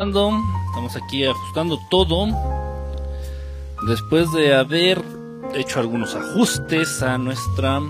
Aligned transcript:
Estamos 0.00 0.94
aquí 0.94 1.24
ajustando 1.24 1.76
todo. 1.90 2.28
Después 3.88 4.30
de 4.30 4.54
haber 4.54 5.02
hecho 5.56 5.80
algunos 5.80 6.14
ajustes 6.14 7.02
a 7.02 7.18
nuestra 7.18 7.80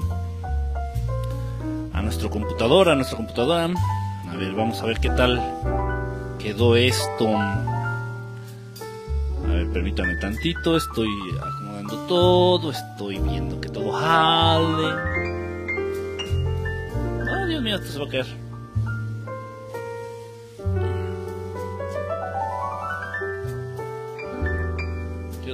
a 1.92 2.00
nuestro 2.00 2.30
computadora, 2.30 2.92
a 2.92 2.94
nuestra 2.94 3.18
computadora. 3.18 3.68
A 4.26 4.36
ver, 4.36 4.54
vamos 4.54 4.80
a 4.80 4.86
ver 4.86 5.00
qué 5.00 5.10
tal 5.10 5.38
quedó 6.38 6.76
esto. 6.76 7.28
A 7.36 7.66
ver, 9.46 9.70
permítame 9.70 10.16
tantito, 10.16 10.78
estoy 10.78 11.10
acomodando 11.38 12.06
todo, 12.06 12.70
estoy 12.70 13.18
viendo 13.18 13.60
que 13.60 13.68
todo 13.68 13.92
jale. 13.92 14.94
Ay, 17.30 17.48
Dios 17.50 17.62
mío, 17.62 17.76
esto 17.76 17.92
se 17.92 17.98
va 17.98 18.06
a 18.06 18.08
caer. 18.08 18.47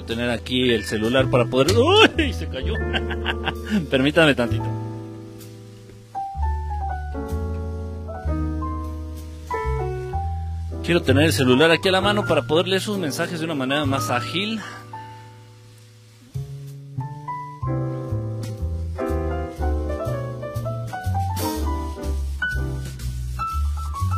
Tener 0.06 0.30
aquí 0.30 0.70
el 0.70 0.84
celular 0.84 1.30
para 1.30 1.46
poder... 1.46 1.68
¡Uy! 1.76 2.32
Se 2.32 2.46
cayó. 2.48 2.74
Permítame 3.90 4.34
tantito. 4.34 4.64
Quiero 10.84 11.00
tener 11.00 11.24
el 11.24 11.32
celular 11.32 11.70
aquí 11.70 11.88
a 11.88 11.92
la 11.92 12.02
mano 12.02 12.27
para 12.27 12.42
poder 12.42 12.68
leer 12.68 12.82
sus 12.82 12.98
mensajes 12.98 13.38
de 13.38 13.46
una 13.46 13.54
manera 13.54 13.86
más 13.86 14.10
ágil. 14.10 14.60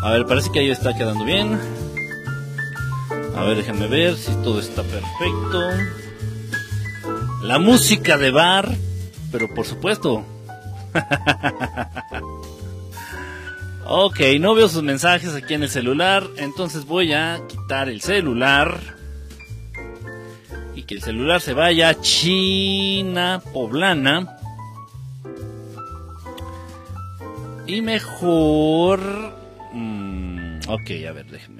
A 0.02 0.10
ver, 0.10 0.26
parece 0.26 0.50
que 0.50 0.58
ahí 0.58 0.70
está 0.70 0.92
quedando 0.94 1.24
bien. 1.24 1.85
A 3.36 3.44
ver, 3.44 3.58
déjenme 3.58 3.86
ver 3.86 4.16
si 4.16 4.32
todo 4.42 4.60
está 4.60 4.82
perfecto. 4.82 5.60
La 7.42 7.58
música 7.58 8.16
de 8.16 8.30
bar, 8.30 8.74
pero 9.30 9.52
por 9.52 9.66
supuesto. 9.66 10.24
ok, 13.86 14.20
no 14.40 14.54
veo 14.54 14.70
sus 14.70 14.82
mensajes 14.82 15.34
aquí 15.34 15.52
en 15.52 15.64
el 15.64 15.68
celular, 15.68 16.26
entonces 16.38 16.86
voy 16.86 17.12
a 17.12 17.42
quitar 17.46 17.90
el 17.90 18.00
celular. 18.00 18.80
Y 20.74 20.84
que 20.84 20.94
el 20.94 21.02
celular 21.02 21.42
se 21.42 21.52
vaya 21.52 21.90
a 21.90 22.00
China 22.00 23.42
poblana. 23.52 24.38
Y 27.66 27.82
mejor... 27.82 29.00
Mm, 29.74 30.60
ok, 30.68 30.90
a 31.06 31.12
ver, 31.12 31.26
déjenme 31.26 31.55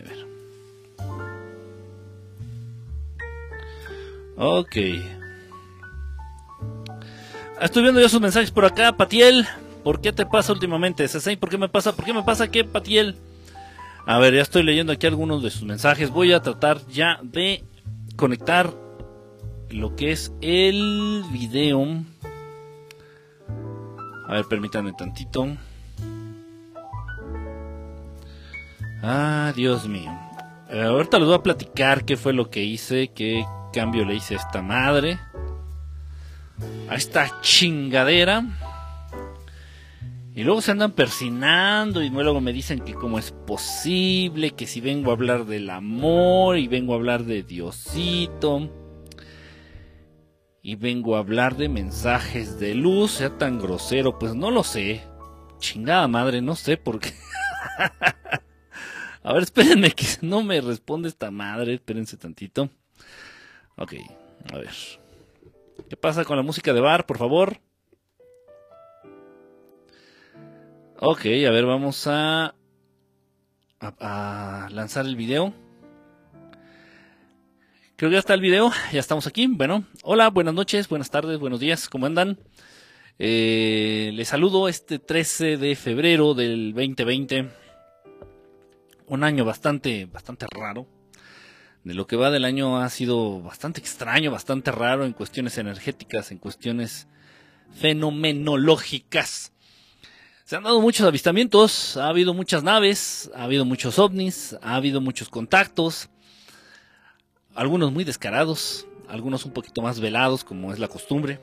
Ok. 4.37 4.77
Estoy 7.61 7.83
viendo 7.83 8.01
ya 8.01 8.09
sus 8.09 8.21
mensajes 8.21 8.51
por 8.51 8.65
acá, 8.65 8.93
Patiel. 8.97 9.47
¿Por 9.83 10.01
qué 10.01 10.13
te 10.13 10.27
pasa 10.27 10.53
últimamente? 10.53 11.07
¿por 11.39 11.49
qué 11.49 11.59
me 11.59 11.69
pasa? 11.69 11.95
¿Por 11.95 12.05
qué 12.05 12.13
me 12.13 12.23
pasa 12.23 12.51
qué, 12.51 12.65
Patiel? 12.65 13.17
A 14.05 14.19
ver, 14.19 14.35
ya 14.35 14.43
estoy 14.43 14.63
leyendo 14.63 14.93
aquí 14.93 15.07
algunos 15.07 15.43
de 15.43 15.51
sus 15.51 15.63
mensajes. 15.63 16.11
Voy 16.11 16.33
a 16.33 16.41
tratar 16.41 16.87
ya 16.89 17.19
de 17.23 17.65
conectar 18.17 18.73
lo 19.71 19.97
que 19.97 20.13
es 20.13 20.33
el 20.43 21.25
video. 21.33 22.05
A 24.29 24.33
ver, 24.35 24.45
permítanme 24.45 24.93
tantito. 24.93 25.57
Ah, 29.03 29.53
Dios 29.57 29.89
mío. 29.89 30.13
Ahorita 30.71 31.19
les 31.19 31.29
voy 31.29 31.37
a 31.37 31.43
platicar 31.43 32.05
qué 32.05 32.17
fue 32.17 32.33
lo 32.33 32.51
que 32.51 32.65
hice, 32.65 33.09
qué 33.09 33.45
cambio 33.77 34.07
le 34.07 34.15
hice 34.15 34.37
esta 34.37 34.63
madre. 34.63 35.19
A 36.89 36.95
esta 36.95 37.43
chingadera. 37.43 38.43
Y 40.35 40.45
luego 40.45 40.63
se 40.63 40.71
andan 40.71 40.93
persinando 40.93 42.03
y 42.03 42.09
luego 42.09 42.41
me 42.41 42.55
dicen 42.55 42.81
que 42.81 42.95
cómo 42.95 43.19
es 43.19 43.33
posible, 43.33 44.53
que 44.53 44.67
si 44.67 44.81
vengo 44.81 45.11
a 45.11 45.15
hablar 45.15 45.45
del 45.45 45.69
amor 45.69 46.57
y 46.57 46.69
vengo 46.69 46.95
a 46.95 46.97
hablar 46.97 47.25
de 47.25 47.43
Diosito. 47.43 48.71
Y 50.63 50.77
vengo 50.77 51.17
a 51.17 51.19
hablar 51.19 51.59
de 51.59 51.69
mensajes 51.69 52.59
de 52.59 52.75
luz, 52.75 53.11
sea 53.11 53.37
tan 53.37 53.59
grosero, 53.59 54.19
pues 54.19 54.35
no 54.35 54.51
lo 54.51 54.65
sé. 54.65 55.03
Chingada 55.59 56.09
madre, 56.09 56.41
no 56.41 56.57
sé 56.57 56.79
por 56.79 56.99
qué. 56.99 57.13
a 59.23 59.33
ver, 59.35 59.43
espérenme 59.43 59.91
que 59.91 60.07
no 60.23 60.43
me 60.43 60.63
responde 60.63 61.11
esta 61.11 61.31
madre, 61.31 61.75
espérense 61.75 62.17
tantito. 62.17 62.71
Ok, 63.79 63.95
a 64.53 64.59
ver. 64.59 64.71
¿Qué 65.89 65.97
pasa 65.97 66.25
con 66.25 66.37
la 66.37 66.43
música 66.43 66.73
de 66.73 66.81
bar, 66.81 67.05
por 67.05 67.19
favor? 67.19 67.61
Ok, 70.99 71.27
a 71.27 71.51
ver, 71.51 71.67
vamos 71.67 72.07
a, 72.07 72.55
a, 73.81 74.69
lanzar 74.73 75.05
el 75.05 75.15
video. 75.15 75.53
Creo 77.97 78.11
que 78.11 78.15
ya 78.15 78.21
está 78.21 78.33
el 78.33 78.41
video, 78.41 78.73
ya 78.93 79.01
estamos 79.01 79.27
aquí. 79.27 79.47
Bueno, 79.47 79.85
hola, 80.03 80.31
buenas 80.31 80.55
noches, 80.55 80.89
buenas 80.89 81.11
tardes, 81.11 81.39
buenos 81.39 81.61
días, 81.61 81.91
¿cómo 81.91 82.07
andan? 82.07 82.39
Eh, 83.19 84.11
les 84.15 84.29
saludo 84.29 84.69
este 84.69 84.99
13 84.99 85.59
de 85.59 85.77
febrero 85.77 86.33
del 86.33 86.73
2020. 86.73 87.51
Un 89.09 89.23
año 89.23 89.45
bastante, 89.45 90.07
bastante 90.07 90.47
raro 90.51 90.96
de 91.87 91.95
lo 91.95 92.09
que 92.09 92.17
va 92.17 92.33
del 92.33 92.45
año 92.45 92.79
ha 92.79 92.91
sido 92.91 93.41
bastante 93.41 93.79
extraño, 93.79 94.33
bastante 94.33 94.73
raro 94.73 95.05
en 95.05 95.13
cuestiones 95.13 95.57
energéticas, 95.57 96.33
en 96.33 96.39
cuestiones 96.39 97.07
fenomenológicas. 97.71 99.53
Se 100.45 100.57
han 100.57 100.65
dado 100.65 100.81
muchos 100.81 101.07
avistamientos, 101.07 101.97
ha 101.97 102.09
habido 102.09 102.35
muchas 102.35 102.65
naves, 102.65 103.31
ha 103.37 103.45
habido 103.45 103.65
muchos 103.65 104.01
ovnis, 104.01 104.57
ha 104.63 104.75
habido 104.75 105.01
muchos 105.01 105.29
contactos, 105.29 106.09
algunos 107.55 107.93
muy 107.93 108.03
descarados, 108.03 108.89
algunos 109.07 109.45
un 109.45 109.53
poquito 109.53 109.81
más 109.81 110.01
velados 110.01 110.43
como 110.43 110.73
es 110.73 110.81
la 110.81 110.89
costumbre, 110.89 111.39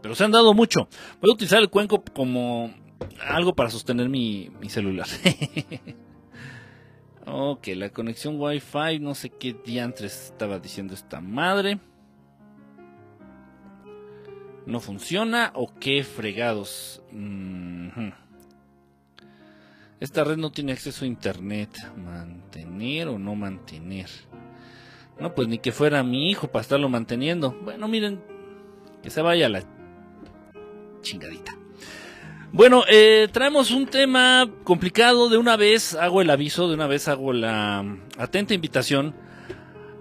pero 0.00 0.14
se 0.14 0.22
han 0.22 0.30
dado 0.30 0.54
mucho. 0.54 0.88
Voy 1.20 1.32
a 1.32 1.34
utilizar 1.34 1.58
el 1.58 1.70
cuenco 1.70 2.04
como 2.14 2.72
algo 3.20 3.52
para 3.52 3.68
sostener 3.68 4.08
mi, 4.08 4.48
mi 4.60 4.70
celular. 4.70 5.08
Ok, 7.30 7.68
la 7.76 7.90
conexión 7.90 8.40
Wi-Fi, 8.40 9.00
no 9.00 9.14
sé 9.14 9.28
qué 9.28 9.52
diantres 9.52 10.30
estaba 10.30 10.58
diciendo 10.58 10.94
esta 10.94 11.20
madre. 11.20 11.78
¿No 14.64 14.80
funciona 14.80 15.52
o 15.54 15.74
qué 15.78 16.04
fregados? 16.04 17.02
Esta 20.00 20.24
red 20.24 20.38
no 20.38 20.52
tiene 20.52 20.72
acceso 20.72 21.04
a 21.04 21.08
internet. 21.08 21.70
¿Mantener 21.96 23.08
o 23.08 23.18
no 23.18 23.34
mantener? 23.34 24.08
No, 25.20 25.34
pues 25.34 25.48
ni 25.48 25.58
que 25.58 25.72
fuera 25.72 26.02
mi 26.02 26.30
hijo 26.30 26.48
para 26.48 26.62
estarlo 26.62 26.88
manteniendo. 26.88 27.52
Bueno, 27.62 27.88
miren, 27.88 28.22
que 29.02 29.10
se 29.10 29.20
vaya 29.20 29.50
la 29.50 29.64
chingadita. 31.02 31.57
Bueno, 32.52 32.84
eh, 32.88 33.28
traemos 33.30 33.70
un 33.70 33.86
tema 33.86 34.50
complicado. 34.64 35.28
De 35.28 35.36
una 35.36 35.56
vez 35.56 35.94
hago 35.94 36.22
el 36.22 36.30
aviso, 36.30 36.68
de 36.68 36.74
una 36.74 36.86
vez 36.86 37.06
hago 37.06 37.32
la 37.32 37.84
atenta 38.16 38.54
invitación 38.54 39.14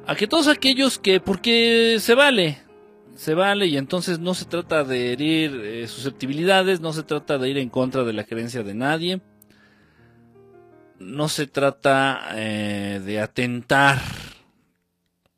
a 0.07 0.15
que 0.15 0.27
todos 0.27 0.47
aquellos 0.47 0.97
que, 0.97 1.19
porque 1.19 1.97
se 1.99 2.15
vale, 2.15 2.59
se 3.15 3.33
vale 3.33 3.67
y 3.67 3.75
entonces 3.75 4.19
no 4.19 4.33
se 4.33 4.45
trata 4.45 4.85
de 4.85 5.11
herir 5.11 5.61
eh, 5.61 5.87
susceptibilidades, 5.87 6.79
no 6.79 6.93
se 6.93 7.03
trata 7.03 7.37
de 7.37 7.49
ir 7.49 7.57
en 7.57 7.69
contra 7.69 8.05
de 8.05 8.13
la 8.13 8.23
creencia 8.23 8.63
de 8.63 8.73
nadie, 8.73 9.21
no 10.99 11.27
se 11.27 11.45
trata 11.47 12.21
eh, 12.35 13.01
de 13.03 13.19
atentar 13.19 13.99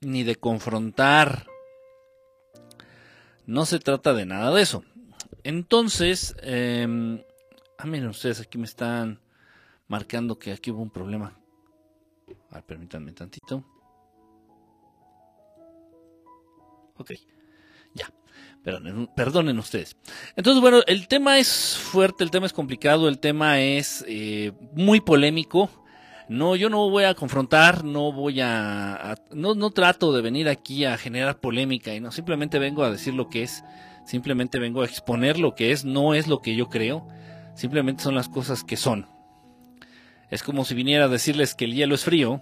ni 0.01 0.21
de 0.21 0.35
confrontar, 0.35 1.47
no 3.47 3.65
se 3.65 3.79
trata 3.79 4.13
de 4.13 4.27
nada 4.27 4.53
de 4.53 4.61
eso. 4.61 4.83
Entonces, 5.49 6.35
eh, 6.43 7.25
ah, 7.79 7.85
miren 7.87 8.09
ustedes, 8.09 8.39
aquí 8.39 8.59
me 8.59 8.65
están 8.65 9.19
marcando 9.87 10.37
que 10.37 10.51
aquí 10.51 10.69
hubo 10.69 10.83
un 10.83 10.91
problema. 10.91 11.39
A 12.51 12.55
ver, 12.55 12.65
permítanme 12.65 13.13
tantito. 13.13 13.65
Ok, 16.97 17.13
ya. 17.95 18.13
Perdonen, 19.15 19.57
ustedes. 19.57 19.97
Entonces, 20.35 20.61
bueno, 20.61 20.81
el 20.85 21.07
tema 21.07 21.39
es 21.39 21.79
fuerte, 21.79 22.23
el 22.23 22.29
tema 22.29 22.45
es 22.45 22.53
complicado, 22.53 23.09
el 23.09 23.17
tema 23.17 23.59
es 23.59 24.05
eh, 24.07 24.51
muy 24.73 25.01
polémico. 25.01 25.71
No, 26.27 26.55
yo 26.57 26.69
no 26.69 26.91
voy 26.91 27.05
a 27.05 27.15
confrontar, 27.15 27.83
no 27.83 28.11
voy 28.11 28.39
a 28.39 29.15
no, 29.31 29.55
no 29.55 29.71
trato 29.71 30.13
de 30.13 30.21
venir 30.21 30.47
aquí 30.47 30.85
a 30.85 30.95
generar 30.95 31.39
polémica 31.39 31.95
y 31.95 31.99
no, 31.99 32.11
simplemente 32.11 32.59
vengo 32.59 32.83
a 32.83 32.91
decir 32.91 33.15
lo 33.15 33.29
que 33.29 33.41
es 33.41 33.63
Simplemente 34.09 34.57
vengo 34.57 34.81
a 34.81 34.85
exponer 34.85 35.37
lo 35.37 35.53
que 35.53 35.71
es, 35.71 35.85
no 35.85 36.15
es 36.15 36.25
lo 36.25 36.41
que 36.41 36.55
yo 36.55 36.67
creo, 36.67 37.07
simplemente 37.53 38.01
son 38.01 38.15
las 38.15 38.27
cosas 38.27 38.63
que 38.63 38.75
son. 38.75 39.05
Es 40.31 40.41
como 40.41 40.65
si 40.65 40.73
viniera 40.73 41.05
a 41.05 41.09
decirles 41.09 41.53
que 41.53 41.65
el 41.65 41.75
hielo 41.75 41.93
es 41.93 42.05
frío 42.05 42.41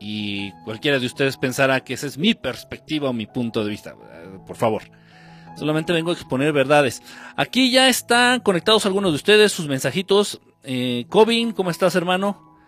y 0.00 0.50
cualquiera 0.64 0.98
de 0.98 1.06
ustedes 1.06 1.36
pensará 1.36 1.84
que 1.84 1.94
esa 1.94 2.08
es 2.08 2.18
mi 2.18 2.34
perspectiva 2.34 3.10
o 3.10 3.12
mi 3.12 3.26
punto 3.26 3.62
de 3.62 3.70
vista. 3.70 3.90
Eh, 3.90 4.40
por 4.44 4.56
favor. 4.56 4.90
Solamente 5.56 5.92
vengo 5.92 6.10
a 6.10 6.14
exponer 6.14 6.52
verdades. 6.52 7.00
Aquí 7.36 7.70
ya 7.70 7.88
están 7.88 8.40
conectados 8.40 8.84
algunos 8.84 9.12
de 9.12 9.16
ustedes, 9.16 9.52
sus 9.52 9.68
mensajitos. 9.68 10.40
Eh, 10.64 11.06
Cobin, 11.08 11.52
¿cómo 11.52 11.70
estás, 11.70 11.94
hermano? 11.94 12.58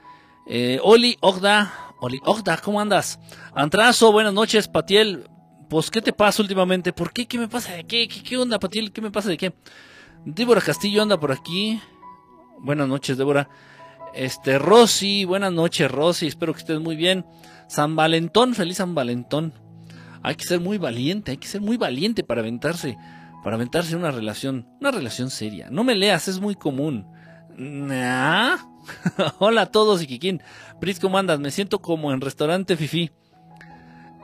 Eh, 0.47 0.79
Oli 0.85 1.17
Ogda, 1.21 1.75
Oli 2.01 2.21
Ogda, 2.25 2.59
¿cómo 2.59 2.81
andas? 2.81 3.19
Antrazo, 3.57 4.13
buenas 4.13 4.35
noches, 4.35 4.69
Patiel. 4.69 5.29
Pues, 5.71 5.89
¿qué 5.89 6.03
te 6.03 6.13
pasa 6.13 6.43
últimamente? 6.43 6.93
¿Por 6.93 7.13
qué? 7.13 7.29
¿Qué 7.29 7.39
me 7.39 7.47
pasa 7.47 7.73
de 7.73 7.85
qué? 7.85 8.09
¿Qué, 8.09 8.25
qué 8.25 8.37
onda, 8.37 8.59
Patiel? 8.59 8.91
¿Qué 8.91 9.01
me 9.01 9.13
pasa 9.13 9.29
de 9.29 9.37
qué? 9.37 9.55
Débora 10.25 10.61
Castillo 10.61 11.01
anda 11.01 11.21
por 11.21 11.31
aquí. 11.31 11.81
Buenas 12.59 12.89
noches, 12.89 13.17
Débora. 13.17 13.49
Este, 14.13 14.59
Rosy, 14.59 15.25
buenas 15.25 15.53
noches, 15.53 15.89
Rosy. 15.89 16.27
Espero 16.27 16.55
que 16.55 16.59
estés 16.59 16.81
muy 16.81 16.97
bien. 16.97 17.25
San 17.69 17.95
Valentón, 17.95 18.57
feliz 18.57 18.79
San 18.79 18.97
Valentón. 18.97 19.55
Hay 20.25 20.35
que 20.35 20.45
ser 20.45 20.59
muy 20.59 20.77
valiente, 20.77 21.31
hay 21.31 21.37
que 21.37 21.47
ser 21.47 21.61
muy 21.61 21.77
valiente 21.77 22.25
para 22.25 22.41
aventarse, 22.41 22.99
para 23.45 23.55
aventarse 23.55 23.95
una 23.95 24.11
relación, 24.11 24.67
una 24.81 24.91
relación 24.91 25.31
seria. 25.31 25.69
No 25.71 25.85
me 25.85 25.95
leas, 25.95 26.27
es 26.27 26.41
muy 26.41 26.57
común. 26.57 27.07
Hola 29.39 29.63
a 29.63 29.67
todos, 29.67 30.03
Iquiquín. 30.03 30.43
Pris, 30.81 30.99
¿cómo 30.99 31.17
andas? 31.17 31.39
Me 31.39 31.53
siento 31.53 31.79
como 31.79 32.13
en 32.13 32.21
restaurante 32.21 32.77
Fifi. 32.77 33.13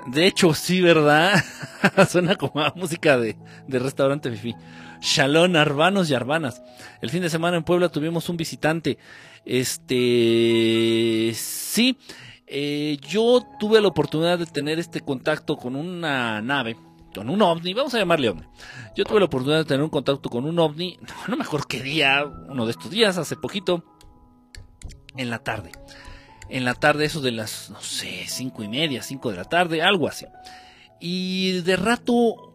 De 0.06 0.26
hecho, 0.26 0.54
sí, 0.54 0.80
¿verdad? 0.80 1.42
Suena 2.08 2.36
como 2.36 2.60
a 2.60 2.72
música 2.76 3.18
de, 3.18 3.36
de 3.66 3.78
restaurante 3.78 4.30
Fifi. 4.30 4.54
Shalom, 5.00 5.56
arbanos 5.56 6.10
y 6.10 6.14
arbanas. 6.14 6.62
El 7.00 7.10
fin 7.10 7.22
de 7.22 7.30
semana 7.30 7.56
en 7.56 7.64
Puebla 7.64 7.88
tuvimos 7.88 8.28
un 8.28 8.36
visitante. 8.36 8.98
Este, 9.44 11.32
sí, 11.34 11.98
eh, 12.46 12.98
yo 13.08 13.44
tuve 13.58 13.80
la 13.80 13.88
oportunidad 13.88 14.38
de 14.38 14.46
tener 14.46 14.78
este 14.78 15.00
contacto 15.00 15.56
con 15.56 15.74
una 15.74 16.40
nave, 16.40 16.76
con 17.14 17.28
un 17.28 17.42
ovni, 17.42 17.74
vamos 17.74 17.94
a 17.94 17.98
llamarle 17.98 18.28
ovni. 18.28 18.46
Yo 18.94 19.04
tuve 19.04 19.18
la 19.18 19.26
oportunidad 19.26 19.58
de 19.58 19.64
tener 19.64 19.82
un 19.82 19.90
contacto 19.90 20.28
con 20.28 20.44
un 20.44 20.58
ovni, 20.58 20.98
no, 21.28 21.36
mejor 21.36 21.66
qué 21.66 21.82
día, 21.82 22.24
uno 22.24 22.64
de 22.64 22.70
estos 22.72 22.90
días, 22.90 23.18
hace 23.18 23.36
poquito, 23.36 23.84
en 25.16 25.30
la 25.30 25.40
tarde. 25.40 25.72
En 26.48 26.64
la 26.64 26.74
tarde, 26.74 27.04
eso 27.04 27.20
de 27.20 27.32
las, 27.32 27.70
no 27.70 27.80
sé, 27.80 28.24
cinco 28.28 28.62
y 28.62 28.68
media, 28.68 29.02
cinco 29.02 29.30
de 29.30 29.36
la 29.36 29.44
tarde, 29.44 29.82
algo 29.82 30.06
así. 30.06 30.26
Y 31.00 31.60
de 31.62 31.76
rato, 31.76 32.54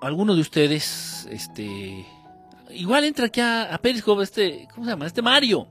alguno 0.00 0.34
de 0.34 0.40
ustedes, 0.40 1.28
este, 1.30 2.06
igual 2.70 3.04
entra 3.04 3.26
aquí 3.26 3.40
a, 3.40 3.74
a 3.74 3.78
Periscope, 3.78 4.22
este, 4.22 4.66
¿cómo 4.74 4.84
se 4.84 4.90
llama? 4.90 5.06
Este 5.06 5.22
Mario. 5.22 5.68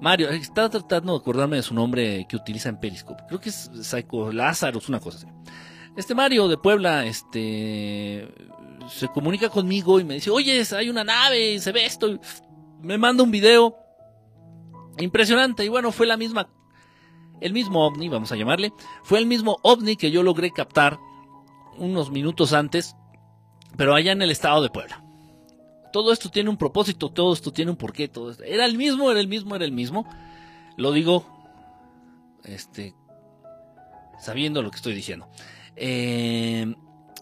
Mario, 0.00 0.28
está 0.30 0.68
tratando 0.68 1.14
de 1.14 1.18
acordarme 1.18 1.56
de 1.56 1.62
su 1.62 1.74
nombre 1.74 2.24
que 2.28 2.36
utiliza 2.36 2.68
en 2.68 2.78
Periscope. 2.78 3.24
Creo 3.26 3.40
que 3.40 3.48
es 3.48 3.70
Psycho 3.82 4.30
Lázaro, 4.32 4.80
una 4.88 5.00
cosa 5.00 5.18
así. 5.18 5.26
Este 5.96 6.14
Mario 6.14 6.46
de 6.46 6.56
Puebla, 6.56 7.04
este, 7.04 8.28
se 8.88 9.08
comunica 9.08 9.48
conmigo 9.48 9.98
y 9.98 10.04
me 10.04 10.14
dice, 10.14 10.30
oye, 10.30 10.64
hay 10.76 10.88
una 10.88 11.02
nave, 11.02 11.58
se 11.58 11.72
ve 11.72 11.84
esto. 11.84 12.20
Me 12.80 12.96
manda 12.96 13.24
un 13.24 13.32
video 13.32 13.76
impresionante. 14.98 15.64
Y 15.64 15.68
bueno, 15.68 15.90
fue 15.90 16.06
la 16.06 16.16
misma, 16.16 16.48
el 17.40 17.52
mismo 17.52 17.86
ovni, 17.86 18.08
vamos 18.08 18.32
a 18.32 18.36
llamarle. 18.36 18.72
Fue 19.02 19.18
el 19.18 19.26
mismo 19.26 19.58
ovni 19.62 19.96
que 19.96 20.10
yo 20.10 20.22
logré 20.22 20.50
captar 20.50 20.98
unos 21.76 22.10
minutos 22.10 22.52
antes, 22.52 22.96
pero 23.76 23.94
allá 23.94 24.12
en 24.12 24.22
el 24.22 24.30
estado 24.30 24.62
de 24.62 24.70
Puebla 24.70 25.04
todo 25.92 26.12
esto 26.12 26.30
tiene 26.30 26.50
un 26.50 26.56
propósito, 26.56 27.10
todo 27.10 27.32
esto 27.32 27.52
tiene 27.52 27.70
un 27.70 27.76
porqué, 27.76 28.08
todo 28.08 28.30
esto. 28.30 28.44
Era 28.44 28.64
el 28.64 28.76
mismo, 28.76 29.10
era 29.10 29.20
el 29.20 29.28
mismo, 29.28 29.56
era 29.56 29.64
el 29.64 29.72
mismo. 29.72 30.06
Lo 30.76 30.92
digo, 30.92 31.26
este, 32.44 32.94
sabiendo 34.18 34.62
lo 34.62 34.70
que 34.70 34.76
estoy 34.76 34.94
diciendo. 34.94 35.28
Eh, 35.76 36.74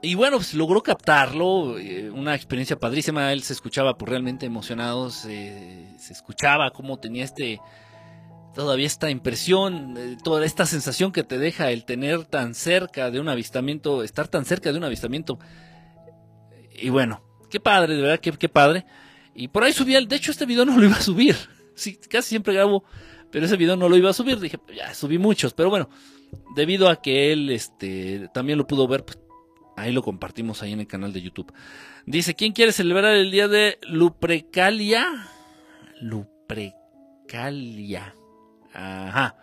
y 0.03 0.15
bueno, 0.15 0.37
pues 0.37 0.55
logró 0.55 0.83
captarlo, 0.83 1.79
eh, 1.79 2.11
una 2.11 2.35
experiencia 2.35 2.79
padrísima, 2.79 3.33
él 3.33 3.43
se 3.43 3.53
escuchaba 3.53 3.97
pues, 3.97 4.11
realmente 4.11 4.47
emocionado, 4.47 5.11
se, 5.11 5.97
escuchaba 6.11 6.71
cómo 6.71 6.99
tenía 6.99 7.25
este, 7.25 7.61
todavía 8.57 8.87
esta 8.87 9.11
impresión, 9.11 9.95
eh, 9.97 10.17
toda 10.25 10.45
esta 10.45 10.67
sensación 10.67 11.13
que 11.13 11.23
te 11.23 11.39
deja 11.39 11.71
el 11.71 11.85
tener 11.85 12.25
tan 12.25 12.55
cerca 12.55 13.13
de 13.13 13.21
un 13.21 13.29
avistamiento, 13.29 14.03
estar 14.03 14.27
tan 14.27 14.45
cerca 14.45 14.73
de 14.73 14.79
un 14.79 14.85
avistamiento. 14.85 15.39
Y 16.79 16.89
bueno, 16.91 17.23
Qué 17.51 17.61
padre, 17.61 17.95
de 17.95 18.03
verdad, 18.03 18.21
qué, 18.21 18.33
qué 18.33 18.49
padre. 18.49 18.85
Y 19.35 19.49
por 19.49 19.65
ahí 19.65 19.73
subí, 19.73 19.95
el, 19.95 20.09
de 20.09 20.17
hecho 20.17 20.31
este 20.31 20.47
video 20.47 20.65
no 20.65 20.77
lo 20.77 20.85
iba 20.85 20.97
a 20.97 21.01
subir. 21.01 21.37
Sí, 21.79 21.99
casi 22.09 22.31
siempre 22.31 22.55
grabo, 22.55 22.85
pero 23.31 23.45
ese 23.45 23.59
video 23.59 23.77
no 23.77 23.91
lo 23.91 23.99
iba 23.99 24.09
a 24.09 24.15
subir. 24.15 24.41
Dije, 24.41 24.59
ya 24.75 24.95
subí 24.95 25.19
muchos, 25.19 25.53
pero 25.53 25.69
bueno, 25.69 25.91
debido 26.55 26.89
a 26.89 27.03
que 27.03 27.35
él 27.35 27.51
este, 27.51 28.31
también 28.33 28.57
lo 28.57 28.67
pudo 28.67 28.89
ver, 28.89 29.05
pues 29.05 29.19
ahí 29.77 29.93
lo 29.93 30.03
compartimos 30.03 30.63
ahí 30.63 30.73
en 30.73 30.81
el 30.81 30.87
canal 30.87 31.13
de 31.13 31.21
YouTube. 31.21 31.53
Dice, 32.07 32.35
¿quién 32.35 32.55
quiere 32.55 32.73
celebrar 32.73 33.15
el 33.15 33.31
día 33.31 33.47
de 33.47 33.79
Luprecalia? 33.83 35.29
Luprecalia. 36.01 36.75
Ajá. 38.77 39.37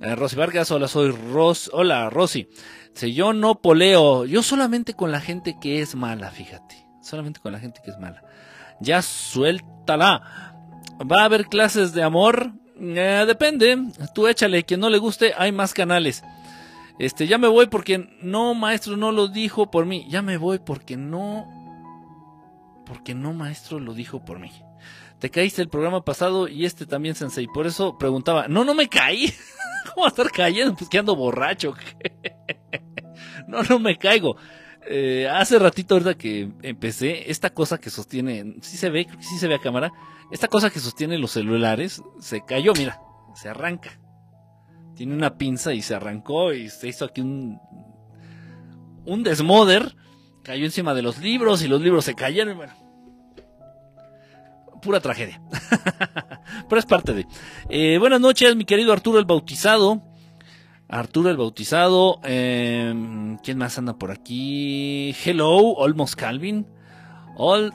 Eh, 0.00 0.14
Rosy 0.14 0.36
Vargas, 0.36 0.70
hola, 0.70 0.88
soy 0.88 1.10
Ros. 1.10 1.70
Hola, 1.72 2.10
Rosy. 2.10 2.48
Dice, 2.92 3.12
yo 3.12 3.32
no 3.32 3.60
poleo, 3.60 4.24
yo 4.24 4.42
solamente 4.42 4.94
con 4.94 5.12
la 5.12 5.20
gente 5.20 5.58
que 5.60 5.80
es 5.80 5.94
mala, 5.94 6.30
fíjate 6.30 6.86
solamente 7.06 7.40
con 7.40 7.52
la 7.52 7.60
gente 7.60 7.80
que 7.82 7.90
es 7.90 7.98
mala. 7.98 8.22
Ya 8.80 9.00
suéltala. 9.00 10.54
¿Va 11.00 11.22
a 11.22 11.24
haber 11.24 11.46
clases 11.46 11.92
de 11.92 12.02
amor? 12.02 12.52
Eh, 12.78 13.24
depende. 13.26 13.78
Tú 14.14 14.26
échale. 14.26 14.64
Quien 14.64 14.80
no 14.80 14.90
le 14.90 14.98
guste, 14.98 15.32
hay 15.36 15.52
más 15.52 15.72
canales. 15.72 16.22
Este, 16.98 17.26
ya 17.26 17.38
me 17.38 17.48
voy 17.48 17.66
porque 17.66 18.10
no, 18.22 18.54
maestro, 18.54 18.96
no 18.96 19.12
lo 19.12 19.28
dijo 19.28 19.70
por 19.70 19.86
mí. 19.86 20.06
Ya 20.10 20.22
me 20.22 20.36
voy 20.36 20.58
porque 20.58 20.96
no. 20.96 21.52
Porque 22.84 23.14
no, 23.14 23.32
maestro, 23.32 23.80
lo 23.80 23.94
dijo 23.94 24.24
por 24.24 24.38
mí. 24.38 24.52
Te 25.18 25.30
caíste 25.30 25.62
el 25.62 25.68
programa 25.68 26.04
pasado 26.04 26.46
y 26.48 26.66
este 26.66 26.86
también, 26.86 27.14
Sensei. 27.14 27.46
Por 27.46 27.66
eso 27.66 27.96
preguntaba. 27.98 28.48
No, 28.48 28.64
no 28.64 28.74
me 28.74 28.88
caí. 28.88 29.32
¿Cómo 29.94 30.04
a 30.04 30.08
estar 30.08 30.30
cayendo? 30.30 30.74
Pues 30.74 30.90
que 30.90 30.98
ando 30.98 31.16
borracho. 31.16 31.74
no, 33.48 33.62
no 33.62 33.78
me 33.78 33.96
caigo. 33.96 34.36
Eh, 34.88 35.28
hace 35.28 35.58
ratito 35.58 35.94
ahorita 35.94 36.14
que 36.14 36.52
empecé, 36.62 37.30
esta 37.30 37.50
cosa 37.50 37.78
que 37.78 37.90
sostiene, 37.90 38.56
si 38.60 38.76
se 38.76 38.88
ve, 38.88 39.04
creo 39.04 39.18
que 39.18 39.24
sí 39.24 39.36
se 39.36 39.48
ve 39.48 39.56
a 39.56 39.60
cámara, 39.60 39.92
esta 40.30 40.46
cosa 40.46 40.70
que 40.70 40.78
sostiene 40.78 41.18
los 41.18 41.32
celulares 41.32 42.02
se 42.20 42.44
cayó, 42.44 42.72
mira, 42.74 43.00
se 43.34 43.48
arranca. 43.48 43.98
Tiene 44.94 45.14
una 45.14 45.36
pinza 45.36 45.74
y 45.74 45.82
se 45.82 45.94
arrancó 45.94 46.52
y 46.52 46.68
se 46.70 46.88
hizo 46.88 47.04
aquí 47.04 47.20
un, 47.20 47.58
un 49.04 49.22
desmoder. 49.22 49.96
Cayó 50.42 50.64
encima 50.64 50.94
de 50.94 51.02
los 51.02 51.18
libros 51.18 51.62
y 51.62 51.68
los 51.68 51.80
libros 51.80 52.04
se 52.04 52.14
cayeron. 52.14 52.56
Bueno, 52.56 52.72
pura 54.86 55.00
tragedia. 55.00 55.42
Pero 56.68 56.78
es 56.78 56.86
parte 56.86 57.12
de. 57.12 57.26
Eh, 57.68 57.98
buenas 57.98 58.20
noches, 58.20 58.54
mi 58.54 58.64
querido 58.64 58.92
Arturo 58.92 59.18
el 59.18 59.24
Bautizado. 59.24 60.00
Arturo 60.88 61.28
el 61.28 61.36
Bautizado. 61.36 62.20
Em, 62.22 63.36
¿Quién 63.38 63.58
más 63.58 63.76
anda 63.78 63.98
por 63.98 64.12
aquí? 64.12 65.14
Hello, 65.24 65.84
Almost 65.84 66.14
Calvin. 66.14 66.68
All, 67.36 67.72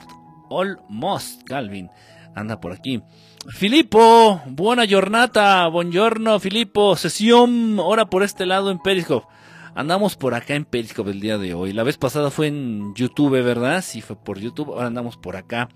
almost 0.50 1.42
Calvin. 1.44 1.90
Anda 2.34 2.58
por 2.58 2.72
aquí. 2.72 3.02
Filippo, 3.50 4.40
buena 4.46 4.84
jornada. 4.88 5.68
Buongiorno, 5.68 6.40
Filippo. 6.40 6.96
Sesión, 6.96 7.78
ahora 7.78 8.06
por 8.06 8.22
este 8.22 8.46
lado 8.46 8.70
en 8.70 8.78
Periscope. 8.78 9.26
Andamos 9.74 10.16
por 10.16 10.32
acá 10.32 10.54
en 10.54 10.64
Periscope 10.64 11.10
el 11.10 11.20
día 11.20 11.36
de 11.36 11.52
hoy. 11.52 11.74
La 11.74 11.82
vez 11.82 11.98
pasada 11.98 12.30
fue 12.30 12.46
en 12.46 12.94
YouTube, 12.94 13.42
¿verdad? 13.42 13.82
Sí, 13.82 14.00
fue 14.00 14.16
por 14.16 14.38
YouTube. 14.38 14.72
Ahora 14.72 14.86
andamos 14.86 15.18
por 15.18 15.36
acá. 15.36 15.68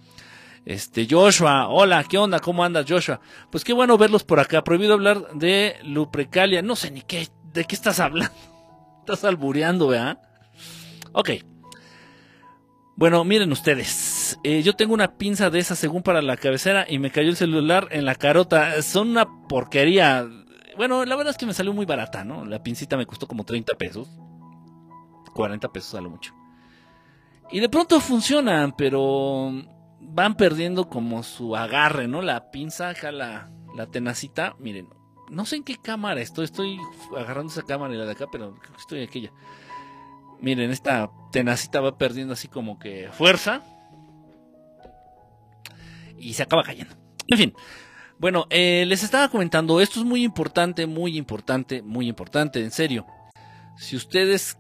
Este, 0.67 1.07
Joshua, 1.09 1.69
hola, 1.69 2.03
¿qué 2.03 2.19
onda? 2.19 2.41
¿Cómo 2.41 2.65
andas, 2.65 2.87
Joshua? 2.89 3.21
Pues 3.53 3.63
qué 3.63 3.73
bueno 3.73 3.97
verlos 3.97 4.25
por 4.25 4.41
acá. 4.41 4.65
Prohibido 4.65 4.95
hablar 4.95 5.33
de 5.35 5.77
Luprecalia. 5.85 6.61
No 6.61 6.75
sé 6.75 6.91
ni 6.91 7.03
qué, 7.03 7.29
de 7.53 7.65
qué 7.65 7.75
estás 7.77 8.01
hablando. 8.01 8.35
Estás 8.99 9.23
albureando, 9.23 9.87
¿verdad? 9.87 10.19
Ok. 11.13 11.31
Bueno, 12.97 13.23
miren 13.23 13.53
ustedes. 13.53 14.41
Eh, 14.43 14.65
yo 14.65 14.75
tengo 14.75 14.93
una 14.93 15.17
pinza 15.17 15.51
de 15.51 15.61
esa 15.61 15.77
según 15.77 16.03
para 16.03 16.21
la 16.21 16.37
cabecera 16.37 16.85
y 16.89 16.99
me 16.99 17.13
cayó 17.13 17.29
el 17.29 17.37
celular 17.37 17.87
en 17.93 18.05
la 18.05 18.17
carota. 18.17 18.83
Son 18.83 19.11
una 19.11 19.29
porquería. 19.49 20.27
Bueno, 20.77 21.05
la 21.05 21.15
verdad 21.15 21.31
es 21.31 21.39
que 21.39 21.47
me 21.47 21.55
salió 21.55 21.73
muy 21.73 21.87
barata, 21.87 22.25
¿no? 22.25 22.45
La 22.45 22.65
pincita 22.65 22.97
me 22.97 23.07
costó 23.07 23.29
como 23.29 23.45
30 23.45 23.77
pesos. 23.77 24.09
40 25.33 25.69
pesos 25.69 25.95
a 25.95 26.01
mucho. 26.01 26.35
Y 27.53 27.61
de 27.61 27.69
pronto 27.69 28.01
funcionan, 28.01 28.75
pero 28.77 29.53
van 30.01 30.37
perdiendo 30.37 30.89
como 30.89 31.23
su 31.23 31.57
agarre, 31.57 32.09
¿no? 32.09 32.23
La 32.23 32.51
pinza, 32.51 32.91
acá 32.91 33.13
la, 33.13 33.51
la 33.75 33.87
tenacita, 33.87 34.57
miren, 34.59 34.89
no 35.31 35.45
sé 35.45 35.57
en 35.57 35.65
qué 35.65 35.77
cámara 35.77 36.21
estoy, 36.21 36.45
estoy 36.45 36.79
agarrando 37.17 37.53
esa 37.53 37.63
cámara 37.63 37.95
y 37.95 37.99
la 37.99 38.05
de 38.05 38.13
acá, 38.13 38.27
pero 38.31 38.55
creo 38.55 38.73
que 38.73 38.81
estoy 38.81 38.99
en 39.01 39.09
aquella. 39.09 39.33
Miren, 40.41 40.71
esta 40.71 41.11
tenacita 41.33 41.81
va 41.81 41.99
perdiendo 41.99 42.35
así 42.35 42.49
como 42.49 42.79
que 42.79 43.09
fuerza 43.13 43.63
y 46.19 46.35
se 46.35 46.43
acaba 46.43 46.63
cayendo. 46.63 46.95
En 47.29 47.39
fin, 47.39 47.55
Bueno, 48.19 48.47
eh, 48.49 48.85
les 48.87 49.03
estaba 49.03 49.29
comentando, 49.29 49.81
esto 49.81 50.01
es 50.01 50.07
muy 50.07 50.25
importante, 50.25 50.87
muy 50.87 51.19
importante, 51.19 51.83
muy 51.83 52.09
importante, 52.09 52.63
en 52.63 52.71
serio. 52.71 53.07
Si 53.77 53.95
ustedes 53.95 54.59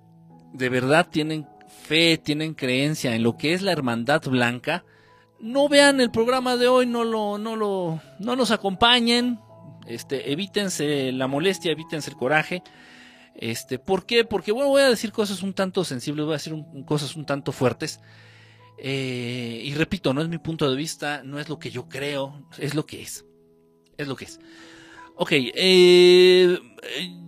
de 0.53 0.69
verdad 0.69 1.09
tienen 1.09 1.47
fe, 1.85 2.19
tienen 2.19 2.55
creencia 2.55 3.15
en 3.15 3.23
lo 3.23 3.37
que 3.37 3.55
es 3.55 3.63
la 3.63 3.73
hermandad 3.73 4.23
blanca, 4.25 4.85
no 5.41 5.69
vean 5.69 6.01
el 6.01 6.11
programa 6.11 6.57
de 6.57 6.69
hoy, 6.69 6.87
no 6.87 7.05
lo, 7.05 7.39
no 7.39 7.57
lo, 7.57 8.01
no 8.19 8.37
nos 8.37 8.51
acompañen, 8.51 9.41
este, 9.87 10.33
evítense 10.33 11.13
la 11.13 11.27
molestia, 11.27 11.73
evítense 11.73 12.11
el 12.11 12.17
coraje. 12.17 12.63
Este, 13.35 13.79
¿por 13.79 14.07
qué? 14.07 14.25
Porque 14.25 14.53
bueno, 14.53 14.71
voy 14.71 14.83
a 14.83 14.89
decir 14.89 15.13
cosas 15.13 15.43
un 15.43 15.53
tanto 15.53 15.85
sensibles, 15.85 16.25
voy 16.25 16.35
a 16.35 16.39
decir 16.39 16.55
cosas 16.87 17.17
un 17.17 17.27
tanto 17.27 17.53
fuertes. 17.53 18.01
Eh, 18.79 19.63
y 19.65 19.75
repito, 19.75 20.13
no 20.13 20.23
es 20.23 20.29
mi 20.29 20.39
punto 20.39 20.69
de 20.69 20.77
vista, 20.77 21.23
no 21.23 21.39
es 21.39 21.49
lo 21.49 21.59
que 21.59 21.71
yo 21.71 21.89
creo, 21.89 22.47
es 22.59 22.75
lo 22.75 22.87
que 22.87 23.03
es. 23.03 23.25
Es 23.97 24.09
lo 24.09 24.17
que 24.17 24.27
es. 24.27 24.41
Ok, 25.17 25.31
eh, 25.33 26.59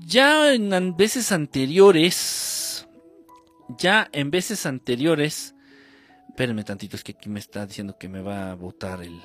ya 0.01 0.53
en 0.53 0.97
veces 0.97 1.33
anteriores, 1.33 2.87
ya 3.79 4.09
en 4.13 4.31
veces 4.31 4.67
anteriores, 4.67 5.55
espérenme 6.29 6.65
tantito, 6.65 6.97
es 6.97 7.05
que 7.05 7.13
aquí 7.13 7.29
me 7.29 7.41
está 7.41 7.67
diciendo 7.67 7.97
que 7.99 8.09
me 8.09 8.21
va 8.21 8.51
a 8.51 8.55
botar 8.55 9.03
el, 9.03 9.21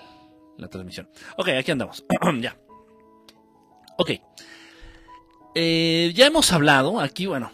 la 0.57 0.67
transmisión. 0.67 1.10
Ok, 1.38 1.50
aquí 1.50 1.72
andamos, 1.72 2.05
ya. 2.41 2.57
Ok. 3.98 4.12
Eh, 5.55 6.12
ya 6.15 6.25
hemos 6.25 6.51
hablado, 6.51 7.00
aquí, 7.00 7.27
bueno, 7.27 7.51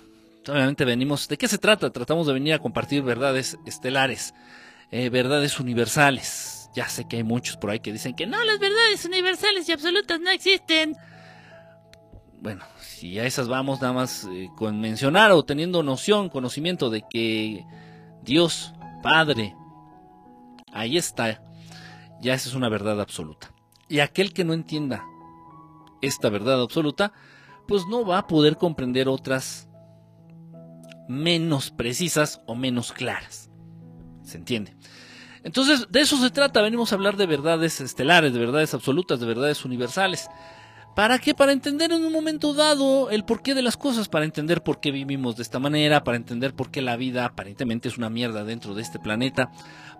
obviamente 0.48 0.86
venimos, 0.86 1.28
¿de 1.28 1.38
qué 1.38 1.48
se 1.48 1.58
trata? 1.58 1.90
Tratamos 1.90 2.28
de 2.28 2.34
venir 2.34 2.54
a 2.54 2.60
compartir 2.60 3.04
verdades 3.04 3.58
estelares, 3.66 4.34
eh, 4.92 5.10
verdades 5.10 5.60
universales. 5.60 6.70
Ya 6.76 6.88
sé 6.88 7.08
que 7.08 7.18
hay 7.18 7.24
muchos 7.24 7.58
por 7.58 7.72
ahí 7.72 7.80
que 7.80 7.92
dicen 7.92 8.16
que 8.16 8.28
no, 8.28 8.44
las 8.44 8.60
verdades 8.60 9.04
universales 9.06 9.68
y 9.68 9.72
absolutas 9.72 10.20
no 10.20 10.30
existen. 10.30 10.96
Bueno, 12.42 12.64
si 12.80 13.20
a 13.20 13.26
esas 13.26 13.48
vamos 13.50 13.82
nada 13.82 13.94
más 13.94 14.26
eh, 14.32 14.50
con 14.56 14.80
mencionar 14.80 15.32
o 15.32 15.44
teniendo 15.44 15.84
noción, 15.84 16.30
conocimiento 16.30 16.90
de 16.90 17.04
que 17.10 17.66
Dios, 18.24 18.74
Padre, 19.02 19.56
ahí 20.72 20.98
está, 20.98 21.42
ya 22.22 22.34
esa 22.34 22.50
es 22.50 22.56
una 22.56 22.70
verdad 22.70 23.00
absoluta. 23.00 23.54
Y 23.88 24.00
aquel 24.00 24.34
que 24.34 24.44
no 24.44 24.54
entienda 24.54 25.04
esta 26.02 26.30
verdad 26.30 26.62
absoluta, 26.62 27.14
pues 27.68 27.86
no 27.88 28.06
va 28.06 28.20
a 28.20 28.28
poder 28.28 28.58
comprender 28.58 29.08
otras 29.08 29.70
menos 31.08 31.72
precisas 31.72 32.42
o 32.46 32.56
menos 32.56 32.92
claras. 32.92 33.50
¿Se 34.24 34.38
entiende? 34.38 34.76
Entonces, 35.44 35.88
de 35.90 36.02
eso 36.02 36.18
se 36.18 36.30
trata, 36.30 36.62
venimos 36.62 36.92
a 36.92 36.96
hablar 36.96 37.18
de 37.18 37.26
verdades 37.26 37.82
estelares, 37.82 38.34
de 38.34 38.40
verdades 38.40 38.74
absolutas, 38.74 39.20
de 39.20 39.26
verdades 39.26 39.66
universales. 39.66 40.30
¿Para 41.00 41.18
qué? 41.18 41.34
Para 41.34 41.54
entender 41.54 41.94
en 41.94 42.04
un 42.04 42.12
momento 42.12 42.54
dado 42.54 43.10
el 43.10 43.24
porqué 43.24 43.56
de 43.56 43.62
las 43.62 43.78
cosas, 43.78 44.10
para 44.10 44.26
entender 44.26 44.62
por 44.62 44.82
qué 44.82 44.92
vivimos 44.92 45.38
de 45.38 45.44
esta 45.44 45.58
manera, 45.58 46.04
para 46.04 46.18
entender 46.18 46.54
por 46.54 46.72
qué 46.72 46.82
la 46.82 46.98
vida 46.98 47.24
aparentemente 47.24 47.88
es 47.88 47.98
una 47.98 48.10
mierda 48.10 48.44
dentro 48.44 48.74
de 48.74 48.82
este 48.82 49.00
planeta, 49.00 49.50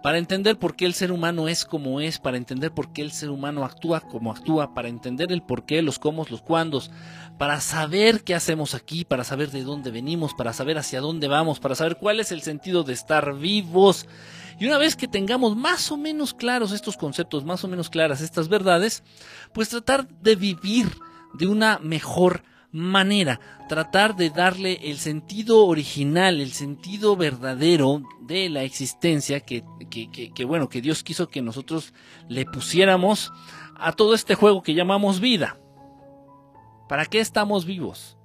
para 0.02 0.18
entender 0.18 0.58
por 0.58 0.76
qué 0.76 0.86
el 0.86 0.94
ser 0.94 1.12
humano 1.12 1.48
es 1.48 1.66
como 1.66 2.00
es, 2.00 2.20
para 2.20 2.38
entender 2.38 2.72
por 2.72 2.94
qué 2.94 3.02
el 3.02 3.12
ser 3.12 3.30
humano 3.30 3.66
actúa 3.66 4.02
como 4.02 4.32
actúa, 4.32 4.74
para 4.74 4.88
entender 4.88 5.32
el 5.32 5.42
por 5.42 5.66
qué, 5.66 5.82
los 5.82 6.00
cómo, 6.00 6.26
los 6.30 6.42
cuándos, 6.42 6.90
para 7.38 7.60
saber 7.60 8.24
qué 8.24 8.36
hacemos 8.36 8.76
aquí, 8.76 9.04
para 9.04 9.24
saber 9.24 9.52
de 9.52 9.64
dónde 9.64 9.92
venimos, 9.92 10.34
para 10.34 10.54
saber 10.54 10.78
hacia 10.78 11.02
dónde 11.02 11.28
vamos, 11.28 11.60
para 11.60 11.76
saber 11.76 11.98
cuál 11.98 12.20
es 12.20 12.32
el 12.32 12.42
sentido 12.42 12.84
de 12.84 12.94
estar 12.94 13.36
vivos. 13.36 14.08
Y 14.60 14.66
una 14.66 14.78
vez 14.78 14.96
que 14.96 15.08
tengamos 15.08 15.56
más 15.56 15.92
o 15.92 15.98
menos 15.98 16.34
claros 16.34 16.72
estos 16.72 16.98
conceptos, 16.98 17.46
más 17.46 17.64
o 17.64 17.68
menos 17.68 17.90
claras 17.90 18.22
estas 18.22 18.50
verdades, 18.50 19.04
pues 19.54 19.70
tratar 19.70 20.08
de 20.08 20.36
vivir 20.36 20.88
de 21.34 21.48
una 21.48 21.80
mejor 21.80 22.44
manera, 22.44 22.50
tratar 23.68 24.16
de 24.16 24.30
darle 24.30 24.80
el 24.84 24.98
sentido 24.98 25.66
original, 25.66 26.40
el 26.40 26.52
sentido 26.52 27.16
verdadero 27.16 28.04
de 28.22 28.50
la 28.50 28.64
existencia 28.64 29.40
que, 29.40 29.64
que, 29.90 30.46
bueno, 30.46 30.70
que 30.70 30.82
Dios 30.82 31.04
quiso 31.04 31.28
que 31.28 31.42
nosotros 31.42 31.94
le 32.28 32.46
pusiéramos 32.46 33.32
a 33.76 33.94
todo 33.94 34.14
este 34.14 34.36
juego 34.36 34.62
que 34.62 34.74
llamamos 34.74 35.20
vida. 35.20 35.60
¿Para 36.88 37.06
qué 37.06 37.20
estamos 37.20 37.66
vivos? 37.66 38.18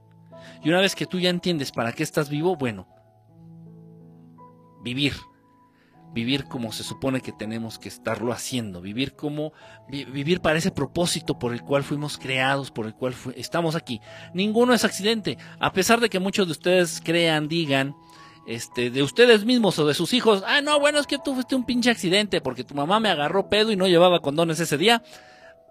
Y 0.62 0.68
una 0.68 0.80
vez 0.80 0.94
que 0.94 1.06
tú 1.06 1.18
ya 1.20 1.30
entiendes 1.30 1.72
para 1.72 1.92
qué 1.92 2.02
estás 2.02 2.28
vivo, 2.28 2.56
bueno, 2.56 2.86
vivir, 4.82 5.14
vivir 6.14 6.44
como 6.44 6.72
se 6.72 6.84
supone 6.84 7.20
que 7.20 7.32
tenemos 7.32 7.78
que 7.78 7.88
estarlo 7.88 8.32
haciendo, 8.32 8.80
vivir 8.80 9.14
como 9.14 9.52
vivir 9.88 10.40
para 10.40 10.58
ese 10.58 10.70
propósito 10.70 11.38
por 11.38 11.52
el 11.52 11.62
cual 11.62 11.82
fuimos 11.82 12.16
creados, 12.16 12.70
por 12.70 12.86
el 12.86 12.94
cual 12.94 13.14
estamos 13.36 13.74
aquí. 13.74 14.00
Ninguno 14.32 14.72
es 14.72 14.84
accidente, 14.84 15.36
a 15.58 15.72
pesar 15.72 16.00
de 16.00 16.08
que 16.08 16.20
muchos 16.20 16.46
de 16.46 16.52
ustedes 16.52 17.02
crean, 17.04 17.48
digan, 17.48 17.96
este, 18.46 18.90
de 18.90 19.02
ustedes 19.02 19.44
mismos 19.44 19.78
o 19.78 19.86
de 19.86 19.94
sus 19.94 20.12
hijos, 20.12 20.44
ah, 20.46 20.60
no, 20.60 20.78
bueno, 20.78 21.00
es 21.00 21.06
que 21.06 21.18
tú 21.18 21.34
fuiste 21.34 21.56
un 21.56 21.64
pinche 21.64 21.90
accidente 21.90 22.40
porque 22.40 22.62
tu 22.64 22.74
mamá 22.74 23.00
me 23.00 23.08
agarró 23.08 23.48
pedo 23.48 23.72
y 23.72 23.76
no 23.76 23.88
llevaba 23.88 24.20
condones 24.20 24.60
ese 24.60 24.78
día. 24.78 25.02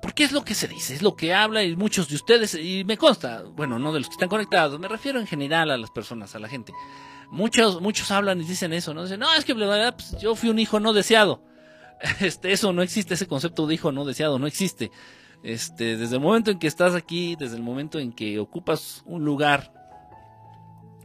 Porque 0.01 0.25
es 0.25 0.33
lo 0.33 0.43
que 0.43 0.53
se 0.53 0.67
dice, 0.67 0.93
es 0.93 1.01
lo 1.01 1.15
que 1.15 1.33
habla 1.33 1.63
y 1.63 1.77
muchos 1.77 2.09
de 2.09 2.15
ustedes, 2.15 2.55
y 2.55 2.83
me 2.83 2.97
consta, 2.97 3.43
bueno, 3.55 3.79
no 3.79 3.93
de 3.93 3.99
los 3.99 4.09
que 4.09 4.15
están 4.15 4.27
conectados, 4.27 4.77
me 4.77 4.89
refiero 4.89 5.17
en 5.17 5.27
general 5.27 5.71
a 5.71 5.77
las 5.77 5.91
personas, 5.91 6.35
a 6.35 6.39
la 6.39 6.49
gente. 6.49 6.73
Muchos, 7.33 7.81
muchos 7.81 8.11
hablan 8.11 8.39
y 8.41 8.43
dicen 8.43 8.73
eso, 8.73 8.93
¿no? 8.93 9.01
Dicen, 9.01 9.19
no, 9.19 9.33
es 9.33 9.43
que 9.43 9.55
pues, 9.55 10.15
yo 10.21 10.35
fui 10.35 10.49
un 10.49 10.59
hijo 10.59 10.79
no 10.79 10.93
deseado. 10.93 11.43
Este, 12.19 12.51
eso 12.51 12.73
no 12.73 12.81
existe, 12.81 13.13
ese 13.13 13.27
concepto 13.27 13.65
de 13.65 13.73
hijo 13.73 13.91
no 13.91 14.05
deseado 14.05 14.37
no 14.37 14.45
existe. 14.45 14.91
Este, 15.41 15.97
desde 15.97 16.15
el 16.15 16.21
momento 16.21 16.51
en 16.51 16.59
que 16.59 16.67
estás 16.67 16.93
aquí, 16.93 17.35
desde 17.35 17.55
el 17.55 17.63
momento 17.63 17.97
en 17.97 18.11
que 18.11 18.37
ocupas 18.39 19.01
un 19.05 19.25
lugar 19.25 19.73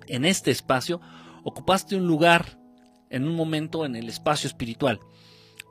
en 0.06 0.26
este 0.26 0.50
espacio, 0.50 1.00
ocupaste 1.44 1.96
un 1.96 2.06
lugar 2.06 2.58
en 3.08 3.26
un 3.26 3.34
momento 3.34 3.86
en 3.86 3.96
el 3.96 4.08
espacio 4.08 4.48
espiritual. 4.48 5.00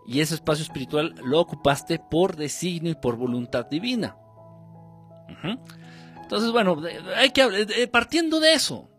Y 0.08 0.22
ese 0.22 0.34
espacio 0.34 0.64
espiritual 0.64 1.14
lo 1.24 1.40
ocupaste 1.40 2.00
por 2.00 2.36
designio 2.36 2.94
y 2.94 2.96
por 2.96 3.16
voluntad 3.16 3.68
divina. 3.68 4.18
Entonces, 6.24 6.52
bueno, 6.52 6.82
hay 7.16 7.30
que 7.30 7.88
partiendo 7.92 8.40
de 8.40 8.54
eso, 8.54 8.90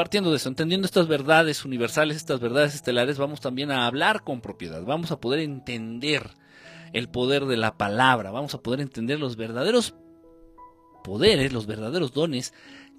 partiendo 0.00 0.30
de 0.30 0.38
eso, 0.38 0.48
entendiendo 0.48 0.86
estas 0.86 1.08
verdades 1.08 1.66
universales, 1.66 2.16
estas 2.16 2.40
verdades 2.40 2.74
estelares, 2.74 3.18
vamos 3.18 3.42
también 3.42 3.70
a 3.70 3.86
hablar 3.86 4.24
con 4.24 4.40
propiedad, 4.40 4.82
vamos 4.82 5.10
a 5.10 5.20
poder 5.20 5.40
entender 5.40 6.30
el 6.94 7.10
poder 7.10 7.44
de 7.44 7.58
la 7.58 7.76
palabra, 7.76 8.30
vamos 8.30 8.54
a 8.54 8.62
poder 8.62 8.80
entender 8.80 9.20
los 9.20 9.36
verdaderos 9.36 9.94
poderes, 11.04 11.52
los 11.52 11.66
verdaderos 11.66 12.14
dones 12.14 12.54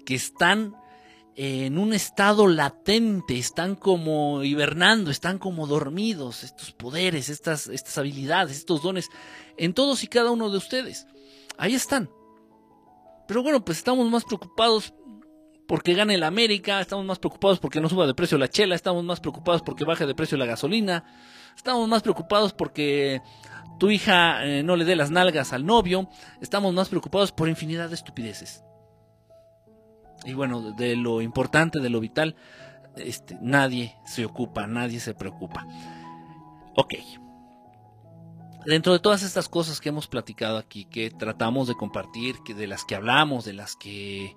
que 0.06 0.14
están 0.14 0.76
en 1.34 1.76
un 1.76 1.92
estado 1.92 2.46
latente, 2.46 3.36
están 3.36 3.74
como 3.74 4.44
hibernando, 4.44 5.10
están 5.10 5.40
como 5.40 5.66
dormidos, 5.66 6.44
estos 6.44 6.70
poderes, 6.70 7.30
estas, 7.30 7.66
estas 7.66 7.98
habilidades, 7.98 8.58
estos 8.58 8.80
dones, 8.80 9.08
en 9.56 9.74
todos 9.74 10.04
y 10.04 10.06
cada 10.06 10.30
uno 10.30 10.50
de 10.50 10.58
ustedes. 10.58 11.08
Ahí 11.58 11.74
están. 11.74 12.08
Pero 13.26 13.42
bueno, 13.42 13.64
pues 13.64 13.78
estamos 13.78 14.08
más 14.08 14.24
preocupados 14.24 14.94
porque 15.72 15.94
gane 15.94 16.16
el 16.16 16.22
América, 16.22 16.82
estamos 16.82 17.06
más 17.06 17.18
preocupados 17.18 17.58
porque 17.58 17.80
no 17.80 17.88
suba 17.88 18.06
de 18.06 18.12
precio 18.12 18.36
la 18.36 18.46
chela, 18.46 18.74
estamos 18.74 19.02
más 19.04 19.20
preocupados 19.20 19.62
porque 19.62 19.86
baje 19.86 20.04
de 20.04 20.14
precio 20.14 20.36
la 20.36 20.44
gasolina, 20.44 21.02
estamos 21.56 21.88
más 21.88 22.02
preocupados 22.02 22.52
porque 22.52 23.22
tu 23.78 23.90
hija 23.90 24.44
eh, 24.44 24.62
no 24.62 24.76
le 24.76 24.84
dé 24.84 24.96
las 24.96 25.10
nalgas 25.10 25.54
al 25.54 25.64
novio, 25.64 26.10
estamos 26.42 26.74
más 26.74 26.90
preocupados 26.90 27.32
por 27.32 27.48
infinidad 27.48 27.88
de 27.88 27.94
estupideces. 27.94 28.62
Y 30.26 30.34
bueno, 30.34 30.72
de 30.72 30.94
lo 30.94 31.22
importante, 31.22 31.80
de 31.80 31.88
lo 31.88 32.00
vital, 32.00 32.36
este, 32.96 33.38
nadie 33.40 33.96
se 34.04 34.26
ocupa, 34.26 34.66
nadie 34.66 35.00
se 35.00 35.14
preocupa. 35.14 35.66
Ok. 36.76 36.96
Dentro 38.66 38.92
de 38.92 38.98
todas 38.98 39.22
estas 39.22 39.48
cosas 39.48 39.80
que 39.80 39.88
hemos 39.88 40.06
platicado 40.06 40.58
aquí, 40.58 40.84
que 40.84 41.10
tratamos 41.10 41.66
de 41.66 41.76
compartir, 41.76 42.36
que 42.44 42.52
de 42.52 42.66
las 42.66 42.84
que 42.84 42.94
hablamos, 42.94 43.46
de 43.46 43.54
las 43.54 43.74
que 43.74 44.36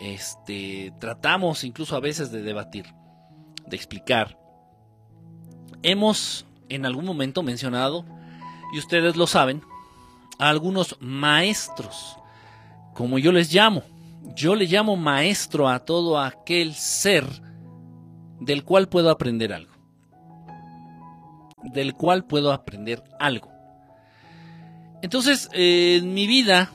este, 0.00 0.92
tratamos 1.00 1.64
incluso 1.64 1.96
a 1.96 2.00
veces 2.00 2.30
de 2.30 2.42
debatir, 2.42 2.86
de 3.66 3.76
explicar. 3.76 4.38
Hemos 5.82 6.46
en 6.68 6.86
algún 6.86 7.04
momento 7.04 7.42
mencionado, 7.42 8.04
y 8.72 8.78
ustedes 8.78 9.16
lo 9.16 9.26
saben, 9.26 9.62
a 10.38 10.48
algunos 10.50 10.96
maestros, 11.00 12.16
como 12.94 13.18
yo 13.18 13.32
les 13.32 13.52
llamo. 13.52 13.82
Yo 14.34 14.54
le 14.54 14.66
llamo 14.66 14.96
maestro 14.96 15.68
a 15.68 15.80
todo 15.80 16.20
aquel 16.20 16.74
ser 16.74 17.24
del 18.40 18.64
cual 18.64 18.88
puedo 18.88 19.10
aprender 19.10 19.52
algo. 19.52 19.72
Del 21.62 21.94
cual 21.94 22.24
puedo 22.24 22.52
aprender 22.52 23.02
algo. 23.18 23.50
Entonces, 25.02 25.48
en 25.52 26.12
mi 26.14 26.26
vida, 26.26 26.70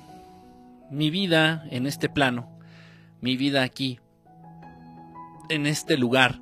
mi 0.90 1.10
vida 1.10 1.66
en 1.70 1.86
este 1.86 2.10
plano, 2.10 2.53
mi 3.24 3.38
vida 3.38 3.64
aquí, 3.64 4.02
en 5.48 5.66
este 5.66 5.98
lugar, 5.98 6.42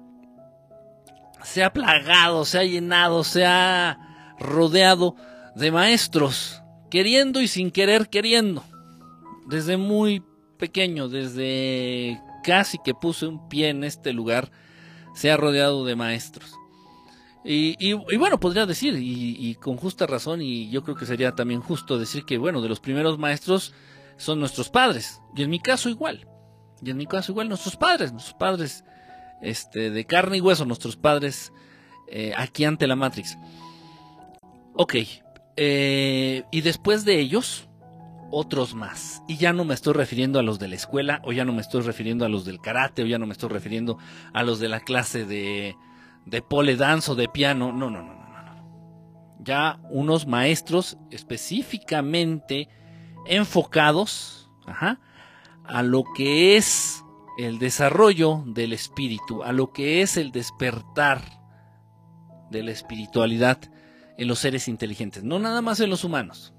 se 1.43 1.63
ha 1.63 1.71
plagado, 1.71 2.43
se 2.43 2.57
ha 2.57 2.63
llenado, 2.63 3.23
se 3.23 3.45
ha 3.45 4.33
rodeado 4.39 5.15
de 5.55 5.71
maestros 5.71 6.63
queriendo 6.89 7.39
y 7.39 7.47
sin 7.47 7.69
querer 7.69 8.09
queriendo. 8.09 8.63
Desde 9.45 9.77
muy 9.77 10.23
pequeño, 10.57 11.07
desde 11.07 12.19
casi 12.43 12.79
que 12.83 12.95
puse 12.95 13.27
un 13.27 13.47
pie 13.47 13.69
en 13.69 13.83
este 13.83 14.11
lugar, 14.11 14.51
se 15.13 15.29
ha 15.29 15.37
rodeado 15.37 15.85
de 15.85 15.95
maestros. 15.95 16.51
Y, 17.43 17.93
bueno, 18.17 18.39
podría 18.39 18.65
decir, 18.65 18.95
y, 18.97 19.53
con 19.61 19.77
justa 19.77 20.07
razón, 20.07 20.41
y 20.41 20.71
yo 20.71 20.83
creo 20.83 20.95
que 20.95 21.05
sería 21.05 21.35
también 21.35 21.61
justo 21.61 21.99
decir 21.99 22.25
que, 22.25 22.39
bueno, 22.39 22.59
de 22.59 22.69
los 22.69 22.79
primeros 22.79 23.19
maestros 23.19 23.71
son 24.17 24.39
nuestros 24.39 24.69
padres. 24.69 25.21
Y 25.35 25.43
en 25.43 25.51
mi 25.51 25.59
caso 25.59 25.87
igual. 25.87 26.27
Y 26.83 26.89
en 26.89 26.97
mi 26.97 27.05
caso 27.05 27.31
igual 27.31 27.49
nuestros 27.49 27.75
padres, 27.75 28.11
nuestros 28.11 28.35
padres 28.35 28.83
este, 29.41 29.89
de 29.91 30.05
carne 30.05 30.37
y 30.37 30.41
hueso, 30.41 30.65
nuestros 30.65 30.95
padres 30.95 31.51
eh, 32.07 32.33
aquí 32.35 32.65
ante 32.65 32.87
la 32.87 32.95
Matrix. 32.95 33.37
Ok. 34.73 34.95
Eh, 35.57 36.43
y 36.51 36.61
después 36.61 37.05
de 37.05 37.19
ellos, 37.19 37.69
otros 38.31 38.73
más. 38.73 39.21
Y 39.27 39.37
ya 39.37 39.53
no 39.53 39.65
me 39.65 39.73
estoy 39.73 39.93
refiriendo 39.93 40.39
a 40.39 40.43
los 40.43 40.57
de 40.59 40.67
la 40.67 40.75
escuela, 40.75 41.21
o 41.23 41.33
ya 41.33 41.45
no 41.45 41.53
me 41.53 41.61
estoy 41.61 41.81
refiriendo 41.81 42.25
a 42.25 42.29
los 42.29 42.45
del 42.45 42.59
karate, 42.59 43.03
o 43.03 43.05
ya 43.05 43.19
no 43.19 43.27
me 43.27 43.33
estoy 43.33 43.49
refiriendo 43.49 43.97
a 44.33 44.43
los 44.43 44.59
de 44.59 44.69
la 44.69 44.79
clase 44.79 45.25
de, 45.25 45.75
de 46.25 46.41
pole 46.41 46.75
dance 46.75 47.11
o 47.11 47.15
de 47.15 47.27
piano. 47.27 47.71
No, 47.71 47.89
no, 47.89 48.01
no, 48.01 48.13
no, 48.13 48.43
no. 48.43 49.37
Ya 49.39 49.79
unos 49.89 50.25
maestros 50.25 50.97
específicamente 51.11 52.69
enfocados 53.25 54.49
a 55.65 55.83
lo 55.83 56.03
que 56.15 56.57
es 56.57 57.03
el 57.37 57.59
desarrollo 57.59 58.43
del 58.45 58.73
espíritu, 58.73 59.43
a 59.43 59.51
lo 59.51 59.71
que 59.71 60.01
es 60.01 60.17
el 60.17 60.31
despertar 60.31 61.21
de 62.49 62.63
la 62.63 62.71
espiritualidad 62.71 63.59
en 64.17 64.27
los 64.27 64.39
seres 64.39 64.67
inteligentes, 64.67 65.23
no 65.23 65.39
nada 65.39 65.61
más 65.61 65.79
en 65.79 65.89
los 65.89 66.03
humanos. 66.03 66.53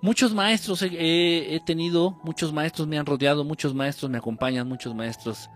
Muchos 0.00 0.34
maestros 0.34 0.82
he, 0.82 1.60
tenido, 1.64 2.18
muchos 2.24 2.52
maestros 2.52 2.88
me 2.88 2.98
han 2.98 3.06
rodeado, 3.06 3.44
muchos 3.44 3.72
maestros 3.72 4.10
me 4.10 4.18
acompañan, 4.18 4.66
muchos 4.66 4.94
maestros 4.94 5.48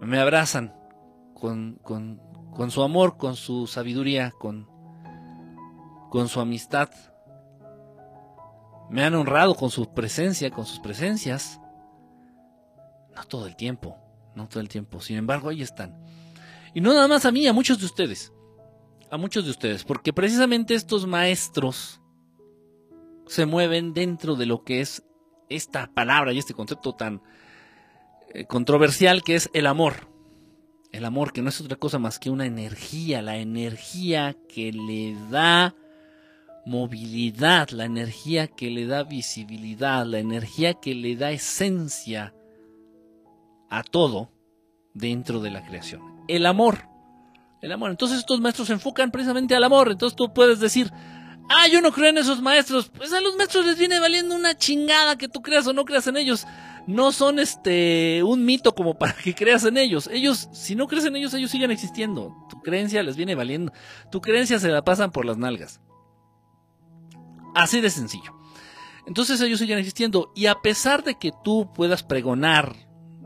me 0.00 0.18
abrazan 0.18 0.74
con, 1.34 1.78
su 2.70 2.82
amor, 2.82 3.18
con 3.18 3.36
su 3.36 3.68
sabiduría, 3.68 4.32
con, 4.32 4.68
con 6.10 6.26
su 6.28 6.40
amistad. 6.40 6.90
Me 8.88 9.04
han 9.04 9.14
honrado 9.14 9.54
con 9.54 9.70
su 9.70 9.92
presencia, 9.92 10.50
con 10.50 10.66
sus 10.66 10.80
presencias. 10.80 11.60
No 13.14 13.24
todo 13.24 13.46
el 13.46 13.56
tiempo, 13.56 13.96
no 14.34 14.48
todo 14.48 14.60
el 14.60 14.68
tiempo. 14.68 15.00
Sin 15.00 15.16
embargo, 15.16 15.48
ahí 15.48 15.62
están. 15.62 15.98
Y 16.74 16.80
no 16.80 16.92
nada 16.92 17.08
más 17.08 17.24
a 17.24 17.32
mí, 17.32 17.46
a 17.46 17.52
muchos 17.52 17.78
de 17.78 17.86
ustedes. 17.86 18.32
A 19.10 19.16
muchos 19.16 19.44
de 19.44 19.50
ustedes. 19.50 19.84
Porque 19.84 20.12
precisamente 20.12 20.74
estos 20.74 21.06
maestros 21.06 22.00
se 23.26 23.46
mueven 23.46 23.92
dentro 23.92 24.36
de 24.36 24.46
lo 24.46 24.62
que 24.62 24.80
es 24.80 25.02
esta 25.48 25.90
palabra 25.92 26.32
y 26.32 26.38
este 26.38 26.54
concepto 26.54 26.94
tan 26.94 27.22
eh, 28.34 28.46
controversial 28.46 29.22
que 29.22 29.34
es 29.34 29.50
el 29.52 29.66
amor. 29.66 30.08
El 30.92 31.04
amor 31.04 31.32
que 31.32 31.42
no 31.42 31.48
es 31.48 31.60
otra 31.60 31.76
cosa 31.76 31.98
más 31.98 32.18
que 32.18 32.30
una 32.30 32.46
energía, 32.46 33.20
la 33.22 33.36
energía 33.36 34.36
que 34.48 34.72
le 34.72 35.16
da 35.30 35.74
movilidad, 36.66 37.70
la 37.70 37.84
energía 37.84 38.48
que 38.48 38.70
le 38.70 38.86
da 38.86 39.04
visibilidad, 39.04 40.04
la 40.04 40.18
energía 40.18 40.74
que 40.74 40.94
le 40.94 41.16
da 41.16 41.30
esencia 41.30 42.34
a 43.70 43.82
todo 43.82 44.32
dentro 44.92 45.40
de 45.40 45.50
la 45.50 45.64
creación. 45.64 46.02
El 46.28 46.44
amor. 46.44 46.88
El 47.62 47.72
amor. 47.72 47.90
Entonces 47.90 48.18
estos 48.18 48.40
maestros 48.40 48.66
se 48.68 48.74
enfocan 48.74 49.10
precisamente 49.10 49.54
al 49.54 49.64
amor. 49.64 49.90
Entonces 49.90 50.16
tú 50.16 50.34
puedes 50.34 50.60
decir, 50.60 50.92
Ah, 51.48 51.68
yo 51.68 51.80
no 51.80 51.92
creo 51.92 52.10
en 52.10 52.18
esos 52.18 52.42
maestros. 52.42 52.88
Pues 52.88 53.12
a 53.12 53.20
los 53.20 53.36
maestros 53.36 53.66
les 53.66 53.78
viene 53.78 54.00
valiendo 54.00 54.34
una 54.34 54.56
chingada 54.56 55.16
que 55.16 55.28
tú 55.28 55.42
creas 55.42 55.66
o 55.66 55.72
no 55.72 55.84
creas 55.84 56.06
en 56.06 56.16
ellos. 56.16 56.46
No 56.86 57.12
son 57.12 57.38
este 57.38 58.22
un 58.24 58.44
mito 58.44 58.74
como 58.74 58.98
para 58.98 59.12
que 59.12 59.34
creas 59.34 59.64
en 59.64 59.76
ellos. 59.76 60.08
Ellos, 60.12 60.48
si 60.52 60.74
no 60.74 60.88
crees 60.88 61.04
en 61.04 61.16
ellos, 61.16 61.34
ellos 61.34 61.50
siguen 61.50 61.70
existiendo. 61.70 62.34
Tu 62.50 62.60
creencia 62.60 63.02
les 63.02 63.16
viene 63.16 63.34
valiendo. 63.34 63.72
Tu 64.10 64.20
creencia 64.20 64.58
se 64.58 64.68
la 64.68 64.82
pasan 64.82 65.12
por 65.12 65.24
las 65.24 65.38
nalgas. 65.38 65.80
Así 67.56 67.80
de 67.80 67.88
sencillo. 67.88 68.38
Entonces 69.06 69.40
ellos 69.40 69.58
siguen 69.58 69.78
existiendo. 69.78 70.30
Y 70.36 70.44
a 70.44 70.56
pesar 70.56 71.02
de 71.02 71.14
que 71.14 71.32
tú 71.42 71.72
puedas 71.74 72.02
pregonar 72.02 72.76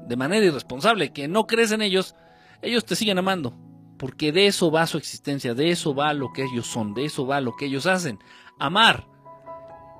de 0.06 0.16
manera 0.16 0.46
irresponsable 0.46 1.12
que 1.12 1.26
no 1.26 1.48
crees 1.48 1.72
en 1.72 1.82
ellos, 1.82 2.14
ellos 2.62 2.84
te 2.84 2.94
siguen 2.94 3.18
amando 3.18 3.58
porque 3.98 4.32
de 4.32 4.46
eso 4.46 4.70
va 4.70 4.86
su 4.86 4.98
existencia, 4.98 5.52
de 5.52 5.70
eso 5.70 5.94
va 5.94 6.14
lo 6.14 6.32
que 6.32 6.44
ellos 6.44 6.66
son, 6.66 6.94
de 6.94 7.04
eso 7.04 7.26
va 7.26 7.42
lo 7.42 7.54
que 7.56 7.66
ellos 7.66 7.84
hacen, 7.86 8.18
amar 8.58 9.06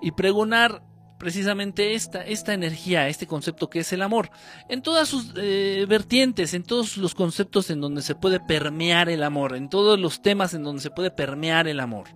y 0.00 0.12
pregonar 0.12 0.82
precisamente 1.18 1.92
esta, 1.92 2.24
esta 2.24 2.54
energía, 2.54 3.08
este 3.08 3.26
concepto 3.26 3.68
que 3.68 3.80
es 3.80 3.92
el 3.92 4.00
amor, 4.00 4.30
en 4.70 4.80
todas 4.80 5.06
sus 5.06 5.34
eh, 5.36 5.84
vertientes, 5.86 6.54
en 6.54 6.62
todos 6.62 6.96
los 6.96 7.14
conceptos 7.14 7.68
en 7.68 7.82
donde 7.82 8.00
se 8.00 8.14
puede 8.14 8.40
permear 8.40 9.10
el 9.10 9.22
amor, 9.22 9.54
en 9.54 9.68
todos 9.68 10.00
los 10.00 10.22
temas 10.22 10.54
en 10.54 10.62
donde 10.62 10.80
se 10.80 10.90
puede 10.90 11.10
permear 11.10 11.68
el 11.68 11.78
amor 11.78 12.08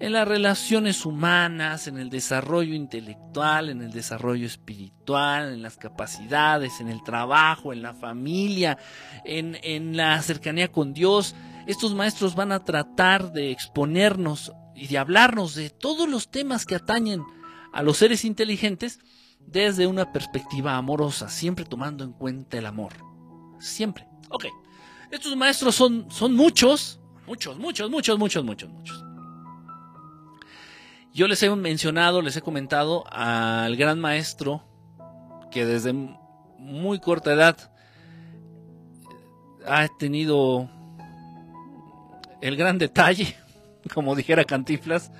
en 0.00 0.12
las 0.12 0.28
relaciones 0.28 1.04
humanas, 1.04 1.88
en 1.88 1.98
el 1.98 2.08
desarrollo 2.08 2.74
intelectual, 2.74 3.68
en 3.68 3.82
el 3.82 3.90
desarrollo 3.90 4.46
espiritual, 4.46 5.52
en 5.52 5.62
las 5.62 5.76
capacidades, 5.76 6.80
en 6.80 6.88
el 6.88 7.02
trabajo, 7.02 7.72
en 7.72 7.82
la 7.82 7.94
familia, 7.94 8.78
en, 9.24 9.96
la 9.96 10.20
cercanía 10.22 10.70
con 10.70 10.92
Dios. 10.92 11.34
Estos 11.66 11.94
maestros 11.94 12.36
van 12.36 12.52
a 12.52 12.64
tratar 12.64 13.32
de 13.32 13.50
exponernos 13.50 14.52
y 14.76 14.86
de 14.86 14.98
hablarnos 14.98 15.56
de 15.56 15.70
todos 15.70 16.08
los 16.08 16.30
temas 16.30 16.64
que 16.64 16.76
atañen 16.76 17.24
a 17.72 17.82
los 17.82 17.96
seres 17.96 18.24
inteligentes 18.24 19.00
desde 19.40 19.86
una 19.86 20.12
perspectiva 20.12 20.76
amorosa, 20.76 21.28
siempre 21.28 21.64
tomando 21.64 22.04
en 22.04 22.12
cuenta 22.12 22.56
el 22.56 22.66
amor. 22.66 22.92
Siempre. 23.58 24.06
Ok. 24.30 24.46
Estos 25.10 25.34
maestros 25.36 25.74
son, 25.74 26.08
son 26.10 26.34
muchos, 26.34 27.00
muchos, 27.26 27.58
muchos, 27.58 27.90
muchos, 27.90 28.18
muchos, 28.18 28.44
muchos, 28.44 28.70
muchos. 28.70 29.07
Yo 31.18 31.26
les 31.26 31.42
he 31.42 31.50
mencionado, 31.50 32.22
les 32.22 32.36
he 32.36 32.42
comentado 32.42 33.02
al 33.10 33.74
gran 33.74 33.98
maestro 33.98 34.62
que 35.50 35.66
desde 35.66 35.92
muy 35.92 37.00
corta 37.00 37.32
edad 37.32 37.72
ha 39.66 39.88
tenido 39.98 40.70
el 42.40 42.54
gran 42.54 42.78
detalle, 42.78 43.34
como 43.92 44.14
dijera 44.14 44.44
Cantiflas, 44.44 45.10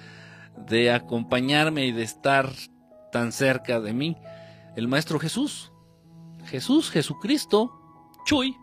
de 0.68 0.92
acompañarme 0.92 1.86
y 1.86 1.90
de 1.90 2.04
estar 2.04 2.48
tan 3.10 3.32
cerca 3.32 3.80
de 3.80 3.92
mí, 3.92 4.16
el 4.76 4.86
maestro 4.86 5.18
Jesús. 5.18 5.72
Jesús, 6.44 6.92
Jesucristo, 6.92 7.72
Chuy, 8.24 8.56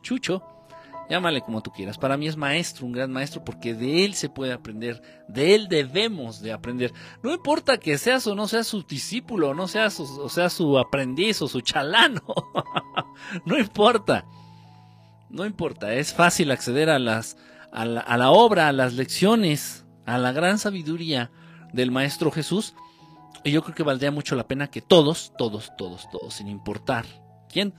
Chucho, 0.00 0.42
llámale 1.08 1.40
como 1.42 1.62
tú 1.62 1.70
quieras. 1.70 1.98
Para 1.98 2.16
mí 2.16 2.26
es 2.26 2.36
maestro, 2.36 2.86
un 2.86 2.92
gran 2.92 3.12
maestro, 3.12 3.44
porque 3.44 3.74
de 3.74 4.04
él 4.04 4.14
se 4.14 4.28
puede 4.28 4.52
aprender, 4.52 5.02
de 5.28 5.54
él 5.54 5.68
debemos 5.68 6.40
de 6.40 6.52
aprender. 6.52 6.92
No 7.22 7.32
importa 7.32 7.78
que 7.78 7.98
seas 7.98 8.26
o 8.26 8.34
no 8.34 8.48
seas 8.48 8.66
su 8.66 8.82
discípulo, 8.82 9.54
no 9.54 9.68
seas 9.68 9.98
o 10.00 10.28
sea 10.28 10.50
su 10.50 10.78
aprendiz 10.78 11.42
o 11.42 11.48
su 11.48 11.60
chalano, 11.60 12.22
no 13.44 13.58
importa, 13.58 14.24
no 15.30 15.46
importa. 15.46 15.94
Es 15.94 16.12
fácil 16.12 16.50
acceder 16.50 16.90
a 16.90 16.98
las 16.98 17.36
a 17.72 17.84
la, 17.84 18.00
a 18.00 18.16
la 18.18 18.30
obra, 18.30 18.68
a 18.68 18.72
las 18.72 18.94
lecciones, 18.94 19.84
a 20.04 20.18
la 20.18 20.32
gran 20.32 20.58
sabiduría 20.58 21.30
del 21.72 21.90
maestro 21.90 22.30
Jesús. 22.30 22.74
Y 23.44 23.50
yo 23.50 23.62
creo 23.62 23.74
que 23.74 23.82
valdría 23.82 24.10
mucho 24.10 24.36
la 24.36 24.46
pena 24.46 24.68
que 24.68 24.82
todos, 24.82 25.32
todos, 25.36 25.72
todos, 25.76 26.08
todos, 26.10 26.34
sin 26.34 26.48
importar 26.48 27.06
quién, 27.48 27.74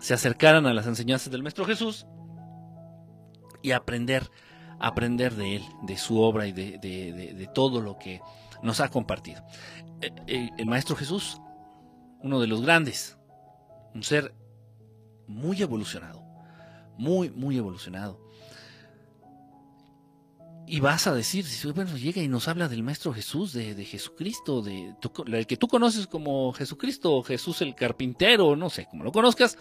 se 0.00 0.12
acercaran 0.14 0.66
a 0.66 0.74
las 0.74 0.86
enseñanzas 0.86 1.30
del 1.30 1.42
Maestro 1.42 1.64
Jesús 1.64 2.06
y 3.62 3.72
aprender, 3.72 4.30
aprender 4.78 5.34
de 5.34 5.56
él, 5.56 5.64
de 5.82 5.96
su 5.96 6.20
obra 6.20 6.46
y 6.46 6.52
de, 6.52 7.48
todo 7.54 7.80
lo 7.80 7.98
que 7.98 8.20
nos 8.62 8.80
ha 8.80 8.88
compartido. 8.88 9.42
Eh, 10.00 10.10
eh, 10.26 10.50
el 10.58 10.66
Maestro 10.66 10.96
Jesús, 10.96 11.40
uno 12.20 12.40
de 12.40 12.46
los 12.46 12.62
grandes, 12.62 13.18
un 13.94 14.02
ser 14.02 14.34
muy 15.26 15.60
evolucionado, 15.62 16.22
muy, 16.98 17.30
muy 17.30 17.56
evolucionado. 17.56 18.20
Y 20.66 20.80
vas 20.80 21.06
a 21.06 21.14
decir, 21.14 21.44
bueno, 21.74 21.96
llega 21.96 22.22
y 22.22 22.28
nos 22.28 22.46
habla 22.46 22.68
del 22.68 22.82
Maestro 22.82 23.12
Jesús, 23.12 23.52
de, 23.52 23.84
Jesucristo, 23.84 24.62
de 24.62 24.94
el 25.26 25.46
que 25.46 25.56
tú 25.56 25.66
conoces 25.66 26.06
como 26.06 26.52
Jesucristo, 26.52 27.22
Jesús 27.22 27.60
el 27.62 27.74
carpintero, 27.74 28.54
no 28.54 28.70
sé, 28.70 28.86
como 28.88 29.02
lo 29.02 29.12
conozcas, 29.12 29.58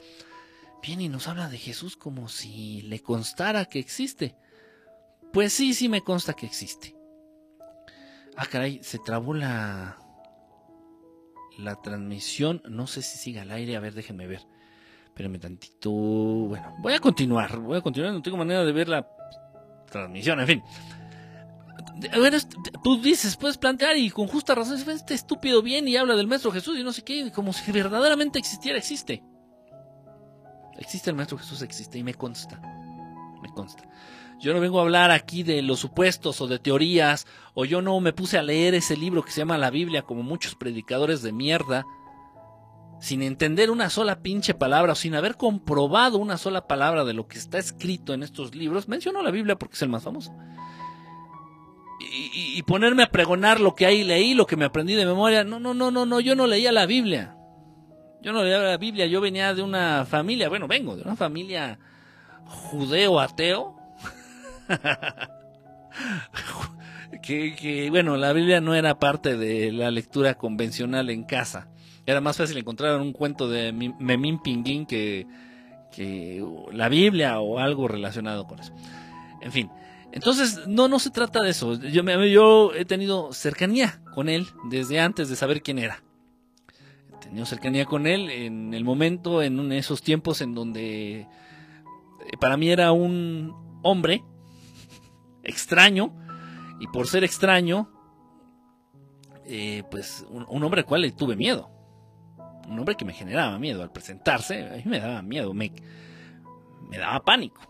viene 0.82 1.04
y 1.04 1.10
nos 1.10 1.28
habla 1.28 1.50
de 1.50 1.58
Jesús 1.58 1.96
como 1.96 2.28
si 2.28 2.82
le 2.84 3.02
constara 3.02 3.66
que 3.66 3.80
existe. 3.80 4.36
Pues 5.34 5.54
sí, 5.54 5.74
sí 5.74 5.90
me 5.90 6.02
consta 6.02 6.34
que 6.34 6.46
existe. 6.46 6.96
Ah, 8.36 8.46
caray, 8.46 8.80
se 8.84 9.00
trabó 9.00 9.34
la 9.34 9.98
la 11.58 11.76
transmisión. 11.82 12.62
No 12.70 12.88
sé 12.88 13.02
si 13.02 13.18
sigue 13.18 13.40
al 13.40 13.52
aire. 13.52 13.76
A 13.76 13.80
ver, 13.80 13.94
déjenme 13.94 14.28
ver. 14.28 14.42
Espérenme 15.06 15.40
tantito. 15.40 15.92
Bueno, 15.92 16.76
voy 16.80 16.94
a 16.94 17.00
continuar. 17.00 17.60
Voy 17.60 17.78
a 17.78 17.82
continuar. 17.82 18.14
No 18.14 18.22
tengo 18.22 18.38
manera 18.38 18.64
de 18.64 18.72
ver 18.72 18.90
la 18.90 19.08
transmisión. 19.90 20.40
En 20.40 20.48
fin. 20.48 20.64
tú 22.84 23.02
dices, 23.02 23.38
puedes 23.38 23.58
plantear 23.58 23.98
y 23.98 24.10
con 24.10 24.28
justa 24.28 24.56
razón, 24.56 24.78
este 24.90 25.14
estúpido 25.14 25.62
bien 25.62 25.88
y 25.88 25.98
habla 25.98 26.16
del 26.16 26.28
Maestro 26.28 26.52
Jesús 26.52 26.78
y 26.78 26.84
no 26.84 26.94
sé 26.94 27.04
qué, 27.04 27.32
como 27.32 27.54
si 27.54 27.72
verdaderamente 27.72 28.40
existiera, 28.40 28.78
existe. 28.78 29.24
Existe 30.82 31.10
el 31.10 31.16
Maestro 31.16 31.38
Jesús, 31.38 31.62
existe 31.62 31.98
y 31.98 32.04
me 32.04 32.14
consta. 32.14 32.60
Me 33.42 33.50
consta. 33.50 33.84
Yo 34.40 34.54
no 34.54 34.60
vengo 34.60 34.80
a 34.80 34.82
hablar 34.82 35.12
aquí 35.12 35.44
de 35.44 35.62
los 35.62 35.80
supuestos 35.80 36.42
o 36.42 36.48
de 36.48 36.60
teorías, 36.60 37.28
o 37.54 37.66
yo 37.66 37.82
no 37.82 38.00
me 38.00 38.14
puse 38.14 38.38
a 38.38 38.44
leer 38.44 38.74
ese 38.74 38.98
libro 38.98 39.24
que 39.24 39.32
se 39.32 39.42
llama 39.42 39.58
la 39.58 39.70
Biblia 39.70 40.02
como 40.02 40.24
muchos 40.24 40.56
predicadores 40.56 41.22
de 41.22 41.32
mierda, 41.32 41.86
sin 43.00 43.22
entender 43.22 43.72
una 43.72 43.90
sola 43.90 44.22
pinche 44.22 44.54
palabra 44.54 44.94
o 44.94 44.96
sin 44.96 45.16
haber 45.16 45.38
comprobado 45.38 46.18
una 46.18 46.38
sola 46.38 46.68
palabra 46.68 47.06
de 47.06 47.14
lo 47.14 47.28
que 47.28 47.38
está 47.38 47.58
escrito 47.60 48.14
en 48.14 48.24
estos 48.24 48.56
libros. 48.56 48.88
Menciono 48.88 49.22
la 49.22 49.32
Biblia 49.32 49.58
porque 49.58 49.76
es 49.76 49.82
el 49.82 49.90
más 49.90 50.04
famoso 50.04 50.32
y, 52.14 52.62
ponerme 52.64 53.04
a 53.04 53.12
pregonar 53.12 53.60
lo 53.60 53.76
que 53.76 53.86
ahí 53.86 54.04
leí, 54.04 54.34
lo 54.34 54.46
que 54.46 54.58
me 54.58 54.66
aprendí 54.66 54.96
de 54.96 55.06
memoria. 55.06 55.44
No, 55.44 55.60
no, 55.60 55.74
no, 55.74 55.92
no, 55.92 56.06
no, 56.06 56.20
yo 56.20 56.36
no 56.36 56.48
leía 56.48 56.72
la 56.72 56.86
Biblia. 56.86 57.38
Yo 58.22 58.32
no 58.34 58.44
leía 58.44 58.60
la 58.60 58.78
Biblia, 58.78 59.08
yo 59.08 59.20
venía 59.20 59.54
de 59.56 59.64
una 59.64 60.06
familia, 60.06 60.48
bueno, 60.48 60.68
vengo 60.68 60.96
de 60.96 61.02
una 61.02 61.16
familia 61.16 61.80
judeo-ateo. 62.46 63.76
que, 67.22 67.88
bueno, 67.90 68.18
la 68.18 68.34
Biblia 68.34 68.62
no 68.62 68.76
era 68.76 69.00
parte 69.00 69.38
de 69.38 69.72
la 69.72 69.90
lectura 69.90 70.36
convencional 70.36 71.10
en 71.10 71.24
casa. 71.24 71.70
Era 72.06 72.22
más 72.22 72.38
fácil 72.38 72.58
encontrar 72.58 73.00
un 73.00 73.14
cuento 73.14 73.50
de 73.50 73.72
Memín 73.72 74.40
Pinguín 74.42 74.86
que, 74.86 75.26
la 76.72 76.90
Biblia 76.90 77.40
o 77.40 77.60
algo 77.60 77.88
relacionado 77.88 78.46
con 78.46 78.60
eso. 78.60 78.74
En 79.42 79.52
fin, 79.52 79.70
entonces, 80.12 80.68
no, 80.68 80.88
no 80.88 81.00
se 81.00 81.10
trata 81.10 81.44
de 81.44 81.50
eso. 81.50 81.74
Yo 81.76 82.74
he 82.74 82.86
tenido 82.86 83.34
cercanía 83.34 84.02
con 84.14 84.30
él 84.30 84.48
desde 84.70 85.00
antes 85.00 85.30
de 85.30 85.36
saber 85.36 85.62
quién 85.62 85.80
era. 85.80 86.04
Tenido 87.32 87.46
cercanía 87.46 87.86
con 87.86 88.08
él 88.08 88.30
en 88.30 88.74
el 88.74 88.84
momento, 88.84 89.42
en 89.42 89.72
esos 89.72 90.02
tiempos 90.02 90.42
en 90.42 90.54
donde 90.54 91.22
eh, 91.22 91.28
para 92.42 92.58
mí 92.58 92.70
era 92.70 92.92
un 92.92 93.80
hombre 93.84 94.22
extraño 95.42 96.14
y 96.82 96.88
por 96.88 97.08
ser 97.08 97.24
extraño, 97.24 97.90
eh, 99.46 99.84
pues 99.90 100.26
un, 100.30 100.62
hombre 100.62 100.82
al 100.82 100.86
cual 100.86 101.04
le 101.04 101.14
tuve 101.14 101.38
miedo. 101.38 101.70
Un 102.68 102.78
hombre 102.78 102.96
que 102.96 103.06
me 103.06 103.14
generaba 103.14 103.58
miedo 103.60 103.82
al 103.82 103.94
presentarse, 103.94 104.68
a 104.68 104.76
mí 104.76 104.84
me 104.86 105.00
daba 105.00 105.22
miedo, 105.22 105.54
me, 105.54 105.72
me 106.90 106.98
daba 106.98 107.24
pánico. 107.24 107.62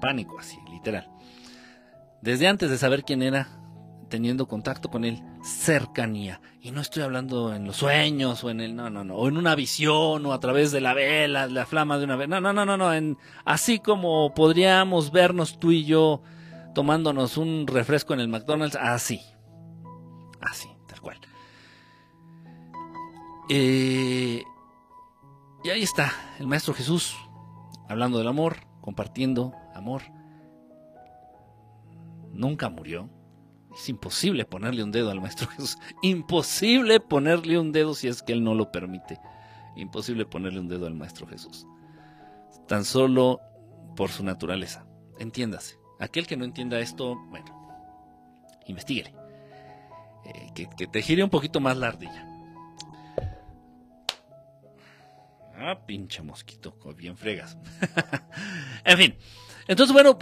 Pánico 0.00 0.40
así, 0.40 0.58
literal 0.72 1.08
desde 2.26 2.48
antes 2.48 2.70
de 2.70 2.76
saber 2.76 3.04
quién 3.04 3.22
era, 3.22 3.48
teniendo 4.08 4.46
contacto 4.46 4.90
con 4.90 5.04
él, 5.04 5.22
cercanía. 5.42 6.40
Y 6.60 6.70
no 6.70 6.80
estoy 6.80 7.02
hablando 7.02 7.54
en 7.54 7.66
los 7.66 7.76
sueños 7.76 8.42
o 8.44 8.50
en 8.50 8.60
el, 8.60 8.76
no, 8.76 8.90
no, 8.90 9.04
no, 9.04 9.14
o 9.16 9.28
en 9.28 9.36
una 9.36 9.54
visión 9.54 10.24
o 10.26 10.32
a 10.32 10.40
través 10.40 10.72
de 10.72 10.80
la 10.80 10.94
vela, 10.94 11.46
la 11.46 11.66
flama 11.66 11.98
de 11.98 12.04
una 12.04 12.16
vela. 12.16 12.40
No, 12.40 12.52
no, 12.52 12.64
no, 12.64 12.64
no, 12.64 12.76
no, 12.76 12.94
en, 12.94 13.18
así 13.44 13.78
como 13.78 14.34
podríamos 14.34 15.10
vernos 15.12 15.58
tú 15.58 15.72
y 15.72 15.84
yo 15.84 16.22
tomándonos 16.74 17.36
un 17.36 17.66
refresco 17.66 18.14
en 18.14 18.20
el 18.20 18.28
McDonald's, 18.28 18.76
así. 18.76 19.20
Así, 20.40 20.68
tal 20.86 21.00
cual. 21.00 21.18
Eh, 23.48 24.42
y 25.64 25.70
ahí 25.70 25.82
está, 25.82 26.12
el 26.38 26.46
Maestro 26.46 26.74
Jesús, 26.74 27.16
hablando 27.88 28.18
del 28.18 28.28
amor, 28.28 28.58
compartiendo 28.80 29.54
amor 29.74 30.02
nunca 32.36 32.68
murió. 32.68 33.08
Es 33.76 33.90
imposible 33.90 34.46
ponerle 34.46 34.82
un 34.82 34.90
dedo 34.90 35.10
al 35.10 35.20
Maestro 35.20 35.48
Jesús. 35.50 35.78
Imposible 36.02 36.98
ponerle 36.98 37.58
un 37.58 37.72
dedo 37.72 37.94
si 37.94 38.08
es 38.08 38.22
que 38.22 38.32
Él 38.32 38.42
no 38.42 38.54
lo 38.54 38.72
permite. 38.72 39.20
Imposible 39.76 40.24
ponerle 40.24 40.60
un 40.60 40.68
dedo 40.68 40.86
al 40.86 40.94
Maestro 40.94 41.26
Jesús. 41.26 41.66
Tan 42.66 42.84
solo 42.84 43.40
por 43.94 44.10
su 44.10 44.24
naturaleza. 44.24 44.86
Entiéndase. 45.18 45.76
Aquel 46.00 46.26
que 46.26 46.36
no 46.36 46.44
entienda 46.44 46.80
esto, 46.80 47.16
bueno, 47.28 47.46
investiguele. 48.66 49.14
Eh, 50.24 50.50
que, 50.54 50.68
que, 50.76 50.86
te 50.86 51.02
gire 51.02 51.22
un 51.22 51.30
poquito 51.30 51.60
más 51.60 51.76
la 51.76 51.88
ardilla. 51.88 52.26
Ah, 55.58 55.86
pinche 55.86 56.22
mosquito, 56.22 56.76
bien 56.96 57.16
fregas. 57.16 57.56
en 58.84 58.98
fin. 58.98 59.16
Entonces, 59.68 59.92
bueno, 59.92 60.18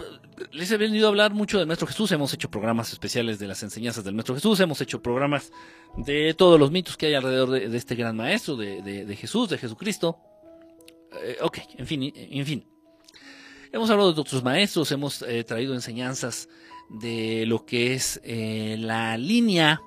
les 0.51 0.71
he 0.71 0.77
venido 0.77 1.05
a 1.05 1.09
hablar 1.09 1.33
mucho 1.33 1.59
del 1.59 1.67
Maestro 1.67 1.87
Jesús. 1.87 2.11
Hemos 2.11 2.33
hecho 2.33 2.49
programas 2.49 2.91
especiales 2.91 3.37
de 3.37 3.47
las 3.47 3.61
enseñanzas 3.61 4.03
del 4.03 4.15
Maestro 4.15 4.33
Jesús. 4.33 4.59
Hemos 4.59 4.81
hecho 4.81 5.01
programas 5.01 5.51
de 5.97 6.33
todos 6.33 6.59
los 6.59 6.71
mitos 6.71 6.97
que 6.97 7.07
hay 7.07 7.13
alrededor 7.13 7.51
de, 7.51 7.77
este 7.77 7.95
gran 7.95 8.15
Maestro, 8.15 8.55
de, 8.55 9.15
Jesús, 9.19 9.49
de 9.49 9.57
Jesucristo. 9.57 10.17
Eh, 11.21 11.37
ok, 11.41 11.59
en 11.77 11.85
fin, 11.85 12.11
en 12.15 12.45
fin. 12.45 12.67
Hemos 13.71 13.89
hablado 13.89 14.13
de 14.13 14.21
otros 14.21 14.41
maestros, 14.41 14.91
hemos 14.91 15.21
eh, 15.21 15.43
traído 15.43 15.73
enseñanzas 15.73 16.47
de 16.89 17.45
lo 17.45 17.65
que 17.65 17.93
es 17.93 18.21
eh, 18.23 18.77
la 18.79 19.17
línea, 19.17 19.81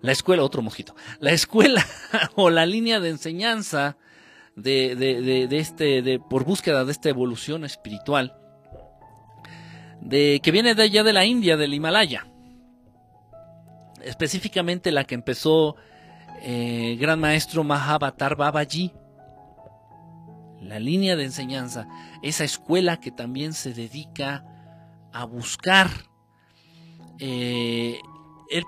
la 0.00 0.12
escuela, 0.12 0.42
otro 0.42 0.62
mosquito, 0.62 0.96
la 1.20 1.32
escuela 1.32 1.86
o 2.36 2.50
la 2.50 2.64
línea 2.64 3.00
de 3.00 3.10
enseñanza 3.10 3.98
de, 4.58 4.96
de, 4.96 5.46
de, 5.46 5.58
este, 5.58 6.18
por 6.18 6.44
búsqueda 6.44 6.84
de 6.84 6.92
esta 6.92 7.08
evolución 7.08 7.64
espiritual, 7.64 8.36
de, 10.00 10.40
que 10.42 10.50
viene 10.50 10.74
de 10.74 10.82
allá 10.82 11.04
de 11.04 11.12
la 11.12 11.24
India, 11.24 11.56
del 11.56 11.74
Himalaya. 11.74 12.26
Específicamente 14.02 14.90
la 14.90 15.04
que 15.04 15.14
empezó 15.14 15.76
eh, 16.42 16.96
Gran 17.00 17.20
Maestro 17.20 17.62
Mahavatar 17.64 18.36
Babaji. 18.36 18.92
La 20.60 20.80
línea 20.80 21.14
de 21.14 21.24
enseñanza, 21.24 21.86
esa 22.22 22.42
escuela 22.42 22.98
que 22.98 23.12
también 23.12 23.52
se 23.52 23.72
dedica 23.72 24.44
a 25.12 25.24
buscar 25.24 25.88
eh, 27.20 28.00
el 28.50 28.64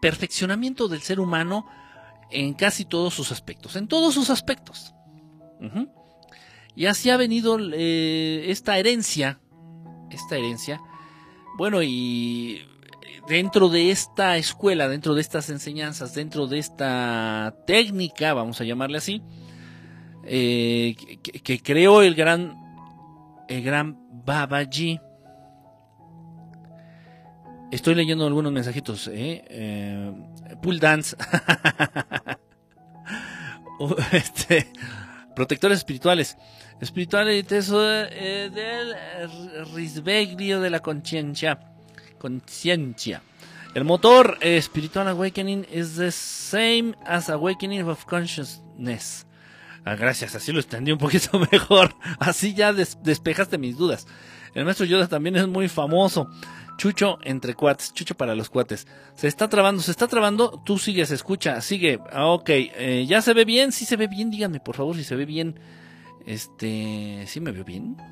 perfeccionamiento 0.00 0.88
del 0.88 1.02
ser 1.02 1.20
humano 1.20 1.66
en 2.30 2.54
casi 2.54 2.86
todos 2.86 3.12
sus 3.12 3.30
aspectos, 3.30 3.76
en 3.76 3.88
todos 3.88 4.14
sus 4.14 4.30
aspectos. 4.30 4.94
Y 6.76 6.86
así 6.86 7.10
ha 7.10 7.16
venido 7.16 7.58
eh, 7.72 8.46
esta 8.48 8.78
herencia, 8.78 9.40
esta 10.10 10.36
herencia. 10.36 10.80
Bueno, 11.56 11.82
y 11.82 12.62
dentro 13.28 13.68
de 13.68 13.90
esta 13.90 14.36
escuela, 14.36 14.88
dentro 14.88 15.14
de 15.14 15.20
estas 15.20 15.50
enseñanzas, 15.50 16.14
dentro 16.14 16.46
de 16.46 16.58
esta 16.58 17.54
técnica, 17.66 18.34
vamos 18.34 18.60
a 18.60 18.64
llamarle 18.64 18.98
así, 18.98 19.22
eh, 20.24 20.96
que, 21.22 21.58
creó 21.60 22.02
el 22.02 22.14
gran, 22.14 22.56
el 23.48 23.62
gran 23.62 23.98
Babaji. 24.24 25.00
Estoy 27.70 27.94
leyendo 27.94 28.26
algunos 28.26 28.52
mensajitos. 28.52 29.08
¿eh? 29.08 29.44
eh 29.48 30.12
dance. 30.80 31.16
este, 34.12 34.72
protectores 35.34 35.78
espirituales. 35.78 36.36
Espirituales 36.80 37.44
eh, 37.48 38.50
del 38.52 39.74
risveglio 39.74 40.60
de 40.60 40.70
la 40.70 40.80
conciencia. 40.80 41.60
Conciencia. 42.18 43.22
El 43.74 43.84
motor 43.84 44.38
espiritual 44.40 45.08
awakening 45.08 45.66
is 45.70 45.96
the 45.96 46.12
same 46.12 46.94
as 47.04 47.28
awakening 47.28 47.82
of 47.88 48.04
consciousness. 48.04 49.26
Ah, 49.84 49.96
gracias, 49.96 50.34
así 50.34 50.52
lo 50.52 50.60
entendí 50.60 50.92
un 50.92 50.98
poquito 50.98 51.38
mejor. 51.52 51.94
Así 52.18 52.54
ya 52.54 52.72
despejaste 52.72 53.58
mis 53.58 53.76
dudas. 53.76 54.06
El 54.54 54.64
maestro 54.64 54.86
Yoda 54.86 55.08
también 55.08 55.36
es 55.36 55.48
muy 55.48 55.68
famoso. 55.68 56.30
Chucho 56.76 57.18
entre 57.22 57.54
cuates, 57.54 57.92
Chucho 57.94 58.14
para 58.14 58.34
los 58.34 58.50
cuates. 58.50 58.86
Se 59.14 59.28
está 59.28 59.48
trabando, 59.48 59.82
se 59.82 59.90
está 59.90 60.08
trabando. 60.08 60.62
Tú 60.64 60.78
sigues, 60.78 61.10
escucha, 61.10 61.60
sigue. 61.60 62.00
Ah, 62.12 62.26
ok, 62.26 62.48
eh, 62.50 63.04
¿ya 63.08 63.22
se 63.22 63.32
ve 63.32 63.44
bien? 63.44 63.72
Sí 63.72 63.84
se 63.84 63.96
ve 63.96 64.08
bien, 64.08 64.30
díganme 64.30 64.60
por 64.60 64.76
favor 64.76 64.96
si 64.96 65.04
se 65.04 65.16
ve 65.16 65.24
bien. 65.24 65.58
Este, 66.26 67.24
¿sí 67.26 67.40
me 67.40 67.52
veo 67.52 67.64
bien? 67.64 67.96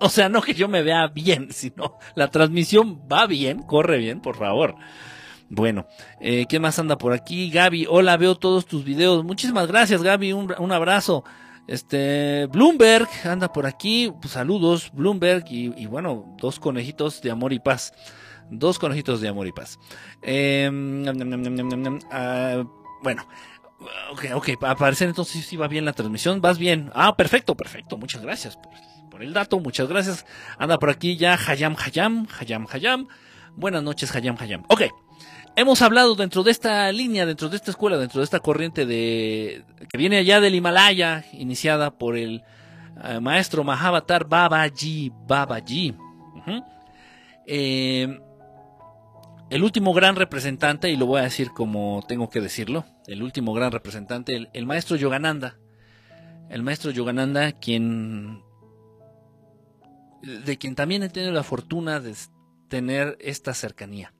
O 0.00 0.08
sea, 0.08 0.28
no 0.28 0.42
que 0.42 0.54
yo 0.54 0.66
me 0.66 0.82
vea 0.82 1.06
bien, 1.06 1.48
sino 1.52 1.98
la 2.16 2.32
transmisión 2.32 3.00
va 3.10 3.26
bien, 3.26 3.62
corre 3.62 3.98
bien, 3.98 4.20
por 4.20 4.36
favor. 4.36 4.74
Bueno, 5.50 5.86
eh, 6.20 6.46
¿qué 6.48 6.58
más 6.58 6.80
anda 6.80 6.98
por 6.98 7.12
aquí? 7.12 7.48
Gaby, 7.50 7.86
hola, 7.88 8.16
veo 8.16 8.34
todos 8.34 8.66
tus 8.66 8.84
videos. 8.84 9.24
Muchísimas 9.24 9.68
gracias, 9.68 10.02
Gaby, 10.02 10.32
un 10.32 10.72
abrazo. 10.72 11.24
Este, 11.68 12.46
Bloomberg 12.46 13.08
anda 13.24 13.52
por 13.52 13.66
aquí, 13.66 14.10
pues, 14.22 14.32
saludos, 14.32 14.90
Bloomberg, 14.94 15.44
y, 15.50 15.86
bueno, 15.86 16.34
dos 16.40 16.58
conejitos 16.58 17.20
de 17.20 17.30
amor 17.30 17.52
y 17.52 17.60
paz. 17.60 17.92
Dos 18.50 18.78
conejitos 18.78 19.20
de 19.20 19.28
amor 19.28 19.46
y 19.46 19.52
paz. 19.52 19.78
Ah, 22.10 22.64
bueno, 23.02 23.28
ok, 24.10 24.24
ok, 24.34 24.48
para 24.58 24.74
parecer 24.76 25.08
entonces 25.08 25.44
sí 25.44 25.58
va 25.58 25.68
bien 25.68 25.84
la 25.84 25.92
transmisión, 25.92 26.40
vas 26.40 26.58
bien. 26.58 26.90
Ah, 26.94 27.14
perfecto, 27.16 27.54
perfecto, 27.54 27.98
muchas 27.98 28.22
gracias 28.22 28.56
por, 28.56 28.72
por 29.10 29.22
el 29.22 29.34
dato, 29.34 29.60
muchas 29.60 29.88
gracias. 29.88 30.24
Anda 30.56 30.78
por 30.78 30.88
aquí 30.88 31.16
ya 31.16 31.34
Hayam 31.34 31.76
Hayam, 31.78 32.26
Hayam 32.40 32.66
Hayam. 32.72 33.08
Buenas 33.56 33.82
noches 33.82 34.14
Hayam 34.14 34.36
Hayam. 34.40 34.64
Ok, 34.68 34.84
hemos 35.58 35.82
hablado 35.82 36.14
dentro 36.14 36.44
de 36.44 36.52
esta 36.52 36.90
línea, 36.92 37.26
dentro 37.26 37.48
de 37.48 37.56
esta 37.56 37.72
escuela, 37.72 37.98
dentro 37.98 38.20
de 38.20 38.24
esta 38.24 38.38
corriente 38.38 38.86
de 38.86 39.64
que 39.90 39.98
viene 39.98 40.18
allá 40.18 40.40
del 40.40 40.54
Himalaya, 40.54 41.24
iniciada 41.32 41.90
por 41.90 42.16
el 42.16 42.44
eh, 43.04 43.18
maestro 43.20 43.64
Mahavatar 43.64 44.26
Babaji, 44.28 45.12
Babaji. 45.26 45.94
Eh, 47.46 48.20
el 49.50 49.62
último 49.64 49.92
gran 49.92 50.14
representante, 50.14 50.90
y 50.90 50.96
lo 50.96 51.06
voy 51.06 51.20
a 51.20 51.24
decir 51.24 51.50
como 51.50 52.04
tengo 52.06 52.30
que 52.30 52.40
decirlo, 52.40 52.84
el 53.06 53.22
último 53.22 53.52
gran 53.52 53.72
representante, 53.72 54.48
el, 54.52 54.66
maestro 54.66 54.96
Yogananda. 54.96 55.58
El 56.50 56.62
maestro 56.62 56.90
Yogananda, 56.90 57.52
quien 57.52 58.42
de 60.22 60.58
quien 60.58 60.74
también 60.74 61.02
he 61.02 61.08
tenido 61.08 61.32
la 61.32 61.42
fortuna 61.42 62.00
de 62.00 62.14
tener 62.68 63.16
esta 63.20 63.54
cercanía. 63.54 64.12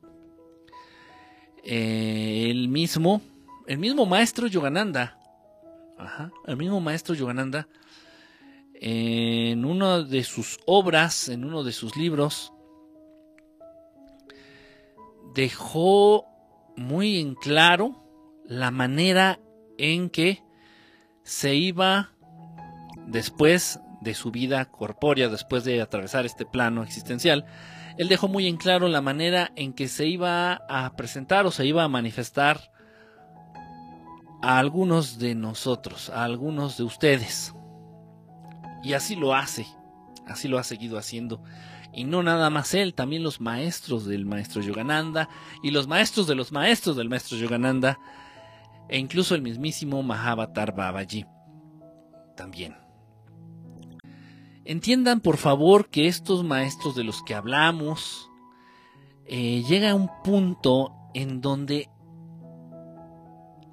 Eh, 1.65 2.49
el 2.51 2.69
mismo, 2.69 3.21
el 3.67 3.79
mismo 3.79 4.07
maestro 4.07 4.47
Yogananda, 4.47 5.19
el 6.47 6.57
mismo 6.57 6.81
maestro 6.81 7.15
Yogananda, 7.15 7.69
en 8.75 9.65
una 9.65 10.03
de 10.03 10.23
sus 10.23 10.59
obras, 10.67 11.29
en 11.29 11.45
uno 11.45 11.65
de 11.65 11.73
sus 11.73 11.97
libros, 11.97 12.53
dejó 15.35 16.27
muy 16.77 17.19
en 17.19 17.35
claro 17.35 18.05
la 18.45 18.71
manera 18.71 19.41
en 19.77 20.11
que 20.11 20.43
se 21.23 21.55
iba 21.55 22.13
después 23.07 23.81
de 24.01 24.15
su 24.15 24.31
vida 24.31 24.65
corpórea, 24.67 25.29
después 25.29 25.65
de 25.65 25.81
atravesar 25.81 26.27
este 26.27 26.47
plano 26.47 26.83
existencial, 26.83 27.45
él 27.97 28.09
dejó 28.09 28.29
muy 28.29 28.47
en 28.47 28.57
claro 28.57 28.89
la 28.89 29.01
manera 29.01 29.51
en 29.57 29.73
que 29.73 29.89
se 29.89 30.07
iba 30.07 30.63
a 30.69 30.95
presentar 30.97 31.47
o 31.47 31.51
se 31.51 31.67
iba 31.67 31.83
a 31.83 31.89
manifestar 31.89 32.71
a 34.41 34.59
algunos 34.59 35.19
de 35.19 35.35
nosotros, 35.35 36.11
a 36.11 36.25
algunos 36.25 36.77
de 36.77 36.85
ustedes. 36.85 37.55
Y 38.85 38.93
así 38.93 39.17
lo 39.17 39.35
hace, 39.35 39.67
así 40.27 40.47
lo 40.47 40.59
ha 40.59 40.63
seguido 40.63 40.97
haciendo. 40.97 41.43
Y 41.93 42.05
no 42.05 42.23
nada 42.23 42.51
más 42.51 42.75
él, 42.75 42.95
también 42.95 43.25
los 43.25 43.41
maestros 43.41 44.05
del 44.07 44.27
maestro 44.27 44.63
Yogananda 44.63 45.29
y 45.63 45.73
los 45.73 45.89
maestros 45.89 46.29
de 46.29 46.37
los 46.37 46.53
maestros 46.53 46.97
del 46.97 47.09
maestro 47.09 47.37
Yogananda 47.37 47.99
e 48.89 48.99
incluso 48.99 49.35
el 49.35 49.43
mismísimo 49.43 50.03
Mahavatar 50.03 50.75
Babaji 50.75 51.27
también. 52.37 52.88
Entiendan 54.69 55.21
por 55.21 55.39
favor 55.39 55.89
que 55.89 56.09
estos 56.09 56.45
maestros 56.45 56.95
de 56.95 57.03
los 57.03 57.23
que 57.23 57.35
hablamos 57.35 58.29
eh, 59.25 59.65
llega 59.67 59.93
a 59.93 59.95
un 59.95 60.11
punto 60.23 60.93
en 61.15 61.41
donde 61.41 61.89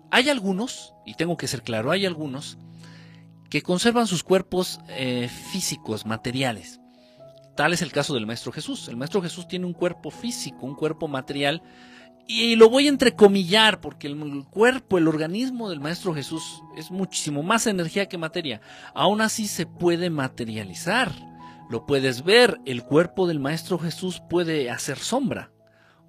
hay 0.09 0.29
algunos, 0.29 0.93
y 1.05 1.15
tengo 1.15 1.35
que 1.35 1.49
ser 1.49 1.63
claro, 1.63 1.91
hay 1.91 2.05
algunos 2.05 2.57
que 3.49 3.61
conservan 3.61 4.07
sus 4.07 4.23
cuerpos 4.23 4.79
eh, 4.87 5.27
físicos, 5.51 6.05
materiales. 6.05 6.79
Tal 7.57 7.73
es 7.73 7.81
el 7.81 7.91
caso 7.91 8.13
del 8.13 8.25
Maestro 8.25 8.53
Jesús. 8.53 8.87
El 8.87 8.95
Maestro 8.95 9.21
Jesús 9.21 9.49
tiene 9.49 9.65
un 9.65 9.73
cuerpo 9.73 10.11
físico, 10.11 10.65
un 10.65 10.75
cuerpo 10.75 11.09
material, 11.09 11.61
y 12.27 12.55
lo 12.55 12.69
voy 12.69 12.87
a 12.87 12.89
entrecomillar 12.89 13.81
porque 13.81 14.07
el 14.07 14.45
cuerpo, 14.45 14.97
el 14.97 15.07
organismo 15.07 15.69
del 15.69 15.79
Maestro 15.79 16.13
Jesús 16.13 16.63
es 16.75 16.89
muchísimo 16.89 17.43
más 17.43 17.67
energía 17.67 18.07
que 18.07 18.17
materia. 18.17 18.61
Aún 18.93 19.21
así 19.21 19.47
se 19.47 19.65
puede 19.65 20.09
materializar. 20.09 21.11
Lo 21.69 21.85
puedes 21.85 22.23
ver, 22.23 22.59
el 22.65 22.83
cuerpo 22.83 23.27
del 23.27 23.39
Maestro 23.39 23.77
Jesús 23.77 24.21
puede 24.29 24.69
hacer 24.69 24.97
sombra. 24.97 25.51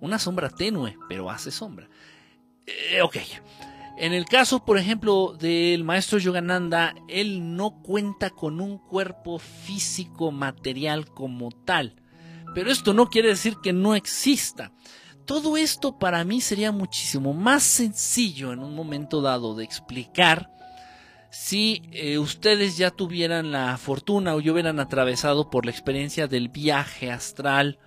Una 0.00 0.18
sombra 0.18 0.50
tenue, 0.50 0.96
pero 1.09 1.31
hace 1.31 1.50
sombra. 1.50 1.88
Eh, 2.66 3.02
ok. 3.02 3.16
En 3.98 4.12
el 4.12 4.26
caso, 4.26 4.62
por 4.64 4.76
ejemplo, 4.76 5.35
del 5.38 5.83
maestro 5.83 6.18
Yogananda, 6.18 6.94
él 7.09 7.57
no 7.57 7.83
cuenta 7.83 8.29
con 8.29 8.61
un 8.61 8.76
cuerpo 8.76 9.38
físico 9.38 10.31
material 10.33 11.07
como 11.07 11.50
tal. 11.50 11.96
Pero 12.55 12.70
esto 12.70 12.92
no 12.92 13.09
quiere 13.09 13.29
decir 13.29 13.57
que 13.62 13.72
no 13.72 13.94
exista. 13.94 14.72
Todo 15.26 15.56
esto 15.56 15.98
para 15.98 16.24
mí 16.24 16.40
sería 16.40 16.72
muchísimo 16.72 17.34
más 17.34 17.62
sencillo 17.62 18.52
en 18.52 18.60
un 18.60 18.74
momento 18.74 19.20
dado 19.20 19.54
de 19.54 19.64
explicar 19.64 20.50
si 21.30 21.82
eh, 21.92 22.18
ustedes 22.18 22.78
ya 22.78 22.90
tuvieran 22.90 23.50
la 23.50 23.76
fortuna 23.76 24.34
o 24.34 24.40
yo 24.40 24.52
hubieran 24.52 24.80
atravesado 24.80 25.50
por 25.50 25.66
la 25.66 25.72
experiencia 25.72 26.28
del 26.28 26.48
viaje 26.48 27.10
astral 27.10 27.78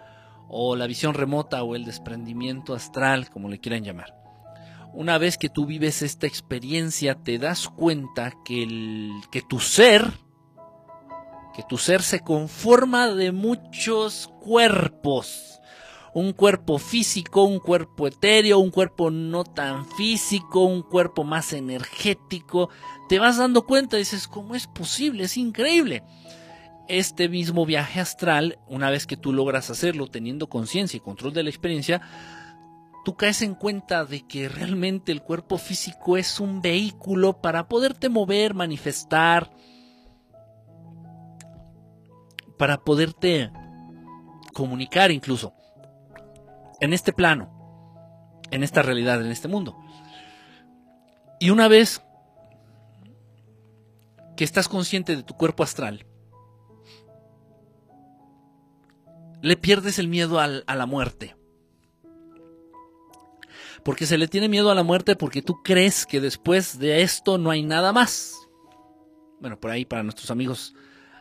o 0.49 0.75
la 0.75 0.87
visión 0.87 1.13
remota 1.13 1.63
o 1.63 1.75
el 1.75 1.85
desprendimiento 1.85 2.73
astral, 2.73 3.29
como 3.29 3.49
le 3.49 3.59
quieran 3.59 3.83
llamar 3.83 4.19
una 4.93 5.17
vez 5.17 5.37
que 5.37 5.49
tú 5.49 5.65
vives 5.65 6.01
esta 6.01 6.27
experiencia, 6.27 7.15
te 7.15 7.37
das 7.37 7.67
cuenta 7.67 8.33
que, 8.43 8.63
el, 8.63 9.11
que 9.31 9.41
tu 9.41 9.59
ser, 9.59 10.11
que 11.55 11.63
tu 11.67 11.77
ser 11.77 12.01
se 12.01 12.21
conforma 12.21 13.07
de 13.07 13.31
muchos 13.31 14.29
cuerpos. 14.41 15.58
Un 16.13 16.33
cuerpo 16.33 16.77
físico, 16.79 17.43
un 17.43 17.59
cuerpo 17.59 18.07
etéreo, 18.07 18.59
un 18.59 18.71
cuerpo 18.71 19.11
no 19.11 19.43
tan 19.43 19.85
físico, 19.85 20.63
un 20.63 20.81
cuerpo 20.81 21.23
más 21.23 21.53
energético. 21.53 22.69
Te 23.07 23.19
vas 23.19 23.37
dando 23.37 23.65
cuenta 23.65 23.95
y 23.95 23.99
dices, 23.99 24.27
¿cómo 24.27 24.55
es 24.55 24.67
posible? 24.67 25.25
Es 25.25 25.37
increíble. 25.37 26.03
Este 26.87 27.29
mismo 27.29 27.65
viaje 27.65 27.99
astral, 27.99 28.57
una 28.67 28.89
vez 28.89 29.05
que 29.05 29.17
tú 29.17 29.31
logras 29.31 29.69
hacerlo 29.69 30.07
teniendo 30.07 30.49
conciencia 30.49 30.97
y 30.97 31.01
control 31.01 31.33
de 31.33 31.43
la 31.43 31.49
experiencia, 31.49 32.01
tú 33.05 33.15
caes 33.15 33.41
en 33.43 33.53
cuenta 33.53 34.05
de 34.05 34.25
que 34.25 34.49
realmente 34.49 35.11
el 35.11 35.21
cuerpo 35.21 35.57
físico 35.57 36.17
es 36.17 36.39
un 36.39 36.61
vehículo 36.61 37.41
para 37.41 37.67
poderte 37.67 38.09
mover, 38.09 38.55
manifestar, 38.55 39.51
para 42.57 42.77
poderte 42.77 43.51
comunicar 44.53 45.11
incluso 45.11 45.53
en 46.81 46.93
este 46.93 47.13
plano, 47.13 48.41
en 48.51 48.63
esta 48.63 48.81
realidad, 48.81 49.21
en 49.21 49.31
este 49.31 49.47
mundo. 49.47 49.77
Y 51.39 51.49
una 51.49 51.67
vez 51.67 52.01
que 54.35 54.43
estás 54.43 54.67
consciente 54.67 55.15
de 55.15 55.23
tu 55.23 55.35
cuerpo 55.35 55.63
astral, 55.63 56.05
le 59.41 59.55
pierdes 59.55 59.99
el 59.99 60.07
miedo 60.07 60.39
a 60.39 60.47
la 60.47 60.85
muerte 60.85 61.39
porque 63.83 64.05
se 64.05 64.17
le 64.17 64.27
tiene 64.27 64.49
miedo 64.49 64.71
a 64.71 64.75
la 64.75 64.83
muerte 64.83 65.15
porque 65.15 65.41
tú 65.41 65.61
crees 65.63 66.05
que 66.05 66.21
después 66.21 66.79
de 66.79 67.01
esto 67.01 67.37
no 67.37 67.49
hay 67.49 67.63
nada 67.63 67.93
más. 67.93 68.35
Bueno, 69.39 69.59
por 69.59 69.71
ahí 69.71 69.85
para 69.85 70.03
nuestros 70.03 70.31
amigos 70.31 70.75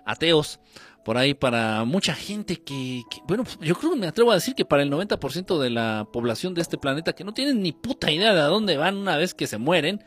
ateos, 0.05 0.61
por 1.09 1.17
ahí 1.17 1.33
para 1.33 1.87
mucha 1.87 2.13
gente 2.13 2.57
que, 2.61 3.03
bueno, 3.27 3.43
yo 3.63 3.75
creo 3.77 3.93
que 3.93 3.99
me 3.99 4.07
atrevo 4.07 4.31
a 4.31 4.35
decir 4.35 4.55
que 4.55 4.67
para 4.67 4.83
el 4.83 4.93
90% 4.93 5.59
de 5.59 5.71
la 5.71 6.07
población 6.13 6.53
de 6.53 6.61
este 6.61 6.77
planeta 6.77 7.15
que 7.15 7.25
no 7.25 7.33
tienen 7.33 7.63
ni 7.63 7.73
puta 7.73 8.11
idea 8.11 8.35
de 8.35 8.41
a 8.43 8.45
dónde 8.45 8.77
van 8.77 8.99
una 8.99 9.17
vez 9.17 9.33
que 9.33 9.47
se 9.47 9.57
mueren, 9.57 10.05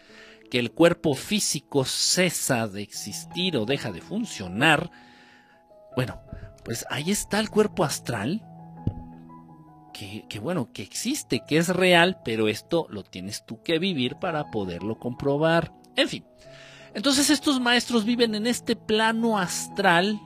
que 0.52 0.60
el 0.60 0.70
cuerpo 0.70 1.16
físico 1.16 1.86
cesa 1.86 2.68
de 2.68 2.84
existir 2.84 3.58
o 3.58 3.66
deja 3.66 3.92
de 3.92 4.00
funcionar, 4.00 4.92
bueno, 5.96 6.22
pues 6.64 6.86
ahí 6.92 7.10
está 7.10 7.40
el 7.40 7.50
cuerpo 7.50 7.84
astral 7.84 8.46
que, 9.92 10.40
bueno, 10.40 10.72
que 10.72 10.84
existe, 10.84 11.42
que 11.48 11.58
es 11.58 11.70
real, 11.70 12.20
pero 12.24 12.48
esto 12.48 12.86
lo 12.92 13.02
tienes 13.02 13.44
tú 13.44 13.64
que 13.64 13.80
vivir 13.80 14.18
para 14.18 14.52
poderlo 14.52 15.00
comprobar. 15.00 15.74
En 15.96 16.08
fin, 16.08 16.26
entonces 16.94 17.32
estos 17.32 17.60
maestros 17.60 18.06
viven 18.06 18.36
en 18.36 18.46
este 18.46 18.76
plano 18.76 19.40
astral, 19.40 20.22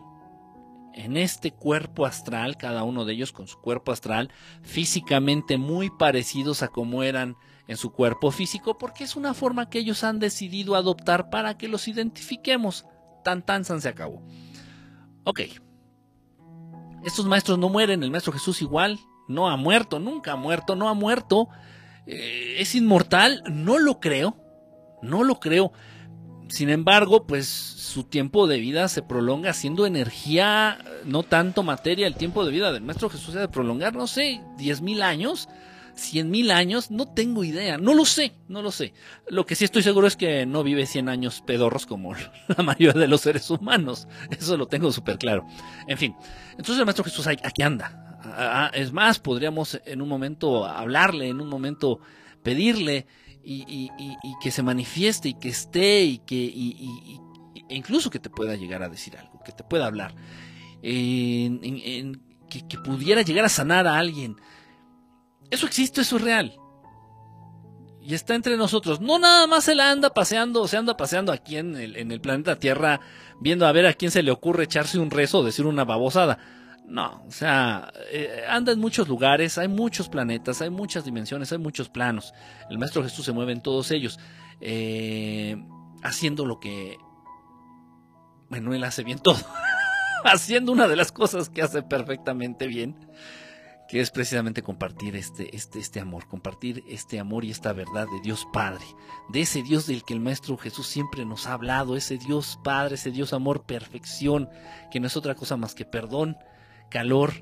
en 0.95 1.17
este 1.17 1.51
cuerpo 1.51 2.05
astral, 2.05 2.55
cada 2.55 2.83
uno 2.83 3.03
de 3.03 3.13
ellos 3.13 3.33
con 3.33 3.47
su 3.47 3.59
cuerpo 3.59 3.91
astral, 3.91 4.31
físicamente 4.61 5.57
muy 5.57 5.89
parecidos 5.89 6.63
a 6.63 6.69
como 6.69 7.03
eran 7.03 7.35
en 7.67 7.75
su 7.75 7.91
cuerpo 7.91 8.31
físico, 8.31 8.77
porque 8.77 9.03
es 9.03 9.17
una 9.17 9.33
forma 9.33 9.69
que 9.69 9.79
ellos 9.79 10.05
han 10.05 10.19
decidido 10.19 10.75
adoptar 10.75 11.29
para 11.29 11.57
que 11.57 11.67
los 11.67 11.89
identifiquemos. 11.89 12.85
Tan 13.23 13.45
tan 13.45 13.65
san 13.65 13.81
se 13.81 13.89
acabó. 13.89 14.25
Ok. 15.25 15.41
Estos 17.03 17.25
maestros 17.25 17.59
no 17.59 17.67
mueren, 17.67 18.01
el 18.01 18.11
maestro 18.11 18.31
Jesús 18.31 18.61
igual, 18.61 18.99
no 19.27 19.49
ha 19.49 19.57
muerto, 19.57 19.99
nunca 19.99 20.31
ha 20.31 20.37
muerto, 20.37 20.75
no 20.75 20.87
ha 20.87 20.93
muerto. 20.93 21.49
Eh, 22.07 22.55
es 22.59 22.73
inmortal, 22.73 23.43
no 23.51 23.79
lo 23.79 23.99
creo, 23.99 24.37
no 25.01 25.23
lo 25.23 25.41
creo. 25.41 25.73
Sin 26.47 26.69
embargo, 26.69 27.25
pues 27.25 27.47
su 27.47 28.03
tiempo 28.03 28.47
de 28.47 28.59
vida 28.59 28.87
se 28.87 29.01
prolonga 29.01 29.53
siendo 29.53 29.85
energía, 29.85 30.77
no 31.05 31.23
tanto 31.23 31.63
materia. 31.63 32.07
El 32.07 32.15
tiempo 32.15 32.45
de 32.45 32.51
vida 32.51 32.71
del 32.71 32.83
Maestro 32.83 33.09
Jesús 33.09 33.33
se 33.33 33.39
de 33.39 33.47
prolongar, 33.47 33.93
no 33.95 34.07
sé, 34.07 34.41
diez 34.57 34.81
mil 34.81 35.01
años. 35.01 35.47
cien 35.95 36.29
mil 36.29 36.51
años, 36.51 36.91
no 36.91 37.07
tengo 37.07 37.45
idea, 37.45 37.77
no 37.77 37.93
lo 37.93 38.03
sé, 38.03 38.33
no 38.49 38.61
lo 38.61 38.71
sé. 38.71 38.93
Lo 39.29 39.45
que 39.45 39.55
sí 39.55 39.63
estoy 39.63 39.81
seguro 39.81 40.07
es 40.07 40.17
que 40.17 40.45
no 40.45 40.61
vive 40.61 40.85
100 40.85 41.07
años 41.07 41.41
pedorros 41.45 41.85
como 41.85 42.13
la 42.47 42.63
mayoría 42.63 42.99
de 42.99 43.07
los 43.07 43.21
seres 43.21 43.49
humanos, 43.49 44.07
eso 44.29 44.57
lo 44.57 44.67
tengo 44.67 44.91
súper 44.91 45.17
claro. 45.17 45.45
En 45.87 45.97
fin, 45.97 46.13
entonces 46.51 46.79
el 46.79 46.85
Maestro 46.85 47.05
Jesús 47.05 47.27
aquí 47.27 47.63
anda. 47.63 48.01
Es 48.73 48.91
más, 48.91 49.19
podríamos 49.19 49.79
en 49.85 50.01
un 50.01 50.09
momento 50.09 50.65
hablarle, 50.65 51.29
en 51.29 51.39
un 51.39 51.47
momento 51.47 51.99
pedirle 52.43 53.07
y, 53.45 53.89
que 54.41 54.51
se 54.51 54.63
manifieste 54.63 55.29
y 55.29 55.33
que 55.35 55.49
esté 55.49 56.03
y 56.03 56.17
que 56.19 56.45
e 57.67 57.75
incluso 57.75 58.09
que 58.09 58.19
te 58.19 58.29
pueda 58.29 58.55
llegar 58.55 58.83
a 58.83 58.89
decir 58.89 59.17
algo, 59.17 59.41
que 59.43 59.51
te 59.51 59.63
pueda 59.63 59.85
hablar, 59.85 60.15
que, 60.81 62.09
que 62.49 62.77
pudiera 62.79 63.21
llegar 63.21 63.45
a 63.45 63.49
sanar 63.49 63.87
a 63.87 63.97
alguien 63.97 64.35
eso 65.51 65.65
existe, 65.65 66.01
eso 66.01 66.17
es 66.17 66.21
real. 66.21 66.57
Y 68.01 68.13
está 68.13 68.35
entre 68.35 68.57
nosotros. 68.57 69.01
No 69.01 69.17
nada 69.19 69.47
más 69.47 69.63
se 69.63 69.75
la 69.75 69.91
anda 69.91 70.13
paseando, 70.13 70.67
se 70.67 70.77
anda 70.77 70.97
paseando 70.97 71.31
aquí 71.31 71.57
en 71.57 71.75
el, 71.75 71.95
en 71.95 72.11
el 72.11 72.21
planeta 72.21 72.59
Tierra, 72.59 73.01
viendo 73.39 73.65
a 73.65 73.71
ver 73.71 73.87
a 73.87 73.93
quién 73.93 74.11
se 74.11 74.23
le 74.23 74.31
ocurre 74.31 74.65
echarse 74.65 74.99
un 74.99 75.11
rezo 75.11 75.39
o 75.39 75.43
decir 75.43 75.65
una 75.65 75.85
babosada. 75.85 76.37
No, 76.87 77.23
o 77.27 77.31
sea, 77.31 77.91
eh, 78.11 78.43
anda 78.47 78.71
en 78.71 78.79
muchos 78.79 79.07
lugares, 79.07 79.57
hay 79.57 79.67
muchos 79.67 80.07
planetas, 80.07 80.61
hay 80.61 80.69
muchas 80.69 81.03
dimensiones, 81.03 81.51
hay 81.51 81.57
muchos 81.57 81.89
planos. 81.89 82.33
El 82.69 82.77
Maestro 82.77 83.03
Jesús 83.03 83.25
se 83.25 83.31
mueve 83.31 83.53
en 83.53 83.61
todos 83.61 83.91
ellos, 83.91 84.19
eh, 84.61 85.57
haciendo 86.03 86.45
lo 86.45 86.59
que... 86.59 86.97
Él 88.51 88.83
hace 88.83 89.03
bien 89.03 89.19
todo. 89.19 89.37
haciendo 90.23 90.71
una 90.71 90.87
de 90.87 90.95
las 90.95 91.11
cosas 91.11 91.49
que 91.49 91.61
hace 91.61 91.81
perfectamente 91.81 92.67
bien 92.67 92.95
que 93.87 93.99
es 93.99 94.11
precisamente 94.11 94.63
compartir 94.63 95.15
este, 95.15 95.55
este, 95.55 95.79
este 95.79 95.99
amor, 95.99 96.27
compartir 96.27 96.83
este 96.87 97.19
amor 97.19 97.45
y 97.45 97.51
esta 97.51 97.71
verdad 97.73 98.07
de 98.11 98.19
Dios 98.21 98.47
Padre, 98.51 98.83
de 99.29 99.41
ese 99.41 99.61
Dios 99.61 99.85
del 99.85 100.03
que 100.03 100.13
el 100.13 100.19
Maestro 100.19 100.57
Jesús 100.57 100.87
siempre 100.87 101.23
nos 101.25 101.47
ha 101.47 101.53
hablado, 101.53 101.95
ese 101.95 102.17
Dios 102.17 102.59
Padre, 102.63 102.95
ese 102.95 103.11
Dios 103.11 103.33
amor, 103.33 103.63
perfección, 103.65 104.49
que 104.91 104.99
no 104.99 105.07
es 105.07 105.15
otra 105.15 105.35
cosa 105.35 105.55
más 105.57 105.75
que 105.75 105.85
perdón, 105.85 106.37
calor, 106.89 107.33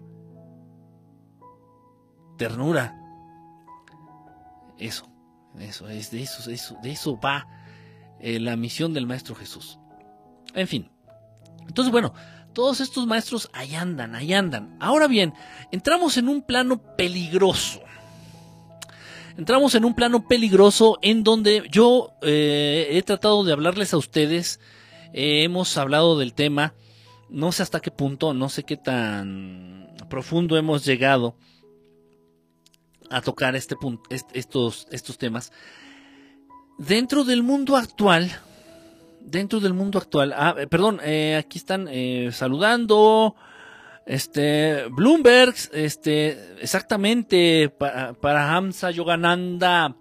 ternura. 2.38 3.00
Eso, 4.78 5.08
eso, 5.60 5.88
es 5.88 6.12
de 6.12 6.24
eso, 6.24 6.50
eso, 6.50 6.78
de 6.82 6.92
eso 6.92 7.20
va 7.20 7.48
eh, 8.20 8.40
la 8.40 8.56
misión 8.56 8.94
del 8.94 9.06
Maestro 9.06 9.36
Jesús. 9.36 9.80
En 10.54 10.68
fin. 10.68 10.90
Entonces, 11.68 11.92
bueno, 11.92 12.14
todos 12.54 12.82
estos 12.82 13.08
maestros 13.08 13.50
ahí 13.54 13.76
andan, 13.76 14.16
ahí 14.16 14.34
andan. 14.34 14.78
Ahora 14.80 15.08
bien, 15.08 15.34
entramos 15.72 16.18
en 16.18 16.30
un 16.30 16.42
plano 16.42 16.78
peligroso. 16.96 17.82
Entramos 19.38 19.74
en 19.74 19.86
un 19.86 19.96
plano 19.96 20.28
peligroso 20.28 21.00
en 21.02 21.24
donde 21.24 21.64
yo 21.72 22.14
eh, 22.22 22.90
he 22.92 23.02
tratado 23.02 23.44
de 23.44 23.54
hablarles 23.54 23.94
a 23.94 23.98
ustedes. 23.98 24.60
Eh, 25.14 25.44
hemos 25.44 25.76
hablado 25.78 26.20
del 26.20 26.34
tema. 26.34 26.76
No 27.34 27.52
sé 27.52 27.64
hasta 27.64 27.80
qué 27.80 27.90
punto, 27.90 28.36
no 28.36 28.48
sé 28.48 28.64
qué 28.64 28.78
tan 28.78 29.92
profundo 30.08 30.56
hemos 30.56 30.86
llegado 30.86 31.36
a 33.10 33.22
tocar 33.22 33.56
este 33.56 33.76
punto, 33.76 34.04
estos, 34.34 34.88
estos 34.92 35.18
temas. 35.18 35.52
Dentro 36.78 37.24
del 37.24 37.42
mundo 37.42 37.76
actual, 37.76 38.32
dentro 39.20 39.60
del 39.60 39.74
mundo 39.74 39.98
actual. 39.98 40.32
Ah, 40.38 40.54
eh, 40.60 40.68
perdón, 40.68 41.00
eh, 41.04 41.36
aquí 41.36 41.58
están 41.58 41.88
eh, 41.90 42.30
saludando. 42.32 43.36
Este, 44.06 44.86
Bloomberg, 44.92 45.56
este, 45.72 46.38
exactamente, 46.62 47.70
para, 47.70 48.14
para 48.14 48.56
Hamza 48.56 48.92
Yogananda. 48.92 49.96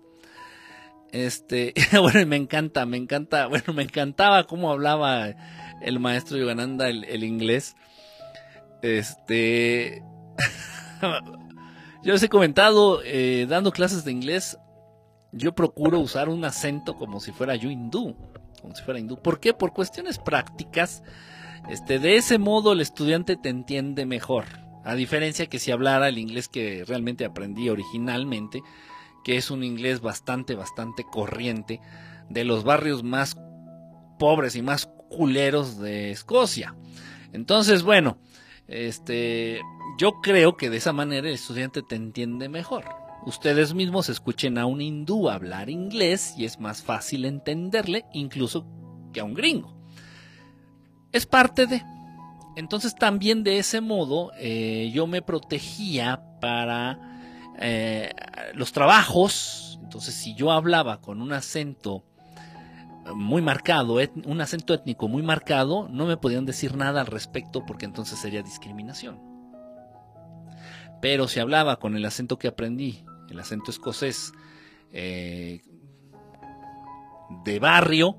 Este, 1.13 1.73
bueno, 1.99 2.27
me 2.27 2.37
encanta, 2.37 2.85
me 2.85 2.99
encanta, 2.99 3.47
bueno, 3.47 3.73
me 3.73 3.85
encantaba 3.85 4.45
cómo 4.45 4.71
hablaba 4.71 5.35
el 5.83 6.01
maestro 6.01 6.37
Yogananda 6.37 6.89
el, 6.89 7.25
inglés. 7.25 7.77
Este, 8.83 10.03
yo 12.03 12.13
les 12.13 12.23
he 12.23 12.29
comentado, 12.29 13.01
dando 13.49 13.73
clases 13.73 14.05
de 14.05 14.13
inglés, 14.13 14.59
yo 15.33 15.55
procuro 15.55 16.01
usar 16.01 16.29
un 16.29 16.45
acento 16.45 16.97
como 16.97 17.21
si 17.21 17.33
fuera 17.33 17.57
yo 17.57 17.71
hindú 17.71 18.17
como 18.63 18.75
si 18.75 18.83
fuera 18.83 19.01
hindú. 19.01 19.19
¿Por 19.21 19.41
qué? 19.41 19.53
Por 19.53 19.75
cuestiones 19.75 20.19
prácticas. 20.19 21.03
Este, 21.69 21.99
de 21.99 22.17
ese 22.17 22.39
modo 22.39 22.73
el 22.73 22.81
estudiante 22.81 23.37
te 23.37 23.49
entiende 23.49 24.07
mejor. 24.07 24.45
A 24.85 24.95
diferencia 24.95 25.47
que 25.47 25.59
si 25.59 25.71
hablara 25.71 26.09
el 26.09 26.19
inglés 26.19 26.49
que 26.49 26.85
realmente 26.87 27.25
aprendí 27.25 27.69
originalmente, 27.69 28.63
que 29.25 29.37
es 29.37 29.51
un 29.51 29.63
inglés 29.63 30.01
bastante, 30.01 30.55
bastante 30.55 31.05
corriente, 31.05 31.81
de 32.29 32.45
los 32.45 32.65
barrios 32.65 33.03
más 33.03 33.37
pobres 34.19 34.57
y 34.57 34.63
más 34.63 34.89
culeros 35.17 35.79
de 35.79 36.11
Escocia. 36.11 36.75
Entonces, 37.33 37.83
bueno, 37.83 38.19
este, 38.67 39.61
yo 39.99 40.21
creo 40.23 40.57
que 40.57 40.71
de 40.71 40.79
esa 40.79 40.93
manera 40.93 41.29
el 41.29 41.35
estudiante 41.35 41.83
te 41.83 41.97
entiende 41.97 42.49
mejor 42.49 43.03
ustedes 43.25 43.75
mismos 43.75 44.09
escuchen 44.09 44.59
a 44.59 44.67
un 44.67 44.81
hindú 44.81 45.29
hablar 45.29 45.71
inglés 45.71 46.35
y 46.37 46.45
es 46.45 46.59
más 46.59 46.83
fácil 46.83 47.25
entenderle 47.25 48.05
incluso 48.13 48.67
que 49.13 49.21
a 49.21 49.25
un 49.25 49.35
gringo. 49.35 49.75
Es 51.13 51.27
parte 51.27 51.67
de... 51.67 51.83
Entonces 52.57 52.95
también 52.95 53.45
de 53.45 53.59
ese 53.59 53.81
modo 53.81 54.33
eh, 54.39 54.91
yo 54.93 55.07
me 55.07 55.23
protegía 55.23 56.23
para 56.41 56.99
eh, 57.59 58.11
los 58.55 58.73
trabajos. 58.73 59.79
Entonces 59.83 60.15
si 60.15 60.35
yo 60.35 60.51
hablaba 60.51 61.01
con 61.01 61.23
un 61.23 61.33
acento 61.33 62.05
muy 63.15 63.43
marcado, 63.43 63.99
un 64.25 64.41
acento 64.41 64.75
étnico 64.75 65.09
muy 65.09 65.23
marcado, 65.23 65.89
no 65.89 66.07
me 66.07 66.17
podían 66.17 66.47
decir 66.47 66.77
nada 66.77 67.01
al 67.01 67.07
respecto 67.07 67.65
porque 67.67 67.85
entonces 67.85 68.19
sería 68.19 68.43
discriminación. 68.43 69.21
Pero 71.01 71.27
si 71.27 71.41
hablaba 71.41 71.79
con 71.81 71.97
el 71.97 72.05
acento 72.05 72.39
que 72.39 72.49
aprendí 72.49 73.05
el 73.29 73.41
acento 73.41 73.71
escocés 73.71 74.33
eh, 74.93 75.63
de 77.45 77.59
barrio, 77.59 78.19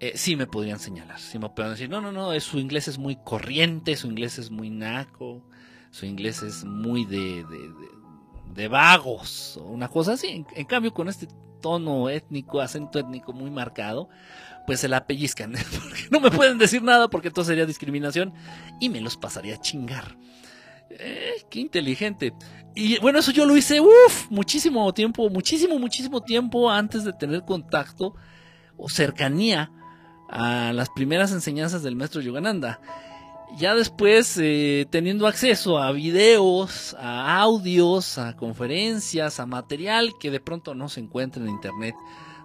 eh, 0.00 0.12
sí 0.16 0.34
me 0.34 0.46
podrían 0.46 0.78
señalar. 0.78 1.20
Sí 1.20 1.38
me 1.38 1.48
podrían 1.50 1.72
decir, 1.72 1.90
no, 1.90 2.00
no, 2.00 2.10
no, 2.10 2.38
su 2.40 2.58
inglés 2.58 2.88
es 2.88 2.98
muy 2.98 3.16
corriente, 3.16 3.96
su 3.96 4.08
inglés 4.08 4.38
es 4.38 4.50
muy 4.50 4.70
naco, 4.70 5.46
su 5.90 6.06
inglés 6.06 6.42
es 6.42 6.64
muy 6.64 7.04
de, 7.04 7.44
de, 8.54 8.68
vagos, 8.68 9.58
o 9.58 9.64
una 9.64 9.88
cosa 9.88 10.14
así. 10.14 10.44
En, 10.54 10.64
cambio, 10.64 10.92
con 10.92 11.08
este 11.08 11.28
tono 11.60 12.08
étnico, 12.08 12.60
acento 12.60 12.98
étnico 12.98 13.32
muy 13.32 13.50
marcado, 13.50 14.08
pues 14.66 14.80
se 14.80 14.88
la 14.88 15.06
pellizcan. 15.06 15.52
Porque 15.80 16.08
no 16.10 16.20
me 16.20 16.30
pueden 16.30 16.58
decir 16.58 16.82
nada 16.82 17.08
porque 17.08 17.28
entonces 17.28 17.50
sería 17.50 17.66
discriminación 17.66 18.32
y 18.80 18.88
me 18.88 19.00
los 19.00 19.16
pasaría 19.16 19.54
a 19.54 19.60
chingar. 19.60 20.16
Eh, 20.90 21.44
qué 21.50 21.60
inteligente. 21.60 22.34
Y 22.74 22.98
bueno, 22.98 23.18
eso 23.18 23.30
yo 23.30 23.46
lo 23.46 23.56
hice, 23.56 23.80
uff, 23.80 24.30
muchísimo 24.30 24.92
tiempo, 24.92 25.28
muchísimo, 25.30 25.78
muchísimo 25.78 26.22
tiempo 26.22 26.70
antes 26.70 27.04
de 27.04 27.12
tener 27.12 27.44
contacto 27.44 28.14
o 28.76 28.88
cercanía 28.88 29.70
a 30.28 30.72
las 30.72 30.88
primeras 30.90 31.32
enseñanzas 31.32 31.82
del 31.82 31.96
maestro 31.96 32.20
Yogananda. 32.20 32.80
Ya 33.56 33.74
después, 33.74 34.38
eh, 34.40 34.86
teniendo 34.90 35.26
acceso 35.26 35.78
a 35.78 35.92
videos, 35.92 36.94
a 36.98 37.40
audios, 37.40 38.16
a 38.16 38.36
conferencias, 38.36 39.40
a 39.40 39.46
material 39.46 40.12
que 40.20 40.30
de 40.30 40.40
pronto 40.40 40.74
no 40.74 40.88
se 40.88 41.00
encuentra 41.00 41.42
en 41.42 41.50
internet 41.50 41.94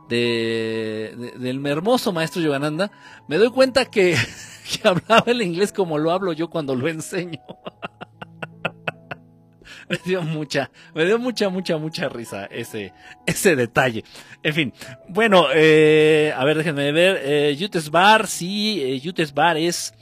de, 0.10 1.34
del 1.38 1.66
hermoso 1.66 2.12
maestro 2.12 2.42
Yogananda, 2.42 2.92
me 3.28 3.38
doy 3.38 3.50
cuenta 3.50 3.86
que, 3.86 4.16
que 4.82 4.88
hablaba 4.88 5.24
el 5.28 5.42
inglés 5.42 5.72
como 5.72 5.98
lo 5.98 6.12
hablo 6.12 6.34
yo 6.34 6.50
cuando 6.50 6.76
lo 6.76 6.88
enseño. 6.88 7.40
me 9.90 9.98
dio 10.06 10.22
mucha, 10.22 10.72
me 10.94 11.06
dio 11.06 11.20
mucha, 11.20 11.50
mucha, 11.50 11.78
mucha 11.78 12.10
risa 12.10 12.46
ese, 12.46 12.94
ese 13.26 13.56
detalle. 13.56 14.04
En 14.44 14.54
fin, 14.54 14.74
bueno, 15.08 15.48
eh, 15.54 16.34
a 16.36 16.44
ver, 16.46 16.58
déjenme 16.58 16.92
ver. 16.92 17.20
Eh, 17.24 17.56
Yutes 17.56 17.90
Bar, 17.90 18.28
sí, 18.28 18.82
eh, 18.82 19.00
Yutes 19.00 19.34
Bar 19.34 19.58
es 19.58 19.94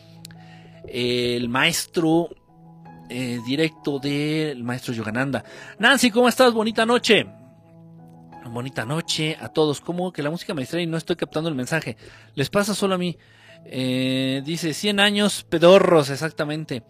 el 0.93 1.49
maestro 1.49 2.29
eh, 3.09 3.41
directo 3.45 3.97
del 3.97 4.63
maestro 4.63 4.93
Yogananda. 4.93 5.43
Nancy, 5.79 6.11
¿cómo 6.11 6.29
estás? 6.29 6.53
Bonita 6.53 6.85
noche. 6.85 7.25
Bonita 8.45 8.85
noche 8.85 9.35
a 9.39 9.49
todos. 9.49 9.81
¿Cómo 9.81 10.13
que 10.13 10.21
la 10.21 10.29
música 10.29 10.53
me 10.53 10.61
distrae 10.61 10.83
y 10.83 10.87
no 10.87 10.97
estoy 10.97 11.15
captando 11.15 11.49
el 11.49 11.55
mensaje? 11.55 11.97
Les 12.35 12.49
pasa 12.49 12.75
solo 12.75 12.93
a 12.95 12.99
mí. 12.99 13.17
dice 13.65 14.73
100 14.73 14.99
años 14.99 15.43
pedorros, 15.43 16.11
exactamente. 16.11 16.83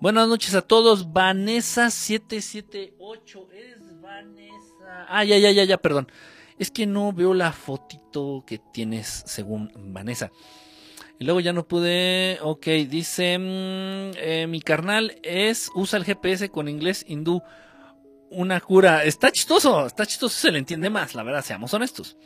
Buenas 0.00 0.28
noches 0.28 0.54
a 0.54 0.62
todos. 0.62 1.08
Vanessa778. 1.08 3.48
Eres 3.52 4.00
Vanessa. 4.00 5.06
Ah, 5.08 5.24
ya, 5.24 5.36
ya, 5.38 5.50
ya, 5.50 5.64
ya, 5.64 5.78
perdón. 5.78 6.06
Es 6.58 6.70
que 6.70 6.86
no 6.86 7.12
veo 7.12 7.34
la 7.34 7.50
fotito 7.52 8.44
que 8.46 8.58
tienes 8.58 9.24
según 9.26 9.72
Vanessa. 9.92 10.30
Y 11.22 11.24
luego 11.24 11.38
ya 11.38 11.52
no 11.52 11.68
pude. 11.68 12.40
Ok, 12.42 12.66
dice. 12.88 13.38
Mm, 13.38 14.16
eh, 14.16 14.46
mi 14.48 14.60
carnal 14.60 15.20
es. 15.22 15.70
Usa 15.72 15.96
el 16.00 16.04
GPS 16.04 16.48
con 16.48 16.68
inglés 16.68 17.04
hindú. 17.06 17.44
una 18.28 18.60
cura. 18.60 19.04
Está 19.04 19.30
chistoso, 19.30 19.86
está 19.86 20.04
chistoso, 20.04 20.36
se 20.36 20.50
le 20.50 20.58
entiende 20.58 20.90
más, 20.90 21.14
la 21.14 21.22
verdad, 21.22 21.44
seamos 21.44 21.72
honestos. 21.74 22.16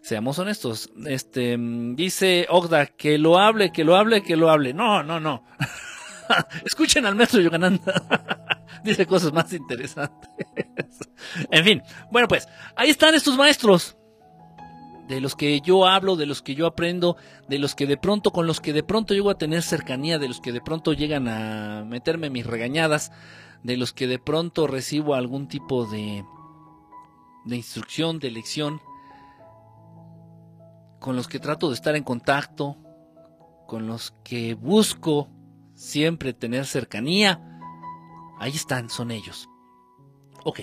Seamos 0.00 0.38
honestos. 0.38 0.88
Este 1.04 1.58
dice 1.58 2.46
Ogda 2.48 2.86
que 2.86 3.18
lo 3.18 3.38
hable, 3.38 3.70
que 3.70 3.84
lo 3.84 3.96
hable, 3.96 4.22
que 4.22 4.36
lo 4.36 4.48
hable. 4.48 4.72
No, 4.72 5.02
no, 5.02 5.20
no. 5.20 5.44
Escuchen 6.64 7.04
al 7.04 7.16
maestro 7.16 7.42
Yogananda. 7.42 8.64
dice 8.82 9.04
cosas 9.04 9.30
más 9.30 9.52
interesantes. 9.52 10.30
en 11.50 11.64
fin, 11.64 11.82
bueno, 12.10 12.26
pues 12.28 12.48
ahí 12.76 12.88
están 12.88 13.14
estos 13.14 13.36
maestros 13.36 13.97
de 15.08 15.20
los 15.20 15.34
que 15.34 15.60
yo 15.60 15.86
hablo, 15.86 16.16
de 16.16 16.26
los 16.26 16.42
que 16.42 16.54
yo 16.54 16.66
aprendo, 16.66 17.16
de 17.48 17.58
los 17.58 17.74
que 17.74 17.86
de 17.86 17.96
pronto, 17.96 18.30
con 18.30 18.46
los 18.46 18.60
que 18.60 18.74
de 18.74 18.82
pronto 18.82 19.14
llego 19.14 19.30
a 19.30 19.38
tener 19.38 19.62
cercanía, 19.62 20.18
de 20.18 20.28
los 20.28 20.40
que 20.40 20.52
de 20.52 20.60
pronto 20.60 20.92
llegan 20.92 21.28
a 21.28 21.84
meterme 21.84 22.28
mis 22.28 22.46
regañadas, 22.46 23.10
de 23.62 23.76
los 23.78 23.92
que 23.92 24.06
de 24.06 24.18
pronto 24.18 24.66
recibo 24.66 25.14
algún 25.14 25.48
tipo 25.48 25.86
de, 25.86 26.24
de 27.46 27.56
instrucción, 27.56 28.18
de 28.18 28.30
lección, 28.30 28.80
con 31.00 31.16
los 31.16 31.26
que 31.26 31.40
trato 31.40 31.68
de 31.68 31.74
estar 31.74 31.96
en 31.96 32.04
contacto, 32.04 32.76
con 33.66 33.86
los 33.86 34.14
que 34.24 34.54
busco 34.54 35.28
siempre 35.74 36.34
tener 36.34 36.66
cercanía, 36.66 37.60
ahí 38.38 38.52
están, 38.52 38.90
son 38.90 39.10
ellos. 39.10 39.48
Ok, 40.48 40.60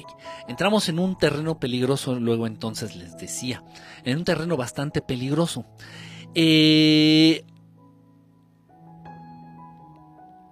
entramos 0.48 0.90
en 0.90 0.98
un 0.98 1.16
terreno 1.16 1.60
peligroso, 1.60 2.16
luego 2.16 2.48
entonces 2.48 2.96
les 2.96 3.16
decía, 3.18 3.64
en 4.04 4.18
un 4.18 4.24
terreno 4.24 4.58
bastante 4.58 5.00
peligroso. 5.00 5.64
Eh, 6.34 7.46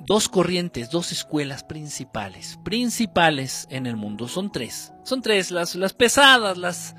dos 0.01 0.29
corrientes, 0.29 0.91
dos 0.91 1.11
escuelas 1.11 1.63
principales, 1.63 2.59
principales 2.63 3.65
en 3.71 3.87
el 3.87 3.95
mundo, 3.95 4.27
son 4.27 4.51
tres, 4.51 4.93
son 5.03 5.23
tres, 5.23 5.49
las, 5.49 5.73
las 5.73 5.93
pesadas, 5.93 6.59
las, 6.59 6.95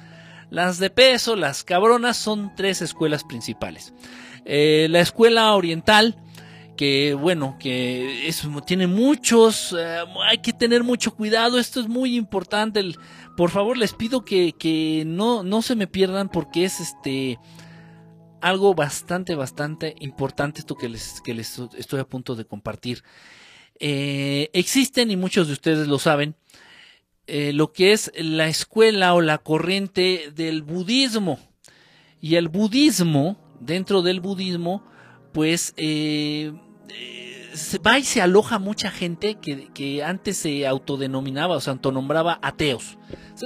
las 0.51 0.81
de 0.81 0.91
peso, 0.91 1.37
las 1.37 1.63
cabronas, 1.63 2.17
son 2.17 2.53
tres 2.57 2.83
escuelas 2.83 3.23
principales. 3.23 3.95
Eh, 4.45 4.89
la 4.91 4.99
escuela 4.99 5.55
oriental, 5.55 6.17
que 6.77 7.15
bueno, 7.15 7.57
que 7.59 8.31
tiene 8.67 8.87
muchos, 8.87 9.75
eh, 9.79 10.05
hay 10.29 10.39
que 10.39 10.53
tener 10.53 10.83
mucho 10.83 11.15
cuidado, 11.15 11.59
esto 11.59 11.81
es 11.81 11.89
muy 11.89 12.17
importante, 12.17 12.83
por 13.37 13.51
favor 13.51 13.77
les 13.77 13.93
pido 13.93 14.25
que, 14.25 14.53
que 14.53 15.05
no, 15.07 15.43
no 15.43 15.63
se 15.63 15.77
me 15.77 15.87
pierdan 15.87 16.29
porque 16.29 16.65
es 16.65 16.81
este 16.81 17.39
algo 18.41 18.75
bastante, 18.75 19.35
bastante 19.35 19.95
importante 20.01 20.61
esto 20.61 20.77
que 20.77 20.91
les, 20.91 21.23
que 21.23 21.33
les 21.33 21.59
estoy 21.79 22.01
a 22.01 22.05
punto 22.05 22.35
de 22.35 22.45
compartir. 22.45 23.03
Eh, 23.81 24.51
existen, 24.53 25.11
y 25.11 25.17
muchos 25.17 25.47
de 25.47 25.55
ustedes 25.55 25.89
lo 25.89 25.99
saben, 25.99 26.37
eh, 27.27 27.55
lo 27.55 27.73
que 27.73 27.93
es 27.95 28.13
la 28.17 28.49
escuela 28.49 29.15
o 29.15 29.23
la 29.23 29.39
corriente 29.39 30.31
del 30.35 30.63
budismo. 30.63 31.39
Y 32.21 32.35
el 32.35 32.49
budismo, 32.49 33.39
dentro 33.61 34.03
del 34.03 34.21
budismo, 34.21 34.85
pues 35.33 35.73
va 37.87 37.99
y 37.99 38.05
se 38.05 38.21
aloja 38.21 38.59
mucha 38.59 38.91
gente 38.91 39.37
que, 39.37 40.03
antes 40.05 40.37
se 40.37 40.67
autodenominaba 40.67 41.57
o 41.57 41.61
se 41.61 41.71
autonombraba 41.71 42.39
ateos. 42.43 42.99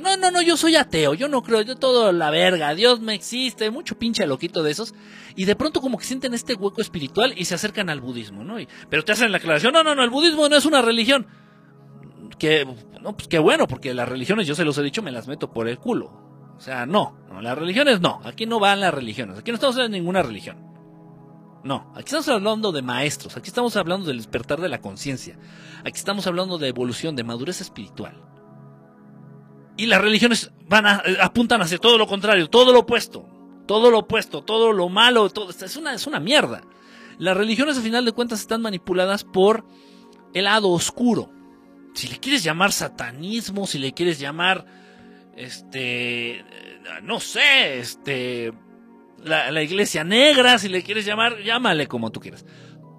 No, 0.02 0.16
no, 0.16 0.30
no, 0.30 0.42
yo 0.42 0.56
soy 0.56 0.76
ateo, 0.76 1.14
yo 1.14 1.28
no 1.28 1.42
creo, 1.42 1.62
yo 1.62 1.76
todo 1.76 2.12
la 2.12 2.30
verga, 2.30 2.74
Dios 2.74 3.00
me 3.00 3.14
existe, 3.14 3.70
mucho 3.70 3.98
pinche 3.98 4.26
loquito 4.26 4.62
de 4.62 4.70
esos. 4.70 4.94
Y 5.34 5.44
de 5.44 5.56
pronto 5.56 5.80
como 5.80 5.98
que 5.98 6.04
sienten 6.04 6.34
este 6.34 6.54
hueco 6.54 6.80
espiritual 6.80 7.34
y 7.36 7.44
se 7.44 7.54
acercan 7.54 7.90
al 7.90 8.00
budismo, 8.00 8.44
¿no? 8.44 8.56
pero 8.88 9.04
te 9.04 9.12
hacen 9.12 9.32
la 9.32 9.38
aclaración, 9.38 9.72
no, 9.72 9.82
no, 9.82 9.94
no, 9.94 10.04
el 10.04 10.10
budismo 10.10 10.48
no 10.48 10.56
es 10.56 10.66
una 10.66 10.82
religión. 10.82 11.26
Que, 12.38 12.66
no, 13.00 13.16
pues 13.16 13.28
qué 13.28 13.38
bueno, 13.38 13.66
porque 13.66 13.94
las 13.94 14.08
religiones, 14.08 14.46
yo 14.46 14.54
se 14.54 14.64
los 14.64 14.78
he 14.78 14.82
dicho, 14.82 15.02
me 15.02 15.10
las 15.10 15.26
meto 15.26 15.52
por 15.52 15.68
el 15.68 15.78
culo. 15.78 16.28
O 16.56 16.60
sea, 16.60 16.86
no, 16.86 17.18
no, 17.28 17.40
las 17.40 17.56
religiones 17.56 18.00
no, 18.00 18.20
aquí 18.24 18.46
no 18.46 18.58
van 18.58 18.80
las 18.80 18.92
religiones, 18.92 19.38
aquí 19.38 19.50
no 19.50 19.56
estamos 19.56 19.78
en 19.78 19.92
ninguna 19.92 20.22
religión. 20.22 20.67
No, 21.64 21.92
aquí 21.94 22.04
estamos 22.04 22.28
hablando 22.28 22.72
de 22.72 22.82
maestros, 22.82 23.36
aquí 23.36 23.48
estamos 23.48 23.76
hablando 23.76 24.06
del 24.06 24.18
despertar 24.18 24.60
de 24.60 24.68
la 24.68 24.80
conciencia, 24.80 25.38
aquí 25.80 25.96
estamos 25.96 26.26
hablando 26.26 26.56
de 26.56 26.68
evolución, 26.68 27.16
de 27.16 27.24
madurez 27.24 27.60
espiritual. 27.60 28.22
Y 29.76 29.86
las 29.86 30.00
religiones 30.00 30.50
van 30.68 30.86
a, 30.86 31.02
eh, 31.04 31.18
apuntan 31.20 31.60
hacia 31.62 31.78
todo 31.78 31.98
lo 31.98 32.06
contrario, 32.06 32.48
todo 32.48 32.72
lo 32.72 32.80
opuesto, 32.80 33.26
todo 33.66 33.90
lo 33.90 34.00
opuesto, 34.00 34.42
todo 34.42 34.72
lo 34.72 34.88
malo, 34.88 35.28
todo, 35.30 35.50
es 35.50 35.76
una, 35.76 35.94
es 35.94 36.06
una 36.06 36.20
mierda. 36.20 36.62
Las 37.18 37.36
religiones 37.36 37.76
al 37.76 37.82
final 37.82 38.04
de 38.04 38.12
cuentas 38.12 38.40
están 38.40 38.62
manipuladas 38.62 39.24
por 39.24 39.64
el 40.34 40.44
lado 40.44 40.70
oscuro. 40.70 41.30
Si 41.94 42.06
le 42.08 42.18
quieres 42.18 42.44
llamar 42.44 42.72
satanismo, 42.72 43.66
si 43.66 43.78
le 43.78 43.92
quieres 43.92 44.20
llamar, 44.20 44.64
este, 45.36 46.44
no 47.02 47.18
sé, 47.18 47.78
este, 47.78 48.52
la, 49.24 49.62
iglesia 49.62 50.04
negra, 50.04 50.58
si 50.58 50.68
le 50.68 50.82
quieres 50.82 51.04
llamar, 51.04 51.38
llámale 51.42 51.86
como 51.86 52.10
tú 52.10 52.20
quieras. 52.20 52.44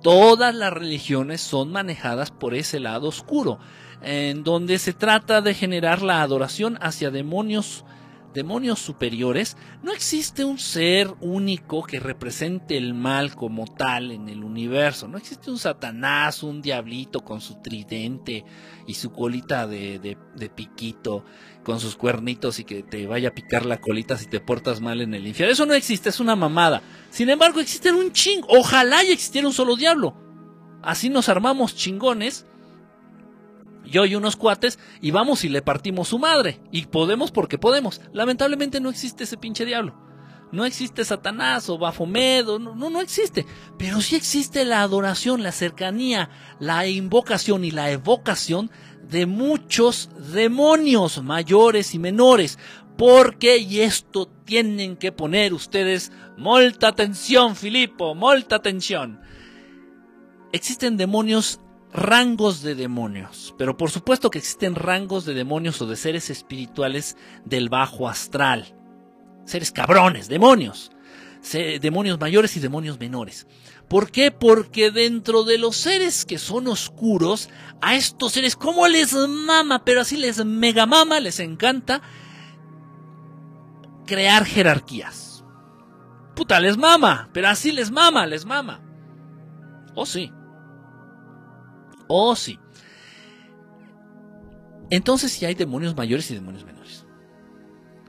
Todas 0.02 0.56
las 0.56 0.72
religiones 0.72 1.42
son 1.42 1.72
manejadas 1.72 2.32
por 2.32 2.54
ese 2.54 2.80
lado 2.80 3.08
oscuro, 3.08 3.60
en 4.02 4.44
donde 4.44 4.80
se 4.80 4.94
trata 4.94 5.42
de 5.42 5.54
generar 5.54 6.02
la 6.02 6.22
adoración 6.22 6.78
hacia 6.82 7.12
demonios 7.12 7.84
demonios 8.34 8.80
superiores, 8.80 9.58
no 9.82 9.92
existe 9.92 10.44
un 10.44 10.60
ser 10.60 11.14
único 11.20 11.84
que 11.84 12.00
represente 12.00 12.78
el 12.78 12.94
mal 12.94 13.36
como 13.36 13.66
tal 13.66 14.12
en 14.12 14.30
el 14.30 14.44
universo. 14.44 15.08
No 15.08 15.18
existe 15.18 15.50
un 15.50 15.58
Satanás, 15.58 16.44
un 16.44 16.62
diablito 16.62 17.22
con 17.22 17.42
su 17.42 17.62
tridente 17.62 18.46
y 18.88 18.94
su 18.94 19.12
colita 19.12 19.68
de, 19.68 20.00
de, 20.00 20.50
piquito, 20.50 21.26
con 21.70 21.80
sus 21.80 21.96
cuernitos 21.96 22.58
y 22.58 22.64
que 22.64 22.82
te 22.82 23.06
vaya 23.06 23.30
a 23.30 23.36
picar 23.36 23.64
la 23.64 23.80
colita 23.80 24.18
si 24.18 24.26
te 24.26 24.40
portas 24.40 24.82
mal 24.82 25.02
en 25.02 25.14
el 25.14 25.28
infierno. 25.28 25.54
Eso 25.54 25.68
no 25.68 25.76
existe, 25.76 26.10
es 26.10 26.20
una 26.20 26.36
mamada. 26.36 26.82
Sin 27.12 27.30
embargo, 27.30 27.60
existen 27.60 27.94
un 27.94 28.12
ching. 28.12 28.42
Ojalá 28.48 29.04
y 29.04 29.12
existiera 29.12 29.48
un 29.48 29.54
solo 29.54 29.76
diablo. 29.76 30.16
Así 30.82 31.10
nos 31.12 31.30
armamos 31.30 31.76
chingones 31.76 32.48
yo 33.86 34.04
y 34.08 34.16
unos 34.16 34.36
cuates, 34.36 34.80
y 35.00 35.12
vamos 35.12 35.44
y 35.44 35.50
le 35.50 35.62
partimos 35.62 36.08
su 36.08 36.18
madre. 36.18 36.60
Y 36.72 36.88
podemos 36.88 37.30
porque 37.30 37.60
podemos. 37.60 38.02
Lamentablemente 38.14 38.80
no 38.80 38.90
existe 38.90 39.26
ese 39.26 39.38
pinche 39.38 39.64
diablo. 39.64 39.94
No 40.52 40.66
existe 40.66 41.06
Satanás 41.06 41.70
o 41.70 41.78
Bafomedo, 41.78 42.58
no, 42.58 42.74
no, 42.74 42.90
no 42.90 43.00
existe. 43.00 43.46
Pero 43.78 44.02
sí 44.02 44.16
existe 44.16 44.66
la 44.66 44.82
adoración, 44.82 45.44
la 45.44 45.52
cercanía, 45.52 46.32
la 46.60 46.88
invocación 46.88 47.64
y 47.64 47.70
la 47.70 47.92
evocación 47.92 48.72
de 49.10 49.26
muchos 49.26 50.10
demonios 50.34 51.22
mayores 51.24 51.93
y 51.93 51.99
menores. 51.99 52.57
Porque, 52.97 53.57
y 53.57 53.80
esto 53.80 54.28
tienen 54.45 54.97
que 54.97 55.12
poner 55.12 55.53
ustedes 55.53 56.12
molta 56.38 56.89
atención, 56.89 57.55
Filipo, 57.55 58.14
molta 58.14 58.57
atención. 58.57 59.22
Existen 60.51 60.97
demonios 60.97 61.62
rangos 61.93 62.62
de 62.62 62.76
demonios, 62.76 63.55
pero 63.57 63.78
por 63.78 63.89
supuesto 63.89 64.30
que 64.30 64.39
existen 64.39 64.76
rangos 64.76 65.26
de 65.26 65.34
demonios 65.34 65.82
o 65.82 65.88
de 65.88 65.95
seres 65.95 66.30
espirituales 66.30 67.18
del 67.45 67.70
bajo 67.70 68.10
astral. 68.10 68.76
Seres 69.45 69.72
cabrones, 69.72 70.28
demonios. 70.28 70.91
demonios 71.82 72.20
mayores 72.20 72.55
y 72.57 72.60
demonios 72.60 72.99
menores. 72.99 73.47
¿Por 73.90 74.12
qué? 74.12 74.32
Porque 74.32 74.92
dentro 74.92 75.44
de 75.44 75.58
los 75.58 75.76
seres 75.76 76.24
que 76.24 76.38
son 76.38 76.68
oscuros, 76.68 77.50
a 77.82 77.96
estos 77.96 78.34
seres, 78.34 78.56
como 78.56 78.88
les 78.88 79.14
mama, 79.14 79.84
pero 79.84 80.02
así 80.02 80.16
les 80.16 80.46
mega 80.46 80.86
mama, 80.86 81.20
les 81.20 81.40
encanta 81.40 82.02
crear 84.06 84.46
jerarquías. 84.46 85.44
Puta, 86.36 86.60
les 86.60 86.78
mama, 86.78 87.30
pero 87.34 87.48
así 87.48 87.72
les 87.72 87.90
mama, 87.90 88.28
les 88.28 88.46
mama. 88.46 88.80
Oh 89.96 90.06
sí. 90.06 90.32
Oh, 92.08 92.36
sí. 92.36 92.60
Entonces 94.92 95.32
si 95.32 95.46
hay 95.46 95.56
demonios 95.56 95.96
mayores 95.96 96.30
y 96.30 96.36
demonios 96.36 96.64
menores. 96.64 97.06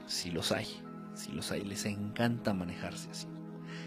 Sí 0.05 0.29
los 0.29 0.51
hay, 0.51 0.67
sí 1.15 1.31
los 1.31 1.51
hay, 1.51 1.63
les 1.63 1.85
encanta 1.85 2.53
manejarse 2.53 3.09
así. 3.09 3.27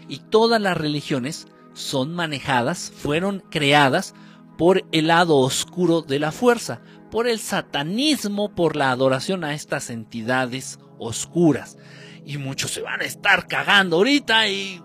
Y 0.09 0.19
todas 0.19 0.61
las 0.61 0.77
religiones 0.77 1.47
son 1.75 2.15
manejadas, 2.15 2.91
fueron 2.95 3.43
creadas 3.51 4.15
por 4.57 4.85
el 4.91 5.07
lado 5.07 5.37
oscuro 5.37 6.01
de 6.01 6.17
la 6.17 6.31
fuerza, 6.31 6.81
por 7.11 7.27
el 7.27 7.39
satanismo, 7.39 8.55
por 8.55 8.75
la 8.75 8.89
adoración 8.89 9.43
a 9.43 9.53
estas 9.53 9.91
entidades 9.91 10.79
oscuras. 10.97 11.77
Y 12.25 12.37
muchos 12.39 12.71
se 12.71 12.81
van 12.81 13.01
a 13.01 13.05
estar 13.05 13.47
cagando 13.47 13.97
ahorita 13.97 14.47
y 14.47 14.81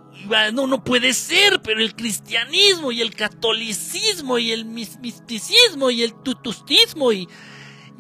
no, 0.53 0.67
no 0.67 0.85
puede 0.85 1.15
ser, 1.15 1.63
pero 1.63 1.81
el 1.81 1.95
cristianismo 1.95 2.93
y 2.93 3.01
el 3.01 3.15
catolicismo 3.15 4.39
y 4.39 4.51
el 4.51 4.65
misticismo 4.65 5.91
y 5.91 6.03
el 6.03 6.15
tutustismo 6.23 7.13
y, 7.13 7.29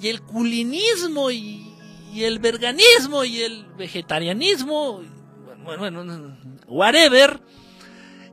y 0.00 0.08
el 0.08 0.20
culinismo 0.22 1.30
y, 1.30 1.66
el 2.16 2.40
veganismo 2.40 3.24
y 3.24 3.40
el 3.42 3.66
vegetarianismo, 3.78 5.00
bueno, 5.64 5.78
bueno, 5.78 6.36
whatever, 6.66 7.40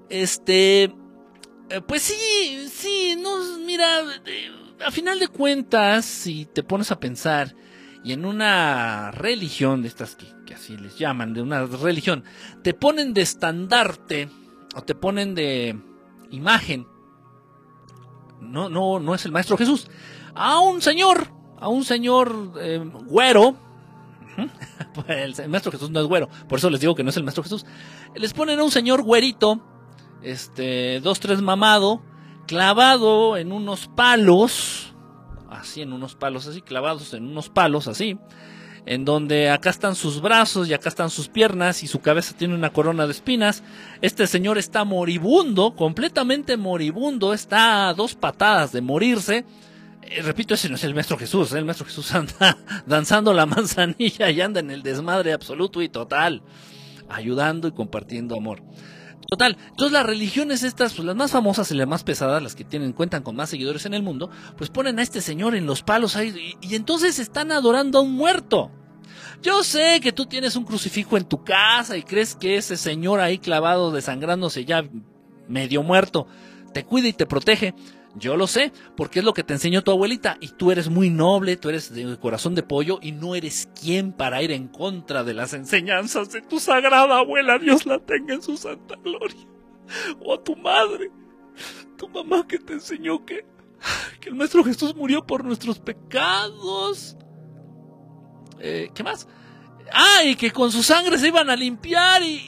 este, 0.09 0.83
eh, 0.83 1.81
pues 1.87 2.03
sí, 2.03 2.69
sí, 2.71 3.17
no, 3.19 3.59
mira, 3.65 4.01
eh, 4.25 4.51
a 4.85 4.91
final 4.91 5.19
de 5.19 5.27
cuentas, 5.27 6.05
si 6.05 6.45
te 6.45 6.63
pones 6.63 6.91
a 6.91 6.99
pensar, 6.99 7.55
y 8.03 8.13
en 8.13 8.25
una 8.25 9.11
religión 9.11 9.81
de 9.81 9.87
estas 9.87 10.15
que, 10.15 10.27
que 10.45 10.53
así 10.53 10.77
les 10.77 10.97
llaman, 10.97 11.33
de 11.33 11.41
una 11.41 11.65
religión, 11.65 12.23
te 12.63 12.73
ponen 12.73 13.13
de 13.13 13.21
estandarte 13.21 14.29
o 14.75 14.81
te 14.83 14.95
ponen 14.95 15.35
de 15.35 15.77
imagen. 16.31 16.87
No, 18.39 18.69
no, 18.69 18.99
no 18.99 19.15
es 19.15 19.25
el 19.25 19.31
Maestro 19.31 19.57
Jesús. 19.57 19.89
A 20.35 20.59
un 20.59 20.81
señor, 20.81 21.31
a 21.59 21.67
un 21.67 21.83
señor 21.83 22.53
eh, 22.59 22.79
güero. 23.05 23.57
El 25.07 25.49
Maestro 25.49 25.71
Jesús 25.71 25.89
no 25.89 25.99
es 25.99 26.05
güero, 26.05 26.29
por 26.47 26.59
eso 26.59 26.69
les 26.69 26.79
digo 26.79 26.93
que 26.93 27.03
no 27.03 27.09
es 27.09 27.17
el 27.17 27.23
Maestro 27.23 27.43
Jesús. 27.43 27.65
Les 28.15 28.33
ponen 28.33 28.59
a 28.59 28.63
un 28.63 28.69
señor 28.69 29.01
güerito, 29.01 29.63
este, 30.21 30.99
dos, 31.01 31.19
tres 31.19 31.41
mamado, 31.41 32.01
clavado 32.47 33.37
en 33.37 33.51
unos 33.51 33.87
palos, 33.87 34.93
así 35.49 35.81
en 35.81 35.93
unos 35.93 36.15
palos 36.15 36.47
así, 36.47 36.61
clavados 36.61 37.13
en 37.13 37.25
unos 37.25 37.49
palos 37.49 37.87
así, 37.87 38.17
en 38.85 39.05
donde 39.05 39.49
acá 39.49 39.69
están 39.69 39.95
sus 39.95 40.21
brazos 40.21 40.67
y 40.67 40.73
acá 40.73 40.89
están 40.89 41.09
sus 41.09 41.27
piernas 41.27 41.83
y 41.83 41.87
su 41.87 41.99
cabeza 41.99 42.35
tiene 42.37 42.55
una 42.55 42.71
corona 42.71 43.05
de 43.05 43.11
espinas. 43.11 43.63
Este 44.01 44.27
señor 44.27 44.57
está 44.57 44.85
moribundo, 44.85 45.75
completamente 45.75 46.57
moribundo, 46.57 47.33
está 47.33 47.89
a 47.89 47.93
dos 47.93 48.15
patadas 48.15 48.71
de 48.71 48.81
morirse. 48.81 49.45
Eh, 50.03 50.21
repito, 50.21 50.53
ese 50.53 50.69
no 50.69 50.75
es 50.75 50.83
el 50.85 50.93
Maestro 50.93 51.17
Jesús, 51.17 51.51
¿eh? 51.51 51.59
el 51.59 51.65
Maestro 51.65 51.85
Jesús 51.85 52.13
anda 52.15 52.57
danzando 52.85 53.33
la 53.33 53.45
manzanilla 53.45 54.31
y 54.31 54.39
anda 54.39 54.61
en 54.61 54.71
el 54.71 54.83
desmadre 54.83 55.33
absoluto 55.33 55.81
y 55.81 55.89
total, 55.89 56.41
ayudando 57.09 57.67
y 57.67 57.73
compartiendo 57.73 58.37
amor. 58.37 58.61
Total, 59.29 59.57
entonces 59.69 59.91
las 59.91 60.05
religiones 60.05 60.63
estas, 60.63 60.93
pues 60.93 61.05
las 61.05 61.15
más 61.15 61.31
famosas 61.31 61.69
y 61.71 61.75
las 61.75 61.87
más 61.87 62.03
pesadas, 62.03 62.41
las 62.41 62.55
que 62.55 62.63
tienen, 62.63 62.93
cuentan 62.93 63.23
con 63.23 63.35
más 63.35 63.49
seguidores 63.49 63.85
en 63.85 63.93
el 63.93 64.01
mundo, 64.01 64.29
pues 64.57 64.69
ponen 64.69 64.99
a 64.99 65.01
este 65.01 65.21
señor 65.21 65.53
en 65.55 65.65
los 65.65 65.83
palos 65.83 66.15
ahí 66.15 66.57
y, 66.61 66.67
y 66.69 66.75
entonces 66.75 67.19
están 67.19 67.51
adorando 67.51 67.99
a 67.99 68.01
un 68.01 68.13
muerto. 68.13 68.71
Yo 69.41 69.63
sé 69.63 69.99
que 70.01 70.13
tú 70.13 70.25
tienes 70.25 70.55
un 70.55 70.63
crucifijo 70.63 71.17
en 71.17 71.25
tu 71.25 71.43
casa 71.43 71.97
y 71.97 72.03
crees 72.03 72.35
que 72.35 72.57
ese 72.57 72.77
señor 72.77 73.19
ahí 73.19 73.37
clavado 73.37 73.91
desangrándose 73.91 74.65
ya 74.65 74.83
medio 75.47 75.83
muerto 75.83 76.27
te 76.77 76.85
cuida 76.85 77.07
y 77.07 77.13
te 77.13 77.25
protege. 77.25 77.73
Yo 78.17 78.35
lo 78.35 78.47
sé, 78.47 78.71
porque 78.95 79.19
es 79.19 79.25
lo 79.25 79.33
que 79.33 79.43
te 79.43 79.53
enseñó 79.53 79.83
tu 79.83 79.91
abuelita 79.91 80.37
y 80.39 80.47
tú 80.49 80.71
eres 80.71 80.89
muy 80.89 81.09
noble, 81.09 81.55
tú 81.55 81.69
eres 81.69 81.93
de 81.93 82.17
corazón 82.17 82.55
de 82.55 82.63
pollo 82.63 82.99
y 83.01 83.11
no 83.11 83.35
eres 83.35 83.69
quien 83.79 84.11
para 84.11 84.41
ir 84.41 84.51
en 84.51 84.67
contra 84.67 85.23
de 85.23 85.35
las 85.35 85.53
enseñanzas 85.53 86.31
de 86.31 86.41
tu 86.41 86.59
sagrada 86.59 87.19
abuela, 87.19 87.59
Dios 87.59 87.85
la 87.85 87.99
tenga 87.99 88.33
en 88.33 88.41
su 88.41 88.57
santa 88.57 88.95
gloria. 89.03 89.47
O 90.19 90.33
a 90.33 90.43
tu 90.43 90.55
madre, 90.55 91.11
tu 91.97 92.09
mamá 92.09 92.45
que 92.47 92.57
te 92.57 92.73
enseñó 92.73 93.23
que, 93.23 93.45
que 94.19 94.29
el 94.29 94.35
Maestro 94.35 94.63
Jesús 94.63 94.95
murió 94.95 95.25
por 95.25 95.45
nuestros 95.45 95.79
pecados. 95.79 97.17
Eh, 98.59 98.89
¿Qué 98.95 99.03
más? 99.03 99.27
Ah, 99.93 100.23
y 100.25 100.35
que 100.35 100.51
con 100.51 100.71
su 100.71 100.81
sangre 100.81 101.17
se 101.17 101.27
iban 101.27 101.49
a 101.49 101.55
limpiar 101.55 102.23
y... 102.23 102.41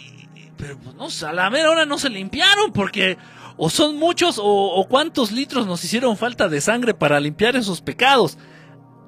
Pero 0.57 0.78
pues 0.78 0.95
no, 0.95 1.28
a 1.28 1.34
la 1.34 1.49
mera 1.49 1.70
hora 1.70 1.86
no 1.86 1.97
se 1.97 2.09
limpiaron 2.09 2.74
porque 2.74 3.17
o 3.62 3.70
son 3.70 3.97
muchos 3.97 4.39
o, 4.41 4.88
cuántos 4.89 5.34
litros 5.34 5.68
nos 5.68 5.84
hicieron 5.84 6.16
falta 6.16 6.47
de 6.47 6.62
sangre 6.62 6.93
para 6.93 7.20
limpiar 7.20 7.57
esos 7.57 7.82
pecados. 7.82 8.38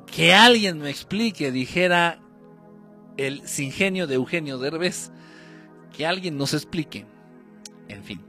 Que 0.06 0.34
alguien 0.34 0.80
me 0.80 0.90
explique, 0.90 1.54
dijera 1.54 2.20
el 3.16 3.48
singenio 3.48 4.08
de 4.08 4.16
Eugenio 4.16 4.58
Derbez. 4.58 5.10
Que 5.96 6.06
alguien 6.06 6.38
nos 6.38 6.54
explique. 6.54 7.06
En 7.88 8.04
fin, 8.04 8.22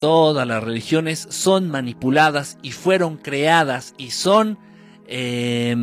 todas 0.00 0.48
las 0.48 0.64
religiones 0.64 1.26
son 1.28 1.68
manipuladas 1.68 2.56
y 2.62 2.72
fueron 2.72 3.18
creadas 3.18 3.94
y 3.98 4.10
son 4.12 4.58
eh, 5.06 5.76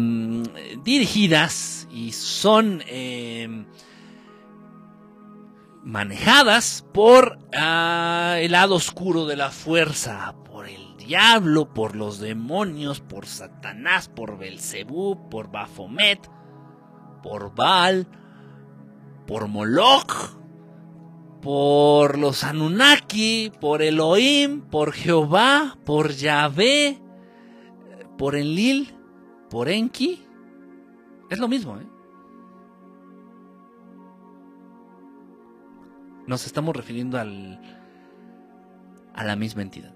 dirigidas 0.84 1.88
y 1.94 2.12
son... 2.14 2.82
Eh, 2.88 3.66
manejadas 5.84 6.86
por 6.94 7.40
uh, 7.54 8.36
el 8.36 8.52
lado 8.52 8.76
oscuro 8.76 9.26
de 9.26 9.36
la 9.36 9.50
fuerza, 9.50 10.36
por 10.46 10.68
el 10.68 10.98
diablo, 10.98 11.74
por 11.74 11.96
los 11.96 12.20
demonios, 12.20 13.02
por 13.02 13.26
Satanás, 13.26 14.10
por 14.10 14.38
Belcebú, 14.38 15.30
por 15.30 15.52
Baphomet, 15.52 16.30
por 17.24 17.56
Baal, 17.56 18.08
por 19.26 19.48
Moloch, 19.48 20.38
por 21.42 22.18
los 22.18 22.44
Anunnaki, 22.44 23.52
por 23.62 23.82
Elohim, 23.82 24.62
por 24.62 24.92
Jehová, 24.92 25.78
por 25.86 26.12
Yahvé, 26.12 27.02
por 28.18 28.36
Enlil, 28.36 28.94
por 29.50 29.70
Enki. 29.70 30.26
Es 31.30 31.40
lo 31.40 31.48
mismo, 31.48 31.78
¿eh? 31.78 31.88
Nos 36.30 36.46
estamos 36.46 36.76
refiriendo 36.76 37.18
al, 37.18 37.60
a 39.16 39.24
la 39.24 39.36
misma 39.36 39.64
entidad. 39.64 39.94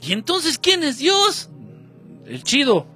¿Y 0.00 0.12
entonces 0.12 0.60
quién 0.60 0.84
es 0.84 0.98
Dios? 0.98 1.50
El 2.24 2.44
chido, 2.44 2.86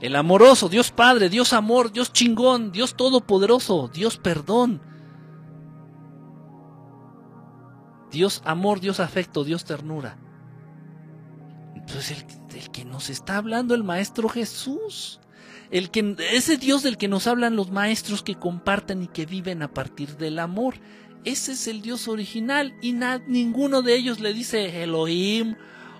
el 0.00 0.16
amoroso, 0.16 0.70
Dios 0.70 0.90
Padre, 0.90 1.28
Dios 1.28 1.52
amor, 1.52 1.92
Dios 1.92 2.14
chingón, 2.14 2.72
Dios 2.72 2.96
todopoderoso, 2.96 3.90
Dios 3.92 4.16
perdón. 4.16 4.80
Dios 8.10 8.40
amor, 8.46 8.80
Dios 8.80 9.00
afecto, 9.00 9.44
Dios 9.44 9.66
ternura. 9.66 10.16
Entonces 11.74 12.24
el, 12.52 12.56
el 12.56 12.70
que 12.70 12.86
nos 12.86 13.10
está 13.10 13.36
hablando 13.36 13.74
el 13.74 13.84
Maestro 13.84 14.30
Jesús 14.30 15.19
el 15.70 15.90
que, 15.90 16.16
ese 16.32 16.56
Dios 16.56 16.82
del 16.82 16.96
que 16.96 17.08
nos 17.08 17.26
hablan 17.26 17.56
los 17.56 17.70
maestros 17.70 18.22
que 18.22 18.34
comparten 18.34 19.02
y 19.02 19.08
que 19.08 19.26
viven 19.26 19.62
a 19.62 19.72
partir 19.72 20.16
del 20.16 20.38
amor. 20.38 20.74
Ese 21.24 21.52
es 21.52 21.68
el 21.68 21.82
Dios 21.82 22.08
original 22.08 22.74
y 22.80 22.92
ninguno 23.26 23.82
de 23.82 23.94
ellos 23.94 24.20
le 24.20 24.32
dice 24.32 24.82
Elohim 24.82 25.54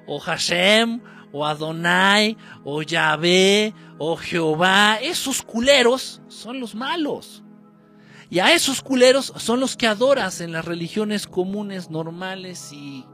o 0.07 0.19
Hashem 0.19 1.01
o 1.33 1.47
Adonai 1.47 2.37
o 2.65 2.83
Yahvé 2.83 3.75
o 3.99 4.17
Jehová. 4.17 4.97
Esos 4.97 5.43
culeros 5.43 6.23
son 6.29 6.59
los 6.59 6.75
malos. 6.75 7.45
Y 8.31 8.39
a 8.39 8.55
esos 8.55 8.81
culeros 8.81 9.33
son 9.37 9.61
los 9.61 9.77
que 9.77 9.89
adoras 9.89 10.41
en 10.41 10.53
las 10.53 10.65
religiones 10.65 11.27
comunes, 11.27 11.91
normales 11.91 12.73
y 12.73 13.05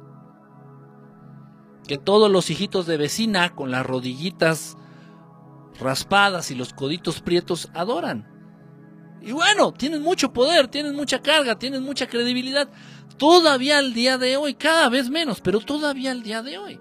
que 1.89 1.97
todos 1.97 2.31
los 2.31 2.51
hijitos 2.51 2.87
de 2.87 2.97
vecina 2.97 3.55
con 3.55 3.71
las 3.71 3.87
rodillitas 3.87 4.77
raspadas 5.79 6.51
y 6.51 6.55
los 6.55 6.73
coditos 6.73 7.21
prietos 7.21 7.71
adoran. 7.75 8.27
Y 9.21 9.33
bueno, 9.33 9.73
tienen 9.73 10.03
mucho 10.03 10.33
poder, 10.33 10.69
tienen 10.69 10.95
mucha 10.95 11.21
carga, 11.21 11.59
tienen 11.59 11.83
mucha 11.83 12.07
credibilidad. 12.07 12.69
Todavía 13.17 13.79
al 13.79 13.93
día 13.93 14.19
de 14.19 14.37
hoy, 14.37 14.55
cada 14.55 14.89
vez 14.89 15.11
menos, 15.11 15.41
pero 15.41 15.61
todavía 15.61 16.13
al 16.13 16.23
día 16.23 16.43
de 16.43 16.59
hoy. 16.59 16.81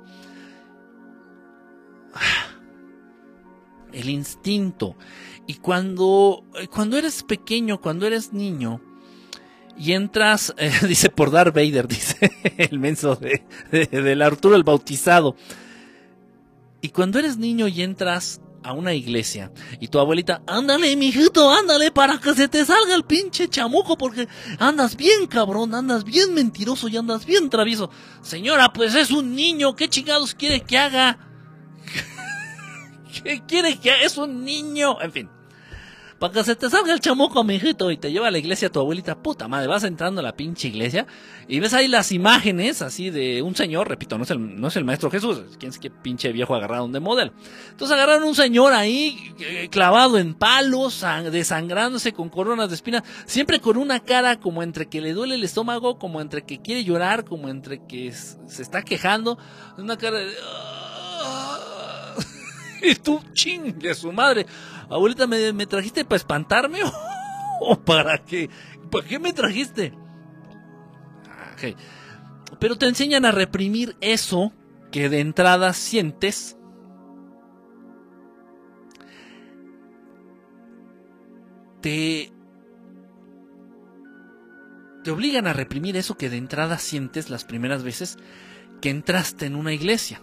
El 3.93 4.09
instinto. 4.09 4.95
Y 5.47 5.55
cuando, 5.55 6.43
cuando 6.71 6.97
eres 6.97 7.23
pequeño, 7.23 7.79
cuando 7.79 8.05
eres 8.05 8.33
niño, 8.33 8.81
y 9.77 9.93
entras, 9.93 10.53
eh, 10.59 10.71
dice 10.87 11.09
por 11.09 11.31
Darth 11.31 11.55
Vader, 11.55 11.87
dice 11.89 12.31
el 12.57 12.79
menso 12.79 13.15
de, 13.15 13.43
de, 13.71 13.85
del 13.87 14.21
Arturo 14.21 14.55
el 14.55 14.63
Bautizado. 14.63 15.35
Y 16.81 16.89
cuando 16.89 17.19
eres 17.19 17.37
niño 17.37 17.67
y 17.67 17.81
entras 17.81 18.41
a 18.65 18.73
una 18.73 18.95
iglesia 18.95 19.51
y 19.79 19.87
tu 19.89 19.99
abuelita, 19.99 20.41
ándale, 20.47 20.95
mijito, 20.95 21.51
ándale 21.51 21.91
para 21.91 22.19
que 22.19 22.33
se 22.33 22.47
te 22.47 22.65
salga 22.65 22.95
el 22.95 23.03
pinche 23.03 23.47
chamuco 23.47 23.95
porque 23.95 24.27
andas 24.57 24.97
bien 24.97 25.27
cabrón, 25.27 25.75
andas 25.75 26.03
bien 26.03 26.33
mentiroso 26.33 26.87
y 26.87 26.97
andas 26.97 27.27
bien 27.27 27.49
travieso. 27.51 27.91
Señora, 28.23 28.73
pues 28.73 28.95
es 28.95 29.11
un 29.11 29.35
niño, 29.35 29.75
¿qué 29.75 29.87
chingados 29.87 30.33
quiere 30.33 30.61
que 30.61 30.79
haga? 30.79 31.19
¿Qué 33.23 33.43
quiere 33.47 33.77
que 33.77 33.91
haga? 33.91 34.01
Es 34.03 34.17
un 34.17 34.43
niño. 34.43 34.99
En 34.99 35.11
fin 35.11 35.29
para 36.25 36.41
que 36.41 36.43
se 36.43 36.55
te 36.55 36.71
salga 36.71 36.91
el 36.91 36.99
chamuco, 36.99 37.43
mijito, 37.43 37.91
y 37.91 37.97
te 37.97 38.11
lleva 38.11 38.29
a 38.29 38.31
la 38.31 38.39
iglesia 38.39 38.71
tu 38.71 38.79
abuelita, 38.79 39.15
puta 39.15 39.47
madre, 39.47 39.67
vas 39.67 39.83
entrando 39.83 40.21
a 40.21 40.23
la 40.23 40.35
pinche 40.35 40.69
iglesia 40.69 41.05
y 41.47 41.59
ves 41.59 41.75
ahí 41.75 41.87
las 41.87 42.11
imágenes 42.11 42.81
así 42.81 43.11
de 43.11 43.43
un 43.43 43.55
señor, 43.55 43.87
repito, 43.87 44.17
no 44.17 44.23
es 44.23 44.31
el, 44.31 44.59
no 44.59 44.67
es 44.69 44.75
el 44.75 44.85
maestro 44.85 45.11
Jesús, 45.11 45.41
quién 45.59 45.69
es 45.69 45.77
que 45.77 45.91
pinche 45.91 46.31
viejo 46.31 46.55
agarraron 46.55 46.91
de 46.91 46.99
modelo. 46.99 47.31
Entonces 47.69 47.95
agarraron 47.95 48.23
un 48.23 48.33
señor 48.33 48.73
ahí 48.73 49.35
eh, 49.39 49.67
clavado 49.69 50.17
en 50.17 50.33
palos, 50.33 51.05
desangrándose 51.31 52.11
con 52.11 52.29
coronas 52.29 52.69
de 52.69 52.75
espinas, 52.75 53.03
siempre 53.27 53.59
con 53.59 53.77
una 53.77 53.99
cara 53.99 54.39
como 54.39 54.63
entre 54.63 54.87
que 54.87 55.01
le 55.01 55.13
duele 55.13 55.35
el 55.35 55.43
estómago, 55.43 55.99
como 55.99 56.21
entre 56.21 56.43
que 56.43 56.59
quiere 56.59 56.83
llorar, 56.83 57.25
como 57.25 57.49
entre 57.49 57.85
que 57.85 58.11
se 58.11 58.61
está 58.63 58.81
quejando, 58.81 59.37
una 59.77 59.95
cara 59.95 60.17
de... 60.17 60.33
Y 62.81 62.95
tú, 62.95 63.21
chingue 63.33 63.93
su 63.93 64.11
madre. 64.11 64.45
Abuelita, 64.89 65.27
¿me, 65.27 65.53
me 65.53 65.65
trajiste 65.65 66.05
para 66.05 66.17
espantarme 66.17 66.79
o, 67.61 67.79
para 67.79 68.17
qué? 68.19 68.49
¿Para 68.91 69.07
qué 69.07 69.19
me 69.19 69.33
trajiste? 69.33 69.93
Ah, 71.29 71.55
Pero 72.59 72.77
te 72.77 72.87
enseñan 72.87 73.25
a 73.25 73.31
reprimir 73.31 73.95
eso 74.01 74.53
que 74.91 75.09
de 75.09 75.19
entrada 75.19 75.73
sientes. 75.73 76.57
Te, 81.81 82.31
te 85.03 85.11
obligan 85.11 85.45
a 85.45 85.53
reprimir 85.53 85.97
eso 85.97 86.17
que 86.17 86.29
de 86.29 86.37
entrada 86.37 86.79
sientes 86.79 87.29
las 87.29 87.45
primeras 87.45 87.83
veces 87.83 88.17
que 88.81 88.89
entraste 88.89 89.45
en 89.45 89.55
una 89.55 89.73
iglesia. 89.73 90.21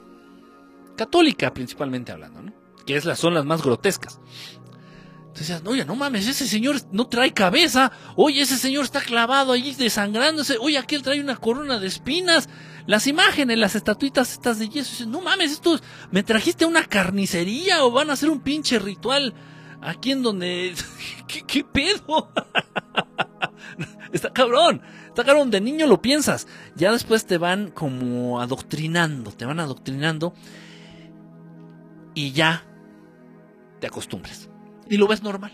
Católica 0.97 1.53
principalmente 1.53 2.12
hablando, 2.12 2.43
¿no? 2.43 2.53
Que 2.86 2.97
es 2.97 3.05
las, 3.05 3.18
son 3.18 3.34
las 3.34 3.45
más 3.45 3.62
grotescas. 3.62 4.20
Entonces, 5.32 5.62
oye, 5.64 5.86
no 5.86 5.97
mames, 5.97 6.26
ese 6.26 6.47
señor 6.47 6.76
no 6.93 7.07
trae 7.07 7.32
cabeza. 7.32 7.90
Oye, 8.16 8.43
ese 8.43 8.59
señor 8.59 8.84
está 8.84 9.01
clavado 9.01 9.53
allí 9.53 9.74
desangrándose. 9.74 10.59
Oye, 10.61 10.76
aquel 10.76 11.03
trae 11.03 11.20
una 11.20 11.36
corona 11.36 11.78
de 11.78 11.86
espinas. 11.86 12.51
Las 12.86 13.07
imágenes, 13.07 13.57
las 13.57 13.74
estatuitas 13.74 14.32
estas 14.32 14.59
de 14.59 14.68
yeso. 14.68 15.07
no 15.07 15.22
mames, 15.22 15.53
esto, 15.53 15.80
¿me 16.11 16.22
trajiste 16.22 16.66
una 16.66 16.84
carnicería 16.84 17.82
o 17.84 17.90
van 17.90 18.11
a 18.11 18.12
hacer 18.12 18.28
un 18.28 18.40
pinche 18.40 18.78
ritual 18.78 19.32
aquí 19.80 20.12
en 20.12 20.22
donde... 20.22 20.74
¿Qué, 21.26 21.43
qué 21.47 21.64
pedo? 21.64 22.30
Está 24.12 24.34
cabrón. 24.34 24.82
Está 25.07 25.24
cabrón. 25.24 25.51
De 25.51 25.62
niño 25.62 25.86
lo 25.86 26.03
piensas. 26.03 26.47
Ya 26.76 26.93
después 26.93 27.24
te 27.24 27.38
van 27.38 27.70
como 27.70 28.43
adoctrinando. 28.43 29.32
Te 29.32 29.47
van 29.47 29.61
adoctrinando. 29.61 30.34
Y 32.14 32.32
ya 32.32 32.66
te 33.80 33.86
acostumbras. 33.86 34.48
Y 34.88 34.96
lo 34.96 35.06
ves 35.06 35.22
normal. 35.22 35.52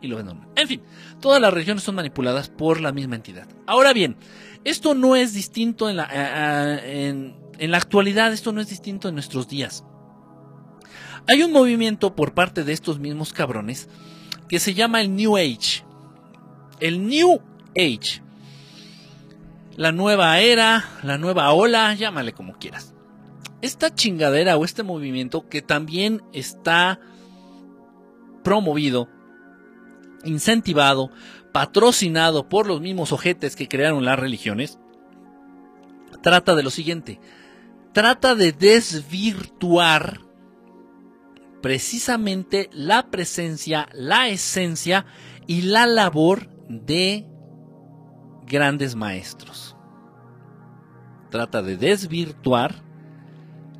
Y 0.00 0.08
lo 0.08 0.16
ves 0.16 0.24
normal. 0.24 0.48
En 0.56 0.66
fin, 0.66 0.82
todas 1.20 1.40
las 1.40 1.52
religiones 1.52 1.82
son 1.82 1.94
manipuladas 1.94 2.48
por 2.48 2.80
la 2.80 2.92
misma 2.92 3.16
entidad. 3.16 3.46
Ahora 3.66 3.92
bien, 3.92 4.16
esto 4.64 4.94
no 4.94 5.16
es 5.16 5.34
distinto 5.34 5.90
en 5.90 5.96
la, 5.96 6.08
en 6.84 7.70
la 7.70 7.76
actualidad. 7.76 8.32
Esto 8.32 8.52
no 8.52 8.60
es 8.60 8.68
distinto 8.68 9.08
en 9.08 9.14
nuestros 9.14 9.48
días. 9.48 9.84
Hay 11.28 11.42
un 11.42 11.52
movimiento 11.52 12.16
por 12.16 12.34
parte 12.34 12.64
de 12.64 12.72
estos 12.72 12.98
mismos 12.98 13.32
cabrones 13.32 13.88
que 14.48 14.58
se 14.58 14.74
llama 14.74 15.00
el 15.00 15.14
New 15.14 15.36
Age. 15.36 15.84
El 16.80 17.06
New 17.06 17.40
Age. 17.76 18.22
La 19.76 19.92
nueva 19.92 20.40
era, 20.40 20.88
la 21.02 21.18
nueva 21.18 21.52
ola, 21.52 21.94
llámale 21.94 22.32
como 22.32 22.54
quieras. 22.54 22.94
Esta 23.62 23.94
chingadera 23.94 24.56
o 24.56 24.64
este 24.64 24.82
movimiento 24.82 25.48
que 25.48 25.60
también 25.60 26.22
está 26.32 27.00
promovido, 28.42 29.08
incentivado, 30.24 31.10
patrocinado 31.52 32.48
por 32.48 32.66
los 32.66 32.80
mismos 32.80 33.12
ojetes 33.12 33.56
que 33.56 33.68
crearon 33.68 34.04
las 34.04 34.18
religiones, 34.18 34.78
trata 36.22 36.54
de 36.54 36.62
lo 36.62 36.70
siguiente. 36.70 37.20
Trata 37.92 38.34
de 38.34 38.52
desvirtuar 38.52 40.20
precisamente 41.60 42.70
la 42.72 43.10
presencia, 43.10 43.88
la 43.92 44.28
esencia 44.28 45.06
y 45.46 45.62
la 45.62 45.86
labor 45.86 46.48
de 46.68 47.26
grandes 48.46 48.94
maestros. 48.94 49.76
Trata 51.30 51.62
de 51.62 51.76
desvirtuar 51.76 52.89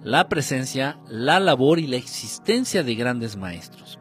la 0.03 0.29
presencia, 0.29 0.99
la 1.09 1.41
labor 1.41 1.79
y 1.79 1.87
la 1.87 1.97
existencia 1.97 2.83
de 2.83 2.95
grandes 2.95 3.37
maestros. 3.37 3.99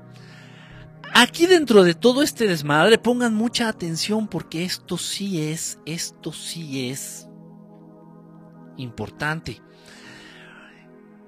Aquí 1.14 1.48
dentro 1.48 1.84
de 1.84 1.96
todo 1.96 2.22
este 2.22 2.48
desmadre 2.48 2.98
pongan 2.98 3.36
mucha 3.36 3.68
atención 3.68 4.28
porque 4.28 4.64
esto 4.64 4.98
sí 4.98 5.42
es, 5.42 5.80
esto 5.86 6.32
sí 6.32 6.90
es 6.90 7.28
importante. 8.78 9.62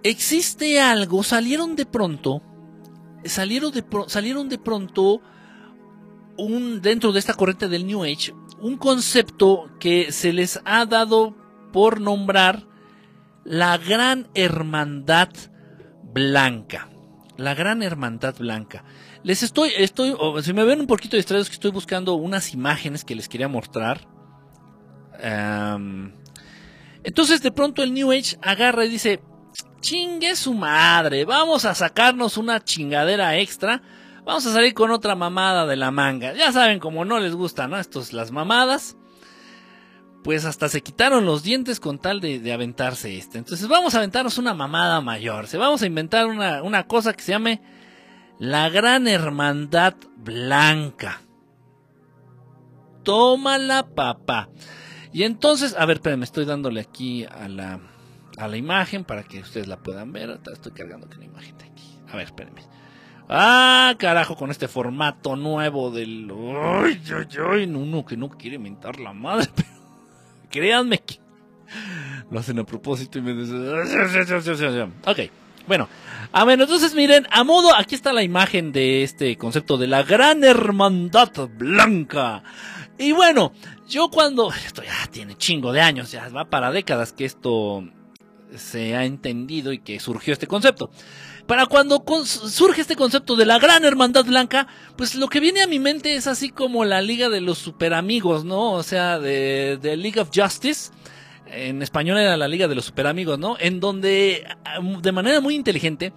Existe 0.04 0.80
algo, 0.80 1.24
salieron 1.24 1.76
de 1.76 1.86
pronto, 1.86 2.42
salieron 3.26 3.72
de, 3.72 3.84
salieron 4.08 4.50
de 4.50 4.58
pronto 4.58 5.22
un, 6.38 6.82
dentro 6.82 7.12
de 7.12 7.20
esta 7.20 7.34
corriente 7.34 7.68
del 7.68 7.86
New 7.86 8.04
Age 8.04 8.34
un 8.62 8.78
concepto 8.78 9.70
que 9.80 10.12
se 10.12 10.32
les 10.32 10.62
ha 10.66 10.86
dado 10.86 11.36
por 11.74 12.00
nombrar 12.00 12.68
la 13.44 13.78
Gran 13.78 14.30
Hermandad 14.34 15.30
Blanca. 16.04 16.90
La 17.38 17.54
Gran 17.54 17.84
Hermandad 17.84 18.36
Blanca. 18.38 18.84
Les 19.24 19.44
estoy, 19.44 19.72
estoy, 19.78 20.16
si 20.42 20.54
me 20.54 20.64
ven 20.64 20.80
un 20.80 20.88
poquito 20.88 21.16
distraídos 21.16 21.50
que 21.50 21.56
estoy 21.56 21.72
buscando 21.72 22.16
unas 22.16 22.54
imágenes 22.54 23.04
que 23.04 23.16
les 23.16 23.30
quería 23.30 23.48
mostrar. 23.48 24.08
entonces 27.04 27.42
de 27.42 27.52
pronto 27.52 27.84
el 27.84 27.94
New 27.94 28.12
Age 28.12 28.38
agarra 28.42 28.86
y 28.86 28.90
dice, 28.90 29.22
chingue 29.80 30.36
su 30.36 30.54
madre, 30.54 31.26
vamos 31.26 31.66
a 31.66 31.76
sacarnos 31.76 32.38
una 32.38 32.64
chingadera 32.64 33.38
extra 33.38 33.82
Vamos 34.24 34.46
a 34.46 34.54
salir 34.54 34.74
con 34.74 34.92
otra 34.92 35.16
mamada 35.16 35.66
de 35.66 35.76
la 35.76 35.90
manga. 35.90 36.34
Ya 36.34 36.52
saben, 36.52 36.80
como 36.80 37.06
no 37.06 37.20
les 37.20 37.34
gusta, 37.34 37.68
¿no? 37.68 37.78
Estos, 37.80 38.14
las 38.14 38.32
mamadas. 38.32 38.96
Pues 40.24 40.46
hasta 40.46 40.70
se 40.70 40.82
quitaron 40.82 41.26
los 41.26 41.42
dientes 41.42 41.80
con 41.80 41.98
tal 41.98 42.22
de, 42.22 42.54
aventarse 42.54 43.18
este. 43.18 43.38
Entonces 43.40 43.68
vamos 43.68 43.96
a 43.96 44.00
aventarnos 44.00 44.38
una 44.38 44.54
mamada 44.54 45.02
mayor. 45.02 45.48
Se 45.48 45.58
vamos 45.58 45.82
a 45.82 45.88
inventar 45.88 46.28
una, 46.28 46.62
una 46.62 46.86
cosa 46.88 47.14
que 47.14 47.24
se 47.24 47.32
llame 47.32 47.62
la 48.38 48.70
Gran 48.70 49.08
Hermandad 49.08 49.96
Blanca. 50.18 51.22
Tómala, 53.04 53.88
papá. 53.96 54.50
Y 55.12 55.24
entonces, 55.24 55.76
a 55.78 55.86
ver, 55.86 55.98
espérenme, 55.98 56.26
estoy 56.26 56.46
dándole 56.46 56.82
aquí 56.82 57.26
a 57.26 57.48
la, 57.50 57.80
a 58.38 58.48
la 58.48 58.58
imagen 58.58 59.04
para 59.04 59.24
que 59.24 59.40
ustedes 59.40 59.68
la 59.68 59.78
puedan 59.78 60.12
ver. 60.12 60.40
Estoy 60.54 60.72
cargando 60.72 61.08
aquí 61.08 61.18
la 61.18 61.26
imagen 61.26 61.58
de 61.58 61.66
aquí. 61.66 62.00
A 62.12 62.16
ver, 62.16 62.26
espérenme. 62.26 62.62
Ah, 63.34 63.96
carajo, 63.98 64.36
con 64.36 64.52
este 64.52 64.68
formato 64.68 65.36
nuevo 65.36 65.90
del. 65.90 66.32
Ay, 66.56 67.02
ay, 67.16 67.28
ay, 67.50 67.64
uno 67.64 68.06
que 68.06 68.18
no 68.18 68.30
quiere 68.30 68.60
mentar 68.60 69.00
la 69.00 69.14
madre, 69.14 69.48
pero. 69.56 69.81
Créanme 70.52 71.00
que. 71.00 71.20
Lo 72.30 72.40
hacen 72.40 72.60
a 72.60 72.64
propósito 72.64 73.20
y 73.20 73.22
me 73.22 73.34
dicen. 73.34 74.94
Ok, 75.06 75.20
bueno. 75.68 75.88
A 76.34 76.46
ver, 76.46 76.62
entonces 76.62 76.96
miren, 76.96 77.28
a 77.30 77.44
modo, 77.44 77.76
aquí 77.76 77.96
está 77.96 78.14
la 78.14 78.24
imagen 78.24 78.72
de 78.72 79.04
este 79.04 79.38
concepto 79.38 79.78
de 79.78 79.88
la 79.88 80.04
gran 80.04 80.44
hermandad 80.44 81.32
blanca. 81.58 82.44
Y 82.98 83.12
bueno, 83.12 83.52
yo 83.88 84.10
cuando. 84.10 84.52
Esto 84.66 84.84
ya 84.84 85.08
tiene 85.12 85.36
chingo 85.36 85.74
de 85.74 85.82
años, 85.82 86.12
ya 86.12 86.30
va 86.30 86.50
para 86.50 86.72
décadas 86.72 87.14
que 87.14 87.26
esto 87.26 87.84
se 88.56 88.96
ha 88.96 89.06
entendido 89.06 89.74
y 89.74 89.80
que 89.80 90.00
surgió 90.00 90.34
este 90.34 90.48
concepto. 90.48 90.92
Para 91.48 91.66
cuando 91.66 92.04
surge 92.26 92.82
este 92.82 92.96
concepto 92.96 93.36
de 93.36 93.46
la 93.46 93.60
gran 93.60 93.84
hermandad 93.84 94.26
blanca, 94.26 94.68
pues 94.96 95.16
lo 95.16 95.28
que 95.28 95.40
viene 95.40 95.62
a 95.62 95.68
mi 95.68 95.80
mente 95.80 96.16
es 96.16 96.28
así 96.28 96.50
como 96.50 96.86
la 96.86 97.02
Liga 97.02 97.30
de 97.30 97.42
los 97.42 97.58
Super 97.58 97.94
Amigos, 97.94 98.46
¿no? 98.46 98.72
O 98.72 98.84
sea, 98.84 99.20
de, 99.20 99.78
de 99.82 99.98
League 99.98 100.20
of 100.20 100.30
Justice. 100.34 100.92
En 101.48 101.82
español 101.82 102.18
era 102.18 102.38
la 102.38 102.48
Liga 102.48 102.68
de 102.68 102.76
los 102.76 102.86
Super 102.86 103.08
Amigos, 103.08 103.38
¿no? 103.38 103.58
En 103.60 103.80
donde, 103.80 104.46
de 105.02 105.12
manera 105.12 105.42
muy 105.42 105.56
inteligente, 105.56 106.14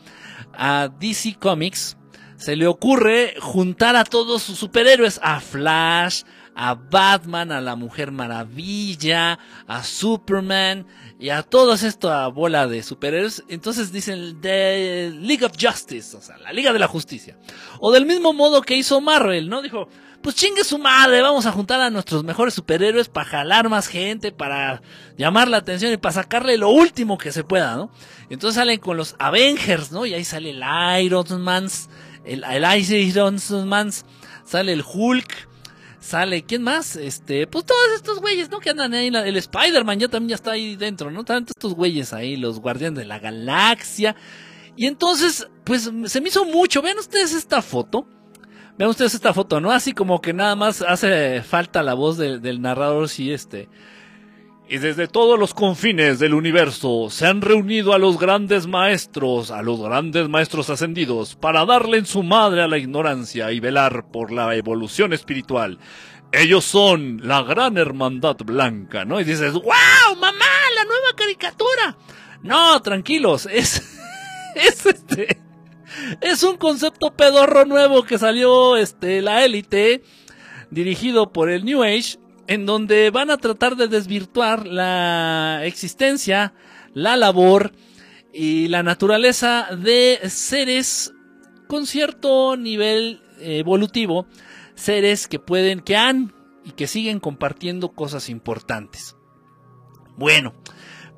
a 0.53 0.89
DC 1.01 1.37
Comics 1.41 1.97
se 2.37 2.57
le 2.57 2.67
ocurre 2.67 3.35
juntar 3.41 3.97
a 3.97 4.05
todos 4.05 4.43
sus 4.43 4.59
superhéroes, 4.59 5.19
a 5.23 5.41
Flash, 5.41 6.23
a 6.55 6.75
Batman, 6.75 7.53
a 7.53 7.61
la 7.61 7.77
Mujer 7.77 8.13
Maravilla, 8.13 9.39
a 9.67 9.83
Superman 9.83 10.87
y 11.25 11.31
a 11.31 11.43
todos 11.43 11.85
esta 11.85 12.27
bola 12.27 12.67
de 12.67 12.83
superhéroes. 12.83 13.45
Entonces 13.49 13.91
dicen 13.91 14.43
The 14.43 15.11
League 15.11 15.43
of 15.43 15.53
Justice, 15.59 16.15
o 16.15 16.21
sea, 16.21 16.37
la 16.37 16.53
Liga 16.53 16.71
de 16.71 16.79
la 16.79 16.87
Justicia. 16.87 17.39
O 17.81 17.93
del 17.93 18.05
mismo 18.05 18.35
modo 18.35 18.61
que 18.61 18.77
hizo 18.77 19.01
Marvel, 19.01 19.49
¿no? 19.49 19.63
Dijo, 19.63 19.89
pues 20.21 20.37
chingue 20.37 20.65
su 20.65 20.77
madre, 20.77 21.23
vamos 21.23 21.47
a 21.47 21.53
juntar 21.53 21.81
a 21.81 21.89
nuestros 21.89 22.25
mejores 22.25 22.53
superhéroes 22.53 23.09
para 23.09 23.27
jalar 23.27 23.71
más 23.71 23.89
gente, 23.89 24.33
para 24.33 24.83
llamar 25.17 25.49
la 25.49 25.57
atención 25.57 25.95
y 25.95 25.97
para 25.97 26.13
sacarle 26.13 26.59
lo 26.59 26.69
último 26.69 27.17
que 27.17 27.33
se 27.33 27.43
pueda, 27.43 27.75
¿no? 27.75 27.91
Entonces 28.29 28.57
salen 28.57 28.79
con 28.79 28.99
los 28.99 29.17
Avengers, 29.19 29.93
¿no? 29.93 30.05
Y 30.05 30.13
ahí 30.13 30.27
sale 30.27 30.51
el 30.51 30.63
Iron 31.07 31.41
Man, 31.41 31.69
el, 32.27 32.45
el 32.45 32.93
Iron 32.93 33.41
Man, 33.67 33.91
sale 34.45 34.75
el 34.75 34.85
Hulk, 34.87 35.49
sale, 36.05 36.45
¿quién 36.45 36.63
más? 36.63 36.97
Este, 36.97 37.47
pues 37.47 37.65
todos 37.65 37.81
estos 37.97 38.21
güeyes, 38.21 38.51
¿no? 38.51 38.61
Que 38.61 38.71
andan 38.71 38.93
ahí, 38.93 39.09
el 39.09 39.37
Spider-Man 39.37 39.99
ya 39.99 40.09
también 40.09 40.31
ya 40.31 40.35
está 40.37 40.53
ahí 40.53 40.77
dentro, 40.77 41.11
¿no? 41.11 41.25
Tantos 41.25 41.55
estos 41.57 41.75
güeyes 41.75 42.13
ahí, 42.13 42.37
los 42.37 42.61
guardianes 42.61 42.99
de 42.99 43.07
la 43.07 43.19
galaxia. 43.19 44.15
Y 44.77 44.87
entonces, 44.87 45.49
pues 45.65 45.91
se 46.05 46.21
me 46.21 46.29
hizo 46.29 46.45
mucho. 46.45 46.83
Vean 46.83 46.99
ustedes 46.99 47.33
esta 47.33 47.63
foto. 47.63 48.07
Vean 48.77 48.91
ustedes 48.91 49.15
esta 49.15 49.33
foto, 49.33 49.61
¿no? 49.61 49.71
Así 49.71 49.93
como 49.93 50.21
que 50.21 50.33
nada 50.33 50.57
más 50.57 50.83
hace 50.83 51.43
falta 51.43 51.83
la 51.83 51.95
voz 51.95 52.19
del 52.19 52.61
narrador, 52.61 53.09
sí, 53.09 53.33
este. 53.33 53.69
Y 54.75 54.79
desde 54.79 55.07
todos 55.07 55.39
los 55.39 55.55
confines 55.55 56.19
del 56.19 56.35
universo 56.35 57.07
se 57.09 57.29
han 57.29 57.43
reunido 57.43 57.93
a 57.93 57.99
los 58.01 58.19
grandes 58.19 58.67
maestros, 58.67 59.53
a 59.53 59.63
los 59.63 59.81
grandes 59.81 60.29
maestros 60.29 60.69
ascendidos, 60.69 61.37
para 61.37 61.65
darle 61.65 61.99
en 61.99 62.07
su 62.07 62.25
madre 62.25 62.61
a 62.61 62.67
la 62.67 62.77
ignorancia 62.77 63.53
y 63.53 63.61
velar 63.61 64.11
por 64.11 64.33
la 64.33 64.57
evolución 64.57 65.13
espiritual. 65.13 65.79
Ellos 66.33 66.65
son 66.65 67.21
la 67.23 67.45
gran 67.45 67.79
hermandad 67.79 68.35
blanca, 68.39 69.05
¿no? 69.05 69.21
Y 69.21 69.25
dices, 69.25 69.53
¡Wow, 69.53 70.17
mamá, 70.21 70.45
la 70.75 70.85
nueva 70.85 71.15
caricatura! 71.15 71.97
No, 72.43 72.83
tranquilos, 72.83 73.47
es, 73.47 73.81
es 74.57 74.87
este, 74.87 75.39
es 76.21 76.43
un 76.43 76.57
concepto 76.57 77.15
pedorro 77.15 77.65
nuevo 77.65 78.03
que 78.03 78.19
salió 78.19 78.77
este, 78.77 79.23
la 79.23 79.45
élite, 79.45 80.03
dirigido 80.71 81.33
por 81.33 81.49
el 81.49 81.65
New 81.65 81.85
Age, 81.85 82.19
en 82.47 82.67
donde 82.67 83.11
van 83.11 83.31
a 83.31 83.39
tratar 83.39 83.77
de 83.77 83.89
desvirtuar 83.89 84.67
la 84.67 85.65
existencia, 85.65 86.55
la 86.93 87.17
labor 87.17 87.73
y 88.33 88.69
la 88.69 88.83
naturaleza 88.83 89.69
de 89.77 90.21
seres 90.29 91.13
con 91.69 91.87
cierto 91.87 92.57
nivel 92.57 93.23
evolutivo, 93.41 94.27
seres 94.75 95.29
que 95.29 95.39
pueden, 95.39 95.81
que 95.81 95.97
han 95.97 96.35
y 96.65 96.73
que 96.73 96.87
siguen 96.87 97.21
compartiendo 97.21 97.93
cosas 97.93 98.29
importantes. 98.29 99.17
Bueno, 100.17 100.55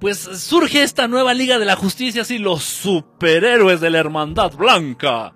pues 0.01 0.19
surge 0.19 0.83
esta 0.83 1.09
nueva 1.09 1.35
Liga 1.35 1.59
de 1.59 1.65
la 1.65 1.77
Justicia, 1.77 2.23
así 2.23 2.39
los 2.39 2.63
superhéroes 2.63 3.81
de 3.81 3.91
la 3.91 3.99
Hermandad 3.99 4.53
Blanca. 4.53 5.33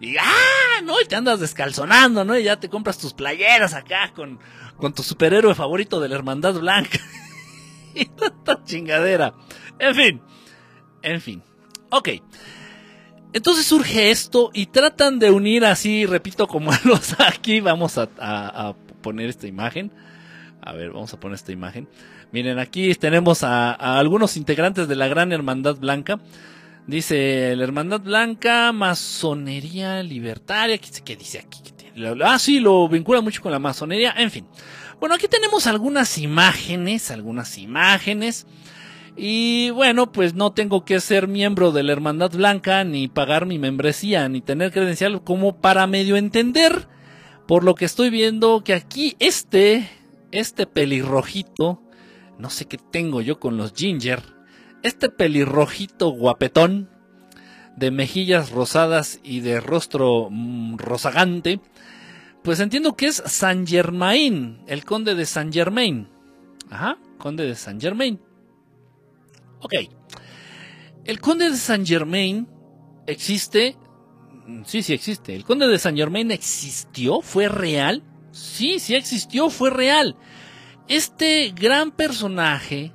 Y 0.00 0.16
ah, 0.16 0.80
no, 0.82 1.00
y 1.00 1.04
te 1.04 1.16
andas 1.16 1.40
descalzonando, 1.40 2.24
¿no? 2.24 2.36
Y 2.38 2.44
ya 2.44 2.58
te 2.58 2.70
compras 2.70 2.98
tus 2.98 3.12
playeras 3.12 3.74
acá 3.74 4.12
con, 4.14 4.40
con 4.80 4.92
tu 4.94 5.02
superhéroe 5.02 5.54
favorito 5.54 6.00
de 6.00 6.08
la 6.08 6.16
Hermandad 6.16 6.54
Blanca. 6.54 6.98
y 7.94 8.06
tanta 8.06 8.64
chingadera. 8.64 9.34
En 9.78 9.94
fin, 9.94 10.22
en 11.02 11.20
fin. 11.20 11.42
Ok. 11.90 12.08
Entonces 13.32 13.64
surge 13.66 14.10
esto 14.10 14.50
y 14.52 14.66
tratan 14.66 15.20
de 15.20 15.30
unir 15.30 15.64
así, 15.64 16.04
repito, 16.06 16.48
como 16.48 16.72
los 16.84 17.18
aquí. 17.20 17.60
Vamos 17.60 17.98
a, 17.98 18.08
a 18.18 18.74
poner 19.02 19.28
esta 19.28 19.46
imagen. 19.46 19.92
A 20.62 20.72
ver, 20.72 20.90
vamos 20.90 21.12
a 21.14 21.20
poner 21.20 21.36
esta 21.36 21.52
imagen. 21.52 21.88
Miren, 22.32 22.58
aquí 22.58 22.94
tenemos 22.94 23.42
a, 23.42 23.72
algunos 23.72 24.36
integrantes 24.36 24.86
de 24.88 24.96
la 24.96 25.08
Gran 25.08 25.32
Hermandad 25.32 25.76
Blanca. 25.76 26.20
Dice 26.86 27.54
la 27.56 27.64
Hermandad 27.64 28.00
Blanca, 28.00 28.72
Masonería 28.72 30.02
Libertaria. 30.02 30.78
¿Qué, 30.78 31.16
dice 31.16 31.38
aquí? 31.38 31.60
Ah, 32.24 32.38
sí, 32.38 32.60
lo 32.60 32.88
vincula 32.88 33.20
mucho 33.20 33.42
con 33.42 33.52
la 33.52 33.58
masonería. 33.58 34.14
En 34.16 34.30
fin. 34.30 34.46
Bueno, 35.00 35.14
aquí 35.14 35.28
tenemos 35.28 35.66
algunas 35.66 36.18
imágenes, 36.18 37.10
algunas 37.10 37.56
imágenes. 37.58 38.46
Y 39.16 39.70
bueno, 39.70 40.12
pues 40.12 40.34
no 40.34 40.52
tengo 40.52 40.84
que 40.84 41.00
ser 41.00 41.26
miembro 41.28 41.72
de 41.72 41.82
la 41.82 41.92
Hermandad 41.92 42.30
Blanca, 42.32 42.84
ni 42.84 43.08
pagar 43.08 43.46
mi 43.46 43.58
membresía, 43.58 44.28
ni 44.28 44.40
tener 44.40 44.72
credencial 44.72 45.22
como 45.24 45.60
para 45.60 45.86
medio 45.86 46.16
entender, 46.16 46.88
por 47.46 47.64
lo 47.64 47.74
que 47.74 47.84
estoy 47.84 48.10
viendo, 48.10 48.62
que 48.62 48.74
aquí 48.74 49.16
este, 49.18 49.88
este 50.32 50.66
pelirrojito, 50.66 51.82
no 52.38 52.50
sé 52.50 52.66
qué 52.66 52.78
tengo 52.78 53.20
yo 53.20 53.40
con 53.40 53.56
los 53.56 53.74
ginger, 53.74 54.22
este 54.82 55.10
pelirrojito 55.10 56.10
guapetón, 56.10 56.88
de 57.76 57.90
mejillas 57.90 58.50
rosadas 58.50 59.20
y 59.22 59.40
de 59.40 59.60
rostro 59.60 60.28
mm, 60.30 60.76
rozagante, 60.76 61.60
pues 62.42 62.60
entiendo 62.60 62.96
que 62.96 63.06
es 63.06 63.22
Saint 63.26 63.68
Germain, 63.68 64.62
el 64.66 64.84
conde 64.84 65.14
de 65.14 65.26
Saint 65.26 65.52
Germain. 65.52 66.08
Ajá, 66.70 66.98
conde 67.18 67.44
de 67.44 67.54
Saint 67.54 67.80
Germain. 67.80 68.20
Ok. 69.60 69.74
El 71.04 71.20
conde 71.20 71.50
de 71.50 71.56
Saint 71.56 71.86
Germain 71.86 72.48
existe. 73.06 73.76
Mm, 74.46 74.62
sí, 74.64 74.82
sí 74.82 74.92
existe. 74.92 75.34
El 75.34 75.44
conde 75.44 75.66
de 75.68 75.78
Saint 75.78 75.98
Germain 75.98 76.30
existió, 76.30 77.20
fue 77.20 77.48
real. 77.48 78.02
Sí, 78.32 78.78
sí 78.78 78.94
existió, 78.94 79.50
fue 79.50 79.70
real 79.70 80.16
este 80.90 81.54
gran 81.54 81.92
personaje, 81.92 82.92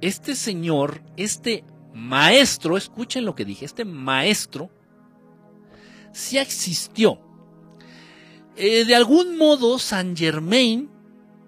este 0.00 0.36
señor, 0.36 1.02
este 1.16 1.64
maestro, 1.92 2.76
escuchen 2.76 3.24
lo 3.24 3.34
que 3.34 3.44
dije, 3.44 3.64
este 3.64 3.84
maestro, 3.84 4.70
sí 6.12 6.38
existió. 6.38 7.20
Eh, 8.56 8.84
de 8.84 8.94
algún 8.94 9.38
modo, 9.38 9.78
Saint 9.78 10.18
Germain 10.18 10.90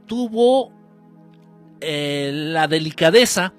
tuvo 0.06 0.72
eh, 1.80 2.30
la 2.32 2.66
delicadeza 2.66 3.52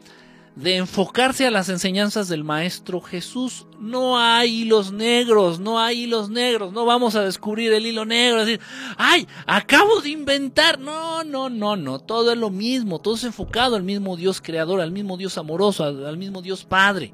de 0.56 0.78
enfocarse 0.78 1.46
a 1.46 1.52
las 1.52 1.68
enseñanzas 1.70 2.28
del 2.28 2.44
Maestro 2.44 3.02
Jesús. 3.02 3.68
No 3.80 4.20
hay 4.20 4.62
hilos 4.62 4.92
negros, 4.92 5.60
no 5.60 5.80
hay 5.80 6.04
hilos 6.04 6.30
negros, 6.30 6.72
no 6.72 6.86
vamos 6.86 7.16
a 7.16 7.24
descubrir 7.24 7.74
el 7.74 7.86
hilo 7.86 8.06
negro, 8.06 8.46
decir, 8.46 8.62
ay, 8.98 9.28
acabo 9.46 10.02
de 10.02 10.10
inventar. 10.10 10.80
No, 10.80 11.24
no, 11.24 11.50
no, 11.50 11.76
no, 11.76 12.00
todo 12.00 12.32
es 12.32 12.38
lo 12.38 12.50
mismo, 12.50 13.00
todo 13.00 13.16
es 13.16 13.26
enfocado 13.26 13.76
al 13.76 13.84
mismo 13.84 14.16
Dios 14.16 14.42
creador, 14.42 14.80
al 14.82 14.92
mismo 14.92 15.18
Dios 15.18 15.38
amoroso, 15.38 15.84
al, 15.84 16.18
mismo 16.18 16.42
Dios 16.42 16.64
Padre. 16.64 17.14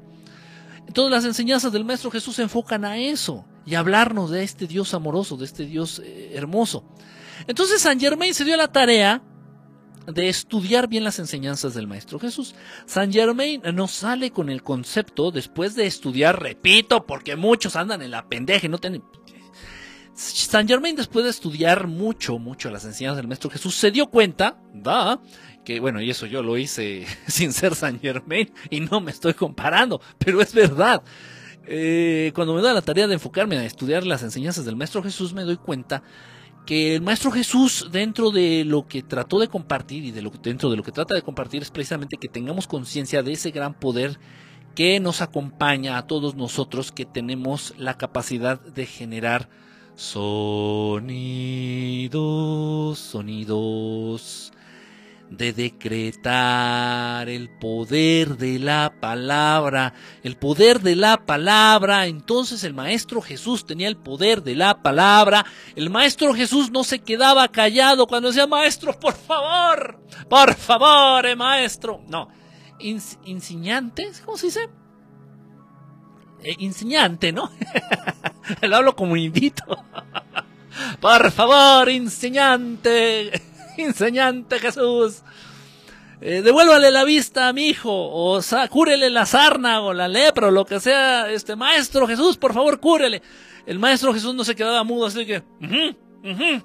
Todas 0.94 1.10
las 1.10 1.24
enseñanzas 1.24 1.72
del 1.72 1.84
Maestro 1.84 2.10
Jesús 2.10 2.36
se 2.36 2.42
enfocan 2.42 2.84
a 2.84 2.98
eso 2.98 3.44
y 3.66 3.74
hablarnos 3.74 4.30
de 4.30 4.42
este 4.42 4.66
Dios 4.66 4.94
amoroso, 4.94 5.36
de 5.36 5.44
este 5.44 5.66
Dios 5.66 6.00
eh, 6.04 6.32
hermoso. 6.34 6.84
Entonces 7.46 7.82
San 7.82 7.98
Germain 7.98 8.34
se 8.34 8.44
dio 8.44 8.56
la 8.56 8.72
tarea 8.72 9.22
de 10.06 10.28
estudiar 10.28 10.88
bien 10.88 11.04
las 11.04 11.18
enseñanzas 11.18 11.74
del 11.74 11.86
Maestro 11.86 12.18
Jesús. 12.18 12.54
San 12.86 13.12
Germain 13.12 13.62
no 13.74 13.88
sale 13.88 14.30
con 14.30 14.48
el 14.48 14.62
concepto 14.62 15.30
después 15.30 15.74
de 15.74 15.86
estudiar, 15.86 16.42
repito, 16.42 17.06
porque 17.06 17.36
muchos 17.36 17.76
andan 17.76 18.02
en 18.02 18.10
la 18.10 18.28
pendeja 18.28 18.66
y 18.66 18.70
no 18.70 18.78
tienen... 18.78 19.02
San 20.14 20.68
Germain 20.68 20.94
después 20.94 21.24
de 21.24 21.30
estudiar 21.30 21.86
mucho, 21.86 22.38
mucho 22.38 22.70
las 22.70 22.84
enseñanzas 22.84 23.16
del 23.16 23.28
Maestro 23.28 23.48
Jesús, 23.48 23.74
se 23.74 23.90
dio 23.90 24.08
cuenta, 24.08 24.58
da, 24.74 25.20
que 25.64 25.80
bueno, 25.80 26.02
y 26.02 26.10
eso 26.10 26.26
yo 26.26 26.42
lo 26.42 26.58
hice 26.58 27.06
sin 27.26 27.52
ser 27.52 27.74
San 27.74 27.98
Germain 28.00 28.52
y 28.70 28.80
no 28.80 29.00
me 29.00 29.10
estoy 29.10 29.34
comparando, 29.34 30.00
pero 30.18 30.40
es 30.42 30.52
verdad. 30.52 31.02
Eh, 31.66 32.32
cuando 32.34 32.54
me 32.54 32.62
da 32.62 32.72
la 32.72 32.82
tarea 32.82 33.06
de 33.06 33.14
enfocarme 33.14 33.56
a 33.58 33.64
estudiar 33.64 34.04
las 34.04 34.22
enseñanzas 34.22 34.64
del 34.64 34.76
Maestro 34.76 35.02
Jesús, 35.02 35.32
me 35.32 35.42
doy 35.44 35.56
cuenta 35.56 36.02
que 36.66 36.94
el 36.96 37.02
Maestro 37.02 37.30
Jesús, 37.30 37.88
dentro 37.90 38.30
de 38.30 38.64
lo 38.64 38.86
que 38.86 39.02
trató 39.02 39.38
de 39.38 39.48
compartir 39.48 40.04
y 40.04 40.10
de 40.10 40.22
lo, 40.22 40.30
dentro 40.30 40.70
de 40.70 40.76
lo 40.76 40.82
que 40.82 40.92
trata 40.92 41.14
de 41.14 41.22
compartir, 41.22 41.62
es 41.62 41.70
precisamente 41.70 42.16
que 42.16 42.28
tengamos 42.28 42.66
conciencia 42.66 43.22
de 43.22 43.32
ese 43.32 43.50
gran 43.50 43.74
poder 43.74 44.18
que 44.74 45.00
nos 45.00 45.20
acompaña 45.20 45.98
a 45.98 46.06
todos 46.06 46.34
nosotros 46.34 46.92
que 46.92 47.04
tenemos 47.04 47.74
la 47.78 47.98
capacidad 47.98 48.60
de 48.60 48.86
generar 48.86 49.48
sonidos, 49.96 50.48
sonidos 52.98 54.52
de 55.36 55.52
decretar 55.52 57.28
el 57.28 57.48
poder 57.48 58.36
de 58.36 58.58
la 58.58 58.94
palabra, 59.00 59.94
el 60.22 60.36
poder 60.36 60.80
de 60.80 60.94
la 60.94 61.24
palabra. 61.24 62.06
Entonces 62.06 62.64
el 62.64 62.74
Maestro 62.74 63.22
Jesús 63.22 63.64
tenía 63.64 63.88
el 63.88 63.96
poder 63.96 64.42
de 64.42 64.54
la 64.54 64.82
palabra. 64.82 65.46
El 65.74 65.90
Maestro 65.90 66.34
Jesús 66.34 66.70
no 66.70 66.84
se 66.84 66.98
quedaba 66.98 67.48
callado 67.48 68.06
cuando 68.06 68.28
decía, 68.28 68.46
Maestro, 68.46 68.98
por 68.98 69.14
favor, 69.14 70.00
por 70.28 70.54
favor, 70.54 71.24
eh, 71.26 71.36
Maestro. 71.36 72.02
No, 72.08 72.28
enseñante, 72.78 74.10
¿cómo 74.24 74.36
se 74.36 74.46
dice? 74.46 74.68
Eh, 76.44 77.32
¿no? 77.32 77.50
Lo 78.62 78.76
hablo 78.76 78.96
como 78.96 79.16
invito. 79.16 79.64
por 81.00 81.30
favor, 81.30 81.88
enseñante 81.88 83.51
enseñante 83.76 84.58
Jesús. 84.58 85.22
Eh, 86.20 86.40
devuélvale 86.40 86.92
la 86.92 87.04
vista 87.04 87.48
a 87.48 87.52
mi 87.52 87.66
hijo, 87.66 87.90
o 87.90 88.40
cúrele 88.70 89.10
la 89.10 89.26
sarna, 89.26 89.80
o 89.80 89.92
la 89.92 90.06
lepra, 90.06 90.48
o 90.48 90.50
lo 90.52 90.64
que 90.64 90.78
sea, 90.78 91.28
este 91.28 91.56
maestro 91.56 92.06
Jesús, 92.06 92.36
por 92.36 92.54
favor, 92.54 92.78
cúrele. 92.78 93.22
El 93.66 93.80
maestro 93.80 94.14
Jesús 94.14 94.32
no 94.32 94.44
se 94.44 94.54
quedaba 94.54 94.84
mudo, 94.84 95.06
así 95.06 95.26
que, 95.26 95.42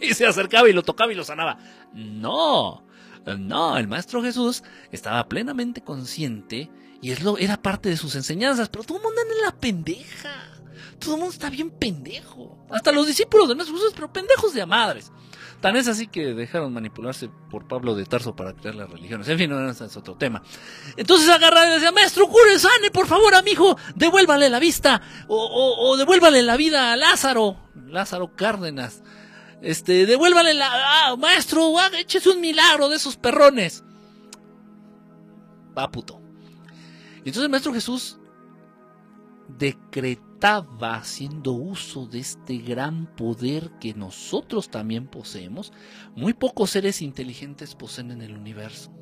y 0.00 0.14
se 0.14 0.26
acercaba 0.26 0.70
y 0.70 0.72
lo 0.72 0.82
tocaba 0.82 1.12
y 1.12 1.14
lo 1.14 1.24
sanaba. 1.24 1.58
No, 1.92 2.82
no, 3.38 3.76
el 3.76 3.88
maestro 3.88 4.22
Jesús 4.22 4.62
estaba 4.90 5.28
plenamente 5.28 5.82
consciente 5.82 6.70
y 7.02 7.10
es 7.10 7.22
lo, 7.22 7.36
era 7.36 7.60
parte 7.60 7.90
de 7.90 7.98
sus 7.98 8.14
enseñanzas, 8.14 8.70
pero 8.70 8.84
todo 8.84 8.98
el 8.98 9.04
mundo 9.04 9.20
anda 9.20 9.34
en 9.34 9.42
la 9.42 9.52
pendeja. 9.60 10.48
Todo 10.98 11.14
el 11.14 11.20
mundo 11.20 11.34
está 11.34 11.50
bien 11.50 11.70
pendejo. 11.70 12.64
Hasta 12.70 12.92
los 12.92 13.06
discípulos 13.06 13.48
del 13.48 13.56
maestro 13.56 13.76
Jesús, 13.76 13.92
pero 13.94 14.12
pendejos 14.12 14.54
de 14.54 14.62
a 14.62 14.66
madres. 14.66 15.12
Tan 15.62 15.76
es 15.76 15.86
así 15.86 16.08
que 16.08 16.34
dejaron 16.34 16.72
manipularse 16.72 17.30
por 17.48 17.68
Pablo 17.68 17.94
de 17.94 18.04
Tarso 18.04 18.34
para 18.34 18.52
crear 18.52 18.74
las 18.74 18.90
religiones. 18.90 19.28
En 19.28 19.38
fin, 19.38 19.48
no, 19.48 19.70
es 19.70 19.96
otro 19.96 20.16
tema. 20.16 20.42
Entonces 20.96 21.28
agarra 21.28 21.68
y 21.68 21.74
decía, 21.74 21.92
maestro, 21.92 22.26
cure, 22.26 22.58
sane, 22.58 22.90
por 22.90 23.06
favor 23.06 23.32
a 23.36 23.42
mi 23.42 23.52
hijo, 23.52 23.78
devuélvale 23.94 24.50
la 24.50 24.58
vista, 24.58 25.00
o, 25.28 25.96
devuélvale 25.96 26.42
la 26.42 26.56
vida 26.56 26.92
a 26.92 26.96
Lázaro, 26.96 27.56
Lázaro 27.86 28.34
Cárdenas. 28.34 29.04
Este, 29.62 30.04
devuélvale 30.04 30.52
la, 30.52 30.68
ah, 30.72 31.16
maestro, 31.16 31.78
ah, 31.78 31.90
échese 31.96 32.30
un 32.30 32.40
milagro 32.40 32.88
de 32.88 32.96
esos 32.96 33.16
perrones. 33.16 33.84
Va 35.78 35.88
puto. 35.92 36.20
Y 37.24 37.28
entonces 37.28 37.48
maestro 37.48 37.72
Jesús 37.72 38.18
decretó 39.46 40.31
estaba 40.42 40.96
haciendo 40.96 41.52
uso 41.52 42.06
de 42.06 42.18
este 42.18 42.56
gran 42.56 43.06
poder 43.14 43.70
que 43.78 43.94
nosotros 43.94 44.72
también 44.72 45.06
poseemos, 45.06 45.72
muy 46.16 46.34
pocos 46.34 46.70
seres 46.70 47.00
inteligentes 47.00 47.76
poseen 47.76 48.10
en 48.10 48.22
el 48.22 48.36
universo. 48.36 48.92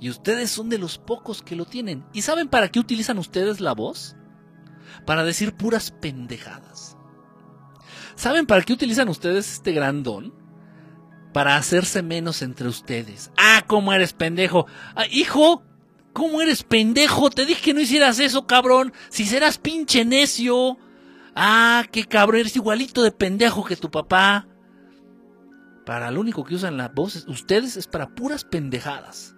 Y 0.00 0.10
ustedes 0.10 0.50
son 0.50 0.68
de 0.68 0.76
los 0.76 0.98
pocos 0.98 1.40
que 1.40 1.56
lo 1.56 1.64
tienen. 1.64 2.04
¿Y 2.12 2.20
saben 2.20 2.48
para 2.48 2.68
qué 2.68 2.78
utilizan 2.78 3.16
ustedes 3.16 3.60
la 3.60 3.72
voz? 3.72 4.14
para 5.06 5.24
decir 5.24 5.54
puras 5.54 5.90
pendejadas. 5.90 6.98
¿Saben 8.14 8.44
para 8.44 8.60
qué 8.60 8.74
utilizan 8.74 9.08
ustedes 9.08 9.50
este 9.50 9.72
gran 9.72 10.02
don? 10.02 10.34
Para 11.32 11.56
hacerse 11.56 12.02
menos 12.02 12.42
entre 12.42 12.68
ustedes. 12.68 13.30
Ah, 13.38 13.64
cómo 13.66 13.94
eres 13.94 14.12
pendejo. 14.12 14.66
Ah, 14.94 15.06
hijo, 15.10 15.62
¿cómo 16.12 16.40
eres 16.40 16.62
pendejo? 16.62 17.30
Te 17.30 17.46
dije 17.46 17.62
que 17.62 17.74
no 17.74 17.80
hicieras 17.80 18.18
eso, 18.18 18.46
cabrón. 18.46 18.92
Si 19.08 19.24
serás 19.24 19.58
pinche 19.58 20.04
necio. 20.04 20.78
Ah, 21.34 21.84
qué 21.90 22.04
cabrón, 22.04 22.40
eres 22.40 22.56
igualito 22.56 23.02
de 23.02 23.12
pendejo 23.12 23.64
que 23.64 23.76
tu 23.76 23.90
papá. 23.90 24.46
Para 25.86 26.10
lo 26.10 26.20
único 26.20 26.44
que 26.44 26.54
usan 26.54 26.76
las 26.76 26.94
voces, 26.94 27.26
ustedes 27.26 27.76
es 27.76 27.86
para 27.86 28.14
puras 28.14 28.44
pendejadas. 28.44 29.34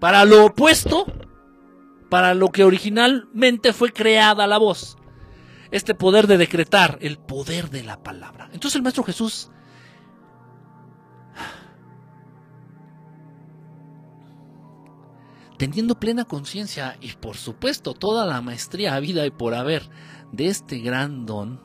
Para 0.00 0.24
lo 0.24 0.46
opuesto, 0.46 1.06
para 2.08 2.34
lo 2.34 2.50
que 2.50 2.64
originalmente 2.64 3.72
fue 3.72 3.92
creada 3.92 4.46
la 4.46 4.58
voz. 4.58 4.96
Este 5.70 5.94
poder 5.94 6.26
de 6.26 6.38
decretar, 6.38 6.98
el 7.00 7.18
poder 7.18 7.70
de 7.70 7.82
la 7.82 8.02
palabra. 8.02 8.48
Entonces 8.52 8.76
el 8.76 8.82
Maestro 8.82 9.04
Jesús 9.04 9.50
teniendo 15.56 15.98
plena 15.98 16.24
conciencia 16.24 16.96
y 17.00 17.12
por 17.12 17.36
supuesto 17.36 17.94
toda 17.94 18.26
la 18.26 18.40
maestría 18.40 18.94
a 18.94 19.00
vida 19.00 19.26
y 19.26 19.30
por 19.30 19.54
haber 19.54 19.88
de 20.32 20.48
este 20.48 20.78
gran 20.78 21.26
don 21.26 21.60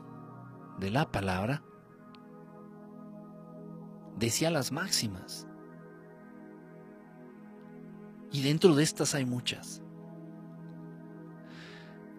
de 0.79 0.89
la 0.91 1.11
palabra, 1.11 1.63
decía 4.17 4.49
las 4.49 4.71
máximas. 4.71 5.47
Y 8.31 8.41
dentro 8.43 8.75
de 8.75 8.83
estas 8.83 9.13
hay 9.13 9.25
muchas. 9.25 9.83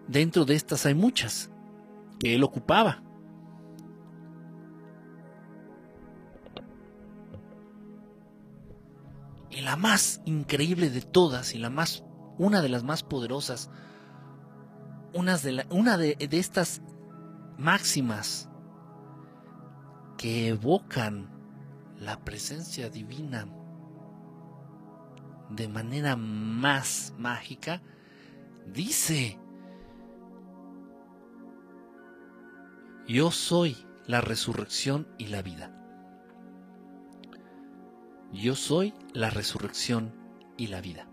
Dentro 0.07 0.45
de 0.45 0.55
estas 0.55 0.85
hay 0.85 0.93
muchas 0.93 1.49
que 2.19 2.35
él 2.35 2.43
ocupaba. 2.43 3.03
Y 9.55 9.61
la 9.61 9.75
más 9.75 10.21
increíble 10.25 10.89
de 10.89 11.01
todas 11.01 11.53
y 11.53 11.59
la 11.59 11.69
más 11.69 12.03
una 12.37 12.61
de 12.61 12.69
las 12.69 12.83
más 12.83 13.03
poderosas, 13.03 13.69
de 15.13 15.65
una 15.69 15.97
de, 15.97 16.15
de 16.15 16.39
estas 16.39 16.81
máximas 17.57 18.49
que 20.17 20.47
evocan 20.47 21.29
la 21.99 22.19
presencia 22.23 22.89
divina 22.89 23.47
de 25.49 25.67
manera 25.67 26.15
más 26.15 27.13
mágica, 27.17 27.83
dice, 28.65 29.39
yo 33.07 33.29
soy 33.29 33.77
la 34.07 34.21
resurrección 34.21 35.07
y 35.19 35.27
la 35.27 35.41
vida. 35.43 35.82
Yo 38.33 38.55
soy 38.55 38.93
la 39.13 39.29
resurrección 39.29 40.11
y 40.57 40.67
la 40.67 40.81
vida. 40.81 41.07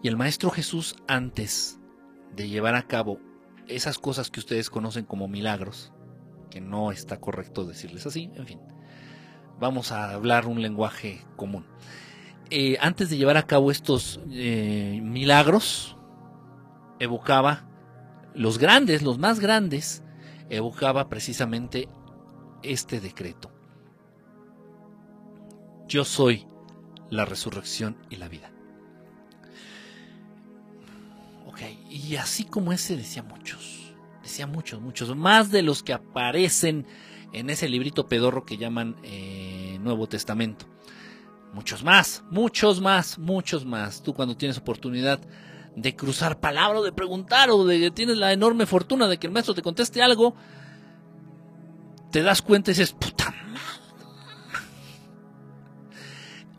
Y 0.00 0.08
el 0.08 0.16
Maestro 0.16 0.50
Jesús, 0.50 0.94
antes 1.08 1.80
de 2.36 2.48
llevar 2.48 2.76
a 2.76 2.86
cabo 2.86 3.18
esas 3.66 3.98
cosas 3.98 4.30
que 4.30 4.38
ustedes 4.38 4.70
conocen 4.70 5.04
como 5.04 5.26
milagros, 5.26 5.92
que 6.50 6.60
no 6.60 6.92
está 6.92 7.20
correcto 7.20 7.64
decirles 7.64 8.06
así, 8.06 8.30
en 8.36 8.46
fin, 8.46 8.60
vamos 9.58 9.90
a 9.90 10.12
hablar 10.12 10.46
un 10.46 10.62
lenguaje 10.62 11.26
común. 11.36 11.66
Eh, 12.50 12.78
antes 12.80 13.10
de 13.10 13.16
llevar 13.16 13.36
a 13.36 13.46
cabo 13.46 13.72
estos 13.72 14.20
eh, 14.30 15.00
milagros, 15.02 15.96
evocaba 17.00 17.68
los 18.34 18.58
grandes, 18.58 19.02
los 19.02 19.18
más 19.18 19.40
grandes, 19.40 20.04
evocaba 20.48 21.08
precisamente 21.08 21.88
este 22.62 23.00
decreto. 23.00 23.57
Yo 25.88 26.04
soy 26.04 26.46
la 27.08 27.24
resurrección 27.24 27.96
y 28.10 28.16
la 28.16 28.28
vida. 28.28 28.50
Ok, 31.46 31.60
y 31.88 32.16
así 32.16 32.44
como 32.44 32.72
ese 32.72 32.94
decía 32.94 33.22
muchos, 33.22 33.94
decía 34.22 34.46
muchos, 34.46 34.82
muchos, 34.82 35.16
más 35.16 35.50
de 35.50 35.62
los 35.62 35.82
que 35.82 35.94
aparecen 35.94 36.86
en 37.32 37.48
ese 37.48 37.70
librito 37.70 38.06
pedorro 38.06 38.44
que 38.44 38.58
llaman 38.58 38.96
eh, 39.02 39.78
Nuevo 39.80 40.06
Testamento. 40.06 40.66
Muchos 41.54 41.82
más, 41.82 42.22
muchos 42.30 42.82
más, 42.82 43.18
muchos 43.18 43.64
más. 43.64 44.02
Tú 44.02 44.12
cuando 44.12 44.36
tienes 44.36 44.58
oportunidad 44.58 45.20
de 45.74 45.96
cruzar 45.96 46.38
palabra 46.38 46.80
o 46.80 46.84
de 46.84 46.92
preguntar 46.92 47.50
o 47.50 47.64
de 47.64 47.80
que 47.80 47.90
tienes 47.90 48.18
la 48.18 48.34
enorme 48.34 48.66
fortuna 48.66 49.08
de 49.08 49.18
que 49.18 49.26
el 49.26 49.32
maestro 49.32 49.54
te 49.54 49.62
conteste 49.62 50.02
algo, 50.02 50.34
te 52.12 52.22
das 52.22 52.42
cuenta 52.42 52.70
y 52.70 52.74
dices, 52.74 52.92
puta 52.92 53.34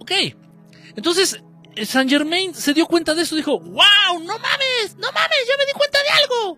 Ok, 0.10 0.36
entonces 0.96 1.40
Saint 1.86 2.10
Germain 2.10 2.56
se 2.56 2.74
dio 2.74 2.88
cuenta 2.88 3.14
de 3.14 3.22
eso, 3.22 3.36
dijo, 3.36 3.60
wow, 3.60 4.20
no 4.20 4.40
mames, 4.40 4.96
no 4.98 5.12
mames, 5.12 5.40
ya 5.48 5.58
me 5.58 5.66
di 5.66 5.74
cuenta 5.76 6.00
de 6.02 6.10
algo. 6.24 6.58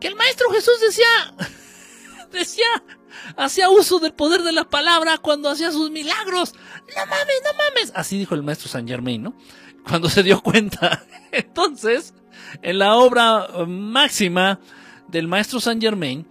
Que 0.00 0.08
el 0.08 0.16
maestro 0.16 0.50
Jesús 0.50 0.80
decía, 0.80 1.34
decía, 2.32 2.66
hacía 3.36 3.68
uso 3.68 3.98
del 3.98 4.14
poder 4.14 4.42
de 4.42 4.52
la 4.52 4.64
palabra 4.64 5.18
cuando 5.18 5.50
hacía 5.50 5.70
sus 5.70 5.90
milagros. 5.90 6.54
No 6.54 7.06
mames, 7.06 7.42
no 7.44 7.52
mames. 7.58 7.92
Así 7.94 8.18
dijo 8.18 8.34
el 8.34 8.42
maestro 8.42 8.70
Saint 8.70 8.88
Germain, 8.88 9.22
¿no? 9.22 9.36
Cuando 9.86 10.08
se 10.08 10.22
dio 10.22 10.40
cuenta. 10.42 11.04
Entonces, 11.30 12.14
en 12.62 12.78
la 12.78 12.96
obra 12.96 13.48
máxima 13.66 14.60
del 15.08 15.28
maestro 15.28 15.60
Saint 15.60 15.82
Germain, 15.82 16.26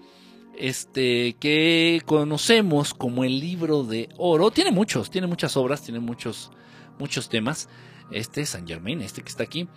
este, 0.58 1.36
que 1.40 2.02
conocemos 2.06 2.94
como 2.94 3.24
el 3.24 3.40
libro 3.40 3.84
de 3.84 4.10
oro, 4.18 4.52
tiene 4.52 4.72
muchos, 4.72 5.10
tiene 5.10 5.28
muchas 5.28 5.58
obras, 5.58 5.82
tiene 5.82 6.00
muchos, 6.00 6.52
muchos 7.00 7.30
temas. 7.30 7.70
Este 8.12 8.46
Saint 8.46 8.68
Germain, 8.68 9.02
este 9.02 9.22
que 9.22 9.30
está 9.30 9.44
aquí. 9.44 9.68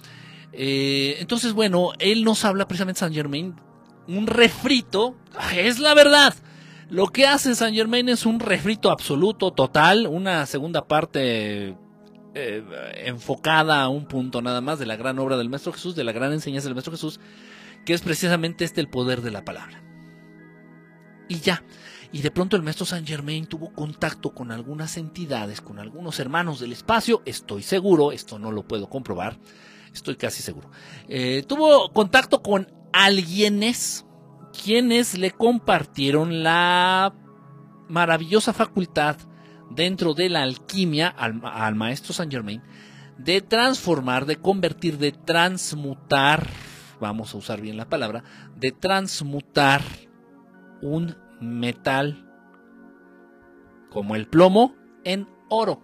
Eh, 0.52 1.16
entonces, 1.18 1.52
bueno, 1.52 1.90
él 1.98 2.24
nos 2.24 2.44
habla 2.44 2.66
precisamente 2.68 3.00
Saint 3.00 3.14
Germain, 3.14 3.54
un 4.06 4.26
refrito, 4.26 5.16
es 5.56 5.78
la 5.78 5.94
verdad, 5.94 6.34
lo 6.90 7.06
que 7.06 7.26
hace 7.26 7.54
San 7.54 7.72
Germain 7.72 8.08
es 8.08 8.26
un 8.26 8.40
refrito 8.40 8.90
absoluto, 8.90 9.52
total, 9.52 10.08
una 10.08 10.44
segunda 10.46 10.88
parte 10.88 11.76
eh, 12.34 12.64
enfocada 13.04 13.82
a 13.82 13.88
un 13.88 14.06
punto 14.06 14.42
nada 14.42 14.60
más 14.60 14.80
de 14.80 14.86
la 14.86 14.96
gran 14.96 15.20
obra 15.20 15.36
del 15.36 15.48
Maestro 15.48 15.72
Jesús, 15.72 15.94
de 15.94 16.02
la 16.02 16.10
gran 16.10 16.32
enseñanza 16.32 16.66
del 16.66 16.74
Maestro 16.74 16.92
Jesús, 16.92 17.20
que 17.86 17.94
es 17.94 18.02
precisamente 18.02 18.64
este 18.64 18.80
el 18.80 18.88
poder 18.88 19.22
de 19.22 19.30
la 19.30 19.44
palabra. 19.44 19.89
Y 21.30 21.38
ya. 21.38 21.62
Y 22.10 22.22
de 22.22 22.32
pronto 22.32 22.56
el 22.56 22.62
maestro 22.62 22.84
Saint 22.84 23.06
Germain 23.06 23.46
tuvo 23.46 23.72
contacto 23.72 24.34
con 24.34 24.50
algunas 24.50 24.96
entidades, 24.96 25.60
con 25.60 25.78
algunos 25.78 26.18
hermanos 26.18 26.58
del 26.58 26.72
espacio, 26.72 27.22
estoy 27.24 27.62
seguro, 27.62 28.10
esto 28.10 28.40
no 28.40 28.50
lo 28.50 28.66
puedo 28.66 28.90
comprobar, 28.90 29.38
estoy 29.94 30.16
casi 30.16 30.42
seguro. 30.42 30.72
Eh, 31.08 31.44
tuvo 31.46 31.92
contacto 31.92 32.42
con 32.42 32.66
alguienes 32.92 34.04
quienes 34.64 35.16
le 35.16 35.30
compartieron 35.30 36.42
la 36.42 37.14
maravillosa 37.88 38.52
facultad 38.52 39.16
dentro 39.70 40.14
de 40.14 40.30
la 40.30 40.42
alquimia 40.42 41.06
al, 41.06 41.76
maestro 41.76 42.12
Saint 42.12 42.32
Germain 42.32 42.60
de 43.18 43.40
transformar, 43.40 44.26
de 44.26 44.34
convertir, 44.34 44.98
de 44.98 45.12
transmutar, 45.12 46.48
vamos 47.00 47.32
a 47.32 47.38
usar 47.38 47.60
bien 47.60 47.76
la 47.76 47.88
palabra, 47.88 48.24
de 48.56 48.72
transmutar 48.72 49.82
un 50.82 51.16
metal 51.40 52.26
como 53.90 54.14
el 54.14 54.28
plomo 54.28 54.74
en 55.04 55.28
oro. 55.48 55.82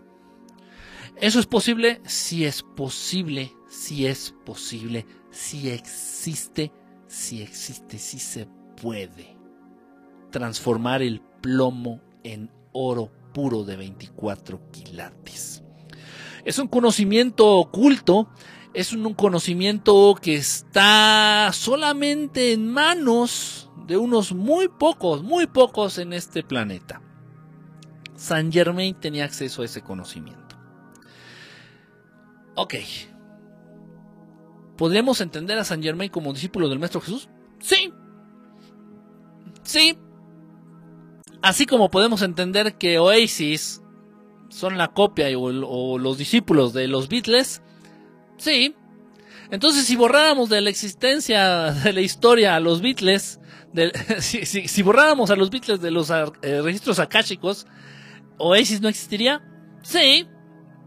¿Eso 1.17 1.41
es 1.41 1.47
posible? 1.47 2.01
Si 2.05 2.45
es 2.45 2.63
posible, 2.63 3.53
si 3.69 4.07
es 4.07 4.35
posible, 4.45 5.07
si 5.31 5.71
existe, 5.71 6.73
si 7.07 7.43
existe, 7.43 7.99
si 7.99 8.19
se 8.19 8.47
puede 8.81 9.37
transformar 10.31 11.03
el 11.03 11.23
plomo 11.41 12.01
en 12.23 12.51
oro 12.73 13.11
puro 13.33 13.65
de 13.65 13.77
24 13.77 14.71
quilates. 14.71 15.63
Es 16.45 16.59
un 16.59 16.69
conocimiento 16.69 17.57
oculto, 17.59 18.29
es 18.75 18.93
un 18.93 19.15
conocimiento 19.15 20.15
que 20.21 20.37
está 20.37 21.51
solamente 21.53 22.53
en 22.53 22.69
manos 22.69 23.66
de 23.87 23.97
unos 23.97 24.33
muy 24.33 24.69
pocos, 24.69 25.23
muy 25.23 25.47
pocos 25.47 25.99
en 25.99 26.13
este 26.13 26.43
planeta. 26.43 27.01
Saint 28.15 28.53
Germain 28.53 28.95
tenía 28.95 29.25
acceso 29.25 29.63
a 29.63 29.65
ese 29.67 29.83
conocimiento. 29.83 30.57
Ok. 32.55 32.75
¿Podríamos 34.77 35.21
entender 35.21 35.59
a 35.59 35.65
Saint 35.65 35.85
Germain 35.85 36.11
como 36.11 36.33
discípulo 36.33 36.69
del 36.69 36.79
Maestro 36.79 37.01
Jesús? 37.01 37.29
Sí, 37.61 37.93
Sí. 39.67 39.99
Así 41.43 41.67
como 41.67 41.91
podemos 41.91 42.23
entender 42.23 42.77
que 42.77 42.99
Oasis 42.99 43.83
son 44.49 44.79
la 44.79 44.89
copia 44.89 45.27
o, 45.37 45.99
los 45.99 46.17
discípulos 46.17 46.73
de 46.73 46.89
los 46.89 47.09
Beatles, 47.09 47.63
sí. 48.39 48.75
Entonces, 49.51 49.85
si 49.85 49.97
borráramos 49.97 50.49
de 50.49 50.61
la 50.61 50.71
existencia 50.71 51.73
de 51.73 51.93
la 51.93 52.01
historia 52.01 52.57
a 52.57 52.61
los 52.61 52.81
Beatles, 52.81 53.41
si, 54.21 54.83
borráramos 54.83 55.31
a 55.31 55.37
los 55.37 55.51
Beatles 55.51 55.81
de 55.81 55.91
los 55.91 56.11
eh, 56.11 56.63
registros 56.63 56.99
akáshicos, 56.99 57.67
¿Oasis 58.39 58.81
no 58.81 58.89
existiría? 58.89 59.43
Sí. 59.83 60.27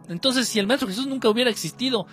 Entonces, 0.07 0.47
si 0.47 0.59
el 0.59 0.67
Maestro 0.67 0.87
Jesús 0.87 1.07
nunca 1.07 1.29
hubiera 1.29 1.51
existido, 1.51 2.07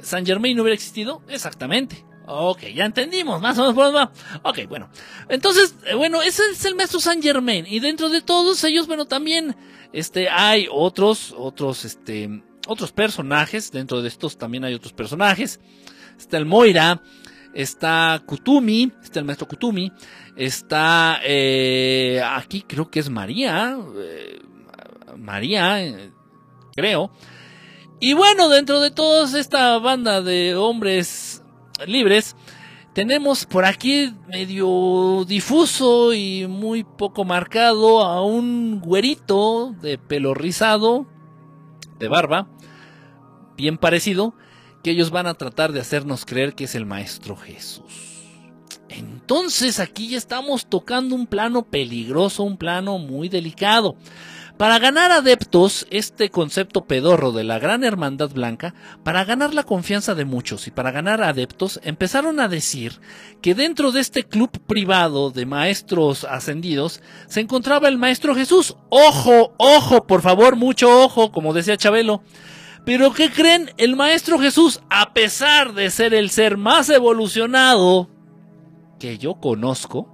San 0.00 0.24
Germain 0.24 0.56
no 0.56 0.62
hubiera 0.62 0.74
existido, 0.74 1.22
exactamente. 1.28 2.04
Ok, 2.26 2.62
ya 2.74 2.84
entendimos, 2.84 3.40
más 3.40 3.58
o 3.58 3.62
menos 3.62 3.74
por 3.74 3.94
va. 3.94 4.12
Ok, 4.42 4.60
bueno. 4.68 4.88
Entonces, 5.28 5.74
eh, 5.86 5.94
bueno, 5.94 6.22
ese 6.22 6.42
es 6.52 6.64
el 6.64 6.76
maestro 6.76 7.00
Saint 7.00 7.22
Germain. 7.22 7.66
Y 7.68 7.80
dentro 7.80 8.08
de 8.08 8.22
todos 8.22 8.62
ellos, 8.64 8.86
bueno, 8.86 9.06
también, 9.06 9.56
este, 9.92 10.28
hay 10.28 10.68
otros, 10.70 11.34
otros, 11.36 11.84
este, 11.84 12.42
otros 12.68 12.92
personajes. 12.92 13.72
Dentro 13.72 14.02
de 14.02 14.08
estos 14.08 14.38
también 14.38 14.64
hay 14.64 14.74
otros 14.74 14.92
personajes. 14.92 15.60
Está 16.16 16.38
el 16.38 16.46
Moira, 16.46 17.02
está 17.54 18.22
Kutumi, 18.24 18.92
está 19.02 19.20
el 19.20 19.24
maestro 19.24 19.48
Kutumi, 19.48 19.92
está, 20.36 21.20
eh, 21.24 22.22
aquí 22.24 22.62
creo 22.62 22.90
que 22.90 23.00
es 23.00 23.10
María, 23.10 23.78
eh, 23.96 24.40
María, 25.16 26.10
creo. 26.74 27.10
Y 28.00 28.14
bueno, 28.14 28.48
dentro 28.48 28.80
de 28.80 28.90
toda 28.90 29.38
esta 29.38 29.78
banda 29.78 30.22
de 30.22 30.56
hombres 30.56 31.42
libres, 31.86 32.34
tenemos 32.92 33.46
por 33.46 33.64
aquí 33.64 34.12
medio 34.28 35.24
difuso 35.26 36.12
y 36.12 36.46
muy 36.46 36.84
poco 36.84 37.24
marcado 37.24 38.00
a 38.00 38.24
un 38.24 38.80
güerito 38.80 39.74
de 39.80 39.98
pelo 39.98 40.34
rizado, 40.34 41.06
de 41.98 42.08
barba, 42.08 42.48
bien 43.56 43.78
parecido, 43.78 44.34
que 44.82 44.90
ellos 44.90 45.10
van 45.10 45.26
a 45.26 45.34
tratar 45.34 45.72
de 45.72 45.80
hacernos 45.80 46.24
creer 46.24 46.54
que 46.54 46.64
es 46.64 46.74
el 46.74 46.86
Maestro 46.86 47.36
Jesús. 47.36 48.12
Entonces 48.88 49.80
aquí 49.80 50.08
ya 50.08 50.18
estamos 50.18 50.66
tocando 50.66 51.14
un 51.14 51.26
plano 51.26 51.64
peligroso, 51.64 52.42
un 52.42 52.56
plano 52.56 52.98
muy 52.98 53.28
delicado. 53.28 53.96
Para 54.58 54.78
ganar 54.78 55.10
adeptos, 55.10 55.86
este 55.90 56.30
concepto 56.30 56.84
pedorro 56.84 57.32
de 57.32 57.42
la 57.42 57.58
gran 57.58 57.84
hermandad 57.84 58.30
blanca, 58.30 58.74
para 59.02 59.24
ganar 59.24 59.54
la 59.54 59.64
confianza 59.64 60.14
de 60.14 60.24
muchos 60.24 60.66
y 60.66 60.70
para 60.70 60.92
ganar 60.92 61.22
adeptos, 61.22 61.80
empezaron 61.82 62.38
a 62.38 62.48
decir 62.48 63.00
que 63.40 63.54
dentro 63.54 63.92
de 63.92 64.00
este 64.00 64.24
club 64.24 64.50
privado 64.66 65.30
de 65.30 65.46
maestros 65.46 66.24
ascendidos 66.24 67.00
se 67.26 67.40
encontraba 67.40 67.88
el 67.88 67.98
maestro 67.98 68.34
Jesús. 68.34 68.76
Ojo, 68.90 69.54
ojo, 69.56 70.06
por 70.06 70.20
favor, 70.20 70.54
mucho 70.54 71.02
ojo, 71.02 71.32
como 71.32 71.54
decía 71.54 71.76
Chabelo. 71.76 72.22
Pero 72.84 73.12
¿qué 73.12 73.30
creen? 73.30 73.70
El 73.76 73.96
maestro 73.96 74.38
Jesús, 74.38 74.80
a 74.90 75.12
pesar 75.14 75.72
de 75.74 75.90
ser 75.90 76.14
el 76.14 76.30
ser 76.30 76.56
más 76.56 76.88
evolucionado 76.90 78.10
que 78.98 79.18
yo 79.18 79.36
conozco, 79.36 80.08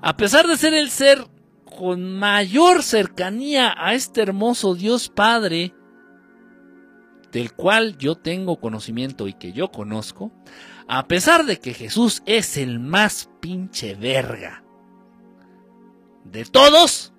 a 0.00 0.16
pesar 0.16 0.46
de 0.46 0.56
ser 0.56 0.74
el 0.74 0.90
ser 0.90 1.26
con 1.64 2.18
mayor 2.18 2.82
cercanía 2.82 3.74
a 3.76 3.94
este 3.94 4.22
hermoso 4.22 4.74
Dios 4.74 5.08
Padre, 5.08 5.74
del 7.32 7.52
cual 7.52 7.96
yo 7.98 8.14
tengo 8.14 8.60
conocimiento 8.60 9.28
y 9.28 9.32
que 9.32 9.52
yo 9.52 9.70
conozco, 9.70 10.30
a 10.88 11.08
pesar 11.08 11.46
de 11.46 11.58
que 11.58 11.74
Jesús 11.74 12.22
es 12.26 12.56
el 12.56 12.78
más 12.80 13.30
pinche 13.40 13.94
verga 13.94 14.62
de 16.24 16.44
todos, 16.44 17.13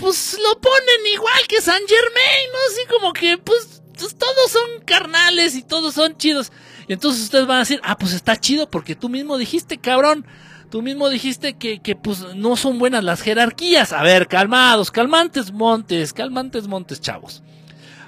pues 0.00 0.38
lo 0.42 0.60
ponen 0.60 1.06
igual 1.12 1.46
que 1.46 1.60
San 1.60 1.80
Germain, 1.86 2.48
¿no? 2.52 2.58
Así 2.70 2.86
como 2.88 3.12
que, 3.12 3.38
pues, 3.38 3.82
pues, 3.96 4.16
todos 4.16 4.50
son 4.50 4.82
carnales 4.84 5.54
y 5.54 5.62
todos 5.62 5.94
son 5.94 6.16
chidos. 6.16 6.50
Y 6.88 6.94
entonces 6.94 7.22
ustedes 7.22 7.46
van 7.46 7.58
a 7.58 7.60
decir, 7.60 7.80
ah, 7.84 7.98
pues 7.98 8.14
está 8.14 8.36
chido 8.36 8.70
porque 8.70 8.96
tú 8.96 9.08
mismo 9.08 9.38
dijiste, 9.38 9.78
cabrón, 9.78 10.26
Tú 10.70 10.82
mismo 10.82 11.08
dijiste 11.08 11.54
que, 11.54 11.80
que 11.80 11.96
pues 11.96 12.24
no 12.36 12.56
son 12.56 12.78
buenas 12.78 13.02
las 13.02 13.22
jerarquías. 13.22 13.92
A 13.92 14.04
ver, 14.04 14.28
calmados, 14.28 14.92
calmantes 14.92 15.50
montes, 15.50 16.12
calmantes 16.12 16.68
montes, 16.68 17.00
chavos. 17.00 17.42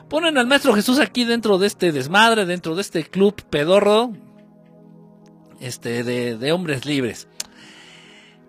Ponen 0.08 0.38
al 0.38 0.46
Maestro 0.46 0.72
Jesús 0.72 1.00
aquí 1.00 1.24
dentro 1.24 1.58
de 1.58 1.66
este 1.66 1.90
desmadre, 1.90 2.46
dentro 2.46 2.76
de 2.76 2.82
este 2.82 3.02
club 3.02 3.34
pedorro, 3.50 4.12
este, 5.58 6.04
de, 6.04 6.36
de 6.38 6.52
hombres 6.52 6.86
libres. 6.86 7.26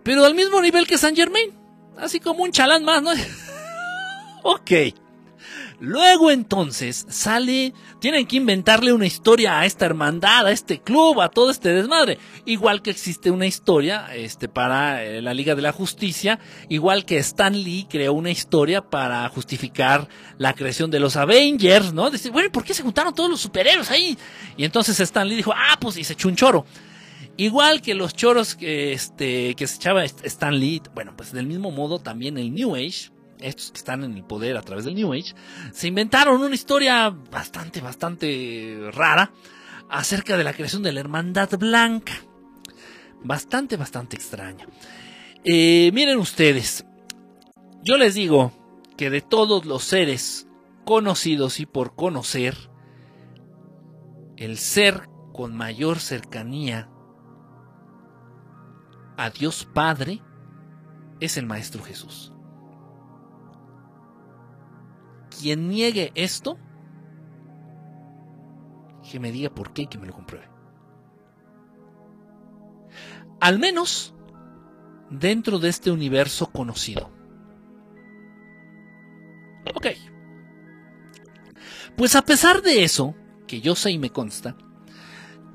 Pero 0.04 0.26
al 0.26 0.36
mismo 0.36 0.62
nivel 0.62 0.86
que 0.86 1.00
San 1.00 1.16
Germain. 1.16 1.63
Así 1.98 2.20
como 2.20 2.44
un 2.44 2.52
chalán 2.52 2.84
más, 2.84 3.02
¿no? 3.02 3.12
ok. 4.44 4.72
Luego 5.84 6.32
entonces 6.32 7.06
sale, 7.10 7.74
tienen 8.00 8.26
que 8.26 8.38
inventarle 8.38 8.94
una 8.94 9.06
historia 9.06 9.60
a 9.60 9.66
esta 9.66 9.86
hermandad, 9.86 10.48
a 10.48 10.52
este 10.52 10.80
club, 10.80 11.20
a 11.20 11.28
todo 11.28 11.52
este 11.52 11.74
desmadre. 11.74 12.20
Igual 12.46 12.82
que 12.82 12.92
existe 12.92 13.32
una 13.32 13.48
historia 13.48 14.08
este, 14.16 14.48
para 14.48 15.04
eh, 15.04 15.22
la 15.22 15.34
Liga 15.34 15.56
de 15.56 15.62
la 15.62 15.74
Justicia, 15.74 16.40
igual 16.70 17.04
que 17.04 17.18
Stan 17.18 17.54
Lee 17.54 17.88
creó 17.90 18.14
una 18.14 18.32
historia 18.32 18.82
para 18.82 19.28
justificar 19.28 20.08
la 20.38 20.54
creación 20.54 20.90
de 20.90 21.02
los 21.02 21.18
Avengers, 21.18 21.92
¿no? 21.92 22.10
Dice, 22.10 22.30
bueno, 22.30 22.50
¿por 22.50 22.64
qué 22.64 22.74
se 22.74 22.84
juntaron 22.84 23.14
todos 23.14 23.30
los 23.30 23.42
superhéroes 23.42 23.92
ahí? 23.92 24.18
Y 24.56 24.64
entonces 24.64 24.98
Stan 25.02 25.28
Lee 25.28 25.36
dijo, 25.36 25.52
ah, 25.54 25.78
pues 25.82 25.98
y 25.98 26.06
se 26.06 26.14
echó 26.14 26.30
un 26.30 26.38
choro. 26.38 26.66
Igual 27.36 27.82
que 27.82 27.96
los 27.96 28.14
choros 28.14 28.56
que, 28.56 28.94
este, 28.94 29.56
que 29.56 29.66
se 29.66 29.76
echaba 29.78 30.04
Stan 30.04 30.58
Lee, 30.60 30.82
bueno, 30.94 31.16
pues 31.18 31.32
del 31.32 31.48
mismo 31.48 31.72
modo 31.72 32.00
también 32.00 32.38
el 32.38 32.54
New 32.54 32.76
Age, 32.76 33.12
estos 33.40 33.72
que 33.72 33.80
están 33.80 34.04
en 34.04 34.16
el 34.16 34.24
poder 34.24 34.56
a 34.56 34.62
través 34.62 34.86
del 34.86 34.94
New 34.96 35.12
Age, 35.14 35.34
se 35.72 35.88
inventaron 35.88 36.42
una 36.42 36.54
historia 36.54 37.10
bastante, 37.10 37.82
bastante 37.82 38.90
rara 38.92 39.32
acerca 39.90 40.38
de 40.38 40.44
la 40.44 40.54
creación 40.54 40.84
de 40.84 40.92
la 40.92 41.00
Hermandad 41.00 41.50
Blanca. 41.58 42.14
Bastante, 43.24 43.78
bastante 43.78 44.16
extraña. 44.16 44.68
Eh, 45.44 45.92
miren 45.94 46.20
ustedes, 46.20 46.86
yo 47.84 47.98
les 47.98 48.14
digo 48.14 48.52
que 48.96 49.10
de 49.10 49.22
todos 49.22 49.66
los 49.66 49.84
seres 49.84 50.48
conocidos 50.86 51.60
y 51.60 51.66
por 51.66 51.96
conocer, 51.96 52.56
el 54.38 54.58
ser 54.58 55.10
con 55.34 55.56
mayor 55.56 56.00
cercanía 56.00 56.90
a 59.18 59.30
Dios 59.30 59.68
Padre 59.74 60.22
es 61.20 61.38
el 61.38 61.46
Maestro 61.46 61.84
Jesús. 61.84 62.34
quien 65.44 65.68
niegue 65.68 66.12
esto, 66.16 66.58
que 69.10 69.20
me 69.20 69.32
diga 69.32 69.50
por 69.50 69.74
qué 69.74 69.84
y 69.84 69.88
que 69.88 69.98
me 69.98 70.08
lo 70.08 70.14
compruebe. 70.14 70.48
Al 73.40 73.60
menos 73.60 74.16
dentro 75.10 75.60
de 75.60 75.70
este 75.70 75.92
universo 75.92 76.50
conocido. 76.52 77.12
Ok. 79.76 79.88
Pues 81.98 82.16
a 82.16 82.22
pesar 82.24 82.62
de 82.62 82.84
eso, 82.84 83.14
que 83.46 83.60
yo 83.60 83.76
sé 83.76 83.92
y 83.92 84.00
me 84.00 84.12
consta, 84.12 84.56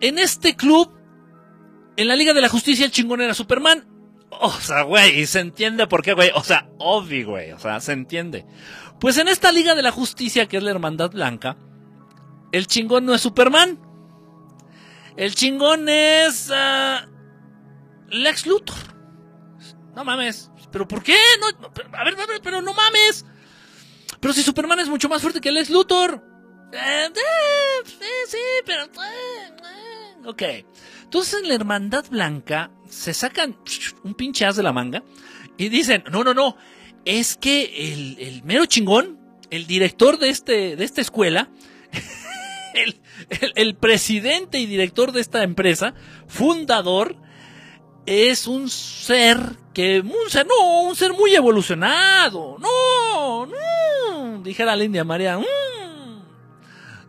en 0.00 0.18
este 0.18 0.54
club, 0.54 0.92
en 1.98 2.06
la 2.06 2.14
Liga 2.14 2.32
de 2.32 2.40
la 2.40 2.48
Justicia, 2.48 2.84
el 2.86 2.92
chingón 2.92 3.20
era 3.20 3.34
Superman. 3.34 3.84
O 4.30 4.52
sea, 4.52 4.82
güey, 4.82 5.26
se 5.26 5.40
entiende 5.40 5.88
por 5.88 6.02
qué, 6.02 6.12
güey. 6.12 6.30
O 6.32 6.44
sea, 6.44 6.70
obvio, 6.78 7.30
güey. 7.30 7.50
O 7.50 7.58
sea, 7.58 7.80
se 7.80 7.92
entiende. 7.92 8.46
Pues 9.00 9.18
en 9.18 9.26
esta 9.26 9.50
Liga 9.50 9.74
de 9.74 9.82
la 9.82 9.90
Justicia, 9.90 10.46
que 10.46 10.58
es 10.58 10.62
la 10.62 10.70
Hermandad 10.70 11.10
Blanca, 11.10 11.56
el 12.52 12.68
chingón 12.68 13.04
no 13.04 13.14
es 13.14 13.20
Superman. 13.20 13.80
El 15.16 15.34
chingón 15.34 15.88
es 15.88 16.50
uh, 16.50 17.04
Lex 18.10 18.46
Luthor. 18.46 18.76
No 19.96 20.04
mames. 20.04 20.52
¿Pero 20.70 20.86
por 20.86 21.02
qué? 21.02 21.16
No, 21.40 21.48
a 21.98 22.04
ver, 22.04 22.14
a 22.20 22.26
ver, 22.26 22.40
pero 22.40 22.62
no 22.62 22.74
mames. 22.74 23.26
Pero 24.20 24.32
si 24.32 24.44
Superman 24.44 24.78
es 24.78 24.88
mucho 24.88 25.08
más 25.08 25.20
fuerte 25.20 25.40
que 25.40 25.50
Lex 25.50 25.68
Luthor. 25.70 26.22
Eh, 26.72 27.06
eh, 27.06 27.82
sí, 27.84 28.06
sí, 28.28 28.38
pero... 28.64 28.84
Eh, 28.84 30.26
ok. 30.26 30.42
Entonces 31.08 31.40
en 31.40 31.48
la 31.48 31.54
Hermandad 31.54 32.04
Blanca 32.10 32.70
se 32.86 33.14
sacan 33.14 33.56
un 34.04 34.12
pinche 34.12 34.44
as 34.44 34.56
de 34.56 34.62
la 34.62 34.74
manga 34.74 35.02
y 35.56 35.70
dicen, 35.70 36.04
no, 36.12 36.22
no, 36.22 36.34
no, 36.34 36.54
es 37.06 37.34
que 37.38 38.18
el, 38.18 38.42
mero 38.44 38.66
chingón, 38.66 39.18
el 39.48 39.66
director 39.66 40.18
de, 40.18 40.28
este, 40.28 40.76
de 40.76 40.84
esta 40.84 41.00
escuela, 41.00 41.48
el, 43.54 43.74
presidente 43.74 44.58
y 44.58 44.66
director 44.66 45.12
de 45.12 45.22
esta 45.22 45.42
empresa, 45.44 45.94
fundador, 46.26 47.16
es 48.04 48.46
un 48.46 48.68
ser 48.68 49.56
que, 49.72 50.00
un 50.00 50.28
ser, 50.28 50.46
no, 50.46 50.82
un 50.82 50.94
ser 50.94 51.14
muy 51.14 51.34
evolucionado, 51.34 52.58
no, 52.58 53.46
no, 53.46 54.42
dijera 54.42 54.76
la 54.76 54.84
India 54.84 55.04
María, 55.04 55.38
mm, 55.38 55.42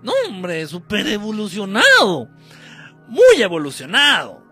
no 0.04 0.14
hombre, 0.26 0.66
super 0.68 1.06
evolucionado, 1.06 2.30
muy 3.10 3.42
evolucionado. 3.42 4.44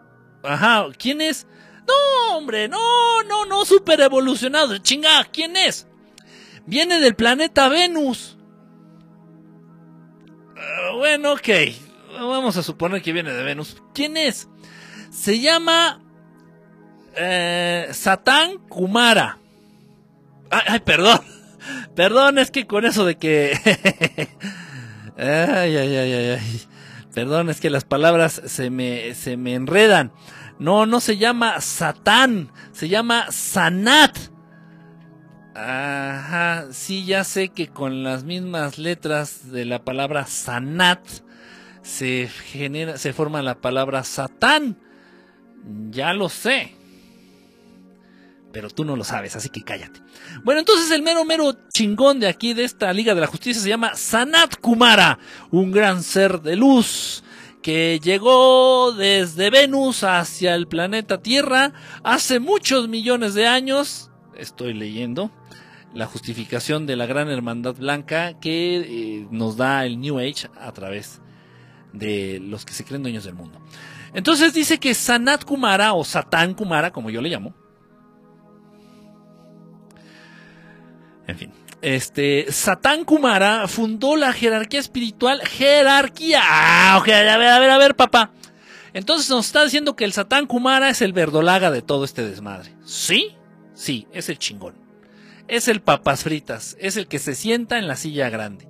Ajá, 0.44 0.88
¿quién 0.98 1.22
es? 1.22 1.48
No, 1.88 2.38
hombre, 2.38 2.68
no, 2.68 2.80
no, 3.28 3.46
no, 3.46 3.66
super 3.66 4.00
evolucionado. 4.02 4.78
Chinga, 4.80 5.24
¿quién 5.32 5.56
es? 5.56 5.88
Viene 6.66 7.00
del 7.00 7.16
planeta 7.16 7.70
Venus. 7.70 8.38
bueno, 10.98 11.34
ok. 11.34 11.50
Vamos 12.14 12.58
a 12.58 12.64
suponer 12.64 13.02
que 13.02 13.14
viene 13.14 13.32
de 13.32 13.44
Venus. 13.44 13.82
¿Quién 13.94 14.18
es? 14.18 14.50
Se 15.12 15.40
llama 15.40 16.02
eh, 17.16 17.88
Satán 17.92 18.58
Kumara. 18.68 19.38
Ay, 20.50 20.80
perdón. 20.80 21.20
Perdón, 21.96 22.38
es 22.38 22.50
que 22.50 22.66
con 22.66 22.86
eso 22.86 23.04
de 23.04 23.18
que... 23.18 23.52
ay, 25.18 25.76
ay, 25.76 25.96
ay, 25.96 26.14
ay, 26.14 26.62
Perdón, 27.18 27.50
es 27.50 27.60
que 27.60 27.72
las 27.72 27.84
palabras 27.84 28.44
se 28.46 28.70
me, 28.70 29.16
se 29.16 29.38
me 29.38 29.56
enredan. 29.56 30.12
No, 30.60 30.86
no 30.86 31.00
se 31.00 31.18
llama 31.18 31.60
Satán, 31.62 32.52
se 32.74 32.90
llama 32.90 33.32
Sanat. 33.32 34.16
Ajá, 35.56 36.68
sí, 36.70 37.06
ya 37.06 37.24
sé 37.24 37.50
que 37.50 37.70
con 37.70 38.04
las 38.04 38.24
mismas 38.24 38.78
letras 38.78 39.52
de 39.52 39.66
la 39.66 39.84
palabra 39.84 40.28
Sanat 40.28 41.00
se 41.82 42.28
genera, 42.28 43.00
se 43.00 43.14
forma 43.14 43.42
la 43.42 43.62
palabra 43.62 44.04
Satán. 44.04 44.78
Ya 45.90 46.14
lo 46.14 46.30
sé. 46.30 46.77
Pero 48.52 48.70
tú 48.70 48.86
no 48.86 48.96
lo 48.96 49.04
sabes, 49.04 49.36
así 49.36 49.50
que 49.50 49.62
cállate. 49.62 50.02
Bueno, 50.44 50.60
entonces 50.60 50.90
el 50.92 51.04
mero 51.04 51.26
mero 51.26 51.54
chingón 51.74 52.20
de 52.20 52.28
aquí, 52.28 52.54
de 52.54 52.64
esta 52.64 52.92
Liga 52.94 53.14
de 53.14 53.22
la 53.22 53.28
Justicia, 53.28 53.62
se 53.62 53.70
llama 53.70 53.96
Sanat 53.96 54.56
Kumara, 54.60 55.20
un 55.52 55.72
gran 55.72 56.02
ser 56.02 56.42
de 56.42 56.56
luz 56.56 57.24
que 57.62 58.00
llegó 58.02 58.94
desde 58.94 59.50
Venus 59.50 60.04
hacia 60.04 60.56
el 60.56 60.68
planeta 60.68 61.22
Tierra 61.22 61.74
hace 62.04 62.40
muchos 62.40 62.88
millones 62.88 63.34
de 63.34 63.48
años. 63.48 64.10
Estoy 64.38 64.74
leyendo 64.74 65.32
la 65.94 66.06
justificación 66.06 66.86
de 66.86 66.96
la 66.96 67.06
gran 67.06 67.30
hermandad 67.30 67.76
blanca 67.76 68.40
que 68.40 68.78
eh, 68.78 69.28
nos 69.32 69.58
da 69.58 69.86
el 69.86 70.00
New 70.00 70.20
Age 70.20 70.50
a 70.60 70.72
través 70.72 71.22
de 71.92 72.40
los 72.40 72.66
que 72.66 72.74
se 72.74 72.86
creen 72.86 73.04
dueños 73.04 73.24
del 73.24 73.34
mundo. 73.34 73.60
Entonces 74.14 74.54
dice 74.54 74.78
que 74.78 74.94
Sanat 74.94 75.44
Kumara 75.44 75.94
o 75.94 76.04
Satán 76.04 76.54
Kumara, 76.54 76.92
como 76.92 77.10
yo 77.10 77.22
le 77.22 77.30
llamo, 77.30 77.54
en 81.28 81.38
fin, 81.38 81.52
este, 81.82 82.52
Satán 82.52 83.06
Kumara 83.06 83.68
fundó 83.68 84.16
la 84.16 84.34
jerarquía 84.34 84.80
espiritual, 84.80 85.42
jerarquía. 85.42 86.42
Ah, 86.44 86.98
ok, 87.00 87.10
a 87.10 87.38
ver, 87.38 87.48
a 87.48 87.60
ver, 87.60 87.70
a 87.70 87.78
ver, 87.78 87.96
papá. 87.96 88.32
Entonces 88.94 89.30
nos 89.30 89.46
está 89.46 89.64
diciendo 89.64 89.96
que 89.96 90.06
el 90.06 90.14
Satán 90.14 90.48
Kumara 90.48 90.90
es 90.90 91.02
el 91.02 91.14
verdolaga 91.14 91.70
de 91.70 91.82
todo 91.82 92.04
este 92.04 92.28
desmadre. 92.28 92.74
¿Sí? 92.84 93.36
Sí, 93.74 94.08
es 94.12 94.30
el 94.30 94.40
chingón. 94.40 94.76
Es 95.48 95.68
el 95.68 95.82
papas 95.82 96.24
fritas, 96.24 96.76
es 96.80 96.98
el 96.98 97.08
que 97.08 97.20
se 97.20 97.36
sienta 97.36 97.78
en 97.78 97.88
la 97.88 97.96
silla 97.96 98.30
grande. 98.30 98.68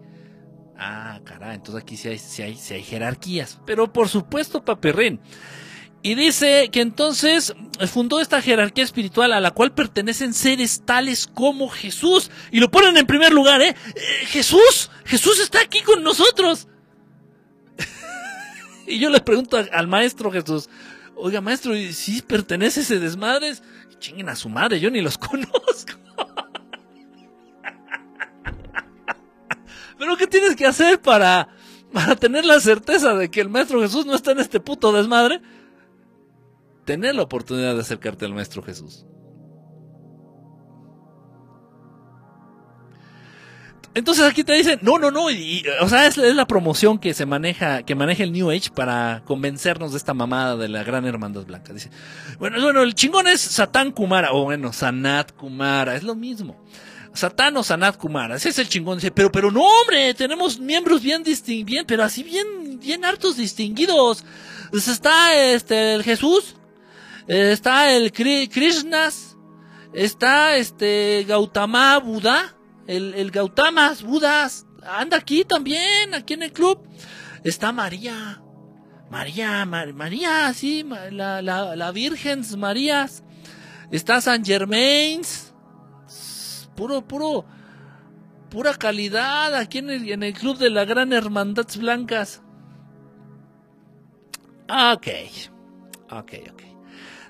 Ah, 0.77 1.21
caray, 1.23 1.55
entonces 1.55 1.81
aquí 1.81 1.97
sí 1.97 2.09
hay, 2.09 2.19
sí 2.19 2.43
hay, 2.43 2.55
sí 2.55 2.73
hay 2.73 2.83
jerarquías. 2.83 3.59
Pero 3.65 3.91
por 3.93 4.09
supuesto, 4.09 4.63
paperrín. 4.63 5.19
Y 6.03 6.15
dice 6.15 6.69
que 6.71 6.81
entonces 6.81 7.53
fundó 7.91 8.19
esta 8.19 8.41
jerarquía 8.41 8.83
espiritual 8.83 9.33
a 9.33 9.41
la 9.41 9.51
cual 9.51 9.73
pertenecen 9.73 10.33
seres 10.33 10.83
tales 10.85 11.27
como 11.27 11.69
Jesús. 11.69 12.31
Y 12.51 12.59
lo 12.59 12.69
ponen 12.71 12.97
en 12.97 13.05
primer 13.05 13.33
lugar, 13.33 13.61
¿eh? 13.61 13.75
eh 13.95 14.25
Jesús, 14.27 14.89
Jesús 15.05 15.39
está 15.39 15.59
aquí 15.59 15.81
con 15.81 16.03
nosotros. 16.03 16.67
y 18.87 18.99
yo 18.99 19.09
le 19.09 19.19
pregunto 19.19 19.57
al 19.71 19.87
maestro 19.87 20.31
Jesús, 20.31 20.69
oiga 21.15 21.41
maestro, 21.41 21.75
¿y 21.75 21.91
si 21.93 22.21
pertenece 22.21 22.81
ese 22.81 22.99
desmadre? 22.99 23.55
Chinguen 23.99 24.29
a 24.29 24.35
su 24.35 24.49
madre, 24.49 24.79
yo 24.79 24.91
ni 24.91 25.01
los 25.01 25.17
conozco. 25.17 25.93
Pero 29.97 30.15
¿qué 30.15 30.27
tienes 30.27 30.55
que 30.55 30.67
hacer 30.67 31.01
para, 31.01 31.49
para 31.91 32.15
tener 32.15 32.45
la 32.45 32.59
certeza 32.59 33.15
de 33.15 33.31
que 33.31 33.41
el 33.41 33.49
maestro 33.49 33.81
Jesús 33.81 34.05
no 34.05 34.13
está 34.13 34.31
en 34.31 34.39
este 34.39 34.59
puto 34.59 34.91
desmadre? 34.91 35.41
Tener 36.87 37.15
la 37.15 37.23
oportunidad 37.23 37.75
de 37.75 37.81
acercarte 37.81 38.23
al 38.23 38.33
Maestro 38.33 38.63
Jesús. 38.63 39.05
Entonces 43.93 44.23
aquí 44.23 44.43
te 44.43 44.53
dicen, 44.53 44.79
no, 44.83 44.97
no, 44.97 45.11
no, 45.11 45.29
y, 45.29 45.65
o 45.81 45.89
sea, 45.89 46.07
es, 46.07 46.17
la 46.17 46.47
promoción 46.47 46.97
que 46.97 47.13
se 47.13 47.25
maneja, 47.25 47.83
que 47.83 47.93
maneja 47.93 48.23
el 48.23 48.31
New 48.31 48.51
Age 48.51 48.69
para 48.73 49.23
convencernos 49.25 49.91
de 49.91 49.97
esta 49.97 50.13
mamada 50.13 50.55
de 50.55 50.69
la 50.69 50.83
gran 50.83 51.03
hermandad 51.05 51.45
blanca. 51.45 51.73
Dice, 51.73 51.89
bueno, 52.39 52.61
bueno, 52.61 52.83
el 52.83 52.95
chingón 52.95 53.27
es 53.27 53.41
Satán 53.41 53.91
Kumara, 53.91 54.31
o 54.31 54.45
bueno, 54.45 54.71
Sanat 54.71 55.33
Kumara, 55.33 55.95
es 55.95 56.03
lo 56.03 56.15
mismo. 56.15 56.63
Satán 57.13 57.57
o 57.57 57.63
Sanat 57.63 57.97
Kumara, 57.97 58.37
ese 58.37 58.49
es 58.49 58.59
el 58.59 58.69
chingón. 58.69 58.99
Dice, 58.99 59.11
pero, 59.11 59.31
pero 59.31 59.51
no, 59.51 59.63
hombre, 59.65 60.13
tenemos 60.13 60.59
miembros 60.59 61.01
bien 61.01 61.23
distinguidos, 61.23 61.85
pero 61.87 62.03
así 62.03 62.23
bien, 62.23 62.79
bien 62.79 63.03
hartos 63.03 63.35
distinguidos. 63.35 64.23
Pues 64.69 64.87
está 64.87 65.35
este, 65.35 65.95
el 65.95 66.03
Jesús, 66.03 66.56
está 67.27 67.95
el 67.95 68.11
Krishnas, 68.11 69.37
está 69.93 70.55
este 70.57 71.25
Gautama 71.27 71.97
Buda, 71.99 72.55
el, 72.87 73.13
el 73.13 73.31
Gautamas 73.31 74.03
Budas, 74.03 74.65
anda 74.83 75.17
aquí 75.17 75.43
también, 75.43 76.13
aquí 76.13 76.33
en 76.33 76.43
el 76.43 76.53
club. 76.53 76.87
Está 77.43 77.71
María, 77.71 78.41
María, 79.09 79.65
María, 79.65 80.53
sí, 80.53 80.85
la, 81.11 81.41
la, 81.41 81.75
la 81.75 81.91
Virgen 81.91 82.43
Marías. 82.57 83.23
Está 83.91 84.19
San 84.19 84.43
Germain's, 84.43 85.53
puro, 86.75 87.07
puro, 87.07 87.45
pura 88.49 88.73
calidad 88.73 89.55
aquí 89.55 89.77
en 89.77 89.89
el, 89.89 90.11
en 90.11 90.23
el 90.23 90.33
club 90.33 90.57
de 90.57 90.69
la 90.69 90.83
Gran 90.83 91.13
Hermandad 91.13 91.67
Blancas. 91.77 92.41
Ok, 94.69 95.07
ok, 96.11 96.33
ok. 96.51 96.66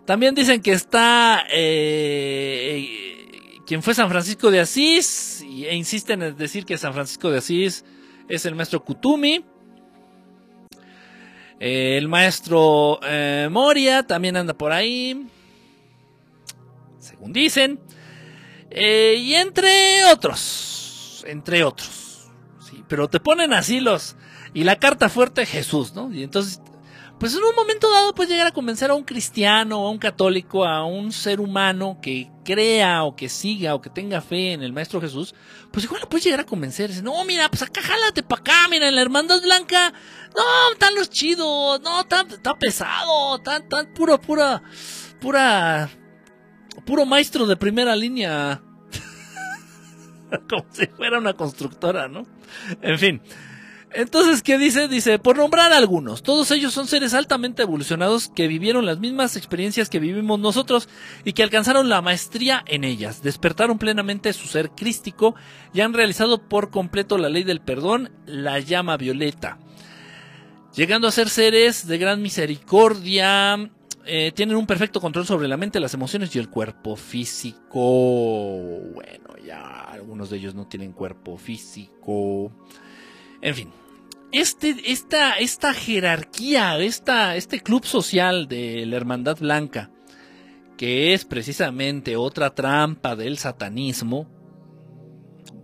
También 0.07 0.33
dicen 0.33 0.61
que 0.61 0.71
está 0.71 1.45
eh, 1.51 3.59
quien 3.67 3.83
fue 3.83 3.93
San 3.93 4.07
Francisco 4.07 4.49
de 4.49 4.61
Asís 4.61 5.41
e 5.41 5.75
insisten 5.75 6.23
en 6.23 6.37
decir 6.37 6.65
que 6.65 6.77
San 6.77 6.93
Francisco 6.93 7.29
de 7.29 7.39
Asís 7.39 7.83
es 8.29 8.45
el 8.45 8.55
maestro 8.55 8.85
Kutumi. 8.85 9.43
Eh, 11.59 11.97
el 11.97 12.07
maestro 12.07 13.01
eh, 13.03 13.49
Moria 13.51 14.03
también 14.03 14.37
anda 14.37 14.53
por 14.53 14.71
ahí, 14.71 15.27
según 16.99 17.33
dicen. 17.33 17.77
y 18.71 19.33
entre 19.33 20.05
otros, 20.05 21.25
entre 21.27 21.65
otros. 21.65 22.29
Sí, 22.61 22.81
pero 22.87 23.09
te 23.09 23.19
ponen 23.19 23.51
así 23.51 23.81
los... 23.81 24.15
Y 24.53 24.63
la 24.63 24.77
carta 24.77 25.09
fuerte 25.09 25.45
Jesús, 25.45 25.93
¿no? 25.93 26.13
Y 26.13 26.23
entonces 26.23 26.61
pues 27.19 27.35
en 27.35 27.43
un 27.43 27.55
momento 27.55 27.91
dado 27.91 28.13
puedes 28.13 28.31
llegar 28.31 28.47
a 28.47 28.51
convencer 28.51 28.91
a 28.91 28.93
un 28.93 29.03
cristiano, 29.03 29.77
a 29.77 29.89
un 29.89 29.97
católico, 29.97 30.65
a 30.65 30.85
un 30.85 31.11
ser 31.11 31.39
humano 31.39 31.97
que 32.01 32.29
crea 32.45 33.03
o 33.03 33.15
que 33.15 33.27
siga 33.27 33.73
o 33.73 33.81
que 33.81 33.89
tenga 33.89 34.21
fe 34.21 34.53
en 34.53 34.61
el 34.61 34.71
Maestro 34.71 35.01
Jesús, 35.01 35.33
pues 35.71 35.85
igual 35.85 36.01
lo 36.01 36.09
puedes 36.09 36.23
llegar 36.25 36.41
a 36.41 36.45
convencer. 36.45 36.91
no, 37.03 37.25
mira, 37.25 37.49
pues 37.49 37.63
acá 37.63 37.81
jálate 37.81 38.21
para 38.21 38.41
acá, 38.41 38.67
mira, 38.69 38.87
en 38.87 38.95
la 38.95 39.01
hermandad 39.01 39.41
blanca, 39.41 39.93
no, 40.35 40.73
están 40.73 40.93
los 40.95 41.09
chidos, 41.09 41.81
no, 41.81 42.05
tan, 42.05 42.29
está 42.29 42.53
pesado, 42.53 43.39
tan, 43.39 43.67
tan 43.67 43.93
puro, 43.93 44.21
pura, 44.21 44.61
pura, 45.19 45.89
puro 46.85 47.05
maestro 47.05 47.47
de 47.47 47.57
primera 47.57 47.95
línea. 47.95 48.61
Como 50.49 50.65
si 50.71 50.85
fuera 50.85 51.17
una 51.17 51.33
constructora, 51.33 52.07
¿no? 52.07 52.27
En 52.81 52.99
fin. 52.99 53.21
Entonces, 53.97 54.43
¿qué 54.43 54.59
dice? 54.59 54.87
Dice, 54.87 55.17
por 55.17 55.37
nombrar 55.37 55.73
algunos, 55.73 56.21
todos 56.21 56.51
ellos 56.51 56.71
son 56.71 56.85
seres 56.85 57.15
altamente 57.15 57.63
evolucionados 57.63 58.29
que 58.29 58.47
vivieron 58.47 58.85
las 58.85 58.99
mismas 58.99 59.35
experiencias 59.35 59.89
que 59.89 59.97
vivimos 59.97 60.39
nosotros 60.39 60.87
y 61.25 61.33
que 61.33 61.41
alcanzaron 61.41 61.89
la 61.89 62.03
maestría 62.03 62.63
en 62.67 62.83
ellas, 62.83 63.23
despertaron 63.23 63.79
plenamente 63.79 64.31
su 64.33 64.47
ser 64.47 64.69
crístico 64.69 65.33
y 65.73 65.81
han 65.81 65.95
realizado 65.95 66.47
por 66.47 66.69
completo 66.69 67.17
la 67.17 67.29
ley 67.29 67.43
del 67.43 67.59
perdón, 67.59 68.11
la 68.27 68.59
llama 68.59 68.97
violeta. 68.97 69.57
Llegando 70.75 71.07
a 71.07 71.11
ser 71.11 71.27
seres 71.27 71.87
de 71.87 71.97
gran 71.97 72.21
misericordia, 72.21 73.71
eh, 74.05 74.31
tienen 74.35 74.57
un 74.57 74.67
perfecto 74.67 75.01
control 75.01 75.25
sobre 75.25 75.47
la 75.47 75.57
mente, 75.57 75.79
las 75.79 75.95
emociones 75.95 76.35
y 76.35 76.37
el 76.37 76.51
cuerpo 76.51 76.95
físico. 76.95 77.79
Bueno, 78.93 79.29
ya 79.43 79.85
algunos 79.85 80.29
de 80.29 80.37
ellos 80.37 80.53
no 80.53 80.67
tienen 80.67 80.91
cuerpo 80.91 81.35
físico. 81.39 82.51
En 83.41 83.55
fin, 83.55 83.71
este, 84.31 84.75
esta, 84.85 85.33
esta 85.33 85.73
jerarquía, 85.73 86.77
esta, 86.79 87.35
este 87.35 87.61
club 87.61 87.85
social 87.85 88.47
de 88.47 88.85
la 88.85 88.97
Hermandad 88.97 89.37
Blanca, 89.37 89.89
que 90.77 91.13
es 91.13 91.25
precisamente 91.25 92.15
otra 92.15 92.53
trampa 92.53 93.15
del 93.15 93.37
satanismo, 93.37 94.27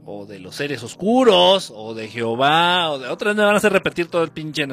o 0.05 0.25
de 0.25 0.39
los 0.39 0.55
seres 0.55 0.83
oscuros, 0.83 1.71
o 1.73 1.93
de 1.93 2.09
Jehová, 2.09 2.91
o 2.91 2.99
de 2.99 3.07
otras 3.07 3.35
me 3.35 3.43
van 3.43 3.55
a 3.55 3.57
hacer 3.57 3.71
repetir 3.71 4.07
todo 4.07 4.23
el 4.23 4.31
pinche. 4.31 4.67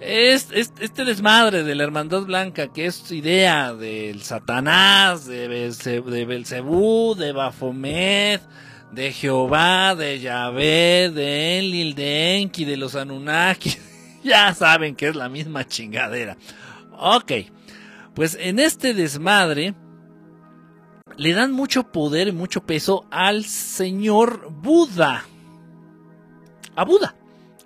es, 0.00 0.48
este 0.52 1.04
desmadre 1.04 1.62
de 1.62 1.74
la 1.74 1.84
Hermandad 1.84 2.22
Blanca, 2.22 2.72
que 2.72 2.86
es 2.86 3.10
idea 3.12 3.74
del 3.74 4.22
Satanás, 4.22 5.26
de, 5.26 5.48
de 5.48 6.24
Belcebú, 6.24 7.14
de 7.14 7.32
Bafomet, 7.32 8.42
de 8.92 9.10
Jehová, 9.12 9.94
de 9.94 10.20
Yahvé, 10.20 11.10
de 11.10 11.58
Enlil, 11.58 11.94
de 11.94 12.36
Enki, 12.36 12.64
de 12.64 12.76
los 12.76 12.94
Anunnaki, 12.94 13.74
ya 14.24 14.54
saben 14.54 14.94
que 14.94 15.08
es 15.08 15.16
la 15.16 15.28
misma 15.28 15.66
chingadera. 15.66 16.36
Ok, 16.98 17.32
pues 18.14 18.36
en 18.38 18.58
este 18.58 18.94
desmadre 18.94 19.74
le 21.16 21.32
dan 21.32 21.52
mucho 21.52 21.90
poder 21.90 22.28
y 22.28 22.32
mucho 22.32 22.64
peso 22.64 23.06
al 23.10 23.44
señor 23.44 24.50
Buda. 24.50 25.24
A 26.76 26.84
Buda. 26.84 27.16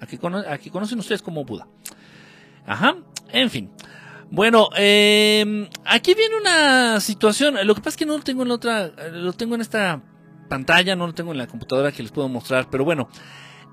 Aquí, 0.00 0.18
aquí 0.48 0.70
conocen 0.70 0.98
ustedes 1.00 1.22
como 1.22 1.44
Buda. 1.44 1.66
Ajá, 2.66 2.96
en 3.30 3.50
fin. 3.50 3.70
Bueno, 4.30 4.68
em, 4.76 5.68
aquí 5.84 6.14
viene 6.14 6.36
una 6.36 7.00
situación. 7.00 7.56
Lo 7.64 7.74
que 7.74 7.80
pasa 7.80 7.90
es 7.90 7.96
que 7.96 8.06
no 8.06 8.16
lo 8.16 8.24
tengo 8.24 8.42
en 8.42 8.48
la 8.48 8.54
otra, 8.54 8.88
lo 9.12 9.32
tengo 9.32 9.54
en 9.54 9.60
esta 9.60 10.02
pantalla, 10.46 10.96
no 10.96 11.06
lo 11.06 11.14
tengo 11.14 11.32
en 11.32 11.38
la 11.38 11.46
computadora 11.46 11.92
que 11.92 12.02
les 12.02 12.12
puedo 12.12 12.28
mostrar, 12.28 12.68
pero 12.70 12.84
bueno. 12.84 13.08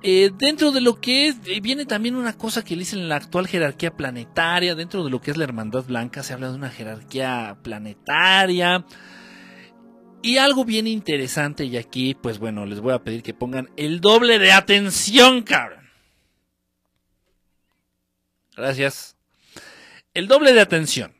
Eh, 0.05 0.31
dentro 0.37 0.71
de 0.71 0.81
lo 0.81 0.99
que 0.99 1.27
es, 1.27 1.37
eh, 1.45 1.61
viene 1.61 1.85
también 1.85 2.17
una 2.17 2.33
cosa 2.33 2.61
que 2.61 2.75
le 2.75 2.81
dicen 2.81 2.99
en 2.99 3.07
la 3.07 3.15
actual 3.15 3.47
jerarquía 3.47 3.95
planetaria, 3.95 4.75
dentro 4.75 5.01
de 5.01 5.09
lo 5.09 5.21
que 5.21 5.31
es 5.31 5.37
la 5.37 5.45
Hermandad 5.45 5.85
Blanca, 5.85 6.23
se 6.23 6.33
habla 6.33 6.49
de 6.49 6.55
una 6.55 6.69
jerarquía 6.69 7.57
planetaria. 7.63 8.85
Y 10.21 10.37
algo 10.37 10.65
bien 10.65 10.87
interesante, 10.87 11.63
y 11.65 11.77
aquí, 11.77 12.15
pues 12.15 12.39
bueno, 12.39 12.65
les 12.65 12.81
voy 12.81 12.93
a 12.93 13.03
pedir 13.03 13.23
que 13.23 13.33
pongan 13.33 13.69
el 13.77 14.01
doble 14.01 14.39
de 14.39 14.51
atención, 14.51 15.41
cabrón. 15.43 15.83
Gracias. 18.55 19.15
El 20.13 20.27
doble 20.27 20.53
de 20.53 20.61
atención. 20.61 21.13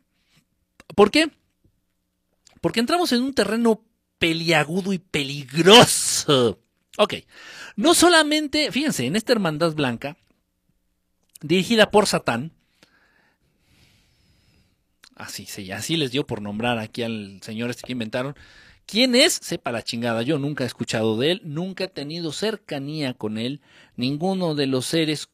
¿Por 0.95 1.09
qué? 1.09 1.31
Porque 2.61 2.80
entramos 2.80 3.11
en 3.11 3.23
un 3.23 3.34
terreno 3.34 3.84
peliagudo 4.23 4.93
y 4.93 4.99
peligroso. 4.99 6.57
Ok. 6.97 7.15
No 7.75 7.93
solamente, 7.93 8.71
fíjense, 8.71 9.05
en 9.05 9.17
esta 9.17 9.33
hermandad 9.33 9.73
blanca, 9.73 10.15
dirigida 11.41 11.91
por 11.91 12.07
Satán, 12.07 12.53
así, 15.17 15.45
sí, 15.45 15.69
así 15.73 15.97
les 15.97 16.11
dio 16.11 16.25
por 16.25 16.41
nombrar 16.41 16.79
aquí 16.79 17.03
al 17.03 17.41
señor 17.41 17.69
este 17.69 17.83
que 17.85 17.91
inventaron. 17.91 18.33
¿Quién 18.85 19.13
es? 19.13 19.33
Sepa 19.33 19.73
la 19.73 19.83
chingada. 19.83 20.21
Yo 20.21 20.39
nunca 20.39 20.63
he 20.63 20.67
escuchado 20.67 21.17
de 21.17 21.31
él, 21.31 21.41
nunca 21.43 21.83
he 21.83 21.89
tenido 21.89 22.31
cercanía 22.31 23.15
con 23.15 23.37
él. 23.37 23.59
Ninguno 23.97 24.55
de 24.55 24.67
los 24.67 24.85
seres 24.85 25.27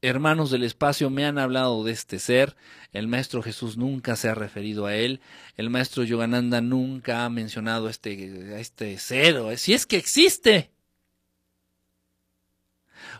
hermanos 0.00 0.52
del 0.52 0.62
espacio 0.62 1.10
me 1.10 1.24
han 1.24 1.38
hablado 1.38 1.82
de 1.82 1.90
este 1.90 2.20
ser, 2.20 2.54
el 2.94 3.08
maestro 3.08 3.42
Jesús 3.42 3.76
nunca 3.76 4.16
se 4.16 4.28
ha 4.28 4.34
referido 4.34 4.86
a 4.86 4.94
él, 4.94 5.20
el 5.56 5.68
maestro 5.68 6.04
Yogananda 6.04 6.60
nunca 6.60 7.24
ha 7.24 7.28
mencionado 7.28 7.88
este, 7.88 8.58
este 8.58 8.98
ser, 8.98 9.58
si 9.58 9.74
es 9.74 9.84
que 9.84 9.96
existe. 9.96 10.70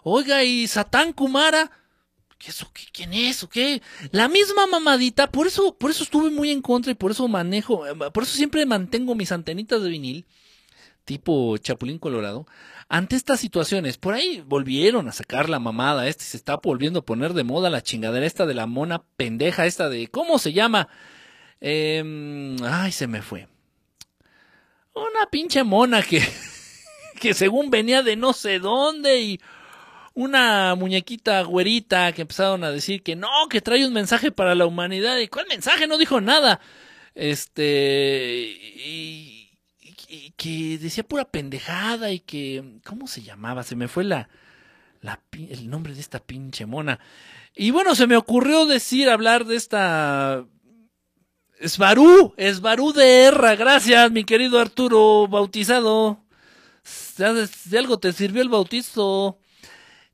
Oiga, 0.04 0.44
y 0.44 0.68
Satán 0.68 1.12
Kumara, 1.12 1.72
¿qué 2.38 2.50
eso? 2.50 2.70
¿Quién 2.92 3.12
es? 3.14 3.42
¿O 3.42 3.48
qué? 3.48 3.82
La 4.12 4.28
misma 4.28 4.66
mamadita, 4.68 5.30
por 5.30 5.48
eso, 5.48 5.76
por 5.76 5.90
eso 5.90 6.04
estuve 6.04 6.30
muy 6.30 6.50
en 6.50 6.62
contra 6.62 6.92
y 6.92 6.94
por 6.94 7.10
eso 7.10 7.26
manejo, 7.26 7.84
por 8.12 8.22
eso 8.22 8.36
siempre 8.36 8.64
mantengo 8.66 9.16
mis 9.16 9.32
antenitas 9.32 9.82
de 9.82 9.88
vinil, 9.88 10.24
tipo 11.04 11.56
Chapulín 11.58 11.98
Colorado, 11.98 12.46
ante 12.88 13.16
estas 13.16 13.40
situaciones. 13.40 13.98
Por 13.98 14.14
ahí 14.14 14.42
volvieron 14.46 15.08
a 15.08 15.12
sacar 15.12 15.48
la 15.48 15.58
mamada 15.58 16.08
este, 16.08 16.24
se 16.24 16.36
está 16.36 16.56
volviendo 16.56 17.00
a 17.00 17.04
poner 17.04 17.34
de 17.34 17.44
moda 17.44 17.70
la 17.70 17.82
chingadera 17.82 18.26
esta 18.26 18.46
de 18.46 18.54
la 18.54 18.66
mona 18.66 19.02
pendeja 19.16 19.66
esta 19.66 19.88
de, 19.88 20.08
¿cómo 20.08 20.38
se 20.38 20.52
llama? 20.52 20.88
Eh, 21.60 22.56
ay, 22.64 22.92
se 22.92 23.06
me 23.06 23.22
fue. 23.22 23.48
Una 24.94 25.28
pinche 25.30 25.64
mona 25.64 26.02
que, 26.02 26.22
que 27.20 27.34
según 27.34 27.70
venía 27.70 28.02
de 28.02 28.16
no 28.16 28.32
sé 28.32 28.58
dónde 28.58 29.20
y 29.20 29.40
una 30.14 30.74
muñequita 30.76 31.42
güerita 31.42 32.12
que 32.12 32.22
empezaron 32.22 32.62
a 32.64 32.70
decir 32.70 33.02
que 33.02 33.16
no, 33.16 33.28
que 33.50 33.60
trae 33.60 33.84
un 33.86 33.92
mensaje 33.92 34.30
para 34.30 34.54
la 34.54 34.66
humanidad. 34.66 35.18
¿Y 35.18 35.28
cuál 35.28 35.46
mensaje? 35.48 35.86
No 35.86 35.98
dijo 35.98 36.20
nada. 36.20 36.60
Este, 37.14 38.56
y, 38.76 39.43
que 40.36 40.78
decía 40.78 41.04
pura 41.04 41.24
pendejada 41.24 42.10
y 42.10 42.20
que, 42.20 42.80
¿cómo 42.84 43.06
se 43.06 43.22
llamaba? 43.22 43.62
Se 43.62 43.76
me 43.76 43.88
fue 43.88 44.04
la, 44.04 44.28
el 45.32 45.68
nombre 45.68 45.94
de 45.94 46.00
esta 46.00 46.18
pinche 46.18 46.66
mona. 46.66 46.98
Y 47.54 47.70
bueno, 47.70 47.94
se 47.94 48.06
me 48.06 48.16
ocurrió 48.16 48.66
decir, 48.66 49.08
hablar 49.08 49.44
de 49.44 49.56
esta... 49.56 50.44
Esbarú, 51.60 52.34
Esbarú 52.36 52.92
de 52.92 53.24
Erra, 53.24 53.54
gracias 53.54 54.10
mi 54.10 54.24
querido 54.24 54.58
Arturo 54.58 55.28
bautizado. 55.28 56.20
De 57.16 57.78
algo 57.78 57.98
te 57.98 58.12
sirvió 58.12 58.42
el 58.42 58.48
bautizo. 58.48 59.38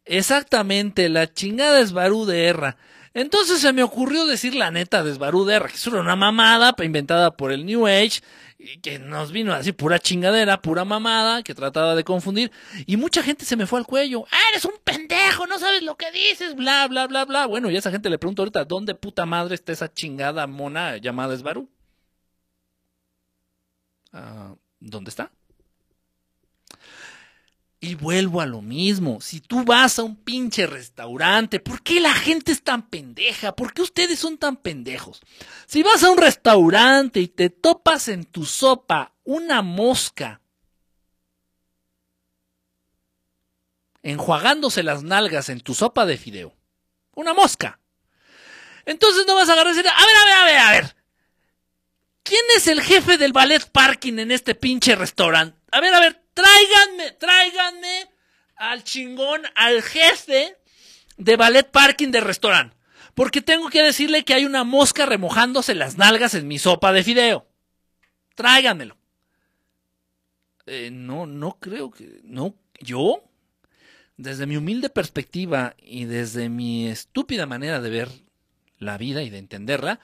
Exactamente, 0.04 1.08
la 1.08 1.32
chingada 1.32 1.80
Esbarú 1.80 2.26
de 2.26 2.44
Erra. 2.44 2.76
Entonces 3.14 3.60
se 3.60 3.72
me 3.72 3.82
ocurrió 3.82 4.26
decir 4.26 4.54
la 4.54 4.70
neta 4.70 5.02
de 5.02 5.10
Esbarú 5.10 5.44
de 5.44 5.56
Erra, 5.56 5.68
que 5.68 5.74
es 5.74 5.86
una 5.86 6.14
mamada 6.14 6.74
inventada 6.82 7.36
por 7.36 7.52
el 7.52 7.66
New 7.66 7.86
Age 7.86 8.20
que 8.82 8.98
nos 8.98 9.32
vino 9.32 9.52
así 9.52 9.72
pura 9.72 9.98
chingadera, 9.98 10.60
pura 10.60 10.84
mamada, 10.84 11.42
que 11.42 11.54
trataba 11.54 11.94
de 11.94 12.04
confundir, 12.04 12.50
y 12.86 12.96
mucha 12.96 13.22
gente 13.22 13.44
se 13.44 13.56
me 13.56 13.66
fue 13.66 13.78
al 13.78 13.86
cuello. 13.86 14.24
¡Ah, 14.30 14.50
eres 14.50 14.64
un 14.64 14.74
pendejo! 14.84 15.46
No 15.46 15.58
sabes 15.58 15.82
lo 15.82 15.96
que 15.96 16.10
dices, 16.12 16.54
bla, 16.54 16.86
bla, 16.88 17.06
bla, 17.06 17.24
bla. 17.24 17.46
Bueno, 17.46 17.70
y 17.70 17.76
a 17.76 17.78
esa 17.78 17.90
gente 17.90 18.10
le 18.10 18.18
pregunto 18.18 18.42
ahorita, 18.42 18.64
¿dónde 18.64 18.94
puta 18.94 19.26
madre 19.26 19.54
está 19.54 19.72
esa 19.72 19.92
chingada 19.92 20.46
mona 20.46 20.96
llamada 20.98 21.34
Esbarú? 21.34 21.68
Ah, 24.12 24.54
¿Dónde 24.80 25.10
está? 25.10 25.30
Y 27.82 27.94
vuelvo 27.94 28.42
a 28.42 28.46
lo 28.46 28.60
mismo. 28.60 29.22
Si 29.22 29.40
tú 29.40 29.64
vas 29.64 29.98
a 29.98 30.02
un 30.02 30.16
pinche 30.16 30.66
restaurante, 30.66 31.60
¿por 31.60 31.82
qué 31.82 31.98
la 31.98 32.12
gente 32.12 32.52
es 32.52 32.62
tan 32.62 32.88
pendeja? 32.88 33.56
¿Por 33.56 33.72
qué 33.72 33.80
ustedes 33.80 34.18
son 34.18 34.36
tan 34.36 34.56
pendejos? 34.56 35.22
Si 35.66 35.82
vas 35.82 36.04
a 36.04 36.10
un 36.10 36.18
restaurante 36.18 37.20
y 37.20 37.28
te 37.28 37.48
topas 37.48 38.08
en 38.08 38.24
tu 38.24 38.44
sopa 38.44 39.14
una 39.24 39.62
mosca 39.62 40.40
enjuagándose 44.02 44.82
las 44.82 45.02
nalgas 45.02 45.48
en 45.48 45.60
tu 45.60 45.74
sopa 45.74 46.06
de 46.06 46.16
fideo, 46.16 46.54
una 47.14 47.34
mosca. 47.34 47.80
Entonces 48.86 49.24
no 49.26 49.34
vas 49.34 49.48
a 49.48 49.52
agarrar 49.52 49.72
y 49.72 49.76
decir, 49.76 49.90
a 49.90 50.06
ver, 50.06 50.16
a 50.16 50.24
ver, 50.24 50.34
a 50.34 50.44
ver, 50.44 50.58
a 50.58 50.70
ver. 50.72 50.99
¿Quién 52.22 52.42
es 52.56 52.66
el 52.66 52.80
jefe 52.80 53.18
del 53.18 53.32
ballet 53.32 53.68
parking 53.70 54.18
en 54.18 54.30
este 54.30 54.54
pinche 54.54 54.94
restaurante? 54.94 55.58
A 55.72 55.80
ver, 55.80 55.94
a 55.94 56.00
ver, 56.00 56.22
tráiganme, 56.34 57.12
tráiganme 57.12 58.10
al 58.56 58.84
chingón, 58.84 59.42
al 59.54 59.82
jefe 59.82 60.56
de 61.16 61.36
ballet 61.36 61.70
parking 61.70 62.10
de 62.10 62.20
restaurante. 62.20 62.76
Porque 63.14 63.40
tengo 63.40 63.68
que 63.68 63.82
decirle 63.82 64.24
que 64.24 64.34
hay 64.34 64.44
una 64.44 64.64
mosca 64.64 65.06
remojándose 65.06 65.74
las 65.74 65.98
nalgas 65.98 66.34
en 66.34 66.46
mi 66.46 66.58
sopa 66.58 66.92
de 66.92 67.02
fideo. 67.02 67.46
Tráiganmelo. 68.34 68.96
Eh, 70.66 70.90
no, 70.92 71.26
no 71.26 71.58
creo 71.58 71.90
que. 71.90 72.20
No, 72.22 72.54
yo, 72.80 73.24
desde 74.16 74.46
mi 74.46 74.56
humilde 74.56 74.88
perspectiva 74.88 75.74
y 75.78 76.04
desde 76.04 76.48
mi 76.48 76.88
estúpida 76.88 77.46
manera 77.46 77.80
de 77.80 77.90
ver 77.90 78.08
la 78.78 78.96
vida 78.96 79.22
y 79.22 79.30
de 79.30 79.38
entenderla, 79.38 80.00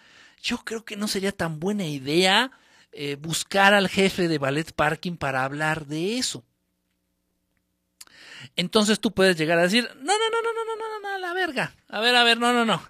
yo 0.47 0.59
creo 0.59 0.85
que 0.85 0.97
no 0.97 1.09
sería 1.09 1.33
tan 1.33 1.59
buena 1.59 1.85
idea 1.85 2.53
eh, 2.93 3.17
buscar 3.17 3.75
al 3.75 3.89
jefe 3.89 4.29
de 4.29 4.39
ballet 4.39 4.73
parking 4.73 5.17
para 5.17 5.45
hablar 5.45 5.87
de 5.87 6.19
eso. 6.19 6.45
Entonces 8.55 9.01
tú 9.01 9.13
puedes 9.13 9.37
llegar 9.37 9.59
a 9.59 9.63
decir, 9.63 9.91
no, 9.97 10.05
no, 10.05 10.31
no, 10.31 10.43
no, 10.43 10.53
no, 10.55 10.77
no, 10.77 11.01
no, 11.01 11.11
no, 11.11 11.19
la 11.19 11.35
verga. 11.35 11.75
A 11.89 12.01
ver, 12.01 12.15
a 12.15 12.23
ver, 12.23 12.39
no, 12.39 12.53
no, 12.53 12.65
no. 12.65 12.81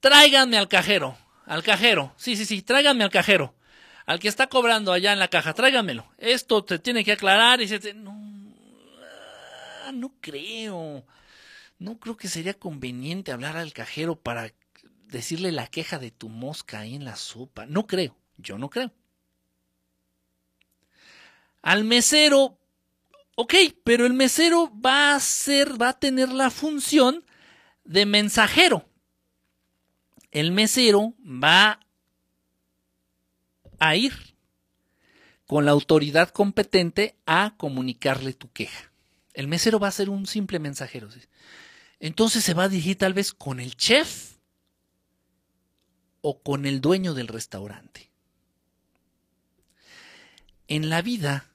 Tráiganme 0.00 0.58
al 0.58 0.66
cajero, 0.66 1.16
al 1.46 1.62
cajero. 1.62 2.12
Sí, 2.16 2.34
sí, 2.34 2.44
sí, 2.44 2.62
tráiganme 2.62 3.04
al 3.04 3.10
cajero. 3.10 3.54
Al 4.04 4.18
que 4.18 4.28
está 4.28 4.48
cobrando 4.48 4.92
allá 4.92 5.12
en 5.12 5.20
la 5.20 5.28
caja, 5.28 5.54
tráiganmelo. 5.54 6.04
Esto 6.18 6.64
te 6.64 6.80
tiene 6.80 7.04
que 7.04 7.12
aclarar 7.12 7.60
y 7.60 7.68
se 7.68 7.94
no, 7.94 8.12
ah, 9.84 9.92
no 9.92 10.12
creo. 10.20 11.06
No 11.78 11.98
creo 12.00 12.16
que 12.16 12.26
sería 12.26 12.54
conveniente 12.54 13.30
hablar 13.30 13.56
al 13.56 13.72
cajero 13.72 14.16
para 14.16 14.50
decirle 15.08 15.52
la 15.52 15.66
queja 15.66 15.98
de 15.98 16.10
tu 16.10 16.28
mosca 16.28 16.80
ahí 16.80 16.94
en 16.94 17.04
la 17.04 17.16
sopa. 17.16 17.66
No 17.66 17.86
creo, 17.86 18.16
yo 18.36 18.58
no 18.58 18.70
creo. 18.70 18.92
Al 21.62 21.84
mesero, 21.84 22.58
ok, 23.34 23.54
pero 23.84 24.06
el 24.06 24.12
mesero 24.12 24.72
va 24.80 25.14
a 25.14 25.20
ser, 25.20 25.80
va 25.80 25.90
a 25.90 25.98
tener 25.98 26.28
la 26.28 26.50
función 26.50 27.24
de 27.84 28.06
mensajero. 28.06 28.88
El 30.30 30.52
mesero 30.52 31.14
va 31.24 31.80
a 33.78 33.96
ir 33.96 34.14
con 35.46 35.64
la 35.64 35.70
autoridad 35.70 36.28
competente 36.28 37.16
a 37.26 37.54
comunicarle 37.56 38.34
tu 38.34 38.52
queja. 38.52 38.92
El 39.32 39.48
mesero 39.48 39.78
va 39.78 39.88
a 39.88 39.92
ser 39.92 40.10
un 40.10 40.26
simple 40.26 40.58
mensajero. 40.58 41.08
entonces 42.00 42.44
se 42.44 42.54
va 42.54 42.64
a 42.64 42.68
dirigir 42.68 42.98
tal 42.98 43.14
vez 43.14 43.32
con 43.32 43.58
el 43.58 43.76
chef 43.76 44.37
o 46.28 46.42
con 46.42 46.66
el 46.66 46.82
dueño 46.82 47.14
del 47.14 47.26
restaurante. 47.26 48.10
En 50.66 50.90
la 50.90 51.00
vida, 51.00 51.46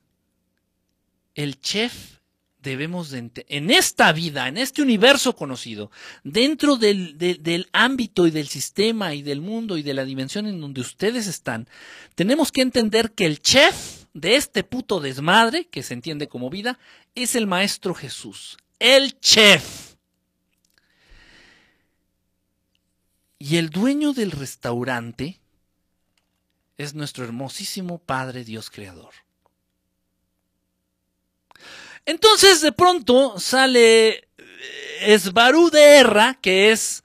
el 1.35 1.61
chef 1.61 2.17
debemos 2.59 3.11
de 3.11 3.29
en 3.49 3.69
esta 3.69 4.11
vida, 4.13 4.47
en 4.47 4.57
este 4.57 4.81
universo 4.81 5.35
conocido, 5.35 5.91
dentro 6.23 6.77
del, 6.77 7.19
del, 7.19 7.69
ámbito 7.71 8.25
y 8.25 8.31
del 8.31 8.47
sistema 8.47 9.13
y 9.13 9.21
del 9.21 9.41
mundo 9.41 9.77
y 9.77 9.83
de 9.83 9.93
la 9.93 10.05
dimensión 10.05 10.47
en 10.47 10.59
donde 10.59 10.81
ustedes 10.81 11.27
están, 11.27 11.67
tenemos 12.15 12.51
que 12.51 12.63
entender 12.63 13.11
que 13.11 13.27
el 13.27 13.41
chef 13.41 14.05
de 14.15 14.37
este 14.37 14.63
puto 14.63 14.99
desmadre, 14.99 15.65
que 15.65 15.83
se 15.83 15.93
entiende 15.93 16.27
como 16.27 16.49
vida, 16.49 16.79
es 17.13 17.35
el 17.35 17.45
Maestro 17.45 17.93
Jesús, 17.93 18.57
el 18.79 19.19
chef. 19.19 19.82
Y 23.45 23.57
el 23.57 23.71
dueño 23.71 24.13
del 24.13 24.31
restaurante 24.31 25.37
es 26.77 26.93
nuestro 26.93 27.25
hermosísimo 27.25 27.97
Padre 27.97 28.45
Dios 28.45 28.69
Creador. 28.69 29.13
Entonces 32.05 32.61
de 32.61 32.71
pronto 32.71 33.37
sale 33.41 34.11
eh, 34.11 34.27
Esbarú 35.01 35.69
de 35.69 35.97
Erra, 35.97 36.39
que 36.41 36.71
es 36.71 37.03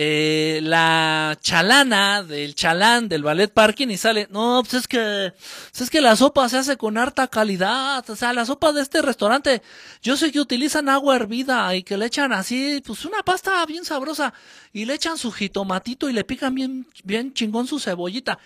eh, 0.00 0.60
la 0.62 1.36
chalana 1.40 2.22
del 2.22 2.54
chalán 2.54 3.08
del 3.08 3.24
ballet 3.24 3.52
parking 3.52 3.88
y 3.88 3.96
sale, 3.96 4.28
no, 4.30 4.62
pues 4.62 4.74
es 4.74 4.86
que, 4.86 5.32
pues 5.72 5.80
es 5.80 5.90
que 5.90 6.00
la 6.00 6.14
sopa 6.14 6.48
se 6.48 6.58
hace 6.58 6.76
con 6.76 6.96
harta 6.96 7.26
calidad, 7.26 8.08
o 8.08 8.14
sea, 8.14 8.32
la 8.32 8.46
sopa 8.46 8.70
de 8.72 8.82
este 8.82 9.02
restaurante, 9.02 9.60
yo 10.00 10.16
sé 10.16 10.30
que 10.30 10.38
utilizan 10.38 10.88
agua 10.88 11.16
hervida 11.16 11.74
y 11.74 11.82
que 11.82 11.96
le 11.96 12.06
echan 12.06 12.32
así, 12.32 12.80
pues 12.86 13.04
una 13.04 13.24
pasta 13.24 13.66
bien 13.66 13.84
sabrosa 13.84 14.32
y 14.72 14.84
le 14.84 14.94
echan 14.94 15.18
su 15.18 15.32
jitomatito 15.32 16.08
y 16.08 16.12
le 16.12 16.22
pican 16.22 16.54
bien, 16.54 16.86
bien 17.02 17.34
chingón 17.34 17.66
su 17.66 17.80
cebollita. 17.80 18.38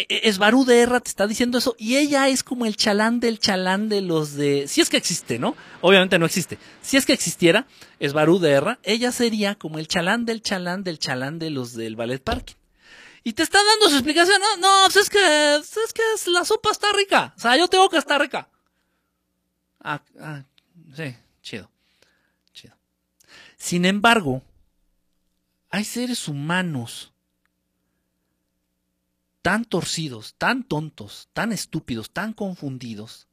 E, 0.00 0.06
e, 0.08 0.28
es 0.28 0.38
Barú 0.38 0.64
de 0.64 0.80
Erra 0.80 1.00
te 1.00 1.10
está 1.10 1.26
diciendo 1.26 1.58
eso 1.58 1.76
y 1.78 1.96
ella 1.96 2.28
es 2.28 2.42
como 2.42 2.64
el 2.64 2.76
chalán 2.76 3.20
del 3.20 3.38
chalán 3.38 3.90
de 3.90 4.00
los 4.00 4.34
de 4.34 4.66
si 4.66 4.80
es 4.80 4.88
que 4.88 4.96
existe 4.96 5.38
no 5.38 5.54
obviamente 5.82 6.18
no 6.18 6.24
existe. 6.24 6.58
Si 6.80 6.96
es 6.96 7.04
que 7.04 7.12
existiera 7.12 7.66
es 7.98 8.14
Barú 8.14 8.38
de 8.38 8.52
Erra 8.52 8.78
ella 8.82 9.12
sería 9.12 9.56
como 9.56 9.78
el 9.78 9.88
chalán 9.88 10.24
del 10.24 10.42
chalán 10.42 10.84
del 10.84 10.98
chalán 10.98 11.38
de 11.38 11.50
los 11.50 11.74
del 11.74 11.96
ballet 11.96 12.22
parking. 12.22 12.54
Y 13.24 13.34
te 13.34 13.42
está 13.42 13.58
dando 13.62 13.90
su 13.90 13.96
explicación 13.96 14.40
no 14.40 14.56
no 14.56 14.84
pues 14.86 14.96
es 14.96 15.10
que 15.10 15.18
pues 15.58 15.76
es 15.76 15.92
que 15.92 16.30
la 16.30 16.46
sopa 16.46 16.70
está 16.70 16.86
rica. 16.96 17.34
O 17.36 17.40
sea 17.40 17.58
yo 17.58 17.68
tengo 17.68 17.90
que 17.90 17.98
estar 17.98 18.18
rica. 18.18 18.48
Ah, 19.80 20.02
ah 20.18 20.44
sí 20.96 21.14
chido 21.42 21.70
chido. 22.54 22.74
Sin 23.58 23.84
embargo 23.84 24.40
hay 25.68 25.84
seres 25.84 26.26
humanos 26.26 27.09
tan 29.42 29.64
torcidos, 29.64 30.34
tan 30.36 30.64
tontos, 30.64 31.28
tan 31.32 31.52
estúpidos, 31.52 32.10
tan 32.10 32.32
confundidos, 32.32 33.26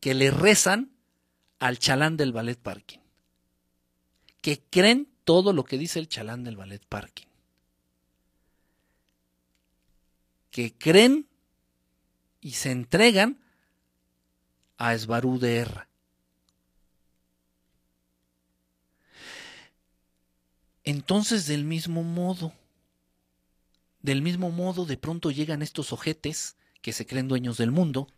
que 0.00 0.14
le 0.14 0.30
rezan 0.30 0.92
al 1.58 1.78
chalán 1.78 2.16
del 2.16 2.32
ballet 2.32 2.58
parking, 2.58 3.00
que 4.40 4.62
creen 4.70 5.08
todo 5.24 5.52
lo 5.52 5.64
que 5.64 5.76
dice 5.76 5.98
el 5.98 6.08
chalán 6.08 6.44
del 6.44 6.56
ballet 6.56 6.84
parking, 6.86 7.26
que 10.50 10.72
creen 10.72 11.28
y 12.40 12.52
se 12.52 12.70
entregan 12.70 13.38
a 14.78 14.94
Esbarú 14.94 15.38
de 15.38 15.58
Erra. 15.58 15.88
Entonces, 20.82 21.46
del 21.46 21.64
mismo 21.64 22.02
modo, 22.02 22.54
del 24.02 24.22
mismo 24.22 24.50
modo, 24.50 24.86
de 24.86 24.96
pronto 24.96 25.30
llegan 25.30 25.62
estos 25.62 25.92
ojetes 25.92 26.56
que 26.82 26.92
se 26.92 27.06
creen 27.06 27.28
dueños 27.28 27.58
del 27.58 27.70
mundo 27.70 28.08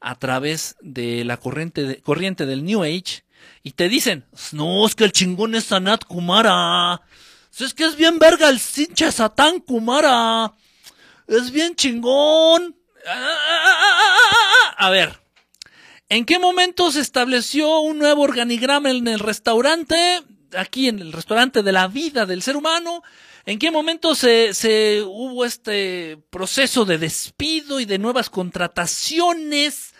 a 0.00 0.18
través 0.18 0.76
de 0.80 1.24
la 1.24 1.36
corriente, 1.38 2.02
corriente 2.02 2.44
del 2.44 2.64
New 2.64 2.82
Age 2.82 3.24
y 3.62 3.72
te 3.72 3.88
dicen, 3.88 4.24
no, 4.52 4.86
es 4.86 4.94
que 4.94 5.04
el 5.04 5.12
chingón 5.12 5.54
es 5.54 5.64
Sanat 5.64 6.04
Kumara. 6.04 7.00
Es 7.58 7.74
que 7.74 7.84
es 7.84 7.96
bien 7.96 8.18
verga 8.18 8.48
el 8.48 8.58
cinche 8.58 9.10
Satán 9.12 9.60
Kumara. 9.60 10.52
Es 11.26 11.50
bien 11.50 11.74
chingón. 11.76 12.76
A 14.76 14.90
ver, 14.90 15.20
¿en 16.08 16.24
qué 16.24 16.38
momento 16.38 16.90
se 16.90 17.00
estableció 17.00 17.80
un 17.80 17.98
nuevo 17.98 18.22
organigrama 18.22 18.90
en 18.90 19.06
el 19.06 19.18
restaurante? 19.18 20.22
Aquí 20.56 20.88
en 20.88 20.98
el 20.98 21.12
restaurante 21.12 21.62
de 21.62 21.72
la 21.72 21.88
vida 21.88 22.26
del 22.26 22.42
ser 22.42 22.56
humano 22.56 23.02
¿En 23.44 23.58
qué 23.58 23.70
momento 23.70 24.14
se, 24.14 24.54
se 24.54 25.02
hubo 25.04 25.44
este 25.44 26.16
proceso 26.30 26.84
de 26.84 26.98
despido 26.98 27.80
y 27.80 27.84
de 27.84 27.98
nuevas 27.98 28.30
contrataciones? 28.30 29.94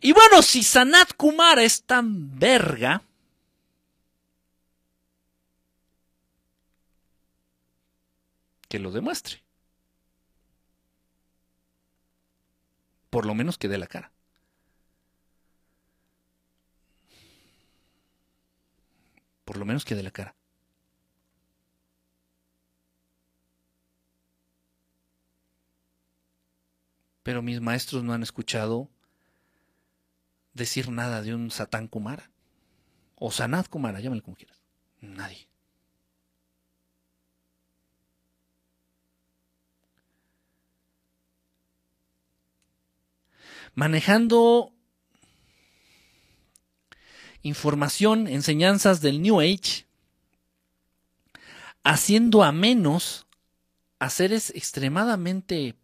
Y 0.00 0.12
bueno, 0.12 0.42
si 0.42 0.62
Sanat 0.62 1.12
Kumara 1.14 1.62
es 1.62 1.84
tan 1.84 2.38
verga, 2.38 3.02
que 8.68 8.78
lo 8.78 8.90
demuestre. 8.90 9.42
Por 13.10 13.26
lo 13.26 13.34
menos 13.34 13.58
que 13.58 13.68
dé 13.68 13.78
la 13.78 13.86
cara. 13.86 14.12
Por 19.44 19.56
lo 19.56 19.64
menos 19.64 19.84
que 19.84 19.94
dé 19.94 20.02
la 20.02 20.10
cara. 20.10 20.37
Pero 27.28 27.42
mis 27.42 27.60
maestros 27.60 28.02
no 28.02 28.14
han 28.14 28.22
escuchado 28.22 28.88
decir 30.54 30.88
nada 30.88 31.20
de 31.20 31.34
un 31.34 31.50
Satán 31.50 31.86
Kumara. 31.86 32.30
O 33.16 33.30
Sanat 33.30 33.68
Kumara, 33.68 34.00
llámale 34.00 34.22
como 34.22 34.34
quieras. 34.34 34.62
Nadie. 35.02 35.46
Manejando 43.74 44.72
información, 47.42 48.26
enseñanzas 48.26 49.02
del 49.02 49.20
New 49.20 49.40
Age, 49.40 49.84
haciendo 51.84 52.42
a 52.42 52.52
menos 52.52 53.26
a 53.98 54.08
seres 54.08 54.48
extremadamente 54.56 55.76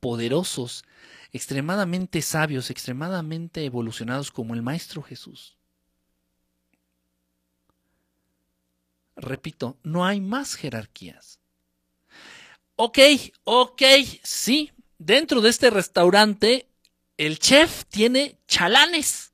poderosos, 0.00 0.84
extremadamente 1.32 2.22
sabios, 2.22 2.70
extremadamente 2.70 3.64
evolucionados 3.64 4.30
como 4.30 4.54
el 4.54 4.62
Maestro 4.62 5.02
Jesús. 5.02 5.56
Repito, 9.16 9.78
no 9.82 10.06
hay 10.06 10.20
más 10.20 10.54
jerarquías. 10.54 11.40
Ok, 12.76 12.98
ok, 13.44 13.82
sí, 14.22 14.70
dentro 14.98 15.40
de 15.40 15.50
este 15.50 15.70
restaurante 15.70 16.68
el 17.16 17.40
chef 17.40 17.84
tiene 17.86 18.38
chalanes. 18.46 19.27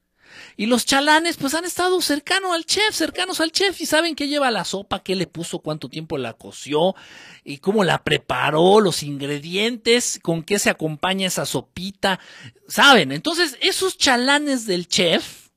Y 0.56 0.66
los 0.66 0.86
chalanes 0.86 1.36
pues 1.36 1.54
han 1.54 1.64
estado 1.64 2.00
cercanos 2.00 2.52
al 2.52 2.64
chef, 2.64 2.94
cercanos 2.94 3.40
al 3.40 3.50
chef 3.50 3.80
y 3.80 3.86
saben 3.86 4.14
qué 4.14 4.28
lleva 4.28 4.50
la 4.50 4.64
sopa, 4.64 5.02
qué 5.02 5.16
le 5.16 5.26
puso, 5.26 5.58
cuánto 5.58 5.88
tiempo 5.88 6.16
la 6.16 6.34
coció 6.34 6.94
y 7.42 7.58
cómo 7.58 7.82
la 7.82 8.04
preparó, 8.04 8.80
los 8.80 9.02
ingredientes, 9.02 10.20
con 10.22 10.42
qué 10.42 10.58
se 10.58 10.70
acompaña 10.70 11.26
esa 11.26 11.44
sopita, 11.44 12.20
saben. 12.68 13.10
Entonces 13.10 13.58
esos 13.60 13.98
chalanes 13.98 14.66
del 14.66 14.86
chef 14.86 15.48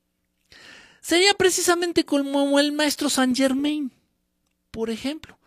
sería 0.99 1.33
precisamente 1.35 2.03
como 2.03 2.59
el 2.59 2.71
maestro 2.71 3.09
Saint 3.09 3.37
Germain, 3.37 3.91
por 4.71 4.89
ejemplo, 4.89 5.39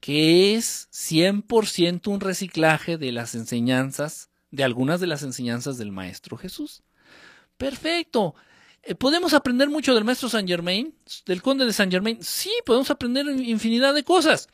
que 0.00 0.54
es 0.54 0.88
100% 0.92 2.06
un 2.06 2.20
reciclaje 2.20 2.96
de 2.98 3.10
las 3.10 3.34
enseñanzas, 3.34 4.30
de 4.50 4.64
algunas 4.64 5.00
de 5.00 5.08
las 5.08 5.22
enseñanzas 5.22 5.76
del 5.76 5.90
maestro 5.90 6.36
Jesús. 6.36 6.82
Perfecto. 7.56 8.34
Eh, 8.86 8.94
¿Podemos 8.94 9.34
aprender 9.34 9.68
mucho 9.68 9.94
del 9.96 10.04
maestro 10.04 10.28
Saint 10.28 10.48
Germain, 10.48 10.94
del 11.26 11.42
conde 11.42 11.66
de 11.66 11.72
Saint 11.72 11.90
Germain? 11.90 12.22
Sí, 12.22 12.52
podemos 12.64 12.88
aprender 12.88 13.26
infinidad 13.26 13.92
de 13.92 14.04
cosas. 14.04 14.48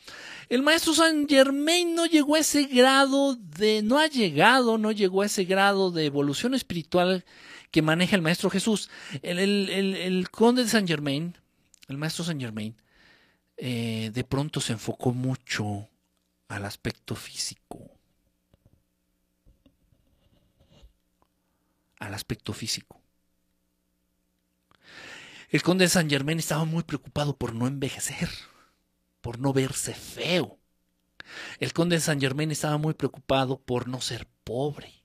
El 0.49 0.63
maestro 0.63 0.95
Saint 0.95 1.29
Germain 1.29 1.95
no 1.95 2.07
llegó 2.07 2.37
a 2.37 2.39
ese 2.39 2.65
grado 2.65 3.37
de, 3.37 3.83
no 3.83 3.99
ha 3.99 4.07
llegado, 4.07 4.79
no 4.79 4.91
llegó 4.91 5.21
a 5.21 5.27
ese 5.27 5.45
grado 5.45 5.91
de 5.91 6.07
evolución 6.07 6.55
espiritual 6.55 7.27
que 7.71 7.83
maneja 7.83 8.17
el 8.17 8.23
maestro 8.23 8.49
Jesús. 8.49 8.89
El, 9.21 10.27
conde 10.31 10.65
de 10.65 10.71
Saint 10.71 10.89
Germain, 10.89 11.37
el 11.89 11.99
maestro 11.99 12.25
Saint 12.25 12.41
Germain, 12.41 12.75
eh, 13.59 14.11
de 14.15 14.25
pronto 14.25 14.63
se 14.63 14.73
enfocó 14.73 15.13
mucho 15.13 15.91
al 16.49 16.65
aspecto 16.65 17.15
físico. 17.17 17.91
Al 21.99 22.15
aspecto 22.15 22.55
físico 22.55 23.02
El 25.53 25.63
conde 25.63 25.85
de 25.85 25.91
Saint 25.91 26.11
Germain 26.11 26.39
estaba 26.39 26.65
muy 26.65 26.83
preocupado 26.83 27.37
por 27.37 27.55
no 27.55 27.67
envejecer, 27.67 28.31
por 29.21 29.39
no 29.39 29.53
verse 29.53 29.93
feo. 29.93 30.59
El 31.59 31.75
conde 31.75 31.97
de 31.97 32.01
Saint 32.01 32.23
Germain 32.23 32.51
estaba 32.51 32.79
muy 32.79 32.95
preocupado 32.95 33.61
por 33.61 33.87
no 33.87 34.01
ser 34.01 34.27
pobre. 34.45 35.05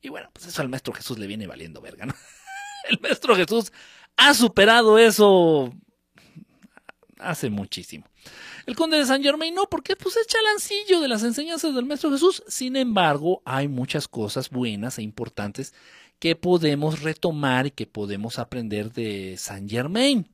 Y 0.00 0.08
bueno, 0.08 0.30
pues 0.32 0.46
eso 0.46 0.62
al 0.62 0.68
maestro 0.68 0.94
Jesús 0.94 1.18
le 1.18 1.26
viene 1.26 1.48
valiendo 1.48 1.80
verga, 1.80 2.06
¿no? 2.06 2.14
El 2.88 3.00
maestro 3.00 3.34
Jesús 3.34 3.72
ha 4.16 4.34
superado 4.34 4.98
eso 4.98 5.74
hace 7.18 7.50
muchísimo. 7.50 8.06
El 8.66 8.76
conde 8.76 8.98
de 8.98 9.06
San 9.06 9.20
Germain 9.20 9.52
no, 9.52 9.68
porque 9.68 9.96
pues 9.96 10.16
es 10.16 10.28
chalancillo 10.28 11.00
de 11.00 11.08
las 11.08 11.24
enseñanzas 11.24 11.74
del 11.74 11.86
Maestro 11.86 12.10
Jesús. 12.10 12.44
Sin 12.46 12.76
embargo, 12.76 13.42
hay 13.44 13.66
muchas 13.66 14.06
cosas 14.06 14.50
buenas 14.50 14.98
e 14.98 15.02
importantes 15.02 15.74
que 16.18 16.36
podemos 16.36 17.02
retomar 17.02 17.66
y 17.66 17.70
que 17.70 17.86
podemos 17.86 18.38
aprender 18.38 18.92
de 18.92 19.36
San 19.38 19.68
Germain, 19.68 20.28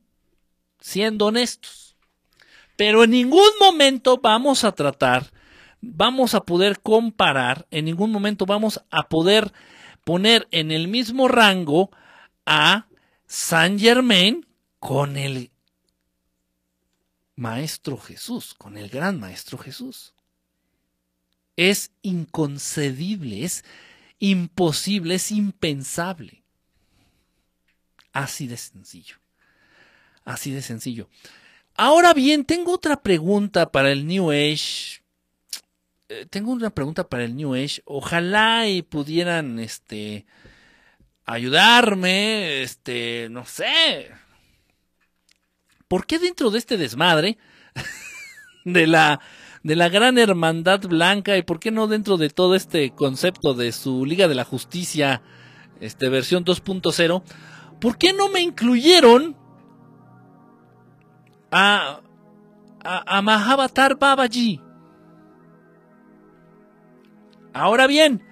siendo 0.81 1.27
honestos. 1.27 1.97
Pero 2.77 3.05
en 3.05 3.11
ningún 3.11 3.51
momento 3.61 4.19
vamos 4.19 4.65
a 4.65 4.73
tratar, 4.73 5.33
vamos 5.81 6.35
a 6.35 6.41
poder 6.41 6.81
comparar, 6.81 7.67
en 7.71 7.85
ningún 7.85 8.11
momento 8.11 8.47
vamos 8.47 8.81
a 8.91 9.09
poder 9.09 9.53
poner 10.05 10.49
en 10.51 10.71
el 10.71 10.89
mismo 10.89 11.29
rango 11.29 11.91
a 12.47 12.87
San 13.27 13.79
Germain 13.79 14.47
con 14.79 15.17
el 15.17 15.51
Maestro 17.37 17.97
Jesús, 17.99 18.55
con 18.55 18.77
el 18.77 18.89
gran 18.89 19.19
Maestro 19.19 19.59
Jesús. 19.59 20.15
Es 21.57 21.93
inconcebible, 22.03 23.45
es 23.45 23.65
imposible, 24.23 25.17
es 25.17 25.33
impensable. 25.33 26.45
Así 28.13 28.47
de 28.47 28.57
sencillo. 28.57 29.17
Así 30.25 30.53
de 30.53 30.63
sencillo. 30.63 31.09
Ahora 31.75 32.15
bien, 32.15 32.45
tengo 32.45 32.73
otra 32.73 33.03
pregunta 33.03 33.73
para 33.73 33.91
el 33.91 34.07
New 34.07 34.31
Age. 34.31 35.03
Eh, 36.09 36.27
tengo 36.31 36.53
una 36.53 36.71
pregunta 36.71 37.09
para 37.09 37.25
el 37.25 37.35
New 37.35 37.55
Age. 37.55 37.83
Ojalá 37.85 38.69
y 38.69 38.83
pudieran, 38.83 39.59
este, 39.59 40.25
ayudarme, 41.25 42.63
este, 42.63 43.29
no 43.29 43.45
sé, 43.45 44.13
¿Por 45.89 46.07
qué 46.07 46.19
dentro 46.19 46.51
de 46.51 46.59
este 46.59 46.79
desmadre 46.79 47.37
de 48.65 48.87
la, 48.87 49.21
de 49.63 49.77
la 49.77 49.89
gran 49.89 50.19
hermandad 50.19 50.81
blanca 50.81 51.37
y 51.37 51.43
por 51.43 51.61
qué 51.61 51.71
no 51.71 51.87
dentro 51.87 52.17
de 52.17 52.31
todo 52.31 52.55
este 52.55 52.91
concepto 52.91 53.55
de 53.55 53.73
su 53.73 54.05
Liga 54.05 54.29
de 54.29 54.35
la 54.35 54.45
Justicia, 54.45 55.23
este 55.81 56.09
versión 56.09 56.45
2.0, 56.45 57.23
¿por 57.81 57.99
qué 57.99 58.13
no 58.13 58.29
me 58.29 58.41
incluyeron 58.41 59.37
a, 61.51 62.01
a, 62.83 63.19
a 63.19 63.23
Mahavatar 63.23 63.99
Babaji? 63.99 64.61
Ahora 67.53 67.87
bien, 67.87 68.23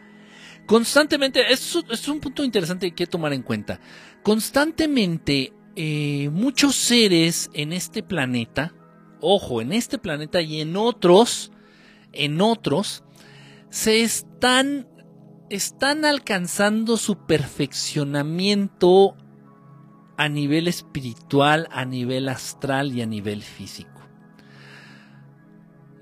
constantemente, 0.67 1.53
es, 1.53 1.75
un 2.09 2.21
punto 2.21 2.45
interesante 2.45 2.93
que 2.93 3.07
tomar 3.07 3.33
en 3.33 3.43
cuenta. 3.43 3.81
Constantemente 4.23 5.53
eh, 5.77 6.31
muchos 6.33 6.77
seres 6.77 7.51
en 7.53 7.73
este 7.73 8.03
planeta, 8.03 8.73
ojo, 9.21 9.61
en 9.61 9.73
este 9.73 9.99
planeta 9.99 10.41
y 10.41 10.61
en 10.61 10.77
otros, 10.77 11.53
en 12.13 12.41
otros, 12.41 13.05
se 13.69 14.03
están, 14.03 14.89
están 15.49 16.05
alcanzando 16.05 16.97
su 16.97 17.27
perfeccionamiento 17.27 19.17
a 20.17 20.29
nivel 20.29 20.69
espiritual, 20.69 21.69
a 21.71 21.85
nivel 21.85 22.29
astral 22.29 22.93
y 22.93 23.03
a 23.03 23.07
nivel 23.07 23.43
físico. 23.43 23.91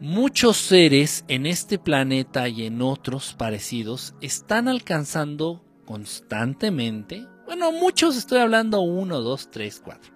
Muchos 0.01 0.57
seres 0.57 1.25
en 1.29 1.47
este 1.47 1.79
planeta 1.79 2.49
y 2.49 2.67
en 2.67 2.83
otros 2.83 3.35
parecidos 3.37 4.15
están 4.21 4.69
alcanzando 4.69 5.65
constantemente 5.85 7.27
bueno, 7.49 7.73
muchos 7.73 8.19
estoy 8.19 8.41
hablando 8.41 8.83
uno, 8.83 9.23
dos, 9.23 9.51
tres, 9.51 9.81
cuatro. 9.83 10.13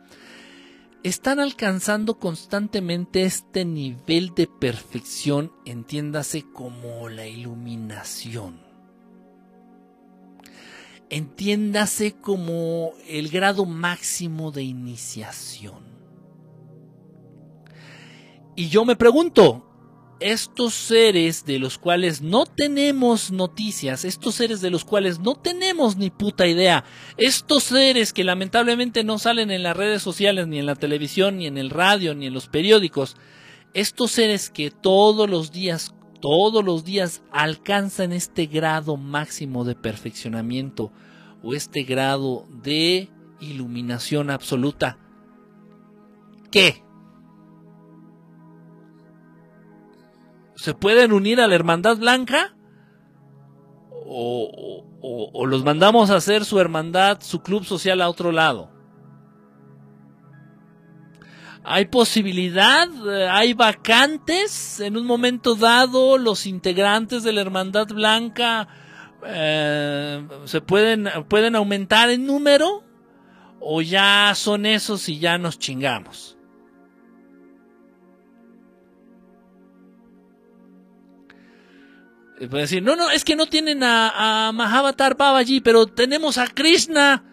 Están 1.05 1.41
alcanzando 1.41 2.21
constantemente 2.21 3.25
este 3.25 3.65
nivel 3.65 4.37
de 4.37 4.47
perfección, 4.47 5.53
entiéndase 5.65 6.45
como 6.53 7.09
la 7.09 7.27
iluminación. 7.27 8.61
Entiéndase 11.11 12.13
como 12.13 12.93
el 13.09 13.31
grado 13.31 13.67
máximo 13.67 14.53
de 14.53 14.63
iniciación. 14.63 15.83
Y 18.55 18.69
yo 18.69 18.85
me 18.85 18.95
pregunto, 18.95 19.72
estos 20.23 20.75
seres 20.75 21.45
de 21.45 21.59
los 21.59 21.79
cuales 21.79 22.23
no 22.23 22.47
tenemos 22.47 23.31
noticias, 23.31 24.05
estos 24.05 24.37
seres 24.37 24.61
de 24.61 24.71
los 24.71 24.85
cuales 24.85 25.19
no 25.19 25.35
tenemos 25.35 25.97
ni 25.97 26.11
puta 26.11 26.47
idea, 26.47 26.85
estos 27.17 27.65
seres 27.65 28.13
que 28.13 28.25
lamentablemente 28.25 29.05
no 29.05 29.19
salen 29.19 29.51
en 29.51 29.63
las 29.63 29.77
redes 29.77 30.03
sociales, 30.03 30.47
ni 30.47 30.59
en 30.59 30.67
la 30.67 30.77
televisión, 30.77 31.39
ni 31.39 31.47
en 31.47 31.59
el 31.59 31.71
radio, 31.71 32.15
ni 32.15 32.27
en 32.27 32.35
los 32.35 32.49
periódicos, 32.49 33.17
estos 33.75 34.13
seres 34.13 34.51
que 34.51 34.71
todos 34.71 35.29
los 35.29 35.53
días, 35.53 35.95
todos 36.21 36.65
los 36.65 36.85
días 36.85 37.23
alcanzan 37.33 38.13
este 38.13 38.47
grado 38.47 38.97
máximo 38.97 39.65
de 39.65 39.75
perfeccionamiento 39.75 40.93
o 41.43 41.55
este 41.55 41.83
grado 41.83 42.47
de 42.63 43.09
iluminación 43.41 44.31
absoluta, 44.31 44.99
¿qué? 46.51 46.83
Se 50.63 50.75
pueden 50.75 51.13
unir 51.13 51.41
a 51.41 51.49
la 51.49 51.57
Hermandad 51.57 51.97
Blanca 51.97 52.55
o, 54.07 54.85
los 55.45 55.65
mandamos 55.65 56.11
a 56.11 56.17
hacer 56.17 56.45
su 56.45 56.61
hermandad, 56.61 57.19
su 57.21 57.43
club 57.43 57.65
social 57.65 58.01
a 58.01 58.09
otro 58.09 58.31
lado. 58.31 58.71
Hay 61.65 61.87
posibilidad, 61.87 62.87
hay 63.29 63.55
vacantes. 63.55 64.79
En 64.79 64.97
un 64.97 65.05
momento 65.05 65.57
dado, 65.57 66.17
los 66.17 66.47
integrantes 66.47 67.25
de 67.25 67.33
la 67.33 67.41
Hermandad 67.41 67.89
Blanca 67.89 68.69
eh, 69.27 70.25
se 70.45 70.61
pueden, 70.61 71.09
pueden 71.29 71.57
aumentar 71.57 72.09
en 72.09 72.25
número 72.25 72.85
o 73.59 73.83
ya 73.83 74.33
son 74.37 74.67
esos 74.67 75.09
y 75.09 75.19
ya 75.19 75.39
nos 75.39 75.59
chingamos. 75.59 76.39
Pueden 82.49 82.65
decir, 82.65 82.83
no, 82.83 82.97
no, 82.97 83.11
es 83.11 83.25
que 83.25 83.37
no 83.37 83.47
tienen 83.47 83.83
a, 83.85 84.49
a 84.49 84.53
Mahavatar 84.53 85.17
Babaji, 85.17 85.61
pero 85.61 85.87
tenemos 85.87 86.39
a 86.39 86.49
Krishna. 86.49 87.25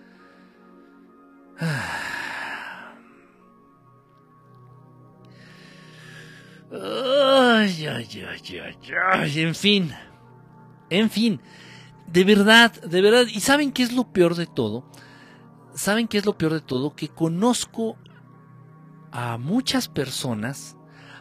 Ay, 6.72 7.88
ay, 7.88 8.26
ay, 8.27 8.86
ay, 9.11 9.40
en 9.41 9.56
fin. 9.56 9.91
En 10.90 11.10
fin. 11.10 11.41
De 12.07 12.23
verdad, 12.23 12.72
de 12.81 13.02
verdad. 13.02 13.26
¿Y 13.27 13.40
saben 13.40 13.72
qué 13.72 13.84
es 13.84 13.94
lo 13.94 14.11
peor 14.11 14.36
de 14.36 14.45
todo? 14.45 14.86
¿Saben 15.73 16.07
qué 16.07 16.18
es 16.18 16.26
lo 16.26 16.38
peor 16.38 16.53
de 16.53 16.61
todo? 16.61 16.95
Que 16.95 17.10
conozco 17.10 17.98
a 19.11 19.38
muchas 19.38 19.88
personas 19.88 20.76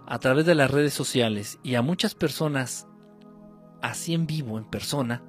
a 0.06 0.18
través 0.18 0.46
de 0.46 0.54
las 0.54 0.70
redes 0.70 0.94
sociales 0.94 1.58
y 1.62 1.74
a 1.74 1.82
muchas 1.82 2.14
personas 2.14 2.87
así 3.82 4.14
en 4.14 4.26
vivo, 4.26 4.58
en 4.58 4.64
persona, 4.64 5.22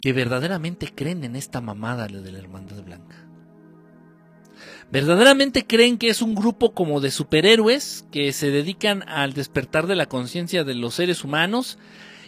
que 0.00 0.12
verdaderamente 0.12 0.92
creen 0.94 1.24
en 1.24 1.36
esta 1.36 1.60
mamada 1.60 2.06
de 2.06 2.32
la 2.32 2.38
Hermandad 2.38 2.82
Blanca. 2.82 3.16
Verdaderamente 4.90 5.66
creen 5.66 5.98
que 5.98 6.08
es 6.08 6.20
un 6.20 6.34
grupo 6.34 6.74
como 6.74 7.00
de 7.00 7.10
superhéroes 7.10 8.04
que 8.10 8.32
se 8.32 8.50
dedican 8.50 9.08
al 9.08 9.34
despertar 9.34 9.86
de 9.86 9.96
la 9.96 10.06
conciencia 10.06 10.64
de 10.64 10.74
los 10.74 10.94
seres 10.94 11.22
humanos 11.22 11.78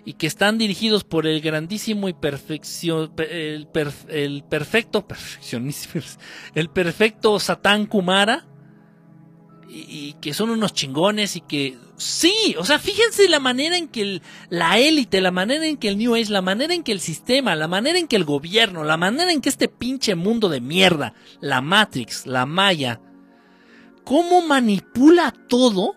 y 0.05 0.15
que 0.15 0.27
están 0.27 0.59
dirigidos 0.59 1.05
por 1.05 1.27
el 1.27 1.41
grandísimo 1.41 2.09
y 2.09 2.13
perfección, 2.13 3.13
el, 3.19 3.69
el 4.09 4.45
perfecto, 4.45 5.07
perfeccionísimo, 5.07 6.05
el 6.55 6.71
perfecto 6.71 7.39
Satán 7.41 7.87
Kumara, 7.87 8.47
y, 9.75 10.15
que 10.21 10.35
son 10.35 10.51
unos 10.51 10.75
chingones 10.75 11.37
y 11.37 11.41
que 11.41 11.79
sí, 12.03 12.55
o 12.59 12.65
sea, 12.65 12.79
fíjense 12.79 13.29
la 13.29 13.41
manera 13.41 13.77
en 13.77 13.89
que 13.89 14.21
la 14.51 14.79
élite, 14.79 15.21
la 15.21 15.31
manera 15.31 15.67
en 15.67 15.77
que 15.77 15.89
el 15.89 15.99
New 15.99 16.15
Age, 16.15 16.31
la 16.31 16.43
manera 16.43 16.75
en 16.75 16.83
que 16.83 16.93
el 16.93 17.01
sistema, 17.01 17.55
la 17.55 17.69
manera 17.69 17.99
en 17.99 18.09
que 18.09 18.17
el 18.17 18.25
gobierno, 18.25 18.85
la 18.85 18.97
manera 18.97 19.33
en 19.33 19.41
que 19.41 19.49
este 19.49 19.69
pinche 19.69 20.15
mundo 20.15 20.49
de 20.49 20.61
mierda, 20.61 21.15
la 21.41 21.61
Matrix, 21.61 22.27
la 22.27 22.47
Maya, 22.47 23.01
cómo 24.05 24.43
manipula 24.43 25.33
todo 25.49 25.97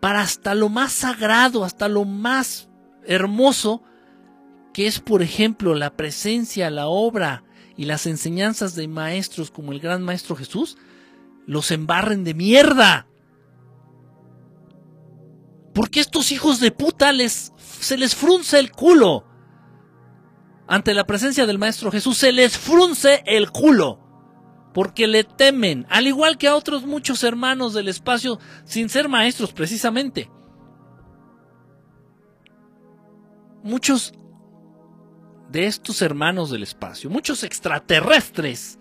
para 0.00 0.20
hasta 0.20 0.54
lo 0.54 0.68
más 0.68 0.92
sagrado, 0.92 1.64
hasta 1.64 1.88
lo 1.88 2.04
más 2.04 2.68
hermoso, 3.06 3.82
que 4.72 4.86
es 4.86 5.00
por 5.00 5.22
ejemplo 5.22 5.74
la 5.74 5.96
presencia, 5.96 6.70
la 6.70 6.88
obra 6.88 7.44
y 7.76 7.84
las 7.84 8.06
enseñanzas 8.06 8.74
de 8.74 8.88
maestros 8.88 9.50
como 9.50 9.72
el 9.72 9.80
gran 9.80 10.02
maestro 10.02 10.34
Jesús 10.36 10.76
los 11.46 11.70
embarren 11.70 12.24
de 12.24 12.34
mierda. 12.34 13.06
Porque 15.74 16.00
estos 16.00 16.32
hijos 16.32 16.60
de 16.60 16.70
puta 16.70 17.12
les, 17.12 17.52
se 17.56 17.96
les 17.96 18.14
frunce 18.14 18.58
el 18.58 18.72
culo. 18.72 19.26
Ante 20.66 20.94
la 20.94 21.04
presencia 21.04 21.46
del 21.46 21.58
Maestro 21.58 21.90
Jesús 21.90 22.18
se 22.18 22.32
les 22.32 22.56
frunce 22.56 23.22
el 23.26 23.50
culo. 23.50 23.98
Porque 24.74 25.06
le 25.06 25.24
temen, 25.24 25.86
al 25.90 26.06
igual 26.06 26.38
que 26.38 26.48
a 26.48 26.56
otros 26.56 26.86
muchos 26.86 27.24
hermanos 27.24 27.74
del 27.74 27.88
espacio, 27.88 28.38
sin 28.64 28.88
ser 28.88 29.08
maestros 29.08 29.52
precisamente. 29.52 30.30
Muchos 33.62 34.14
de 35.50 35.66
estos 35.66 36.00
hermanos 36.00 36.50
del 36.50 36.62
espacio, 36.62 37.10
muchos 37.10 37.44
extraterrestres, 37.44 38.78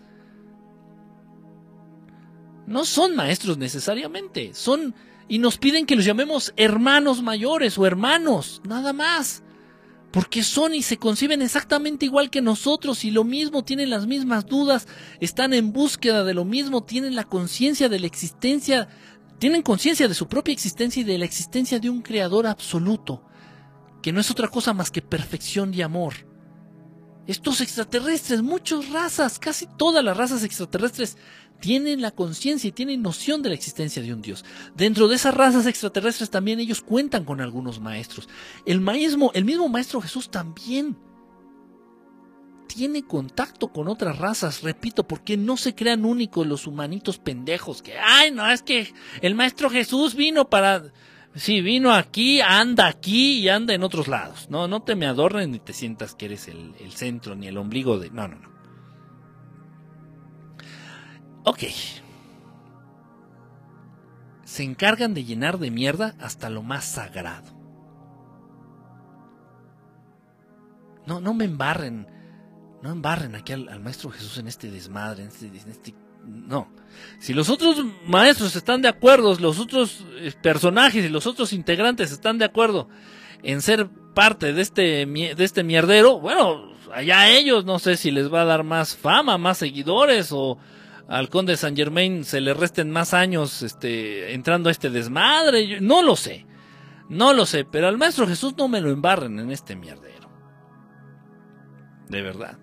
no 2.65 2.85
son 2.85 3.15
maestros 3.15 3.57
necesariamente, 3.57 4.53
son 4.53 4.95
y 5.27 5.39
nos 5.39 5.57
piden 5.57 5.85
que 5.85 5.95
los 5.95 6.05
llamemos 6.05 6.53
hermanos 6.57 7.21
mayores 7.21 7.77
o 7.77 7.85
hermanos, 7.85 8.61
nada 8.65 8.93
más. 8.93 9.43
Porque 10.11 10.43
son 10.43 10.75
y 10.75 10.81
se 10.81 10.97
conciben 10.97 11.41
exactamente 11.41 12.05
igual 12.05 12.29
que 12.29 12.41
nosotros 12.41 13.05
y 13.05 13.11
lo 13.11 13.23
mismo, 13.23 13.63
tienen 13.63 13.89
las 13.89 14.07
mismas 14.07 14.45
dudas, 14.45 14.87
están 15.21 15.53
en 15.53 15.71
búsqueda 15.71 16.25
de 16.25 16.33
lo 16.33 16.43
mismo, 16.43 16.83
tienen 16.83 17.15
la 17.15 17.23
conciencia 17.23 17.87
de 17.87 17.99
la 17.99 18.07
existencia, 18.07 18.89
tienen 19.39 19.61
conciencia 19.61 20.07
de 20.07 20.13
su 20.13 20.27
propia 20.27 20.51
existencia 20.51 21.01
y 21.01 21.05
de 21.05 21.17
la 21.17 21.25
existencia 21.25 21.79
de 21.79 21.89
un 21.89 22.01
creador 22.01 22.45
absoluto, 22.45 23.23
que 24.01 24.11
no 24.11 24.19
es 24.19 24.29
otra 24.29 24.49
cosa 24.49 24.73
más 24.73 24.91
que 24.91 25.01
perfección 25.01 25.73
y 25.73 25.81
amor. 25.81 26.30
Estos 27.27 27.61
extraterrestres, 27.61 28.41
muchas 28.41 28.89
razas, 28.89 29.37
casi 29.37 29.67
todas 29.77 30.03
las 30.03 30.17
razas 30.17 30.43
extraterrestres 30.43 31.17
tienen 31.61 32.01
la 32.01 32.11
conciencia 32.11 32.67
y 32.67 32.71
tienen 32.71 33.01
noción 33.01 33.41
de 33.41 33.49
la 33.49 33.55
existencia 33.55 34.01
de 34.01 34.13
un 34.13 34.21
Dios. 34.21 34.43
Dentro 34.75 35.07
de 35.07 35.15
esas 35.15 35.33
razas 35.33 35.67
extraterrestres 35.67 36.29
también 36.29 36.59
ellos 36.59 36.81
cuentan 36.81 37.23
con 37.23 37.39
algunos 37.39 37.79
maestros. 37.79 38.27
El 38.65 38.81
mismo, 38.81 39.31
maestro 39.69 40.01
Jesús 40.01 40.29
también 40.29 40.97
tiene 42.67 43.03
contacto 43.03 43.67
con 43.67 43.87
otras 43.87 44.17
razas, 44.17 44.63
repito, 44.63 45.07
porque 45.07 45.37
no 45.37 45.55
se 45.57 45.75
crean 45.75 46.05
únicos 46.05 46.47
los 46.47 46.67
humanitos 46.67 47.19
pendejos 47.19 47.81
que, 47.81 47.97
ay, 47.97 48.31
no, 48.31 48.49
es 48.49 48.63
que 48.63 48.93
el 49.21 49.35
maestro 49.35 49.69
Jesús 49.69 50.15
vino 50.15 50.49
para, 50.49 50.91
sí, 51.35 51.61
vino 51.61 51.93
aquí, 51.93 52.41
anda 52.41 52.87
aquí 52.87 53.39
y 53.39 53.49
anda 53.49 53.73
en 53.73 53.83
otros 53.83 54.07
lados. 54.07 54.47
No, 54.49 54.67
no 54.67 54.81
te 54.81 54.95
me 54.95 55.05
adornen 55.05 55.51
ni 55.51 55.59
te 55.59 55.73
sientas 55.73 56.15
que 56.15 56.25
eres 56.25 56.47
el, 56.47 56.91
centro 56.93 57.35
ni 57.35 57.47
el 57.47 57.57
ombligo 57.57 57.99
de, 57.99 58.09
no, 58.09 58.27
no, 58.27 58.35
no. 58.35 58.51
Ok. 61.43 61.63
Se 64.43 64.63
encargan 64.63 65.13
de 65.13 65.23
llenar 65.23 65.57
de 65.57 65.71
mierda 65.71 66.15
hasta 66.19 66.49
lo 66.49 66.61
más 66.61 66.85
sagrado. 66.85 67.51
No, 71.07 71.19
no 71.19 71.33
me 71.33 71.45
embarren. 71.45 72.07
No 72.81 72.91
embarren 72.91 73.35
aquí 73.35 73.53
al, 73.53 73.79
Maestro 73.79 74.09
Jesús 74.09 74.37
en 74.37 74.47
este 74.47 74.71
desmadre, 74.71 75.23
en 75.23 75.29
este, 75.29 75.47
este, 75.69 75.95
No. 76.25 76.71
Si 77.19 77.33
los 77.33 77.49
otros 77.49 77.83
maestros 78.05 78.55
están 78.55 78.81
de 78.81 78.87
acuerdo, 78.87 79.35
los 79.35 79.59
otros 79.59 80.05
eh, 80.17 80.33
personajes 80.41 81.05
y 81.05 81.09
los 81.09 81.27
otros 81.27 81.53
integrantes 81.53 82.11
están 82.11 82.37
de 82.37 82.45
acuerdo 82.45 82.89
en 83.43 83.61
ser 83.61 83.89
parte 84.13 84.53
de 84.53 84.61
este, 84.61 85.05
de 85.05 85.43
este 85.43 85.63
mierdero, 85.63 86.19
bueno, 86.19 86.73
allá 86.93 87.29
ellos, 87.29 87.65
no 87.65 87.79
sé 87.79 87.97
si 87.97 88.11
les 88.11 88.31
va 88.31 88.41
a 88.41 88.45
dar 88.45 88.63
más 88.63 88.95
fama, 88.95 89.37
más 89.37 89.57
seguidores 89.57 90.31
o, 90.31 90.57
al 91.11 91.29
conde 91.29 91.57
Saint 91.57 91.75
Germain 91.75 92.23
se 92.23 92.39
le 92.39 92.53
resten 92.53 92.89
más 92.89 93.13
años 93.13 93.63
este, 93.63 94.33
entrando 94.33 94.69
a 94.69 94.71
este 94.71 94.89
desmadre. 94.89 95.81
No 95.81 96.01
lo 96.01 96.15
sé. 96.15 96.45
No 97.09 97.33
lo 97.33 97.45
sé, 97.45 97.65
pero 97.65 97.89
al 97.89 97.97
maestro 97.97 98.25
Jesús 98.25 98.53
no 98.57 98.69
me 98.69 98.79
lo 98.79 98.91
embarren 98.91 99.37
en 99.37 99.51
este 99.51 99.75
mierdero. 99.75 100.31
De 102.07 102.21
verdad. 102.21 102.57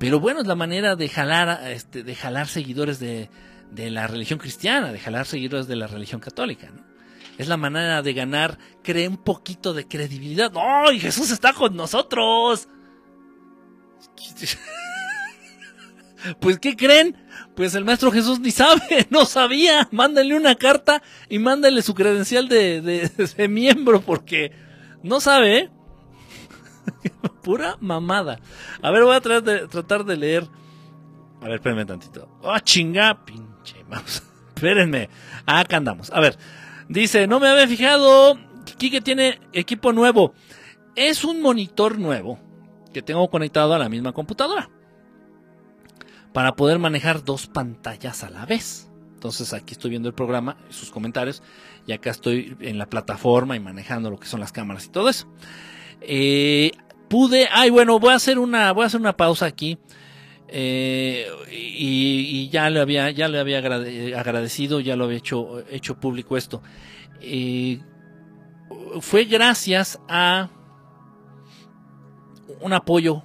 Pero 0.00 0.18
bueno, 0.18 0.40
es 0.40 0.46
la 0.46 0.54
manera 0.54 0.96
de 0.96 1.10
jalar, 1.10 1.70
este, 1.70 2.02
de 2.02 2.14
jalar 2.14 2.48
seguidores 2.48 2.98
de, 3.00 3.28
la 3.76 4.06
religión 4.06 4.38
cristiana, 4.38 4.92
de 4.92 4.98
jalar 4.98 5.26
seguidores 5.26 5.68
de 5.68 5.76
la 5.76 5.88
religión 5.88 6.22
católica. 6.22 6.70
¿no? 6.70 6.82
Es 7.36 7.48
la 7.48 7.58
manera 7.58 8.00
de 8.00 8.14
ganar, 8.14 8.56
cree 8.82 9.06
un 9.06 9.18
poquito 9.18 9.74
de 9.74 9.86
credibilidad. 9.86 10.50
¡Ay, 10.56 11.00
Jesús 11.00 11.30
está 11.30 11.52
con 11.52 11.76
nosotros! 11.76 12.66
Pues, 16.38 16.58
¿qué 16.58 16.76
creen? 16.76 17.16
Pues 17.56 17.74
el 17.74 17.86
maestro 17.86 18.12
Jesús 18.12 18.40
ni 18.40 18.50
sabe, 18.50 19.06
no 19.10 19.24
sabía. 19.24 19.88
Mándale 19.90 20.36
una 20.36 20.54
carta 20.54 21.02
y 21.30 21.38
mándale 21.38 21.80
su 21.80 21.94
credencial 21.94 22.46
de, 22.46 22.82
de, 22.82 23.48
miembro 23.48 24.02
porque 24.02 24.52
no 25.02 25.22
sabe, 25.22 25.56
¿eh? 25.56 25.70
Pura 27.42 27.76
mamada. 27.80 28.38
A 28.82 28.90
ver, 28.90 29.04
voy 29.04 29.14
a 29.14 29.20
tratar 29.20 30.04
de, 30.04 30.16
leer. 30.16 30.46
A 31.40 31.44
ver, 31.44 31.54
espérenme 31.54 31.84
tantito. 31.84 32.28
¡Ah, 32.44 32.60
chinga! 32.60 33.24
Pinche 33.24 33.84
mouse. 33.88 34.22
Espérenme. 34.54 35.08
Acá 35.46 35.78
andamos. 35.78 36.10
A 36.10 36.20
ver. 36.20 36.36
Dice, 36.88 37.26
no 37.26 37.40
me 37.40 37.48
había 37.48 37.66
fijado. 37.66 38.38
Kike 38.78 39.00
tiene 39.00 39.40
equipo 39.52 39.92
nuevo. 39.92 40.34
Es 40.96 41.24
un 41.24 41.40
monitor 41.40 41.98
nuevo 41.98 42.38
que 42.92 43.02
tengo 43.02 43.28
conectado 43.30 43.74
a 43.74 43.78
la 43.78 43.88
misma 43.88 44.12
computadora 44.12 44.68
para 46.32 46.54
poder 46.54 46.78
manejar 46.78 47.24
dos 47.24 47.46
pantallas 47.46 48.24
a 48.24 48.30
la 48.30 48.46
vez. 48.46 48.88
Entonces 49.14 49.52
aquí 49.52 49.72
estoy 49.72 49.90
viendo 49.90 50.08
el 50.08 50.14
programa, 50.14 50.56
sus 50.70 50.90
comentarios, 50.90 51.42
y 51.86 51.92
acá 51.92 52.10
estoy 52.10 52.56
en 52.60 52.78
la 52.78 52.86
plataforma 52.86 53.56
y 53.56 53.60
manejando 53.60 54.10
lo 54.10 54.18
que 54.18 54.26
son 54.26 54.40
las 54.40 54.52
cámaras 54.52 54.86
y 54.86 54.88
todo 54.88 55.08
eso. 55.08 55.26
Eh, 56.00 56.72
pude, 57.08 57.48
ay 57.50 57.70
bueno, 57.70 57.98
voy 57.98 58.12
a 58.12 58.16
hacer 58.16 58.38
una, 58.38 58.72
voy 58.72 58.84
a 58.84 58.86
hacer 58.86 59.00
una 59.00 59.16
pausa 59.16 59.46
aquí. 59.46 59.78
Eh, 60.52 61.26
y, 61.50 62.48
ya 62.48 62.70
le 62.70 62.80
había, 62.80 63.10
ya 63.10 63.28
le 63.28 63.38
había 63.38 63.58
agradecido, 63.58 64.80
ya 64.80 64.96
lo 64.96 65.04
había 65.04 65.18
hecho, 65.18 65.64
hecho 65.70 66.00
público 66.00 66.36
esto. 66.36 66.62
Eh, 67.20 67.80
fue 69.00 69.24
gracias 69.24 70.00
a 70.08 70.50
un 72.60 72.72
apoyo 72.72 73.22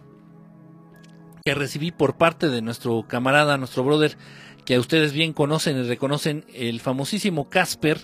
que 1.43 1.55
recibí 1.55 1.91
por 1.91 2.17
parte 2.17 2.49
de 2.49 2.61
nuestro 2.61 3.07
camarada, 3.07 3.57
nuestro 3.57 3.83
brother, 3.83 4.17
que 4.65 4.79
ustedes 4.79 5.13
bien 5.13 5.33
conocen 5.33 5.77
y 5.77 5.83
reconocen, 5.83 6.45
el 6.53 6.79
famosísimo 6.79 7.49
Casper, 7.49 7.99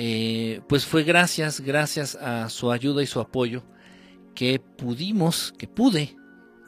eh, 0.00 0.60
pues 0.68 0.86
fue 0.86 1.02
gracias, 1.02 1.60
gracias 1.60 2.14
a 2.14 2.48
su 2.50 2.70
ayuda 2.70 3.02
y 3.02 3.06
su 3.06 3.18
apoyo, 3.18 3.64
que 4.32 4.60
pudimos, 4.60 5.52
que 5.58 5.66
pude 5.66 6.14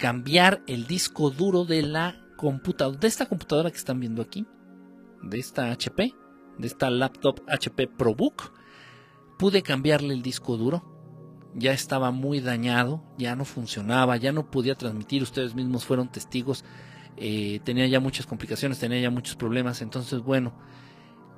cambiar 0.01 0.65
el 0.67 0.89
disco 0.89 1.31
duro 1.31 1.65
de 1.65 1.83
la 1.83 2.27
computadora, 2.37 2.99
de 2.99 3.07
esta 3.07 3.27
computadora 3.27 3.71
que 3.71 3.77
están 3.77 4.01
viendo 4.01 4.21
aquí, 4.21 4.49
de 5.23 5.39
esta 5.39 5.71
HP, 5.71 6.13
de 6.59 6.67
esta 6.67 6.91
laptop 6.91 7.43
HP 7.47 7.87
ProBook, 7.87 8.53
pude 9.39 9.63
cambiarle 9.63 10.13
el 10.13 10.23
disco 10.23 10.57
duro. 10.57 10.83
Ya 11.55 11.73
estaba 11.73 12.11
muy 12.11 12.41
dañado, 12.41 13.05
ya 13.17 13.37
no 13.37 13.45
funcionaba, 13.45 14.17
ya 14.17 14.33
no 14.33 14.51
podía 14.51 14.75
transmitir, 14.75 15.23
ustedes 15.23 15.55
mismos 15.55 15.85
fueron 15.85 16.11
testigos, 16.11 16.65
eh, 17.17 17.61
tenía 17.63 17.87
ya 17.87 18.01
muchas 18.01 18.27
complicaciones, 18.27 18.81
tenía 18.81 18.99
ya 18.99 19.11
muchos 19.11 19.37
problemas, 19.37 19.83
entonces 19.83 20.21
bueno, 20.21 20.53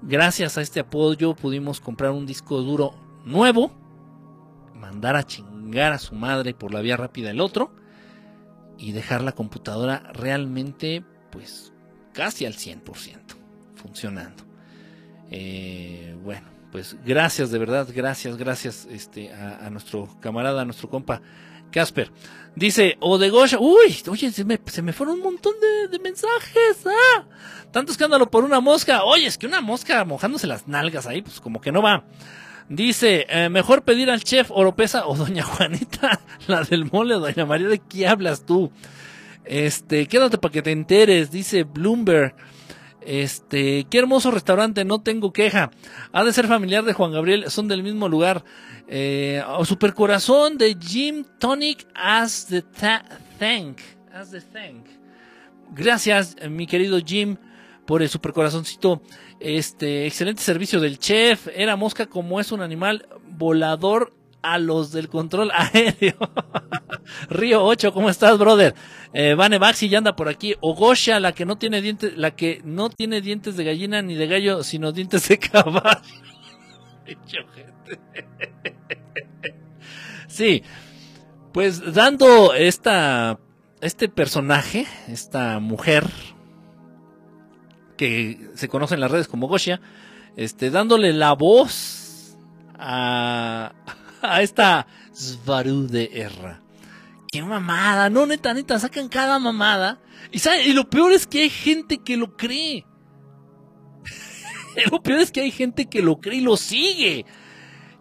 gracias 0.03 0.59
a 0.59 0.63
este 0.63 0.81
apoyo 0.81 1.35
pudimos 1.35 1.81
comprar 1.81 2.11
un 2.11 2.27
disco 2.27 2.61
duro 2.61 2.95
nuevo, 3.25 3.73
mandar 4.75 5.17
a 5.17 5.25
chingar 5.25 5.93
a 5.93 5.99
su 5.99 6.15
madre 6.15 6.55
por 6.55 6.73
la 6.73 6.81
vía 6.81 6.97
rápida 6.97 7.31
el 7.31 7.41
otro 7.41 7.73
y 8.79 8.93
dejar 8.93 9.23
la 9.23 9.33
computadora 9.33 10.11
realmente 10.13 11.05
pues 11.31 11.73
casi 12.13 12.45
al 12.47 12.55
100% 12.55 12.83
funcionando. 13.75 14.45
Eh, 15.31 16.17
bueno, 16.23 16.47
pues 16.71 16.97
gracias, 17.05 17.51
de 17.51 17.59
verdad, 17.59 17.89
gracias, 17.95 18.37
gracias 18.37 18.87
este, 18.91 19.33
a, 19.33 19.69
nuestro 19.71 20.09
camarada, 20.21 20.63
a 20.63 20.65
nuestro 20.65 20.89
compa 20.89 21.23
Casper. 21.71 22.11
Dice, 22.55 22.99
o 23.01 23.17
de 23.17 23.31
Gosha, 23.31 23.59
uy, 23.59 23.97
oye, 24.09 24.31
se 24.31 24.45
me, 24.45 24.61
se 24.67 24.83
me 24.83 24.93
fueron 24.93 25.17
un 25.17 25.23
montón 25.23 25.55
de, 25.91 25.99
mensajes, 25.99 26.85
ah, 26.87 27.25
tanto 27.71 27.93
escándalo 27.93 28.31
por 28.31 28.45
una 28.45 28.61
mosca, 28.61 29.05
oye, 29.05 29.27
es 29.27 29.39
que 29.39 29.47
una 29.47 29.63
mosca 29.63 30.05
mojándose 30.05 30.47
las 30.47 30.69
nalgas 30.69 31.07
ahí, 31.07 31.23
pues 31.23 31.41
como 31.41 31.61
que 31.61 31.73
no 31.73 31.81
va. 31.81 32.05
Dice, 32.69 33.27
eh, 33.29 33.49
mejor 33.49 33.83
pedir 33.83 34.11
al 34.11 34.23
chef 34.23 34.51
Oropesa 34.51 35.07
o 35.07 35.17
doña 35.17 35.43
Juanita, 35.43 36.21
la 36.47 36.63
del 36.63 36.85
mole, 36.91 37.15
doña 37.15 37.47
María, 37.47 37.69
¿de 37.69 37.79
qué 37.79 38.07
hablas 38.07 38.45
tú? 38.45 38.71
Este, 39.45 40.07
quédate 40.07 40.39
para 40.39 40.53
que 40.53 40.63
te 40.63 40.73
enteres, 40.73 41.31
dice 41.31 41.65
Bloomberg. 41.65 42.35
Este, 43.05 43.87
qué 43.91 43.99
hermoso 43.99 44.31
restaurante, 44.31 44.85
no 44.85 45.01
tengo 45.03 45.33
queja. 45.33 45.71
Ha 46.13 46.25
de 46.25 46.33
ser 46.33 46.47
familiar 46.47 46.85
de 46.85 46.93
Juan 46.93 47.13
Gabriel, 47.13 47.51
son 47.51 47.69
del 47.69 47.83
mismo 47.83 48.09
lugar. 48.09 48.45
Eh, 48.89 49.43
corazón 49.95 50.59
de 50.59 50.77
Jim 50.81 51.25
Tonic 51.39 51.87
as 51.95 52.47
the 52.47 52.63
thank. 53.39 53.79
As 54.13 54.31
the 54.31 54.41
thank. 54.41 54.87
Gracias, 55.75 56.37
mi 56.51 56.67
querido 56.67 56.99
Jim, 57.05 57.37
por 57.87 58.03
el 58.03 58.09
super 58.09 58.33
corazoncito. 58.33 59.03
Este, 59.41 60.07
excelente 60.07 60.43
servicio 60.43 60.81
del 60.81 60.99
chef. 60.99 61.49
Era 61.55 61.77
mosca 61.77 62.07
como 62.07 62.39
es 62.41 62.53
un 62.53 62.61
animal 62.61 63.09
volador 63.27 64.13
a 64.43 64.59
los 64.59 64.93
del 64.93 65.09
control 65.09 65.51
aéreo. 65.55 66.17
Río 67.29 67.65
8, 67.65 67.93
¿cómo 67.93 68.11
estás, 68.11 68.39
brother? 68.39 68.75
Eh, 69.13 69.35
Vane 69.35 69.59
Baxi 69.59 69.89
ya 69.89 69.99
anda 69.99 70.17
por 70.17 70.29
aquí. 70.29 70.55
Ogosha, 70.61 71.21
la 71.21 71.33
que 71.33 71.45
no 71.45 71.59
tiene 71.59 71.81
dientes, 71.81 72.17
la 72.17 72.33
que 72.33 72.61
no 72.65 72.91
tiene 72.91 73.21
dientes 73.21 73.57
de 73.57 73.65
gallina 73.65 74.03
ni 74.03 74.15
de 74.15 74.27
gallo, 74.27 74.63
sino 74.63 74.93
dientes 74.93 75.29
de 75.29 75.39
caballo. 75.39 76.01
sí, 80.27 80.63
pues 81.53 81.93
dando 81.93 82.55
esta, 82.55 83.39
este 83.81 84.09
personaje, 84.09 84.87
esta 85.09 85.59
mujer 85.59 86.09
que 87.97 88.51
se 88.55 88.69
conoce 88.69 88.95
en 88.95 89.01
las 89.01 89.11
redes 89.11 89.29
como 89.29 89.49
Goshia, 89.49 89.81
este, 90.37 90.71
dándole 90.71 91.13
la 91.13 91.35
voz 91.35 92.37
a, 92.79 93.73
a 94.33 94.43
esta 94.43 94.87
Svaru 95.15 95.87
de 95.87 96.11
Erra. 96.15 96.63
Qué 97.31 97.43
mamada, 97.43 98.11
no, 98.11 98.27
neta, 98.27 98.55
neta, 98.55 98.79
sacan 98.79 99.09
cada 99.09 99.39
mamada. 99.39 100.01
Y, 100.31 100.41
y 100.67 100.73
lo 100.73 100.89
peor 100.89 101.13
es 101.13 101.27
que 101.27 101.43
hay 101.43 101.51
gente 101.51 101.99
que 101.99 102.17
lo 102.17 102.37
cree. 102.37 102.85
lo 104.91 105.03
peor 105.03 105.21
es 105.21 105.33
que 105.33 105.41
hay 105.41 105.51
gente 105.51 105.87
que 105.87 106.03
lo 106.03 106.21
cree 106.21 106.39
y 106.39 106.43
lo 106.43 106.57
sigue. 106.57 107.25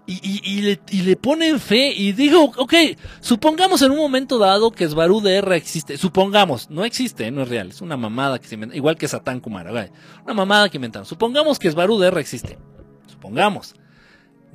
Y, 0.08 0.62
le, 0.62 0.82
y, 0.90 1.04
le, 1.04 1.16
ponen 1.16 1.58
fe 1.58 1.94
y 1.94 2.12
digo, 2.12 2.52
ok, 2.58 2.74
supongamos 3.22 3.82
en 3.82 3.92
un 3.92 3.98
momento 3.98 4.38
dado 4.38 4.72
que 4.72 4.86
Svaru 4.86 5.22
de 5.22 5.36
Erra 5.36 5.56
existe. 5.56 5.98
Supongamos, 5.98 6.70
no 6.70 6.84
existe, 6.84 7.32
no 7.32 7.44
es 7.44 7.48
real, 7.48 7.70
es 7.70 7.80
una 7.80 7.96
mamada 7.96 8.38
que 8.38 8.48
se 8.48 8.60
igual 8.74 8.98
que 8.98 9.08
Satán 9.08 9.40
Kumara, 9.40 9.72
una 10.26 10.34
mamada 10.34 10.68
que 10.68 10.78
inventaron. 10.78 11.06
Supongamos 11.06 11.60
que 11.60 11.72
Svaru 11.72 11.98
de 11.98 12.08
Erra 12.08 12.20
existe. 12.20 12.58
Supongamos 13.08 13.74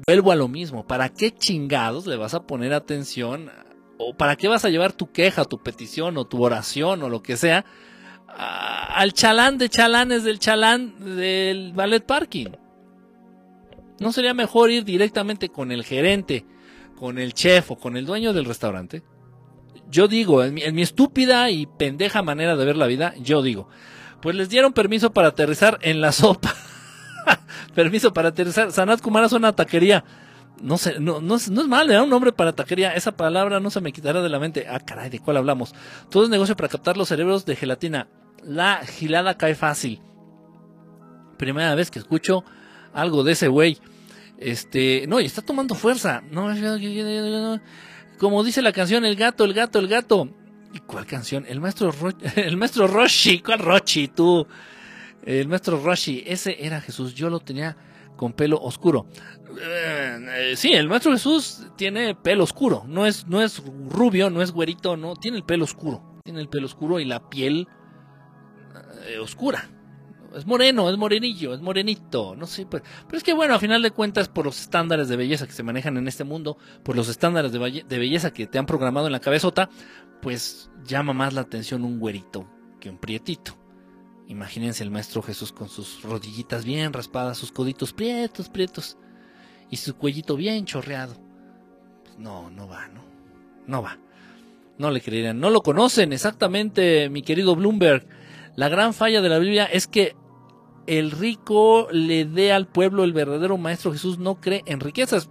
vuelvo 0.06 0.32
a 0.32 0.36
lo 0.36 0.48
mismo. 0.48 0.86
¿Para 0.86 1.08
qué 1.08 1.30
chingados 1.30 2.06
le 2.06 2.16
vas 2.16 2.34
a 2.34 2.46
poner 2.46 2.72
atención? 2.72 3.50
¿O 3.98 4.16
para 4.16 4.36
qué 4.36 4.48
vas 4.48 4.64
a 4.64 4.70
llevar 4.70 4.92
tu 4.92 5.10
queja, 5.10 5.44
tu 5.44 5.58
petición 5.62 6.16
o 6.18 6.26
tu 6.26 6.42
oración 6.42 7.02
o 7.02 7.08
lo 7.08 7.22
que 7.22 7.36
sea 7.36 7.64
al 8.28 9.14
chalán 9.14 9.56
de 9.56 9.70
chalanes 9.70 10.24
del 10.24 10.38
chalán 10.38 11.16
del 11.16 11.72
ballet 11.72 12.04
parking? 12.04 12.48
¿No 13.98 14.12
sería 14.12 14.34
mejor 14.34 14.70
ir 14.70 14.84
directamente 14.84 15.48
con 15.48 15.72
el 15.72 15.82
gerente, 15.82 16.44
con 16.96 17.18
el 17.18 17.32
chef 17.32 17.70
o 17.70 17.76
con 17.76 17.96
el 17.96 18.04
dueño 18.04 18.34
del 18.34 18.44
restaurante? 18.44 19.02
Yo 19.90 20.08
digo, 20.08 20.42
en 20.44 20.52
mi, 20.52 20.62
en 20.62 20.74
mi 20.74 20.82
estúpida 20.82 21.50
y 21.50 21.66
pendeja 21.66 22.22
manera 22.22 22.56
de 22.56 22.64
ver 22.64 22.76
la 22.76 22.86
vida, 22.86 23.14
yo 23.18 23.40
digo, 23.40 23.68
pues 24.20 24.36
les 24.36 24.48
dieron 24.48 24.72
permiso 24.72 25.12
para 25.12 25.28
aterrizar 25.28 25.78
en 25.82 26.00
la 26.00 26.12
sopa. 26.12 26.54
Permiso 27.74 28.12
para 28.12 28.28
aterrizar. 28.28 28.72
Sanat 28.72 29.00
Kumara 29.00 29.26
es 29.26 29.32
una 29.32 29.52
taquería. 29.52 30.04
No 30.60 30.78
sé, 30.78 30.98
no, 31.00 31.20
no, 31.20 31.36
es 31.36 31.50
mal, 31.50 31.90
era 31.90 32.02
un 32.02 32.10
nombre 32.10 32.32
para 32.32 32.54
taquería. 32.54 32.94
Esa 32.94 33.12
palabra 33.12 33.60
no 33.60 33.70
se 33.70 33.80
me 33.80 33.92
quitará 33.92 34.22
de 34.22 34.28
la 34.28 34.38
mente. 34.38 34.66
Ah, 34.68 34.80
caray, 34.80 35.10
¿de 35.10 35.18
cuál 35.18 35.36
hablamos? 35.36 35.74
Todo 36.10 36.24
es 36.24 36.30
negocio 36.30 36.56
para 36.56 36.68
captar 36.68 36.96
los 36.96 37.08
cerebros 37.08 37.44
de 37.44 37.56
gelatina. 37.56 38.08
La 38.42 38.78
gilada 38.78 39.36
cae 39.36 39.54
fácil. 39.54 40.00
Primera 41.36 41.74
vez 41.74 41.90
que 41.90 41.98
escucho 41.98 42.44
algo 42.94 43.22
de 43.22 43.32
ese 43.32 43.48
güey. 43.48 43.78
Este, 44.38 45.06
no, 45.08 45.20
y 45.20 45.26
está 45.26 45.42
tomando 45.42 45.74
fuerza. 45.74 46.22
No, 46.30 46.48
como 48.18 48.42
dice 48.42 48.62
la 48.62 48.72
canción, 48.72 49.04
el 49.04 49.16
gato, 49.16 49.44
el 49.44 49.52
gato, 49.52 49.78
el 49.78 49.88
gato. 49.88 50.30
¿Y 50.72 50.80
cuál 50.80 51.06
canción? 51.06 51.44
El 51.48 51.60
maestro, 51.60 51.92
el 52.36 52.56
maestro 52.56 52.86
Roshi. 52.86 53.40
¿Cuál 53.40 53.58
Roshi, 53.58 54.08
tú? 54.08 54.46
El 55.26 55.48
maestro 55.48 55.82
Rashi, 55.82 56.22
ese 56.24 56.64
era 56.64 56.80
Jesús, 56.80 57.14
yo 57.14 57.28
lo 57.28 57.40
tenía 57.40 57.76
con 58.16 58.32
pelo 58.32 58.58
oscuro. 58.58 59.06
Eh, 59.60 60.54
sí, 60.56 60.72
el 60.72 60.88
maestro 60.88 61.12
Jesús 61.12 61.66
tiene 61.76 62.14
pelo 62.14 62.44
oscuro, 62.44 62.84
no 62.86 63.06
es, 63.06 63.26
no 63.26 63.42
es 63.42 63.60
rubio, 63.88 64.30
no 64.30 64.40
es 64.40 64.52
güerito, 64.52 64.96
no, 64.96 65.16
tiene 65.16 65.36
el 65.36 65.44
pelo 65.44 65.64
oscuro, 65.64 66.20
tiene 66.24 66.40
el 66.40 66.48
pelo 66.48 66.66
oscuro 66.66 67.00
y 67.00 67.04
la 67.04 67.28
piel 67.28 67.66
eh, 69.08 69.18
oscura. 69.18 69.68
Es 70.36 70.46
moreno, 70.46 70.90
es 70.90 70.96
morenillo, 70.96 71.54
es 71.54 71.60
morenito, 71.60 72.36
no 72.36 72.46
sé, 72.46 72.66
pero, 72.70 72.84
pero, 73.06 73.18
es 73.18 73.24
que 73.24 73.32
bueno, 73.32 73.54
a 73.54 73.58
final 73.58 73.82
de 73.82 73.90
cuentas, 73.90 74.28
por 74.28 74.44
los 74.44 74.60
estándares 74.60 75.08
de 75.08 75.16
belleza 75.16 75.46
que 75.46 75.52
se 75.52 75.62
manejan 75.64 75.96
en 75.96 76.06
este 76.06 76.22
mundo, 76.22 76.56
por 76.84 76.94
los 76.94 77.08
estándares 77.08 77.50
de, 77.52 77.84
de 77.88 77.98
belleza 77.98 78.32
que 78.32 78.46
te 78.46 78.58
han 78.58 78.66
programado 78.66 79.06
en 79.06 79.12
la 79.12 79.20
cabezota, 79.20 79.70
pues 80.22 80.70
llama 80.84 81.14
más 81.14 81.32
la 81.32 81.40
atención 81.40 81.84
un 81.84 81.98
güerito 81.98 82.48
que 82.78 82.90
un 82.90 82.98
prietito. 82.98 83.65
Imagínense 84.28 84.82
el 84.82 84.90
Maestro 84.90 85.22
Jesús 85.22 85.52
con 85.52 85.68
sus 85.68 86.02
rodillitas 86.02 86.64
bien 86.64 86.92
raspadas, 86.92 87.38
sus 87.38 87.52
coditos 87.52 87.92
prietos, 87.92 88.48
prietos, 88.48 88.96
y 89.70 89.76
su 89.76 89.96
cuellito 89.96 90.36
bien 90.36 90.64
chorreado. 90.64 91.14
Pues 92.04 92.18
no, 92.18 92.50
no 92.50 92.66
va, 92.66 92.88
¿no? 92.88 93.04
No 93.66 93.82
va. 93.82 93.98
No 94.78 94.90
le 94.90 95.00
creerían. 95.00 95.38
No 95.38 95.50
lo 95.50 95.62
conocen 95.62 96.12
exactamente, 96.12 97.08
mi 97.08 97.22
querido 97.22 97.54
Bloomberg. 97.54 98.06
La 98.56 98.68
gran 98.68 98.94
falla 98.94 99.20
de 99.20 99.28
la 99.28 99.38
Biblia 99.38 99.64
es 99.64 99.86
que 99.86 100.16
el 100.86 101.10
rico 101.10 101.88
le 101.90 102.24
dé 102.24 102.52
al 102.52 102.66
pueblo 102.66 103.04
el 103.04 103.12
verdadero 103.12 103.58
Maestro 103.58 103.92
Jesús 103.92 104.18
no 104.18 104.40
cree 104.40 104.62
en 104.66 104.80
riquezas. 104.80 105.30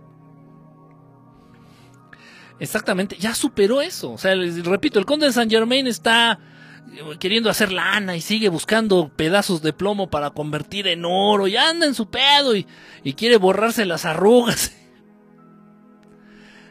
Exactamente, 2.59 3.17
ya 3.17 3.35
superó 3.35 3.81
eso. 3.81 4.13
O 4.13 4.17
sea, 4.17 4.33
repito, 4.35 4.99
el 4.99 5.05
conde 5.05 5.25
de 5.25 5.33
Saint 5.33 5.51
Germain 5.51 5.87
está 5.87 6.39
queriendo 7.19 7.49
hacer 7.49 7.71
lana 7.71 8.15
y 8.15 8.21
sigue 8.21 8.49
buscando 8.49 9.11
pedazos 9.15 9.61
de 9.61 9.73
plomo 9.73 10.09
para 10.09 10.31
convertir 10.31 10.87
en 10.87 11.03
oro 11.05 11.47
y 11.47 11.57
anda 11.57 11.85
en 11.85 11.93
su 11.93 12.09
pedo 12.09 12.55
y, 12.55 12.65
quiere 13.15 13.37
borrarse 13.37 13.85
las 13.85 14.05
arrugas. 14.05 14.73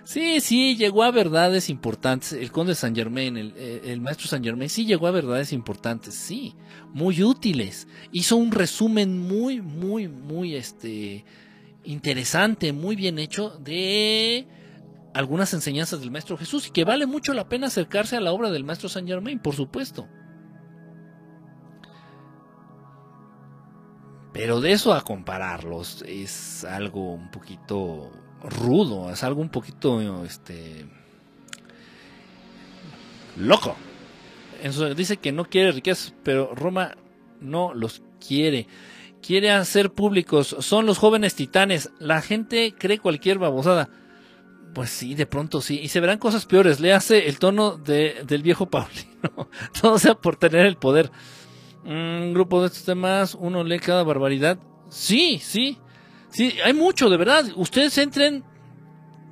Sí, 0.07 0.41
sí, 0.43 0.77
llegó 0.77 1.03
a 1.03 1.11
verdades 1.11 1.71
importantes. 1.71 2.35
El 2.35 2.53
conde 2.53 2.75
San 2.75 2.95
Germain, 2.95 3.39
el, 3.39 3.55
el, 3.57 4.03
maestro 4.03 4.29
San 4.29 4.45
Germain, 4.45 4.69
sí 4.69 4.85
llegó 4.85 5.07
a 5.07 5.11
verdades 5.11 5.51
importantes, 5.51 6.13
sí, 6.13 6.55
muy 6.93 7.23
útiles. 7.23 7.89
Hizo 8.13 8.37
un 8.37 8.53
resumen 8.53 9.19
muy, 9.19 9.63
muy, 9.63 10.09
muy, 10.09 10.57
este, 10.57 11.25
interesante, 11.85 12.75
muy 12.75 12.97
bien 12.97 13.19
hecho 13.19 13.59
de 13.61 14.47
algunas 15.15 15.55
enseñanzas 15.55 16.01
del 16.01 16.11
Maestro 16.11 16.37
Jesús 16.37 16.67
y 16.67 16.71
que 16.71 16.85
vale 16.85 17.07
mucho 17.07 17.33
la 17.33 17.49
pena 17.49 17.69
acercarse 17.69 18.17
a 18.17 18.21
la 18.21 18.33
obra 18.33 18.51
del 18.51 18.65
Maestro 18.65 18.89
Saint 18.89 19.09
Germain, 19.09 19.39
por 19.39 19.55
supuesto. 19.55 20.09
Pero 24.33 24.61
de 24.61 24.73
eso 24.73 24.93
a 24.93 25.03
compararlos 25.03 26.03
es 26.03 26.65
algo 26.65 27.15
un 27.15 27.31
poquito 27.31 28.11
rudo, 28.43 29.11
es 29.11 29.23
algo 29.23 29.41
un 29.41 29.49
poquito 29.49 30.25
este 30.25 30.87
loco. 33.37 33.77
dice 34.97 35.19
que 35.19 35.31
no 35.31 35.45
quiere 35.45 35.71
riquezas, 35.71 36.13
pero 36.25 36.53
Roma 36.57 36.97
no 37.41 37.73
los 37.75 38.03
quiere. 38.27 38.67
Quiere 39.23 39.53
hacer 39.53 39.93
públicos, 39.93 40.57
son 40.59 40.85
los 40.85 40.99
jóvenes 40.99 41.37
titanes. 41.37 41.91
La 42.01 42.21
gente 42.21 42.75
cree 42.77 42.99
cualquier 42.99 43.39
babosada. 43.39 43.89
Pues 44.75 44.91
sí, 44.91 45.15
de 45.15 45.27
pronto 45.27 45.61
sí. 45.61 45.81
Y 45.81 45.89
se 45.89 46.01
verán 46.01 46.19
cosas 46.19 46.47
peores. 46.47 46.81
Le 46.81 46.93
hace 46.93 47.29
el 47.29 47.39
tono 47.39 47.77
de, 47.77 48.25
del 48.27 48.43
viejo 48.43 48.67
Paulino. 48.67 49.49
Todo 49.81 49.99
sea 49.99 50.15
por 50.15 50.37
tener 50.37 50.67
el 50.67 50.77
poder. 50.77 51.11
Un 51.85 52.35
grupo 52.35 52.61
de 52.61 52.67
estos 52.67 52.85
temas, 52.85 53.37
uno 53.39 53.63
lee 53.63 53.79
cada 53.79 54.03
barbaridad. 54.03 54.59
Sí, 54.89 55.39
sí. 55.39 55.79
Sí, 56.31 56.55
hay 56.65 56.73
mucho, 56.73 57.09
de 57.09 57.17
verdad. 57.17 57.45
Ustedes 57.55 57.97
entren. 57.99 58.43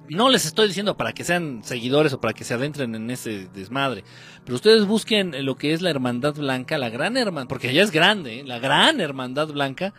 No 0.08 0.28
les 0.28 0.44
estoy 0.44 0.68
diciendo 0.68 0.96
para 0.96 1.12
que 1.12 1.24
sean 1.24 1.62
seguidores 1.64 2.12
o 2.12 2.20
para 2.20 2.34
que 2.34 2.44
se 2.44 2.54
adentren 2.54 2.94
en 2.94 3.10
ese 3.10 3.48
desmadre. 3.48 4.04
Pero 4.44 4.56
ustedes 4.56 4.84
busquen 4.84 5.44
lo 5.44 5.56
que 5.56 5.72
es 5.72 5.80
la 5.80 5.90
Hermandad 5.90 6.34
Blanca, 6.34 6.76
la 6.76 6.90
gran 6.90 7.16
hermandad, 7.16 7.48
porque 7.48 7.70
ella 7.70 7.82
es 7.82 7.90
grande, 7.90 8.40
¿eh? 8.40 8.44
la 8.44 8.58
gran 8.58 9.00
Hermandad 9.00 9.48
Blanca 9.48 9.94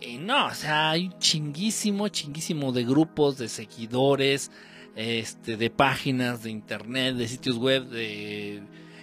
y 0.00 0.18
no, 0.18 0.46
o 0.46 0.54
sea, 0.54 0.90
hay 0.90 1.10
chinguísimo, 1.18 2.08
chinguísimo 2.08 2.72
de 2.72 2.84
grupos, 2.84 3.38
de 3.38 3.48
seguidores, 3.48 4.50
este, 4.96 5.56
de 5.56 5.70
páginas 5.70 6.42
de 6.42 6.50
internet, 6.50 7.16
de 7.16 7.28
sitios 7.28 7.58
web, 7.58 7.88
de 7.88 8.62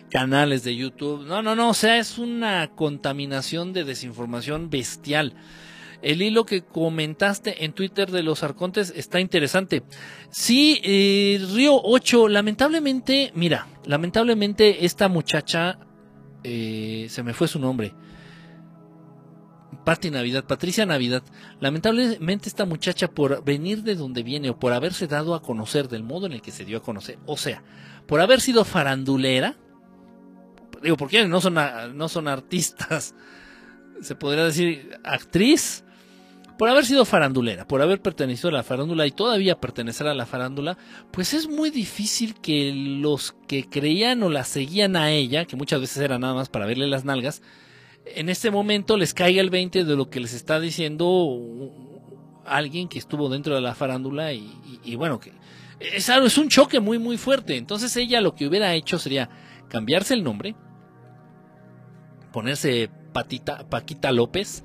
canales 0.09 0.63
de 0.63 0.75
YouTube. 0.75 1.25
No, 1.25 1.41
no, 1.41 1.55
no, 1.55 1.69
o 1.69 1.73
sea, 1.73 1.97
es 1.97 2.17
una 2.17 2.71
contaminación 2.75 3.73
de 3.73 3.83
desinformación 3.83 4.69
bestial. 4.69 5.33
El 6.01 6.21
hilo 6.21 6.45
que 6.45 6.63
comentaste 6.63 7.65
en 7.65 7.73
Twitter 7.73 8.11
de 8.11 8.23
los 8.23 8.43
arcontes 8.43 8.93
está 8.95 9.19
interesante. 9.19 9.83
Sí, 10.29 10.79
eh, 10.83 11.43
Río 11.53 11.79
8, 11.83 12.27
lamentablemente, 12.27 13.31
mira, 13.33 13.67
lamentablemente 13.85 14.85
esta 14.85 15.07
muchacha, 15.07 15.79
eh, 16.43 17.07
se 17.09 17.23
me 17.23 17.33
fue 17.33 17.47
su 17.47 17.59
nombre. 17.59 17.93
Patti 19.87 20.11
Navidad, 20.11 20.43
Patricia 20.43 20.85
Navidad. 20.85 21.23
Lamentablemente 21.61 22.49
esta 22.49 22.65
muchacha 22.65 23.07
por 23.07 23.41
venir 23.45 23.83
de 23.83 23.95
donde 23.95 24.21
viene 24.21 24.49
o 24.49 24.59
por 24.59 24.73
haberse 24.73 25.07
dado 25.07 25.33
a 25.33 25.41
conocer 25.41 25.87
del 25.87 26.03
modo 26.03 26.25
en 26.25 26.33
el 26.33 26.41
que 26.41 26.51
se 26.51 26.65
dio 26.65 26.79
a 26.79 26.83
conocer, 26.83 27.17
o 27.25 27.37
sea, 27.37 27.63
por 28.05 28.19
haber 28.19 28.41
sido 28.41 28.65
farandulera, 28.65 29.55
digo, 30.83 30.97
porque 30.97 31.25
no 31.25 31.39
son, 31.39 31.55
no 31.93 32.09
son 32.09 32.27
artistas, 32.27 33.15
se 34.01 34.13
podría 34.15 34.43
decir 34.43 34.99
actriz, 35.05 35.85
por 36.57 36.67
haber 36.67 36.85
sido 36.85 37.05
farandulera, 37.05 37.65
por 37.65 37.81
haber 37.81 38.01
pertenecido 38.01 38.49
a 38.49 38.51
la 38.51 38.63
farándula 38.63 39.07
y 39.07 39.11
todavía 39.11 39.61
pertenecer 39.61 40.07
a 40.07 40.13
la 40.13 40.25
farándula, 40.25 40.77
pues 41.11 41.33
es 41.33 41.47
muy 41.47 41.69
difícil 41.69 42.35
que 42.41 42.73
los 42.73 43.37
que 43.47 43.69
creían 43.69 44.21
o 44.21 44.29
la 44.29 44.43
seguían 44.43 44.97
a 44.97 45.11
ella, 45.11 45.45
que 45.45 45.55
muchas 45.55 45.79
veces 45.79 45.99
era 45.99 46.19
nada 46.19 46.33
más 46.33 46.49
para 46.49 46.65
verle 46.65 46.87
las 46.87 47.05
nalgas, 47.05 47.41
en 48.15 48.29
este 48.29 48.51
momento 48.51 48.97
les 48.97 49.13
caiga 49.13 49.41
el 49.41 49.49
20 49.49 49.83
de 49.83 49.95
lo 49.95 50.09
que 50.09 50.19
les 50.19 50.33
está 50.33 50.59
diciendo 50.59 51.39
alguien 52.45 52.87
que 52.87 52.99
estuvo 52.99 53.29
dentro 53.29 53.55
de 53.55 53.61
la 53.61 53.75
farándula 53.75 54.33
y, 54.33 54.95
bueno, 54.95 55.19
que 55.19 55.33
es, 55.79 56.09
es 56.09 56.37
un 56.37 56.49
choque 56.49 56.79
muy 56.79 56.97
muy 56.97 57.17
fuerte. 57.17 57.57
Entonces 57.57 57.95
ella 57.97 58.21
lo 58.21 58.35
que 58.35 58.47
hubiera 58.47 58.73
hecho 58.73 58.99
sería 58.99 59.29
cambiarse 59.69 60.13
el 60.13 60.23
nombre, 60.23 60.55
ponerse 62.31 62.89
Patita, 63.13 63.67
Paquita 63.69 64.11
López, 64.11 64.63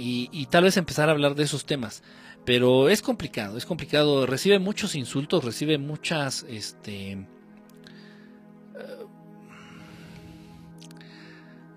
y, 0.00 0.46
tal 0.46 0.64
vez 0.64 0.76
empezar 0.76 1.08
a 1.08 1.12
hablar 1.12 1.34
de 1.34 1.44
esos 1.44 1.64
temas. 1.64 2.02
Pero 2.44 2.88
es 2.88 3.02
complicado, 3.02 3.58
es 3.58 3.66
complicado. 3.66 4.26
Recibe 4.26 4.58
muchos 4.58 4.94
insultos, 4.94 5.44
recibe 5.44 5.76
muchas, 5.78 6.46
este, 6.48 7.26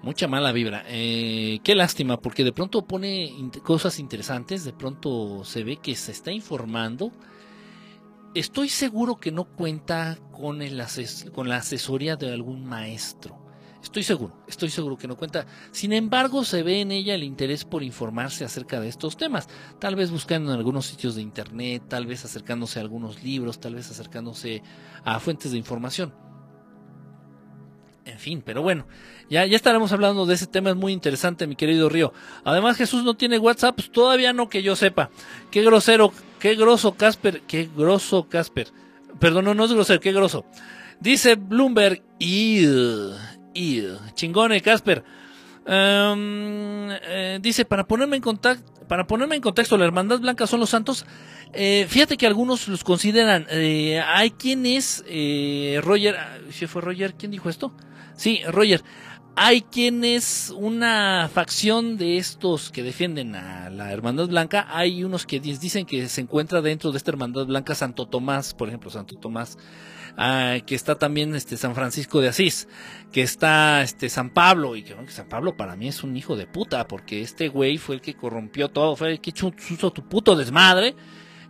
mucha 0.03 0.27
mala 0.27 0.51
vibra. 0.51 0.83
Eh, 0.87 1.59
qué 1.63 1.75
lástima, 1.75 2.19
porque 2.19 2.43
de 2.43 2.53
pronto 2.53 2.85
pone 2.85 3.33
cosas 3.63 3.99
interesantes, 3.99 4.63
de 4.63 4.73
pronto 4.73 5.43
se 5.45 5.63
ve 5.63 5.77
que 5.77 5.95
se 5.95 6.11
está 6.11 6.31
informando. 6.31 7.11
Estoy 8.33 8.69
seguro 8.69 9.17
que 9.17 9.31
no 9.31 9.45
cuenta 9.45 10.17
con, 10.31 10.61
el 10.61 10.81
con 11.33 11.49
la 11.49 11.57
asesoría 11.57 12.15
de 12.15 12.33
algún 12.33 12.65
maestro. 12.65 13.41
Estoy 13.83 14.03
seguro, 14.03 14.35
estoy 14.47 14.69
seguro 14.69 14.95
que 14.95 15.07
no 15.07 15.17
cuenta. 15.17 15.47
Sin 15.71 15.91
embargo, 15.91 16.43
se 16.43 16.61
ve 16.61 16.81
en 16.81 16.91
ella 16.91 17.15
el 17.15 17.23
interés 17.23 17.65
por 17.65 17.81
informarse 17.81 18.45
acerca 18.45 18.79
de 18.79 18.87
estos 18.87 19.17
temas. 19.17 19.49
Tal 19.79 19.95
vez 19.95 20.11
buscando 20.11 20.53
en 20.53 20.57
algunos 20.57 20.85
sitios 20.85 21.15
de 21.15 21.23
internet, 21.23 21.83
tal 21.89 22.05
vez 22.05 22.23
acercándose 22.23 22.77
a 22.79 22.83
algunos 22.83 23.23
libros, 23.23 23.59
tal 23.59 23.75
vez 23.75 23.89
acercándose 23.89 24.61
a 25.03 25.19
fuentes 25.19 25.51
de 25.51 25.57
información. 25.57 26.13
En 28.05 28.17
fin, 28.17 28.41
pero 28.43 28.61
bueno, 28.63 28.87
ya, 29.29 29.45
ya 29.45 29.55
estaremos 29.55 29.91
hablando 29.91 30.25
de 30.25 30.33
ese 30.33 30.47
tema, 30.47 30.71
es 30.71 30.75
muy 30.75 30.91
interesante, 30.91 31.45
mi 31.45 31.55
querido 31.55 31.87
Río. 31.87 32.13
Además, 32.43 32.77
Jesús 32.77 33.03
no 33.03 33.13
tiene 33.13 33.37
WhatsApp, 33.37 33.75
pues 33.75 33.91
todavía 33.91 34.33
no 34.33 34.49
que 34.49 34.63
yo 34.63 34.75
sepa. 34.75 35.11
Qué 35.51 35.61
grosero, 35.61 36.11
qué 36.39 36.55
grosso 36.55 36.93
Casper, 36.95 37.41
qué 37.41 37.69
grosso 37.75 38.27
Casper. 38.27 38.69
Perdón, 39.19 39.45
no, 39.45 39.53
no 39.53 39.65
es 39.65 39.73
grosero, 39.73 39.99
qué 39.99 40.11
grosso. 40.11 40.45
Dice 40.99 41.35
Bloomberg, 41.35 42.01
y 42.17 42.65
chingone, 44.15 44.61
Casper. 44.61 45.03
Em, 45.65 46.89
eh, 46.91 47.39
dice, 47.41 47.65
para 47.65 47.85
ponerme 47.85 48.15
en 48.15 48.21
contacto, 48.21 48.71
para 48.87 49.05
ponerme 49.07 49.35
en 49.35 49.41
contexto, 49.41 49.77
la 49.77 49.85
Hermandad 49.85 50.19
Blanca 50.19 50.47
son 50.47 50.59
los 50.59 50.69
santos. 50.69 51.05
Eh, 51.53 51.85
fíjate 51.87 52.17
que 52.17 52.27
algunos 52.27 52.67
los 52.67 52.83
consideran. 52.83 53.45
Eh, 53.49 54.01
hay 54.05 54.31
quien 54.31 54.65
es 54.65 55.03
Roger. 55.83 56.17
¿Si 56.51 56.67
fue 56.67 56.81
Roger? 56.81 57.13
¿Quién 57.13 57.31
dijo 57.31 57.49
esto? 57.49 57.73
Sí, 58.15 58.41
Roger. 58.47 58.83
Hay 59.35 59.61
quien 59.61 60.03
es 60.03 60.53
una 60.55 61.29
facción 61.33 61.97
de 61.97 62.17
estos 62.17 62.69
que 62.69 62.83
defienden 62.83 63.33
a 63.35 63.69
la 63.69 63.91
Hermandad 63.93 64.27
Blanca. 64.27 64.67
Hay 64.69 65.05
unos 65.05 65.25
que 65.25 65.39
dicen 65.39 65.85
que 65.85 66.09
se 66.09 66.21
encuentra 66.21 66.61
dentro 66.61 66.91
de 66.91 66.97
esta 66.97 67.11
Hermandad 67.11 67.45
Blanca 67.45 67.73
Santo 67.73 68.07
Tomás, 68.07 68.53
por 68.53 68.67
ejemplo, 68.67 68.89
Santo 68.89 69.15
Tomás 69.15 69.57
Ah, 70.17 70.57
que 70.65 70.75
está 70.75 70.95
también 70.95 71.35
este 71.35 71.57
San 71.57 71.75
Francisco 71.75 72.21
de 72.21 72.29
Asís, 72.29 72.67
que 73.11 73.21
está 73.21 73.81
este 73.81 74.09
San 74.09 74.29
Pablo, 74.29 74.75
y 74.75 74.83
que 74.83 74.95
San 75.07 75.29
Pablo 75.29 75.55
para 75.55 75.75
mí 75.75 75.87
es 75.87 76.03
un 76.03 76.15
hijo 76.17 76.35
de 76.35 76.47
puta, 76.47 76.87
porque 76.87 77.21
este 77.21 77.47
güey 77.47 77.77
fue 77.77 77.95
el 77.95 78.01
que 78.01 78.15
corrompió 78.15 78.69
todo, 78.69 78.95
fue 78.95 79.13
el 79.13 79.21
que 79.21 79.31
hizo 79.31 79.91
tu 79.91 80.07
puto 80.07 80.35
desmadre, 80.35 80.95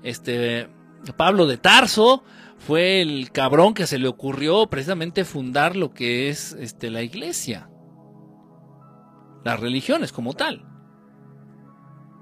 este 0.04 0.70
Pablo 1.18 1.48
de 1.48 1.58
Tarso 1.58 2.24
fue 2.66 3.02
el 3.02 3.32
cabrón 3.32 3.74
que 3.74 3.88
se 3.88 3.98
le 3.98 4.08
ocurrió 4.08 4.68
precisamente 4.68 5.26
fundar 5.26 5.76
lo 5.76 5.94
que 5.94 6.30
es 6.30 6.54
este 6.54 6.92
la 6.92 7.02
iglesia, 7.02 7.70
las 9.44 9.60
religiones 9.60 10.12
como 10.12 10.34
tal. 10.34 10.66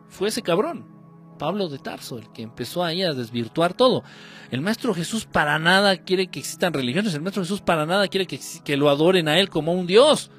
Fue 0.07 0.29
ese 0.29 0.41
cabrón. 0.41 0.97
Pablo 1.37 1.69
de 1.69 1.79
Tarso, 1.79 2.17
el 2.17 2.31
que 2.33 2.41
empezó 2.41 2.83
ahí 2.83 3.01
a 3.01 3.13
desvirtuar 3.13 3.73
todo. 3.73 4.03
El 4.51 4.61
Maestro 4.61 4.93
Jesús 4.93 5.25
para 5.25 5.57
nada 5.57 5.97
quiere 5.97 6.27
que 6.27 6.39
existan 6.39 6.73
religiones, 6.73 7.13
el 7.13 7.21
Maestro 7.21 7.43
Jesús 7.43 7.61
para 7.61 7.85
nada 7.85 8.07
quiere 8.09 8.27
que, 8.27 8.39
que 8.63 8.77
lo 8.77 8.89
adoren 8.89 9.27
a 9.29 9.39
Él 9.39 9.49
como 9.49 9.73
un 9.73 9.87
Dios. 9.87 10.31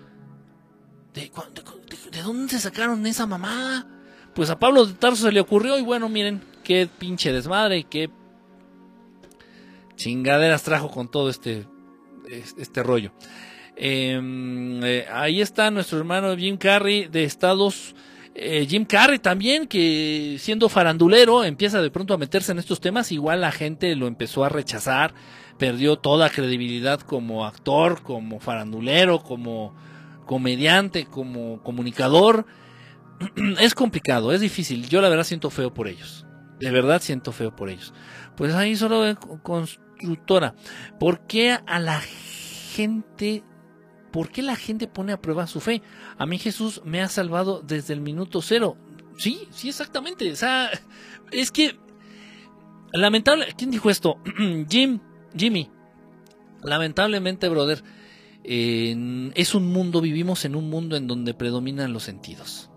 ¿De, 1.14 1.31
dónde 2.22 2.52
se 2.52 2.60
sacaron 2.60 3.06
esa 3.06 3.27
mamada? 3.27 3.86
Pues 4.35 4.51
a 4.51 4.59
Pablo 4.59 4.85
de 4.85 4.94
Tarso 4.94 5.24
se 5.24 5.32
le 5.32 5.40
ocurrió 5.40 5.78
y 5.78 5.82
bueno, 5.82 6.09
miren, 6.09 6.43
qué 6.64 6.89
pinche 6.98 7.32
desmadre 7.32 7.85
qué 7.85 8.10
chingaderas 10.01 10.62
trajo 10.62 10.90
con 10.90 11.10
todo 11.10 11.28
este, 11.28 11.66
este 12.28 12.82
rollo. 12.82 13.12
Em, 13.77 14.82
eh, 14.82 15.06
ahí 15.12 15.40
está 15.40 15.70
nuestro 15.70 15.98
hermano 15.98 16.36
Jim 16.36 16.56
Carrey 16.56 17.06
de 17.06 17.24
Estados 17.24 17.94
eh, 18.35 18.64
Jim 18.68 18.85
Carrey 18.85 19.18
también, 19.18 19.66
que 19.66 20.36
siendo 20.39 20.68
farandulero 20.68 21.44
empieza 21.44 21.82
de 21.82 21.90
pronto 21.90 22.14
a 22.14 22.18
meterse 22.18 22.52
en 22.52 22.59
estos 22.59 22.81
temas, 22.81 23.10
igual 23.10 23.40
la 23.40 23.51
gente 23.51 23.94
lo 23.97 24.06
empezó 24.06 24.44
a 24.44 24.48
rechazar, 24.48 25.12
perdió 25.59 25.97
toda 25.97 26.31
credibilidad 26.31 27.01
como 27.01 27.44
actor, 27.44 28.02
como 28.02 28.39
farandulero, 28.39 29.22
como 29.22 29.74
comediante, 30.27 31.06
como 31.06 31.60
comunicador. 31.62 32.47
es 33.60 33.74
complicado, 33.74 34.32
es 34.32 34.40
difícil, 34.40 34.89
yo 34.89 35.02
la 35.02 35.09
verdad 35.09 35.24
siento 35.24 35.51
feo 35.51 35.74
por 35.74 35.89
ellos, 35.89 36.24
de 36.60 36.70
verdad 36.70 37.02
siento 37.02 37.32
feo 37.32 37.55
por 37.55 37.68
ellos. 37.68 37.93
Pues 38.36 38.55
ahí 38.55 38.77
solo 38.77 39.05
¿por 40.98 41.27
qué 41.27 41.59
a 41.66 41.78
la 41.78 42.01
gente 42.01 43.44
¿Por 44.10 44.31
qué 44.31 44.43
la 44.43 44.56
gente 44.56 44.89
pone 44.89 45.12
a 45.12 45.20
prueba 45.20 45.47
su 45.47 45.60
fe? 45.60 45.82
A 46.18 46.27
mí 46.27 46.39
Jesús 46.39 46.82
me 46.85 47.01
ha 47.01 47.09
salvado 47.09 47.62
desde 47.64 47.94
el 47.94 48.01
minuto 48.01 48.43
cero. 48.43 48.77
Sí, 49.16 49.47
sí, 49.51 49.68
exactamente. 49.68 50.31
O 50.32 50.36
sea, 50.36 50.70
es 51.31 51.52
que 51.52 51.77
lamentable. 52.93 53.47
¿Quién 53.56 53.70
dijo 53.70 53.90
esto? 53.90 54.18
Jim, 54.68 55.01
Jimmy. 55.36 55.70
Lamentablemente, 56.62 57.48
brother, 57.48 57.82
es 58.43 59.55
un 59.55 59.72
mundo, 59.72 60.01
vivimos 60.01 60.44
en 60.44 60.56
un 60.56 60.68
mundo 60.68 60.97
en 60.97 61.06
donde 61.06 61.35
predominan 61.35 61.93
los 61.93 62.02
sentidos. 62.02 62.69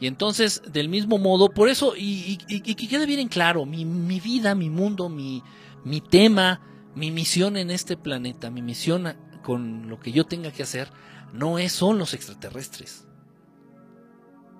Y 0.00 0.06
entonces, 0.06 0.62
del 0.66 0.88
mismo 0.88 1.18
modo, 1.18 1.50
por 1.50 1.68
eso, 1.68 1.92
y, 1.94 2.38
que 2.38 2.88
quede 2.88 3.04
bien 3.04 3.20
en 3.20 3.28
claro, 3.28 3.66
mi, 3.66 3.84
mi 3.84 4.18
vida, 4.18 4.54
mi 4.54 4.70
mundo, 4.70 5.10
mi, 5.10 5.42
mi 5.84 6.00
tema, 6.00 6.62
mi 6.94 7.10
misión 7.10 7.58
en 7.58 7.70
este 7.70 7.98
planeta, 7.98 8.50
mi 8.50 8.62
misión 8.62 9.14
con 9.42 9.90
lo 9.90 10.00
que 10.00 10.10
yo 10.10 10.24
tenga 10.24 10.52
que 10.52 10.62
hacer, 10.62 10.90
no 11.34 11.58
es, 11.58 11.72
son 11.72 11.98
los 11.98 12.14
extraterrestres. 12.14 13.06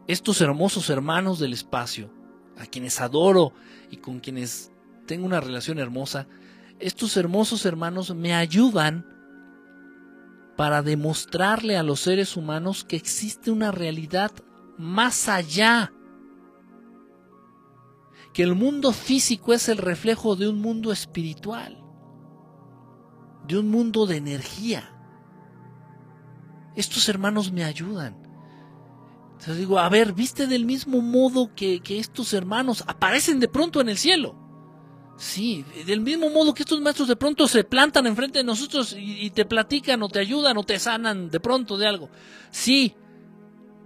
Estos 0.07 0.43
hermosos 0.43 0.91
hermanos 0.91 1.39
del 1.39 1.55
espacio, 1.55 2.13
a 2.59 2.67
quienes 2.67 3.01
adoro 3.01 3.55
y 3.91 3.97
con 3.97 4.21
quienes 4.21 4.71
tengo 5.07 5.25
una 5.25 5.41
relación 5.41 5.79
hermosa, 5.79 6.27
estos 6.79 7.17
hermosos 7.17 7.65
hermanos 7.65 8.15
me 8.15 8.35
ayudan 8.35 9.07
para 10.57 10.83
demostrarle 10.83 11.79
a 11.79 11.83
los 11.83 12.01
seres 12.01 12.37
humanos 12.37 12.85
que 12.85 12.97
existe 12.97 13.51
una 13.51 13.73
realidad 13.73 14.31
más 14.81 15.29
allá, 15.29 15.93
que 18.33 18.43
el 18.43 18.55
mundo 18.55 18.93
físico 18.93 19.53
es 19.53 19.69
el 19.69 19.79
reflejo 19.79 20.37
de 20.37 20.49
un 20.49 20.61
mundo 20.61 20.93
espiritual 20.93 21.81
de 23.51 23.59
un 23.59 23.69
mundo 23.69 24.07
de 24.07 24.17
energía. 24.17 24.93
Estos 26.77 27.09
hermanos 27.09 27.51
me 27.51 27.65
ayudan. 27.65 28.17
Entonces 29.33 29.59
digo, 29.59 29.79
a 29.79 29.89
ver, 29.89 30.13
viste 30.13 30.47
del 30.47 30.65
mismo 30.65 31.01
modo 31.01 31.53
que, 31.55 31.83
estos 31.89 32.33
hermanos 32.33 32.85
aparecen 32.87 33.41
de 33.41 33.49
pronto 33.49 33.81
en 33.81 33.89
el 33.89 33.99
cielo. 33.99 34.37
Sí, 35.17 35.65
del 35.85 36.01
mismo 36.01 36.31
modo 36.31 36.55
que 36.55 36.63
estos 36.63 36.81
maestros 36.81 37.09
de 37.09 37.17
pronto 37.17 37.49
se 37.49 37.65
plantan 37.65 38.07
enfrente 38.07 38.39
de 38.39 38.45
nosotros 38.45 38.95
y, 38.95 39.27
y, 39.27 39.31
te 39.31 39.45
platican 39.45 40.03
o 40.03 40.09
te 40.09 40.21
ayudan 40.21 40.57
o 40.57 40.63
te 40.63 40.79
sanan 40.79 41.29
de 41.29 41.41
pronto 41.41 41.77
de 41.77 41.89
algo. 41.89 42.09
Sí, 42.51 42.95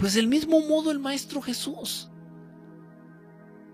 pues 0.04 0.12
del 0.12 0.26
mismo 0.26 0.60
modo 0.60 0.90
el 0.90 0.98
Maestro 0.98 1.40
Jesús. 1.40 2.10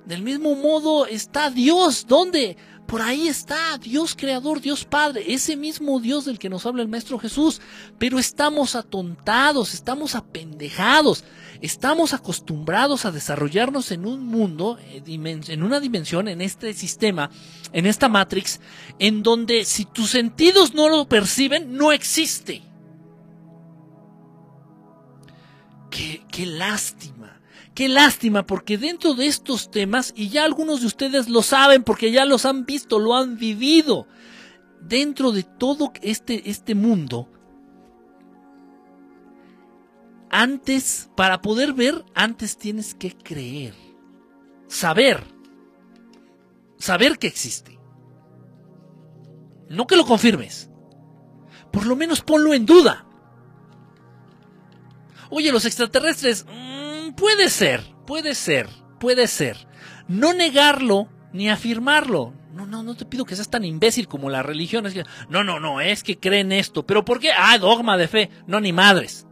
Del 0.07 0.23
mismo 0.23 0.55
modo 0.55 1.07
está 1.07 1.51
Dios. 1.51 2.07
¿Dónde? 2.07 2.57
Por 2.87 3.03
ahí 3.03 3.27
está 3.27 3.77
Dios 3.79 4.15
creador, 4.17 4.61
Dios 4.61 4.85
Padre, 4.85 5.25
ese 5.27 5.57
mismo 5.57 5.99
Dios 5.99 6.27
del 6.27 6.39
que 6.39 6.49
nos 6.49 6.67
habla 6.67 6.83
el 6.83 6.89
Maestro 6.89 7.19
Jesús. 7.19 7.61
Pero 7.99 8.21
estamos 8.21 8.77
atontados, 8.77 9.75
estamos 9.75 10.15
apendejados, 10.15 11.25
estamos 11.63 12.15
acostumbrados 12.15 13.07
a 13.07 13.11
desarrollarnos 13.11 13.91
en 13.91 14.07
un 14.07 14.25
mundo, 14.25 14.79
eh, 14.83 15.03
en 15.05 15.63
una 15.65 15.81
dimensión, 15.81 16.29
en 16.29 16.43
este 16.43 16.75
sistema, 16.75 17.29
en 17.73 17.87
esta 17.87 18.09
Matrix, 18.09 18.61
en 19.01 19.25
donde 19.25 19.65
si 19.65 19.85
tus 19.85 20.11
sentidos 20.11 20.75
no 20.75 20.89
lo 20.89 21.09
perciben, 21.09 21.77
no 21.77 21.91
existe. 21.91 22.70
Qué, 25.91 26.47
lástima 26.47 27.41
Qué 27.75 27.89
lástima, 27.89 28.47
porque 28.47 28.79
dentro 28.79 29.15
de 29.15 29.27
estos 29.27 29.71
temas, 29.71 30.13
y 30.17 30.29
ya 30.29 30.45
algunos 30.45 30.81
de 30.81 30.87
ustedes 30.87 31.29
lo 31.29 31.43
saben 31.43 31.85
porque 31.85 32.11
ya 32.11 32.25
los 32.25 32.45
han 32.45 32.67
visto, 32.67 32.99
lo 32.99 33.15
han 33.15 33.37
vivido, 33.37 34.07
dentro 34.81 35.33
de 35.33 35.45
todo 35.45 35.93
este, 36.03 36.51
este 36.51 36.75
mundo, 36.75 37.29
antes, 40.31 41.11
para 41.17 41.41
poder 41.41 41.73
ver, 41.73 42.05
antes 42.15 42.57
tienes 42.57 42.95
que 42.95 43.17
creer, 43.17 43.75
saber, 44.69 45.25
saber 46.77 47.19
que 47.19 47.29
existe. 47.29 47.79
No 49.69 49.87
que 49.87 49.97
lo 49.97 50.05
confirmes, 50.05 50.71
por 51.73 51.87
lo 51.87 51.95
menos 51.95 52.21
ponlo 52.21 52.53
en 52.53 52.67
duda. 52.67 53.07
Oye, 55.31 55.53
los 55.53 55.65
extraterrestres, 55.65 56.45
puede 57.17 57.49
ser, 57.49 57.83
puede 58.07 58.35
ser, 58.35 58.69
puede 58.99 59.27
ser. 59.27 59.69
No 60.09 60.35
negarlo 60.35 61.09
ni 61.33 61.49
afirmarlo. 61.49 62.35
No, 62.53 62.67
no, 62.67 62.83
no 62.83 62.97
te 62.97 63.05
pido 63.05 63.25
que 63.25 63.37
seas 63.37 63.49
tan 63.49 63.65
imbécil 63.65 64.09
como 64.09 64.29
la 64.29 64.43
religión. 64.43 64.85
No, 65.29 65.45
no, 65.45 65.61
no, 65.61 65.81
es 65.81 66.03
que 66.03 66.19
creen 66.19 66.51
esto. 66.53 66.85
¿Pero 66.85 67.05
por 67.05 67.21
qué? 67.21 67.31
Ah, 67.37 67.59
dogma 67.59 67.97
de 67.97 68.09
fe. 68.09 68.31
No, 68.47 68.61
ni 68.61 68.73
madres. 68.73 69.27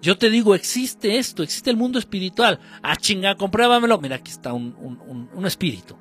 Yo 0.00 0.16
te 0.16 0.30
digo, 0.30 0.54
existe 0.54 1.18
esto, 1.18 1.42
existe 1.42 1.70
el 1.70 1.76
mundo 1.76 1.98
espiritual. 1.98 2.60
Ah, 2.82 2.96
chinga, 2.96 3.34
compruébamelo. 3.34 3.98
Mira, 3.98 4.16
aquí 4.16 4.30
está 4.30 4.52
un, 4.52 4.74
un, 4.78 5.28
un 5.32 5.46
espíritu. 5.46 5.96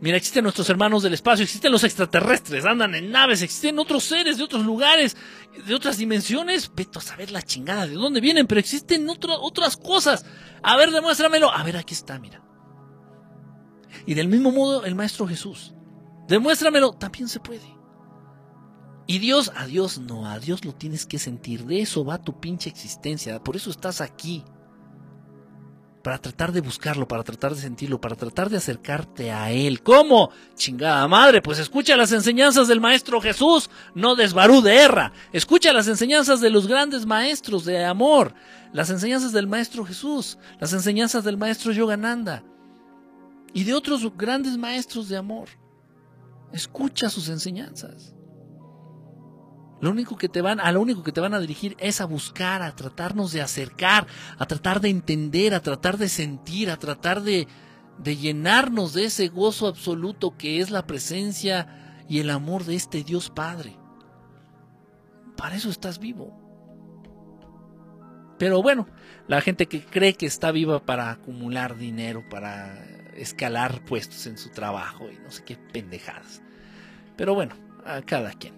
Mira, 0.00 0.16
existen 0.16 0.42
nuestros 0.42 0.68
hermanos 0.70 1.02
del 1.02 1.14
espacio, 1.14 1.44
existen 1.44 1.72
los 1.72 1.84
extraterrestres, 1.84 2.64
andan 2.64 2.94
en 2.94 3.10
naves, 3.10 3.42
existen 3.42 3.78
otros 3.78 4.04
seres 4.04 4.38
de 4.38 4.44
otros 4.44 4.64
lugares, 4.64 5.16
de 5.66 5.74
otras 5.74 5.98
dimensiones. 5.98 6.70
Vete 6.74 6.98
a 6.98 7.02
saber 7.02 7.30
la 7.30 7.42
chingada 7.42 7.86
de 7.86 7.94
dónde 7.94 8.20
vienen, 8.20 8.46
pero 8.46 8.58
existen 8.58 9.06
otras 9.08 9.76
cosas. 9.76 10.24
A 10.62 10.76
ver, 10.76 10.90
demuéstramelo. 10.90 11.52
A 11.52 11.62
ver, 11.62 11.76
aquí 11.76 11.94
está, 11.94 12.18
mira. 12.18 12.42
Y 14.06 14.14
del 14.14 14.28
mismo 14.28 14.52
modo, 14.52 14.84
el 14.84 14.94
Maestro 14.94 15.26
Jesús. 15.26 15.74
Demuéstramelo, 16.28 16.92
también 16.92 17.28
se 17.28 17.40
puede. 17.40 17.76
Y 19.06 19.18
Dios, 19.18 19.52
a 19.54 19.66
Dios 19.66 19.98
no, 19.98 20.26
a 20.26 20.38
Dios 20.40 20.64
lo 20.64 20.74
tienes 20.74 21.06
que 21.06 21.18
sentir. 21.18 21.64
De 21.64 21.80
eso 21.80 22.04
va 22.04 22.22
tu 22.22 22.40
pinche 22.40 22.68
existencia. 22.68 23.42
Por 23.42 23.56
eso 23.56 23.70
estás 23.70 24.00
aquí 24.00 24.44
para 26.06 26.18
tratar 26.18 26.52
de 26.52 26.60
buscarlo, 26.60 27.08
para 27.08 27.24
tratar 27.24 27.52
de 27.52 27.60
sentirlo, 27.60 28.00
para 28.00 28.14
tratar 28.14 28.48
de 28.48 28.56
acercarte 28.56 29.32
a 29.32 29.50
Él. 29.50 29.82
¿Cómo? 29.82 30.30
Chingada 30.54 31.08
madre, 31.08 31.42
pues 31.42 31.58
escucha 31.58 31.96
las 31.96 32.12
enseñanzas 32.12 32.68
del 32.68 32.80
Maestro 32.80 33.20
Jesús, 33.20 33.68
no 33.92 34.14
desbarú 34.14 34.62
de 34.62 34.76
erra. 34.76 35.12
Escucha 35.32 35.72
las 35.72 35.88
enseñanzas 35.88 36.40
de 36.40 36.50
los 36.50 36.68
grandes 36.68 37.06
maestros 37.06 37.64
de 37.64 37.84
amor, 37.84 38.34
las 38.72 38.88
enseñanzas 38.90 39.32
del 39.32 39.48
Maestro 39.48 39.84
Jesús, 39.84 40.38
las 40.60 40.72
enseñanzas 40.72 41.24
del 41.24 41.38
Maestro 41.38 41.72
Yogananda 41.72 42.44
y 43.52 43.64
de 43.64 43.74
otros 43.74 44.16
grandes 44.16 44.56
maestros 44.56 45.08
de 45.08 45.16
amor. 45.16 45.48
Escucha 46.52 47.10
sus 47.10 47.28
enseñanzas. 47.30 48.15
Lo 49.80 49.90
único 49.90 50.16
que 50.16 50.28
te 50.28 50.40
van, 50.40 50.58
a 50.60 50.72
lo 50.72 50.80
único 50.80 51.02
que 51.02 51.12
te 51.12 51.20
van 51.20 51.34
a 51.34 51.40
dirigir 51.40 51.76
es 51.78 52.00
a 52.00 52.06
buscar, 52.06 52.62
a 52.62 52.74
tratarnos 52.74 53.32
de 53.32 53.42
acercar, 53.42 54.06
a 54.38 54.46
tratar 54.46 54.80
de 54.80 54.88
entender, 54.88 55.54
a 55.54 55.60
tratar 55.60 55.98
de 55.98 56.08
sentir, 56.08 56.70
a 56.70 56.78
tratar 56.78 57.22
de, 57.22 57.46
de 57.98 58.16
llenarnos 58.16 58.94
de 58.94 59.04
ese 59.04 59.28
gozo 59.28 59.66
absoluto 59.66 60.36
que 60.36 60.60
es 60.60 60.70
la 60.70 60.86
presencia 60.86 62.04
y 62.08 62.20
el 62.20 62.30
amor 62.30 62.64
de 62.64 62.74
este 62.74 63.04
Dios 63.04 63.30
Padre. 63.30 63.76
Para 65.36 65.56
eso 65.56 65.68
estás 65.68 65.98
vivo. 65.98 66.46
Pero 68.38 68.62
bueno, 68.62 68.86
la 69.28 69.40
gente 69.40 69.66
que 69.66 69.84
cree 69.84 70.14
que 70.14 70.26
está 70.26 70.52
viva 70.52 70.84
para 70.84 71.10
acumular 71.10 71.76
dinero, 71.76 72.24
para 72.30 72.84
escalar 73.14 73.84
puestos 73.84 74.26
en 74.26 74.38
su 74.38 74.50
trabajo 74.50 75.08
y 75.10 75.18
no 75.18 75.30
sé 75.30 75.44
qué 75.44 75.56
pendejadas. 75.56 76.42
Pero 77.16 77.34
bueno, 77.34 77.54
a 77.84 78.02
cada 78.02 78.32
quien. 78.32 78.54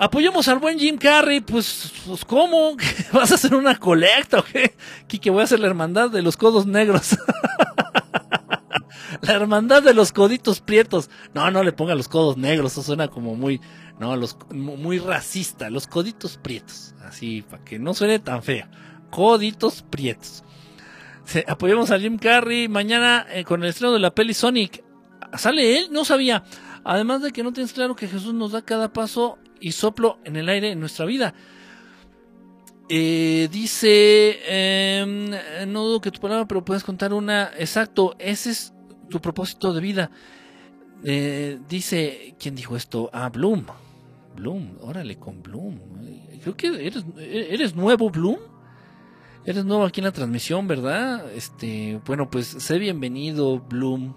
Apoyamos 0.00 0.46
al 0.46 0.60
buen 0.60 0.78
Jim 0.78 0.96
Carrey, 0.96 1.40
pues, 1.40 1.92
pues 2.06 2.24
¿cómo? 2.24 2.76
¿Vas 3.12 3.32
a 3.32 3.34
hacer 3.34 3.52
una 3.56 3.74
colecta 3.76 4.38
o 4.38 4.44
qué? 4.44 4.76
Que 5.08 5.28
voy 5.28 5.40
a 5.40 5.44
hacer 5.44 5.58
la 5.58 5.66
hermandad 5.66 6.08
de 6.08 6.22
los 6.22 6.36
codos 6.36 6.66
negros. 6.66 7.18
la 9.22 9.32
hermandad 9.32 9.82
de 9.82 9.94
los 9.94 10.12
coditos 10.12 10.60
prietos. 10.60 11.10
No, 11.34 11.50
no 11.50 11.64
le 11.64 11.72
ponga 11.72 11.96
los 11.96 12.06
codos 12.06 12.36
negros, 12.36 12.72
eso 12.72 12.84
suena 12.84 13.08
como 13.08 13.34
muy, 13.34 13.60
no, 13.98 14.14
los, 14.14 14.36
muy 14.52 15.00
racista. 15.00 15.68
Los 15.68 15.88
coditos 15.88 16.36
prietos, 16.36 16.94
así, 17.04 17.42
para 17.42 17.64
que 17.64 17.80
no 17.80 17.92
suene 17.92 18.20
tan 18.20 18.44
fea. 18.44 18.70
Coditos 19.10 19.82
prietos. 19.82 20.44
apoyamos 21.48 21.90
a 21.90 21.98
Jim 21.98 22.18
Carrey 22.18 22.68
mañana 22.68 23.26
eh, 23.30 23.42
con 23.42 23.64
el 23.64 23.70
estreno 23.70 23.94
de 23.94 23.98
la 23.98 24.14
peli 24.14 24.32
Sonic. 24.32 24.84
¿Sale 25.36 25.76
él? 25.76 25.88
No 25.90 26.04
sabía. 26.04 26.44
Además 26.84 27.20
de 27.20 27.32
que 27.32 27.42
no 27.42 27.52
tienes 27.52 27.72
claro 27.72 27.96
que 27.96 28.06
Jesús 28.06 28.32
nos 28.32 28.52
da 28.52 28.62
cada 28.62 28.92
paso 28.92 29.38
y 29.60 29.72
soplo 29.72 30.18
en 30.24 30.36
el 30.36 30.48
aire 30.48 30.70
en 30.72 30.80
nuestra 30.80 31.04
vida. 31.04 31.34
Eh, 32.90 33.48
dice, 33.52 34.38
em, 34.46 35.30
no 35.66 35.84
dudo 35.84 36.00
que 36.00 36.10
tu 36.10 36.20
palabra, 36.20 36.46
pero 36.46 36.64
puedes 36.64 36.84
contar 36.84 37.12
una. 37.12 37.50
Exacto, 37.58 38.16
ese 38.18 38.50
es 38.50 38.72
tu 39.10 39.20
propósito 39.20 39.72
de 39.72 39.80
vida. 39.80 40.10
Eh, 41.04 41.58
dice, 41.68 42.34
¿quién 42.38 42.54
dijo 42.54 42.76
esto? 42.76 43.10
Ah, 43.12 43.28
Bloom. 43.28 43.66
Bloom, 44.36 44.78
órale 44.80 45.18
con 45.18 45.42
Bloom. 45.42 45.78
Creo 46.42 46.56
que 46.56 46.86
eres, 46.86 47.04
eres 47.18 47.74
nuevo, 47.76 48.08
Bloom. 48.10 48.38
Eres 49.44 49.64
nuevo 49.64 49.84
aquí 49.84 50.00
en 50.00 50.04
la 50.04 50.12
transmisión, 50.12 50.66
¿verdad? 50.66 51.30
Este, 51.32 52.00
bueno, 52.06 52.30
pues 52.30 52.46
sé 52.46 52.78
bienvenido, 52.78 53.60
Bloom. 53.60 54.14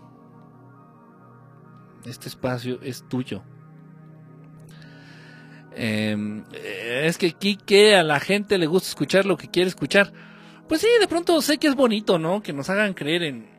Este 2.05 2.29
espacio 2.29 2.81
es 2.81 3.07
tuyo. 3.07 3.43
Em, 5.75 6.43
eh, 6.53 7.03
es 7.05 7.17
que 7.17 7.33
que 7.33 7.95
a 7.95 8.03
la 8.03 8.19
gente 8.19 8.57
le 8.57 8.67
gusta 8.67 8.89
escuchar 8.89 9.25
lo 9.25 9.37
que 9.37 9.49
quiere 9.49 9.69
escuchar. 9.69 10.11
Pues 10.67 10.81
sí, 10.81 10.87
de 10.99 11.07
pronto 11.07 11.41
sé 11.41 11.57
que 11.57 11.67
es 11.67 11.75
bonito, 11.75 12.19
¿no? 12.19 12.41
Que 12.41 12.53
nos 12.53 12.69
hagan 12.69 12.93
creer 12.93 13.23
en... 13.23 13.49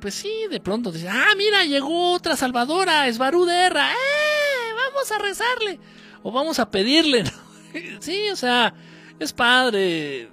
Pues 0.00 0.14
sí, 0.14 0.32
de 0.50 0.60
pronto 0.60 0.92
dicen, 0.92 1.10
ah, 1.10 1.34
mira, 1.36 1.64
llegó 1.64 2.12
otra 2.12 2.36
salvadora, 2.36 3.08
es 3.08 3.18
Baruderra, 3.18 3.90
¡eh! 3.92 4.74
Vamos 4.76 5.10
a 5.10 5.18
rezarle. 5.18 5.80
O 6.22 6.32
vamos 6.32 6.58
a 6.58 6.70
pedirle, 6.70 7.24
sí, 8.00 8.28
o 8.30 8.36
sea, 8.36 8.74
es 9.18 9.32
padre 9.32 10.28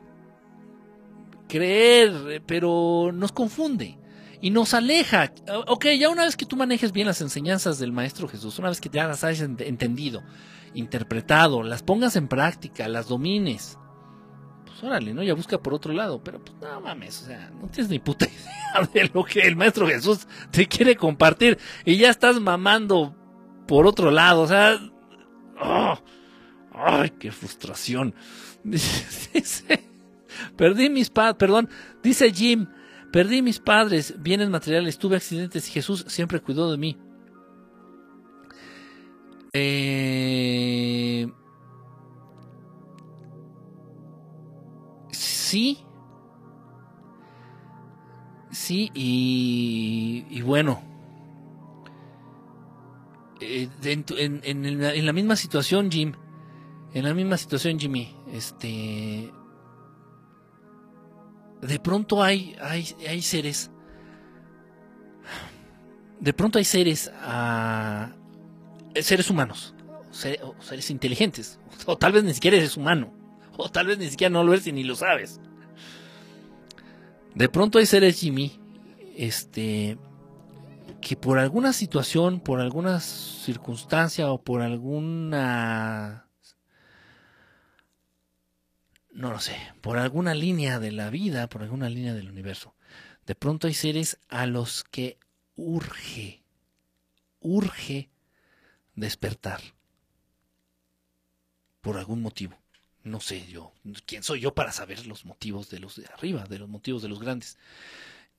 creer, 1.48 2.42
pero 2.46 3.12
nos 3.14 3.32
confunde 3.32 3.98
y 4.42 4.50
nos 4.50 4.74
aleja. 4.74 5.32
Ok, 5.68 5.88
ya 6.00 6.10
una 6.10 6.26
vez 6.26 6.36
que 6.36 6.46
tú 6.46 6.56
manejes 6.56 6.92
bien 6.92 7.08
las 7.08 7.22
enseñanzas 7.22 7.80
del 7.80 7.92
Maestro 7.92 8.28
Jesús, 8.28 8.60
una 8.60 8.70
vez 8.70 8.82
que 8.82 8.90
ya 8.90 9.08
las 9.08 9.24
hayas 9.24 9.42
entendido, 9.42 10.24
interpretado, 10.76 11.64
las 11.64 11.84
pongas 11.84 12.16
en 12.16 12.28
práctica, 12.28 12.88
las 12.88 13.08
domines, 13.08 13.80
pues 14.66 14.84
órale, 14.84 15.14
¿no? 15.14 15.24
Ya 15.24 15.34
busca 15.34 15.58
por 15.58 15.74
otro 15.74 15.94
lado, 15.94 16.22
pero 16.24 16.44
pues 16.44 16.56
no 16.62 16.82
mames, 16.82 17.24
o 17.24 17.26
sea, 17.26 17.50
no 17.50 17.68
tienes 17.70 17.90
ni 17.90 18.00
puta 18.00 18.26
idea 18.28 18.90
de 18.94 19.10
lo 19.14 19.24
que 19.24 19.42
el 19.42 19.56
Maestro 19.56 19.88
Jesús 19.88 20.28
te 20.52 20.68
quiere 20.68 20.96
compartir 20.96 21.58
y 21.86 21.98
ya 21.98 22.10
estás 22.10 22.40
mamando 22.40 23.16
por 23.68 23.88
otro 23.88 24.12
lado, 24.12 24.42
o 24.42 24.48
sea, 24.48 24.78
oh, 25.62 25.98
ay, 26.74 27.12
qué 27.12 27.32
frustración. 27.32 28.14
perdí 30.58 30.90
mis 30.90 31.10
padres, 31.10 31.36
perdón, 31.38 31.70
dice 32.04 32.32
Jim, 32.32 32.68
perdí 33.12 33.42
mis 33.42 33.60
padres, 33.60 34.16
bienes 34.18 34.50
materiales, 34.50 34.98
tuve 34.98 35.16
accidentes 35.16 35.68
y 35.70 35.72
Jesús 35.72 36.06
siempre 36.08 36.42
cuidó 36.42 36.70
de 36.70 36.78
mí. 36.78 36.98
Eh, 39.58 41.32
sí. 45.12 45.86
Sí, 48.52 48.92
y, 48.94 50.42
bueno. 50.42 50.82
Eh, 53.40 53.70
en, 53.84 55.06
la 55.06 55.14
misma 55.14 55.38
situación, 55.38 55.90
Jim. 55.90 56.14
En 56.94 57.06
la 57.06 57.14
misma 57.14 57.38
situación, 57.38 57.80
Jimmy. 57.80 58.14
Este. 58.34 59.32
de 61.62 61.80
pronto 61.80 62.22
hay, 62.22 62.56
hay, 62.62 62.86
hay 63.08 63.22
seres, 63.22 63.72
de 66.20 66.34
pronto 66.34 66.58
hay 66.58 66.66
seres, 66.66 67.10
uh, 67.24 68.25
seres 69.02 69.30
humanos, 69.30 69.74
seres 70.12 70.90
inteligentes, 70.90 71.60
o 71.86 71.98
tal 71.98 72.14
vez 72.14 72.24
ni 72.24 72.34
siquiera 72.34 72.58
eres 72.58 72.78
humano, 72.78 73.14
o 73.58 73.70
tal 73.70 73.88
vez 73.88 73.98
ni 73.98 74.10
siquiera 74.10 74.32
no 74.32 74.44
lo 74.44 74.54
eres 74.54 74.68
y 74.68 74.72
ni 74.72 74.84
lo 74.84 74.96
sabes. 74.96 75.40
De 77.34 77.50
pronto 77.50 77.80
hay 77.80 77.86
seres, 77.86 78.20
Jimmy, 78.20 78.60
este, 79.18 79.98
que 81.02 81.16
por 81.16 81.38
alguna 81.38 81.74
situación, 81.74 82.40
por 82.40 82.62
alguna 82.62 83.00
circunstancia 83.00 84.32
o 84.32 84.42
por 84.42 84.62
alguna 84.62 86.26
no 89.16 89.32
lo 89.32 89.40
sé, 89.40 89.56
por 89.82 89.98
alguna 89.98 90.34
línea 90.34 90.80
de 90.80 90.92
la 90.92 91.10
vida, 91.10 91.48
por 91.48 91.64
alguna 91.64 91.90
línea 91.90 92.14
del 92.14 92.30
universo. 92.30 92.76
De 93.26 93.34
pronto 93.34 93.68
hay 93.68 93.74
seres 93.74 94.20
a 94.28 94.46
los 94.46 94.84
que 94.84 95.18
urge, 95.56 96.44
urge 97.40 98.10
despertar. 98.96 99.62
Por 101.82 101.98
algún 101.98 102.22
motivo. 102.22 102.58
No 103.04 103.22
sé 103.22 103.46
yo, 103.48 103.72
¿quién 104.08 104.24
soy 104.24 104.40
yo 104.40 104.56
para 104.56 104.72
saber 104.72 105.06
los 105.06 105.26
motivos 105.26 105.70
de 105.70 105.80
los 105.80 105.96
de 105.98 106.08
arriba, 106.08 106.46
de 106.46 106.58
los 106.58 106.68
motivos 106.68 107.04
de 107.04 107.08
los 107.08 107.20
grandes? 107.20 107.60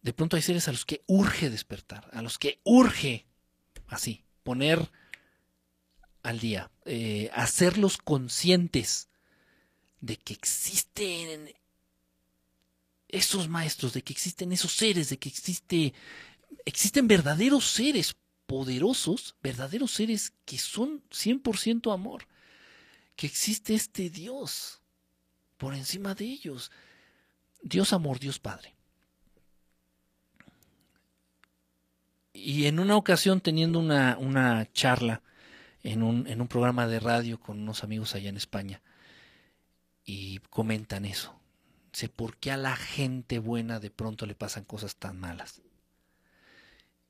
De 0.02 0.12
pronto 0.12 0.34
hay 0.34 0.42
seres 0.42 0.66
a 0.66 0.72
los 0.72 0.84
que 0.84 1.04
urge 1.06 1.50
despertar, 1.50 2.10
a 2.12 2.20
los 2.20 2.36
que 2.38 2.60
urge, 2.64 3.26
así, 3.86 4.24
poner 4.42 4.90
al 6.24 6.40
día, 6.40 6.72
eh, 6.84 7.30
hacerlos 7.32 7.98
conscientes 7.98 9.08
de 10.00 10.16
que 10.16 10.34
existen 10.34 11.54
esos 13.08 13.48
maestros, 13.48 13.92
de 13.92 14.02
que 14.02 14.12
existen 14.12 14.50
esos 14.50 14.72
seres, 14.72 15.08
de 15.08 15.18
que 15.18 15.28
existe, 15.28 15.94
existen 16.64 17.06
verdaderos 17.06 17.64
seres 17.70 18.16
poderosos, 18.46 19.36
verdaderos 19.42 19.92
seres 19.92 20.32
que 20.44 20.58
son 20.58 21.02
100% 21.10 21.92
amor, 21.92 22.26
que 23.16 23.26
existe 23.26 23.74
este 23.74 24.10
Dios 24.10 24.80
por 25.56 25.74
encima 25.74 26.14
de 26.14 26.24
ellos. 26.24 26.70
Dios 27.62 27.92
amor, 27.92 28.18
Dios 28.18 28.38
Padre. 28.38 28.74
Y 32.32 32.66
en 32.66 32.78
una 32.78 32.96
ocasión 32.96 33.40
teniendo 33.40 33.78
una, 33.78 34.18
una 34.18 34.70
charla 34.72 35.22
en 35.82 36.02
un, 36.02 36.26
en 36.26 36.40
un 36.40 36.48
programa 36.48 36.86
de 36.86 37.00
radio 37.00 37.40
con 37.40 37.60
unos 37.60 37.82
amigos 37.82 38.14
allá 38.14 38.28
en 38.28 38.36
España, 38.36 38.82
y 40.06 40.38
comentan 40.50 41.04
eso. 41.04 41.38
Sé 41.92 42.08
por 42.08 42.36
qué 42.36 42.52
a 42.52 42.56
la 42.56 42.76
gente 42.76 43.38
buena 43.38 43.80
de 43.80 43.90
pronto 43.90 44.24
le 44.24 44.34
pasan 44.34 44.64
cosas 44.64 44.96
tan 44.96 45.18
malas. 45.18 45.62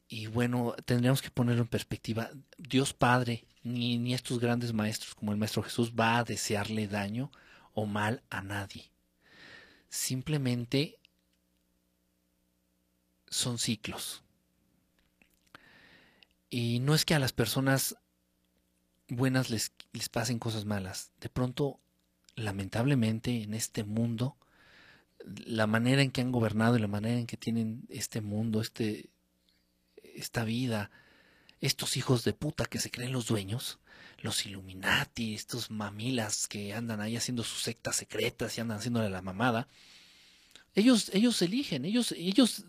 Y 0.09 0.27
bueno, 0.27 0.75
tendríamos 0.85 1.23
que 1.23 1.31
ponerlo 1.31 1.63
en 1.63 1.69
perspectiva. 1.69 2.31
Dios 2.59 2.93
Padre, 2.93 3.45
ni, 3.63 3.99
ni 3.99 4.15
estos 4.15 4.39
grandes 4.39 4.73
maestros 4.73 5.15
como 5.15 5.33
el 5.33 5.39
Maestro 5.39 5.63
Jesús 5.63 5.93
va 5.93 6.19
a 6.19 6.25
desearle 6.25 6.87
daño 6.87 7.33
o 7.75 7.87
mal 7.87 8.23
a 8.31 8.43
nadie. 8.43 8.91
Simplemente 9.89 10.99
son 13.29 13.59
ciclos. 13.59 14.23
Y 16.49 16.79
no 16.81 16.95
es 16.95 17.05
que 17.05 17.15
a 17.15 17.19
las 17.19 17.33
personas 17.33 17.97
buenas 19.09 19.51
les, 19.51 19.73
les 19.93 20.09
pasen 20.09 20.39
cosas 20.39 20.65
malas. 20.65 21.13
De 21.21 21.29
pronto 21.29 21.81
lamentablemente 22.37 23.43
en 23.43 23.55
este 23.55 23.83
mundo, 23.83 24.37
la 25.25 25.67
manera 25.67 26.03
en 26.03 26.11
que 26.13 26.21
han 26.21 26.31
gobernado 26.31 26.77
y 26.77 26.81
la 26.81 26.87
manera 26.87 27.19
en 27.19 27.27
que 27.27 27.37
tienen 27.37 27.85
este 27.89 28.21
mundo, 28.21 28.61
este, 28.61 29.11
esta 30.17 30.45
vida, 30.45 30.91
estos 31.61 31.97
hijos 31.97 32.25
de 32.25 32.33
puta 32.33 32.67
que 32.67 32.79
se 32.79 32.91
creen 32.91 33.13
los 33.13 33.27
dueños, 33.27 33.79
los 34.19 34.47
Illuminati, 34.47 35.35
estos 35.35 35.71
mamilas 35.71 36.49
que 36.49 36.75
andan 36.75 37.01
ahí 37.01 37.17
haciendo 37.17 37.45
sus 37.45 37.63
sectas 37.63 37.97
secretas 37.97 38.57
y 38.57 38.61
andan 38.61 38.79
haciéndole 38.79 39.11
la 39.11 39.23
mamada, 39.23 39.69
ellos, 40.75 41.11
ellos 41.15 41.41
eligen, 41.43 41.85
ellos, 41.85 42.13
ellos 42.13 42.67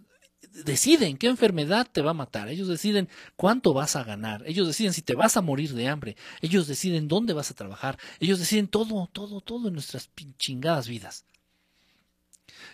deciden 0.51 1.17
qué 1.17 1.27
enfermedad 1.27 1.87
te 1.91 2.01
va 2.01 2.11
a 2.11 2.13
matar, 2.13 2.47
ellos 2.49 2.67
deciden 2.67 3.09
cuánto 3.35 3.73
vas 3.73 3.95
a 3.95 4.03
ganar, 4.03 4.43
ellos 4.45 4.67
deciden 4.67 4.93
si 4.93 5.01
te 5.01 5.15
vas 5.15 5.37
a 5.37 5.41
morir 5.41 5.73
de 5.73 5.87
hambre, 5.87 6.15
ellos 6.41 6.67
deciden 6.67 7.07
dónde 7.07 7.33
vas 7.33 7.51
a 7.51 7.55
trabajar, 7.55 7.97
ellos 8.19 8.39
deciden 8.39 8.67
todo, 8.67 9.07
todo, 9.11 9.41
todo 9.41 9.67
en 9.67 9.73
nuestras 9.73 10.09
chingadas 10.37 10.87
vidas. 10.87 11.25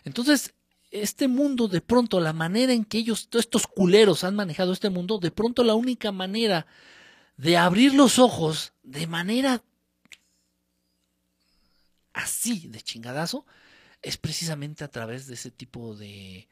Entonces, 0.04 0.54
este 0.94 1.28
mundo, 1.28 1.68
de 1.68 1.82
pronto, 1.82 2.20
la 2.20 2.34
manera 2.34 2.72
en 2.72 2.86
que 2.86 3.00
ellos, 3.00 3.28
estos 3.34 3.66
culeros 3.66 4.24
han 4.24 4.36
manejado 4.36 4.72
este 4.72 4.92
mundo, 4.92 5.18
de 5.18 5.32
pronto 5.32 5.64
la 5.64 5.74
única 5.74 6.12
manera 6.12 6.68
de 7.36 7.58
abrir 7.58 7.96
los 7.96 8.20
ojos 8.20 8.74
de 8.84 9.08
manera 9.08 9.64
así, 12.14 12.68
de 12.68 12.80
chingadazo, 12.80 13.44
es 14.04 14.18
precisamente 14.18 14.84
a 14.84 14.88
través 14.92 15.26
de 15.26 15.34
ese 15.34 15.50
tipo 15.50 15.96
de, 15.96 16.48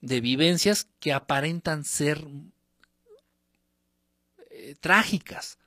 de 0.00 0.20
vivencias 0.22 0.88
que 0.98 1.12
aparentan 1.12 1.84
ser 1.84 2.26
eh, 4.50 4.74
trágicas. 4.80 5.58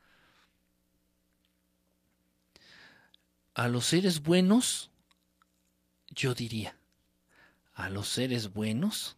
A 3.54 3.68
los 3.68 3.86
seres 3.86 4.24
buenos, 4.24 4.90
yo 6.10 6.34
diría, 6.34 6.76
a 7.76 7.90
los 7.90 8.10
seres 8.10 8.52
buenos 8.52 9.18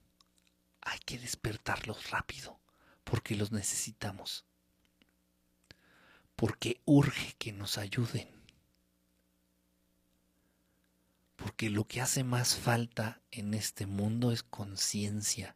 hay 0.82 1.00
que 1.00 1.18
despertarlos 1.18 2.12
rápido, 2.12 2.60
porque 3.04 3.36
los 3.36 3.52
necesitamos, 3.52 4.46
porque 6.36 6.82
urge 6.86 7.36
que 7.38 7.54
nos 7.54 7.78
ayuden 7.78 8.38
porque 11.38 11.70
lo 11.70 11.88
que 11.88 12.02
hace 12.02 12.24
más 12.24 12.56
falta 12.56 13.22
en 13.32 13.54
este 13.54 13.86
mundo 13.86 14.32
es 14.32 14.44
conciencia, 14.44 15.56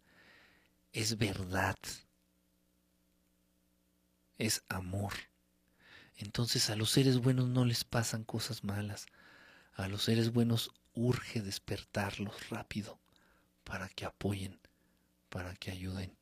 es 0.93 1.17
verdad, 1.17 1.75
es 4.37 4.63
amor. 4.69 5.11
Entonces 6.15 6.69
a 6.69 6.75
los 6.75 6.91
seres 6.91 7.17
buenos 7.17 7.49
no 7.49 7.65
les 7.65 7.83
pasan 7.83 8.23
cosas 8.23 8.63
malas, 8.63 9.07
a 9.73 9.87
los 9.87 10.03
seres 10.03 10.31
buenos 10.31 10.71
urge 10.93 11.41
despertarlos 11.41 12.49
rápido 12.49 12.99
para 13.63 13.89
que 13.89 14.05
apoyen, 14.05 14.59
para 15.29 15.55
que 15.55 15.71
ayuden, 15.71 16.15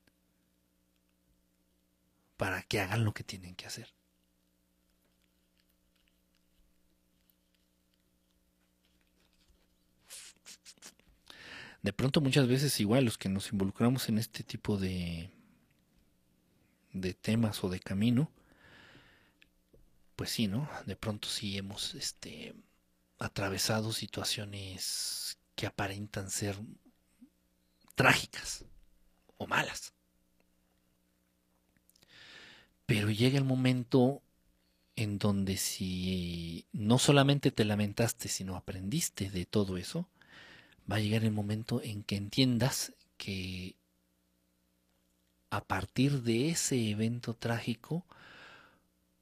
para 2.37 2.61
que 2.63 2.79
hagan 2.79 3.03
lo 3.03 3.13
que 3.13 3.23
tienen 3.23 3.55
que 3.55 3.65
hacer. 3.67 3.93
de 11.81 11.93
pronto 11.93 12.21
muchas 12.21 12.47
veces 12.47 12.79
igual 12.79 13.05
los 13.05 13.17
que 13.17 13.29
nos 13.29 13.51
involucramos 13.51 14.09
en 14.09 14.17
este 14.17 14.43
tipo 14.43 14.77
de, 14.77 15.29
de 16.93 17.13
temas 17.13 17.63
o 17.63 17.69
de 17.69 17.79
camino, 17.79 18.31
pues 20.15 20.31
sí, 20.31 20.47
¿no? 20.47 20.69
De 20.85 20.95
pronto 20.95 21.29
sí 21.29 21.57
hemos 21.57 21.95
este, 21.95 22.53
atravesado 23.19 23.91
situaciones 23.91 25.37
que 25.55 25.67
aparentan 25.67 26.31
ser 26.31 26.57
trágicas 27.95 28.63
o 29.37 29.45
malas. 29.45 29.93
Pero 32.85 33.11
llega 33.11 33.37
el 33.37 33.43
momento 33.43 34.21
en 34.95 35.19
donde 35.19 35.57
si 35.57 36.65
no 36.71 36.97
solamente 36.97 37.51
te 37.51 37.65
lamentaste, 37.65 38.29
sino 38.29 38.55
aprendiste 38.55 39.29
de 39.29 39.45
todo 39.45 39.77
eso, 39.77 40.07
va 40.91 40.95
a 40.95 40.99
llegar 40.99 41.23
el 41.23 41.31
momento 41.31 41.81
en 41.83 42.03
que 42.03 42.15
entiendas 42.15 42.93
que 43.17 43.75
a 45.49 45.61
partir 45.61 46.23
de 46.23 46.49
ese 46.49 46.89
evento 46.89 47.33
trágico 47.33 48.05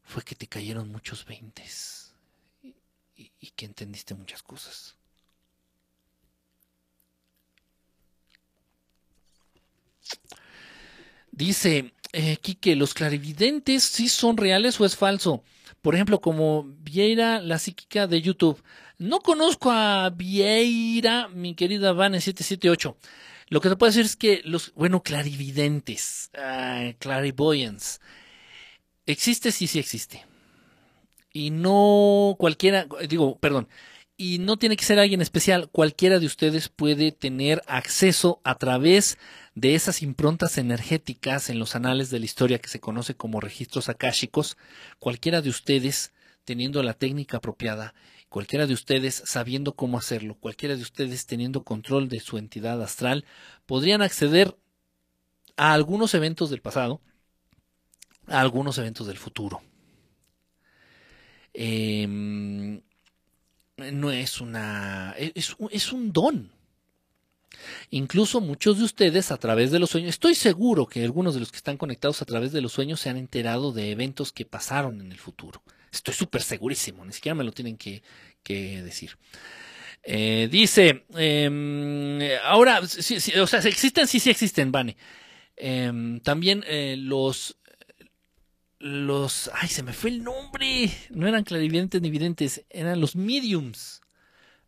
fue 0.04 0.24
que 0.24 0.36
te 0.36 0.48
cayeron 0.48 0.90
muchos 0.90 1.26
veintes 1.26 2.07
y, 3.18 3.52
que 3.56 3.66
entendiste 3.66 4.14
muchas 4.14 4.44
cosas. 4.44 4.96
Dice 11.32 11.94
eh, 12.14 12.38
¿los 12.76 12.94
clarividentes 12.94 13.84
sí 13.84 14.08
son 14.08 14.38
reales 14.38 14.80
o 14.80 14.86
es 14.86 14.96
falso? 14.96 15.44
Por 15.82 15.96
ejemplo, 15.96 16.22
como 16.22 16.64
Vieira, 16.80 17.42
la 17.42 17.60
psíquica 17.60 18.08
de 18.08 18.22
YouTube. 18.22 18.62
No 18.98 19.20
conozco 19.20 19.72
a 19.72 20.10
Vieira, 20.10 21.28
mi 21.28 21.56
querida 21.56 21.94
Vane778. 21.94 22.96
Lo 23.50 23.62
que 23.62 23.70
te 23.70 23.76
puedo 23.76 23.90
decir 23.90 24.06
es 24.06 24.16
que 24.16 24.42
los, 24.44 24.74
bueno, 24.74 25.02
clarividentes, 25.04 26.32
uh, 26.34 26.94
clarivoyance, 27.00 28.00
existe, 29.06 29.52
sí, 29.52 29.68
sí 29.68 29.80
existe. 29.80 30.26
Y 31.38 31.52
no 31.52 32.36
cualquiera, 32.40 32.88
digo, 33.08 33.38
perdón, 33.38 33.68
y 34.18 34.40
no 34.40 34.58
tiene 34.58 34.76
que 34.76 34.84
ser 34.84 34.98
alguien 34.98 35.22
especial, 35.22 35.70
cualquiera 35.70 36.18
de 36.18 36.26
ustedes 36.26 36.68
puede 36.68 37.12
tener 37.12 37.62
acceso 37.68 38.42
a 38.44 38.56
través 38.56 39.20
de 39.54 39.76
esas 39.76 40.02
improntas 40.02 40.58
energéticas 40.58 41.52
en 41.52 41.60
los 41.60 41.76
anales 41.76 42.10
de 42.10 42.18
la 42.18 42.26
historia 42.26 42.58
que 42.58 42.70
se 42.70 42.80
conoce 42.80 43.14
como 43.14 43.40
registros 43.40 43.88
akáshicos, 43.88 44.58
cualquiera 44.98 45.44
de 45.44 45.52
ustedes 45.52 46.12
teniendo 46.44 46.82
la 46.82 46.96
técnica 46.96 47.38
apropiada, 47.38 47.94
cualquiera 48.30 48.66
de 48.66 48.74
ustedes 48.74 49.22
sabiendo 49.28 49.76
cómo 49.76 50.00
hacerlo, 50.00 50.40
cualquiera 50.40 50.76
de 50.76 50.82
ustedes 50.82 51.28
teniendo 51.28 51.64
control 51.64 52.10
de 52.10 52.20
su 52.20 52.40
entidad 52.40 52.82
astral, 52.82 53.26
podrían 53.68 54.02
acceder 54.02 54.58
a 55.56 55.74
algunos 55.74 56.16
eventos 56.16 56.50
del 56.50 56.62
pasado, 56.62 57.00
a 58.26 58.42
algunos 58.42 58.80
eventos 58.80 59.06
del 59.06 59.18
futuro. 59.18 59.62
Eh, 61.60 62.82
no 63.78 64.12
es 64.12 64.42
una, 64.42 65.16
es, 65.18 65.56
es 65.72 65.92
un 65.92 66.14
don. 66.14 66.52
Incluso 67.90 68.42
muchos 68.42 68.78
de 68.78 68.84
ustedes 68.84 69.32
a 69.32 69.38
través 69.38 69.72
de 69.72 69.80
los 69.80 69.90
sueños, 69.90 70.10
estoy 70.10 70.36
seguro 70.36 70.86
que 70.86 71.04
algunos 71.04 71.34
de 71.34 71.40
los 71.40 71.52
que 71.52 71.58
están 71.58 71.78
conectados 71.78 72.22
a 72.22 72.26
través 72.26 72.52
de 72.52 72.62
los 72.62 72.74
sueños 72.74 73.00
se 73.00 73.10
han 73.10 73.18
enterado 73.18 73.72
de 73.72 73.90
eventos 73.90 74.32
que 74.32 74.46
pasaron 74.46 75.02
en 75.02 75.12
el 75.12 75.18
futuro. 75.18 75.64
Estoy 75.92 76.14
súper 76.14 76.44
segurísimo, 76.44 77.04
ni 77.04 77.14
siquiera 77.14 77.34
me 77.34 77.44
lo 77.44 77.52
tienen 77.52 77.78
que, 77.78 78.04
que 78.44 78.84
decir. 78.84 79.18
Eh, 80.04 80.48
dice, 80.52 81.06
eh, 81.18 82.38
ahora, 82.44 82.82
o 82.82 83.48
sea, 83.48 83.60
existen, 83.62 84.06
sí, 84.06 84.20
sí 84.20 84.30
existen, 84.30 84.72
Vane. 84.72 84.96
Eh, 85.56 86.20
también 86.24 86.64
eh, 86.68 86.96
los 87.00 87.58
los, 88.80 89.50
ay, 89.54 89.68
se 89.68 89.84
me 89.84 89.94
fue 89.94 90.12
el 90.12 90.24
nombre, 90.24 90.92
no 91.10 91.28
eran 91.28 91.44
clarividentes 91.44 92.02
ni 92.02 92.10
videntes, 92.10 92.66
eran 92.70 93.02
los 93.02 93.16
mediums. 93.16 94.02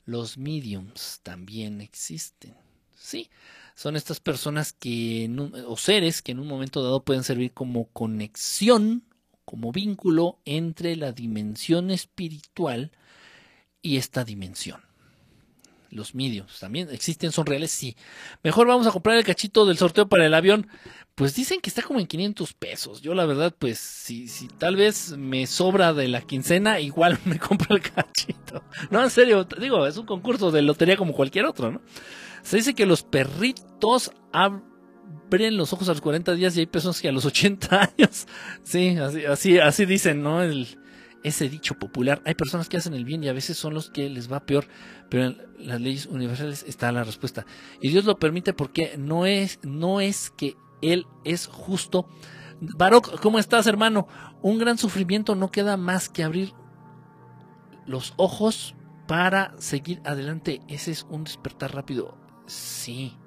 Los 0.05 0.37
mediums 0.37 1.19
también 1.21 1.81
existen, 1.81 2.55
sí, 2.97 3.29
son 3.75 3.95
estas 3.95 4.19
personas 4.19 4.73
que, 4.73 5.29
o 5.67 5.77
seres 5.77 6.21
que 6.21 6.31
en 6.31 6.39
un 6.39 6.47
momento 6.47 6.83
dado 6.83 7.03
pueden 7.03 7.23
servir 7.23 7.53
como 7.53 7.85
conexión, 7.89 9.03
como 9.45 9.71
vínculo 9.71 10.39
entre 10.45 10.95
la 10.95 11.11
dimensión 11.11 11.91
espiritual 11.91 12.91
y 13.81 13.97
esta 13.97 14.25
dimensión. 14.25 14.88
Los 15.91 16.13
mediums 16.13 16.59
también 16.59 16.89
existen, 16.91 17.31
son 17.31 17.45
reales, 17.45 17.71
sí. 17.71 17.95
Mejor 18.43 18.67
vamos 18.67 18.85
a 18.85 18.91
comprar 18.91 19.17
el 19.17 19.23
cachito 19.23 19.65
del 19.65 19.77
sorteo 19.77 20.07
para 20.07 20.25
el 20.25 20.33
avión. 20.33 20.67
Pues 21.15 21.35
dicen 21.35 21.59
que 21.59 21.69
está 21.69 21.81
como 21.81 21.99
en 21.99 22.07
500 22.07 22.53
pesos. 22.53 23.01
Yo 23.01 23.13
la 23.13 23.25
verdad, 23.25 23.53
pues 23.57 23.79
si, 23.79 24.27
si 24.27 24.47
tal 24.47 24.75
vez 24.75 25.17
me 25.17 25.47
sobra 25.47 25.93
de 25.93 26.07
la 26.07 26.21
quincena, 26.21 26.79
igual 26.79 27.19
me 27.25 27.39
compro 27.39 27.75
el 27.75 27.81
cachito. 27.81 28.63
No, 28.91 29.03
en 29.03 29.09
serio, 29.09 29.45
digo, 29.59 29.85
es 29.87 29.97
un 29.97 30.05
concurso 30.05 30.51
de 30.51 30.61
lotería 30.61 30.95
como 30.95 31.13
cualquier 31.13 31.45
otro, 31.45 31.71
¿no? 31.71 31.81
Se 32.43 32.57
dice 32.57 32.73
que 32.73 32.85
los 32.85 33.03
perritos 33.03 34.11
abren 34.31 35.57
los 35.57 35.73
ojos 35.73 35.89
a 35.89 35.91
los 35.91 36.01
40 36.01 36.33
días 36.35 36.55
y 36.55 36.61
hay 36.61 36.65
personas 36.67 37.01
que 37.01 37.09
a 37.09 37.11
los 37.11 37.25
80 37.25 37.91
años. 37.97 38.27
Sí, 38.63 38.95
así, 38.97 39.25
así, 39.25 39.59
así 39.59 39.85
dicen, 39.85 40.21
¿no? 40.23 40.41
El, 40.41 40.67
ese 41.23 41.49
dicho 41.49 41.75
popular. 41.75 42.21
Hay 42.25 42.35
personas 42.35 42.69
que 42.69 42.77
hacen 42.77 42.93
el 42.93 43.05
bien 43.05 43.23
y 43.23 43.27
a 43.27 43.33
veces 43.33 43.57
son 43.57 43.73
los 43.73 43.89
que 43.89 44.09
les 44.09 44.31
va 44.31 44.45
peor, 44.45 44.67
pero 45.09 45.25
en 45.25 45.37
las 45.59 45.81
leyes 45.81 46.05
universales 46.05 46.63
está 46.67 46.91
la 46.91 47.03
respuesta. 47.03 47.45
Y 47.81 47.89
Dios 47.89 48.05
lo 48.05 48.19
permite 48.19 48.53
porque 48.53 48.95
no 48.97 49.25
es, 49.25 49.59
no 49.63 50.01
es 50.01 50.31
que 50.31 50.55
él 50.81 51.05
es 51.23 51.47
justo. 51.47 52.07
Baroc, 52.61 53.19
¿cómo 53.21 53.39
estás, 53.39 53.67
hermano? 53.67 54.07
Un 54.41 54.59
gran 54.59 54.77
sufrimiento 54.77 55.35
no 55.35 55.51
queda 55.51 55.77
más 55.77 56.09
que 56.09 56.23
abrir 56.23 56.53
los 57.85 58.13
ojos 58.17 58.75
para 59.07 59.53
seguir 59.57 60.01
adelante. 60.05 60.61
Ese 60.67 60.91
es 60.91 61.05
un 61.09 61.23
despertar 61.23 61.73
rápido. 61.73 62.17
Sí. 62.45 63.17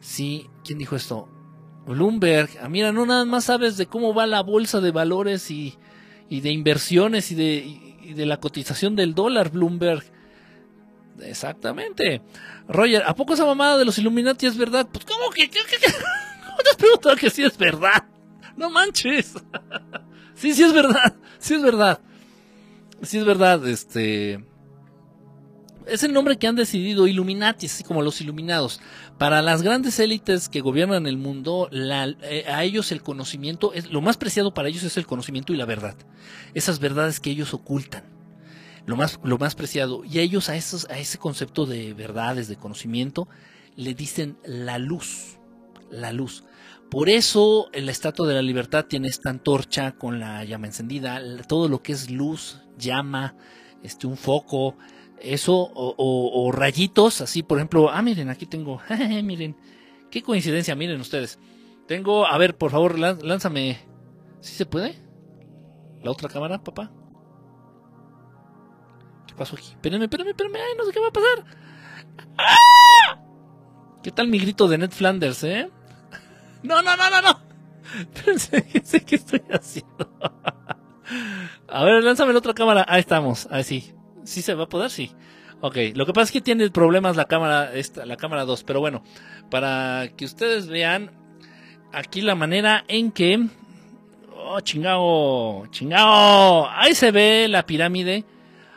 Sí, 0.00 0.48
¿quién 0.64 0.78
dijo 0.78 0.94
esto? 0.94 1.28
Bloomberg. 1.86 2.50
Ah, 2.60 2.68
mira, 2.68 2.92
no 2.92 3.06
nada 3.06 3.24
más 3.24 3.44
sabes 3.44 3.76
de 3.76 3.86
cómo 3.86 4.14
va 4.14 4.26
la 4.26 4.42
bolsa 4.42 4.80
de 4.80 4.90
valores 4.90 5.50
y, 5.50 5.78
y 6.28 6.40
de 6.40 6.50
inversiones 6.50 7.30
y 7.32 7.34
de, 7.34 7.56
y 8.02 8.14
de 8.14 8.26
la 8.26 8.38
cotización 8.38 8.96
del 8.96 9.14
dólar, 9.14 9.50
Bloomberg. 9.50 10.04
Exactamente. 11.20 12.22
Roger, 12.68 13.02
¿a 13.06 13.14
poco 13.14 13.34
esa 13.34 13.44
mamada 13.44 13.78
de 13.78 13.84
los 13.84 13.98
Illuminati 13.98 14.46
es 14.46 14.56
verdad? 14.56 14.86
Pues, 14.90 15.04
¿cómo 15.04 15.30
que? 15.30 15.48
¿Qué, 15.48 15.60
qué, 15.68 15.76
qué? 15.78 15.92
¿Cómo 16.46 16.58
te 16.58 16.70
has 16.70 16.76
preguntado 16.76 17.16
que 17.16 17.30
sí 17.30 17.42
es 17.42 17.56
verdad? 17.56 18.04
No 18.56 18.70
manches. 18.70 19.34
sí, 20.34 20.54
sí 20.54 20.62
es 20.62 20.72
verdad. 20.72 21.16
Sí 21.38 21.54
es 21.54 21.62
verdad. 21.62 22.00
Sí 23.02 23.18
es 23.18 23.24
verdad, 23.24 23.66
este. 23.66 24.44
Es 25.88 26.02
el 26.02 26.12
nombre 26.12 26.36
que 26.38 26.46
han 26.46 26.56
decidido 26.56 27.06
Illuminati, 27.06 27.66
así 27.66 27.82
como 27.82 28.02
los 28.02 28.20
Iluminados. 28.20 28.80
Para 29.16 29.42
las 29.42 29.62
grandes 29.62 29.98
élites 29.98 30.48
que 30.48 30.60
gobiernan 30.60 31.06
el 31.06 31.16
mundo, 31.16 31.68
eh, 31.72 32.44
a 32.46 32.64
ellos 32.64 32.92
el 32.92 33.02
conocimiento, 33.02 33.72
es, 33.72 33.90
lo 33.90 34.00
más 34.00 34.16
preciado 34.16 34.52
para 34.52 34.68
ellos 34.68 34.82
es 34.82 34.96
el 34.96 35.06
conocimiento 35.06 35.52
y 35.52 35.56
la 35.56 35.64
verdad. 35.64 35.96
Esas 36.54 36.78
verdades 36.78 37.20
que 37.20 37.30
ellos 37.30 37.54
ocultan 37.54 38.04
lo 38.88 38.96
más, 38.96 39.20
lo 39.22 39.38
más 39.38 39.54
preciado. 39.54 40.02
Y 40.04 40.18
ellos 40.18 40.48
a, 40.48 40.56
esos, 40.56 40.88
a 40.90 40.98
ese 40.98 41.18
concepto 41.18 41.66
de 41.66 41.94
verdades, 41.94 42.48
de 42.48 42.56
conocimiento, 42.56 43.28
le 43.76 43.94
dicen 43.94 44.38
la 44.44 44.78
luz, 44.78 45.38
la 45.90 46.12
luz. 46.12 46.44
Por 46.90 47.10
eso 47.10 47.68
la 47.74 47.92
Estatua 47.92 48.26
de 48.26 48.34
la 48.34 48.42
Libertad 48.42 48.86
tiene 48.86 49.08
esta 49.08 49.28
antorcha 49.28 49.92
con 49.92 50.18
la 50.20 50.44
llama 50.44 50.68
encendida, 50.68 51.20
todo 51.46 51.68
lo 51.68 51.82
que 51.82 51.92
es 51.92 52.10
luz, 52.10 52.62
llama, 52.78 53.36
este, 53.82 54.06
un 54.06 54.16
foco, 54.16 54.76
eso, 55.20 55.54
o, 55.54 55.94
o, 55.96 56.46
o 56.46 56.52
rayitos, 56.52 57.20
así, 57.20 57.42
por 57.42 57.58
ejemplo, 57.58 57.90
ah, 57.90 58.02
miren, 58.02 58.30
aquí 58.30 58.46
tengo, 58.46 58.80
miren, 59.22 59.56
qué 60.10 60.22
coincidencia, 60.22 60.74
miren 60.74 61.00
ustedes. 61.00 61.38
Tengo, 61.86 62.26
a 62.26 62.36
ver, 62.38 62.56
por 62.56 62.70
favor, 62.70 62.98
lánzame, 62.98 63.78
¿sí 64.40 64.54
se 64.54 64.66
puede? 64.66 64.98
¿La 66.02 66.10
otra 66.10 66.28
cámara, 66.28 66.62
papá? 66.62 66.92
pasó 69.38 69.56
aquí? 69.56 69.68
Espérenme, 69.70 70.04
espérenme, 70.04 70.32
espérenme. 70.32 70.58
Ay, 70.58 70.72
no 70.76 70.84
sé 70.84 70.92
qué 70.92 71.00
va 71.00 71.08
a 71.08 71.12
pasar. 71.12 71.44
¡Ah! 72.36 73.18
¿Qué 74.02 74.10
tal 74.10 74.28
mi 74.28 74.38
grito 74.38 74.68
de 74.68 74.76
Ned 74.76 74.90
Flanders, 74.90 75.42
eh? 75.44 75.70
No, 76.62 76.82
no, 76.82 76.96
no, 76.96 77.08
no, 77.08 77.22
no. 77.22 77.40
Espérense, 78.00 78.82
sé 78.84 79.00
qué 79.04 79.14
estoy 79.14 79.42
haciendo. 79.50 80.12
A 81.68 81.84
ver, 81.84 82.02
lánzame 82.02 82.32
la 82.32 82.40
otra 82.40 82.52
cámara. 82.52 82.84
Ahí 82.88 83.00
estamos. 83.00 83.46
Ahí 83.50 83.64
sí. 83.64 83.94
¿Sí 84.28 84.42
se 84.42 84.52
va 84.52 84.64
a 84.64 84.68
poder? 84.68 84.90
Sí. 84.90 85.10
Ok, 85.62 85.76
lo 85.94 86.04
que 86.04 86.12
pasa 86.12 86.24
es 86.24 86.32
que 86.32 86.40
tiene 86.42 86.70
problemas 86.70 87.16
la 87.16 87.24
cámara, 87.24 87.74
esta, 87.74 88.04
la 88.04 88.16
cámara 88.16 88.44
2, 88.44 88.62
pero 88.62 88.78
bueno, 88.78 89.02
para 89.50 90.08
que 90.16 90.26
ustedes 90.26 90.68
vean 90.68 91.10
aquí 91.92 92.20
la 92.20 92.34
manera 92.34 92.84
en 92.88 93.10
que... 93.10 93.46
Oh, 94.36 94.60
chingao, 94.60 95.66
chingao. 95.70 96.68
Ahí 96.68 96.94
se 96.94 97.10
ve 97.10 97.48
la 97.48 97.64
pirámide 97.64 98.24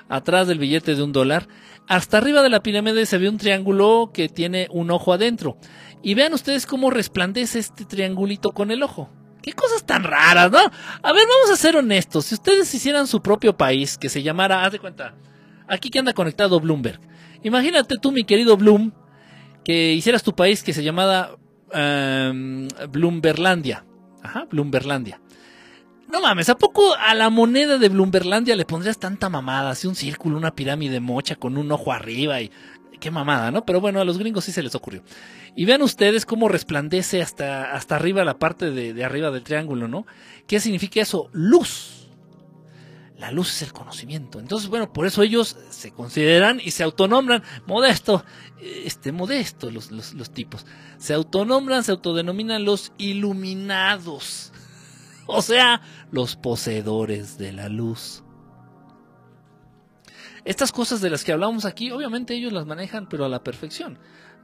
atrás 0.10 0.48
del 0.48 0.58
billete 0.58 0.96
de 0.96 1.04
un 1.04 1.12
dólar. 1.12 1.48
Hasta 1.88 2.18
arriba 2.18 2.42
de 2.42 2.50
la 2.50 2.64
pirámide 2.64 3.06
se 3.06 3.18
ve 3.18 3.28
un 3.28 3.38
triángulo 3.38 4.12
que 4.14 4.30
tiene 4.30 4.68
un 4.72 4.90
ojo 4.90 5.12
adentro. 5.12 5.58
Y 6.02 6.14
vean 6.14 6.34
ustedes 6.34 6.66
cómo 6.66 6.90
resplandece 6.90 7.60
este 7.60 7.84
triangulito 7.84 8.52
con 8.52 8.72
el 8.72 8.84
ojo. 8.84 9.10
Qué 9.44 9.52
cosas 9.52 9.86
tan 9.86 10.04
raras, 10.04 10.50
¿no? 10.50 10.60
A 10.60 11.14
ver, 11.14 11.28
vamos 11.28 11.52
a 11.52 11.58
ser 11.58 11.76
honestos. 11.76 12.26
Si 12.26 12.36
ustedes 12.36 12.74
hicieran 12.74 13.06
su 13.06 13.22
propio 13.22 13.58
país 13.58 13.98
que 13.98 14.10
se 14.10 14.24
llamara, 14.24 14.64
haz 14.64 14.72
de 14.72 14.80
cuenta, 14.80 15.16
aquí 15.72 15.90
que 15.90 16.00
anda 16.00 16.14
conectado 16.14 16.60
Bloomberg. 16.60 17.00
Imagínate 17.44 17.96
tú, 18.00 18.12
mi 18.12 18.24
querido 18.24 18.58
Bloom, 18.58 18.92
que 19.64 19.94
hicieras 19.94 20.22
tu 20.22 20.36
país 20.36 20.64
que 20.64 20.74
se 20.74 20.84
llamara 20.84 21.32
um, 21.74 22.68
Bloomberlandia. 22.92 23.86
Ajá, 24.22 24.46
Bloomberlandia. 24.52 25.20
No 26.12 26.22
mames, 26.22 26.50
¿a 26.50 26.58
poco 26.58 26.94
a 26.96 27.16
la 27.16 27.30
moneda 27.30 27.78
de 27.78 27.90
Bloomberlandia 27.90 28.56
le 28.56 28.66
pondrías 28.66 29.00
tanta 29.00 29.30
mamada? 29.30 29.72
Así 29.72 29.88
un 29.88 29.96
círculo, 29.96 30.38
una 30.38 30.54
pirámide 30.54 31.00
mocha 31.00 31.36
con 31.36 31.58
un 31.58 31.72
ojo 31.72 31.92
arriba 31.92 32.42
y. 32.42 32.52
Qué 33.00 33.10
mamada, 33.10 33.50
¿no? 33.50 33.66
Pero 33.66 33.82
bueno, 33.82 34.00
a 34.00 34.06
los 34.06 34.20
gringos 34.20 34.46
sí 34.46 34.52
se 34.52 34.62
les 34.62 34.76
ocurrió. 34.76 35.02
Y 35.56 35.66
vean 35.66 35.82
ustedes 35.82 36.24
cómo 36.24 36.48
resplandece 36.48 37.24
hasta, 37.24 37.74
hasta 37.74 37.96
arriba 37.96 38.24
la 38.24 38.38
parte 38.38 38.70
de 38.70 39.04
arriba 39.04 39.32
del 39.32 39.42
triángulo, 39.42 39.88
¿no? 39.88 40.06
¿Qué 40.46 40.60
significa 40.60 41.02
eso? 41.02 41.28
Luz. 41.34 42.01
La 43.22 43.30
luz 43.30 43.50
es 43.54 43.62
el 43.62 43.72
conocimiento. 43.72 44.40
Entonces, 44.40 44.68
bueno, 44.68 44.92
por 44.92 45.06
eso 45.06 45.22
ellos 45.22 45.56
se 45.70 45.92
consideran 45.92 46.60
y 46.60 46.72
se 46.72 46.82
autonombran 46.82 47.44
modesto, 47.68 48.26
este, 48.60 49.12
modesto 49.12 49.70
los, 49.70 49.92
los, 49.92 50.32
tipos. 50.32 50.66
Se 50.98 51.14
autonombran, 51.14 51.84
se 51.84 51.92
autodenominan 51.92 52.66
los 52.66 52.94
iluminados 52.98 54.52
o 55.28 55.44
sea, 55.44 55.84
los 56.12 56.36
poseedores 56.36 57.38
de 57.38 57.54
la 57.54 57.70
luz. 57.70 58.24
Estas 60.44 60.72
cosas 60.72 61.00
de 61.00 61.12
las 61.12 61.24
que 61.24 61.32
hablamos 61.32 61.66
aquí, 61.66 61.92
obviamente 61.92 62.34
ellos 62.34 62.52
las 62.52 62.66
manejan, 62.66 63.08
pero 63.08 63.26
a 63.26 63.30
la 63.30 63.44
perfección. 63.44 64.00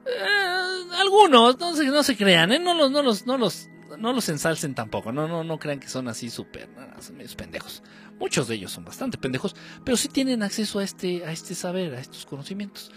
Eh, 0.06 1.00
algunos, 1.00 1.58
no 1.60 1.76
se, 1.76 1.86
no 1.86 2.04
se 2.04 2.16
crean, 2.16 2.52
¿eh? 2.52 2.60
no, 2.60 2.76
los, 2.76 2.92
no, 2.92 3.02
los, 3.02 3.26
no, 3.26 3.40
los, 3.40 3.70
no 3.98 4.14
los 4.14 4.30
ensalcen 4.30 4.76
tampoco, 4.76 5.12
no, 5.12 5.28
no, 5.28 5.44
no 5.44 5.60
crean 5.60 5.80
que 5.80 5.88
son 5.88 6.08
así 6.08 6.30
súper, 6.30 6.70
son 7.00 7.18
pendejos. 7.36 7.84
Muchos 8.20 8.48
de 8.48 8.56
ellos 8.56 8.72
son 8.72 8.86
bastante 8.86 9.18
pendejos, 9.18 9.56
pero 9.84 9.98
sí 9.98 10.08
tienen 10.08 10.44
acceso 10.44 10.80
a 10.80 10.84
este, 10.84 11.26
a 11.26 11.32
este 11.32 11.56
saber, 11.56 11.94
a 11.96 12.00
estos 12.00 12.26
conocimientos. 12.26 12.92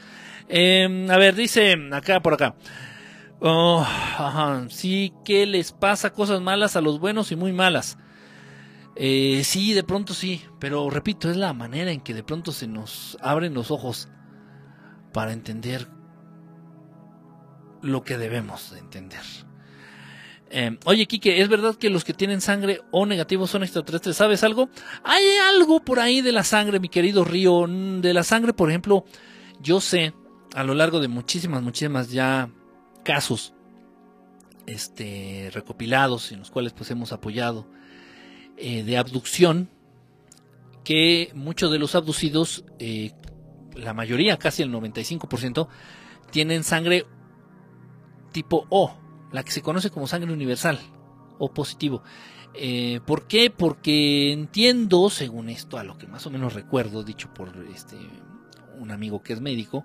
Em, 0.49 1.11
a 1.11 1.17
ver, 1.17 1.35
dice 1.35 1.77
acá 1.93 2.21
por 2.21 2.35
acá. 2.35 2.57
Oh, 3.41 3.87
sí 4.69 5.15
que 5.25 5.47
les 5.47 5.73
pasa 5.73 6.13
cosas 6.13 6.41
malas 6.41 6.77
a 6.77 6.81
los 6.81 6.99
buenos 6.99 7.33
y 7.33 7.37
muy 7.37 7.53
malas. 7.53 7.97
Eh, 8.97 9.43
sí, 9.45 9.73
de 9.73 9.85
pronto 9.85 10.13
sí, 10.13 10.43
pero 10.59 10.91
repito, 10.91 11.31
es 11.31 11.37
la 11.37 11.53
manera 11.53 11.91
en 11.91 12.01
que 12.01 12.13
de 12.13 12.23
pronto 12.23 12.53
se 12.53 12.67
nos 12.67 13.17
abren 13.23 13.55
los 13.55 13.71
ojos 13.71 14.09
para 15.13 15.33
entender 15.33 15.89
lo 17.83 18.03
que 18.03 18.19
debemos 18.19 18.73
de 18.73 18.81
entender. 18.81 19.23
Em, 20.53 20.79
oye, 20.85 21.07
Kike, 21.07 21.41
¿es 21.41 21.49
verdad 21.49 21.77
que 21.77 21.91
los 21.91 22.03
que 22.03 22.13
tienen 22.13 22.41
sangre 22.41 22.81
O 22.91 23.07
negativo 23.07 23.47
son 23.47 23.63
extraterrestres? 23.63 24.17
¿Sabes 24.17 24.43
algo? 24.43 24.69
Hay 25.05 25.25
algo 25.49 25.81
por 25.81 26.01
ahí 26.01 26.23
de 26.23 26.33
la 26.33 26.43
sangre, 26.43 26.81
mi 26.81 26.89
querido 26.89 27.25
Río. 27.25 27.67
Mm, 27.69 28.01
de 28.01 28.13
la 28.13 28.25
sangre, 28.25 28.53
por 28.53 28.69
ejemplo, 28.69 29.05
yo 29.61 29.81
sé, 29.81 30.13
a 30.55 30.65
lo 30.65 30.75
largo 30.75 30.99
de 30.99 31.07
muchísimas, 31.07 31.63
muchísimas 31.63 32.11
ya 32.11 32.51
casos 33.05 33.55
este, 34.67 35.51
recopilados 35.53 36.33
en 36.33 36.41
los 36.41 36.51
cuales 36.51 36.73
pues 36.73 36.91
hemos 36.91 37.13
apoyado 37.13 37.67
eh, 38.57 38.83
de 38.83 38.99
abducción, 38.99 39.69
que 40.85 41.31
muchos 41.35 41.71
de 41.71 41.79
los 41.79 41.95
abducidos, 41.95 42.65
eh, 42.79 43.13
la 43.75 43.95
mayoría, 43.95 44.37
casi 44.37 44.63
el 44.63 44.73
95%, 44.73 45.69
tienen 46.31 46.65
sangre 46.65 47.07
tipo 48.33 48.67
O, 48.69 48.97
la 49.33 49.43
que 49.43 49.53
se 49.53 49.63
conoce 49.63 49.91
como 49.91 50.07
sangre 50.07 50.33
universal 50.33 50.79
o 51.39 51.53
positivo. 51.53 52.03
Eh, 52.55 53.01
¿Por 53.07 53.27
qué? 53.27 53.51
Porque 53.51 54.33
entiendo, 54.33 55.09
según 55.11 55.49
esto, 55.49 55.79
a 55.79 55.85
lo 55.85 55.99
que 55.99 56.07
más 56.07 56.27
o 56.27 56.31
menos 56.31 56.55
recuerdo, 56.55 57.03
dicho 57.03 57.33
por 57.33 57.53
este 57.75 57.97
un 58.79 58.91
amigo 58.91 59.23
que 59.23 59.35
es 59.35 59.41
médico, 59.41 59.85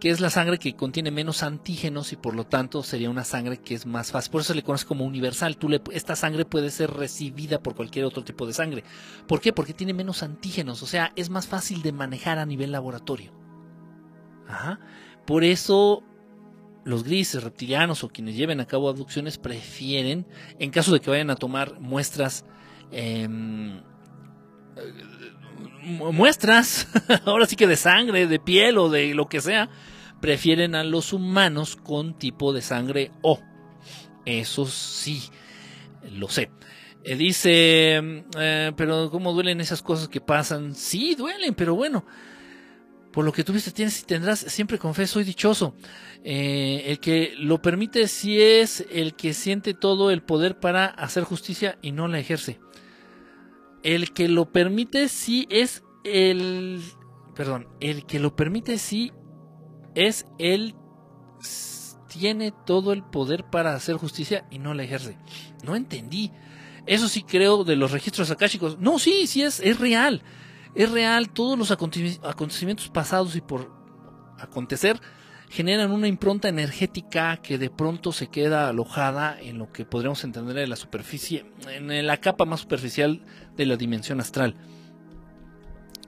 que 0.00 0.10
es 0.10 0.20
la 0.20 0.28
sangre 0.28 0.58
que 0.58 0.74
contiene 0.74 1.10
menos 1.10 1.42
antígenos 1.42 2.12
y 2.12 2.16
por 2.16 2.34
lo 2.34 2.44
tanto 2.44 2.82
sería 2.82 3.08
una 3.08 3.24
sangre 3.24 3.58
que 3.58 3.74
es 3.74 3.86
más 3.86 4.10
fácil. 4.10 4.32
Por 4.32 4.40
eso 4.40 4.48
se 4.48 4.56
le 4.56 4.62
conoce 4.62 4.86
como 4.86 5.04
universal. 5.04 5.56
Tú 5.56 5.70
esta 5.92 6.16
sangre 6.16 6.44
puede 6.44 6.70
ser 6.70 6.90
recibida 6.90 7.62
por 7.62 7.74
cualquier 7.74 8.04
otro 8.04 8.24
tipo 8.24 8.46
de 8.46 8.52
sangre. 8.52 8.84
¿Por 9.26 9.40
qué? 9.40 9.52
Porque 9.52 9.72
tiene 9.72 9.94
menos 9.94 10.22
antígenos, 10.22 10.82
o 10.82 10.86
sea, 10.86 11.12
es 11.16 11.30
más 11.30 11.46
fácil 11.46 11.82
de 11.82 11.92
manejar 11.92 12.38
a 12.38 12.46
nivel 12.46 12.72
laboratorio. 12.72 13.32
Por 15.24 15.42
eso 15.42 16.02
los 16.84 17.04
grises, 17.04 17.42
reptilianos 17.42 18.04
o 18.04 18.08
quienes 18.08 18.36
lleven 18.36 18.60
a 18.60 18.66
cabo 18.66 18.88
abducciones 18.88 19.38
prefieren, 19.38 20.26
en 20.58 20.70
caso 20.70 20.92
de 20.92 21.00
que 21.00 21.10
vayan 21.10 21.30
a 21.30 21.36
tomar 21.36 21.80
muestras, 21.80 22.44
em, 22.92 23.80
muestras, 26.12 26.88
ahora 27.24 27.46
sí 27.46 27.56
que 27.56 27.66
de 27.66 27.76
sangre, 27.76 28.26
de 28.26 28.38
piel 28.38 28.78
o 28.78 28.88
de 28.90 29.14
lo 29.14 29.26
que 29.26 29.40
sea, 29.40 29.70
prefieren 30.20 30.74
a 30.74 30.84
los 30.84 31.12
humanos 31.12 31.76
con 31.76 32.18
tipo 32.18 32.52
de 32.52 32.62
sangre 32.62 33.10
O. 33.22 33.40
Eso 34.24 34.66
sí, 34.66 35.22
lo 36.12 36.28
sé. 36.28 36.50
Eh, 37.02 37.16
dice, 37.16 38.00
eh, 38.38 38.72
pero 38.76 39.10
¿cómo 39.10 39.34
duelen 39.34 39.60
esas 39.60 39.82
cosas 39.82 40.08
que 40.08 40.22
pasan? 40.22 40.74
Sí, 40.74 41.14
duelen, 41.14 41.54
pero 41.54 41.74
bueno, 41.74 42.06
por 43.14 43.24
lo 43.24 43.32
que 43.32 43.44
tuviste 43.44 43.70
tienes 43.70 44.02
y 44.02 44.06
tendrás, 44.06 44.40
siempre 44.40 44.76
confeso, 44.76 45.14
soy 45.14 45.24
dichoso. 45.24 45.76
Eh, 46.24 46.82
el 46.86 46.98
que 46.98 47.34
lo 47.38 47.62
permite 47.62 48.08
sí 48.08 48.42
es 48.42 48.84
el 48.90 49.14
que 49.14 49.34
siente 49.34 49.72
todo 49.72 50.10
el 50.10 50.20
poder 50.24 50.58
para 50.58 50.86
hacer 50.86 51.22
justicia 51.22 51.78
y 51.80 51.92
no 51.92 52.08
la 52.08 52.18
ejerce. 52.18 52.58
El 53.84 54.12
que 54.12 54.28
lo 54.28 54.50
permite 54.50 55.08
sí 55.08 55.46
es 55.48 55.84
el... 56.02 56.82
Perdón, 57.36 57.68
el 57.78 58.04
que 58.04 58.18
lo 58.18 58.34
permite 58.34 58.78
sí 58.78 59.12
es 59.94 60.26
él 60.40 60.74
tiene 62.08 62.52
todo 62.66 62.92
el 62.92 63.04
poder 63.04 63.44
para 63.44 63.76
hacer 63.76 63.94
justicia 63.94 64.44
y 64.50 64.58
no 64.58 64.74
la 64.74 64.82
ejerce. 64.82 65.18
No 65.62 65.76
entendí. 65.76 66.32
Eso 66.84 67.08
sí 67.08 67.22
creo 67.22 67.62
de 67.62 67.76
los 67.76 67.92
registros 67.92 68.32
akáshicos. 68.32 68.80
No, 68.80 68.98
sí, 68.98 69.28
sí 69.28 69.42
es, 69.42 69.60
es 69.60 69.78
real. 69.78 70.24
Es 70.74 70.90
real. 70.90 71.30
Todos 71.30 71.58
los 71.58 71.70
acontecimientos 71.70 72.88
pasados 72.88 73.36
y 73.36 73.40
por 73.40 73.70
acontecer 74.38 75.00
generan 75.48 75.92
una 75.92 76.08
impronta 76.08 76.48
energética 76.48 77.36
que 77.36 77.58
de 77.58 77.70
pronto 77.70 78.12
se 78.12 78.28
queda 78.28 78.68
alojada 78.68 79.40
en 79.40 79.58
lo 79.58 79.70
que 79.72 79.84
podríamos 79.84 80.24
entender 80.24 80.58
en 80.58 80.70
la 80.70 80.76
superficie, 80.76 81.46
en 81.68 82.06
la 82.06 82.16
capa 82.16 82.44
más 82.44 82.60
superficial 82.60 83.22
de 83.56 83.66
la 83.66 83.76
dimensión 83.76 84.20
astral 84.20 84.56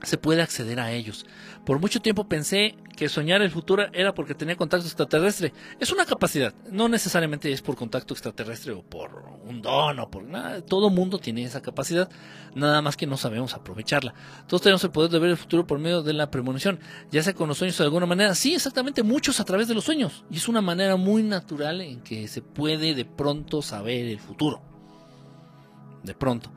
se 0.03 0.17
puede 0.17 0.41
acceder 0.41 0.79
a 0.79 0.91
ellos. 0.91 1.25
Por 1.65 1.79
mucho 1.79 2.01
tiempo 2.01 2.27
pensé 2.27 2.77
que 2.95 3.09
soñar 3.09 3.41
el 3.41 3.51
futuro 3.51 3.85
era 3.93 4.13
porque 4.13 4.33
tenía 4.33 4.55
contacto 4.55 4.87
extraterrestre. 4.87 5.53
Es 5.79 5.91
una 5.91 6.05
capacidad, 6.05 6.53
no 6.71 6.87
necesariamente 6.87 7.51
es 7.51 7.61
por 7.61 7.75
contacto 7.75 8.13
extraterrestre 8.13 8.73
o 8.73 8.83
por 8.83 9.23
un 9.43 9.61
don 9.61 9.99
o 9.99 10.09
por 10.09 10.23
nada. 10.23 10.61
Todo 10.61 10.89
mundo 10.89 11.19
tiene 11.19 11.43
esa 11.43 11.61
capacidad, 11.61 12.09
nada 12.55 12.81
más 12.81 12.97
que 12.97 13.07
no 13.07 13.17
sabemos 13.17 13.53
aprovecharla. 13.53 14.13
Todos 14.47 14.61
tenemos 14.61 14.83
el 14.83 14.91
poder 14.91 15.11
de 15.11 15.19
ver 15.19 15.31
el 15.31 15.37
futuro 15.37 15.67
por 15.67 15.79
medio 15.79 16.03
de 16.03 16.13
la 16.13 16.31
premonición, 16.31 16.79
ya 17.11 17.21
sea 17.23 17.33
con 17.33 17.47
los 17.47 17.57
sueños 17.57 17.77
de 17.77 17.83
alguna 17.83 18.05
manera. 18.05 18.35
Sí, 18.35 18.53
exactamente, 18.53 19.03
muchos 19.03 19.39
a 19.39 19.45
través 19.45 19.67
de 19.67 19.73
los 19.73 19.83
sueños. 19.83 20.25
Y 20.29 20.37
es 20.37 20.47
una 20.47 20.61
manera 20.61 20.95
muy 20.95 21.23
natural 21.23 21.81
en 21.81 22.01
que 22.01 22.27
se 22.27 22.41
puede 22.41 22.95
de 22.95 23.05
pronto 23.05 23.61
saber 23.61 24.05
el 24.07 24.19
futuro. 24.19 24.61
De 26.03 26.13
pronto. 26.13 26.51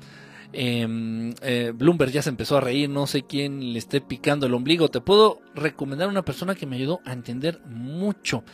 Em, 0.53 1.33
eh, 1.43 1.73
Bloomberg 1.75 2.11
ya 2.11 2.23
se 2.23 2.31
empezó 2.31 2.57
a 2.57 2.61
reír, 2.61 2.89
no 2.91 3.07
sé 3.07 3.23
quién 3.23 3.73
le 3.73 3.79
esté 3.79 4.01
picando 4.01 4.47
el 4.47 4.55
ombligo. 4.55 4.89
Te 4.89 5.01
puedo 5.01 5.41
recomendar 5.55 6.09
una 6.09 6.25
persona 6.25 6.55
que 6.55 6.67
me 6.67 6.77
ayudó 6.77 7.01
a 7.05 7.13
entender 7.13 7.61
mucho. 7.67 8.45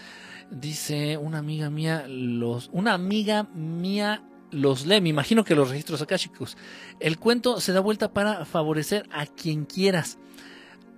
Dice 0.50 1.16
una 1.16 1.38
amiga 1.38 1.70
mía, 1.70 2.04
los, 2.08 2.70
una 2.72 2.92
amiga 2.92 3.44
mía 3.54 4.22
los 4.50 4.86
lee, 4.86 5.00
me 5.00 5.08
imagino 5.08 5.44
que 5.44 5.56
los 5.56 5.70
registros 5.70 6.04
chicos 6.16 6.56
El 7.00 7.18
cuento 7.18 7.60
se 7.60 7.72
da 7.72 7.80
vuelta 7.80 8.12
para 8.12 8.44
favorecer 8.44 9.08
a 9.10 9.26
quien 9.26 9.64
quieras. 9.64 10.18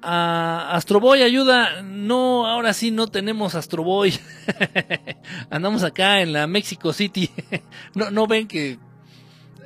A 0.00 0.76
Astroboy 0.76 1.22
ayuda, 1.22 1.82
no, 1.82 2.46
ahora 2.46 2.72
sí 2.72 2.90
no 2.90 3.08
tenemos 3.08 3.54
Astroboy. 3.54 4.12
Andamos 5.50 5.82
acá 5.82 6.20
en 6.20 6.32
la 6.32 6.46
Mexico 6.46 6.92
City. 6.92 7.30
no, 7.94 8.10
no 8.10 8.26
ven 8.26 8.46
que 8.46 8.78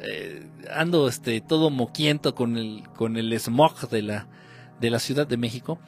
eh, 0.02 0.46
ando 0.70 1.08
este 1.08 1.40
todo 1.40 1.70
moquiento 1.70 2.34
con 2.34 2.56
el 2.56 2.82
con 2.96 3.16
el 3.16 3.32
smog 3.38 3.88
de 3.88 4.02
la 4.02 4.26
de 4.80 4.90
la 4.90 4.98
Ciudad 4.98 5.26
de 5.26 5.36
México. 5.36 5.78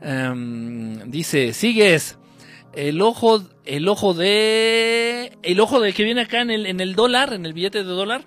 Em, 0.00 1.10
dice, 1.10 1.52
"Sigues 1.52 2.18
el 2.72 3.02
ojo 3.02 3.42
el 3.64 3.88
ojo 3.88 4.14
de 4.14 5.36
el 5.42 5.60
ojo 5.60 5.80
del 5.80 5.94
que 5.94 6.04
viene 6.04 6.22
acá 6.22 6.40
en 6.40 6.50
el 6.50 6.66
en 6.66 6.80
el 6.80 6.94
dólar, 6.94 7.32
en 7.34 7.44
el 7.46 7.52
billete 7.52 7.78
de 7.78 7.84
dólar." 7.84 8.24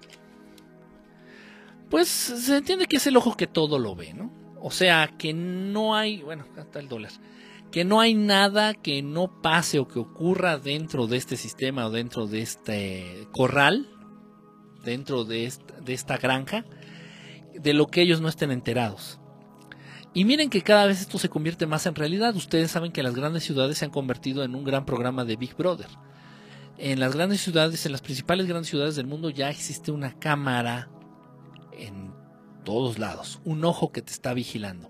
Pues 1.90 2.08
se 2.10 2.58
entiende 2.58 2.86
que 2.86 2.98
es 2.98 3.08
el 3.08 3.18
ojo 3.18 3.38
que 3.38 3.48
todo 3.48 3.80
lo 3.80 3.96
ve, 3.96 4.14
¿no? 4.14 4.32
O 4.62 4.72
sea, 4.72 5.14
que 5.18 5.34
no 5.34 5.96
hay, 5.96 6.22
bueno, 6.22 6.46
está 6.58 6.80
el 6.80 6.90
dólar 6.90 7.12
que 7.72 7.84
no 7.84 8.00
hay 8.00 8.14
nada 8.14 8.74
que 8.74 9.02
no 9.02 9.42
pase 9.42 9.80
o 9.80 9.88
que 9.88 10.00
ocurra 10.00 10.58
dentro 10.58 11.06
de 11.08 11.18
este 11.18 11.36
sistema 11.36 11.86
o 11.86 11.92
dentro 11.92 12.26
de 12.28 12.42
este 12.42 13.28
corral 13.32 13.90
dentro 14.88 15.26
de 15.26 15.52
esta, 15.88 16.18
granja 16.18 16.64
de 17.54 17.74
lo 17.74 17.88
que 17.88 18.02
ellos 18.02 18.22
no 18.22 18.30
estén 18.30 18.52
enterados. 18.52 19.20
Y 20.14 20.24
miren 20.24 20.50
que 20.50 20.62
cada 20.62 20.86
vez 20.86 21.02
esto 21.02 21.20
se 21.20 21.30
convierte 21.30 21.68
más 21.68 21.86
en 21.86 21.94
realidad. 21.94 22.36
Ustedes 22.36 22.72
saben 22.72 22.94
que 22.94 23.04
las 23.04 23.14
grandes 23.14 23.44
ciudades 23.44 23.78
se 23.78 23.86
han 23.86 23.92
convertido 23.92 24.44
en 24.44 24.56
un 24.56 24.64
gran 24.64 24.86
programa 24.86 25.26
de 25.26 25.36
Big 25.36 25.56
Brother. 25.56 25.90
En 26.78 27.00
las 27.02 27.14
grandes 27.14 27.42
ciudades, 27.42 27.86
en 27.86 27.92
las 27.92 28.02
principales 28.02 28.48
grandes 28.48 28.70
ciudades 28.70 28.96
del 28.96 29.08
mundo 29.08 29.30
ya 29.30 29.50
existe 29.50 29.92
una 29.92 30.18
cámara 30.18 30.90
en 31.74 32.14
todos 32.64 32.98
lados, 32.98 33.42
un 33.44 33.66
ojo 33.66 33.92
que 33.92 34.02
te 34.02 34.14
está 34.14 34.34
vigilando. 34.34 34.90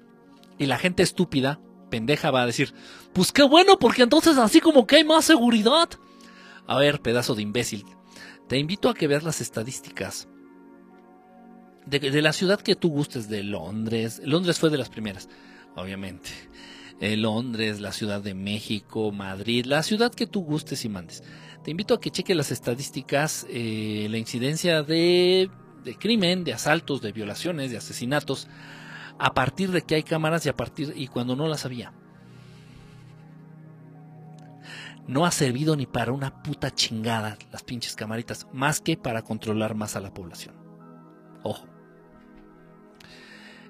Y 0.60 0.68
la 0.68 0.78
gente 0.78 1.02
estúpida, 1.02 1.60
pendeja, 1.90 2.30
va 2.30 2.44
a 2.44 2.46
decir, 2.46 2.74
pues 3.14 3.32
qué 3.32 3.44
bueno, 3.44 3.80
porque 3.80 4.04
entonces 4.04 4.38
así 4.38 4.62
como 4.62 4.86
que 4.86 4.98
hay 4.98 5.04
más 5.04 5.26
seguridad. 5.26 5.90
A 6.68 6.78
ver, 6.78 7.02
pedazo 7.02 7.34
de 7.34 7.42
imbécil, 7.42 7.86
te 8.48 8.58
invito 8.58 8.90
a 8.90 8.94
que 8.94 9.08
veas 9.08 9.24
las 9.24 9.42
estadísticas 9.42 10.28
de, 11.86 12.22
la 12.22 12.34
ciudad 12.34 12.60
que 12.60 12.76
tú 12.76 12.90
gustes, 12.90 13.30
de 13.30 13.44
Londres. 13.44 14.22
Londres 14.24 14.60
fue 14.60 14.70
de 14.70 14.78
las 14.78 14.90
primeras, 14.90 15.30
obviamente. 15.76 16.30
Eh, 17.00 17.16
Londres, 17.16 17.80
la 17.80 17.92
Ciudad 17.92 18.22
de 18.22 18.34
México, 18.34 19.12
Madrid, 19.12 19.66
la 19.66 19.84
ciudad 19.84 20.14
que 20.14 20.28
tú 20.28 20.44
gustes 20.44 20.84
y 20.84 20.90
mandes. 20.90 21.24
Te 21.64 21.72
invito 21.72 21.94
a 21.94 22.00
que 22.00 22.12
cheques 22.12 22.36
las 22.36 22.52
estadísticas, 22.52 23.46
eh, 23.50 24.08
la 24.10 24.18
incidencia 24.18 24.84
de, 24.84 25.50
de, 25.84 25.96
crimen, 25.96 26.44
de 26.44 26.54
asaltos, 26.54 27.02
de 27.02 27.12
violaciones, 27.12 27.72
de 27.72 27.78
asesinatos, 27.78 28.48
a 29.20 29.34
partir 29.34 29.72
de 29.72 29.82
que 29.82 29.96
hay 29.96 30.04
cámaras 30.04 30.46
y 30.46 30.50
a 30.50 30.56
partir 30.56 30.94
y 30.96 31.08
cuando 31.08 31.36
no 31.36 31.48
las 31.48 31.66
había. 31.66 31.94
No 35.08 35.26
ha 35.26 35.32
servido 35.32 35.76
ni 35.76 35.86
para 35.86 36.12
una 36.12 36.44
puta 36.44 36.74
chingada 36.74 37.38
las 37.52 37.64
pinches 37.64 37.96
camaritas, 37.96 38.48
más 38.54 38.82
que 38.82 38.98
para 38.98 39.22
controlar 39.22 39.76
más 39.76 39.96
a 39.96 40.02
la 40.02 40.14
población. 40.14 40.56
Ojo. 41.44 41.66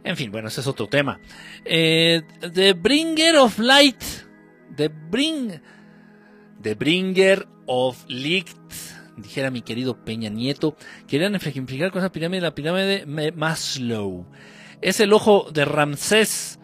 En 0.03 0.15
fin, 0.15 0.31
bueno, 0.31 0.47
ese 0.47 0.61
es 0.61 0.67
otro 0.67 0.87
tema. 0.87 1.19
Eh, 1.65 2.21
the 2.53 2.73
Bringer 2.73 3.35
of 3.37 3.59
Light. 3.59 4.01
The 4.75 4.87
Bring. 4.87 5.61
The 6.61 6.75
Bringer 6.75 7.47
of 7.65 8.03
Light. 8.07 8.47
Dijera 9.17 9.51
mi 9.51 9.61
querido 9.61 10.03
Peña 10.05 10.29
Nieto. 10.29 10.75
Querían 11.07 11.35
ejemplificar 11.35 11.91
con 11.91 11.99
esa 11.99 12.11
pirámide 12.11 12.41
la 12.41 12.55
pirámide 12.55 13.05
de 13.05 13.31
Maslow. 13.33 14.25
Es 14.81 14.99
el 14.99 15.11
ojo 15.11 15.49
de 15.51 15.65
Ramsés. 15.65 16.59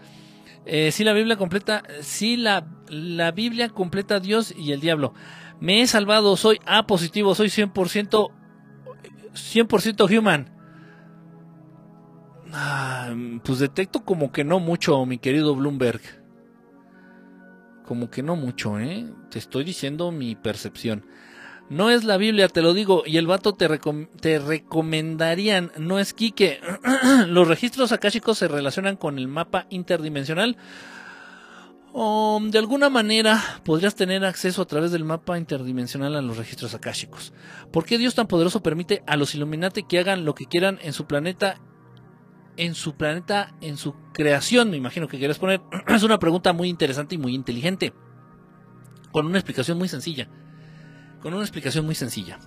Eh, 0.66 0.92
sí, 0.92 1.04
la 1.04 1.14
Biblia 1.14 1.36
completa. 1.36 1.84
Sí, 2.02 2.38
la, 2.38 2.66
la 2.94 3.32
Biblia 3.32 3.70
completa 3.70 4.20
Dios 4.20 4.54
y 4.56 4.72
el 4.72 4.80
diablo. 4.80 5.14
Me 5.60 5.82
he 5.82 5.88
salvado, 5.88 6.36
soy 6.38 6.60
A 6.66 6.88
positivo, 6.88 7.36
soy 7.36 7.48
100%, 7.48 8.32
100% 9.34 10.18
human. 10.18 10.50
Ah, 12.54 13.14
pues 13.44 13.60
detecto 13.60 14.04
como 14.06 14.32
que 14.32 14.44
no 14.44 14.60
mucho, 14.60 15.06
mi 15.06 15.18
querido 15.18 15.56
Bloomberg. 15.56 16.02
Como 17.86 18.10
que 18.10 18.24
no 18.24 18.36
mucho, 18.36 18.80
¿eh? 18.80 19.12
Te 19.30 19.40
estoy 19.40 19.64
diciendo 19.64 20.12
mi 20.12 20.36
percepción. 20.36 21.06
No 21.70 21.90
es 21.90 22.04
la 22.04 22.18
Biblia, 22.18 22.50
te 22.50 22.62
lo 22.62 22.74
digo, 22.74 23.04
y 23.06 23.18
el 23.18 23.26
vato 23.26 23.54
te, 23.54 23.68
recomendarían, 24.38 25.72
no 25.78 25.98
es 25.98 26.14
Quique. 26.14 26.60
Los 27.28 27.48
registros 27.48 27.92
akáshicos 27.92 28.38
se 28.38 28.48
relacionan 28.48 28.98
con 28.98 29.18
el 29.18 29.28
mapa 29.28 29.66
interdimensional. 29.70 30.58
O 31.96 32.42
de 32.42 32.58
alguna 32.58 32.90
manera 32.90 33.40
podrías 33.64 33.94
tener 33.94 34.26
acceso 34.26 34.64
a 34.64 34.66
través 34.66 34.92
del 34.92 35.04
mapa 35.04 35.38
interdimensional 35.38 36.16
a 36.16 36.22
los 36.22 36.38
registros 36.38 36.74
akáshicos. 36.74 37.34
¿Por 37.72 37.86
qué 37.86 38.00
Dios 38.00 38.16
tan 38.16 38.28
poderoso 38.28 38.64
permite 38.64 39.04
a 39.06 39.16
los 39.16 39.36
Illuminati 39.36 39.84
que 39.84 40.00
hagan 40.00 40.26
lo 40.26 40.34
que 40.34 40.46
quieran 40.46 40.80
en 40.82 40.94
su 40.94 41.06
planeta 41.06 41.62
en 42.58 42.76
su 42.76 42.96
planeta, 42.96 43.56
en 43.62 43.78
su 43.78 43.96
creación, 44.14 44.70
me 44.70 44.78
imagino 44.78 45.08
que 45.08 45.18
quieres 45.18 45.40
poner. 45.40 45.62
es 45.88 46.04
una 46.04 46.20
pregunta 46.20 46.54
muy 46.54 46.70
interesante 46.70 47.16
y 47.16 47.18
muy 47.18 47.34
inteligente. 47.34 47.94
Con 49.12 49.26
una 49.26 49.38
explicación 49.38 49.78
muy 49.78 49.88
sencilla. 49.88 50.30
Con 51.22 51.34
una 51.34 51.44
explicación 51.44 51.86
muy 51.86 51.96
sencilla. 51.96 52.40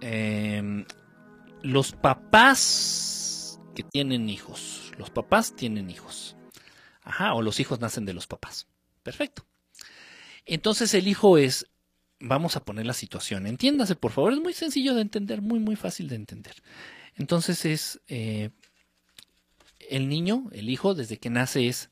Em, 0.00 0.84
los 1.62 1.92
papás 1.92 3.60
que 3.74 3.82
tienen 3.82 4.28
hijos. 4.28 4.92
Los 4.98 5.10
papás 5.10 5.54
tienen 5.54 5.90
hijos. 5.90 6.36
Ajá, 7.02 7.34
o 7.34 7.42
los 7.42 7.60
hijos 7.60 7.80
nacen 7.80 8.04
de 8.04 8.14
los 8.14 8.26
papás. 8.26 8.66
Perfecto. 9.02 9.44
Entonces 10.44 10.94
el 10.94 11.08
hijo 11.08 11.38
es, 11.38 11.66
vamos 12.20 12.56
a 12.56 12.64
poner 12.64 12.86
la 12.86 12.92
situación, 12.92 13.46
entiéndase 13.46 13.96
por 13.96 14.12
favor, 14.12 14.32
es 14.32 14.40
muy 14.40 14.52
sencillo 14.52 14.94
de 14.94 15.02
entender, 15.02 15.42
muy, 15.42 15.58
muy 15.58 15.76
fácil 15.76 16.08
de 16.08 16.16
entender. 16.16 16.54
Entonces 17.16 17.64
es, 17.64 18.00
eh, 18.08 18.50
el 19.88 20.08
niño, 20.08 20.48
el 20.52 20.70
hijo, 20.70 20.94
desde 20.94 21.18
que 21.18 21.30
nace 21.30 21.68
es, 21.68 21.90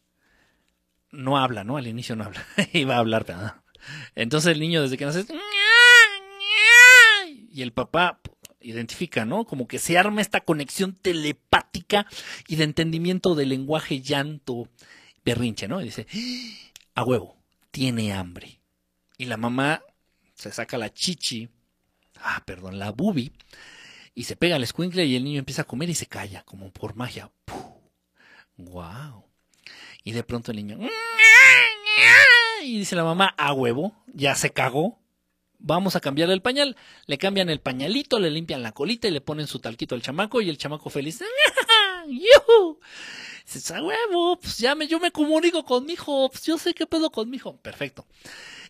no 1.11 1.39
habla, 1.39 1.65
¿no? 1.65 1.77
Al 1.77 1.87
inicio 1.87 2.17
no 2.17 2.25
habla, 2.25 2.45
iba 2.73 2.97
a 2.97 2.99
hablar, 2.99 3.63
Entonces 4.15 4.53
el 4.53 4.61
niño 4.61 4.83
desde 4.83 4.97
que 4.97 5.05
nace 5.05 5.21
es, 5.21 5.27
y 7.53 7.63
el 7.63 7.73
papá 7.73 8.21
identifica, 8.61 9.25
¿no? 9.25 9.45
Como 9.45 9.67
que 9.67 9.79
se 9.79 9.99
arma 9.99 10.21
esta 10.21 10.41
conexión 10.41 10.95
telepática 10.95 12.07
y 12.47 12.57
de 12.57 12.65
entendimiento 12.65 13.35
del 13.35 13.49
lenguaje 13.49 14.01
llanto, 14.01 14.69
berrinche, 15.25 15.69
¿no? 15.69 15.81
Y 15.81 15.85
dice, 15.85 16.07
a 16.95 17.05
huevo, 17.05 17.37
tiene 17.71 18.13
hambre. 18.13 18.61
Y 19.19 19.27
la 19.27 19.37
mamá 19.37 19.83
se 20.35 20.51
saca 20.53 20.79
la 20.79 20.93
chichi, 20.93 21.49
ah, 22.21 22.43
perdón, 22.47 22.79
la 22.79 22.91
bubi, 22.91 23.33
y 24.15 24.25
se 24.25 24.37
pega 24.37 24.57
al 24.57 24.63
escuincle 24.63 25.05
y 25.05 25.17
el 25.17 25.25
niño 25.25 25.39
empieza 25.39 25.63
a 25.63 25.67
comer 25.67 25.91
y 25.91 25.95
se 25.95 26.07
calla, 26.07 26.43
como 26.45 26.71
por 26.73 26.97
magia. 26.97 27.31
Wow. 28.57 29.25
Y 30.05 30.13
de 30.13 30.25
pronto 30.25 30.51
el 30.51 30.59
niño. 30.59 30.79
Y 32.63 32.79
dice 32.79 32.97
la 32.97 33.05
mamá, 33.05 33.35
a 33.39 33.53
huevo, 33.53 33.95
ya 34.13 34.35
se 34.35 34.51
cagó. 34.51 34.99
Vamos 35.59 35.97
a 35.97 36.01
cambiarle 36.01 36.35
el 36.35 36.43
pañal. 36.43 36.77
Le 37.07 37.19
cambian 37.19 37.51
el 37.51 37.61
pañalito, 37.61 38.19
le 38.19 38.31
limpian 38.31 38.63
la 38.63 38.73
colita 38.73 39.09
y 39.09 39.11
le 39.11 39.21
ponen 39.21 39.47
su 39.47 39.59
talquito 39.59 39.95
al 39.95 40.03
chamaco 40.03 40.41
y 40.41 40.49
el 40.49 40.59
chamaco 40.59 40.91
feliz. 40.91 41.23
Dice, 43.53 43.75
a 43.75 43.83
huevo, 43.83 44.39
pues 44.39 44.59
yo 44.59 45.01
me 45.01 45.11
comunico 45.11 45.65
con 45.65 45.85
mi 45.85 45.95
hijo, 45.95 46.31
pues 46.31 46.45
yo 46.45 46.57
sé 46.57 46.73
qué 46.73 46.87
pedo 46.87 47.11
con 47.11 47.29
mi 47.29 47.37
hijo. 47.37 47.57
Perfecto. 47.57 48.07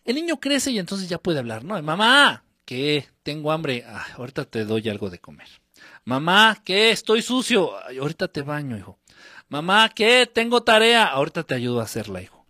El 0.05 0.15
niño 0.15 0.39
crece 0.39 0.71
y 0.71 0.79
entonces 0.79 1.07
ya 1.07 1.19
puede 1.19 1.39
hablar, 1.39 1.63
¿no? 1.63 1.81
Mamá, 1.81 2.43
que 2.65 3.05
tengo 3.23 3.51
hambre. 3.51 3.83
Ah, 3.87 4.07
ahorita 4.17 4.45
te 4.45 4.65
doy 4.65 4.89
algo 4.89 5.09
de 5.09 5.19
comer. 5.19 5.47
Mamá, 6.03 6.61
que 6.65 6.91
estoy 6.91 7.21
sucio. 7.21 7.71
ahorita 7.77 8.27
te 8.27 8.41
baño, 8.41 8.77
hijo. 8.77 8.99
Mamá, 9.49 9.89
¿qué? 9.89 10.29
Tengo 10.31 10.63
tarea. 10.63 11.05
Ahorita 11.05 11.43
te 11.43 11.55
ayudo 11.55 11.79
a 11.79 11.83
hacerla, 11.83 12.21
hijo. 12.21 12.45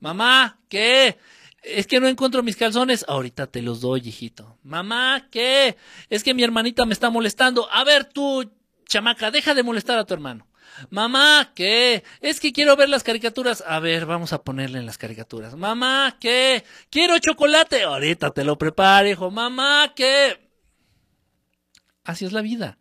Mamá, 0.00 0.60
¿qué? 0.68 1.18
Es 1.62 1.86
que 1.86 2.00
no 2.00 2.08
encuentro 2.08 2.42
mis 2.42 2.56
calzones. 2.56 3.04
Ahorita 3.08 3.46
te 3.46 3.60
los 3.60 3.80
doy, 3.80 4.00
hijito. 4.04 4.58
Mamá, 4.62 5.28
¿qué? 5.30 5.76
Es 6.08 6.22
que 6.22 6.32
mi 6.32 6.42
hermanita 6.42 6.86
me 6.86 6.92
está 6.92 7.10
molestando. 7.10 7.70
A 7.70 7.84
ver 7.84 8.04
tú, 8.04 8.50
chamaca, 8.86 9.30
deja 9.30 9.54
de 9.54 9.62
molestar 9.62 9.98
a 9.98 10.04
tu 10.04 10.14
hermano. 10.14 10.46
Mamá, 10.90 11.52
¿qué? 11.54 12.04
Es 12.20 12.40
que 12.40 12.52
quiero 12.52 12.76
ver 12.76 12.88
las 12.88 13.02
caricaturas. 13.02 13.62
A 13.66 13.78
ver, 13.80 14.06
vamos 14.06 14.32
a 14.32 14.42
ponerle 14.42 14.78
en 14.78 14.86
las 14.86 14.98
caricaturas. 14.98 15.56
Mamá, 15.56 16.16
¿qué? 16.20 16.64
Quiero 16.90 17.18
chocolate. 17.18 17.82
Ahorita 17.82 18.30
te 18.30 18.44
lo 18.44 18.58
preparo, 18.58 19.08
hijo. 19.08 19.30
Mamá, 19.30 19.92
¿qué? 19.94 20.50
Así 22.04 22.24
es 22.24 22.32
la 22.32 22.42
vida. 22.42 22.78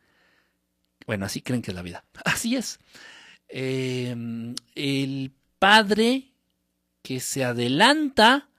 Bueno, 1.06 1.26
así 1.26 1.42
creen 1.42 1.62
que 1.62 1.72
es 1.72 1.76
la 1.76 1.82
vida. 1.82 2.06
Así 2.26 2.56
es. 2.56 2.80
Em, 3.48 4.56
el 4.76 5.32
padre 5.60 6.34
que 7.02 7.20
se 7.20 7.44
adelanta 7.44 8.50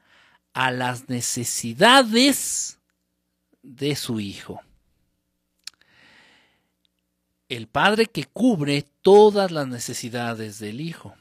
a 0.53 0.71
las 0.71 1.09
necesidades 1.09 2.79
de 3.63 3.97
su 3.97 4.21
hijo. 4.21 4.61
El 7.57 7.69
padre 7.69 8.07
que 8.07 8.25
cubre 8.25 8.85
todas 9.03 9.51
las 9.51 9.69
necesidades 9.69 10.59
del 10.59 10.81
hijo. 10.81 11.15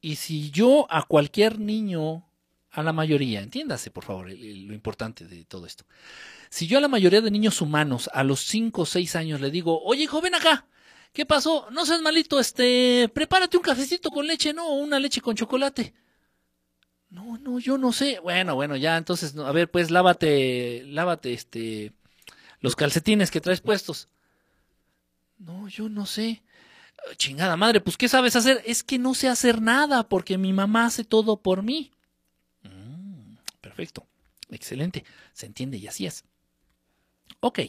Y 0.00 0.16
si 0.16 0.50
yo 0.50 0.86
a 0.90 1.02
cualquier 1.04 1.58
niño, 1.58 2.24
a 2.70 2.82
la 2.82 2.92
mayoría, 2.92 3.40
entiéndase 3.40 3.90
por 3.90 4.04
favor 4.04 4.28
lo 4.28 4.74
importante 4.74 5.26
de 5.26 5.44
todo 5.44 5.66
esto. 5.66 5.84
Si 6.48 6.66
yo 6.66 6.78
a 6.78 6.80
la 6.80 6.88
mayoría 6.88 7.20
de 7.20 7.30
niños 7.30 7.60
humanos 7.60 8.10
a 8.12 8.24
los 8.24 8.40
5 8.40 8.82
o 8.82 8.86
6 8.86 9.16
años 9.16 9.40
le 9.40 9.50
digo, 9.50 9.82
oye 9.82 10.04
hijo, 10.04 10.20
ven 10.20 10.34
acá, 10.34 10.66
¿Qué 11.12 11.26
pasó? 11.26 11.68
No 11.70 11.84
seas 11.84 12.00
malito, 12.00 12.40
este, 12.40 13.10
prepárate 13.12 13.58
un 13.58 13.62
cafecito 13.62 14.10
con 14.10 14.26
leche, 14.26 14.54
¿no? 14.54 14.66
O 14.66 14.74
una 14.76 14.98
leche 14.98 15.20
con 15.20 15.36
chocolate. 15.36 15.92
No, 17.10 17.36
no, 17.36 17.58
yo 17.58 17.76
no 17.76 17.92
sé. 17.92 18.18
Bueno, 18.20 18.54
bueno, 18.54 18.76
ya, 18.76 18.96
entonces, 18.96 19.36
a 19.36 19.52
ver, 19.52 19.70
pues 19.70 19.90
lávate, 19.90 20.84
lávate, 20.86 21.34
este, 21.34 21.92
los 22.60 22.76
calcetines 22.76 23.30
que 23.30 23.42
traes 23.42 23.60
puestos. 23.60 24.08
No, 25.44 25.68
yo 25.68 25.88
no 25.88 26.06
sé. 26.06 26.42
Chingada 27.16 27.56
madre, 27.56 27.80
pues 27.80 27.96
¿qué 27.96 28.08
sabes 28.08 28.36
hacer? 28.36 28.62
Es 28.64 28.84
que 28.84 28.98
no 28.98 29.14
sé 29.14 29.28
hacer 29.28 29.60
nada 29.60 30.08
porque 30.08 30.38
mi 30.38 30.52
mamá 30.52 30.86
hace 30.86 31.02
todo 31.04 31.42
por 31.42 31.64
mí. 31.64 31.90
Mm, 32.62 33.34
perfecto, 33.60 34.06
excelente, 34.50 35.04
se 35.32 35.46
entiende 35.46 35.78
y 35.78 35.88
así 35.88 36.06
es. 36.06 36.24
Ok, 37.40 37.60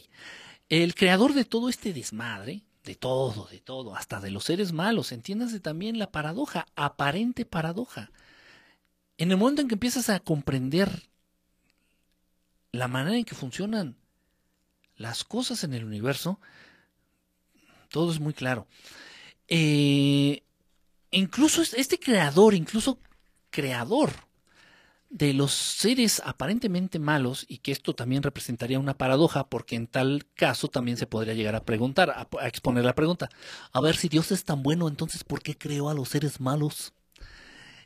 el 0.68 0.94
creador 0.94 1.34
de 1.34 1.44
todo 1.44 1.68
este 1.68 1.92
desmadre, 1.92 2.62
de 2.84 2.94
todo, 2.94 3.46
de 3.46 3.58
todo, 3.58 3.96
hasta 3.96 4.20
de 4.20 4.30
los 4.30 4.44
seres 4.44 4.72
malos. 4.72 5.10
Entiéndase 5.10 5.58
también 5.58 5.98
la 5.98 6.12
paradoja, 6.12 6.66
aparente 6.76 7.44
paradoja. 7.44 8.12
En 9.18 9.32
el 9.32 9.36
momento 9.36 9.62
en 9.62 9.68
que 9.68 9.74
empiezas 9.74 10.10
a 10.10 10.20
comprender 10.20 11.08
la 12.70 12.86
manera 12.86 13.16
en 13.16 13.24
que 13.24 13.34
funcionan 13.34 13.96
las 14.96 15.24
cosas 15.24 15.64
en 15.64 15.74
el 15.74 15.84
universo, 15.84 16.38
todo 17.94 18.10
es 18.10 18.18
muy 18.18 18.34
claro. 18.34 18.66
Eh, 19.46 20.42
incluso 21.12 21.62
este 21.62 22.00
creador, 22.00 22.54
incluso 22.54 22.98
creador 23.50 24.10
de 25.10 25.32
los 25.32 25.52
seres 25.52 26.20
aparentemente 26.24 26.98
malos, 26.98 27.46
y 27.48 27.58
que 27.58 27.70
esto 27.70 27.94
también 27.94 28.24
representaría 28.24 28.80
una 28.80 28.98
paradoja, 28.98 29.48
porque 29.48 29.76
en 29.76 29.86
tal 29.86 30.26
caso 30.34 30.66
también 30.66 30.96
se 30.96 31.06
podría 31.06 31.34
llegar 31.34 31.54
a 31.54 31.64
preguntar, 31.64 32.10
a, 32.10 32.48
exponer 32.48 32.84
la 32.84 32.96
pregunta, 32.96 33.28
a 33.70 33.80
ver 33.80 33.94
si 33.94 34.08
Dios 34.08 34.32
es 34.32 34.42
tan 34.42 34.64
bueno, 34.64 34.88
entonces 34.88 35.22
¿por 35.22 35.40
qué 35.40 35.56
creó 35.56 35.88
a 35.88 35.94
los 35.94 36.08
seres 36.08 36.40
malos? 36.40 36.94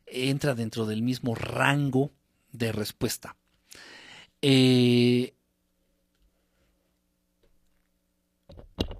Entra 0.07 0.55
dentro 0.55 0.87
del 0.87 1.03
mismo 1.03 1.35
rango 1.35 2.13
de 2.51 2.73
respuesta. 2.73 3.37
Eh, 4.41 5.35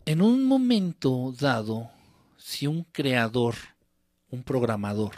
en 0.09 0.23
un 0.23 0.45
momento 0.45 1.35
dado, 1.39 1.91
si 2.39 2.67
un 2.67 2.85
creador, 2.85 3.57
un 4.31 4.43
programador, 4.43 5.15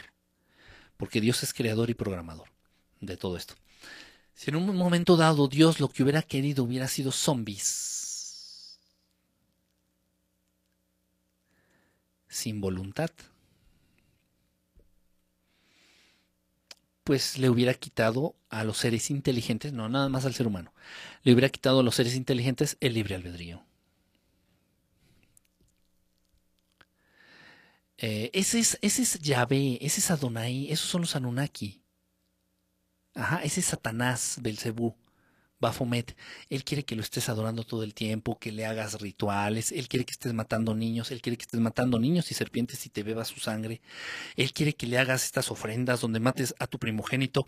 porque 0.96 1.20
Dios 1.20 1.42
es 1.42 1.54
creador 1.54 1.90
y 1.90 1.94
programador, 1.94 2.48
de 3.00 3.16
todo 3.16 3.36
esto. 3.36 3.54
Si 4.34 4.50
en 4.50 4.56
un 4.56 4.74
momento 4.76 5.16
dado 5.16 5.46
Dios 5.46 5.78
lo 5.80 5.88
que 5.88 6.02
hubiera 6.02 6.22
querido 6.22 6.64
hubiera 6.64 6.88
sido 6.88 7.12
zombies, 7.12 8.80
sin 12.26 12.60
voluntad, 12.60 13.10
pues 17.04 17.38
le 17.38 17.48
hubiera 17.48 17.74
quitado 17.74 18.34
a 18.48 18.64
los 18.64 18.78
seres 18.78 19.10
inteligentes, 19.10 19.72
no 19.72 19.88
nada 19.88 20.08
más 20.08 20.24
al 20.26 20.34
ser 20.34 20.46
humano, 20.46 20.72
le 21.22 21.32
hubiera 21.32 21.48
quitado 21.48 21.80
a 21.80 21.82
los 21.82 21.94
seres 21.94 22.14
inteligentes 22.14 22.76
el 22.80 22.94
libre 22.94 23.14
albedrío. 23.14 23.69
Eh, 28.02 28.30
ese, 28.32 28.58
es, 28.58 28.78
ese 28.80 29.02
es 29.02 29.18
Yahvé, 29.20 29.78
ese 29.82 30.00
es 30.00 30.10
Adonai, 30.10 30.72
esos 30.72 30.88
son 30.88 31.02
los 31.02 31.16
Anunnaki. 31.16 31.82
Ajá, 33.14 33.42
ese 33.44 33.60
es 33.60 33.66
Satanás, 33.66 34.38
Belcebú, 34.40 34.96
Baphomet. 35.60 36.16
Él 36.48 36.64
quiere 36.64 36.84
que 36.84 36.96
lo 36.96 37.02
estés 37.02 37.28
adorando 37.28 37.64
todo 37.64 37.82
el 37.82 37.92
tiempo, 37.92 38.38
que 38.38 38.52
le 38.52 38.64
hagas 38.64 39.00
rituales. 39.02 39.70
Él 39.72 39.86
quiere 39.88 40.06
que 40.06 40.12
estés 40.12 40.32
matando 40.32 40.74
niños. 40.74 41.10
Él 41.10 41.20
quiere 41.20 41.36
que 41.36 41.42
estés 41.42 41.60
matando 41.60 41.98
niños 41.98 42.30
y 42.30 42.34
serpientes 42.34 42.86
y 42.86 42.88
te 42.88 43.02
bebas 43.02 43.28
su 43.28 43.40
sangre. 43.40 43.82
Él 44.36 44.52
quiere 44.54 44.74
que 44.74 44.86
le 44.86 44.98
hagas 44.98 45.24
estas 45.24 45.50
ofrendas 45.50 46.00
donde 46.00 46.20
mates 46.20 46.54
a 46.58 46.66
tu 46.66 46.78
primogénito 46.78 47.46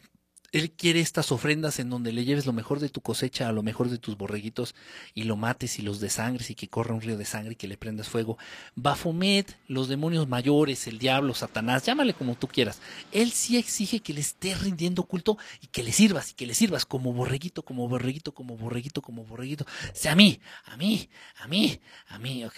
él 0.52 0.70
quiere 0.70 1.00
estas 1.00 1.32
ofrendas 1.32 1.78
en 1.78 1.88
donde 1.88 2.12
le 2.12 2.24
lleves 2.24 2.44
lo 2.44 2.52
mejor 2.52 2.78
de 2.78 2.90
tu 2.90 3.00
cosecha, 3.00 3.48
a 3.48 3.52
lo 3.52 3.62
mejor 3.62 3.88
de 3.88 3.96
tus 3.96 4.18
borreguitos, 4.18 4.74
y 5.14 5.24
lo 5.24 5.36
mates 5.36 5.78
y 5.78 5.82
los 5.82 5.98
desangres 5.98 6.50
y 6.50 6.54
que 6.54 6.68
corra 6.68 6.94
un 6.94 7.00
río 7.00 7.16
de 7.16 7.24
sangre 7.24 7.52
y 7.52 7.56
que 7.56 7.66
le 7.66 7.78
prendas 7.78 8.10
fuego. 8.10 8.36
Bafomet, 8.74 9.58
los 9.66 9.88
demonios 9.88 10.28
mayores, 10.28 10.86
el 10.86 10.98
diablo, 10.98 11.34
Satanás, 11.34 11.86
llámale 11.86 12.12
como 12.12 12.34
tú 12.34 12.48
quieras. 12.48 12.80
Él 13.12 13.32
sí 13.32 13.56
exige 13.56 14.00
que 14.00 14.12
le 14.12 14.20
estés 14.20 14.60
rindiendo 14.60 15.04
culto 15.04 15.38
y 15.62 15.68
que 15.68 15.82
le 15.82 15.92
sirvas 15.92 16.30
y 16.30 16.34
que 16.34 16.46
le 16.46 16.54
sirvas 16.54 16.84
como 16.84 17.14
borreguito, 17.14 17.62
como 17.62 17.88
borreguito, 17.88 18.34
como 18.34 18.56
borreguito, 18.58 19.00
como 19.00 19.24
borreguito. 19.24 19.64
Sea 19.94 20.12
a 20.12 20.16
mí, 20.16 20.38
a 20.66 20.76
mí, 20.76 21.08
a 21.36 21.48
mí, 21.48 21.80
a 22.08 22.18
mí, 22.18 22.44
ok. 22.44 22.56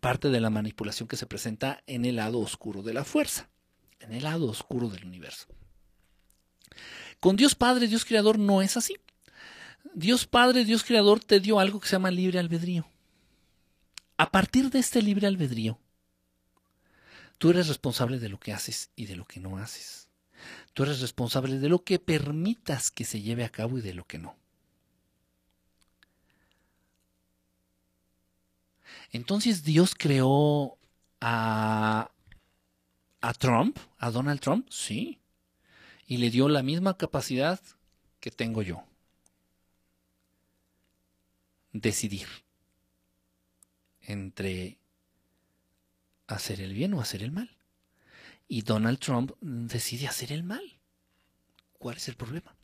Parte 0.00 0.28
de 0.28 0.40
la 0.40 0.50
manipulación 0.50 1.08
que 1.08 1.16
se 1.16 1.26
presenta 1.26 1.82
en 1.88 2.04
el 2.04 2.16
lado 2.16 2.38
oscuro 2.38 2.82
de 2.82 2.94
la 2.94 3.04
fuerza, 3.04 3.48
en 3.98 4.12
el 4.12 4.22
lado 4.22 4.48
oscuro 4.48 4.88
del 4.88 5.04
universo. 5.04 5.48
Con 7.20 7.36
Dios 7.36 7.54
Padre, 7.54 7.88
Dios 7.88 8.04
Creador, 8.04 8.38
no 8.38 8.62
es 8.62 8.76
así. 8.76 8.96
Dios 9.94 10.26
Padre, 10.26 10.64
Dios 10.64 10.84
Creador 10.84 11.20
te 11.20 11.40
dio 11.40 11.58
algo 11.58 11.80
que 11.80 11.88
se 11.88 11.92
llama 11.92 12.10
libre 12.10 12.38
albedrío. 12.38 12.86
A 14.16 14.30
partir 14.30 14.70
de 14.70 14.78
este 14.78 15.02
libre 15.02 15.26
albedrío, 15.26 15.78
tú 17.38 17.50
eres 17.50 17.68
responsable 17.68 18.18
de 18.18 18.28
lo 18.28 18.38
que 18.38 18.52
haces 18.52 18.90
y 18.96 19.06
de 19.06 19.16
lo 19.16 19.24
que 19.24 19.40
no 19.40 19.58
haces. 19.58 20.08
Tú 20.72 20.84
eres 20.84 21.00
responsable 21.00 21.58
de 21.58 21.68
lo 21.68 21.82
que 21.82 21.98
permitas 21.98 22.90
que 22.90 23.04
se 23.04 23.20
lleve 23.20 23.44
a 23.44 23.50
cabo 23.50 23.78
y 23.78 23.80
de 23.80 23.94
lo 23.94 24.04
que 24.04 24.18
no. 24.18 24.36
Entonces 29.10 29.64
Dios 29.64 29.94
creó 29.96 30.78
a, 31.20 32.10
a 33.20 33.34
Trump, 33.34 33.78
a 33.98 34.10
Donald 34.10 34.40
Trump, 34.40 34.68
sí 34.70 35.17
y 36.08 36.16
le 36.16 36.30
dio 36.30 36.48
la 36.48 36.62
misma 36.62 36.96
capacidad 36.96 37.60
que 38.18 38.30
tengo 38.30 38.62
yo. 38.62 38.82
Decidir 41.72 42.26
entre 44.00 44.78
hacer 46.26 46.62
el 46.62 46.72
bien 46.72 46.94
o 46.94 47.02
hacer 47.02 47.22
el 47.22 47.30
mal. 47.30 47.50
Y 48.48 48.62
Donald 48.62 48.98
Trump 48.98 49.32
decide 49.42 50.08
hacer 50.08 50.32
el 50.32 50.44
mal. 50.44 50.80
¿Cuál 51.74 51.98
es 51.98 52.08
el 52.08 52.16
problema? 52.16 52.56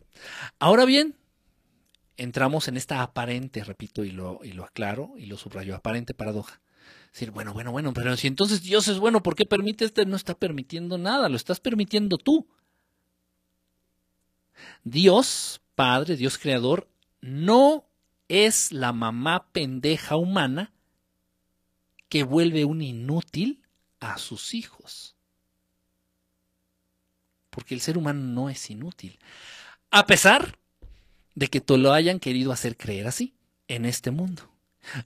Ahora 0.58 0.86
bien, 0.86 1.14
entramos 2.16 2.66
en 2.68 2.78
esta 2.78 3.02
aparente, 3.02 3.62
repito 3.62 4.04
y 4.04 4.10
lo, 4.10 4.40
y 4.42 4.52
lo 4.52 4.64
aclaro 4.64 5.12
y 5.18 5.26
lo 5.26 5.36
subrayo, 5.36 5.76
aparente 5.76 6.14
paradoja. 6.14 6.62
Decir, 7.12 7.30
bueno, 7.30 7.52
bueno, 7.52 7.72
bueno, 7.72 7.92
pero 7.92 8.16
si 8.16 8.26
entonces 8.26 8.62
Dios 8.62 8.88
es 8.88 8.98
bueno, 8.98 9.22
¿por 9.22 9.36
qué 9.36 9.44
permite 9.44 9.84
este? 9.84 10.06
No 10.06 10.16
está 10.16 10.34
permitiendo 10.34 10.96
nada, 10.96 11.28
lo 11.28 11.36
estás 11.36 11.60
permitiendo 11.60 12.16
tú. 12.16 12.48
Dios, 14.85 15.60
Padre, 15.74 16.16
Dios 16.16 16.39
Creador, 16.39 16.89
no 17.20 17.86
es 18.28 18.72
la 18.72 18.93
mamá 18.93 19.48
pendeja 19.52 20.16
humana 20.16 20.72
que 22.09 22.22
vuelve 22.22 22.64
un 22.64 22.82
inútil 22.82 23.62
a 24.01 24.18
sus 24.18 24.55
hijos. 24.55 25.16
Porque 27.51 27.74
el 27.74 27.81
ser 27.81 27.98
humano 27.98 28.20
no 28.20 28.51
es 28.51 28.70
inútil. 28.70 29.18
A 29.90 30.06
pesar 30.06 30.59
de 31.35 31.48
que 31.48 31.60
te 31.60 31.76
lo 31.78 31.93
hayan 31.93 32.20
querido 32.20 32.52
hacer 32.52 32.76
creer 32.76 33.06
así 33.06 33.35
en 33.68 33.85
este 33.85 34.10
mundo. 34.10 34.53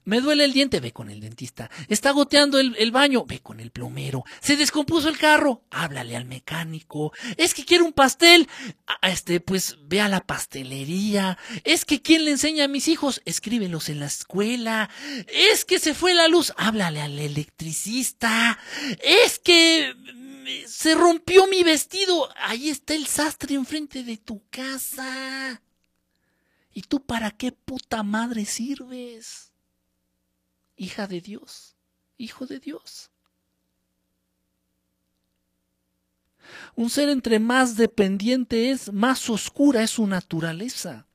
Me 0.05 0.21
duele 0.21 0.45
el 0.45 0.53
diente, 0.53 0.81
ve 0.81 0.93
con 0.93 1.11
el 1.11 1.21
dentista. 1.21 1.71
Está 1.89 2.11
goteando 2.11 2.59
el, 2.59 2.91
baño, 2.91 3.25
ve 3.25 3.41
con 3.41 3.61
el 3.61 3.71
plomero. 3.71 4.25
Se 4.41 4.57
descompuso 4.57 5.09
el 5.09 5.19
carro, 5.19 5.63
háblale 5.71 6.17
al 6.17 6.25
mecánico. 6.25 7.13
Es 7.37 7.55
que 7.55 7.65
quiere 7.65 7.85
un 7.85 7.93
pastel, 7.93 8.49
este, 9.03 9.41
pues 9.41 9.77
ve 9.83 10.01
a 10.01 10.09
la 10.09 10.21
pastelería. 10.21 11.39
Es 11.65 11.85
que 11.85 12.03
quién 12.03 12.25
le 12.25 12.31
enseña 12.33 12.65
a 12.65 12.69
mis 12.69 12.89
hijos, 12.89 13.23
escríbelos 13.25 13.89
en 13.89 14.01
la 14.01 14.07
escuela. 14.07 14.91
Es 15.27 15.65
que 15.65 15.79
se 15.79 15.95
fue 15.95 16.15
la 16.15 16.29
luz, 16.29 16.53
háblale 16.57 17.01
al 17.01 17.19
electricista. 17.19 18.59
Es 19.03 19.39
que 19.39 19.95
se 20.67 20.95
rompió 20.95 21.47
mi 21.47 21.63
vestido, 21.63 22.29
ahí 22.37 22.69
está 22.69 22.95
el 22.95 23.07
sastre 23.07 23.55
enfrente 23.55 24.05
de 24.05 24.17
tu 24.17 24.43
casa. 24.51 25.63
¿Y 26.73 26.83
tú 26.83 27.05
para 27.05 27.31
qué 27.33 27.53
puta 27.53 28.03
madre 28.03 28.45
sirves? 28.45 29.48
Hija 30.79 31.07
de 31.07 31.21
Dios, 31.21 31.77
hijo 32.17 32.47
de 32.47 32.61
Dios. 32.61 33.11
Un 36.75 36.89
ser 36.89 37.11
entre 37.11 37.39
más 37.39 37.77
dependiente 37.77 38.71
es, 38.71 38.93
más 38.93 39.29
oscura 39.29 39.83
es 39.83 39.91
su 39.91 40.07
naturaleza. 40.07 41.07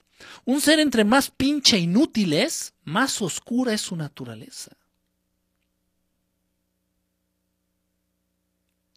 Un 0.45 0.61
ser 0.61 0.79
entre 0.79 1.03
más 1.03 1.31
pinche 1.31 1.79
inútil 1.79 2.33
es, 2.33 2.73
más 2.83 3.21
oscura 3.21 3.73
es 3.73 3.81
su 3.81 3.95
naturaleza. 3.95 4.77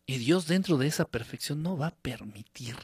Y 0.05 0.19
Dios 0.19 0.47
dentro 0.47 0.77
de 0.77 0.87
esa 0.87 1.05
perfección 1.07 1.63
no 1.63 1.77
va 1.77 1.89
a 1.89 1.95
permitir 1.95 2.77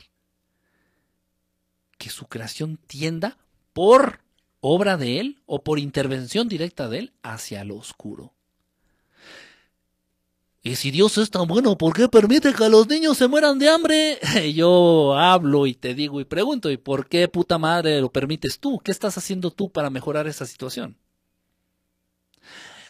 que 1.99 2.11
su 2.11 2.27
creación 2.27 2.79
tienda 2.79 3.39
por 3.73 4.22
obra 4.63 4.97
de 4.97 5.19
Él 5.21 5.43
o 5.45 5.63
por 5.63 5.79
intervención 5.79 6.49
directa 6.49 6.89
de 6.89 7.01
Él 7.01 7.13
hacia 7.23 7.65
lo 7.65 7.77
oscuro. 7.77 8.33
Y 10.63 10.77
si 10.77 10.93
Dios 10.93 11.19
es 11.19 11.31
tan 11.31 11.49
bueno, 11.49 11.77
¿por 11.77 11.93
qué 11.93 12.09
permite 12.09 12.55
que 12.55 12.69
los 12.69 12.87
niños 12.87 13.19
se 13.19 13.27
mueran 13.27 13.59
de 13.59 13.69
hambre? 13.69 14.21
Yo 14.55 15.15
hablo 15.19 15.67
y 15.67 15.75
te 15.75 15.95
digo 15.95 16.21
y 16.21 16.25
pregunto, 16.25 16.71
¿y 16.71 16.77
por 16.77 17.09
qué 17.09 17.27
puta 17.27 17.59
madre 17.59 18.01
lo 18.01 18.13
permites 18.13 18.61
tú? 18.61 18.79
¿Qué 18.79 18.93
estás 18.93 19.19
haciendo 19.19 19.51
tú 19.51 19.73
para 19.73 19.91
mejorar 19.91 20.29
esa 20.29 20.47
situación? 20.47 20.97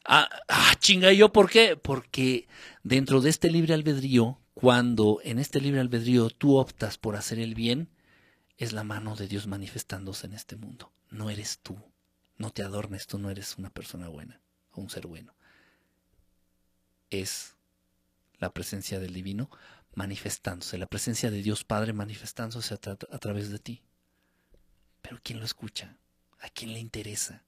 Ah, 0.04 0.28
ah, 0.48 0.74
chinga, 0.78 1.12
¿y 1.12 1.18
yo 1.18 1.32
por 1.32 1.48
qué? 1.48 1.76
Porque 1.76 2.48
dentro 2.82 3.20
de 3.20 3.30
este 3.30 3.50
libre 3.50 3.72
albedrío, 3.72 4.40
cuando 4.52 5.20
en 5.22 5.38
este 5.38 5.60
libre 5.60 5.80
albedrío 5.80 6.28
tú 6.28 6.56
optas 6.56 6.98
por 6.98 7.14
hacer 7.14 7.38
el 7.38 7.54
bien, 7.54 7.88
es 8.58 8.72
la 8.72 8.82
mano 8.82 9.14
de 9.14 9.28
Dios 9.28 9.46
manifestándose 9.46 10.26
en 10.26 10.34
este 10.34 10.56
mundo 10.56 10.92
no 11.12 11.30
eres 11.30 11.60
tú. 11.60 11.78
No 12.36 12.50
te 12.50 12.62
adornes, 12.62 13.06
tú 13.06 13.18
no 13.18 13.30
eres 13.30 13.56
una 13.58 13.70
persona 13.70 14.08
buena 14.08 14.40
o 14.72 14.80
un 14.80 14.90
ser 14.90 15.06
bueno. 15.06 15.34
Es 17.10 17.54
la 18.38 18.52
presencia 18.52 18.98
del 18.98 19.12
divino 19.12 19.50
manifestándose, 19.94 20.78
la 20.78 20.86
presencia 20.86 21.30
de 21.30 21.42
Dios 21.42 21.64
Padre 21.64 21.92
manifestándose 21.92 22.74
a, 22.74 22.78
través 23.18 23.50
de 23.50 23.58
ti. 23.58 23.82
Pero 25.02 25.20
¿quién 25.22 25.38
lo 25.38 25.44
escucha? 25.44 25.96
¿A 26.40 26.48
quién 26.48 26.72
le 26.72 26.80
interesa? 26.80 27.44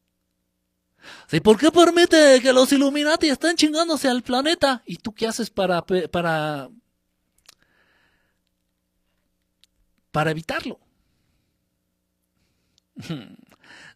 ¿Por 1.43 1.59
qué 1.59 1.71
permite 1.71 2.41
que 2.41 2.53
los 2.53 2.71
Illuminati 2.73 3.29
estén 3.29 3.57
chingándose 3.57 4.09
al 4.09 4.23
planeta? 4.23 4.83
¿Y 4.87 4.97
tú 4.97 5.13
qué 5.15 5.27
haces 5.27 5.51
para, 5.51 5.85
para, 5.85 6.71
para 10.13 10.31
evitarlo? 10.31 10.84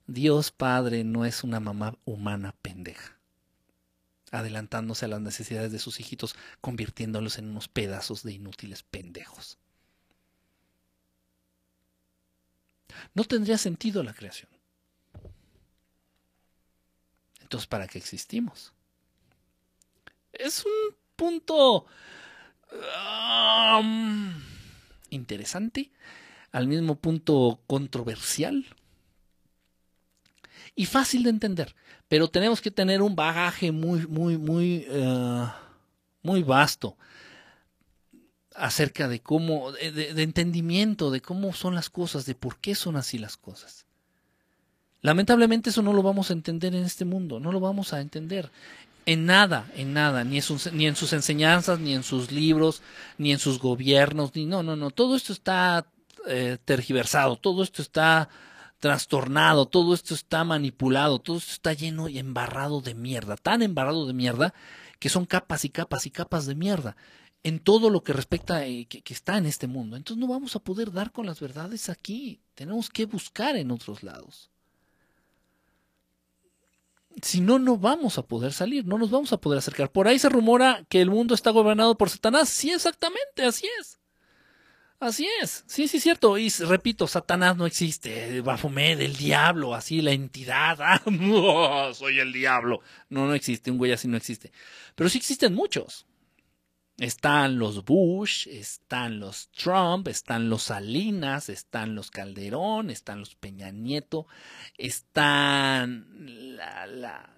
Dios 0.07 0.51
Padre 0.51 1.05
no 1.05 1.25
es 1.25 1.45
una 1.45 1.61
mamá 1.61 1.97
humana 2.05 2.55
pendeja, 2.62 3.19
adelantándose 4.31 5.05
a 5.05 5.09
las 5.09 5.20
necesidades 5.20 5.73
de 5.73 5.79
sus 5.79 6.01
hijitos, 6.01 6.35
convirtiéndolos 6.61 7.39
en 7.39 7.49
unos 7.49 7.69
pedazos 7.69 8.23
de 8.23 8.33
inútiles 8.33 8.83
pendejos. 8.83 9.59
No 13.15 13.25
tendría 13.25 13.59
sentido 13.59 14.03
la 14.03 14.15
creación. 14.15 14.51
Entonces, 17.41 17.66
¿para 17.66 17.87
qué 17.87 17.99
existimos? 17.99 18.73
Es 20.33 20.65
un 20.65 20.97
punto 21.16 21.87
um, 23.81 24.35
interesante 25.11 25.91
al 26.53 26.66
mismo 26.66 26.97
punto 26.97 27.61
controversial 27.66 28.66
y 30.78 30.86
fácil 30.86 31.24
de 31.24 31.30
entender, 31.30 31.74
pero 32.06 32.28
tenemos 32.28 32.60
que 32.60 32.70
tener 32.70 33.02
un 33.02 33.16
bagaje 33.16 33.72
muy, 33.72 34.06
muy, 34.06 34.38
muy, 34.38 34.86
eh, 34.88 35.46
muy 36.22 36.44
vasto 36.44 36.96
acerca 38.55 39.09
de 39.09 39.18
cómo, 39.18 39.72
de, 39.72 40.22
entendimiento 40.22 41.10
de 41.10 41.20
cómo 41.20 41.52
son 41.52 41.74
las 41.74 41.90
cosas, 41.90 42.26
de 42.26 42.36
por 42.36 42.59
qué 42.59 42.76
son 42.76 42.94
así 42.94 43.18
las 43.18 43.36
cosas. 43.36 43.86
Lamentablemente 45.00 45.70
eso 45.70 45.82
no 45.82 45.92
lo 45.92 46.05
vamos 46.05 46.30
a 46.30 46.34
entender 46.34 46.76
en 46.76 46.84
este 46.84 47.05
mundo, 47.05 47.40
no 47.40 47.50
lo 47.50 47.59
vamos 47.59 47.92
a 47.92 48.00
entender 48.00 48.48
en 49.05 49.26
nada, 49.26 49.68
en 49.74 49.92
nada, 49.92 50.22
ni 50.22 50.36
en, 50.36 50.42
sus, 50.42 50.72
ni 50.72 50.86
en 50.86 50.94
sus 50.94 51.12
enseñanzas, 51.12 51.80
ni 51.80 51.92
en 51.92 52.05
sus 52.05 52.30
libros, 52.30 52.82
ni 53.16 53.32
en 53.32 53.40
sus 53.40 53.59
gobiernos, 53.59 54.32
ni 54.36 54.46
no, 54.46 54.62
no, 54.62 54.76
no, 54.76 54.92
todo 54.92 55.16
esto 55.16 55.32
está 55.32 55.88
eh, 56.28 56.56
tergiversado, 56.64 57.34
todo 57.34 57.64
esto 57.64 57.82
está 57.82 58.28
trastornado, 58.78 59.66
todo 59.66 59.94
esto 59.94 60.14
está 60.14 60.44
manipulado, 60.44 61.18
todo 61.18 61.38
esto 61.38 61.52
está 61.52 61.72
lleno 61.72 62.09
y 62.09 62.18
embarrado 62.18 62.80
de 62.80 62.94
mierda, 62.94 63.36
tan 63.36 63.62
embarrado 63.62 64.06
de 64.06 64.12
mierda 64.12 64.55
que 64.98 65.09
son 65.09 65.26
capas 65.26 65.64
y 65.64 65.70
capas 65.70 66.06
y 66.06 66.10
capas 66.10 66.46
de 66.46 66.55
mierda 66.55 66.96
en 67.42 67.60
todo 67.60 67.90
lo 67.90 68.02
que 68.02 68.12
respecta 68.12 68.66
eh, 68.66 68.86
que, 68.86 69.02
que, 69.02 69.14
está 69.14 69.38
en 69.38 69.46
este 69.46 69.66
mundo. 69.66 69.96
Entonces 69.96 70.20
no 70.20 70.26
vamos 70.26 70.56
a 70.56 70.60
poder 70.60 70.92
dar 70.92 71.12
con 71.12 71.26
las 71.26 71.40
verdades 71.40 71.88
aquí, 71.88 72.40
tenemos 72.55 72.90
que 72.90 73.06
buscar 73.06 73.56
en 73.56 73.70
otros 73.70 74.02
lados. 74.02 74.50
Si 77.22 77.40
no, 77.40 77.59
no 77.59 77.76
vamos 77.76 78.18
a 78.18 78.22
poder 78.22 78.52
salir, 78.52 78.86
no 78.86 78.98
nos 78.98 79.10
vamos 79.10 79.32
a 79.32 79.40
poder 79.40 79.59
acercar. 79.59 79.90
Por 79.90 80.06
ahí 80.06 80.18
se 80.18 80.28
rumora 80.28 80.84
que 80.88 81.00
el 81.00 81.10
mundo 81.10 81.34
está 81.34 81.50
gobernado 81.50 81.96
por 81.96 82.10
Satanás. 82.10 82.48
Sí, 82.48 82.70
exactamente, 82.70 83.44
así 83.44 83.66
es. 83.80 83.98
Así 85.01 85.29
es, 85.41 85.62
sí, 85.69 85.87
sí, 85.87 86.01
cierto. 86.01 86.37
Y 86.39 86.49
repito, 86.49 87.07
Satanás 87.07 87.57
no 87.57 87.66
existe. 87.66 88.41
Baphomet, 88.41 88.99
el 88.99 89.16
diablo, 89.16 89.75
así, 89.75 90.03
la 90.03 90.12
entidad. 90.12 90.79
Ah, 90.81 91.93
soy 91.95 92.19
el 92.19 92.33
diablo. 92.33 92.81
No, 93.09 93.27
no 93.27 93.35
existe, 93.35 93.70
un 93.70 93.79
güey 93.79 93.93
así 93.93 94.09
no 94.09 94.16
existe. 94.16 94.51
Pero 94.97 95.09
sí 95.09 95.19
existen 95.19 95.55
muchos. 95.55 96.07
Están 96.99 97.61
los 97.61 97.85
Bush, 97.85 98.49
están 98.49 99.20
los 99.20 99.51
Trump, 99.53 100.09
están 100.09 100.51
los 100.51 100.65
Salinas, 100.65 101.49
están 101.49 101.95
los 101.95 102.11
Calderón, 102.11 102.91
están 102.91 103.20
los 103.20 103.37
Peña 103.37 103.70
Nieto, 103.70 104.27
están 104.77 106.57
la 106.57 107.31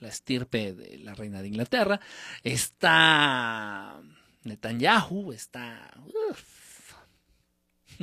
estirpe 0.00 0.72
de 0.72 0.98
la 0.98 1.14
reina 1.14 1.42
de 1.42 1.48
Inglaterra, 1.48 2.00
está 2.42 4.00
Netanyahu, 4.44 5.32
está... 5.32 5.90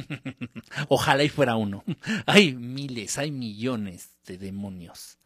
Ojalá 0.89 1.23
y 1.23 1.29
fuera 1.29 1.55
uno. 1.55 1.83
Hay 2.25 2.53
miles, 2.53 3.17
hay 3.17 3.31
millones 3.31 4.09
de 4.25 4.37
demonios 4.37 5.19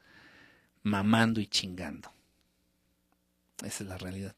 mamando 0.84 1.40
y 1.40 1.48
chingando. 1.48 2.12
Esa 3.64 3.84
es 3.84 3.90
la 3.90 3.98
realidad. 3.98 4.36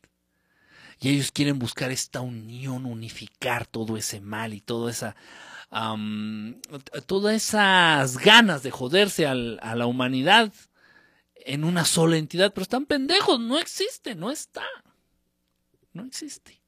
Y 1.00 1.10
ellos 1.10 1.32
quieren 1.32 1.60
buscar 1.60 1.92
esta 1.92 2.22
unión, 2.22 2.86
unificar 2.86 3.66
todo 3.66 3.98
ese 3.98 4.22
mal 4.22 4.54
y 4.54 4.62
toda 4.62 4.92
esa, 4.92 5.16
todas 7.06 7.36
esas 7.36 8.18
ganas 8.18 8.64
de 8.64 8.72
joderse 8.72 9.28
a 9.28 9.36
la 9.36 9.86
humanidad 9.88 10.54
en 11.36 11.64
una 11.64 11.84
sola 11.84 12.18
entidad. 12.18 12.54
Pero 12.54 12.64
están 12.64 12.86
pendejos, 12.86 13.40
no 13.40 13.60
existe, 13.60 14.16
no 14.16 14.32
está. 14.32 14.64
No 15.92 16.06
existe. 16.06 16.62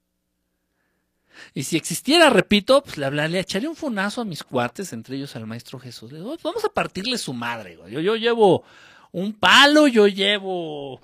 Y 1.54 1.64
si 1.64 1.78
existiera, 1.78 2.30
repito, 2.30 2.84
pues 2.84 2.98
le, 2.98 3.06
hablaría, 3.06 3.44
le 3.44 3.68
un 3.68 3.76
fonazo 3.76 4.22
a 4.22 4.26
mis 4.26 4.44
cuates, 4.44 4.94
entre 4.94 5.16
ellos 5.18 5.36
al 5.36 5.48
maestro 5.48 5.80
Jesús. 5.80 6.12
Le 6.12 6.20
digo, 6.20 6.38
vamos 6.44 6.64
a 6.66 6.70
partirle 6.70 7.18
su 7.18 7.34
madre. 7.34 7.78
Yo, 7.90 8.00
yo 8.00 8.16
llevo 8.16 8.64
un 9.12 9.34
palo, 9.34 9.88
yo 9.88 10.08
llevo 10.08 11.00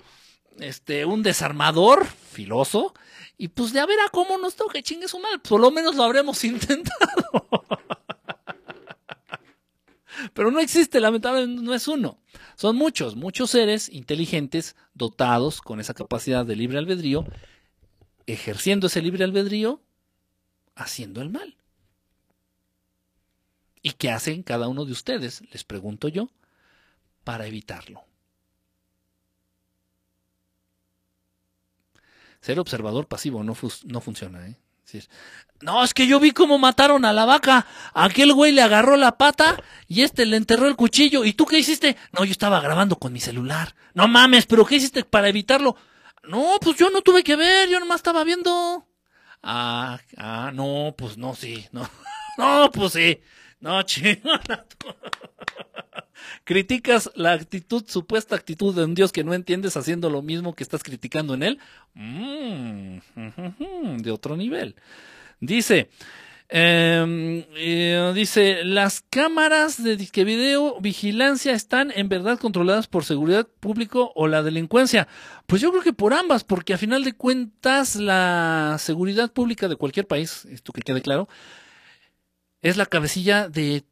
este, 0.58 1.04
un 1.04 1.22
desarmador 1.22 2.06
filoso. 2.06 2.94
Y 3.36 3.48
pues 3.48 3.72
de 3.72 3.80
a 3.80 3.86
ver 3.86 3.98
a 4.00 4.10
cómo 4.10 4.38
nos 4.38 4.54
toca 4.54 4.80
chingue 4.82 5.08
su 5.08 5.18
madre. 5.18 5.38
Por 5.38 5.60
lo 5.60 5.70
menos 5.70 5.96
lo 5.96 6.04
habremos 6.04 6.44
intentado. 6.44 7.48
Pero 10.32 10.50
no 10.50 10.60
existe, 10.60 11.00
lamentablemente 11.00 11.62
no 11.62 11.74
es 11.74 11.88
uno. 11.88 12.18
Son 12.56 12.76
muchos, 12.76 13.16
muchos 13.16 13.50
seres 13.50 13.88
inteligentes, 13.88 14.76
dotados 14.94 15.60
con 15.60 15.80
esa 15.80 15.94
capacidad 15.94 16.46
de 16.46 16.56
libre 16.56 16.78
albedrío, 16.78 17.24
ejerciendo 18.26 18.86
ese 18.86 19.02
libre 19.02 19.24
albedrío 19.24 19.82
haciendo 20.74 21.22
el 21.22 21.30
mal. 21.30 21.56
¿Y 23.82 23.92
qué 23.92 24.10
hacen 24.10 24.42
cada 24.42 24.68
uno 24.68 24.84
de 24.84 24.92
ustedes, 24.92 25.42
les 25.52 25.64
pregunto 25.64 26.08
yo, 26.08 26.30
para 27.22 27.46
evitarlo? 27.46 28.04
Ser 32.40 32.58
observador 32.58 33.08
pasivo 33.08 33.42
no, 33.42 33.56
no 33.84 34.00
funciona, 34.00 34.46
¿eh? 34.46 34.56
no, 35.60 35.82
es 35.82 35.94
que 35.94 36.06
yo 36.06 36.20
vi 36.20 36.32
cómo 36.32 36.58
mataron 36.58 37.04
a 37.04 37.12
la 37.12 37.24
vaca. 37.24 37.66
Aquel 37.94 38.32
güey 38.32 38.52
le 38.52 38.62
agarró 38.62 38.96
la 38.96 39.16
pata 39.16 39.62
y 39.88 40.02
este 40.02 40.26
le 40.26 40.36
enterró 40.36 40.68
el 40.68 40.76
cuchillo. 40.76 41.24
¿Y 41.24 41.32
tú 41.32 41.46
qué 41.46 41.58
hiciste? 41.58 41.96
No, 42.12 42.24
yo 42.24 42.32
estaba 42.32 42.60
grabando 42.60 42.96
con 42.96 43.12
mi 43.12 43.20
celular. 43.20 43.74
No 43.94 44.08
mames, 44.08 44.46
pero 44.46 44.66
¿qué 44.66 44.76
hiciste 44.76 45.04
para 45.04 45.28
evitarlo? 45.28 45.76
No, 46.24 46.58
pues 46.60 46.76
yo 46.76 46.90
no 46.90 47.02
tuve 47.02 47.24
que 47.24 47.36
ver, 47.36 47.68
yo 47.68 47.80
nomás 47.80 47.96
estaba 47.96 48.24
viendo. 48.24 48.86
Ah, 49.42 50.00
ah, 50.16 50.50
no, 50.54 50.94
pues 50.96 51.16
no, 51.18 51.34
sí, 51.34 51.66
no. 51.72 51.88
No, 52.36 52.68
pues 52.72 52.94
sí. 52.94 53.20
No, 53.60 53.80
chingada. 53.82 54.66
¿Criticas 56.44 57.10
la 57.14 57.32
actitud, 57.32 57.84
supuesta 57.86 58.34
actitud 58.34 58.74
de 58.74 58.84
un 58.84 58.94
Dios 58.94 59.12
que 59.12 59.24
no 59.24 59.34
entiendes 59.34 59.76
haciendo 59.76 60.10
lo 60.10 60.20
mismo 60.20 60.54
que 60.54 60.64
estás 60.64 60.82
criticando 60.82 61.34
en 61.34 61.42
él? 61.42 61.58
Mm, 61.94 62.98
de 64.02 64.10
otro 64.10 64.36
nivel. 64.36 64.74
Dice, 65.40 65.88
em, 66.48 67.44
eh, 67.56 68.12
dice, 68.14 68.64
las 68.64 69.00
cámaras 69.10 69.82
de 69.82 69.96
disque 69.96 70.24
video 70.24 70.80
vigilancia 70.80 71.52
están 71.52 71.92
en 71.94 72.08
verdad 72.08 72.38
controladas 72.38 72.86
por 72.86 73.04
seguridad 73.04 73.48
público 73.60 74.12
o 74.14 74.28
la 74.28 74.42
delincuencia. 74.42 75.08
Pues 75.46 75.62
yo 75.62 75.70
creo 75.70 75.82
que 75.82 75.92
por 75.92 76.14
ambas, 76.14 76.44
porque 76.44 76.74
a 76.74 76.78
final 76.78 77.04
de 77.04 77.14
cuentas 77.14 77.96
la 77.96 78.76
seguridad 78.78 79.32
pública 79.32 79.68
de 79.68 79.76
cualquier 79.76 80.06
país, 80.06 80.44
esto 80.46 80.72
que 80.72 80.82
quede 80.82 81.02
claro, 81.02 81.28
es 82.62 82.76
la 82.76 82.86
cabecilla 82.86 83.48
de 83.48 83.84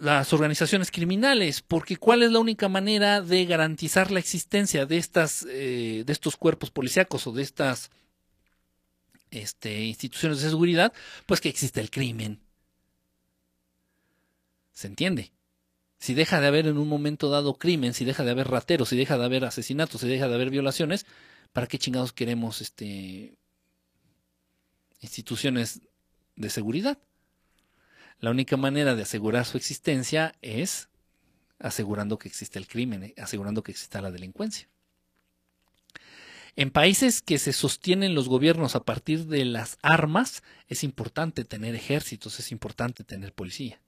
las 0.00 0.32
organizaciones 0.32 0.90
criminales, 0.90 1.62
porque 1.62 1.96
¿cuál 1.96 2.22
es 2.22 2.32
la 2.32 2.40
única 2.40 2.68
manera 2.68 3.20
de 3.20 3.44
garantizar 3.44 4.10
la 4.10 4.20
existencia 4.20 4.86
de 4.86 4.96
estas, 4.96 5.46
eh, 5.48 6.02
de 6.06 6.12
estos 6.12 6.36
cuerpos 6.36 6.70
policíacos 6.70 7.26
o 7.26 7.32
de 7.32 7.42
estas 7.42 7.90
este, 9.32 9.84
instituciones 9.84 10.40
de 10.40 10.50
seguridad, 10.50 10.92
pues 11.26 11.40
que 11.40 11.48
existe 11.48 11.80
el 11.80 11.90
crimen. 11.90 12.40
¿Se 14.72 14.86
entiende? 14.86 15.32
Si 15.98 16.14
deja 16.14 16.40
de 16.40 16.46
haber 16.46 16.66
en 16.66 16.78
un 16.78 16.88
momento 16.88 17.30
dado 17.30 17.54
crimen, 17.54 17.94
si 17.94 18.04
deja 18.04 18.24
de 18.24 18.30
haber 18.30 18.48
rateros, 18.48 18.88
si 18.88 18.96
deja 18.96 19.18
de 19.18 19.24
haber 19.24 19.44
asesinatos, 19.44 20.00
si 20.00 20.08
deja 20.08 20.28
de 20.28 20.34
haber 20.34 20.50
violaciones, 20.50 21.06
¿para 21.52 21.66
qué 21.66 21.78
chingados 21.78 22.12
queremos 22.12 22.60
este, 22.60 23.36
instituciones 25.00 25.80
de 26.36 26.50
seguridad? 26.50 26.98
La 28.20 28.30
única 28.30 28.56
manera 28.56 28.94
de 28.94 29.02
asegurar 29.02 29.44
su 29.44 29.56
existencia 29.56 30.34
es 30.42 30.88
asegurando 31.58 32.18
que 32.18 32.28
existe 32.28 32.58
el 32.58 32.66
crimen, 32.66 33.14
asegurando 33.16 33.62
que 33.62 33.72
exista 33.72 34.02
la 34.02 34.10
delincuencia. 34.10 34.68
En 36.54 36.70
países 36.70 37.22
que 37.22 37.38
se 37.38 37.52
sostienen 37.52 38.14
los 38.14 38.28
gobiernos 38.28 38.76
a 38.76 38.84
partir 38.84 39.26
de 39.26 39.44
las 39.46 39.78
armas, 39.82 40.42
es 40.68 40.84
importante 40.84 41.44
tener 41.44 41.74
ejércitos, 41.74 42.38
es 42.40 42.52
importante 42.52 43.04
tener 43.04 43.32
policía. 43.32 43.80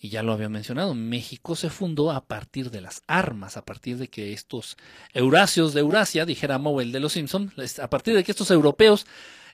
Y 0.00 0.08
ya 0.08 0.22
lo 0.22 0.32
había 0.32 0.48
mencionado, 0.48 0.94
México 0.94 1.54
se 1.56 1.70
fundó 1.70 2.10
a 2.10 2.24
partir 2.24 2.70
de 2.70 2.80
las 2.80 3.02
armas, 3.06 3.56
a 3.56 3.64
partir 3.64 3.98
de 3.98 4.08
que 4.08 4.32
estos 4.32 4.76
Eurasios 5.12 5.74
de 5.74 5.80
Eurasia, 5.80 6.24
dijera 6.24 6.58
Mowell 6.58 6.92
de 6.92 7.00
los 7.00 7.12
Simpson, 7.12 7.52
a 7.80 7.90
partir 7.90 8.14
de 8.14 8.24
que 8.24 8.32
estos 8.32 8.50
europeos, 8.50 9.06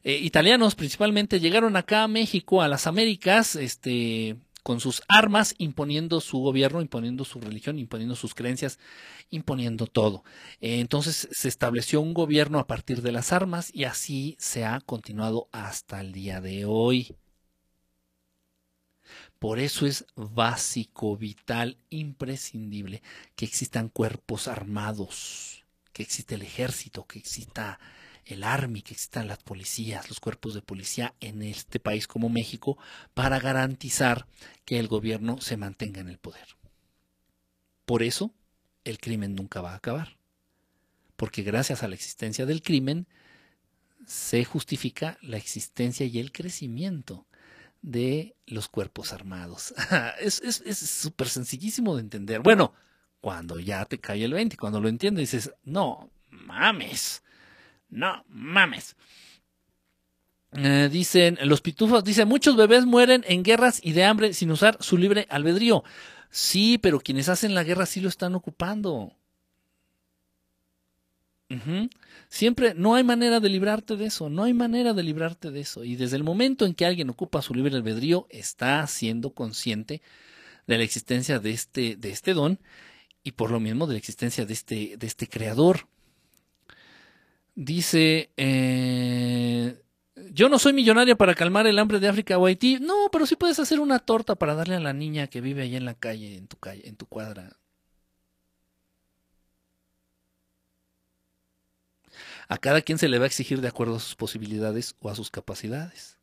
eh, 0.05 0.16
italianos 0.16 0.74
principalmente, 0.74 1.40
llegaron 1.40 1.76
acá 1.76 2.02
a 2.02 2.09
México, 2.09 2.62
a 2.62 2.68
las 2.68 2.86
Américas, 2.86 3.56
este, 3.56 4.36
con 4.69 4.81
sus 4.81 5.01
armas, 5.09 5.55
imponiendo 5.57 6.20
su 6.20 6.40
gobierno, 6.40 6.82
imponiendo 6.82 7.24
su 7.24 7.40
religión, 7.40 7.78
imponiendo 7.78 8.15
sus 8.15 8.35
creencias, 8.35 8.78
imponiendo 9.31 9.86
todo. 9.86 10.24
Eh, 10.61 10.81
entonces 10.81 11.27
se 11.32 11.49
estableció 11.49 12.03
un 12.03 12.12
gobierno 12.12 12.59
a 12.59 12.66
partir 12.66 13.01
de 13.01 13.11
las 13.11 13.32
armas 13.32 13.70
y 13.74 13.85
así 13.85 14.36
se 14.39 14.66
ha 14.66 14.81
continuado 14.81 15.49
hasta 15.53 16.03
el 16.03 16.12
día 16.12 16.43
de 16.43 16.66
hoy. 16.66 17.16
Por 19.39 19.59
eso 19.59 19.86
es 19.86 20.05
básico, 20.15 21.16
vital, 21.16 21.78
imprescindible 21.89 23.01
que 23.36 23.47
existan 23.47 23.89
cuerpos 23.89 24.49
armados, 24.49 25.65
que 25.95 26.03
exista 26.03 26.35
el 26.35 26.43
ejército, 26.43 27.07
que 27.07 27.19
exista 27.19 27.81
el 28.28 28.44
army, 28.44 28.82
que 28.82 28.94
existan 28.94 29.28
las 29.28 29.42
policías, 29.42 30.09
los 30.09 30.20
cuerpos 30.20 30.55
de 30.55 30.62
policía 30.62 31.14
en 31.20 31.42
este 31.42 31.80
país 31.80 32.06
como 32.06 32.28
México, 32.28 32.78
para 33.14 33.40
garantizar 33.40 34.26
que 34.64 34.78
el 34.78 34.88
gobierno 34.88 35.40
se 35.40 35.56
mantenga 35.56 36.00
en 36.00 36.09
el 36.09 36.18
poder. 36.18 36.56
Por 37.84 38.02
eso, 38.02 38.34
el 38.84 38.98
crimen 38.98 39.34
nunca 39.34 39.60
va 39.60 39.72
a 39.72 39.76
acabar. 39.76 40.16
Porque 41.16 41.42
gracias 41.42 41.82
a 41.82 41.88
la 41.88 41.94
existencia 41.94 42.46
del 42.46 42.62
crimen, 42.62 43.06
se 44.06 44.44
justifica 44.44 45.18
la 45.20 45.36
existencia 45.36 46.06
y 46.06 46.18
el 46.18 46.32
crecimiento 46.32 47.26
de 47.82 48.36
los 48.46 48.68
cuerpos 48.68 49.12
armados. 49.12 49.74
es 50.20 50.78
súper 50.78 51.28
sencillísimo 51.28 51.96
de 51.96 52.02
entender. 52.02 52.40
Bueno, 52.40 52.74
cuando 53.20 53.59
ya 53.59 53.84
te 53.84 53.98
cae 53.98 54.24
el 54.24 54.32
20, 54.32 54.56
cuando 54.56 54.80
lo 54.80 54.88
entiendes, 54.88 55.32
dices, 55.32 55.52
no 55.64 56.10
mames, 56.30 57.22
no 57.89 58.24
mames. 58.28 58.97
Eh, 60.52 60.89
dicen 60.90 61.39
los 61.43 61.60
pitufos, 61.60 62.02
dice, 62.05 62.24
muchos 62.24 62.56
bebés 62.56 62.86
mueren 62.86 63.24
en 63.28 63.43
guerras 63.43 63.81
y 63.82 63.93
de 63.93 64.05
hambre 64.05 64.32
sin 64.32 64.51
usar 64.51 64.78
su 64.81 64.97
libre 64.97 65.27
albedrío. 65.31 65.85
Sí, 66.31 66.78
pero 66.78 67.01
quienes 67.01 67.28
hacen 67.28 67.55
la 67.55 67.65
guerra 67.65 67.86
sí 67.86 68.01
lo 68.01 68.09
están 68.09 68.35
ocupando. 68.35 69.12
Siempre 72.28 72.74
no 72.74 72.94
hay 72.94 73.05
manera 73.05 73.40
de 73.40 73.48
librarte 73.48 73.97
de 73.97 74.06
eso, 74.06 74.28
no 74.28 74.44
hay 74.44 74.52
manera 74.52 74.93
de 74.93 75.02
librarte 75.02 75.51
de 75.51 75.60
eso. 75.60 75.82
Y 75.82 75.97
desde 75.97 76.16
el 76.16 76.24
momento 76.24 76.66
en 76.66 76.74
que 76.74 76.85
alguien 76.85 77.09
ocupa 77.09 77.40
su 77.40 77.55
libre 77.55 77.74
albedrío, 77.74 78.27
está 78.28 78.86
siendo 78.86 79.31
consciente 79.31 80.02
de 80.66 80.77
la 80.77 80.85
existencia 80.85 81.39
de 81.39 81.51
este, 81.51 81.97
de 81.97 82.10
este 82.10 82.35
don 82.35 82.60
y 83.23 83.32
por 83.32 83.51
lo 83.51 83.60
mismo 83.60 83.86
de 83.86 83.94
la 83.94 83.98
existencia 83.98 84.44
de 84.44 84.52
este, 84.52 84.97
de 84.98 85.06
este 85.06 85.27
creador. 85.27 85.89
Dice, 87.60 88.30
eh, 88.36 89.82
yo 90.30 90.48
no 90.48 90.60
soy 90.60 90.72
millonaria 90.72 91.16
para 91.16 91.35
calmar 91.35 91.66
el 91.66 91.80
hambre 91.80 91.98
de 91.98 92.06
África 92.06 92.39
o 92.39 92.47
Haití. 92.47 92.78
No, 92.78 93.09
pero 93.10 93.26
sí 93.26 93.35
puedes 93.35 93.59
hacer 93.59 93.80
una 93.80 93.98
torta 93.98 94.36
para 94.36 94.55
darle 94.55 94.76
a 94.76 94.80
la 94.80 94.93
niña 94.93 95.26
que 95.26 95.40
vive 95.40 95.62
ahí 95.62 95.74
en 95.74 95.85
la 95.85 95.94
calle, 95.94 96.36
en 96.36 96.47
tu 96.47 96.56
calle, 96.56 96.86
en 96.89 96.94
tu 96.94 97.06
cuadra. 97.06 97.56
A 102.47 102.59
cada 102.59 102.80
quien 102.80 102.97
se 102.97 103.09
le 103.09 103.18
va 103.18 103.24
a 103.24 103.26
exigir 103.26 103.60
de 103.60 103.66
acuerdo 103.66 103.97
a 103.97 104.01
sus 104.01 104.14
posibilidades 104.14 104.94
o 105.01 105.10
a 105.10 105.16
sus 105.16 105.28
capacidades. 105.28 106.16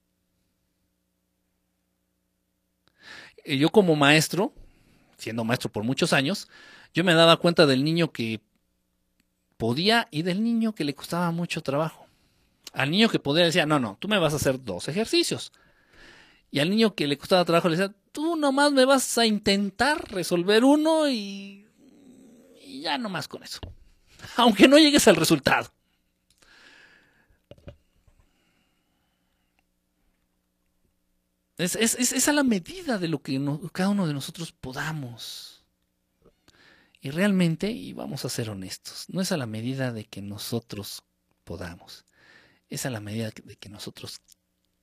Yo 3.45 3.71
como 3.71 3.97
maestro, 3.97 4.53
siendo 5.17 5.43
maestro 5.43 5.69
por 5.69 5.83
muchos 5.83 6.13
años, 6.13 6.47
yo 6.93 7.03
me 7.03 7.13
daba 7.13 7.35
cuenta 7.35 7.65
del 7.65 7.83
niño 7.83 8.13
que 8.13 8.39
podía 9.57 10.07
y 10.11 10.21
del 10.21 10.43
niño 10.43 10.73
que 10.73 10.83
le 10.83 10.95
costaba 10.95 11.31
mucho 11.31 11.61
trabajo. 11.61 12.07
Al 12.73 12.91
niño 12.91 13.09
que 13.09 13.19
podía 13.19 13.45
decía, 13.45 13.65
no, 13.65 13.79
no, 13.79 13.97
tú 13.99 14.07
me 14.07 14.19
vas 14.19 14.33
a 14.33 14.37
hacer 14.37 14.63
dos 14.63 14.87
ejercicios. 14.87 15.51
Y 16.51 16.59
al 16.59 16.69
niño 16.69 16.95
que 16.95 17.07
le 17.07 17.17
costaba 17.17 17.45
trabajo 17.45 17.69
le 17.69 17.77
decía, 17.77 17.95
tú 18.11 18.35
nomás 18.35 18.71
me 18.71 18.85
vas 18.85 19.17
a 19.17 19.25
intentar 19.25 20.11
resolver 20.11 20.63
uno 20.63 21.09
y, 21.09 21.65
y 22.61 22.81
ya 22.81 22.97
nomás 22.97 23.27
con 23.27 23.43
eso. 23.43 23.59
Aunque 24.37 24.67
no 24.67 24.77
llegues 24.77 25.07
al 25.07 25.15
resultado. 25.15 25.71
Es, 31.57 31.75
es, 31.75 31.95
es, 31.95 32.27
a 32.27 32.33
la 32.33 32.43
medida 32.43 32.97
de 32.97 33.07
lo 33.07 33.21
que 33.21 33.41
cada 33.71 33.89
uno 33.89 34.07
de 34.07 34.13
nosotros 34.13 34.51
podamos. 34.51 35.54
Y 37.05 37.11
realmente, 37.11 37.69
y 37.69 37.93
vamos 37.93 38.25
a 38.25 38.29
ser 38.29 38.49
honestos, 38.49 39.05
no 39.09 39.21
es 39.21 39.31
a 39.31 39.37
la 39.37 39.45
medida 39.45 39.91
de 39.91 40.05
que 40.05 40.23
nosotros 40.23 41.03
podamos, 41.43 42.03
es 42.67 42.87
a 42.87 42.89
la 42.89 42.99
medida 42.99 43.29
de 43.43 43.55
que 43.57 43.69
nosotros 43.69 44.21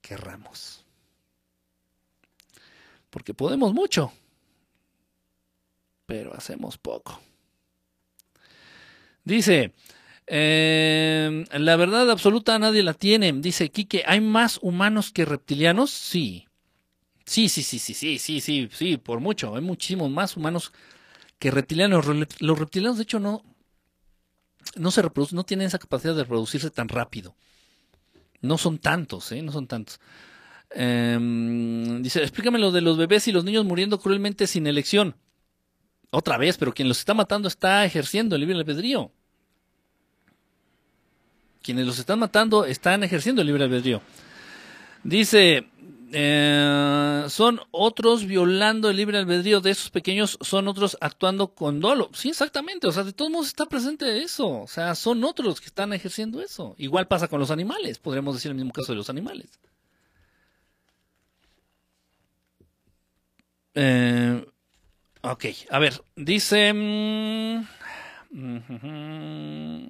querramos. 0.00 0.86
Porque 3.10 3.34
podemos 3.34 3.74
mucho, 3.74 4.12
pero 6.06 6.32
hacemos 6.32 6.78
poco. 6.78 7.20
Dice, 9.24 9.72
em, 10.28 11.44
la 11.50 11.74
verdad 11.74 12.08
absoluta 12.08 12.56
nadie 12.60 12.84
la 12.84 12.94
tiene. 12.94 13.32
Dice 13.32 13.72
Quique, 13.72 14.04
¿hay 14.06 14.20
más 14.20 14.60
humanos 14.62 15.10
que 15.10 15.24
reptilianos? 15.24 15.90
Sí. 15.90 16.46
Sí, 17.26 17.48
sí, 17.48 17.64
sí, 17.64 17.80
sí, 17.80 17.94
sí, 17.94 18.20
sí, 18.20 18.40
sí, 18.40 18.68
sí, 18.72 18.96
por 18.96 19.18
mucho. 19.18 19.56
Hay 19.56 19.62
muchísimos 19.62 20.08
más 20.08 20.36
humanos 20.36 20.72
que 21.42 21.50
reptilianos. 21.50 22.06
Los 22.38 22.56
reptilianos, 22.56 22.98
de 22.98 23.02
hecho, 23.02 23.18
no, 23.18 23.42
no 24.76 24.92
se 24.92 25.02
reproducen, 25.02 25.34
no 25.34 25.42
tienen 25.42 25.66
esa 25.66 25.80
capacidad 25.80 26.14
de 26.14 26.22
reproducirse 26.22 26.70
tan 26.70 26.88
rápido. 26.88 27.34
No 28.42 28.58
son 28.58 28.78
tantos, 28.78 29.32
¿eh? 29.32 29.42
No 29.42 29.50
son 29.50 29.66
tantos. 29.66 29.98
Em, 30.70 32.00
dice, 32.00 32.22
explícame 32.22 32.60
lo 32.60 32.70
de 32.70 32.80
los 32.80 32.96
bebés 32.96 33.26
y 33.26 33.32
los 33.32 33.42
niños 33.42 33.64
muriendo 33.64 33.98
cruelmente 33.98 34.46
sin 34.46 34.68
elección. 34.68 35.16
Otra 36.10 36.38
vez, 36.38 36.58
pero 36.58 36.72
quien 36.72 36.86
los 36.86 37.00
está 37.00 37.12
matando 37.12 37.48
está 37.48 37.84
ejerciendo 37.84 38.36
el 38.36 38.42
libre 38.42 38.56
albedrío. 38.56 39.10
Quienes 41.60 41.86
los 41.86 41.98
están 41.98 42.20
matando 42.20 42.66
están 42.66 43.02
ejerciendo 43.02 43.42
el 43.42 43.48
libre 43.48 43.64
albedrío. 43.64 44.00
Dice, 45.02 45.66
eh, 46.14 47.24
son 47.28 47.60
otros 47.70 48.26
violando 48.26 48.90
el 48.90 48.96
libre 48.98 49.16
albedrío 49.16 49.62
de 49.62 49.70
esos 49.70 49.90
pequeños, 49.90 50.38
son 50.42 50.68
otros 50.68 50.98
actuando 51.00 51.54
con 51.54 51.80
dolo. 51.80 52.10
Sí, 52.12 52.28
exactamente. 52.28 52.86
O 52.86 52.92
sea, 52.92 53.02
de 53.04 53.14
todos 53.14 53.30
modos 53.30 53.46
está 53.48 53.66
presente 53.66 54.22
eso. 54.22 54.48
O 54.60 54.68
sea, 54.68 54.94
son 54.94 55.24
otros 55.24 55.60
que 55.60 55.66
están 55.66 55.92
ejerciendo 55.94 56.42
eso. 56.42 56.74
Igual 56.78 57.08
pasa 57.08 57.28
con 57.28 57.40
los 57.40 57.50
animales. 57.50 57.98
Podríamos 57.98 58.34
decir 58.34 58.50
el 58.50 58.56
mismo 58.56 58.72
caso 58.72 58.92
de 58.92 58.96
los 58.96 59.08
animales. 59.08 59.58
Eh, 63.74 64.46
ok, 65.22 65.44
a 65.70 65.78
ver, 65.78 66.02
dice... 66.14 66.72
Mm, 66.74 67.64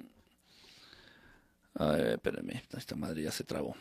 a 1.75 1.85
ver, 1.87 2.07
espérame, 2.13 2.61
esta 2.77 2.95
madre 2.95 3.23
ya 3.23 3.31
se 3.31 3.43
trabó. 3.43 3.75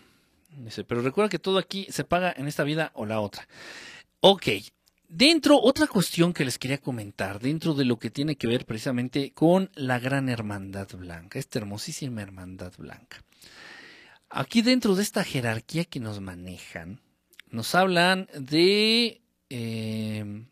Dice, 0.57 0.85
pero 0.85 1.03
recuerda 1.03 1.31
que 1.31 1.39
todo 1.39 1.59
aquí 1.59 1.87
se 1.91 2.05
paga 2.05 2.33
en 2.37 2.47
esta 2.47 2.65
vida 2.65 2.93
o 2.95 3.07
la 3.07 3.21
otra. 3.21 3.49
Ok, 4.21 4.49
dentro, 5.09 5.59
otra 5.61 5.87
cuestión 5.87 6.33
que 6.33 6.45
les 6.45 6.59
quería 6.59 6.79
comentar, 6.79 7.41
dentro 7.41 7.75
de 7.75 7.85
lo 7.85 7.99
que 7.99 8.11
tiene 8.11 8.37
que 8.37 8.47
ver 8.47 8.67
precisamente 8.67 9.33
con 9.33 9.71
la 9.75 9.99
gran 9.99 10.29
hermandad 10.29 10.89
blanca, 10.97 11.39
esta 11.39 11.59
hermosísima 11.59 12.23
hermandad 12.23 12.73
blanca. 12.77 13.23
Aquí 14.29 14.63
dentro 14.63 14.95
de 14.95 15.03
esta 15.03 15.25
jerarquía 15.25 15.85
que 15.85 16.01
nos 16.01 16.21
manejan, 16.21 17.01
nos 17.51 17.75
hablan 17.75 18.29
de 18.35 19.21
eh, 19.51 20.45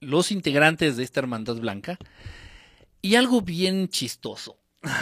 los 0.00 0.32
integrantes 0.32 0.96
de 0.96 1.04
esta 1.04 1.20
hermandad 1.20 1.56
blanca 1.56 1.98
y 3.00 3.14
algo 3.14 3.40
bien 3.40 3.88
chistoso 3.88 4.58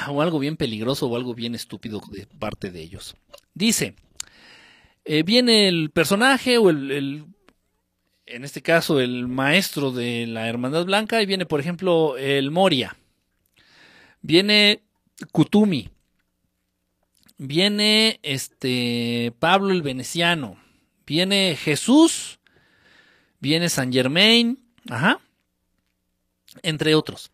o 0.09 0.21
algo 0.21 0.39
bien 0.39 0.57
peligroso 0.57 1.07
o 1.07 1.17
algo 1.17 1.35
bien 1.35 1.55
estúpido 1.55 2.03
de 2.11 2.27
parte 2.27 2.71
de 2.71 2.83
ellos. 2.83 3.17
Dice, 3.55 3.95
eh, 5.05 5.23
viene 5.23 5.69
el 5.69 5.91
personaje 5.91 6.59
o 6.59 6.71
el, 6.71 7.25
en 8.27 8.45
este 8.45 8.63
caso, 8.63 9.01
el 9.01 9.27
maestro 9.27 9.91
de 9.91 10.27
la 10.27 10.49
Hermandad 10.49 10.85
Blanca 10.85 11.21
y 11.21 11.27
viene, 11.27 11.47
por 11.47 11.61
ejemplo, 11.61 12.17
el 12.17 12.51
Moria. 12.51 12.97
Viene 14.23 14.83
Kutumi. 15.33 15.91
Viene 17.39 18.21
este 18.23 19.33
Pablo 19.39 19.71
el 19.71 19.83
Veneciano. 19.83 20.59
Viene 21.07 21.57
Jesús. 21.57 22.39
Viene 23.41 23.69
San 23.69 23.93
Germain. 23.93 24.63
Ajá. 24.89 25.21
Entre 26.63 26.95
otros. 26.95 27.33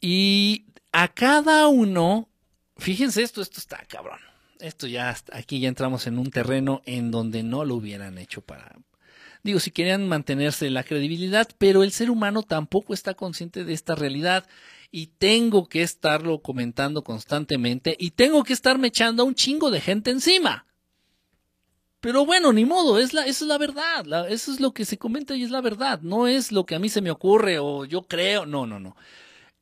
Y 0.00 0.66
a 0.92 1.08
cada 1.08 1.68
uno, 1.68 2.28
fíjense 2.76 3.22
esto, 3.22 3.40
esto 3.40 3.58
está 3.58 3.84
cabrón. 3.86 4.29
Esto 4.60 4.86
ya, 4.86 5.16
aquí 5.32 5.60
ya 5.60 5.68
entramos 5.68 6.06
en 6.06 6.18
un 6.18 6.30
terreno 6.30 6.82
en 6.84 7.10
donde 7.10 7.42
no 7.42 7.64
lo 7.64 7.76
hubieran 7.76 8.18
hecho 8.18 8.42
para, 8.42 8.76
digo, 9.42 9.60
si 9.60 9.70
querían 9.70 10.08
mantenerse 10.08 10.68
la 10.70 10.84
credibilidad, 10.84 11.48
pero 11.58 11.82
el 11.82 11.92
ser 11.92 12.10
humano 12.10 12.42
tampoco 12.42 12.94
está 12.94 13.14
consciente 13.14 13.64
de 13.64 13.72
esta 13.72 13.94
realidad 13.94 14.46
y 14.90 15.06
tengo 15.06 15.68
que 15.68 15.82
estarlo 15.82 16.40
comentando 16.40 17.02
constantemente 17.02 17.96
y 17.98 18.10
tengo 18.10 18.44
que 18.44 18.52
estarme 18.52 18.88
echando 18.88 19.22
a 19.22 19.26
un 19.26 19.34
chingo 19.34 19.70
de 19.70 19.80
gente 19.80 20.10
encima. 20.10 20.66
Pero 22.00 22.24
bueno, 22.24 22.52
ni 22.52 22.64
modo, 22.64 22.98
es 22.98 23.12
la, 23.12 23.22
esa 23.26 23.44
es 23.44 23.48
la 23.48 23.58
verdad, 23.58 24.30
eso 24.30 24.52
es 24.52 24.58
lo 24.60 24.72
que 24.72 24.86
se 24.86 24.96
comenta 24.96 25.36
y 25.36 25.42
es 25.42 25.50
la 25.50 25.60
verdad, 25.60 26.00
no 26.00 26.26
es 26.26 26.50
lo 26.50 26.64
que 26.64 26.74
a 26.74 26.78
mí 26.78 26.88
se 26.88 27.02
me 27.02 27.10
ocurre 27.10 27.58
o 27.58 27.84
yo 27.84 28.02
creo, 28.02 28.46
no, 28.46 28.66
no, 28.66 28.80
no. 28.80 28.96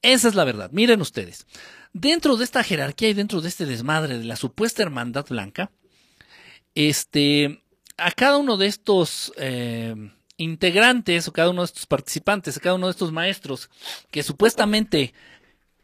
Esa 0.02 0.28
es 0.28 0.36
la 0.36 0.44
verdad. 0.44 0.70
Miren 0.72 1.00
ustedes, 1.00 1.46
dentro 1.92 2.36
de 2.36 2.44
esta 2.44 2.62
jerarquía 2.62 3.08
y 3.10 3.14
dentro 3.14 3.40
de 3.40 3.48
este 3.48 3.66
desmadre 3.66 4.18
de 4.18 4.24
la 4.24 4.36
supuesta 4.36 4.82
hermandad 4.82 5.26
blanca, 5.28 5.70
este, 6.74 7.62
a 7.96 8.12
cada 8.12 8.38
uno 8.38 8.56
de 8.56 8.66
estos 8.66 9.32
eh, 9.36 9.94
integrantes 10.36 11.28
o 11.28 11.32
cada 11.32 11.50
uno 11.50 11.62
de 11.62 11.66
estos 11.66 11.86
participantes, 11.86 12.56
a 12.56 12.60
cada 12.60 12.76
uno 12.76 12.86
de 12.86 12.92
estos 12.92 13.12
maestros 13.12 13.70
que 14.10 14.22
supuestamente 14.22 15.12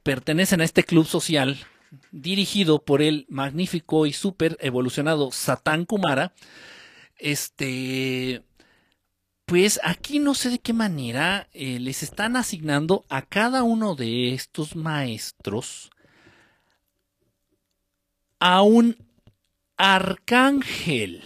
pertenecen 0.03 0.61
a 0.61 0.65
este 0.65 0.85
club 0.85 1.07
social 1.07 1.59
dirigido 2.13 2.85
por 2.85 3.03
el 3.03 3.27
magnífico 3.29 4.07
y 4.07 4.13
súper 4.13 4.57
evolucionado 4.61 5.31
Satán 5.33 5.85
Kumara, 5.85 6.33
este, 7.17 8.43
pues 9.47 9.81
aquí 9.83 10.19
no 10.19 10.35
sé 10.35 10.51
de 10.51 10.59
qué 10.59 10.73
manera 10.73 11.49
eh, 11.53 11.79
les 11.81 12.03
están 12.03 12.37
asignando 12.37 13.05
a 13.09 13.23
cada 13.23 13.63
uno 13.63 13.95
de 13.95 14.35
estos 14.35 14.77
maestros 14.77 15.91
a 18.47 18.61
un 18.61 18.95
arcángel. 19.79 21.23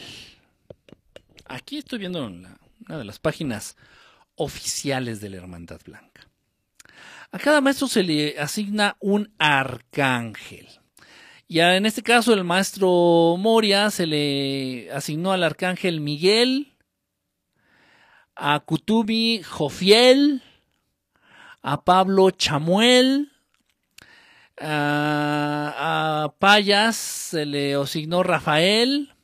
Aquí 1.47 1.79
estoy 1.79 1.99
viendo 1.99 2.25
una 2.25 2.97
de 2.97 3.05
las 3.05 3.19
páginas 3.19 3.77
oficiales 4.37 5.21
de 5.21 5.31
la 5.31 5.39
Hermandad 5.39 5.81
Blanca. 5.85 6.29
A 7.33 7.41
cada 7.41 7.61
maestro 7.61 7.89
se 7.89 8.05
le 8.05 8.39
asigna 8.39 8.97
un 9.01 9.35
arcángel. 9.37 10.69
Y 11.49 11.59
en 11.59 11.87
este 11.87 12.05
caso, 12.05 12.33
el 12.33 12.45
maestro 12.45 13.35
Moria 13.37 13.91
se 13.91 14.07
le 14.07 14.89
asignó 14.93 15.33
al 15.33 15.43
arcángel 15.43 16.01
Miguel, 16.01 16.77
a 18.37 18.61
Kutubi 18.61 19.43
Jofiel, 19.43 20.41
a 21.63 21.83
Pablo 21.83 22.31
Chamuel, 22.31 23.33
a, 24.61 26.35
Payas 26.39 26.97
se 26.97 27.47
le 27.47 27.75
asignó 27.75 28.23
Rafael, 28.23 29.15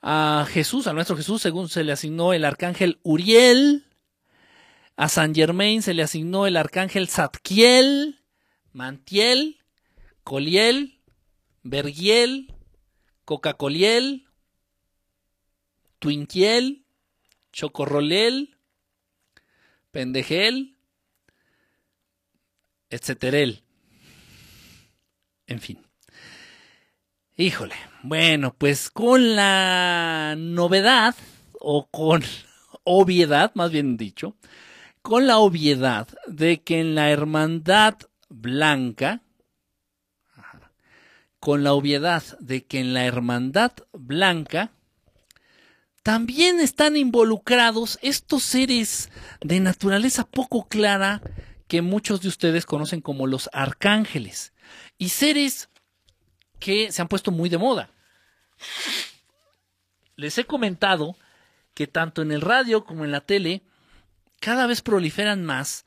a 0.00 0.46
Jesús, 0.48 0.86
a 0.86 0.92
nuestro 0.92 1.16
Jesús, 1.16 1.40
según 1.40 1.68
se 1.68 1.84
le 1.84 1.92
asignó 1.92 2.32
el 2.32 2.44
arcángel 2.44 2.98
Uriel, 3.02 3.86
a 4.96 5.08
San 5.08 5.34
Germain 5.34 5.82
se 5.82 5.94
le 5.94 6.02
asignó 6.02 6.46
el 6.46 6.56
arcángel 6.56 7.08
Zadkiel, 7.08 8.20
Mantiel, 8.72 9.58
Coliel, 10.24 11.00
Bergiel, 11.62 12.52
Coca-Coliel, 13.24 14.26
Twinquiel, 15.98 16.84
Chocorrolel, 17.52 18.56
Pendejel, 19.92 20.76
etcétera. 22.90 23.61
En 25.52 25.60
fin. 25.60 25.78
Híjole. 27.36 27.74
Bueno, 28.02 28.54
pues 28.56 28.88
con 28.88 29.36
la 29.36 30.34
novedad, 30.38 31.14
o 31.60 31.88
con 31.90 32.22
obviedad, 32.84 33.52
más 33.54 33.70
bien 33.70 33.98
dicho, 33.98 34.34
con 35.02 35.26
la 35.26 35.36
obviedad 35.36 36.08
de 36.26 36.62
que 36.62 36.80
en 36.80 36.94
la 36.94 37.10
hermandad 37.10 37.96
blanca, 38.30 39.20
con 41.38 41.62
la 41.64 41.74
obviedad 41.74 42.22
de 42.40 42.64
que 42.64 42.80
en 42.80 42.94
la 42.94 43.04
hermandad 43.04 43.72
blanca, 43.92 44.70
también 46.02 46.60
están 46.60 46.96
involucrados 46.96 47.98
estos 48.00 48.42
seres 48.42 49.10
de 49.42 49.60
naturaleza 49.60 50.24
poco 50.24 50.66
clara 50.66 51.20
que 51.68 51.82
muchos 51.82 52.22
de 52.22 52.28
ustedes 52.28 52.64
conocen 52.64 53.02
como 53.02 53.26
los 53.26 53.50
arcángeles 53.52 54.52
y 54.98 55.10
seres 55.10 55.68
que 56.58 56.92
se 56.92 57.02
han 57.02 57.08
puesto 57.08 57.30
muy 57.30 57.48
de 57.48 57.58
moda. 57.58 57.90
Les 60.16 60.38
he 60.38 60.44
comentado 60.44 61.16
que 61.74 61.86
tanto 61.86 62.22
en 62.22 62.32
el 62.32 62.40
radio 62.40 62.84
como 62.84 63.04
en 63.04 63.10
la 63.10 63.22
tele 63.22 63.62
cada 64.40 64.66
vez 64.66 64.82
proliferan 64.82 65.44
más 65.44 65.86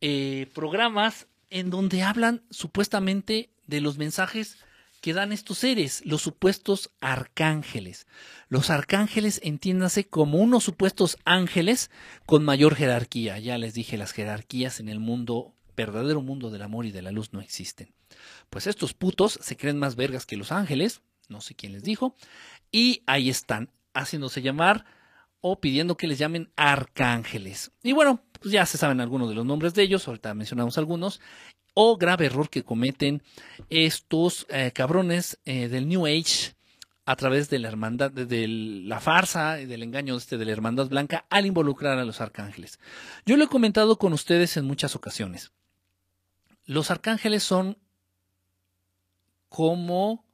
eh, 0.00 0.48
programas 0.54 1.26
en 1.50 1.70
donde 1.70 2.02
hablan 2.02 2.42
supuestamente 2.50 3.50
de 3.66 3.80
los 3.80 3.98
mensajes 3.98 4.58
que 5.00 5.12
dan 5.12 5.32
estos 5.32 5.58
seres, 5.58 6.02
los 6.04 6.22
supuestos 6.22 6.90
arcángeles. 7.00 8.06
Los 8.48 8.70
arcángeles 8.70 9.40
entiéndase 9.44 10.08
como 10.08 10.38
unos 10.38 10.64
supuestos 10.64 11.18
ángeles 11.24 11.90
con 12.26 12.44
mayor 12.44 12.74
jerarquía. 12.74 13.38
Ya 13.38 13.58
les 13.58 13.74
dije, 13.74 13.96
las 13.96 14.12
jerarquías 14.12 14.80
en 14.80 14.88
el 14.88 14.98
mundo, 14.98 15.54
verdadero 15.76 16.22
mundo 16.22 16.50
del 16.50 16.62
amor 16.62 16.86
y 16.86 16.90
de 16.90 17.02
la 17.02 17.12
luz 17.12 17.32
no 17.32 17.40
existen. 17.40 17.94
Pues 18.50 18.66
estos 18.66 18.94
putos 18.94 19.38
se 19.42 19.56
creen 19.56 19.78
más 19.78 19.96
vergas 19.96 20.26
que 20.26 20.36
los 20.36 20.52
ángeles, 20.52 21.02
no 21.28 21.40
sé 21.40 21.54
quién 21.54 21.72
les 21.72 21.82
dijo, 21.82 22.16
y 22.72 23.02
ahí 23.06 23.28
están, 23.28 23.70
haciéndose 23.94 24.42
llamar 24.42 24.84
o 25.40 25.60
pidiendo 25.60 25.96
que 25.96 26.06
les 26.06 26.18
llamen 26.18 26.50
arcángeles. 26.56 27.70
Y 27.82 27.92
bueno, 27.92 28.22
pues 28.40 28.52
ya 28.52 28.66
se 28.66 28.78
saben 28.78 29.00
algunos 29.00 29.28
de 29.28 29.34
los 29.34 29.46
nombres 29.46 29.74
de 29.74 29.82
ellos, 29.82 30.06
ahorita 30.08 30.34
mencionamos 30.34 30.78
algunos, 30.78 31.20
o 31.74 31.96
grave 31.96 32.26
error 32.26 32.50
que 32.50 32.64
cometen 32.64 33.22
estos 33.70 34.46
eh, 34.48 34.72
cabrones 34.74 35.38
eh, 35.44 35.68
del 35.68 35.88
New 35.88 36.06
Age 36.06 36.56
a 37.04 37.16
través 37.16 37.48
de 37.48 37.58
la 37.58 37.68
hermandad, 37.68 38.10
de 38.10 38.48
la 38.48 39.00
farsa 39.00 39.60
y 39.60 39.66
del 39.66 39.82
engaño 39.82 40.16
este 40.16 40.36
de 40.36 40.44
la 40.44 40.52
hermandad 40.52 40.88
blanca 40.88 41.24
al 41.30 41.46
involucrar 41.46 41.98
a 41.98 42.04
los 42.04 42.20
arcángeles. 42.20 42.78
Yo 43.24 43.36
lo 43.36 43.44
he 43.44 43.48
comentado 43.48 43.96
con 43.96 44.12
ustedes 44.12 44.56
en 44.56 44.66
muchas 44.66 44.94
ocasiones. 44.94 45.52
Los 46.66 46.90
arcángeles 46.90 47.42
son 47.42 47.78
como 49.48 50.24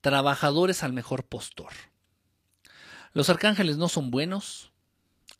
trabajadores 0.00 0.82
al 0.82 0.92
mejor 0.92 1.24
postor. 1.24 1.72
Los 3.12 3.30
arcángeles 3.30 3.76
no 3.76 3.88
son 3.88 4.10
buenos. 4.10 4.72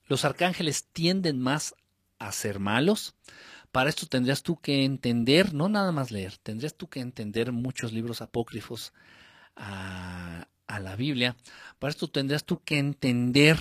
Los 0.07 0.25
arcángeles 0.25 0.87
tienden 0.93 1.41
más 1.41 1.75
a 2.19 2.33
ser 2.33 2.59
malos. 2.59 3.15
Para 3.73 3.91
esto 3.91 4.07
tendrías 4.07 4.43
tú 4.43 4.57
que 4.61 4.85
entender, 4.85 5.53
no 5.53 5.69
nada 5.69 5.93
más 5.93 6.11
leer, 6.11 6.39
tendrías 6.39 6.75
tú 6.75 6.89
que 6.89 7.01
entender 7.01 7.53
muchos 7.53 7.93
libros 7.93 8.23
apócrifos 8.23 8.93
a, 9.57 10.47
la 10.81 10.97
Biblia. 10.97 11.37
Para 11.79 11.91
esto 11.91 12.09
tendrías 12.09 12.45
tú 12.45 12.63
que 12.63 12.79
entender, 12.79 13.59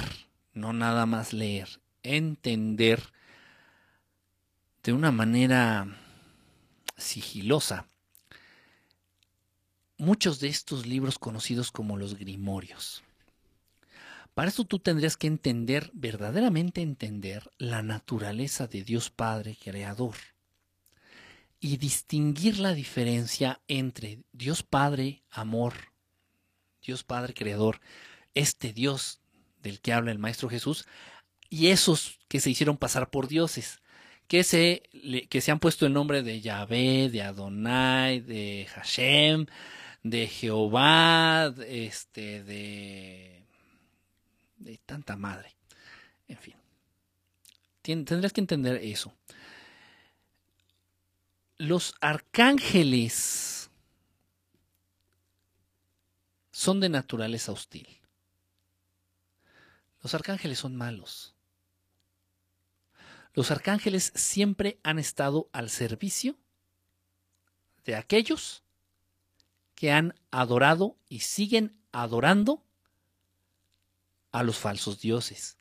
no 0.54 0.72
nada 0.72 1.06
más 1.06 1.34
leer, 1.34 1.82
entender 2.04 3.02
de 4.84 4.94
una 4.94 5.12
manera 5.12 5.88
sigilosa 6.96 7.88
muchos 9.98 10.40
de 10.40 10.48
estos 10.48 10.86
libros 10.86 11.20
conocidos 11.20 11.72
como 11.72 11.98
los 11.98 12.18
grimorios. 12.18 13.04
Para 14.34 14.50
eso 14.50 14.66
tú 14.66 14.78
tendrías 14.78 15.18
que 15.18 15.28
entender, 15.28 15.90
verdaderamente 15.94 16.82
entender, 16.82 17.50
la 17.58 17.82
naturaleza 17.82 18.68
de 18.68 18.84
Dios 18.84 19.10
Padre 19.10 19.58
Creador 19.62 20.16
y 21.60 21.78
distinguir 21.78 22.60
la 22.60 22.74
diferencia 22.74 23.60
entre 23.68 24.20
Dios 24.32 24.62
Padre, 24.62 25.24
amor, 25.32 25.74
Dios 26.84 27.04
Padre 27.04 27.34
Creador, 27.34 27.82
este 28.36 28.74
Dios 28.74 29.22
del 29.64 29.82
que 29.82 29.94
habla 29.94 30.12
el 30.12 30.20
Maestro 30.20 30.50
Jesús, 30.50 30.86
y 31.50 31.68
esos 31.68 32.20
que 32.28 32.40
se 32.40 32.52
hicieron 32.52 32.78
pasar 32.78 33.10
por 33.10 33.28
dioses, 33.28 33.82
que 34.28 34.44
se, 34.44 34.84
que 35.30 35.42
se 35.42 35.52
han 35.52 35.60
puesto 35.60 35.86
el 35.86 35.94
nombre 35.94 36.22
de 36.22 36.42
Yahvé, 36.42 37.10
de 37.10 37.24
Adonai, 37.24 38.20
de 38.20 38.68
Hashem, 38.76 39.48
de 40.04 40.28
Jehová, 40.28 41.54
este, 41.66 42.44
de 42.44 43.38
de 44.58 44.78
tanta 44.80 45.16
madre. 45.16 45.56
En 46.28 46.38
fin. 46.38 46.56
Tendrás 47.82 48.34
que 48.34 48.42
entender 48.42 48.76
eso. 48.84 49.14
Los 51.58 51.96
arcángeles 52.02 53.70
son 56.52 56.80
de 56.80 56.90
naturaleza 56.90 57.52
hostil. 57.52 57.88
Los 60.02 60.14
arcángeles 60.14 60.60
son 60.60 60.76
malos. 60.76 61.34
Los 63.34 63.52
arcángeles 63.52 64.12
siempre 64.16 64.80
han 64.84 65.00
estado 65.00 65.50
al 65.54 65.70
servicio 65.70 66.36
de 67.86 67.96
aquellos 67.96 68.64
que 69.78 69.92
han 69.92 70.20
adorado 70.32 70.98
y 71.08 71.20
siguen 71.20 71.80
adorando 71.92 72.66
a 74.32 74.42
los 74.42 74.58
falsos 74.58 75.00
dioses, 75.00 75.60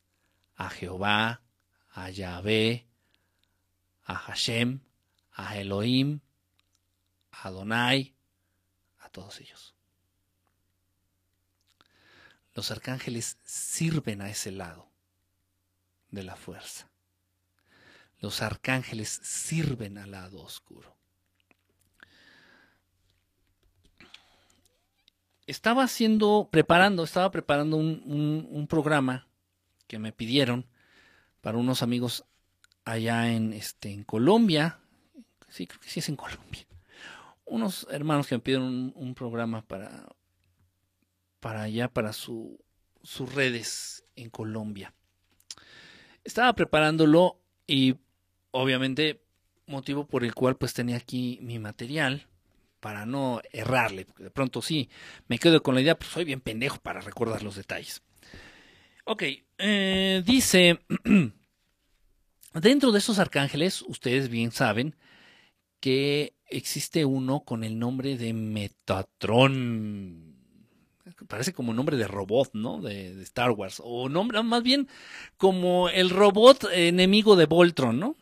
a 0.55 0.71
Jehová, 0.71 1.43
a 1.91 2.09
Yahvé, 2.09 2.87
a 4.05 4.15
Hashem, 4.15 4.81
a 5.33 5.59
Elohim, 5.59 6.21
a 7.29 7.49
Adonai, 7.49 8.15
a 8.97 9.09
todos 9.09 9.39
ellos. 9.39 9.75
Los 12.55 12.71
arcángeles 12.71 13.37
sirven 13.43 14.23
a 14.23 14.31
ese 14.31 14.49
lado 14.49 14.89
de 16.09 16.23
la 16.23 16.35
fuerza. 16.35 16.89
Los 18.17 18.41
arcángeles 18.41 19.19
sirven 19.21 19.99
al 19.99 20.09
lado 20.09 20.41
oscuro. 20.41 20.96
Estaba 25.47 25.83
haciendo, 25.83 26.49
preparando, 26.51 27.03
estaba 27.03 27.31
preparando 27.31 27.77
un, 27.77 28.67
programa 28.69 29.27
que 29.87 29.97
me 29.97 30.11
pidieron 30.11 30.67
para 31.41 31.57
unos 31.57 31.81
amigos 31.81 32.25
allá 32.83 33.31
en, 33.31 33.53
este, 33.53 33.91
en 33.91 34.03
Colombia. 34.03 34.79
Sí, 35.47 35.65
creo 35.65 35.79
que 35.79 35.89
sí 35.89 36.01
es 36.01 36.09
en 36.09 36.17
Colombia. 36.17 36.67
unos 37.45 37.87
hermanos 37.89 38.27
que 38.27 38.35
me 38.35 38.41
pidieron 38.41 38.91
un, 38.93 39.15
programa 39.15 39.61
para, 39.61 40.09
para 41.39 41.63
allá, 41.63 41.87
para 41.87 42.11
su, 42.11 42.59
sus 43.01 43.33
redes 43.33 44.03
en 44.17 44.29
Colombia. 44.29 44.93
Estaba 46.25 46.53
preparándolo 46.53 47.39
y 47.65 47.95
obviamente 48.51 49.23
motivo 49.65 50.07
por 50.07 50.25
el 50.25 50.35
cual 50.35 50.57
pues 50.57 50.73
tenía 50.73 50.97
aquí 50.97 51.39
mi 51.41 51.57
material 51.57 52.27
para 52.87 53.05
no 53.05 53.41
errarle, 53.51 54.05
porque 54.05 54.23
de 54.23 54.31
pronto 54.31 54.61
sí, 54.61 54.89
me 55.27 55.39
quedo 55.39 55.61
con 55.61 55.75
la 55.75 55.81
idea, 55.81 55.99
pues 55.99 56.09
soy 56.09 56.23
bien 56.23 56.39
pendejo 56.39 56.77
para 56.77 57.01
recordar 57.01 57.43
los 57.43 57.57
detalles. 57.57 58.01
Ok, 59.03 59.23
eh, 59.57 60.23
dice, 60.25 60.79
dentro 62.53 62.93
de 62.93 62.99
esos 62.99 63.19
arcángeles, 63.19 63.81
ustedes 63.81 64.29
bien 64.29 64.53
saben 64.53 64.95
que 65.81 66.37
existe 66.45 67.03
uno 67.03 67.41
con 67.41 67.65
el 67.65 67.77
nombre 67.77 68.15
de 68.15 68.31
Metatron. 68.31 68.77
Parece 71.27 71.51
como 71.51 71.73
nombre 71.73 71.97
de 71.97 72.07
robot, 72.07 72.51
¿no? 72.53 72.79
De, 72.79 73.21
Star 73.23 73.51
Wars. 73.51 73.81
O 73.83 74.07
nombre, 74.07 74.41
más 74.43 74.63
bien 74.63 74.87
como 75.35 75.89
el 75.89 76.09
robot 76.09 76.69
enemigo 76.71 77.35
de 77.35 77.47
Voltron, 77.47 77.99
¿no? 77.99 78.15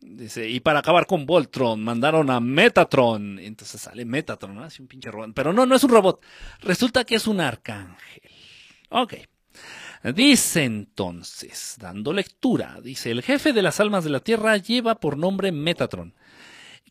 Dice, 0.00 0.48
y 0.48 0.60
para 0.60 0.78
acabar 0.78 1.06
con 1.06 1.26
Voltron, 1.26 1.82
mandaron 1.82 2.30
a 2.30 2.40
Metatron. 2.40 3.38
Entonces 3.38 3.80
sale 3.80 4.04
Metatron, 4.04 4.54
¿no? 4.54 4.64
Así 4.64 4.80
un 4.80 4.88
pinche 4.88 5.10
robot. 5.10 5.32
Pero 5.34 5.52
no, 5.52 5.66
no 5.66 5.76
es 5.76 5.84
un 5.84 5.90
robot. 5.90 6.24
Resulta 6.60 7.04
que 7.04 7.16
es 7.16 7.26
un 7.26 7.40
arcángel. 7.40 8.22
Ok. 8.88 9.14
Dice 10.14 10.64
entonces, 10.64 11.76
dando 11.78 12.14
lectura, 12.14 12.80
dice, 12.82 13.10
el 13.10 13.22
jefe 13.22 13.52
de 13.52 13.60
las 13.60 13.80
almas 13.80 14.02
de 14.02 14.08
la 14.08 14.20
tierra 14.20 14.56
lleva 14.56 14.94
por 14.94 15.18
nombre 15.18 15.52
Metatron 15.52 16.14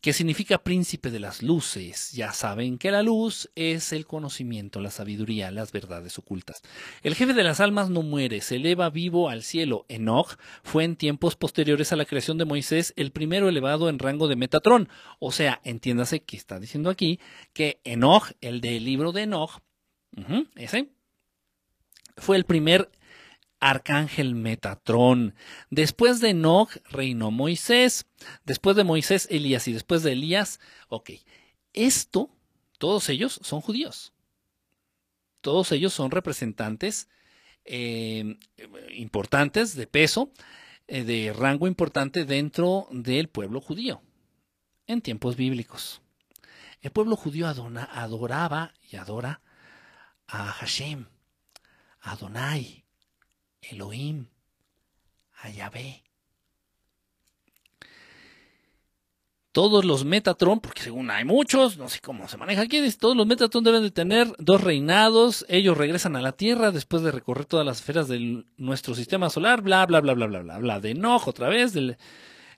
que 0.00 0.12
significa 0.12 0.62
príncipe 0.62 1.10
de 1.10 1.20
las 1.20 1.42
luces. 1.42 2.12
Ya 2.12 2.32
saben 2.32 2.78
que 2.78 2.90
la 2.90 3.02
luz 3.02 3.50
es 3.54 3.92
el 3.92 4.06
conocimiento, 4.06 4.80
la 4.80 4.90
sabiduría, 4.90 5.50
las 5.50 5.72
verdades 5.72 6.18
ocultas. 6.18 6.62
El 7.02 7.14
jefe 7.14 7.34
de 7.34 7.44
las 7.44 7.60
almas 7.60 7.90
no 7.90 8.02
muere, 8.02 8.40
se 8.40 8.56
eleva 8.56 8.90
vivo 8.90 9.28
al 9.28 9.42
cielo. 9.42 9.84
Enoch 9.88 10.36
fue 10.62 10.84
en 10.84 10.96
tiempos 10.96 11.36
posteriores 11.36 11.92
a 11.92 11.96
la 11.96 12.04
creación 12.04 12.38
de 12.38 12.44
Moisés 12.44 12.94
el 12.96 13.12
primero 13.12 13.48
elevado 13.48 13.88
en 13.88 13.98
rango 13.98 14.28
de 14.28 14.36
Metatrón. 14.36 14.88
O 15.18 15.32
sea, 15.32 15.60
entiéndase 15.64 16.22
que 16.22 16.36
está 16.36 16.58
diciendo 16.58 16.90
aquí 16.90 17.20
que 17.52 17.80
Enoch, 17.84 18.32
el 18.40 18.60
del 18.60 18.84
libro 18.84 19.12
de 19.12 19.22
Enoch, 19.22 19.60
ese, 20.56 20.90
fue 22.16 22.36
el 22.36 22.44
primer 22.44 22.90
arcángel 23.60 24.34
Metatrón. 24.34 25.34
Después 25.70 26.20
de 26.20 26.30
Enoch 26.30 26.76
reinó 26.90 27.30
Moisés, 27.30 28.06
después 28.44 28.74
de 28.76 28.84
Moisés 28.84 29.28
Elías 29.30 29.68
y 29.68 29.72
después 29.72 30.02
de 30.02 30.12
Elías, 30.12 30.58
ok, 30.88 31.10
esto, 31.72 32.30
todos 32.78 33.08
ellos 33.08 33.38
son 33.42 33.60
judíos. 33.60 34.12
Todos 35.40 35.72
ellos 35.72 35.92
son 35.92 36.10
representantes 36.10 37.08
eh, 37.64 38.38
importantes 38.94 39.76
de 39.76 39.86
peso, 39.86 40.32
eh, 40.88 41.04
de 41.04 41.32
rango 41.32 41.66
importante 41.66 42.24
dentro 42.24 42.88
del 42.90 43.28
pueblo 43.28 43.60
judío 43.60 44.02
en 44.86 45.02
tiempos 45.02 45.36
bíblicos. 45.36 46.02
El 46.80 46.90
pueblo 46.90 47.14
judío 47.14 47.46
adoraba 47.46 48.74
y 48.90 48.96
adora 48.96 49.40
a 50.26 50.46
Hashem, 50.46 51.06
a 52.00 52.12
Adonai, 52.12 52.84
Elohim, 53.62 54.26
a. 55.42 55.70
Todos 59.52 59.84
los 59.84 60.04
Metatron, 60.04 60.60
porque 60.60 60.82
según 60.82 61.10
hay 61.10 61.24
muchos, 61.24 61.76
no 61.76 61.88
sé 61.88 61.98
cómo 62.00 62.28
se 62.28 62.36
maneja 62.36 62.62
aquí, 62.62 62.80
todos 62.92 63.16
los 63.16 63.26
Metatron 63.26 63.64
deben 63.64 63.82
de 63.82 63.90
tener 63.90 64.28
dos 64.38 64.60
reinados, 64.60 65.44
ellos 65.48 65.76
regresan 65.76 66.14
a 66.14 66.22
la 66.22 66.32
Tierra 66.32 66.70
después 66.70 67.02
de 67.02 67.10
recorrer 67.10 67.46
todas 67.46 67.66
las 67.66 67.78
esferas 67.78 68.06
de 68.06 68.44
nuestro 68.56 68.94
sistema 68.94 69.28
solar, 69.28 69.60
bla, 69.62 69.84
bla, 69.86 70.00
bla, 70.00 70.14
bla, 70.14 70.26
bla, 70.28 70.42
bla, 70.42 70.58
bla, 70.58 70.80
de 70.80 70.90
enojo 70.90 71.30
otra 71.30 71.48
vez, 71.48 71.74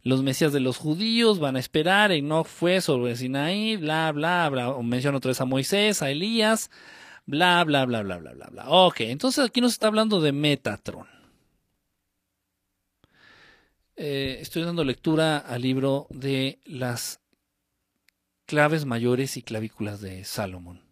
los 0.02 0.22
mesías 0.22 0.52
de 0.52 0.60
los 0.60 0.76
judíos 0.76 1.38
van 1.38 1.56
a 1.56 1.60
esperar, 1.60 2.12
Enoch 2.12 2.46
fue 2.46 2.82
sobre 2.82 3.16
Sinaí, 3.16 3.76
bla, 3.76 4.12
bla, 4.12 4.50
bla, 4.50 4.70
o 4.70 4.82
menciona 4.82 5.16
otra 5.16 5.30
vez 5.30 5.40
a 5.40 5.46
Moisés, 5.46 6.02
a 6.02 6.10
Elías, 6.10 6.70
bla, 7.26 7.64
bla, 7.64 7.84
bla, 7.86 8.02
bla, 8.02 8.18
bla, 8.18 8.32
bla, 8.32 8.46
bla. 8.48 8.68
Ok, 8.68 9.00
entonces 9.00 9.44
aquí 9.44 9.60
nos 9.60 9.72
está 9.72 9.86
hablando 9.88 10.20
de 10.20 10.32
Metatron. 10.32 11.06
Eh, 13.96 14.38
estoy 14.40 14.62
dando 14.62 14.84
lectura 14.84 15.38
al 15.38 15.62
libro 15.62 16.06
de 16.10 16.60
las 16.64 17.20
claves 18.46 18.84
mayores 18.84 19.36
y 19.36 19.42
clavículas 19.42 20.00
de 20.00 20.24
Salomón. 20.24 20.82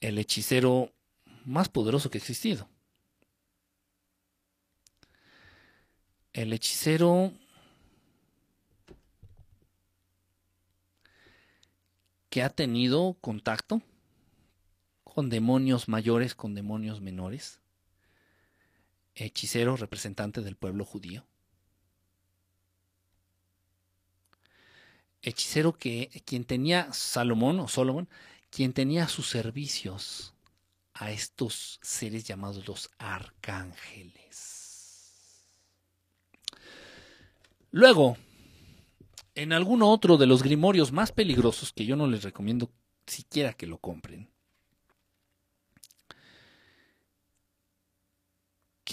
El 0.00 0.18
hechicero 0.18 0.92
más 1.44 1.68
poderoso 1.68 2.10
que 2.10 2.18
ha 2.18 2.20
existido. 2.20 2.68
El 6.32 6.52
hechicero 6.52 7.32
que 12.28 12.42
ha 12.42 12.50
tenido 12.50 13.16
contacto 13.20 13.80
con 15.14 15.30
demonios 15.30 15.88
mayores, 15.88 16.34
con 16.34 16.56
demonios 16.56 17.00
menores. 17.00 17.60
Hechicero, 19.14 19.76
representante 19.76 20.40
del 20.40 20.56
pueblo 20.56 20.84
judío. 20.84 21.24
Hechicero 25.22 25.72
que 25.72 26.10
quien 26.26 26.44
tenía 26.44 26.92
Salomón 26.92 27.60
o 27.60 27.68
Solomon, 27.68 28.08
quien 28.50 28.72
tenía 28.72 29.06
sus 29.06 29.28
servicios 29.28 30.34
a 30.94 31.12
estos 31.12 31.78
seres 31.80 32.24
llamados 32.24 32.66
los 32.66 32.90
arcángeles. 32.98 34.34
Luego, 37.70 38.16
en 39.36 39.52
alguno 39.52 39.90
otro 39.90 40.16
de 40.16 40.26
los 40.26 40.42
grimorios 40.42 40.90
más 40.90 41.12
peligrosos 41.12 41.72
que 41.72 41.86
yo 41.86 41.94
no 41.94 42.08
les 42.08 42.24
recomiendo 42.24 42.72
siquiera 43.06 43.52
que 43.52 43.68
lo 43.68 43.78
compren, 43.78 44.33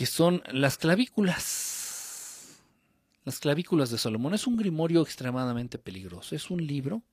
que 0.02 0.08
son 0.08 0.42
las 0.52 0.80
clavículas. 0.80 2.58
Las 3.24 3.38
clavículas 3.38 3.92
de 3.92 4.00
Salomón 4.00 4.34
es 4.34 4.48
un 4.48 4.58
grimorio 4.58 5.04
extremadamente 5.04 5.78
peligroso. 5.78 6.34
Es 6.34 6.50
un 6.50 6.66
libro 6.66 7.04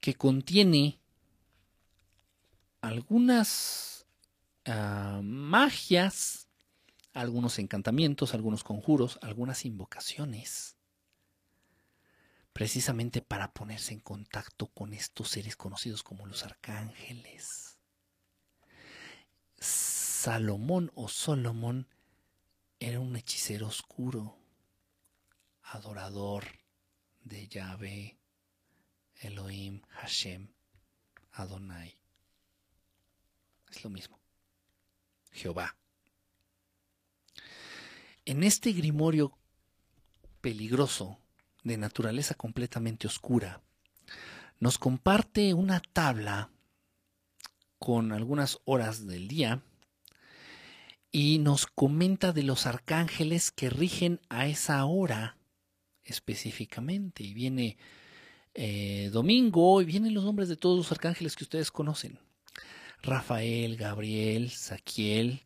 que 0.00 0.14
contiene 0.14 0.98
algunas 2.80 4.04
ah, 4.66 5.20
magias, 5.22 6.48
algunos 7.12 7.60
encantamientos, 7.60 8.34
algunos 8.34 8.64
conjuros, 8.64 9.20
algunas 9.22 9.64
invocaciones, 9.64 10.76
precisamente 12.52 13.22
para 13.22 13.52
ponerse 13.52 13.94
en 13.94 14.00
contacto 14.00 14.66
con 14.66 14.92
estos 14.92 15.28
seres 15.28 15.54
conocidos 15.54 16.02
como 16.02 16.26
los 16.26 16.44
arcángeles 16.44 17.78
Salomón 20.22 20.92
o 20.96 21.08
Solomón 21.08 21.88
era 22.78 23.00
un 23.00 23.16
hechicero 23.16 23.68
oscuro, 23.68 24.36
adorador 25.62 26.44
de 27.24 27.48
Yahvé, 27.48 28.18
Elohim, 29.22 29.80
Hashem, 29.88 30.48
Adonai. 31.32 31.96
Es 33.70 33.82
lo 33.82 33.88
mismo. 33.88 34.20
Jehová. 35.32 35.74
En 38.26 38.42
este 38.42 38.72
grimorio 38.72 39.38
peligroso, 40.42 41.18
de 41.64 41.78
naturaleza 41.78 42.34
completamente 42.34 43.06
oscura, 43.06 43.62
nos 44.58 44.76
comparte 44.76 45.54
una 45.54 45.80
tabla 45.80 46.50
con 47.78 48.12
algunas 48.12 48.58
horas 48.66 49.06
del 49.06 49.26
día 49.26 49.62
y 51.12 51.38
nos 51.38 51.66
comenta 51.66 52.32
de 52.32 52.42
los 52.42 52.66
arcángeles 52.66 53.50
que 53.50 53.70
rigen 53.70 54.20
a 54.28 54.46
esa 54.46 54.84
hora 54.84 55.36
específicamente. 56.04 57.24
Y 57.24 57.34
viene 57.34 57.76
eh, 58.54 59.10
Domingo 59.12 59.82
y 59.82 59.84
vienen 59.84 60.14
los 60.14 60.24
nombres 60.24 60.48
de 60.48 60.56
todos 60.56 60.76
los 60.76 60.92
arcángeles 60.92 61.36
que 61.36 61.44
ustedes 61.44 61.70
conocen. 61.70 62.18
Rafael, 63.02 63.76
Gabriel, 63.76 64.50
Saquiel, 64.50 65.42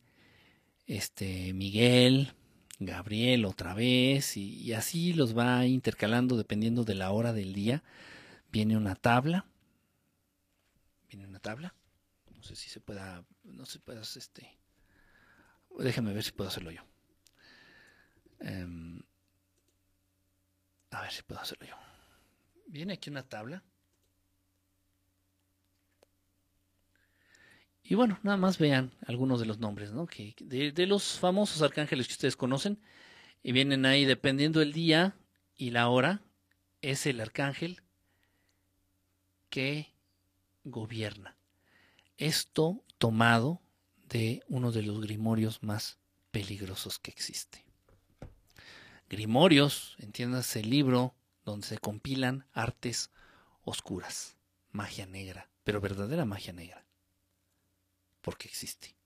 este, 0.86 1.52
Miguel, 1.54 2.34
Gabriel 2.80 3.44
otra 3.44 3.74
vez, 3.74 4.36
y, 4.36 4.72
así 4.72 5.12
los 5.12 5.36
va 5.36 5.64
intercalando 5.66 6.36
dependiendo 6.36 6.84
de 6.84 6.94
la 6.94 7.10
hora 7.12 7.32
del 7.32 7.52
día. 7.52 7.82
Viene 8.50 8.76
una 8.76 8.96
tabla. 8.96 9.46
Viene 11.08 11.26
una 11.26 11.38
tabla. 11.38 11.74
No 12.36 12.42
sé 12.42 12.56
si 12.56 12.68
se 12.68 12.80
pueda, 12.80 13.24
no 13.44 13.66
se 13.66 13.78
pueda, 13.78 14.02
este, 14.02 14.58
Déjame 15.78 16.12
ver 16.12 16.22
si 16.22 16.32
puedo 16.32 16.48
hacerlo 16.48 16.70
yo. 16.70 16.82
Em, 18.40 19.00
a 20.90 21.02
ver 21.02 21.12
si 21.12 21.22
puedo 21.22 21.40
hacerlo 21.40 21.66
yo. 21.66 21.76
viene 22.66 22.94
aquí 22.94 23.10
una 23.10 23.22
tabla. 23.22 23.62
Y 27.82 27.94
bueno, 27.94 28.18
nada 28.22 28.36
más 28.36 28.58
vean 28.58 28.92
algunos 29.06 29.40
de 29.40 29.46
los 29.46 29.58
nombres, 29.58 29.92
¿no? 29.92 30.06
Que 30.06 30.34
de, 30.40 30.72
de, 30.72 30.86
los 30.86 31.18
famosos 31.18 31.60
arcángeles 31.62 32.06
que 32.06 32.14
ustedes 32.14 32.36
conocen. 32.36 32.80
Y 33.42 33.52
vienen 33.52 33.84
ahí, 33.84 34.06
dependiendo 34.06 34.62
el 34.62 34.72
día 34.72 35.16
y 35.54 35.70
la 35.70 35.88
hora, 35.88 36.22
es 36.80 37.06
el 37.06 37.20
arcángel 37.20 37.82
que 39.50 39.94
gobierna. 40.64 41.36
Esto 42.16 42.82
tomado 42.98 43.60
de 44.08 44.42
uno 44.48 44.72
de 44.72 44.82
los 44.82 45.00
grimorios 45.00 45.62
más 45.62 45.98
peligrosos 46.30 46.98
que 46.98 47.10
existe. 47.10 47.64
Grimorios, 49.08 49.96
entiendas 49.98 50.56
el 50.56 50.70
libro 50.70 51.14
donde 51.44 51.66
se 51.66 51.78
compilan 51.78 52.46
artes 52.52 53.10
oscuras, 53.62 54.36
magia 54.72 55.06
negra, 55.06 55.50
pero 55.62 55.80
verdadera 55.80 56.24
magia 56.24 56.52
negra, 56.52 56.84
porque 58.20 58.48
existe. 58.48 58.96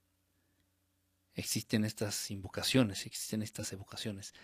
Existen 1.34 1.84
estas 1.84 2.30
invocaciones, 2.30 3.06
existen 3.06 3.42
estas 3.42 3.72
evocaciones, 3.72 4.34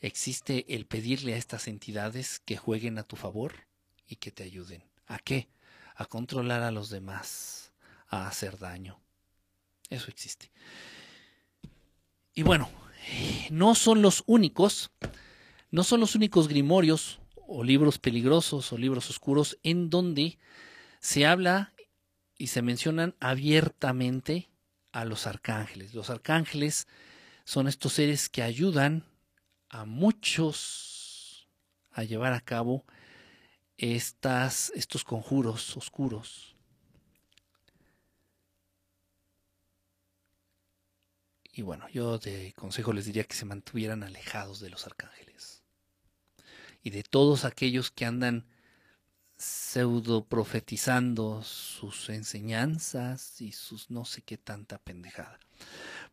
existe 0.00 0.74
el 0.74 0.86
pedirle 0.86 1.34
a 1.34 1.38
estas 1.38 1.66
entidades 1.66 2.40
que 2.40 2.56
jueguen 2.56 2.98
a 2.98 3.02
tu 3.04 3.16
favor 3.16 3.54
y 4.06 4.16
que 4.16 4.30
te 4.30 4.44
ayuden. 4.44 4.84
¿A 5.06 5.18
qué? 5.18 5.48
A 5.94 6.04
controlar 6.04 6.62
a 6.62 6.70
los 6.70 6.90
demás, 6.90 7.72
a 8.08 8.28
hacer 8.28 8.58
daño. 8.58 9.00
Eso 9.90 10.10
existe. 10.10 10.50
Y 12.34 12.42
bueno, 12.42 12.68
no 13.50 13.74
son 13.74 14.02
los 14.02 14.22
únicos, 14.26 14.90
no 15.70 15.84
son 15.84 16.00
los 16.00 16.14
únicos 16.14 16.48
grimorios 16.48 17.20
o 17.46 17.62
libros 17.62 17.98
peligrosos 17.98 18.72
o 18.72 18.78
libros 18.78 19.08
oscuros 19.10 19.58
en 19.62 19.88
donde 19.88 20.38
se 21.00 21.26
habla 21.26 21.72
y 22.36 22.48
se 22.48 22.62
mencionan 22.62 23.14
abiertamente 23.20 24.50
a 24.92 25.04
los 25.04 25.26
arcángeles. 25.26 25.94
Los 25.94 26.10
arcángeles 26.10 26.88
son 27.44 27.68
estos 27.68 27.92
seres 27.94 28.28
que 28.28 28.42
ayudan 28.42 29.04
a 29.68 29.84
muchos 29.84 31.48
a 31.92 32.04
llevar 32.04 32.34
a 32.34 32.40
cabo 32.40 32.84
estas, 33.78 34.70
estos 34.74 35.04
conjuros 35.04 35.76
oscuros. 35.76 36.55
Y 41.56 41.62
bueno, 41.62 41.88
yo 41.88 42.18
de 42.18 42.52
consejo 42.54 42.92
les 42.92 43.06
diría 43.06 43.24
que 43.24 43.34
se 43.34 43.46
mantuvieran 43.46 44.02
alejados 44.02 44.60
de 44.60 44.68
los 44.68 44.86
arcángeles 44.86 45.62
y 46.82 46.90
de 46.90 47.02
todos 47.02 47.46
aquellos 47.46 47.90
que 47.90 48.04
andan 48.04 48.44
pseudo 49.38 50.26
profetizando 50.26 51.42
sus 51.42 52.10
enseñanzas 52.10 53.40
y 53.40 53.52
sus 53.52 53.90
no 53.90 54.04
sé 54.04 54.20
qué 54.20 54.36
tanta 54.36 54.76
pendejada. 54.76 55.40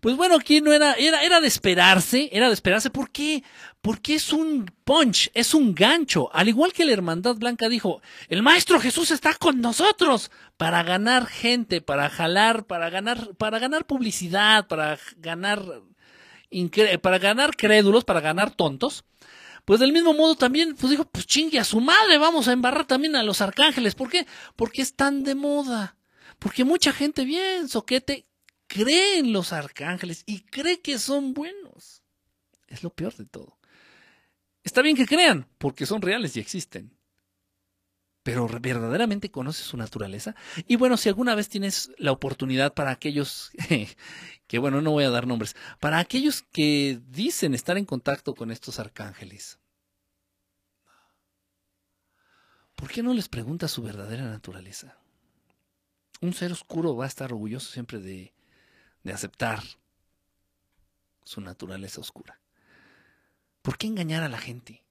Pues 0.04 0.18
bueno, 0.18 0.36
aquí 0.36 0.60
no 0.60 0.74
era, 0.74 0.96
era, 0.96 1.24
era 1.24 1.40
de 1.40 1.48
esperarse, 1.48 2.28
era 2.34 2.50
de 2.50 2.54
esperarse. 2.54 2.90
¿Por 2.90 3.10
qué? 3.10 3.42
Porque 3.82 4.16
es 4.16 4.34
un 4.34 4.70
punch, 4.84 5.32
es 5.34 5.54
un 5.54 5.74
gancho. 5.74 6.30
Al 6.34 6.50
igual 6.50 6.74
que 6.74 6.84
la 6.84 6.92
Hermandad 6.92 7.38
Blanca 7.38 7.70
dijo, 7.70 8.02
el 8.28 8.44
Maestro 8.44 8.82
Jesús 8.82 9.12
está 9.12 9.34
con 9.36 9.62
nosotros 9.62 10.30
para 10.58 10.84
ganar 10.84 11.28
gente, 11.28 11.80
para 11.80 12.10
jalar, 12.10 12.66
para 12.66 12.90
ganar, 12.90 13.34
para 13.38 13.60
ganar 13.60 13.86
publicidad, 13.86 14.68
para 14.68 15.00
ganar, 15.20 15.64
para 17.02 17.18
ganar 17.18 17.56
crédulos, 17.56 18.04
para 18.04 18.20
ganar 18.20 18.52
tontos. 18.52 19.06
Pues 19.64 19.80
del 19.80 19.94
mismo 19.94 20.14
modo 20.14 20.36
también, 20.36 20.76
pues 20.76 20.92
dijo, 20.92 21.06
pues 21.06 21.26
chingue 21.26 21.60
a 21.60 21.64
su 21.64 21.80
madre, 21.80 22.18
vamos 22.18 22.50
a 22.50 22.52
embarrar 22.52 22.86
también 22.86 23.16
a 23.16 23.24
los 23.24 23.40
arcángeles. 23.40 23.96
¿Por 23.96 24.10
qué? 24.10 24.28
Porque 24.58 24.82
están 24.82 25.24
de 25.24 25.36
moda. 25.36 25.96
Porque 26.40 26.66
mucha 26.66 26.92
gente 26.92 27.24
bien 27.24 27.70
soquete 27.70 28.26
cree 28.74 29.20
en 29.20 29.34
los 29.34 29.54
arcángeles 29.54 30.24
y 30.26 30.42
cree 30.42 30.82
que 30.82 30.98
son 30.98 31.36
buenos. 31.36 32.02
Es 32.68 32.82
lo 32.82 32.90
peor 32.90 33.16
de 33.16 33.26
todo. 33.26 33.60
Está 34.64 34.82
bien 34.82 34.96
que 34.96 35.06
crean, 35.06 35.48
porque 35.60 35.86
son 35.86 36.02
reales 36.02 36.36
y 36.36 36.40
existen. 36.40 36.98
Pero 38.24 38.48
verdaderamente 38.48 39.30
conoces 39.30 39.66
su 39.66 39.78
naturaleza. 39.78 40.36
Y 40.68 40.78
bueno, 40.78 40.98
si 40.98 41.08
alguna 41.10 41.36
vez 41.36 41.50
tienes 41.50 41.92
la 42.00 42.12
oportunidad 42.12 42.74
para 42.74 42.90
aquellos, 42.90 43.52
que 44.48 44.58
bueno, 44.58 44.82
no 44.82 44.92
voy 44.92 45.04
a 45.04 45.12
dar 45.12 45.28
nombres, 45.28 45.56
para 45.80 46.00
aquellos 46.00 46.42
que 46.42 47.00
dicen 47.10 47.54
estar 47.54 47.78
en 47.78 47.86
contacto 47.86 48.34
con 48.34 48.50
estos 48.50 48.80
arcángeles, 48.80 49.60
¿por 52.76 52.90
qué 52.90 53.04
no 53.04 53.14
les 53.14 53.30
preguntas 53.30 53.70
su 53.70 53.84
verdadera 53.84 54.24
naturaleza? 54.24 54.98
Un 56.22 56.34
ser 56.34 56.52
oscuro 56.52 56.96
va 56.96 57.06
a 57.06 57.10
estar 57.10 57.34
orgulloso 57.34 57.70
siempre 57.72 58.00
de, 58.00 58.34
de 59.04 59.14
aceptar 59.14 59.62
su 61.24 61.42
naturaleza 61.42 62.02
oscura. 62.02 62.40
¿Por 63.62 63.78
qué 63.78 63.88
engañar 63.88 64.24
a 64.24 64.30
la 64.30 64.38
gente? 64.38 64.84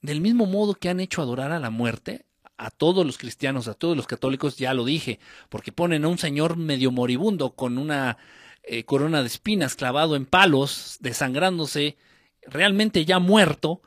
Del 0.00 0.20
mismo 0.20 0.46
modo 0.46 0.74
que 0.74 0.88
han 0.88 1.00
hecho 1.00 1.22
adorar 1.22 1.52
a 1.52 1.60
la 1.60 1.70
muerte, 1.70 2.26
a 2.56 2.70
todos 2.70 3.04
los 3.04 3.18
cristianos, 3.18 3.68
a 3.68 3.74
todos 3.74 3.96
los 3.96 4.06
católicos, 4.06 4.56
ya 4.56 4.74
lo 4.74 4.84
dije, 4.84 5.18
porque 5.48 5.72
ponen 5.72 6.04
a 6.04 6.08
un 6.08 6.18
señor 6.18 6.56
medio 6.56 6.90
moribundo 6.90 7.54
con 7.54 7.78
una 7.78 8.18
eh, 8.62 8.84
corona 8.84 9.20
de 9.20 9.26
espinas 9.26 9.74
clavado 9.74 10.14
en 10.14 10.26
palos, 10.26 10.96
desangrándose, 11.00 11.96
realmente 12.42 13.04
ya 13.04 13.18
muerto, 13.18 13.82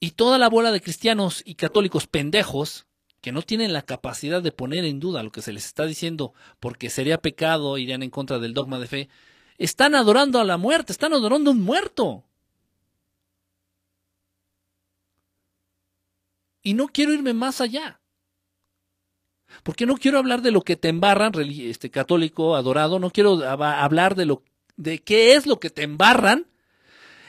y 0.00 0.12
toda 0.12 0.38
la 0.38 0.48
bola 0.48 0.72
de 0.72 0.80
cristianos 0.80 1.42
y 1.44 1.54
católicos 1.54 2.06
pendejos 2.06 2.85
que 3.26 3.32
no 3.32 3.42
tienen 3.42 3.72
la 3.72 3.82
capacidad 3.82 4.40
de 4.40 4.52
poner 4.52 4.84
en 4.84 5.00
duda 5.00 5.24
lo 5.24 5.32
que 5.32 5.42
se 5.42 5.52
les 5.52 5.66
está 5.66 5.84
diciendo 5.84 6.32
porque 6.60 6.90
sería 6.90 7.18
pecado, 7.18 7.76
irían 7.76 8.04
en 8.04 8.10
contra 8.10 8.38
del 8.38 8.54
dogma 8.54 8.78
de 8.78 8.86
fe, 8.86 9.08
están 9.58 9.96
adorando 9.96 10.38
a 10.38 10.44
la 10.44 10.58
muerte, 10.58 10.92
están 10.92 11.12
adorando 11.12 11.50
a 11.50 11.54
un 11.54 11.60
muerto. 11.60 12.22
Y 16.62 16.74
no 16.74 16.86
quiero 16.86 17.14
irme 17.14 17.34
más 17.34 17.60
allá. 17.60 18.00
Porque 19.64 19.86
no 19.86 19.96
quiero 19.96 20.18
hablar 20.18 20.40
de 20.40 20.52
lo 20.52 20.62
que 20.62 20.76
te 20.76 20.88
embarran, 20.88 21.32
este 21.34 21.90
católico 21.90 22.54
adorado, 22.54 23.00
no 23.00 23.10
quiero 23.10 23.42
hablar 23.42 24.14
de 24.14 24.26
lo 24.26 24.44
de 24.76 25.02
qué 25.02 25.34
es 25.34 25.46
lo 25.46 25.58
que 25.58 25.70
te 25.70 25.82
embarran 25.82 26.46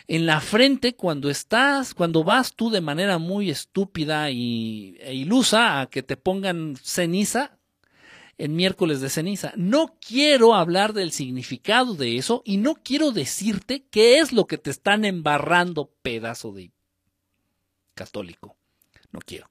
en 0.08 0.26
la 0.26 0.40
frente 0.40 0.95
cuando 0.95 1.30
estás, 1.30 1.94
cuando 1.94 2.24
vas 2.24 2.53
tú 2.56 2.69
de 2.69 2.82
manera 2.82 3.18
muy 3.18 3.50
estúpida 3.50 4.32
y, 4.32 4.98
e 5.02 5.14
ilusa 5.14 5.82
a 5.82 5.90
que 5.90 6.02
te 6.02 6.16
pongan 6.16 6.77
ceniza 6.82 7.58
en 8.38 8.56
miércoles 8.56 9.02
de 9.02 9.10
ceniza. 9.10 9.52
No 9.58 9.98
quiero 10.00 10.56
hablar 10.56 10.94
del 10.94 11.11
significado 11.11 11.94
de 11.95 12.18
eso 12.18 12.42
y 12.45 12.58
no 12.58 12.76
quiero 12.76 13.11
decirte 13.11 13.86
qué 13.90 14.19
es 14.19 14.32
lo 14.32 14.48
que 14.48 14.58
te 14.58 14.69
están 14.69 15.03
embarrando, 15.03 15.92
pedazo 16.02 16.53
de 16.53 16.72
católico. 17.94 18.56
No 19.11 19.19
quiero. 19.19 19.50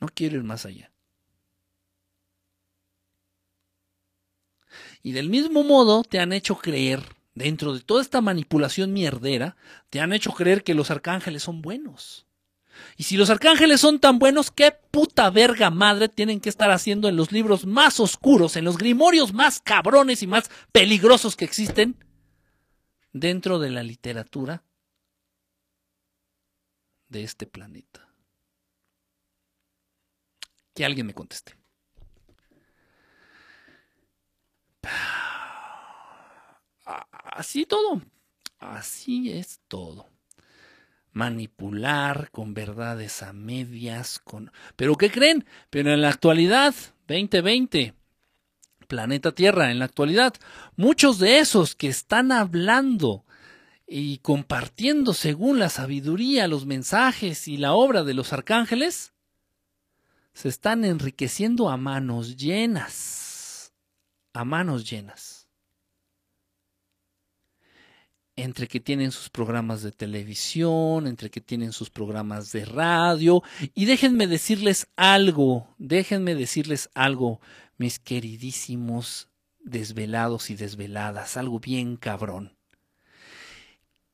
No 0.00 0.08
quiero 0.08 0.36
ir 0.36 0.44
más 0.44 0.64
allá. 0.64 0.90
Y 5.02 5.12
del 5.12 5.28
mismo 5.28 5.64
modo 5.64 6.02
te 6.02 6.18
han 6.18 6.32
hecho 6.32 6.56
creer 6.56 7.15
dentro 7.36 7.74
de 7.74 7.80
toda 7.80 8.02
esta 8.02 8.20
manipulación 8.20 8.92
mierdera, 8.92 9.56
te 9.90 10.00
han 10.00 10.12
hecho 10.12 10.32
creer 10.32 10.64
que 10.64 10.74
los 10.74 10.90
arcángeles 10.90 11.44
son 11.44 11.62
buenos. 11.62 12.26
Y 12.96 13.04
si 13.04 13.16
los 13.16 13.30
arcángeles 13.30 13.80
son 13.80 14.00
tan 14.00 14.18
buenos, 14.18 14.50
¿qué 14.50 14.72
puta 14.90 15.30
verga 15.30 15.70
madre 15.70 16.08
tienen 16.08 16.40
que 16.40 16.48
estar 16.48 16.70
haciendo 16.70 17.08
en 17.08 17.16
los 17.16 17.32
libros 17.32 17.66
más 17.66 18.00
oscuros, 18.00 18.56
en 18.56 18.64
los 18.64 18.78
grimorios 18.78 19.32
más 19.32 19.60
cabrones 19.60 20.22
y 20.22 20.26
más 20.26 20.50
peligrosos 20.72 21.36
que 21.36 21.44
existen 21.44 21.96
dentro 23.12 23.58
de 23.58 23.70
la 23.70 23.82
literatura 23.82 24.64
de 27.08 27.22
este 27.22 27.46
planeta? 27.46 28.08
Que 30.74 30.84
alguien 30.86 31.06
me 31.06 31.14
conteste. 31.14 31.54
Así 37.36 37.66
todo. 37.66 38.00
Así 38.58 39.30
es 39.30 39.60
todo. 39.68 40.08
Manipular 41.12 42.30
con 42.30 42.54
verdades 42.54 43.22
a 43.22 43.34
medias, 43.34 44.18
con... 44.18 44.50
¿Pero 44.74 44.96
qué 44.96 45.10
creen? 45.10 45.44
Pero 45.68 45.92
en 45.92 46.00
la 46.00 46.08
actualidad, 46.08 46.74
2020, 47.06 47.92
planeta 48.88 49.32
Tierra, 49.32 49.70
en 49.70 49.78
la 49.78 49.84
actualidad, 49.84 50.32
muchos 50.76 51.18
de 51.18 51.38
esos 51.38 51.74
que 51.74 51.88
están 51.88 52.32
hablando 52.32 53.26
y 53.86 54.16
compartiendo 54.18 55.12
según 55.12 55.58
la 55.58 55.68
sabiduría 55.68 56.48
los 56.48 56.64
mensajes 56.64 57.48
y 57.48 57.58
la 57.58 57.74
obra 57.74 58.02
de 58.02 58.14
los 58.14 58.32
arcángeles, 58.32 59.12
se 60.32 60.48
están 60.48 60.86
enriqueciendo 60.86 61.68
a 61.68 61.76
manos 61.76 62.38
llenas, 62.38 63.74
a 64.32 64.42
manos 64.46 64.88
llenas. 64.88 65.35
Entre 68.36 68.68
que 68.68 68.80
tienen 68.80 69.12
sus 69.12 69.30
programas 69.30 69.82
de 69.82 69.92
televisión, 69.92 71.06
entre 71.06 71.30
que 71.30 71.40
tienen 71.40 71.72
sus 71.72 71.88
programas 71.88 72.52
de 72.52 72.66
radio. 72.66 73.42
Y 73.74 73.86
déjenme 73.86 74.26
decirles 74.26 74.88
algo, 74.96 75.74
déjenme 75.78 76.34
decirles 76.34 76.90
algo, 76.94 77.40
mis 77.78 77.98
queridísimos 77.98 79.28
desvelados 79.60 80.50
y 80.50 80.54
desveladas, 80.54 81.36
algo 81.36 81.58
bien 81.58 81.96
cabrón. 81.96 82.54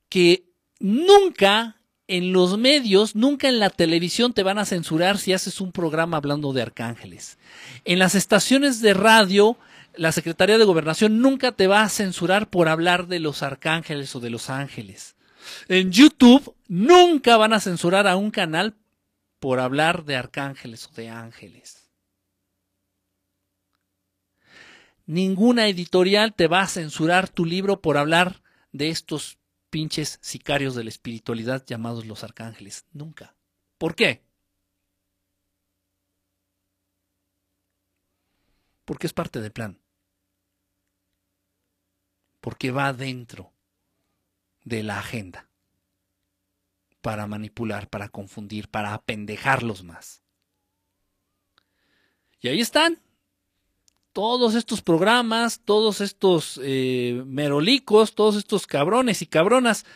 Que 0.08 0.44
nunca 0.78 1.76
en 2.06 2.32
los 2.32 2.58
medios, 2.58 3.16
nunca 3.16 3.48
en 3.48 3.58
la 3.58 3.70
televisión 3.70 4.32
te 4.32 4.42
van 4.42 4.58
a 4.58 4.64
censurar 4.64 5.18
si 5.18 5.32
haces 5.32 5.60
un 5.60 5.72
programa 5.72 6.16
hablando 6.18 6.52
de 6.52 6.62
arcángeles. 6.62 7.38
En 7.84 7.98
las 7.98 8.14
estaciones 8.14 8.80
de 8.80 8.94
radio 8.94 9.56
la 9.94 10.12
Secretaría 10.12 10.58
de 10.58 10.64
Gobernación 10.64 11.20
nunca 11.20 11.52
te 11.52 11.66
va 11.66 11.82
a 11.82 11.88
censurar 11.88 12.50
por 12.50 12.68
hablar 12.68 13.06
de 13.06 13.20
los 13.20 13.42
arcángeles 13.42 14.14
o 14.16 14.20
de 14.20 14.30
los 14.30 14.50
ángeles. 14.50 15.16
En 15.68 15.90
YouTube 15.90 16.54
nunca 16.68 17.36
van 17.36 17.52
a 17.52 17.60
censurar 17.60 18.06
a 18.06 18.16
un 18.16 18.30
canal 18.30 18.76
por 19.38 19.60
hablar 19.60 20.04
de 20.04 20.16
arcángeles 20.16 20.86
o 20.86 20.92
de 20.92 21.08
ángeles. 21.08 21.90
Ninguna 25.04 25.66
editorial 25.66 26.34
te 26.34 26.46
va 26.46 26.62
a 26.62 26.68
censurar 26.68 27.28
tu 27.28 27.44
libro 27.44 27.82
por 27.82 27.96
hablar 27.98 28.42
de 28.70 28.88
estos 28.88 29.38
pinches 29.68 30.18
sicarios 30.22 30.74
de 30.74 30.84
la 30.84 30.90
espiritualidad 30.90 31.64
llamados 31.66 32.06
los 32.06 32.22
arcángeles. 32.22 32.86
Nunca. 32.92 33.34
¿Por 33.78 33.96
qué? 33.96 34.22
Porque 38.84 39.06
es 39.06 39.12
parte 39.12 39.40
del 39.40 39.52
plan 39.52 39.81
porque 42.42 42.72
va 42.72 42.92
dentro 42.92 43.52
de 44.64 44.82
la 44.82 44.98
agenda 44.98 45.48
para 47.00 47.26
manipular, 47.26 47.88
para 47.88 48.08
confundir, 48.08 48.68
para 48.68 48.92
apendejarlos 48.92 49.84
más. 49.84 50.22
Y 52.40 52.48
ahí 52.48 52.60
están 52.60 53.00
todos 54.12 54.56
estos 54.56 54.82
programas, 54.82 55.60
todos 55.64 56.00
estos 56.00 56.60
eh, 56.62 57.22
merolicos, 57.26 58.14
todos 58.14 58.36
estos 58.36 58.66
cabrones 58.66 59.22
y 59.22 59.26
cabronas 59.26 59.86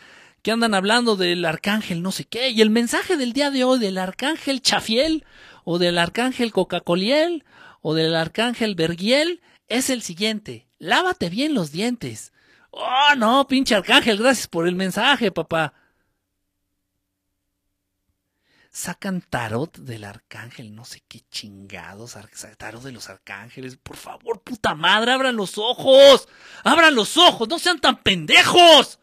que 0.41 0.51
andan 0.51 0.73
hablando 0.73 1.17
del 1.17 1.43
arcángel 1.43 2.01
no 2.01 2.13
sé 2.13 2.23
qué. 2.23 2.49
Y 2.49 2.61
el 2.61 2.69
mensaje 2.69 3.17
del 3.17 3.33
día 3.33 3.51
de 3.51 3.65
hoy 3.65 3.79
del 3.79 3.97
arcángel 3.97 4.61
Chafiel 4.61 5.25
o 5.65 5.79
del 5.79 5.97
arcángel 5.97 6.53
Coca-Coliel 6.53 7.43
o 7.81 7.93
del 7.93 8.15
arcángel 8.15 8.75
Bergiel 8.75 9.41
es 9.67 9.89
el 9.89 10.01
siguiente. 10.01 10.67
Lávate 10.79 11.29
bien 11.29 11.53
los 11.53 11.73
dientes. 11.73 12.31
Oh, 12.79 13.15
no, 13.15 13.47
pinche 13.47 13.73
arcángel, 13.73 14.17
gracias 14.17 14.47
por 14.47 14.67
el 14.67 14.75
mensaje, 14.75 15.31
papá. 15.31 15.73
Sacan 18.69 19.21
tarot 19.21 19.75
del 19.79 20.03
arcángel, 20.03 20.75
no 20.75 20.85
sé 20.85 21.01
qué 21.07 21.21
chingados, 21.31 22.15
tarot 22.57 22.83
de 22.83 22.91
los 22.91 23.09
arcángeles. 23.09 23.77
Por 23.77 23.97
favor, 23.97 24.43
puta 24.43 24.75
madre, 24.75 25.11
abran 25.11 25.35
los 25.35 25.57
ojos. 25.57 26.27
Abran 26.63 26.93
los 26.93 27.17
ojos, 27.17 27.47
no 27.49 27.57
sean 27.57 27.79
tan 27.79 28.03
pendejos. 28.03 28.99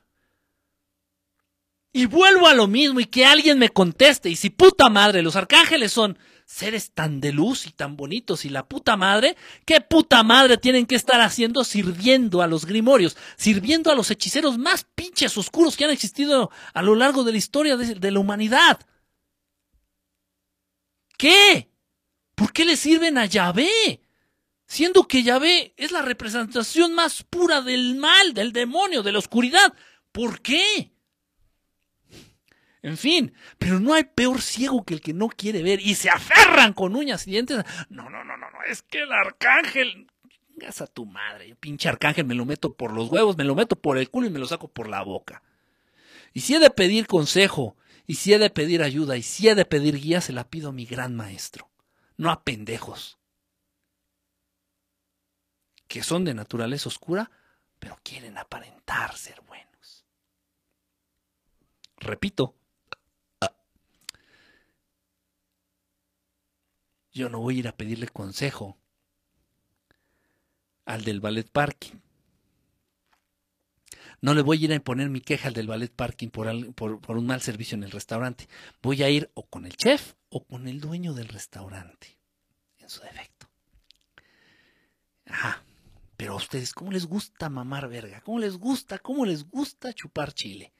Y 1.93 2.07
vuelvo 2.07 2.47
a 2.47 2.55
lo 2.55 2.69
mismo 2.69 3.01
y 3.01 3.07
que 3.07 3.27
alguien 3.27 3.59
me 3.59 3.71
conteste. 3.71 4.31
Y 4.31 4.37
si 4.37 4.51
puta 4.51 4.89
madre, 4.89 5.23
los 5.23 5.35
arcángeles 5.35 5.91
son 5.91 6.17
seres 6.45 6.93
tan 6.93 7.21
de 7.21 7.33
luz 7.33 7.67
y 7.67 7.71
tan 7.71 7.97
bonitos 7.97 8.45
y 8.45 8.49
la 8.49 8.67
puta 8.67 8.97
madre, 8.97 9.37
¿qué 9.65 9.81
puta 9.81 10.23
madre 10.23 10.57
tienen 10.57 10.87
que 10.87 10.95
estar 10.95 11.21
haciendo 11.21 11.65
sirviendo 11.65 12.43
a 12.43 12.47
los 12.47 12.67
grimorios, 12.67 13.17
sirviendo 13.37 13.91
a 13.91 13.95
los 13.95 14.11
hechiceros 14.11 14.59
más 14.59 14.87
pinches 14.95 15.37
oscuros 15.39 15.77
que 15.77 15.85
han 15.85 15.91
existido 15.91 16.51
a 16.73 16.83
lo 16.83 16.95
largo 16.95 17.25
de 17.25 17.33
la 17.33 17.39
historia 17.39 17.77
de, 17.77 18.11
la 18.11 18.21
humanidad? 18.21 18.81
¿Qué? 21.17 21.71
¿Por 22.35 22.53
qué 22.53 22.65
le 22.65 22.77
sirven 22.77 23.19
a 23.19 23.27
Yahvé? 23.27 24.01
Siendo 24.67 25.07
que 25.07 25.23
Yahvé 25.23 25.75
es 25.77 25.93
la 25.93 26.03
representación 26.03 26.95
más 26.95 27.23
pura 27.23 27.61
del 27.63 27.97
mal, 27.97 28.35
del 28.35 28.53
demonio, 28.53 29.03
de 29.03 29.13
la 29.13 29.19
oscuridad. 29.19 29.73
¿Por 30.11 30.41
qué? 30.41 30.94
En 32.85 32.99
fin, 32.99 33.33
pero 33.59 33.81
no 33.81 33.95
hay 33.95 34.05
peor 34.05 34.43
ciego 34.43 34.85
que 34.85 34.93
el 34.93 35.01
que 35.01 35.15
no 35.15 35.29
quiere 35.29 35.63
ver 35.63 35.81
y 35.81 35.95
se 35.95 36.11
aferran 36.11 36.75
con 36.75 36.95
uñas 36.95 37.27
y 37.27 37.31
dientes. 37.31 37.65
No, 37.89 38.11
no, 38.11 38.23
no, 38.23 38.37
no, 38.37 38.51
no, 38.51 38.63
es 38.69 38.83
que 38.83 38.99
el 38.99 39.11
arcángel. 39.11 40.07
Vengas 40.51 40.83
a 40.83 40.87
tu 40.87 41.07
madre, 41.07 41.57
pinche 41.59 41.89
arcángel, 41.89 42.27
me 42.27 42.35
lo 42.35 42.45
meto 42.45 42.75
por 42.75 42.93
los 42.93 43.09
huevos, 43.11 43.39
me 43.39 43.45
lo 43.45 43.55
meto 43.55 43.75
por 43.75 43.97
el 43.97 44.11
culo 44.11 44.27
y 44.27 44.31
me 44.31 44.39
lo 44.39 44.47
saco 44.47 44.69
por 44.69 44.87
la 44.87 45.03
boca. 45.03 45.43
Y 46.35 46.41
si 46.41 46.55
he 46.55 46.59
de 46.59 46.69
pedir 46.69 47.07
consejo, 47.07 47.75
y 48.07 48.17
si 48.17 48.35
he 48.35 48.39
de 48.39 48.51
pedir 48.51 48.83
ayuda, 48.83 49.17
y 49.17 49.23
si 49.23 49.49
he 49.49 49.55
de 49.55 49.65
pedir 49.65 49.99
guía, 49.99 50.21
se 50.21 50.35
la 50.35 50.51
pido 50.51 50.69
a 50.69 50.73
mi 50.73 50.85
gran 50.85 51.17
maestro, 51.17 51.71
no 52.19 52.31
a 52.31 52.45
pendejos. 52.45 53.19
Que 55.89 56.03
son 56.03 56.27
de 56.27 56.35
naturaleza 56.35 56.91
oscura, 56.91 57.31
pero 57.79 57.99
quieren 58.03 58.37
aparentar 58.37 59.17
ser 59.17 59.41
buenos. 59.41 60.05
Repito, 61.97 62.55
yo 67.15 67.29
no 67.29 67.41
voy 67.41 67.57
a 67.57 67.59
ir 67.61 67.69
a 67.69 67.77
pedirle 67.77 68.09
consejo 68.09 68.77
al 70.85 71.05
del 71.05 71.21
ballet 71.21 71.49
parking. 71.49 71.97
No 74.21 74.35
le 74.35 74.43
voy 74.43 74.61
a 74.61 74.65
ir 74.65 74.73
a 74.73 74.77
imponer 74.77 75.11
mi 75.11 75.21
queja 75.21 75.49
al 75.49 75.55
del 75.55 75.69
ballet 75.69 75.93
parking 75.95 76.29
por, 76.29 76.75
por, 76.75 77.17
un 77.17 77.27
mal 77.27 77.41
servicio 77.41 77.77
en 77.77 77.85
el 77.85 77.91
restaurante. 77.91 78.49
Voy 78.83 79.03
a 79.03 79.11
ir 79.11 79.31
o 79.35 79.47
con 79.47 79.65
el 79.65 79.77
chef 79.77 80.15
o 80.29 80.45
con 80.45 80.67
el 80.67 80.81
dueño 80.81 81.15
del 81.15 81.29
restaurante, 81.29 82.19
en 82.79 82.89
su 82.89 83.01
defecto. 83.03 83.49
Ajá. 85.27 85.63
Pero 86.17 86.33
a 86.33 86.37
ustedes, 86.37 86.73
¿cómo 86.73 86.93
les 86.93 87.07
gusta 87.07 87.49
mamar 87.49 87.89
verga? 87.89 88.21
¿Cómo 88.23 88.39
les 88.39 88.57
gusta? 88.57 88.99
¿Cómo 88.99 89.27
les 89.27 89.49
gusta 89.49 89.93
chupar 89.93 90.33
chile? 90.33 90.73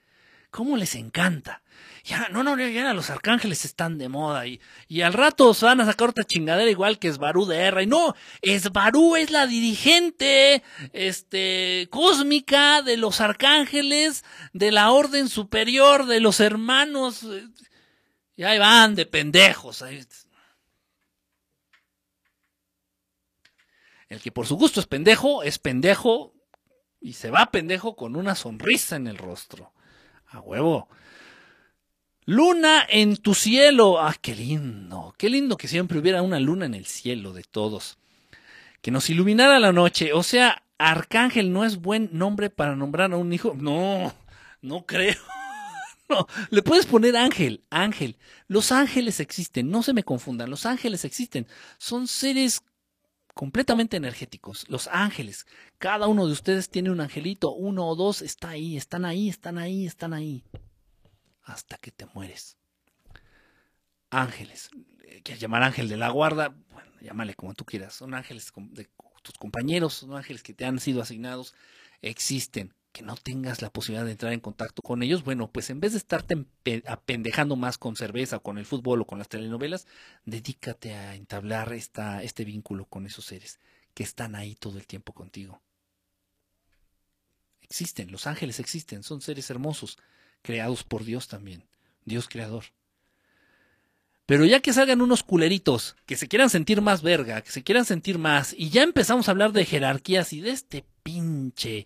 ¿Cómo 0.55 0.77
les 0.77 0.95
encanta? 0.95 1.61
Ya, 2.05 2.29
no, 2.29 2.41
no, 2.41 2.57
ya 2.57 2.93
los 2.93 3.09
arcángeles 3.09 3.65
están 3.65 3.97
de 3.97 4.07
moda 4.07 4.47
y, 4.47 4.61
y 4.87 5.01
al 5.01 5.11
rato 5.11 5.53
se 5.53 5.65
van 5.65 5.81
a 5.81 5.85
sacar 5.85 6.11
otra 6.11 6.23
chingadera 6.23 6.71
igual 6.71 6.97
que 6.97 7.09
Esbarú 7.09 7.45
de 7.45 7.57
R. 7.57 7.83
Y 7.83 7.87
no, 7.87 8.15
Esbarú 8.41 9.17
es 9.17 9.31
la 9.31 9.47
dirigente, 9.47 10.63
este, 10.93 11.89
cósmica 11.91 12.81
de 12.83 12.95
los 12.95 13.19
arcángeles, 13.19 14.23
de 14.53 14.71
la 14.71 14.91
orden 14.91 15.27
superior, 15.27 16.05
de 16.05 16.21
los 16.21 16.39
hermanos. 16.39 17.27
Y 18.37 18.43
ahí 18.43 18.57
van 18.57 18.95
de 18.95 19.05
pendejos. 19.05 19.83
El 24.07 24.21
que 24.21 24.31
por 24.31 24.47
su 24.47 24.55
gusto 24.55 24.79
es 24.79 24.87
pendejo, 24.87 25.43
es 25.43 25.59
pendejo 25.59 26.33
y 27.01 27.11
se 27.11 27.29
va 27.29 27.51
pendejo 27.51 27.97
con 27.97 28.15
una 28.15 28.35
sonrisa 28.35 28.95
en 28.95 29.07
el 29.07 29.17
rostro. 29.17 29.74
A 30.35 30.41
huevo. 30.41 30.89
Luna 32.25 32.85
en 32.89 33.15
tu 33.15 33.33
cielo. 33.33 34.01
Ah, 34.01 34.15
qué 34.21 34.35
lindo. 34.35 35.15
Qué 35.17 35.29
lindo 35.29 35.55
que 35.55 35.69
siempre 35.69 35.97
hubiera 35.97 36.21
una 36.21 36.39
luna 36.39 36.65
en 36.65 36.73
el 36.73 36.85
cielo 36.85 37.31
de 37.31 37.43
todos. 37.43 37.97
Que 38.81 38.91
nos 38.91 39.09
iluminara 39.09 39.59
la 39.59 39.71
noche. 39.71 40.11
O 40.11 40.23
sea, 40.23 40.63
Arcángel 40.77 41.53
no 41.53 41.63
es 41.63 41.77
buen 41.77 42.09
nombre 42.11 42.49
para 42.49 42.75
nombrar 42.75 43.13
a 43.13 43.17
un 43.17 43.31
hijo. 43.31 43.55
No, 43.57 44.13
no 44.61 44.85
creo. 44.85 45.15
No, 46.07 46.27
le 46.51 46.61
puedes 46.61 46.85
poner 46.85 47.17
ángel, 47.17 47.63
ángel. 47.71 48.15
Los 48.47 48.71
ángeles 48.71 49.19
existen, 49.19 49.71
no 49.71 49.81
se 49.81 49.91
me 49.91 50.03
confundan, 50.03 50.51
los 50.51 50.67
ángeles 50.67 51.03
existen. 51.03 51.47
Son 51.79 52.05
seres 52.07 52.61
completamente 53.35 53.97
energéticos. 53.97 54.67
Los 54.69 54.87
ángeles, 54.87 55.45
cada 55.77 56.07
uno 56.07 56.25
de 56.25 56.31
ustedes 56.31 56.69
tiene 56.69 56.89
un 56.89 57.01
angelito, 57.01 57.53
uno 57.53 57.85
o 57.87 57.95
dos, 57.95 58.23
está 58.23 58.49
ahí, 58.49 58.77
están 58.77 59.05
ahí, 59.05 59.29
están 59.29 59.59
ahí, 59.59 59.85
están 59.85 60.13
ahí, 60.13 60.43
hasta 61.43 61.77
que 61.77 61.91
te 61.91 62.07
mueres. 62.07 62.57
Ángeles, 64.09 64.69
quieres 65.23 65.41
llamar 65.41 65.63
ángel 65.63 65.89
de 65.89 65.97
la 65.97 66.09
guarda, 66.09 66.55
bueno, 66.71 66.91
llámale 67.01 67.35
como 67.35 67.53
tú 67.53 67.65
quieras, 67.65 67.93
son 67.93 68.13
ángeles 68.13 68.51
de 68.71 68.89
tus 69.21 69.37
compañeros, 69.37 69.95
son 69.95 70.15
ángeles 70.15 70.41
que 70.41 70.53
te 70.53 70.65
han 70.65 70.79
sido 70.79 71.01
asignados, 71.01 71.53
existen 72.01 72.73
que 72.95 73.03
no 73.03 73.17
tengas 73.17 73.61
la 73.61 73.69
posibilidad 73.69 74.05
de 74.05 74.13
entrar 74.13 74.31
en 74.31 74.39
contacto 74.39 74.81
con 74.81 75.03
ellos, 75.03 75.25
bueno, 75.25 75.51
pues 75.51 75.69
en 75.69 75.81
vez 75.81 75.91
de 75.91 75.97
estarte 75.97 76.45
apendejando 76.87 77.57
más 77.57 77.77
con 77.77 77.97
cerveza, 77.97 78.39
con 78.39 78.57
el 78.57 78.65
fútbol 78.65 79.01
o 79.01 79.05
con 79.05 79.19
las 79.19 79.27
telenovelas, 79.27 79.85
dedícate 80.23 80.93
a 80.93 81.13
entablar 81.13 81.73
esta, 81.73 82.23
este 82.23 82.45
vínculo 82.45 82.85
con 82.85 83.05
esos 83.05 83.25
seres 83.25 83.59
que 83.93 84.03
están 84.03 84.33
ahí 84.33 84.55
todo 84.55 84.77
el 84.77 84.87
tiempo 84.87 85.11
contigo. 85.11 85.61
Existen, 87.59 88.09
los 88.13 88.27
ángeles 88.27 88.61
existen, 88.61 89.03
son 89.03 89.19
seres 89.19 89.49
hermosos, 89.49 89.97
creados 90.41 90.85
por 90.85 91.03
Dios 91.03 91.27
también, 91.27 91.65
Dios 92.05 92.29
creador. 92.29 92.63
Pero 94.25 94.45
ya 94.45 94.61
que 94.61 94.71
salgan 94.71 95.01
unos 95.01 95.21
culeritos, 95.21 95.97
que 96.05 96.15
se 96.15 96.29
quieran 96.29 96.49
sentir 96.49 96.79
más 96.79 97.01
verga, 97.01 97.41
que 97.41 97.51
se 97.51 97.61
quieran 97.61 97.83
sentir 97.83 98.19
más, 98.19 98.55
y 98.57 98.69
ya 98.69 98.83
empezamos 98.83 99.27
a 99.27 99.31
hablar 99.31 99.51
de 99.51 99.65
jerarquías 99.65 100.31
y 100.31 100.39
de 100.39 100.51
este 100.51 100.85
pinche 101.03 101.85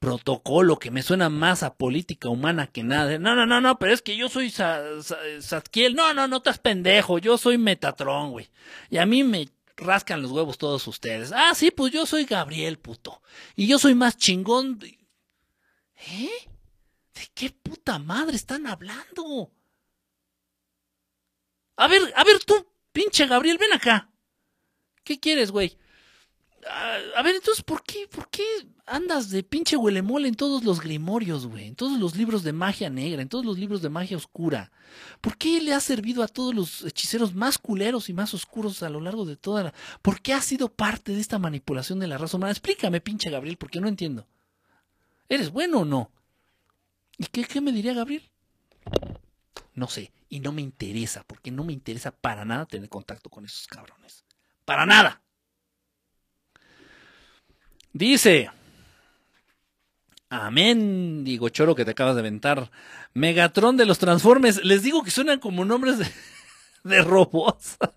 protocolo 0.00 0.78
que 0.78 0.90
me 0.90 1.02
suena 1.02 1.28
más 1.28 1.62
a 1.62 1.74
política 1.74 2.28
humana 2.28 2.66
que 2.66 2.82
nada. 2.82 3.18
No, 3.18 3.36
no, 3.36 3.46
no, 3.46 3.60
no, 3.60 3.78
pero 3.78 3.92
es 3.92 4.02
que 4.02 4.16
yo 4.16 4.28
soy 4.28 4.50
Satkiel. 4.50 5.94
No, 5.94 6.12
no, 6.14 6.26
no 6.26 6.38
estás 6.38 6.58
pendejo. 6.58 7.18
Yo 7.18 7.38
soy 7.38 7.58
Metatron, 7.58 8.32
güey. 8.32 8.48
Y 8.88 8.96
a 8.96 9.06
mí 9.06 9.22
me 9.22 9.48
rascan 9.76 10.22
los 10.22 10.32
huevos 10.32 10.58
todos 10.58 10.86
ustedes. 10.88 11.32
Ah, 11.32 11.54
sí, 11.54 11.70
pues 11.70 11.92
yo 11.92 12.06
soy 12.06 12.24
Gabriel, 12.24 12.78
puto. 12.78 13.22
Y 13.54 13.66
yo 13.66 13.78
soy 13.78 13.94
más 13.94 14.16
chingón. 14.16 14.80
¿Eh? 14.82 16.48
¿De 17.14 17.28
qué 17.34 17.50
puta 17.50 17.98
madre 17.98 18.36
están 18.36 18.66
hablando? 18.66 19.52
A 21.76 21.88
ver, 21.88 22.12
a 22.16 22.24
ver 22.24 22.42
tú, 22.44 22.66
pinche 22.92 23.26
Gabriel, 23.26 23.58
ven 23.58 23.74
acá. 23.74 24.10
¿Qué 25.04 25.20
quieres, 25.20 25.50
güey? 25.50 25.76
A, 27.16 27.22
ver, 27.22 27.34
entonces, 27.34 27.62
¿por 27.64 27.82
qué, 27.82 28.06
¿por 28.08 28.28
qué 28.30 28.44
andas 28.90 29.30
de 29.30 29.42
pinche 29.42 29.76
huelemole 29.76 30.28
en 30.28 30.34
todos 30.34 30.64
los 30.64 30.80
grimorios, 30.80 31.46
güey? 31.46 31.68
En 31.68 31.76
todos 31.76 31.98
los 31.98 32.16
libros 32.16 32.42
de 32.42 32.52
magia 32.52 32.90
negra, 32.90 33.22
en 33.22 33.28
todos 33.28 33.44
los 33.44 33.58
libros 33.58 33.80
de 33.82 33.88
magia 33.88 34.16
oscura. 34.16 34.72
¿Por 35.20 35.38
qué 35.38 35.60
le 35.60 35.72
ha 35.72 35.80
servido 35.80 36.22
a 36.22 36.28
todos 36.28 36.54
los 36.54 36.84
hechiceros 36.84 37.34
más 37.34 37.56
culeros 37.56 38.08
y 38.08 38.12
más 38.12 38.34
oscuros 38.34 38.82
a 38.82 38.90
lo 38.90 39.00
largo 39.00 39.24
de 39.24 39.36
toda 39.36 39.64
la... 39.64 39.74
¿Por 40.02 40.20
qué 40.20 40.34
ha 40.34 40.42
sido 40.42 40.68
parte 40.68 41.12
de 41.12 41.20
esta 41.20 41.38
manipulación 41.38 42.00
de 42.00 42.08
la 42.08 42.18
raza 42.18 42.36
humana? 42.36 42.50
Explícame, 42.50 43.00
pinche 43.00 43.30
Gabriel, 43.30 43.56
porque 43.56 43.80
no 43.80 43.88
entiendo. 43.88 44.26
¿Eres 45.28 45.50
bueno 45.50 45.80
o 45.80 45.84
no? 45.84 46.10
¿Y 47.16 47.26
qué, 47.26 47.44
qué 47.44 47.60
me 47.60 47.72
diría 47.72 47.94
Gabriel? 47.94 48.28
No 49.74 49.86
sé, 49.86 50.12
y 50.28 50.40
no 50.40 50.52
me 50.52 50.62
interesa, 50.62 51.22
porque 51.24 51.50
no 51.50 51.64
me 51.64 51.72
interesa 51.72 52.10
para 52.10 52.44
nada 52.44 52.66
tener 52.66 52.88
contacto 52.88 53.30
con 53.30 53.44
esos 53.44 53.66
cabrones. 53.68 54.24
Para 54.64 54.84
nada. 54.84 55.22
Dice, 57.92 58.50
amén, 60.30 61.24
digo 61.24 61.50
choro 61.50 61.74
que 61.74 61.84
te 61.84 61.90
acabas 61.90 62.14
de 62.14 62.20
aventar. 62.20 62.70
Megatron 63.12 63.76
de 63.76 63.84
los 63.84 63.98
Transformers. 63.98 64.64
Les 64.64 64.82
digo 64.82 65.02
que 65.02 65.10
suenan 65.10 65.40
como 65.40 65.64
nombres 65.64 65.98
de, 66.84 67.02
robots. 67.02 67.76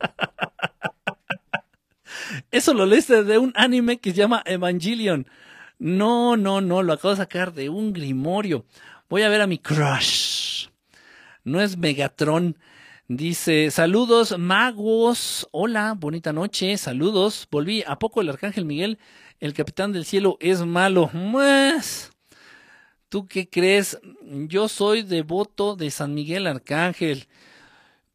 Eso 2.52 2.74
lo 2.74 2.86
leíste 2.86 3.24
de 3.24 3.38
un 3.38 3.54
anime 3.56 4.00
que 4.00 4.12
se 4.12 4.18
llama 4.18 4.44
Evangelion. 4.46 5.28
No, 5.80 6.38
no, 6.38 6.62
no, 6.62 6.84
lo 6.84 6.94
acabo 6.94 7.12
de 7.12 7.18
sacar 7.18 7.54
de 7.54 7.70
un 7.70 7.94
grimorio. 7.94 8.66
Voy 9.10 9.22
a 9.22 9.30
ver 9.30 9.42
a 9.42 9.48
mi 9.48 9.60
crush. 9.60 10.68
No 11.44 11.62
es 11.62 11.78
Megatron. 11.78 12.58
Dice, 13.10 13.70
saludos 13.70 14.40
magos. 14.40 15.48
Hola, 15.52 15.94
bonita 15.96 16.32
noche. 16.32 16.78
Saludos. 16.78 17.48
Volví. 17.52 17.84
¿A 17.86 18.00
poco 18.00 18.22
el 18.22 18.30
Arcángel 18.30 18.66
Miguel, 18.66 18.98
el 19.42 19.54
capitán 19.54 19.92
del 19.92 20.06
cielo, 20.06 20.38
es 20.40 20.66
malo? 20.66 21.12
Pues, 21.32 22.13
¿tú 23.14 23.28
qué 23.28 23.48
crees? 23.48 24.00
Yo 24.24 24.68
soy 24.68 25.04
devoto 25.04 25.76
de 25.76 25.92
San 25.92 26.16
Miguel 26.16 26.48
Arcángel. 26.48 27.28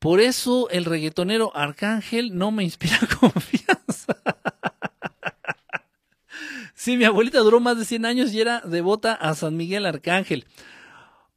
Por 0.01 0.21
eso 0.21 0.69
el 0.71 0.85
reggaetonero 0.85 1.53
Arcángel 1.55 2.37
no 2.37 2.51
me 2.51 2.65
inspira 2.65 2.99
confianza. 3.21 4.17
sí, 6.75 6.97
mi 6.97 7.05
abuelita 7.05 7.39
duró 7.39 7.61
más 7.61 7.79
de 7.79 7.85
100 7.85 8.07
años 8.07 8.33
y 8.33 8.41
era 8.41 8.61
devota 8.63 9.13
a 9.13 9.37
San 9.37 9.57
Miguel 9.57 9.87
Arcángel 9.87 10.47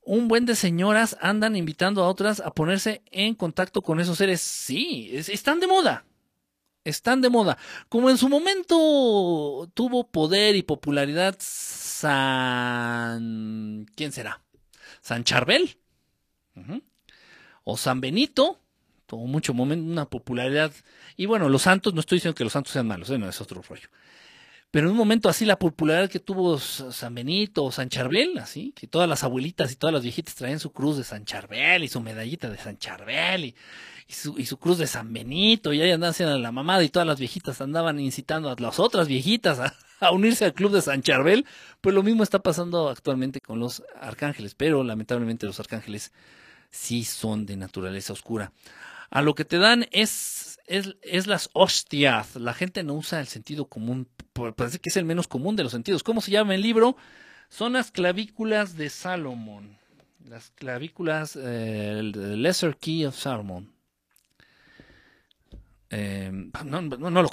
un 0.01 0.27
buen 0.27 0.47
de 0.47 0.55
señoras 0.55 1.15
andan 1.21 1.55
invitando 1.55 2.03
a 2.03 2.07
otras 2.07 2.39
a 2.39 2.49
ponerse 2.55 3.03
en 3.11 3.35
contacto 3.35 3.83
con 3.83 3.99
esos 3.99 4.17
seres. 4.17 4.41
Sí, 4.41 5.11
están 5.13 5.59
de 5.59 5.67
moda. 5.67 6.03
Están 6.83 7.21
de 7.21 7.29
moda. 7.29 7.59
Como 7.89 8.09
en 8.09 8.17
su 8.17 8.27
momento 8.27 9.69
tuvo 9.75 10.07
poder 10.07 10.55
y 10.55 10.63
popularidad 10.63 11.37
San... 12.01 13.85
¿Quién 13.95 14.11
será? 14.11 14.41
San 15.01 15.23
Charbel. 15.23 15.77
O 17.63 17.77
San 17.77 18.01
Benito. 18.01 18.59
Tuvo 19.05 19.27
mucho 19.27 19.53
momento, 19.53 19.91
una 19.91 20.05
popularidad. 20.05 20.71
Y 21.15 21.27
bueno, 21.27 21.47
los 21.47 21.61
santos, 21.61 21.93
no 21.93 21.99
estoy 21.99 22.15
diciendo 22.17 22.35
que 22.35 22.43
los 22.43 22.53
santos 22.53 22.73
sean 22.73 22.87
malos, 22.87 23.09
¿eh? 23.11 23.19
es 23.27 23.41
otro 23.41 23.61
rollo. 23.61 23.87
Pero 24.71 24.87
en 24.87 24.93
un 24.93 24.97
momento 24.97 25.29
así 25.29 25.45
la 25.45 25.59
popularidad 25.59 26.09
que 26.09 26.19
tuvo 26.19 26.57
San 26.57 27.13
Benito 27.13 27.65
o 27.65 27.71
San 27.73 27.89
Charbel, 27.89 28.37
así, 28.39 28.71
que 28.73 28.87
todas 28.87 29.07
las 29.07 29.23
abuelitas 29.23 29.71
y 29.71 29.75
todas 29.75 29.93
las 29.93 30.01
viejitas 30.01 30.33
traían 30.33 30.59
su 30.59 30.71
cruz 30.71 30.97
de 30.97 31.03
San 31.03 31.25
Charbel 31.25 31.83
y 31.83 31.89
su 31.89 31.99
medallita 31.99 32.49
de 32.49 32.57
San 32.57 32.77
Charbel 32.77 33.43
y, 33.43 33.55
su, 34.07 34.39
y 34.39 34.45
su, 34.45 34.57
cruz 34.57 34.77
de 34.77 34.87
San 34.87 35.11
Benito, 35.11 35.73
y 35.73 35.81
ahí 35.81 35.91
andaban 35.91 36.11
haciendo 36.11 36.39
la 36.39 36.53
mamada 36.53 36.83
y 36.83 36.89
todas 36.89 37.05
las 37.05 37.19
viejitas 37.19 37.59
andaban 37.59 37.99
incitando 37.99 38.49
a 38.49 38.55
las 38.57 38.79
otras 38.79 39.09
viejitas 39.09 39.59
a, 39.59 39.75
a 40.01 40.11
unirse 40.11 40.45
al 40.45 40.53
club 40.53 40.71
de 40.71 40.81
San 40.81 41.01
Charbel, 41.01 41.45
pues 41.79 41.95
lo 41.95 42.03
mismo 42.03 42.23
está 42.23 42.39
pasando 42.39 42.89
actualmente 42.89 43.39
con 43.39 43.59
los 43.59 43.83
arcángeles, 43.99 44.55
pero 44.55 44.83
lamentablemente 44.83 45.45
los 45.45 45.59
arcángeles 45.59 46.11
sí 46.69 47.05
son 47.05 47.45
de 47.45 47.55
naturaleza 47.55 48.13
oscura. 48.13 48.51
A 49.09 49.21
lo 49.21 49.35
que 49.35 49.45
te 49.45 49.57
dan 49.57 49.87
es 49.91 50.51
es, 50.71 51.27
las 51.27 51.49
hostias. 51.53 52.35
La 52.35 52.53
gente 52.53 52.83
no 52.83 52.93
usa 52.93 53.19
el 53.19 53.27
sentido 53.27 53.65
común. 53.65 54.07
Parece 54.55 54.79
que 54.79 54.89
es 54.89 54.97
el 54.97 55.05
menos 55.05 55.27
común 55.27 55.55
de 55.55 55.63
los 55.63 55.71
sentidos. 55.71 56.03
¿Cómo 56.03 56.21
se 56.21 56.31
llama 56.31 56.55
el 56.55 56.61
libro? 56.61 56.95
Son 57.49 57.73
las 57.73 57.91
clavículas 57.91 58.77
de 58.77 58.89
Salomón. 58.89 59.77
Las 60.25 60.51
clavículas, 60.51 61.35
eh, 61.35 61.97
el 61.99 62.41
Lesser 62.41 62.77
Key 62.77 63.05
of 63.05 63.17
Salomon. 63.17 63.71
Eh, 65.89 66.31
no, 66.63 67.21
lo 67.21 67.29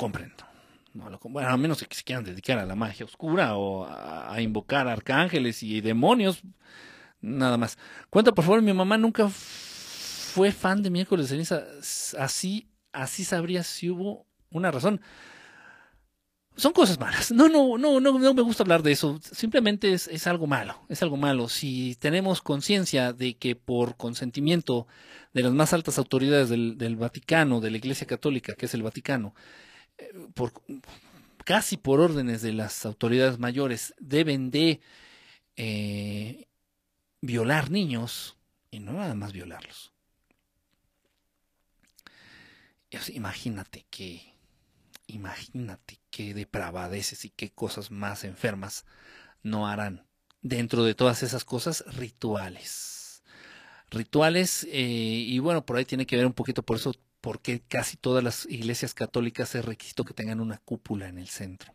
compren. 0.92 1.33
bueno, 1.33 1.49
a 1.49 1.57
menos 1.57 1.83
que 1.83 1.94
se 1.94 2.02
quieran 2.02 2.25
dedicar 2.25 2.58
a 2.58 2.67
la 2.67 2.75
magia 2.75 3.05
oscura 3.05 3.57
o 3.57 3.86
a, 3.86 4.41
invocar 4.41 4.89
arcángeles 4.89 5.62
y 5.62 5.81
demonios. 5.81 6.42
Nada 7.20 7.57
más. 7.57 7.78
Cuenta, 8.10 8.33
por 8.33 8.44
favor, 8.44 8.62
mi 8.62 8.73
mamá 8.73 8.97
nunca 8.97 9.28
fue 9.28 10.52
fan 10.52 10.83
de 10.83 10.91
miércoles 10.91 11.28
de 11.28 11.36
ceniza. 11.36 11.65
Así 12.23 12.68
así 12.92 13.25
sabrías 13.25 13.67
si 13.67 13.91
hubo 13.91 14.26
una 14.50 14.70
razón. 14.70 15.00
Son 16.57 16.73
cosas 16.73 16.99
malas. 16.99 17.31
No, 17.31 17.49
no, 17.49 17.78
no, 17.78 18.00
no, 18.00 18.18
no 18.18 18.34
me 18.34 18.42
gusta 18.42 18.65
hablar 18.65 18.83
de 18.83 18.91
eso. 18.91 19.20
Simplemente 19.23 19.92
es, 19.92 20.08
es 20.08 20.26
algo 20.26 20.49
malo. 20.49 20.84
Es 20.89 21.02
algo 21.02 21.17
malo. 21.17 21.49
Si 21.49 21.94
tenemos 22.00 22.42
conciencia 22.42 23.12
de 23.12 23.36
que 23.36 23.55
por 23.55 23.97
consentimiento 23.97 24.89
de 25.33 25.42
las 25.42 25.52
más 25.52 25.73
altas 25.73 25.99
autoridades 25.99 26.49
del, 26.49 26.76
del, 26.76 26.97
Vaticano, 26.97 27.60
de 27.60 27.70
la 27.70 27.76
Iglesia 27.76 28.08
Católica, 28.08 28.55
que 28.55 28.67
es 28.67 28.75
el 28.75 28.83
Vaticano, 28.83 29.34
por, 30.35 30.52
casi 31.44 31.77
por 31.77 32.01
órdenes 32.01 32.43
de 32.43 32.52
las 32.52 32.85
autoridades 32.86 33.39
mayores, 33.39 33.94
deben 33.99 34.51
de 34.51 34.81
eh, 35.57 36.47
violar 37.20 37.70
niños, 37.70 38.36
y 38.70 38.81
no 38.81 38.93
nada 38.93 39.15
más 39.15 39.33
violarlos, 39.33 39.93
imagínate 43.12 43.86
que, 43.91 44.35
imagínate 45.07 46.01
qué 46.10 46.35
depravadeces 46.35 47.25
y 47.25 47.31
qué 47.31 47.51
cosas 47.51 47.91
más 47.91 48.25
enfermas 48.25 48.85
no 49.43 49.67
harán. 49.67 50.07
Dentro 50.41 50.85
de 50.85 50.94
todas 50.94 51.23
esas 51.23 51.44
cosas, 51.44 51.85
rituales. 51.97 53.23
Rituales, 53.91 54.65
eh, 54.70 54.83
y 55.27 55.39
bueno, 55.39 55.65
por 55.65 55.77
ahí 55.77 55.85
tiene 55.85 56.07
que 56.07 56.17
ver 56.17 56.27
un 56.27 56.33
poquito 56.33 56.62
por 56.62 56.77
eso, 56.77 56.94
porque 57.28 57.60
casi 57.60 57.98
todas 57.98 58.24
las 58.24 58.47
iglesias 58.47 58.94
católicas 58.94 59.55
es 59.55 59.62
requisito 59.62 60.02
que 60.02 60.15
tengan 60.15 60.40
una 60.40 60.57
cúpula 60.57 61.08
en 61.08 61.18
el 61.18 61.28
centro. 61.28 61.74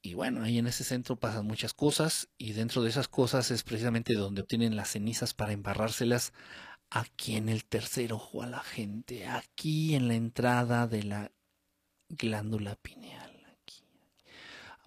Y 0.00 0.14
bueno, 0.14 0.44
ahí 0.44 0.58
en 0.58 0.68
ese 0.68 0.84
centro 0.84 1.16
pasan 1.16 1.44
muchas 1.44 1.74
cosas 1.74 2.28
y 2.38 2.52
dentro 2.52 2.82
de 2.84 2.90
esas 2.90 3.08
cosas 3.08 3.50
es 3.50 3.64
precisamente 3.64 4.14
donde 4.14 4.42
obtienen 4.42 4.76
las 4.76 4.90
cenizas 4.90 5.34
para 5.34 5.50
embarrárselas 5.50 6.32
aquí 6.88 7.34
en 7.34 7.48
el 7.48 7.64
tercer 7.64 8.12
ojo 8.12 8.44
a 8.44 8.46
la 8.46 8.60
gente, 8.60 9.26
aquí 9.26 9.96
en 9.96 10.06
la 10.06 10.14
entrada 10.14 10.86
de 10.86 11.02
la 11.02 11.32
glándula 12.08 12.76
pineal, 12.76 13.44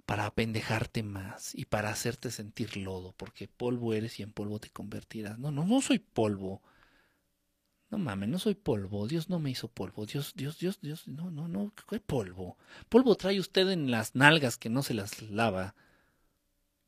para 0.06 0.28
apendejarte 0.28 1.04
más 1.04 1.54
y 1.54 1.66
para 1.66 1.90
hacerte 1.90 2.32
sentir 2.32 2.78
lodo, 2.78 3.14
porque 3.18 3.50
polvo 3.50 3.94
eres 3.94 4.18
y 4.18 4.24
en 4.24 4.32
polvo 4.32 4.60
te 4.60 4.70
convertirás. 4.70 5.38
No, 5.40 5.52
no, 5.52 5.66
no 5.66 5.82
soy 5.82 6.00
polvo. 6.00 6.62
No 7.96 8.00
mames, 8.00 8.28
no 8.28 8.40
soy 8.40 8.56
polvo. 8.56 9.08
Dios 9.08 9.30
no 9.30 9.40
me 9.40 9.52
hizo 9.52 9.70
polvo. 9.70 10.06
Dios, 10.06 10.34
Dios, 10.36 10.60
Dios, 10.60 10.82
Dios. 10.82 11.08
No, 11.08 11.32
no, 11.32 11.48
no. 11.48 11.72
¿Qué 11.90 12.02
polvo? 12.02 12.58
Polvo 12.90 13.16
trae 13.16 13.40
usted 13.40 13.70
en 13.70 13.90
las 13.90 14.16
nalgas 14.16 14.58
que 14.58 14.70
no 14.70 14.84
se 14.84 14.94
las 14.94 15.22
lava. 15.22 15.76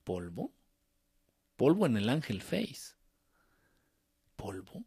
¿Polvo? 0.03 0.51
Polvo 1.55 1.85
en 1.85 1.95
el 1.95 2.09
ángel 2.09 2.41
face. 2.41 2.97
¿Polvo? 4.35 4.83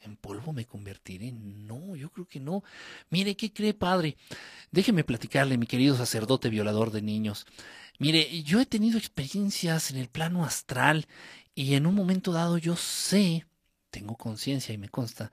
¿En 0.00 0.16
polvo 0.16 0.52
me 0.52 0.66
convertiré? 0.66 1.32
No, 1.32 1.96
yo 1.96 2.10
creo 2.10 2.26
que 2.26 2.40
no. 2.40 2.62
Mire, 3.08 3.36
¿qué 3.36 3.54
cree, 3.54 3.72
padre? 3.72 4.18
Déjeme 4.70 5.02
platicarle, 5.02 5.56
mi 5.56 5.66
querido 5.66 5.96
sacerdote 5.96 6.50
violador 6.50 6.90
de 6.90 7.00
niños. 7.00 7.46
Mire, 7.98 8.42
yo 8.42 8.60
he 8.60 8.66
tenido 8.66 8.98
experiencias 8.98 9.90
en 9.90 9.96
el 9.96 10.10
plano 10.10 10.44
astral 10.44 11.06
y 11.54 11.72
en 11.72 11.86
un 11.86 11.94
momento 11.94 12.32
dado 12.32 12.58
yo 12.58 12.76
sé, 12.76 13.46
tengo 13.90 14.16
conciencia 14.16 14.74
y 14.74 14.78
me 14.78 14.88
consta, 14.88 15.32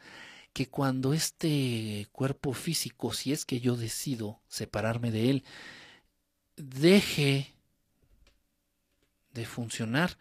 que 0.54 0.68
cuando 0.68 1.14
este 1.14 2.08
cuerpo 2.12 2.54
físico, 2.54 3.14
si 3.14 3.32
es 3.32 3.46
que 3.46 3.60
yo 3.60 3.78
decido 3.78 4.42
separarme 4.48 5.12
de 5.12 5.30
él, 5.30 5.44
deje 6.56 7.54
de 9.34 9.46
funcionar, 9.46 10.18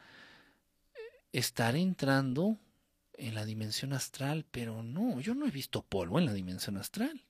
estar 1.33 1.75
entrando 1.75 2.59
en 3.15 3.35
la 3.35 3.47
dimensión 3.47 3.93
astral, 3.95 4.45
pero 4.51 4.83
no, 4.83 5.21
yo 5.21 5.35
no 5.35 5.47
he 5.47 5.51
visto 5.51 5.83
polvo 5.83 6.19
en 6.19 6.27
la 6.27 6.35
dimensión 6.35 6.77
astral. 6.77 7.25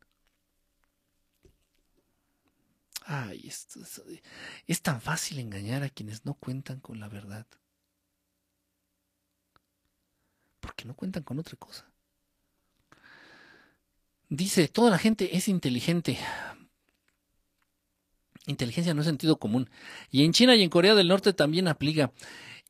Ay, 3.04 3.46
esto 3.46 3.80
es, 3.80 4.02
es 4.66 4.82
tan 4.82 5.00
fácil 5.00 5.38
engañar 5.38 5.84
a 5.84 5.90
quienes 5.90 6.24
no 6.24 6.34
cuentan 6.34 6.80
con 6.80 6.98
la 6.98 7.08
verdad. 7.08 7.46
Porque 10.76 10.88
no 10.88 10.94
cuentan 10.94 11.22
con 11.22 11.38
otra 11.38 11.56
cosa. 11.56 11.90
Dice, 14.28 14.68
toda 14.68 14.90
la 14.90 14.98
gente 14.98 15.34
es 15.34 15.48
inteligente. 15.48 16.18
Inteligencia 18.46 18.92
no 18.92 19.00
es 19.00 19.06
sentido 19.06 19.38
común. 19.38 19.70
Y 20.10 20.24
en 20.24 20.32
China 20.34 20.54
y 20.54 20.62
en 20.62 20.68
Corea 20.68 20.94
del 20.94 21.08
Norte 21.08 21.32
también 21.32 21.66
aplica. 21.66 22.12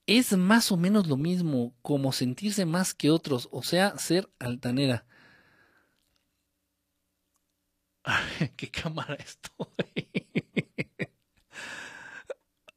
Es 0.06 0.36
más 0.36 0.70
o 0.70 0.76
menos 0.76 1.08
lo 1.08 1.16
mismo 1.16 1.74
como 1.82 2.12
sentirse 2.12 2.64
más 2.64 2.94
que 2.94 3.10
otros, 3.10 3.48
o 3.50 3.64
sea, 3.64 3.98
ser 3.98 4.30
altanera. 4.38 5.04
¿Qué 8.56 8.70
cámara 8.70 9.16
estoy? 9.16 10.44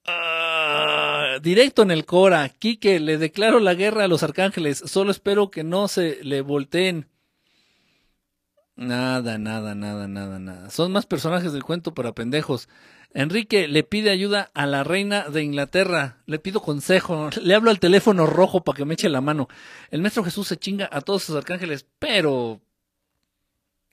Ah, 0.09 1.37
directo 1.41 1.81
en 1.83 1.91
el 1.91 2.05
Cora. 2.05 2.49
Quique, 2.49 2.99
le 2.99 3.17
declaro 3.17 3.59
la 3.59 3.73
guerra 3.73 4.05
a 4.05 4.07
los 4.07 4.23
arcángeles. 4.23 4.81
Solo 4.85 5.11
espero 5.11 5.51
que 5.51 5.63
no 5.63 5.87
se 5.87 6.23
le 6.23 6.41
volteen. 6.41 7.07
Nada, 8.75 9.37
nada, 9.37 9.75
nada, 9.75 10.07
nada, 10.07 10.39
nada. 10.39 10.69
Son 10.69 10.91
más 10.91 11.05
personajes 11.05 11.51
del 11.53 11.63
cuento 11.63 11.93
para 11.93 12.13
pendejos. 12.13 12.69
Enrique 13.13 13.67
le 13.67 13.83
pide 13.83 14.09
ayuda 14.09 14.51
a 14.53 14.65
la 14.65 14.83
reina 14.83 15.29
de 15.29 15.43
Inglaterra. 15.43 16.17
Le 16.25 16.39
pido 16.39 16.61
consejo. 16.61 17.29
Le 17.41 17.55
hablo 17.55 17.71
al 17.71 17.79
teléfono 17.79 18.25
rojo 18.25 18.63
para 18.63 18.77
que 18.77 18.85
me 18.85 18.93
eche 18.93 19.09
la 19.09 19.21
mano. 19.21 19.49
El 19.91 20.01
maestro 20.01 20.23
Jesús 20.23 20.47
se 20.47 20.57
chinga 20.57 20.89
a 20.91 21.01
todos 21.01 21.23
sus 21.23 21.35
arcángeles, 21.35 21.85
pero 21.99 22.61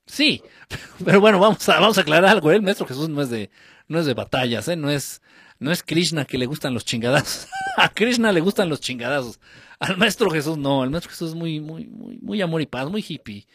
Sí, 0.06 0.42
pero 1.04 1.20
bueno, 1.20 1.38
vamos 1.38 1.68
a, 1.68 1.80
vamos 1.80 1.98
a 1.98 2.02
aclarar 2.02 2.30
algo. 2.30 2.50
El 2.50 2.62
maestro 2.62 2.86
Jesús 2.86 3.08
no 3.08 3.22
es 3.22 3.30
de, 3.30 3.50
no 3.88 3.98
es 3.98 4.06
de 4.06 4.14
batallas, 4.14 4.68
¿eh? 4.68 4.76
no 4.76 4.90
es, 4.90 5.20
no 5.58 5.72
es 5.72 5.82
Krishna 5.82 6.24
que 6.24 6.38
le 6.38 6.46
gustan 6.46 6.74
los 6.74 6.84
chingadazos. 6.84 7.48
A 7.76 7.88
Krishna 7.88 8.32
le 8.32 8.40
gustan 8.40 8.68
los 8.68 8.80
chingadazos. 8.80 9.40
Al 9.78 9.96
maestro 9.96 10.30
Jesús 10.30 10.56
no. 10.58 10.84
El 10.84 10.90
maestro 10.90 11.10
Jesús 11.10 11.30
es 11.30 11.34
muy, 11.34 11.60
muy, 11.60 11.86
muy, 11.86 12.40
amor 12.42 12.62
y 12.62 12.66
paz, 12.66 12.90
muy 12.90 13.04
hippie. 13.06 13.46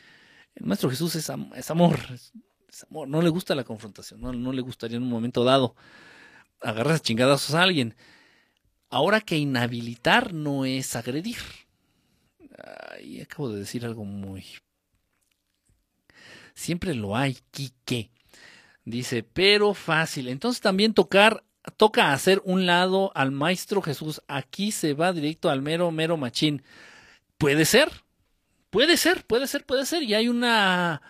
El 0.55 0.65
maestro 0.65 0.89
Jesús 0.89 1.15
es, 1.15 1.29
amor, 1.29 1.55
es, 1.57 1.71
amor. 1.71 1.99
No 3.07 3.21
le 3.21 3.29
gusta 3.29 3.55
la 3.55 3.63
confrontación. 3.63 4.21
No, 4.21 4.53
le 4.53 4.61
gustaría 4.61 4.97
en 4.97 5.03
un 5.03 5.09
momento 5.09 5.43
dado 5.43 5.75
agarrar 6.61 6.99
chingadazos 6.99 7.55
a 7.55 7.63
alguien. 7.63 7.95
Ahora 8.89 9.21
que 9.21 9.37
inhabilitar 9.37 10.33
no 10.33 10.65
es 10.65 10.95
agredir. 10.95 11.37
Ay, 12.93 13.21
acabo 13.21 13.49
de 13.49 13.59
decir 13.59 13.85
algo 13.85 14.03
muy 14.03 14.45
Siempre 16.53 16.93
lo 16.93 17.15
hay, 17.15 17.37
Quique. 17.51 18.11
Dice, 18.85 19.23
pero 19.23 19.73
fácil. 19.73 20.27
Entonces 20.27 20.61
también 20.61 20.93
tocar, 20.93 21.43
toca 21.77 22.13
hacer 22.13 22.41
un 22.45 22.65
lado 22.65 23.11
al 23.15 23.31
maestro 23.31 23.81
Jesús. 23.81 24.21
Aquí 24.27 24.71
se 24.71 24.93
va 24.93 25.13
directo 25.13 25.49
al 25.49 25.61
mero, 25.61 25.91
mero 25.91 26.17
machín. 26.17 26.63
Puede 27.37 27.65
ser, 27.65 27.89
puede 28.69 28.97
ser, 28.97 29.25
puede 29.25 29.47
ser, 29.47 29.65
puede 29.65 29.85
ser. 29.85 30.03
Y 30.03 30.13
hay 30.13 30.27
una, 30.27 31.01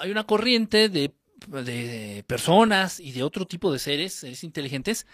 hay 0.00 0.10
una 0.10 0.24
corriente 0.24 0.88
de, 0.88 1.12
de 1.46 2.24
personas 2.26 3.00
y 3.00 3.12
de 3.12 3.22
otro 3.22 3.46
tipo 3.46 3.72
de 3.72 3.78
seres, 3.78 4.14
seres 4.14 4.44
inteligentes, 4.44 5.06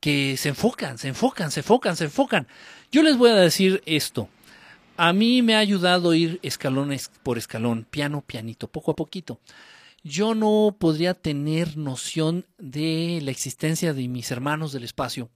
que 0.00 0.36
se 0.36 0.50
enfocan, 0.50 0.98
se 0.98 1.08
enfocan, 1.08 1.50
se 1.50 1.60
enfocan, 1.60 1.96
se 1.96 2.04
enfocan. 2.04 2.46
Yo 2.92 3.02
les 3.02 3.16
voy 3.16 3.30
a 3.30 3.34
decir 3.36 3.82
esto. 3.84 4.28
A 4.96 5.12
mí 5.12 5.42
me 5.42 5.54
ha 5.54 5.58
ayudado 5.58 6.14
ir 6.14 6.40
escalones 6.42 7.10
por 7.22 7.38
escalón, 7.38 7.86
piano, 7.88 8.22
pianito, 8.26 8.68
poco 8.68 8.92
a 8.92 8.96
poquito. 8.96 9.40
Yo 10.04 10.34
no 10.34 10.76
podría 10.78 11.14
tener 11.14 11.76
noción 11.76 12.46
de 12.58 13.20
la 13.22 13.30
existencia 13.30 13.92
de 13.92 14.08
mis 14.08 14.30
hermanos 14.30 14.72
del 14.72 14.84
espacio 14.84 15.30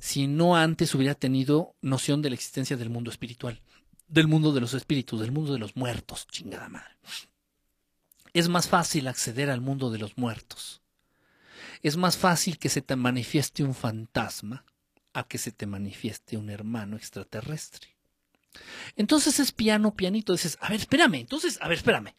si 0.00 0.26
no 0.26 0.56
antes 0.56 0.94
hubiera 0.94 1.14
tenido 1.14 1.74
noción 1.80 2.22
de 2.22 2.30
la 2.30 2.34
existencia 2.34 2.76
del 2.76 2.90
mundo 2.90 3.10
espiritual, 3.10 3.62
del 4.06 4.28
mundo 4.28 4.52
de 4.52 4.60
los 4.60 4.74
espíritus, 4.74 5.20
del 5.20 5.32
mundo 5.32 5.52
de 5.52 5.58
los 5.58 5.76
muertos, 5.76 6.26
chingada 6.28 6.68
madre. 6.68 6.96
Es 8.32 8.48
más 8.48 8.68
fácil 8.68 9.08
acceder 9.08 9.50
al 9.50 9.60
mundo 9.60 9.90
de 9.90 9.98
los 9.98 10.16
muertos. 10.16 10.82
Es 11.82 11.96
más 11.96 12.16
fácil 12.16 12.58
que 12.58 12.68
se 12.68 12.82
te 12.82 12.96
manifieste 12.96 13.64
un 13.64 13.74
fantasma 13.74 14.64
a 15.12 15.24
que 15.24 15.38
se 15.38 15.52
te 15.52 15.66
manifieste 15.66 16.36
un 16.36 16.50
hermano 16.50 16.96
extraterrestre. 16.96 17.97
Entonces 18.96 19.38
es 19.40 19.52
piano, 19.52 19.94
pianito. 19.94 20.32
Dices, 20.32 20.58
a 20.60 20.68
ver, 20.68 20.80
espérame. 20.80 21.16
Entonces, 21.16 21.58
a 21.60 21.68
ver, 21.68 21.78
espérame. 21.78 22.14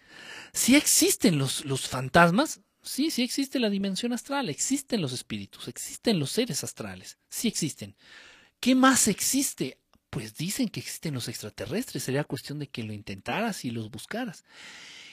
Si 0.54 0.76
existen 0.76 1.38
los, 1.38 1.66
los 1.66 1.88
fantasmas, 1.88 2.62
sí, 2.82 3.12
sí 3.12 3.24
existe 3.24 3.60
la 3.60 3.70
dimensión 3.70 4.14
astral, 4.14 4.50
existen 4.50 5.02
los 5.02 5.14
espíritus, 5.14 5.68
existen 5.68 6.20
los 6.20 6.32
seres 6.32 6.64
astrales, 6.64 7.18
sí 7.30 7.48
existen. 7.48 7.96
¿Qué 8.60 8.76
más 8.76 9.08
existe? 9.08 9.80
Pues 10.10 10.36
dicen 10.36 10.70
que 10.70 10.80
existen 10.80 11.14
los 11.14 11.28
extraterrestres. 11.28 12.04
Sería 12.04 12.24
cuestión 12.24 12.60
de 12.60 12.68
que 12.68 12.84
lo 12.84 12.94
intentaras 12.94 13.64
y 13.64 13.72
los 13.72 13.92
buscaras. 13.92 14.44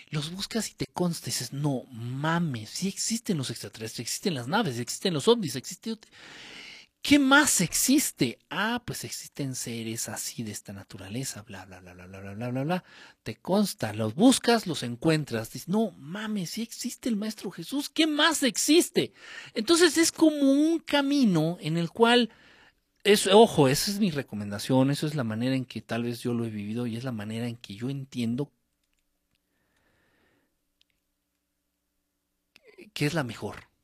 Los 0.09 0.31
buscas 0.31 0.71
y 0.71 0.75
te 0.75 0.87
consta, 0.87 1.27
dices, 1.27 1.53
no 1.53 1.83
mames, 1.91 2.71
sí 2.71 2.87
existen 2.87 3.37
los 3.37 3.51
extraterrestres, 3.51 4.01
existen 4.01 4.35
las 4.35 4.47
naves, 4.47 4.79
existen 4.79 5.13
los 5.13 5.27
ovnis, 5.27 5.57
existe 5.57 5.99
¿Qué 7.07 7.21
más 7.21 7.61
existe? 7.61 8.41
Ah, 8.51 8.83
pues 8.85 9.05
existen 9.05 9.55
seres 9.55 10.09
así 10.09 10.43
de 10.43 10.51
esta 10.51 10.73
naturaleza, 10.73 11.43
bla, 11.43 11.65
bla, 11.65 11.79
bla, 11.79 11.95
bla, 11.95 12.09
bla, 12.09 12.19
bla, 12.19 12.35
bla, 12.35 12.49
bla, 12.51 12.65
bla. 12.65 12.85
Te 13.23 13.37
consta, 13.37 13.93
los 13.93 14.17
buscas, 14.17 14.67
los 14.67 14.83
encuentras. 14.83 15.53
Dices, 15.53 15.69
no, 15.69 15.93
mames, 15.93 16.51
sí 16.51 16.63
existe 16.63 17.09
el 17.09 17.15
Maestro 17.15 17.53
Jesús. 17.53 17.89
¿Qué 17.89 18.09
más 18.09 18.43
existe? 18.43 19.13
Entonces 19.55 19.99
es 19.99 20.11
como 20.11 20.51
un 20.51 20.81
camino 20.81 21.59
en 21.61 21.77
el 21.77 21.91
cual, 21.91 22.31
es, 23.05 23.29
ojo, 23.29 23.69
esa 23.69 23.93
es 23.93 24.01
mi 24.01 24.11
recomendación, 24.11 24.91
eso 24.91 25.07
es 25.07 25.15
la 25.15 25.23
manera 25.23 25.55
en 25.55 25.65
que 25.65 25.83
tal 25.83 26.03
vez 26.03 26.19
yo 26.23 26.35
lo 26.35 26.45
he 26.45 26.51
vivido 26.51 26.89
y 26.89 26.97
es 26.97 27.05
la 27.05 27.13
manera 27.13 27.47
en 27.47 27.57
que 27.57 27.77
yo 27.77 27.89
entiendo 27.89 28.51
que 32.93 33.07
es 33.07 33.15
la 33.15 33.23
mejor. 33.23 33.76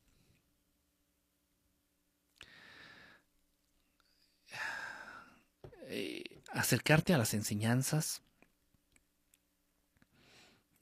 Acercarte 6.52 7.14
a 7.14 7.18
las 7.18 7.34
enseñanzas 7.34 8.22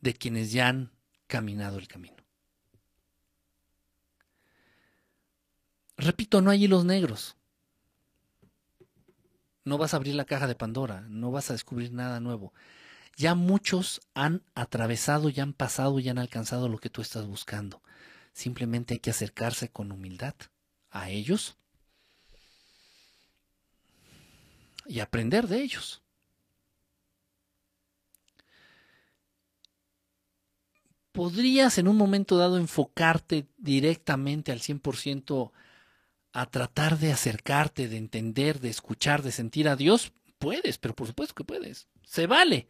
de 0.00 0.14
quienes 0.14 0.52
ya 0.52 0.68
han 0.68 0.90
caminado 1.26 1.78
el 1.78 1.88
camino. 1.88 2.16
Repito, 5.96 6.40
no 6.40 6.50
hay 6.50 6.64
hilos 6.64 6.84
negros. 6.84 7.36
No 9.64 9.76
vas 9.76 9.92
a 9.92 9.98
abrir 9.98 10.14
la 10.14 10.24
caja 10.24 10.46
de 10.46 10.54
Pandora, 10.54 11.02
no 11.02 11.30
vas 11.30 11.50
a 11.50 11.52
descubrir 11.52 11.92
nada 11.92 12.18
nuevo. 12.20 12.54
Ya 13.16 13.34
muchos 13.34 14.00
han 14.14 14.42
atravesado, 14.54 15.28
ya 15.28 15.42
han 15.42 15.52
pasado, 15.52 16.00
ya 16.00 16.12
han 16.12 16.18
alcanzado 16.18 16.68
lo 16.68 16.78
que 16.78 16.88
tú 16.88 17.02
estás 17.02 17.26
buscando. 17.26 17.82
Simplemente 18.32 18.94
hay 18.94 19.00
que 19.00 19.10
acercarse 19.10 19.68
con 19.68 19.92
humildad 19.92 20.34
a 20.90 21.10
ellos 21.10 21.59
y 24.90 24.98
aprender 24.98 25.46
de 25.46 25.62
ellos. 25.62 26.02
¿Podrías 31.12 31.78
en 31.78 31.86
un 31.86 31.96
momento 31.96 32.36
dado 32.36 32.58
enfocarte 32.58 33.46
directamente 33.56 34.50
al 34.50 34.60
100% 34.60 35.52
a 36.32 36.46
tratar 36.46 36.98
de 36.98 37.12
acercarte, 37.12 37.88
de 37.88 37.96
entender, 37.98 38.60
de 38.60 38.68
escuchar, 38.68 39.22
de 39.22 39.30
sentir 39.30 39.68
a 39.68 39.76
Dios? 39.76 40.12
Puedes, 40.38 40.78
pero 40.78 40.94
por 40.94 41.06
supuesto 41.06 41.34
que 41.34 41.44
puedes. 41.44 41.88
Se 42.04 42.26
vale. 42.26 42.68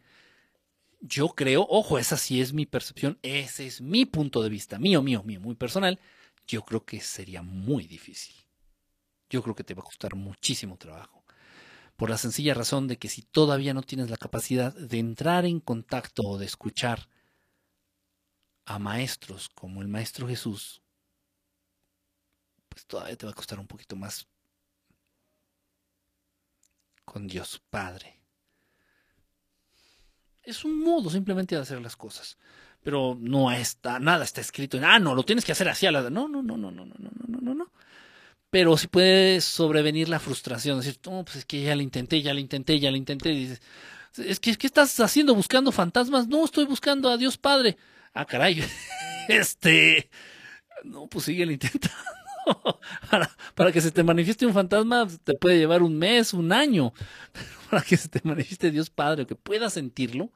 Yo 1.00 1.28
creo, 1.30 1.66
ojo, 1.70 1.98
esa 1.98 2.18
sí 2.18 2.42
es 2.42 2.52
mi 2.52 2.66
percepción, 2.66 3.18
ese 3.22 3.66
es 3.66 3.80
mi 3.80 4.04
punto 4.04 4.42
de 4.42 4.50
vista, 4.50 4.78
mío, 4.78 5.02
mío, 5.02 5.22
mío, 5.22 5.40
muy 5.40 5.54
personal. 5.54 5.98
Yo 6.46 6.62
creo 6.62 6.84
que 6.84 7.00
sería 7.00 7.40
muy 7.40 7.86
difícil. 7.86 8.34
Yo 9.30 9.42
creo 9.42 9.54
que 9.54 9.64
te 9.64 9.72
va 9.72 9.80
a 9.80 9.84
costar 9.84 10.14
muchísimo 10.14 10.76
trabajo 10.76 11.19
por 12.00 12.08
la 12.08 12.16
sencilla 12.16 12.54
razón 12.54 12.88
de 12.88 12.96
que 12.96 13.10
si 13.10 13.20
todavía 13.20 13.74
no 13.74 13.82
tienes 13.82 14.08
la 14.08 14.16
capacidad 14.16 14.72
de 14.74 14.98
entrar 14.98 15.44
en 15.44 15.60
contacto 15.60 16.22
o 16.22 16.38
de 16.38 16.46
escuchar 16.46 17.10
a 18.64 18.78
maestros 18.78 19.50
como 19.50 19.82
el 19.82 19.88
Maestro 19.88 20.26
Jesús, 20.26 20.80
pues 22.70 22.86
todavía 22.86 23.16
te 23.16 23.26
va 23.26 23.32
a 23.32 23.34
costar 23.34 23.60
un 23.60 23.66
poquito 23.66 23.96
más 23.96 24.26
con 27.04 27.26
Dios 27.26 27.60
Padre. 27.68 28.18
Es 30.42 30.64
un 30.64 30.80
modo 30.80 31.10
simplemente 31.10 31.54
de 31.54 31.60
hacer 31.60 31.82
las 31.82 31.96
cosas. 31.96 32.38
Pero 32.82 33.14
no 33.20 33.52
está, 33.52 33.98
nada 33.98 34.24
está 34.24 34.40
escrito 34.40 34.78
en, 34.78 34.84
ah, 34.84 34.98
no, 34.98 35.14
lo 35.14 35.22
tienes 35.22 35.44
que 35.44 35.52
hacer 35.52 35.68
así 35.68 35.84
a 35.84 35.92
la... 35.92 36.08
No, 36.08 36.28
no, 36.28 36.42
no, 36.42 36.56
no, 36.56 36.70
no, 36.70 36.86
no, 36.86 36.94
no, 36.98 37.10
no, 37.28 37.40
no, 37.42 37.54
no. 37.54 37.59
Pero 38.50 38.76
sí 38.76 38.88
puede 38.88 39.40
sobrevenir 39.40 40.08
la 40.08 40.18
frustración, 40.18 40.80
decir, 40.80 40.98
no, 41.06 41.24
pues 41.24 41.36
es 41.36 41.44
que 41.44 41.62
ya 41.62 41.76
lo 41.76 41.82
intenté, 41.82 42.20
ya 42.20 42.34
lo 42.34 42.40
intenté, 42.40 42.78
ya 42.80 42.90
lo 42.90 42.96
intenté, 42.96 43.30
dices, 43.30 43.62
es 44.18 44.40
que, 44.40 44.56
¿qué 44.56 44.66
estás 44.66 44.98
haciendo 45.00 45.34
buscando 45.34 45.70
fantasmas? 45.70 46.26
No, 46.26 46.44
estoy 46.44 46.66
buscando 46.66 47.08
a 47.08 47.16
Dios 47.16 47.38
Padre. 47.38 47.76
Ah, 48.12 48.26
caray, 48.26 48.62
este, 49.28 50.10
no, 50.84 51.06
pues 51.06 51.26
sigue 51.26 51.44
intentando. 51.44 51.96
Para, 53.10 53.30
para, 53.54 53.70
que 53.70 53.80
se 53.82 53.92
te 53.92 54.02
manifieste 54.02 54.46
un 54.46 54.54
fantasma 54.54 55.06
te 55.22 55.34
puede 55.34 55.58
llevar 55.58 55.82
un 55.82 55.96
mes, 55.98 56.32
un 56.32 56.52
año. 56.52 56.92
Pero 57.32 57.46
para 57.68 57.82
que 57.82 57.96
se 57.96 58.08
te 58.08 58.20
manifieste 58.24 58.70
Dios 58.70 58.90
Padre 58.90 59.22
o 59.22 59.26
que 59.26 59.36
puedas 59.36 59.74
sentirlo, 59.74 60.32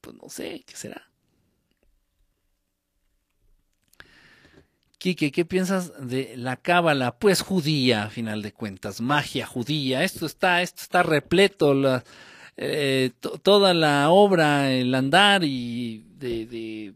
pues 0.00 0.16
no 0.16 0.28
sé, 0.28 0.64
¿qué 0.64 0.76
será? 0.76 1.10
Quique, 5.04 5.32
¿qué 5.32 5.44
piensas 5.44 5.92
de 6.08 6.34
la 6.38 6.56
cábala? 6.56 7.18
Pues 7.18 7.42
judía, 7.42 8.04
a 8.04 8.08
final 8.08 8.40
de 8.40 8.54
cuentas, 8.54 9.02
magia 9.02 9.44
judía. 9.44 10.02
Esto 10.02 10.24
está, 10.24 10.62
esto 10.62 10.80
está 10.80 11.02
repleto, 11.02 11.74
eh, 12.56 13.10
toda 13.42 13.74
la 13.74 14.08
obra, 14.08 14.72
el 14.72 14.94
andar 14.94 15.44
y 15.44 16.06
de, 16.16 16.46
de, 16.46 16.94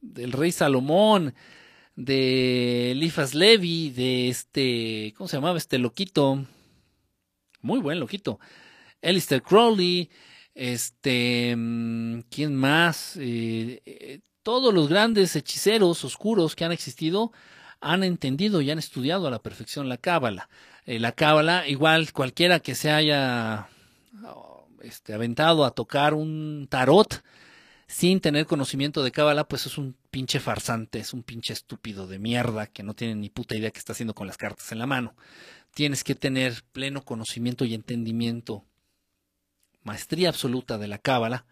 del 0.00 0.32
rey 0.32 0.50
Salomón, 0.50 1.34
de 1.94 2.92
Elifas 2.92 3.34
Levi, 3.34 3.90
de 3.90 4.30
este, 4.30 5.12
¿cómo 5.14 5.28
se 5.28 5.36
llamaba 5.36 5.58
este 5.58 5.76
loquito? 5.76 6.46
Muy 7.60 7.80
buen 7.80 8.00
loquito. 8.00 8.40
Alistair 9.02 9.42
Crowley, 9.42 10.08
este, 10.54 11.54
mm, 11.54 12.20
¿quién 12.30 12.56
más? 12.56 13.18
Eh, 13.18 13.82
eh, 13.84 14.20
todos 14.42 14.72
los 14.72 14.88
grandes 14.88 15.36
hechiceros 15.36 16.04
oscuros 16.04 16.56
que 16.56 16.64
han 16.64 16.72
existido 16.72 17.32
han 17.80 18.04
entendido 18.04 18.60
y 18.60 18.70
han 18.70 18.78
estudiado 18.78 19.26
a 19.26 19.30
la 19.30 19.40
perfección 19.40 19.88
la 19.88 19.96
cábala. 19.96 20.48
Eh, 20.86 20.98
la 20.98 21.12
cábala, 21.12 21.66
igual 21.66 22.12
cualquiera 22.12 22.60
que 22.60 22.74
se 22.74 22.90
haya 22.90 23.68
oh, 24.24 24.66
este, 24.82 25.14
aventado 25.14 25.64
a 25.64 25.70
tocar 25.70 26.14
un 26.14 26.66
tarot 26.68 27.22
sin 27.86 28.20
tener 28.20 28.46
conocimiento 28.46 29.02
de 29.02 29.10
cábala, 29.10 29.48
pues 29.48 29.66
es 29.66 29.76
un 29.76 29.96
pinche 30.10 30.40
farsante, 30.40 31.00
es 31.00 31.12
un 31.12 31.22
pinche 31.22 31.52
estúpido 31.52 32.06
de 32.06 32.18
mierda 32.18 32.66
que 32.66 32.82
no 32.82 32.94
tiene 32.94 33.16
ni 33.16 33.30
puta 33.30 33.56
idea 33.56 33.70
qué 33.70 33.78
está 33.78 33.92
haciendo 33.92 34.14
con 34.14 34.26
las 34.26 34.36
cartas 34.36 34.70
en 34.72 34.78
la 34.78 34.86
mano. 34.86 35.14
Tienes 35.74 36.04
que 36.04 36.14
tener 36.14 36.62
pleno 36.72 37.04
conocimiento 37.04 37.64
y 37.64 37.74
entendimiento, 37.74 38.64
maestría 39.82 40.28
absoluta 40.28 40.78
de 40.78 40.88
la 40.88 40.98
cábala 40.98 41.46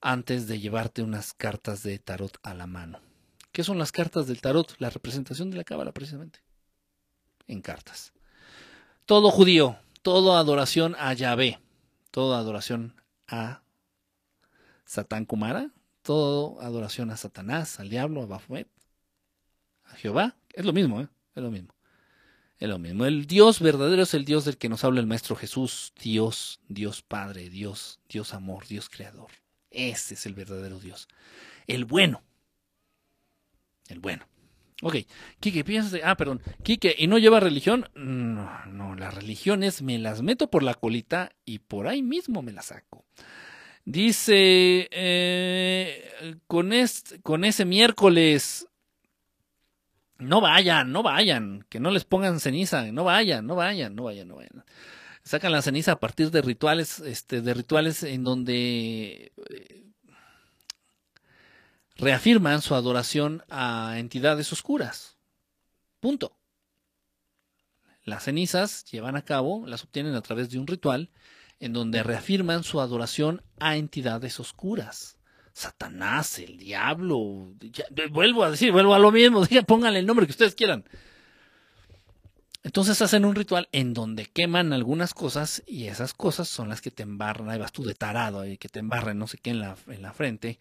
antes 0.00 0.46
de 0.46 0.58
llevarte 0.58 1.02
unas 1.02 1.34
cartas 1.34 1.82
de 1.82 1.98
tarot 1.98 2.38
a 2.42 2.54
la 2.54 2.66
mano. 2.66 3.00
¿Qué 3.52 3.64
son 3.64 3.78
las 3.78 3.92
cartas 3.92 4.26
del 4.26 4.40
tarot? 4.40 4.74
La 4.78 4.90
representación 4.90 5.50
de 5.50 5.56
la 5.56 5.64
cábala, 5.64 5.92
precisamente. 5.92 6.40
En 7.46 7.60
cartas. 7.60 8.12
Todo 9.06 9.30
judío, 9.30 9.76
toda 10.02 10.38
adoración 10.38 10.94
a 10.98 11.12
Yahvé, 11.12 11.58
toda 12.10 12.38
adoración 12.38 12.94
a 13.26 13.62
Satán 14.84 15.24
Kumara, 15.24 15.70
toda 16.02 16.64
adoración 16.64 17.10
a 17.10 17.16
Satanás, 17.16 17.80
al 17.80 17.90
diablo, 17.90 18.22
a 18.22 18.26
Baphomet, 18.26 18.68
a 19.84 19.96
Jehová. 19.96 20.36
Es 20.52 20.64
lo 20.64 20.72
mismo, 20.72 21.00
¿eh? 21.00 21.08
Es 21.34 21.42
lo 21.42 21.50
mismo. 21.50 21.74
Es 22.58 22.68
lo 22.68 22.78
mismo. 22.78 23.04
El 23.04 23.26
Dios 23.26 23.60
verdadero 23.60 24.02
es 24.02 24.14
el 24.14 24.24
Dios 24.24 24.44
del 24.44 24.58
que 24.58 24.68
nos 24.68 24.84
habla 24.84 25.00
el 25.00 25.06
Maestro 25.06 25.34
Jesús. 25.34 25.92
Dios, 26.00 26.60
Dios 26.68 27.02
Padre, 27.02 27.48
Dios, 27.48 28.00
Dios 28.08 28.34
Amor, 28.34 28.66
Dios 28.66 28.88
Creador. 28.88 29.30
Ese 29.70 30.14
es 30.14 30.26
el 30.26 30.34
verdadero 30.34 30.78
Dios. 30.78 31.08
El 31.66 31.84
bueno. 31.84 32.22
El 33.88 34.00
bueno. 34.00 34.26
Ok, 34.82 34.96
Quique, 35.40 35.62
piensas. 35.64 36.00
Ah, 36.02 36.16
perdón. 36.16 36.42
Quique, 36.62 36.94
¿y 36.98 37.06
no 37.06 37.18
lleva 37.18 37.38
religión? 37.40 37.88
No, 37.94 38.64
no, 38.66 38.94
las 38.94 39.14
religiones 39.14 39.82
me 39.82 39.98
las 39.98 40.22
meto 40.22 40.50
por 40.50 40.62
la 40.62 40.74
colita 40.74 41.32
y 41.44 41.58
por 41.58 41.86
ahí 41.86 42.02
mismo 42.02 42.42
me 42.42 42.52
las 42.52 42.66
saco. 42.66 43.04
Dice, 43.84 44.88
eh, 44.90 46.38
con, 46.46 46.70
con 47.22 47.44
ese 47.44 47.64
miércoles, 47.64 48.68
no 50.18 50.40
vayan, 50.40 50.92
no 50.92 51.02
vayan, 51.02 51.66
que 51.68 51.80
no 51.80 51.90
les 51.90 52.04
pongan 52.04 52.40
ceniza, 52.40 52.90
no 52.92 53.04
vayan, 53.04 53.46
no 53.46 53.56
vayan, 53.56 53.94
no 53.94 54.04
vayan, 54.04 54.28
no 54.28 54.36
vayan 54.36 54.64
sacan 55.24 55.52
la 55.52 55.62
ceniza 55.62 55.92
a 55.92 56.00
partir 56.00 56.30
de 56.30 56.42
rituales, 56.42 57.00
este, 57.00 57.40
de 57.40 57.54
rituales 57.54 58.02
en 58.02 58.24
donde 58.24 59.32
eh, 59.50 59.86
reafirman 61.96 62.62
su 62.62 62.74
adoración 62.74 63.44
a 63.48 63.98
entidades 63.98 64.52
oscuras. 64.52 65.18
Punto. 66.00 66.36
Las 68.04 68.24
cenizas 68.24 68.84
llevan 68.86 69.16
a 69.16 69.22
cabo, 69.22 69.66
las 69.66 69.84
obtienen 69.84 70.14
a 70.14 70.22
través 70.22 70.50
de 70.50 70.58
un 70.58 70.66
ritual 70.66 71.10
en 71.60 71.74
donde 71.74 72.02
reafirman 72.02 72.64
su 72.64 72.80
adoración 72.80 73.42
a 73.58 73.76
entidades 73.76 74.40
oscuras. 74.40 75.18
Satanás, 75.52 76.38
el 76.38 76.56
diablo, 76.56 77.52
vuelvo 78.10 78.44
a 78.44 78.50
decir, 78.50 78.72
vuelvo 78.72 78.94
a 78.94 78.98
lo 78.98 79.12
mismo, 79.12 79.44
pónganle 79.66 79.98
el 79.98 80.06
nombre 80.06 80.26
que 80.26 80.32
ustedes 80.32 80.54
quieran. 80.54 80.84
Entonces 82.62 83.00
hacen 83.00 83.24
un 83.24 83.34
ritual 83.34 83.68
en 83.72 83.94
donde 83.94 84.26
queman 84.26 84.72
algunas 84.72 85.14
cosas 85.14 85.62
y 85.66 85.86
esas 85.86 86.12
cosas 86.12 86.48
son 86.48 86.68
las 86.68 86.82
que 86.82 86.90
te 86.90 87.02
embarran, 87.02 87.48
ahí 87.48 87.58
vas 87.58 87.72
tú 87.72 87.84
de 87.84 87.94
tarado 87.94 88.46
y 88.46 88.58
que 88.58 88.68
te 88.68 88.80
embarran 88.80 89.18
no 89.18 89.26
sé 89.26 89.38
qué 89.38 89.50
en 89.50 89.60
la, 89.60 89.76
en 89.86 90.02
la 90.02 90.12
frente. 90.12 90.58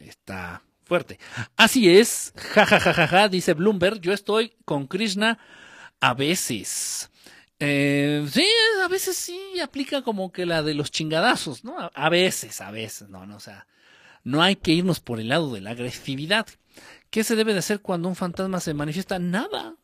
Está 0.00 0.62
fuerte. 0.84 1.18
Así 1.56 1.88
es, 1.88 2.32
jajajaja, 2.36 3.28
dice 3.28 3.54
Bloomberg, 3.54 4.00
yo 4.00 4.12
estoy 4.12 4.54
con 4.64 4.86
Krishna 4.86 5.38
a 6.00 6.14
veces. 6.14 7.10
Eh, 7.58 8.26
sí, 8.30 8.46
a 8.84 8.88
veces 8.88 9.16
sí 9.16 9.60
aplica 9.62 10.02
como 10.02 10.30
que 10.30 10.44
la 10.44 10.62
de 10.62 10.74
los 10.74 10.90
chingadazos, 10.90 11.64
¿no? 11.64 11.76
A, 11.94 12.08
veces, 12.08 12.60
a 12.60 12.70
veces, 12.70 13.08
no, 13.08 13.26
no, 13.26 13.36
o 13.36 13.40
sea, 13.40 13.66
no 14.24 14.42
hay 14.42 14.56
que 14.56 14.72
irnos 14.72 15.00
por 15.00 15.20
el 15.20 15.28
lado 15.28 15.52
de 15.54 15.60
la 15.60 15.70
agresividad. 15.70 16.46
¿Qué 17.10 17.24
se 17.24 17.36
debe 17.36 17.52
de 17.52 17.60
hacer 17.60 17.80
cuando 17.80 18.08
un 18.08 18.16
fantasma 18.16 18.60
se 18.60 18.74
manifiesta? 18.74 19.18
Nada, 19.18 19.76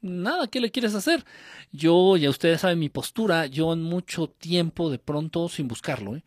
nada, 0.00 0.46
¿qué 0.48 0.60
le 0.60 0.70
quieres 0.70 0.94
hacer? 0.94 1.24
Yo, 1.72 2.16
ya 2.16 2.30
ustedes 2.30 2.60
saben 2.60 2.78
mi 2.78 2.88
postura, 2.88 3.46
yo 3.46 3.72
en 3.72 3.82
mucho 3.82 4.28
tiempo, 4.28 4.90
de 4.90 4.98
pronto, 4.98 5.48
sin 5.48 5.68
buscarlo, 5.68 6.16
¿eh? 6.16 6.24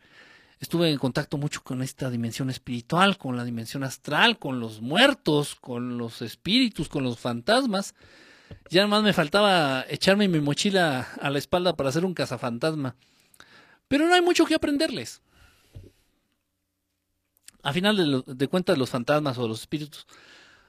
estuve 0.62 0.90
en 0.90 0.98
contacto 0.98 1.38
mucho 1.38 1.62
con 1.64 1.82
esta 1.82 2.08
dimensión 2.08 2.48
espiritual, 2.48 3.18
con 3.18 3.36
la 3.36 3.44
dimensión 3.44 3.82
astral, 3.82 4.38
con 4.38 4.60
los 4.60 4.80
muertos, 4.80 5.56
con 5.56 5.98
los 5.98 6.22
espíritus, 6.22 6.88
con 6.88 7.02
los 7.02 7.18
fantasmas. 7.18 7.94
Ya 8.70 8.86
más 8.86 9.02
me 9.02 9.12
faltaba 9.12 9.84
echarme 9.88 10.28
mi 10.28 10.40
mochila 10.40 11.08
a 11.20 11.30
la 11.30 11.38
espalda 11.38 11.74
para 11.74 11.88
hacer 11.88 12.04
un 12.04 12.14
cazafantasma. 12.14 12.94
Pero 13.88 14.06
no 14.06 14.14
hay 14.14 14.22
mucho 14.22 14.46
que 14.46 14.54
aprenderles. 14.54 15.20
A 17.64 17.72
final 17.72 17.96
de, 17.96 18.34
de 18.34 18.48
cuentas, 18.48 18.78
los 18.78 18.90
fantasmas 18.90 19.38
o 19.38 19.48
los 19.48 19.60
espíritus 19.60 20.06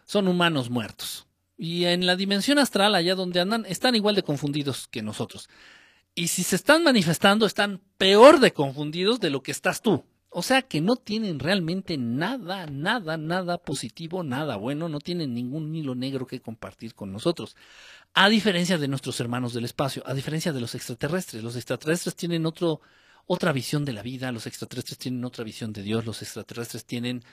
son 0.06 0.28
humanos 0.28 0.72
muertos. 0.72 1.28
Y 1.64 1.86
en 1.86 2.06
la 2.06 2.18
dimensión 2.18 2.60
astral, 2.60 2.94
allá 2.94 3.16
donde 3.16 3.40
andan, 3.40 3.66
están 3.66 3.96
igual 3.96 4.16
de 4.16 4.24
confundidos 4.24 4.90
que 4.90 5.02
nosotros. 5.02 5.48
Y 6.14 6.28
si 6.28 6.44
se 6.44 6.58
están 6.58 6.84
manifestando, 6.84 7.46
están 7.46 7.80
peor 7.98 8.42
de 8.42 8.52
confundidos 8.52 9.22
de 9.22 9.30
lo 9.30 9.42
que 9.42 9.52
estás 9.52 9.82
tú. 9.82 10.04
O 10.30 10.42
sea 10.42 10.64
que 10.64 10.82
no 10.82 10.98
tienen 10.98 11.40
realmente 11.40 11.98
nada, 11.98 12.66
nada, 12.66 13.16
nada 13.16 13.60
positivo, 13.60 14.24
nada 14.24 14.58
bueno, 14.58 14.90
no 14.90 15.00
tienen 15.00 15.34
ningún 15.34 15.74
hilo 15.74 15.96
negro 15.96 16.28
que 16.28 16.42
compartir 16.42 16.96
con 16.96 17.14
nosotros. 17.14 17.56
A 18.14 18.28
diferencia 18.28 18.78
de 18.78 18.90
nuestros 18.90 19.18
hermanos 19.22 19.54
del 19.54 19.64
espacio, 19.64 20.04
a 20.06 20.14
diferencia 20.14 20.52
de 20.52 20.60
los 20.60 20.76
extraterrestres. 20.76 21.46
Los 21.46 21.56
extraterrestres 21.56 22.18
tienen 22.18 22.46
otro, 22.46 22.82
otra 23.26 23.54
visión 23.54 23.86
de 23.86 23.94
la 23.94 24.02
vida, 24.02 24.34
los 24.34 24.48
extraterrestres 24.48 24.98
tienen 24.98 25.24
otra 25.24 25.46
visión 25.46 25.72
de 25.72 25.82
Dios, 25.82 26.06
los 26.06 26.24
extraterrestres 26.24 26.84
tienen 26.84 27.24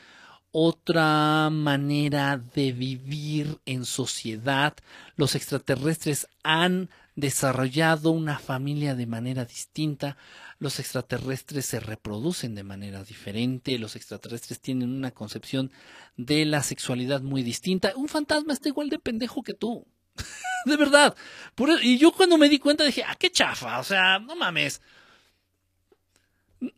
otra 0.52 1.48
manera 1.50 2.36
de 2.38 2.72
vivir 2.72 3.58
en 3.66 3.84
sociedad. 3.84 4.74
Los 5.16 5.34
extraterrestres 5.34 6.26
han 6.42 6.90
desarrollado 7.14 8.10
una 8.10 8.38
familia 8.38 8.94
de 8.94 9.06
manera 9.06 9.44
distinta. 9.44 10.16
Los 10.58 10.78
extraterrestres 10.80 11.66
se 11.66 11.80
reproducen 11.80 12.54
de 12.54 12.64
manera 12.64 13.04
diferente. 13.04 13.78
Los 13.78 13.96
extraterrestres 13.96 14.60
tienen 14.60 14.90
una 14.90 15.10
concepción 15.10 15.70
de 16.16 16.44
la 16.44 16.62
sexualidad 16.62 17.22
muy 17.22 17.42
distinta. 17.42 17.92
Un 17.96 18.08
fantasma 18.08 18.52
está 18.52 18.68
igual 18.68 18.90
de 18.90 18.98
pendejo 18.98 19.42
que 19.42 19.54
tú. 19.54 19.86
de 20.64 20.76
verdad. 20.76 21.16
E, 21.56 21.86
y 21.86 21.98
yo 21.98 22.12
cuando 22.12 22.38
me 22.38 22.48
di 22.48 22.58
cuenta 22.58 22.84
dije, 22.84 23.04
ah, 23.06 23.16
qué 23.18 23.30
chafa. 23.30 23.78
O 23.78 23.84
sea, 23.84 24.18
no 24.18 24.36
mames. 24.36 24.82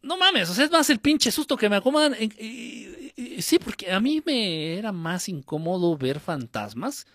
No 0.02 0.16
mames, 0.16 0.48
o 0.48 0.54
sea, 0.54 0.64
es 0.64 0.70
más 0.70 0.88
el 0.90 1.00
pinche 1.00 1.32
susto 1.32 1.56
que 1.56 1.68
me 1.68 1.76
acomodan. 1.76 2.14
sí, 3.38 3.58
porque 3.58 3.90
a 3.90 4.00
mí 4.00 4.22
me 4.24 4.78
era 4.78 4.92
más 4.92 5.28
incómodo 5.28 5.96
ver 5.96 6.20
fantasmas 6.20 7.06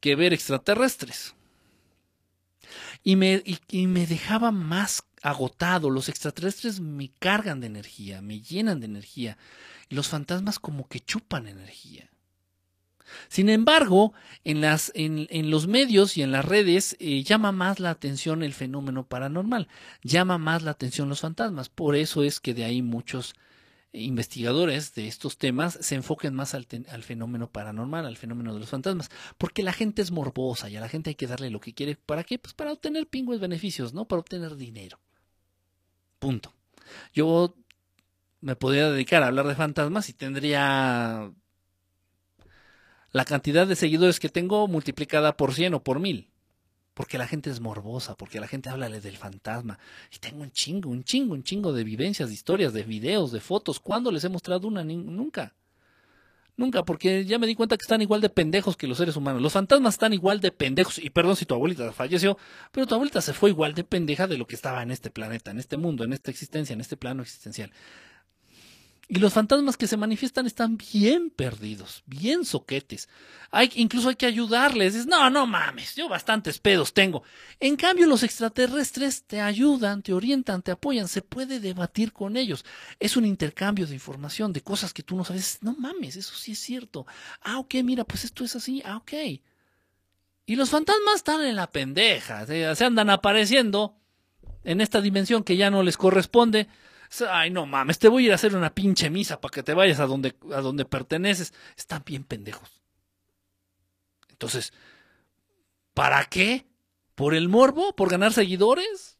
que 0.00 0.14
ver 0.14 0.32
extraterrestres. 0.32 1.34
Y 3.02 3.16
me, 3.16 3.42
y, 3.68 3.86
me 3.86 4.06
dejaba 4.06 4.50
más 4.50 5.02
agotado. 5.22 5.90
Los 5.90 6.08
extraterrestres 6.08 6.80
me 6.80 7.10
cargan 7.18 7.60
de 7.60 7.66
energía, 7.66 8.22
me 8.22 8.40
llenan 8.40 8.80
de 8.80 8.86
energía. 8.86 9.36
Y 9.88 9.94
los 9.94 10.08
fantasmas 10.08 10.58
como 10.58 10.88
que 10.88 11.00
chupan 11.00 11.48
energía. 11.48 12.10
Sin 13.28 13.48
embargo, 13.48 14.12
en, 14.44 15.50
los 15.50 15.66
medios 15.66 16.16
y 16.16 16.22
en 16.22 16.32
las 16.32 16.44
redes 16.44 16.96
eh, 17.00 17.22
llama 17.22 17.52
más 17.52 17.80
la 17.80 17.90
atención 17.90 18.42
el 18.42 18.54
fenómeno 18.54 19.06
paranormal, 19.06 19.68
llama 20.02 20.38
más 20.38 20.62
la 20.62 20.72
atención 20.72 21.08
los 21.08 21.20
fantasmas. 21.20 21.68
Por 21.68 21.96
eso 21.96 22.22
es 22.22 22.40
que 22.40 22.54
de 22.54 22.64
ahí 22.64 22.82
muchos 22.82 23.34
investigadores 23.92 24.94
de 24.94 25.06
estos 25.06 25.38
temas 25.38 25.78
se 25.80 25.94
enfoquen 25.94 26.34
más 26.34 26.54
al, 26.54 26.66
al, 26.90 27.02
fenómeno 27.02 27.50
paranormal, 27.50 28.04
al 28.04 28.16
fenómeno 28.16 28.52
de 28.52 28.60
los 28.60 28.68
fantasmas, 28.68 29.10
porque 29.38 29.62
la 29.62 29.72
gente 29.72 30.02
es 30.02 30.10
morbosa 30.10 30.68
y 30.68 30.76
a 30.76 30.80
la 30.80 30.88
gente 30.88 31.10
hay 31.10 31.14
que 31.14 31.26
darle 31.26 31.50
lo 31.50 31.60
que 31.60 31.74
quiere. 31.74 31.96
¿Para 31.96 32.24
qué? 32.24 32.38
Pues 32.38 32.54
para 32.54 32.72
obtener 32.72 33.06
pingües 33.06 33.40
beneficios, 33.40 33.94
¿no? 33.94 34.06
Para 34.06 34.20
obtener 34.20 34.56
dinero. 34.56 34.98
Punto. 36.18 36.52
Yo 37.12 37.54
me 38.40 38.56
podría 38.56 38.90
dedicar 38.90 39.22
a 39.22 39.28
hablar 39.28 39.46
de 39.46 39.54
fantasmas 39.54 40.08
y 40.08 40.12
tendría 40.12 41.32
la 43.14 43.24
cantidad 43.24 43.64
de 43.64 43.76
seguidores 43.76 44.18
que 44.18 44.28
tengo 44.28 44.66
multiplicada 44.66 45.36
por 45.36 45.54
100 45.54 45.74
o 45.74 45.82
por 45.84 46.00
1000. 46.00 46.28
Porque 46.94 47.16
la 47.16 47.28
gente 47.28 47.48
es 47.48 47.60
morbosa, 47.60 48.16
porque 48.16 48.40
la 48.40 48.48
gente 48.48 48.70
habla 48.70 48.88
del 48.88 49.16
fantasma. 49.16 49.78
Y 50.12 50.18
tengo 50.18 50.42
un 50.42 50.50
chingo, 50.50 50.90
un 50.90 51.04
chingo, 51.04 51.32
un 51.34 51.44
chingo 51.44 51.72
de 51.72 51.84
vivencias, 51.84 52.28
de 52.28 52.34
historias, 52.34 52.72
de 52.72 52.82
videos, 52.82 53.30
de 53.30 53.38
fotos. 53.38 53.78
¿Cuándo 53.78 54.10
les 54.10 54.24
he 54.24 54.28
mostrado 54.28 54.66
una? 54.66 54.82
Nunca. 54.82 55.54
Nunca, 56.56 56.84
porque 56.84 57.24
ya 57.24 57.38
me 57.38 57.46
di 57.46 57.54
cuenta 57.54 57.76
que 57.76 57.82
están 57.82 58.02
igual 58.02 58.20
de 58.20 58.30
pendejos 58.30 58.76
que 58.76 58.88
los 58.88 58.98
seres 58.98 59.14
humanos. 59.14 59.40
Los 59.40 59.52
fantasmas 59.52 59.94
están 59.94 60.12
igual 60.12 60.40
de 60.40 60.50
pendejos. 60.50 60.98
Y 60.98 61.10
perdón 61.10 61.36
si 61.36 61.46
tu 61.46 61.54
abuelita 61.54 61.92
falleció, 61.92 62.36
pero 62.72 62.88
tu 62.88 62.96
abuelita 62.96 63.20
se 63.20 63.32
fue 63.32 63.50
igual 63.50 63.74
de 63.74 63.84
pendeja 63.84 64.26
de 64.26 64.38
lo 64.38 64.48
que 64.48 64.56
estaba 64.56 64.82
en 64.82 64.90
este 64.90 65.10
planeta, 65.10 65.52
en 65.52 65.60
este 65.60 65.76
mundo, 65.76 66.02
en 66.02 66.12
esta 66.12 66.32
existencia, 66.32 66.74
en 66.74 66.80
este 66.80 66.96
plano 66.96 67.22
existencial. 67.22 67.70
Y 69.06 69.18
los 69.18 69.34
fantasmas 69.34 69.76
que 69.76 69.86
se 69.86 69.98
manifiestan 69.98 70.46
están 70.46 70.78
bien 70.78 71.28
perdidos, 71.28 72.02
bien 72.06 72.44
soquetes. 72.44 73.08
Hay, 73.50 73.70
incluso 73.74 74.08
hay 74.08 74.14
que 74.14 74.24
ayudarles. 74.24 74.94
Dices, 74.94 75.06
no, 75.06 75.28
no 75.28 75.46
mames, 75.46 75.94
yo 75.94 76.08
bastantes 76.08 76.58
pedos 76.58 76.94
tengo. 76.94 77.22
En 77.60 77.76
cambio, 77.76 78.06
los 78.06 78.22
extraterrestres 78.22 79.24
te 79.24 79.42
ayudan, 79.42 80.02
te 80.02 80.14
orientan, 80.14 80.62
te 80.62 80.70
apoyan. 80.70 81.06
Se 81.08 81.20
puede 81.20 81.60
debatir 81.60 82.12
con 82.14 82.38
ellos. 82.38 82.64
Es 82.98 83.16
un 83.16 83.26
intercambio 83.26 83.86
de 83.86 83.94
información, 83.94 84.54
de 84.54 84.62
cosas 84.62 84.94
que 84.94 85.02
tú 85.02 85.16
no 85.16 85.24
sabes. 85.24 85.58
No 85.60 85.74
mames, 85.74 86.16
eso 86.16 86.34
sí 86.34 86.52
es 86.52 86.58
cierto. 86.58 87.06
Ah, 87.42 87.58
ok, 87.58 87.74
mira, 87.84 88.04
pues 88.04 88.24
esto 88.24 88.42
es 88.42 88.56
así. 88.56 88.82
Ah, 88.86 88.96
ok. 88.96 89.12
Y 90.46 90.56
los 90.56 90.70
fantasmas 90.70 91.16
están 91.16 91.42
en 91.42 91.56
la 91.56 91.70
pendeja. 91.70 92.46
Se 92.46 92.84
andan 92.84 93.10
apareciendo 93.10 93.96
en 94.64 94.80
esta 94.80 95.02
dimensión 95.02 95.44
que 95.44 95.58
ya 95.58 95.70
no 95.70 95.82
les 95.82 95.98
corresponde 95.98 96.68
Ay, 97.22 97.50
no 97.50 97.66
mames, 97.66 97.98
te 97.98 98.08
voy 98.08 98.24
a 98.24 98.26
ir 98.26 98.32
a 98.32 98.34
hacer 98.36 98.54
una 98.54 98.74
pinche 98.74 99.10
misa 99.10 99.40
para 99.40 99.52
que 99.52 99.62
te 99.62 99.74
vayas 99.74 100.00
a 100.00 100.06
donde, 100.06 100.34
a 100.52 100.60
donde 100.60 100.84
perteneces. 100.84 101.52
Están 101.76 102.02
bien 102.04 102.24
pendejos. 102.24 102.82
Entonces, 104.30 104.72
¿para 105.94 106.24
qué? 106.26 106.66
¿Por 107.14 107.34
el 107.34 107.48
morbo? 107.48 107.94
¿Por 107.94 108.10
ganar 108.10 108.32
seguidores? 108.32 109.18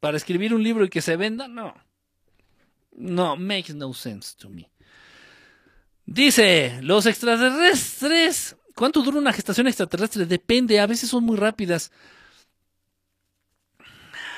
¿Para 0.00 0.16
escribir 0.16 0.54
un 0.54 0.62
libro 0.62 0.84
y 0.84 0.90
que 0.90 1.02
se 1.02 1.16
venda? 1.16 1.48
No. 1.48 1.74
No, 2.92 3.36
makes 3.36 3.74
no 3.74 3.94
sense 3.94 4.36
to 4.36 4.48
me. 4.48 4.70
Dice, 6.04 6.80
los 6.82 7.06
extraterrestres. 7.06 8.56
¿Cuánto 8.74 9.02
dura 9.02 9.18
una 9.18 9.32
gestación 9.32 9.66
extraterrestre? 9.66 10.26
Depende, 10.26 10.78
a 10.80 10.86
veces 10.86 11.10
son 11.10 11.24
muy 11.24 11.36
rápidas. 11.36 11.90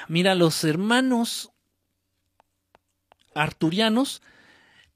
Mira, 0.08 0.34
los 0.34 0.64
hermanos 0.64 1.52
arturianos 3.42 4.22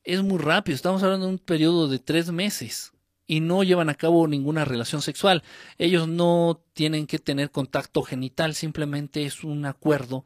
es 0.04 0.22
muy 0.22 0.38
rápido. 0.38 0.76
Estamos 0.76 1.02
hablando 1.02 1.26
de 1.26 1.32
un 1.32 1.38
periodo 1.38 1.88
de 1.88 1.98
tres 1.98 2.30
meses 2.30 2.92
y 3.26 3.40
no 3.40 3.62
llevan 3.62 3.88
a 3.88 3.94
cabo 3.94 4.26
ninguna 4.26 4.64
relación 4.64 5.02
sexual. 5.02 5.42
Ellos 5.78 6.08
no 6.08 6.62
tienen 6.74 7.06
que 7.06 7.18
tener 7.18 7.50
contacto 7.50 8.02
genital, 8.02 8.54
simplemente 8.54 9.24
es 9.24 9.44
un 9.44 9.64
acuerdo 9.64 10.24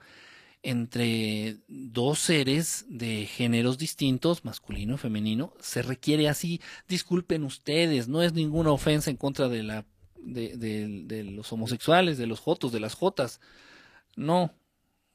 entre 0.63 1.59
dos 1.69 2.19
seres 2.19 2.85
de 2.89 3.27
géneros 3.27 3.79
distintos, 3.79 4.45
masculino 4.45 4.95
y 4.95 4.99
femenino. 4.99 5.55
Se 5.61 5.83
requiere 5.83 6.29
así. 6.29 6.61
Disculpen 6.89 7.45
ustedes, 7.45 8.09
no 8.09 8.23
es 8.23 8.33
ninguna 8.33 8.73
ofensa 8.73 9.11
en 9.11 9.17
contra 9.17 9.49
de 9.49 9.63
la 9.63 9.87
de, 10.17 10.57
de 10.57 11.25
los 11.25 11.53
homosexuales, 11.53 12.19
de 12.19 12.27
los 12.27 12.41
jotos, 12.41 12.73
de 12.73 12.81
las 12.81 12.95
jotas. 12.95 13.41
No, 14.17 14.53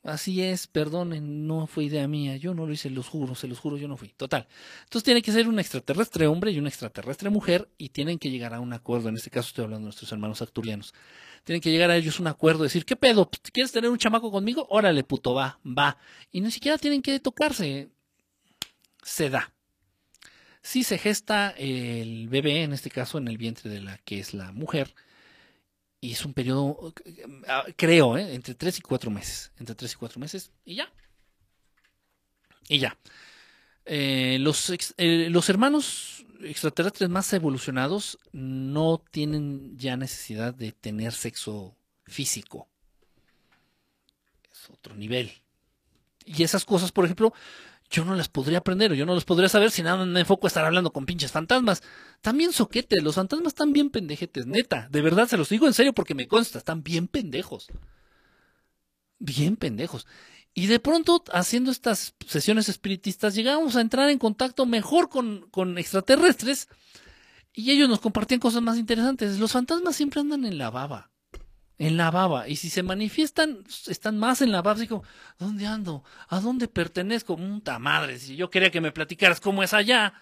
Así 0.03 0.41
es, 0.41 0.67
perdonen, 0.67 1.47
no 1.47 1.65
fue 1.65 1.85
idea 1.85 2.09
mía, 2.09 2.35
yo 2.35 2.53
no 2.53 2.65
lo 2.65 2.73
hice, 2.73 2.89
los 2.89 3.07
juro, 3.07 3.35
se 3.35 3.47
los 3.47 3.59
juro, 3.59 3.77
yo 3.77 3.87
no 3.87 3.95
fui. 3.95 4.09
Total. 4.09 4.47
Entonces 4.83 5.05
tiene 5.05 5.21
que 5.21 5.31
ser 5.31 5.47
un 5.47 5.59
extraterrestre 5.59 6.27
hombre 6.27 6.51
y 6.51 6.59
una 6.59 6.67
extraterrestre 6.67 7.29
mujer 7.29 7.69
y 7.77 7.89
tienen 7.89 8.19
que 8.19 8.29
llegar 8.29 8.53
a 8.53 8.59
un 8.59 8.73
acuerdo. 8.73 9.07
En 9.07 9.15
este 9.15 9.29
caso 9.29 9.47
estoy 9.47 9.63
hablando 9.63 9.85
de 9.85 9.87
nuestros 9.87 10.11
hermanos 10.11 10.41
acturianos. 10.41 10.93
Tienen 11.45 11.61
que 11.61 11.71
llegar 11.71 11.89
a 11.89 11.95
ellos 11.95 12.19
un 12.19 12.27
acuerdo, 12.27 12.63
decir, 12.63 12.83
¿qué 12.85 12.97
pedo? 12.97 13.29
¿Quieres 13.53 13.71
tener 13.71 13.89
un 13.89 13.97
chamaco 13.97 14.29
conmigo? 14.29 14.67
Órale, 14.69 15.05
puto, 15.05 15.33
va, 15.33 15.59
va. 15.65 15.97
Y 16.31 16.41
ni 16.41 16.51
siquiera 16.51 16.77
tienen 16.77 17.01
que 17.01 17.21
tocarse. 17.21 17.89
Se 19.03 19.29
da. 19.29 19.53
Si 20.61 20.83
se 20.83 20.97
gesta 20.97 21.51
el 21.51 22.27
bebé, 22.27 22.63
en 22.63 22.73
este 22.73 22.89
caso 22.89 23.17
en 23.17 23.29
el 23.29 23.37
vientre 23.37 23.69
de 23.69 23.81
la 23.81 23.97
que 23.99 24.19
es 24.19 24.33
la 24.33 24.51
mujer, 24.51 24.93
y 26.03 26.11
es 26.11 26.25
un 26.25 26.33
periodo, 26.33 26.93
ah, 27.47 27.63
creo, 27.77 28.17
¿eh? 28.17 28.35
entre 28.35 28.55
tres 28.55 28.77
y 28.77 28.81
cuatro 28.81 29.09
meses. 29.09 29.53
Entre 29.57 29.73
tres 29.73 29.93
y 29.93 29.95
cuatro 29.95 30.19
meses 30.19 30.51
y 30.65 30.75
ya. 30.75 30.91
Y 32.67 32.79
ya. 32.79 32.97
Eh, 33.85 34.35
los, 34.41 34.69
eh, 34.97 35.29
los 35.29 35.47
hermanos 35.47 36.25
extraterrestres 36.41 37.09
más 37.09 37.31
evolucionados 37.31 38.19
no 38.33 39.01
tienen 39.11 39.77
ya 39.77 39.95
necesidad 39.95 40.53
de 40.53 40.73
tener 40.73 41.13
sexo 41.13 41.77
físico. 42.03 42.67
Es 44.51 44.69
otro 44.69 44.95
nivel. 44.95 45.31
Y 46.25 46.43
esas 46.43 46.65
cosas, 46.65 46.91
por 46.91 47.05
ejemplo, 47.05 47.33
yo 47.93 48.03
no 48.03 48.15
las 48.15 48.27
podría 48.27 48.57
aprender 48.57 48.91
o 48.91 48.95
yo 48.95 49.05
no 49.05 49.13
las 49.13 49.23
podría 49.23 49.47
saber 49.47 49.69
si 49.69 49.83
nada 49.83 50.03
me 50.03 50.21
enfoco 50.21 50.47
a 50.47 50.49
estar 50.49 50.65
hablando 50.65 50.91
con 50.91 51.05
pinches 51.05 51.31
fantasmas. 51.31 51.83
También 52.21 52.51
soquetes, 52.51 53.03
los 53.03 53.13
fantasmas 53.13 53.49
están 53.49 53.71
bien 53.71 53.91
pendejetes, 53.91 54.47
neta. 54.47 54.87
De 54.89 55.03
verdad, 55.03 55.27
se 55.27 55.37
los 55.37 55.47
digo 55.49 55.67
en 55.67 55.73
serio 55.73 55.93
porque 55.93 56.15
me 56.15 56.27
consta, 56.27 56.57
están 56.57 56.81
bien 56.81 57.07
pendejos. 57.07 57.67
Bien 59.19 59.55
pendejos. 59.55 60.07
Y 60.55 60.65
de 60.65 60.79
pronto, 60.79 61.23
haciendo 61.31 61.69
estas 61.69 62.15
sesiones 62.27 62.67
espiritistas, 62.67 63.35
llegamos 63.35 63.75
a 63.75 63.81
entrar 63.81 64.09
en 64.09 64.17
contacto 64.17 64.65
mejor 64.65 65.09
con, 65.09 65.47
con 65.51 65.77
extraterrestres 65.77 66.69
y 67.53 67.69
ellos 67.69 67.89
nos 67.89 67.99
compartían 67.99 68.39
cosas 68.39 68.63
más 68.63 68.79
interesantes. 68.79 69.37
Los 69.37 69.51
fantasmas 69.51 69.95
siempre 69.95 70.19
andan 70.19 70.45
en 70.45 70.57
la 70.57 70.71
baba 70.71 71.12
en 71.77 71.97
la 71.97 72.11
baba. 72.11 72.47
Y 72.47 72.55
si 72.55 72.69
se 72.69 72.83
manifiestan, 72.83 73.63
están 73.87 74.17
más 74.17 74.41
en 74.41 74.51
la 74.51 74.61
baba, 74.61 74.77
así 74.77 74.87
como, 74.87 75.03
¿dónde 75.39 75.65
ando? 75.65 76.03
¿A 76.29 76.39
dónde 76.39 76.67
pertenezco? 76.67 77.37
Muta 77.37 77.79
madre, 77.79 78.19
si 78.19 78.35
yo 78.35 78.49
quería 78.49 78.71
que 78.71 78.81
me 78.81 78.91
platicaras 78.91 79.39
cómo 79.39 79.63
es 79.63 79.73
allá, 79.73 80.13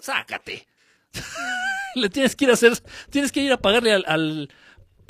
sácate. 0.00 0.66
le 1.94 2.08
tienes 2.10 2.36
que 2.36 2.44
ir 2.44 2.50
a 2.50 2.54
hacer, 2.54 2.72
tienes 3.10 3.32
que 3.32 3.40
ir 3.40 3.52
a 3.52 3.58
pagarle 3.58 3.92
al, 3.92 4.04
al, 4.06 4.48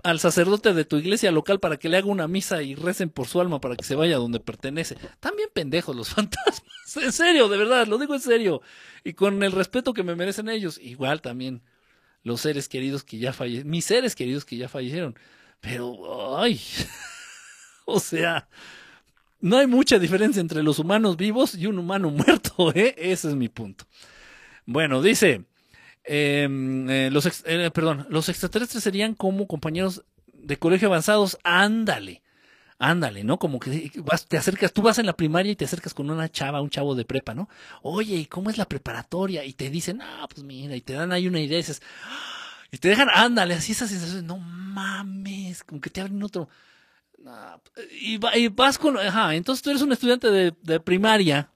al, 0.02 0.20
sacerdote 0.20 0.73
de 0.73 0.84
tu 0.84 0.97
iglesia 0.97 1.31
local 1.32 1.58
para 1.60 1.78
que 1.78 1.89
le 1.89 1.97
haga 1.97 2.06
una 2.06 2.28
misa 2.28 2.62
y 2.62 2.74
recen 2.74 3.10
por 3.10 3.26
su 3.26 3.40
alma 3.40 3.60
para 3.60 3.76
que 3.76 3.84
se 3.84 3.97
vaya 3.97 4.16
a 4.16 4.20
donde 4.20 4.40
pertenece. 4.40 4.97
También 5.20 5.48
pendejos 5.52 5.97
los 5.97 6.08
fantasmas. 6.15 6.62
En 6.97 7.12
serio, 7.12 7.48
de 7.48 7.58
verdad, 7.58 7.86
lo 7.86 7.98
digo 7.98 8.15
en 8.15 8.20
serio. 8.20 8.62
Y 9.05 9.15
con 9.15 9.42
el 9.42 9.52
respeto 9.52 9.94
que 9.94 10.02
me 10.02 10.15
merecen 10.15 10.48
ellos, 10.48 10.78
igual 10.78 11.20
también 11.23 11.62
los 12.23 12.40
seres 12.40 12.68
queridos 12.68 13.05
que 13.05 13.18
ya 13.18 13.32
fallecieron, 13.32 13.70
mis 13.70 13.84
seres 13.84 14.16
queridos 14.16 14.44
que 14.44 14.56
ya 14.56 14.68
fallecieron 14.68 15.16
pero, 15.60 16.39
ay, 16.39 16.60
o 17.86 18.01
sea, 18.01 18.49
no 19.41 19.59
hay 19.59 19.67
mucha 19.67 19.99
diferencia 19.99 20.41
entre 20.41 20.62
los 20.62 20.78
humanos 20.78 21.17
vivos 21.17 21.55
y 21.55 21.67
un 21.67 21.78
humano 21.78 22.10
muerto, 22.10 22.73
¿eh? 22.75 22.94
Ese 22.99 23.28
es 23.28 23.35
mi 23.35 23.49
punto. 23.49 23.85
Bueno, 24.65 25.02
dice, 25.02 25.44
em, 26.05 26.89
eh, 26.91 27.10
los, 27.10 27.26
eh, 27.47 27.70
perdón, 27.73 28.07
los 28.10 28.28
extraterrestres 28.28 28.83
serían 28.83 29.15
como 29.15 29.47
compañeros 29.47 30.05
de 30.33 30.59
colegio 30.59 30.89
avanzados, 30.89 31.39
ándale, 31.44 32.23
ándale, 32.78 33.25
¿no? 33.25 33.39
Como 33.39 33.59
que 33.60 33.93
vas, 33.97 34.26
te 34.26 34.36
acercas, 34.36 34.73
tú 34.73 34.83
vas 34.83 34.99
en 34.99 35.07
la 35.07 35.17
primaria 35.17 35.52
y 35.52 35.57
te 35.57 35.65
acercas 35.65 35.94
con 35.94 36.10
una 36.10 36.28
chava, 36.28 36.60
un 36.60 36.70
chavo 36.70 36.94
de 36.94 37.05
prepa, 37.05 37.35
¿no? 37.35 37.49
Oye, 37.83 38.17
¿y 38.17 38.26
cómo 38.26 38.51
es 38.51 38.59
la 38.59 38.68
preparatoria? 38.68 39.44
Y 39.44 39.52
te 39.52 39.70
dicen, 39.70 40.01
ah, 40.02 40.26
pues 40.33 40.44
mira, 40.44 40.76
y 40.76 40.81
te 40.81 40.94
dan 40.94 41.12
ahí 41.12 41.28
una 41.28 41.41
idea 41.41 41.59
y 41.59 41.62
dices, 41.62 41.83
y 42.70 42.78
te 42.78 42.89
dejan, 42.89 43.09
ándale, 43.12 43.55
así 43.55 43.73
esa 43.73 43.86
sensación, 43.86 44.27
no 44.27 44.39
mames, 44.39 45.65
como 45.65 45.81
que 45.81 45.91
te 45.91 46.01
abren 46.01 46.23
otro. 46.23 46.49
y, 47.91 48.19
vas 48.49 48.78
con, 48.78 48.99
ajá, 48.99 49.35
entonces 49.35 49.62
tú 49.62 49.70
eres 49.70 49.83
un 49.83 49.93
estudiante 49.93 50.31
de, 50.31 50.81
primaria 50.81 51.51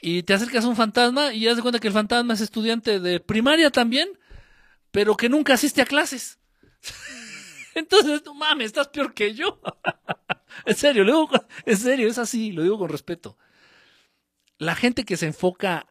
y 0.00 0.22
te 0.22 0.34
acercas 0.34 0.64
a 0.64 0.68
un 0.68 0.76
fantasma 0.76 1.32
y 1.32 1.44
das 1.44 1.56
de 1.56 1.62
cuenta 1.62 1.80
que 1.80 1.88
el 1.88 1.94
fantasma 1.94 2.34
es 2.34 2.40
estudiante 2.40 3.00
de 3.00 3.20
primaria 3.20 3.70
también, 3.70 4.08
pero 4.90 5.16
que 5.16 5.28
nunca 5.28 5.54
asiste 5.54 5.82
a 5.82 5.86
clases. 5.86 6.38
Entonces, 7.74 8.22
no 8.24 8.34
mames, 8.34 8.66
estás 8.66 8.88
peor 8.88 9.12
que 9.12 9.34
yo. 9.34 9.60
en 10.64 10.76
serio, 10.76 11.04
lo 11.04 11.12
digo, 11.12 11.46
en 11.66 11.76
serio, 11.76 12.08
es 12.08 12.18
así, 12.18 12.52
lo 12.52 12.62
digo 12.62 12.78
con 12.78 12.88
respeto. 12.88 13.36
La 14.58 14.74
gente 14.74 15.04
que 15.04 15.18
se 15.18 15.26
enfoca 15.26 15.86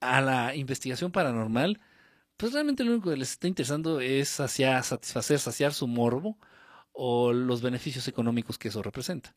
a 0.00 0.20
la 0.20 0.54
investigación 0.54 1.12
paranormal, 1.12 1.78
pues 2.42 2.54
realmente 2.54 2.82
lo 2.82 2.90
único 2.90 3.10
que 3.10 3.16
les 3.16 3.30
está 3.30 3.46
interesando 3.46 4.00
es 4.00 4.28
satisfacer, 4.28 5.38
saciar 5.38 5.72
su 5.72 5.86
morbo 5.86 6.36
o 6.90 7.32
los 7.32 7.62
beneficios 7.62 8.08
económicos 8.08 8.58
que 8.58 8.66
eso 8.66 8.82
representa. 8.82 9.36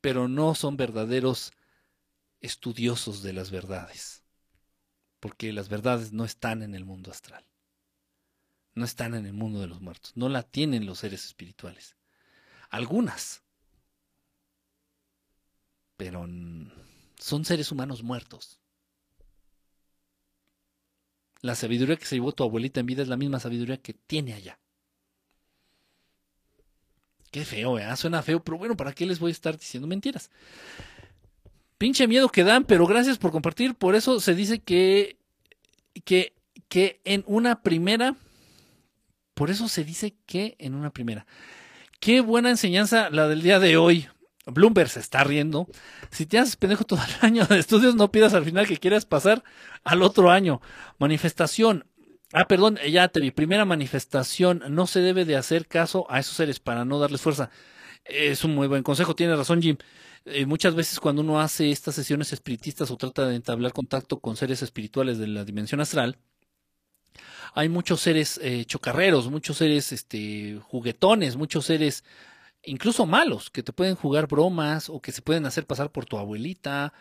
Pero 0.00 0.26
no 0.26 0.56
son 0.56 0.76
verdaderos 0.76 1.52
estudiosos 2.40 3.22
de 3.22 3.32
las 3.32 3.52
verdades, 3.52 4.24
porque 5.20 5.52
las 5.52 5.68
verdades 5.68 6.12
no 6.12 6.24
están 6.24 6.64
en 6.64 6.74
el 6.74 6.84
mundo 6.84 7.12
astral, 7.12 7.46
no 8.74 8.84
están 8.84 9.14
en 9.14 9.24
el 9.24 9.32
mundo 9.32 9.60
de 9.60 9.68
los 9.68 9.80
muertos, 9.80 10.10
no 10.16 10.28
la 10.28 10.42
tienen 10.42 10.86
los 10.86 10.98
seres 10.98 11.24
espirituales. 11.24 11.94
Algunas, 12.70 13.44
pero 15.96 16.26
son 17.20 17.44
seres 17.44 17.70
humanos 17.70 18.02
muertos. 18.02 18.59
La 21.42 21.54
sabiduría 21.54 21.96
que 21.96 22.04
se 22.04 22.16
llevó 22.16 22.32
tu 22.32 22.44
abuelita 22.44 22.80
en 22.80 22.86
vida 22.86 23.02
es 23.02 23.08
la 23.08 23.16
misma 23.16 23.40
sabiduría 23.40 23.78
que 23.78 23.94
tiene 23.94 24.34
allá. 24.34 24.58
Qué 27.30 27.44
feo, 27.44 27.78
¿eh? 27.78 27.96
Suena 27.96 28.22
feo, 28.22 28.42
pero 28.42 28.58
bueno, 28.58 28.76
¿para 28.76 28.92
qué 28.92 29.06
les 29.06 29.20
voy 29.20 29.30
a 29.30 29.32
estar 29.32 29.56
diciendo 29.56 29.86
mentiras? 29.86 30.30
Pinche 31.78 32.06
miedo 32.06 32.28
que 32.28 32.44
dan, 32.44 32.64
pero 32.64 32.86
gracias 32.86 33.18
por 33.18 33.30
compartir. 33.30 33.74
Por 33.74 33.94
eso 33.94 34.20
se 34.20 34.34
dice 34.34 34.58
que, 34.58 35.16
que, 36.04 36.34
que 36.68 37.00
en 37.04 37.24
una 37.26 37.62
primera, 37.62 38.16
por 39.34 39.50
eso 39.50 39.68
se 39.68 39.84
dice 39.84 40.14
que 40.26 40.56
en 40.58 40.74
una 40.74 40.90
primera. 40.90 41.26
Qué 42.00 42.20
buena 42.20 42.50
enseñanza 42.50 43.10
la 43.10 43.28
del 43.28 43.42
día 43.42 43.60
de 43.60 43.76
hoy. 43.76 44.08
Bloomberg 44.50 44.88
se 44.88 45.00
está 45.00 45.24
riendo. 45.24 45.66
Si 46.10 46.26
te 46.26 46.38
haces 46.38 46.56
pendejo 46.56 46.84
todo 46.84 47.00
el 47.02 47.26
año 47.26 47.46
de 47.46 47.58
estudios, 47.58 47.94
no 47.94 48.10
pidas 48.10 48.34
al 48.34 48.44
final 48.44 48.66
que 48.66 48.76
quieras 48.78 49.06
pasar 49.06 49.42
al 49.84 50.02
otro 50.02 50.30
año. 50.30 50.60
Manifestación. 50.98 51.86
Ah, 52.32 52.46
perdón, 52.46 52.78
ya 52.88 53.08
te 53.08 53.20
vi. 53.20 53.30
Primera 53.30 53.64
manifestación. 53.64 54.62
No 54.68 54.86
se 54.86 55.00
debe 55.00 55.24
de 55.24 55.36
hacer 55.36 55.66
caso 55.66 56.06
a 56.10 56.20
esos 56.20 56.36
seres 56.36 56.60
para 56.60 56.84
no 56.84 56.98
darles 56.98 57.20
fuerza. 57.20 57.50
Es 58.04 58.44
un 58.44 58.54
muy 58.54 58.68
buen 58.68 58.82
consejo. 58.82 59.14
Tienes 59.14 59.36
razón, 59.36 59.62
Jim. 59.62 59.76
Eh, 60.26 60.46
muchas 60.46 60.74
veces 60.74 61.00
cuando 61.00 61.22
uno 61.22 61.40
hace 61.40 61.70
estas 61.70 61.94
sesiones 61.94 62.32
espiritistas 62.32 62.90
o 62.90 62.96
trata 62.96 63.26
de 63.26 63.36
entablar 63.36 63.72
contacto 63.72 64.20
con 64.20 64.36
seres 64.36 64.62
espirituales 64.62 65.18
de 65.18 65.26
la 65.26 65.44
dimensión 65.44 65.80
astral, 65.80 66.18
hay 67.54 67.68
muchos 67.68 68.00
seres 68.00 68.38
eh, 68.42 68.64
chocarreros, 68.64 69.30
muchos 69.30 69.56
seres 69.56 69.92
este, 69.92 70.58
juguetones, 70.62 71.36
muchos 71.36 71.66
seres 71.66 72.04
incluso 72.64 73.06
malos, 73.06 73.50
que 73.50 73.62
te 73.62 73.72
pueden 73.72 73.94
jugar 73.96 74.26
bromas 74.26 74.88
o 74.88 75.00
que 75.00 75.12
se 75.12 75.22
pueden 75.22 75.46
hacer 75.46 75.66
pasar 75.66 75.90
por 75.92 76.06
tu 76.06 76.18
abuelita. 76.18 76.92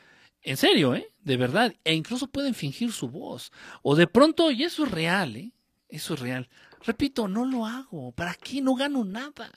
En 0.42 0.58
serio, 0.58 0.96
¿eh? 0.96 1.12
De 1.22 1.38
verdad. 1.38 1.76
E 1.84 1.94
incluso 1.94 2.28
pueden 2.28 2.54
fingir 2.54 2.92
su 2.92 3.10
voz. 3.10 3.52
O 3.82 3.96
de 3.96 4.08
pronto, 4.08 4.52
y 4.52 4.64
eso 4.64 4.86
es 4.86 4.92
real, 4.92 5.36
¿eh? 5.36 5.52
Eso 5.90 6.14
es 6.14 6.20
real. 6.20 6.50
Repito, 6.86 7.28
no 7.28 7.46
lo 7.46 7.66
hago. 7.66 8.12
¿Para 8.14 8.36
qué? 8.36 8.62
No 8.62 8.76
gano 8.76 9.04
nada. 9.04 9.52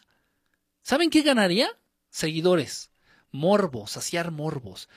¿Saben 0.83 1.11
qué 1.11 1.23
ganaría? 1.23 1.69
Seguidores. 2.11 2.91
Morbos, 3.31 3.93
saciar 3.93 4.31
morbos. 4.31 4.89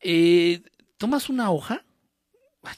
Eh, 0.00 0.62
tomas 0.96 1.28
una 1.28 1.50
hoja. 1.50 1.84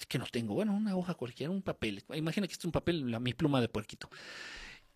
Que 0.08 0.18
no 0.18 0.26
tengo. 0.26 0.54
Bueno, 0.54 0.74
una 0.74 0.96
hoja 0.96 1.14
cualquiera, 1.14 1.52
un 1.52 1.62
papel. 1.62 2.02
Imagina 2.12 2.48
que 2.48 2.54
es 2.54 2.64
un 2.64 2.72
papel, 2.72 3.08
la, 3.08 3.20
mi 3.20 3.34
pluma 3.34 3.60
de 3.60 3.68
puerquito. 3.68 4.10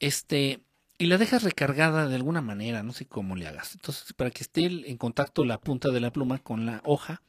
Este, 0.01 0.65
y 1.01 1.07
la 1.07 1.17
dejas 1.17 1.45
recargada 1.45 2.09
de 2.09 2.15
alguna 2.15 2.43
manera, 2.43 2.83
no 2.83 2.93
sé 2.93 3.07
cómo 3.07 3.35
le 3.35 3.47
hagas. 3.47 3.75
Entonces, 3.75 4.13
para 4.13 4.31
que 4.31 4.43
esté 4.43 4.67
en 4.67 4.99
contacto 4.99 5.47
la 5.47 5.59
punta 5.59 5.89
de 5.89 5.99
la 5.99 6.13
pluma 6.13 6.41
con 6.41 6.67
la 6.67 6.83
hoja 6.85 7.23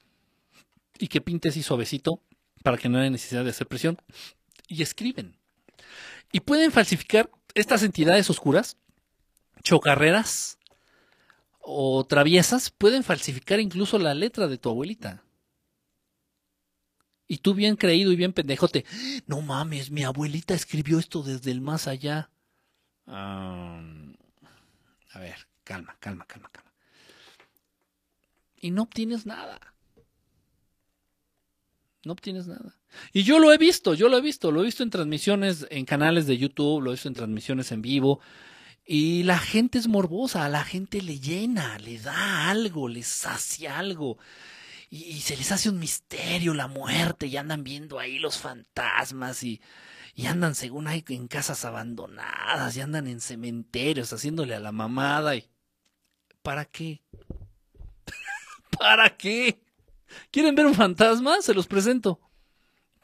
y 0.99 1.07
que 1.07 1.21
pinte 1.21 1.47
así 1.47 1.63
suavecito 1.63 2.21
para 2.63 2.77
que 2.77 2.89
no 2.89 2.99
haya 2.99 3.09
necesidad 3.09 3.45
de 3.45 3.51
hacer 3.51 3.67
presión. 3.67 3.97
Y 4.67 4.81
escriben. 4.81 5.37
Y 6.33 6.41
pueden 6.41 6.73
falsificar 6.73 7.31
estas 7.53 7.83
entidades 7.83 8.29
oscuras, 8.29 8.75
chocarreras 9.63 10.57
o 11.61 12.03
traviesas, 12.03 12.71
pueden 12.71 13.03
falsificar 13.05 13.61
incluso 13.61 13.97
la 13.99 14.13
letra 14.13 14.49
de 14.49 14.57
tu 14.57 14.67
abuelita. 14.67 15.23
Y 17.25 17.37
tú 17.37 17.53
bien 17.53 17.77
creído 17.77 18.11
y 18.11 18.17
bien 18.17 18.33
pendejote, 18.33 18.83
no 19.27 19.39
mames, 19.39 19.91
mi 19.91 20.03
abuelita 20.03 20.55
escribió 20.55 20.99
esto 20.99 21.23
desde 21.23 21.51
el 21.51 21.61
más 21.61 21.87
allá 21.87 22.31
a 23.07 23.81
ver, 25.19 25.47
calma, 25.63 25.95
calma, 25.99 26.25
calma, 26.25 26.49
calma. 26.51 26.71
Y 28.59 28.71
no 28.71 28.83
obtienes 28.83 29.25
nada. 29.25 29.59
No 32.03 32.13
obtienes 32.13 32.47
nada. 32.47 32.77
Y 33.13 33.23
yo 33.23 33.39
lo 33.39 33.53
he 33.53 33.57
visto, 33.57 33.93
yo 33.93 34.09
lo 34.09 34.17
he 34.17 34.21
visto, 34.21 34.51
lo 34.51 34.61
he 34.61 34.65
visto 34.65 34.83
en 34.83 34.89
transmisiones, 34.89 35.67
en 35.69 35.85
canales 35.85 36.27
de 36.27 36.37
YouTube, 36.37 36.81
lo 36.81 36.91
he 36.91 36.93
visto 36.93 37.07
en 37.07 37.15
transmisiones 37.15 37.71
en 37.71 37.81
vivo. 37.81 38.19
Y 38.85 39.23
la 39.23 39.37
gente 39.37 39.77
es 39.77 39.87
morbosa, 39.87 40.45
a 40.45 40.49
la 40.49 40.63
gente 40.63 41.01
le 41.01 41.19
llena, 41.19 41.77
le 41.79 41.99
da 41.99 42.49
algo, 42.49 42.87
les 42.87 43.07
sacia 43.07 43.77
algo. 43.77 44.17
Y, 44.89 45.03
y 45.03 45.21
se 45.21 45.37
les 45.37 45.51
hace 45.51 45.69
un 45.69 45.79
misterio 45.79 46.53
la 46.53 46.67
muerte 46.67 47.27
y 47.27 47.37
andan 47.37 47.63
viendo 47.63 47.99
ahí 47.99 48.19
los 48.19 48.37
fantasmas 48.37 49.43
y, 49.43 49.61
y 50.15 50.25
andan 50.27 50.55
según 50.55 50.87
hay 50.87 51.03
en 51.09 51.27
casas 51.27 51.65
abandonadas 51.65 52.75
y 52.75 52.81
andan 52.81 53.07
en 53.07 53.21
cementerios 53.21 54.11
haciéndole 54.13 54.55
a 54.55 54.59
la 54.59 54.71
mamada 54.71 55.35
y 55.35 55.49
¿para 56.41 56.65
qué? 56.65 57.01
¿Para 58.79 59.15
qué? 59.15 59.61
¿Quieren 60.29 60.55
ver 60.55 60.65
un 60.65 60.75
fantasma? 60.75 61.41
Se 61.41 61.53
los 61.53 61.67
presento. 61.67 62.19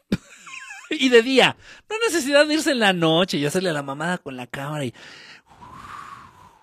y 0.90 1.10
de 1.10 1.22
día. 1.22 1.56
No 1.90 1.96
hay 1.96 2.02
necesidad 2.12 2.46
de 2.46 2.54
irse 2.54 2.72
en 2.72 2.80
la 2.80 2.94
noche 2.94 3.38
y 3.38 3.46
hacerle 3.46 3.70
a 3.70 3.74
la 3.74 3.84
mamada 3.84 4.18
con 4.18 4.36
la 4.36 4.48
cámara 4.48 4.86
y 4.86 4.94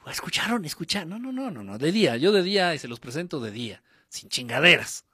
¿Escucharon? 0.06 0.66
¿Escucharon? 0.66 1.08
No, 1.08 1.18
no, 1.18 1.32
no, 1.32 1.50
no, 1.50 1.64
no. 1.64 1.78
De 1.78 1.90
día. 1.90 2.18
Yo 2.18 2.30
de 2.30 2.42
día 2.42 2.74
y 2.74 2.78
se 2.78 2.88
los 2.88 3.00
presento 3.00 3.40
de 3.40 3.50
día. 3.50 3.82
Sin 4.10 4.28
chingaderas 4.28 5.06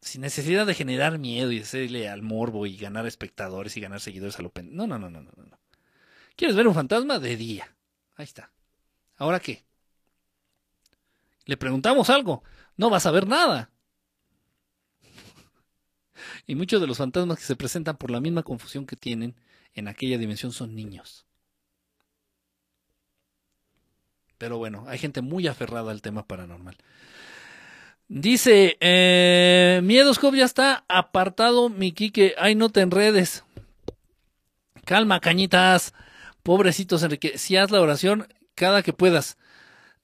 sin 0.00 0.20
necesidad 0.20 0.66
de 0.66 0.74
generar 0.74 1.18
miedo 1.18 1.52
y 1.52 1.60
hacerle 1.60 2.08
al 2.08 2.22
morbo 2.22 2.66
y 2.66 2.76
ganar 2.76 3.06
espectadores 3.06 3.76
y 3.76 3.80
ganar 3.80 4.00
seguidores 4.00 4.38
a 4.38 4.42
lo 4.42 4.52
No, 4.62 4.86
no, 4.86 4.98
no, 4.98 5.10
no, 5.10 5.20
no, 5.22 5.32
no. 5.36 5.58
¿Quieres 6.36 6.56
ver 6.56 6.68
un 6.68 6.74
fantasma? 6.74 7.18
De 7.18 7.36
día. 7.36 7.74
Ahí 8.16 8.24
está. 8.24 8.52
¿Ahora 9.16 9.40
qué? 9.40 9.64
Le 11.44 11.56
preguntamos 11.56 12.10
algo. 12.10 12.44
No 12.76 12.90
vas 12.90 13.06
a 13.06 13.10
ver 13.10 13.26
nada. 13.26 13.70
y 16.46 16.54
muchos 16.54 16.80
de 16.80 16.86
los 16.86 16.98
fantasmas 16.98 17.38
que 17.38 17.44
se 17.44 17.56
presentan 17.56 17.96
por 17.96 18.10
la 18.10 18.20
misma 18.20 18.44
confusión 18.44 18.86
que 18.86 18.96
tienen 18.96 19.34
en 19.74 19.88
aquella 19.88 20.18
dimensión 20.18 20.52
son 20.52 20.76
niños. 20.76 21.26
Pero 24.38 24.58
bueno, 24.58 24.84
hay 24.86 24.98
gente 24.98 25.20
muy 25.20 25.48
aferrada 25.48 25.90
al 25.90 26.00
tema 26.00 26.26
paranormal. 26.26 26.76
Dice, 28.08 28.78
eh, 28.80 29.80
Miedoscop 29.84 30.34
ya 30.34 30.44
está 30.44 30.84
apartado, 30.88 31.68
mi 31.68 31.92
Quique. 31.92 32.34
Ay, 32.38 32.54
no 32.54 32.70
te 32.70 32.80
enredes. 32.80 33.44
Calma, 34.84 35.20
cañitas. 35.20 35.92
Pobrecitos, 36.42 37.02
Enrique. 37.02 37.36
Si 37.36 37.56
haz 37.56 37.70
la 37.70 37.80
oración 37.80 38.26
cada 38.54 38.82
que 38.82 38.94
puedas. 38.94 39.36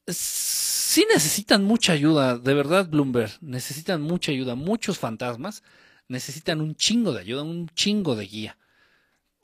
Sí 0.06 1.06
necesitan 1.12 1.64
mucha 1.64 1.94
ayuda, 1.94 2.36
de 2.38 2.54
verdad, 2.54 2.88
Bloomberg. 2.88 3.32
Necesitan 3.40 4.02
mucha 4.02 4.32
ayuda. 4.32 4.54
Muchos 4.54 4.98
fantasmas 4.98 5.62
necesitan 6.08 6.60
un 6.60 6.74
chingo 6.74 7.12
de 7.12 7.20
ayuda, 7.20 7.42
un 7.42 7.68
chingo 7.74 8.16
de 8.16 8.26
guía. 8.26 8.58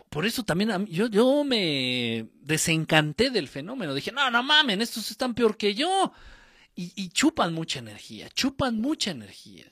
Por 0.08 0.26
eso 0.26 0.42
también 0.42 0.86
yo, 0.86 1.06
yo 1.06 1.44
me 1.44 2.28
desencanté 2.42 3.30
del 3.30 3.48
fenómeno. 3.48 3.94
Dije, 3.94 4.12
no, 4.12 4.30
no 4.30 4.42
mamen, 4.42 4.82
estos 4.82 5.10
están 5.10 5.34
peor 5.34 5.56
que 5.56 5.74
yo 5.74 6.12
y, 6.74 7.08
chupan 7.10 7.52
mucha 7.52 7.78
energía, 7.78 8.28
chupan 8.30 8.80
mucha 8.80 9.10
energía. 9.10 9.66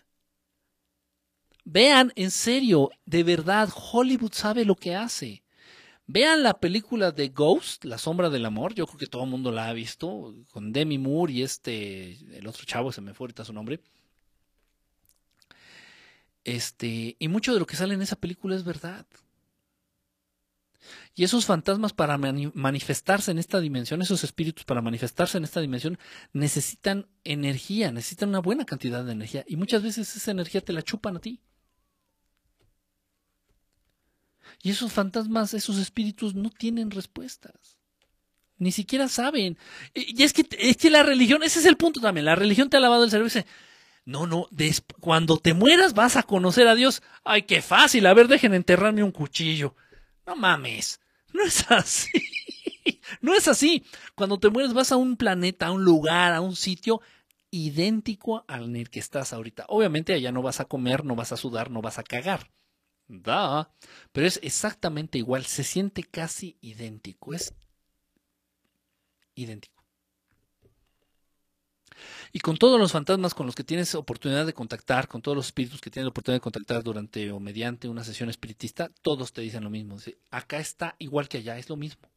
Vean, 1.64 2.12
en 2.16 2.30
serio, 2.30 2.90
de 3.06 3.24
verdad, 3.24 3.70
Hollywood 3.74 4.32
sabe 4.32 4.64
lo 4.64 4.74
que 4.74 4.94
hace. 4.94 5.42
Vean 6.06 6.42
la 6.42 6.58
película 6.58 7.12
de 7.12 7.28
Ghost, 7.28 7.84
La 7.84 7.98
sombra 7.98 8.30
del 8.30 8.46
amor, 8.46 8.74
yo 8.74 8.86
creo 8.86 8.98
que 8.98 9.06
todo 9.06 9.24
el 9.24 9.30
mundo 9.30 9.52
la 9.52 9.68
ha 9.68 9.72
visto, 9.72 10.34
con 10.52 10.72
Demi 10.72 10.98
Moore 10.98 11.32
y 11.32 11.42
este, 11.42 12.18
el 12.36 12.46
otro 12.46 12.64
chavo, 12.64 12.92
se 12.92 13.00
me 13.00 13.14
fue 13.14 13.24
ahorita 13.26 13.44
su 13.44 13.52
nombre. 13.52 13.80
Este, 16.44 17.16
y 17.18 17.28
mucho 17.28 17.52
de 17.52 17.60
lo 17.60 17.66
que 17.66 17.76
sale 17.76 17.94
en 17.94 18.02
esa 18.02 18.16
película 18.16 18.56
es 18.56 18.64
verdad. 18.64 19.06
Y 21.14 21.24
esos 21.24 21.46
fantasmas 21.46 21.92
para 21.92 22.18
manifestarse 22.18 23.30
en 23.30 23.38
esta 23.38 23.60
dimensión, 23.60 24.02
esos 24.02 24.24
espíritus 24.24 24.64
para 24.64 24.82
manifestarse 24.82 25.38
en 25.38 25.44
esta 25.44 25.60
dimensión, 25.60 25.98
necesitan 26.32 27.06
energía, 27.24 27.92
necesitan 27.92 28.30
una 28.30 28.40
buena 28.40 28.64
cantidad 28.64 29.04
de 29.04 29.12
energía. 29.12 29.44
Y 29.46 29.56
muchas 29.56 29.82
veces 29.82 30.14
esa 30.16 30.30
energía 30.30 30.60
te 30.60 30.72
la 30.72 30.82
chupan 30.82 31.16
a 31.16 31.20
ti. 31.20 31.40
Y 34.62 34.70
esos 34.70 34.92
fantasmas, 34.92 35.54
esos 35.54 35.78
espíritus 35.78 36.34
no 36.34 36.50
tienen 36.50 36.90
respuestas. 36.90 37.78
Ni 38.58 38.72
siquiera 38.72 39.08
saben. 39.08 39.56
Y 39.94 40.22
es 40.22 40.32
que, 40.32 40.44
es 40.58 40.76
que 40.76 40.90
la 40.90 41.04
religión, 41.04 41.42
ese 41.42 41.60
es 41.60 41.66
el 41.66 41.76
punto 41.76 42.00
también. 42.00 42.24
La 42.24 42.34
religión 42.34 42.68
te 42.68 42.76
ha 42.76 42.80
lavado 42.80 43.04
el 43.04 43.10
cerebro 43.10 43.28
y 43.28 43.30
dice, 43.30 43.46
No, 44.04 44.26
no, 44.26 44.48
cuando 45.00 45.38
te 45.38 45.54
mueras 45.54 45.94
vas 45.94 46.16
a 46.16 46.24
conocer 46.24 46.66
a 46.66 46.74
Dios. 46.74 47.02
Ay, 47.22 47.42
qué 47.42 47.62
fácil. 47.62 48.06
A 48.06 48.14
ver, 48.14 48.26
dejen 48.26 48.54
enterrarme 48.54 49.04
un 49.04 49.12
cuchillo. 49.12 49.76
No 50.28 50.36
mames. 50.36 51.00
No 51.32 51.42
es 51.42 51.70
así. 51.70 52.10
No 53.22 53.34
es 53.34 53.48
así. 53.48 53.84
Cuando 54.14 54.38
te 54.38 54.50
mueres 54.50 54.74
vas 54.74 54.92
a 54.92 54.96
un 54.96 55.16
planeta, 55.16 55.66
a 55.66 55.72
un 55.72 55.84
lugar, 55.84 56.34
a 56.34 56.42
un 56.42 56.54
sitio 56.56 57.00
idéntico 57.50 58.44
al 58.48 58.64
en 58.64 58.76
el 58.76 58.90
que 58.90 59.00
estás 59.00 59.32
ahorita. 59.32 59.64
Obviamente 59.68 60.12
allá 60.12 60.30
no 60.32 60.42
vas 60.42 60.60
a 60.60 60.66
comer, 60.66 61.04
no 61.04 61.16
vas 61.16 61.32
a 61.32 61.38
sudar, 61.38 61.70
no 61.70 61.80
vas 61.80 61.98
a 61.98 62.02
cagar. 62.02 62.50
Da. 63.06 63.72
Pero 64.12 64.26
es 64.26 64.38
exactamente 64.42 65.16
igual. 65.16 65.46
Se 65.46 65.64
siente 65.64 66.02
casi 66.02 66.58
idéntico. 66.60 67.32
Es 67.32 67.54
idéntico. 69.34 69.77
Y 72.32 72.40
con 72.40 72.56
todos 72.56 72.78
los 72.78 72.92
fantasmas 72.92 73.34
con 73.34 73.46
los 73.46 73.54
que 73.54 73.64
tienes 73.64 73.94
oportunidad 73.94 74.46
de 74.46 74.52
contactar, 74.52 75.08
con 75.08 75.22
todos 75.22 75.36
los 75.36 75.46
espíritus 75.46 75.80
que 75.80 75.90
tienes 75.90 76.08
oportunidad 76.08 76.36
de 76.36 76.42
contactar 76.42 76.82
durante 76.82 77.30
o 77.32 77.40
mediante 77.40 77.88
una 77.88 78.04
sesión 78.04 78.28
espiritista, 78.28 78.90
todos 79.02 79.32
te 79.32 79.40
dicen 79.42 79.64
lo 79.64 79.70
mismo. 79.70 79.96
acá 80.30 80.58
está 80.58 80.96
igual 80.98 81.28
que 81.28 81.38
allá, 81.38 81.58
es 81.58 81.68
lo 81.68 81.76
mismo. 81.76 82.08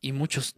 Y 0.00 0.12
muchos 0.12 0.54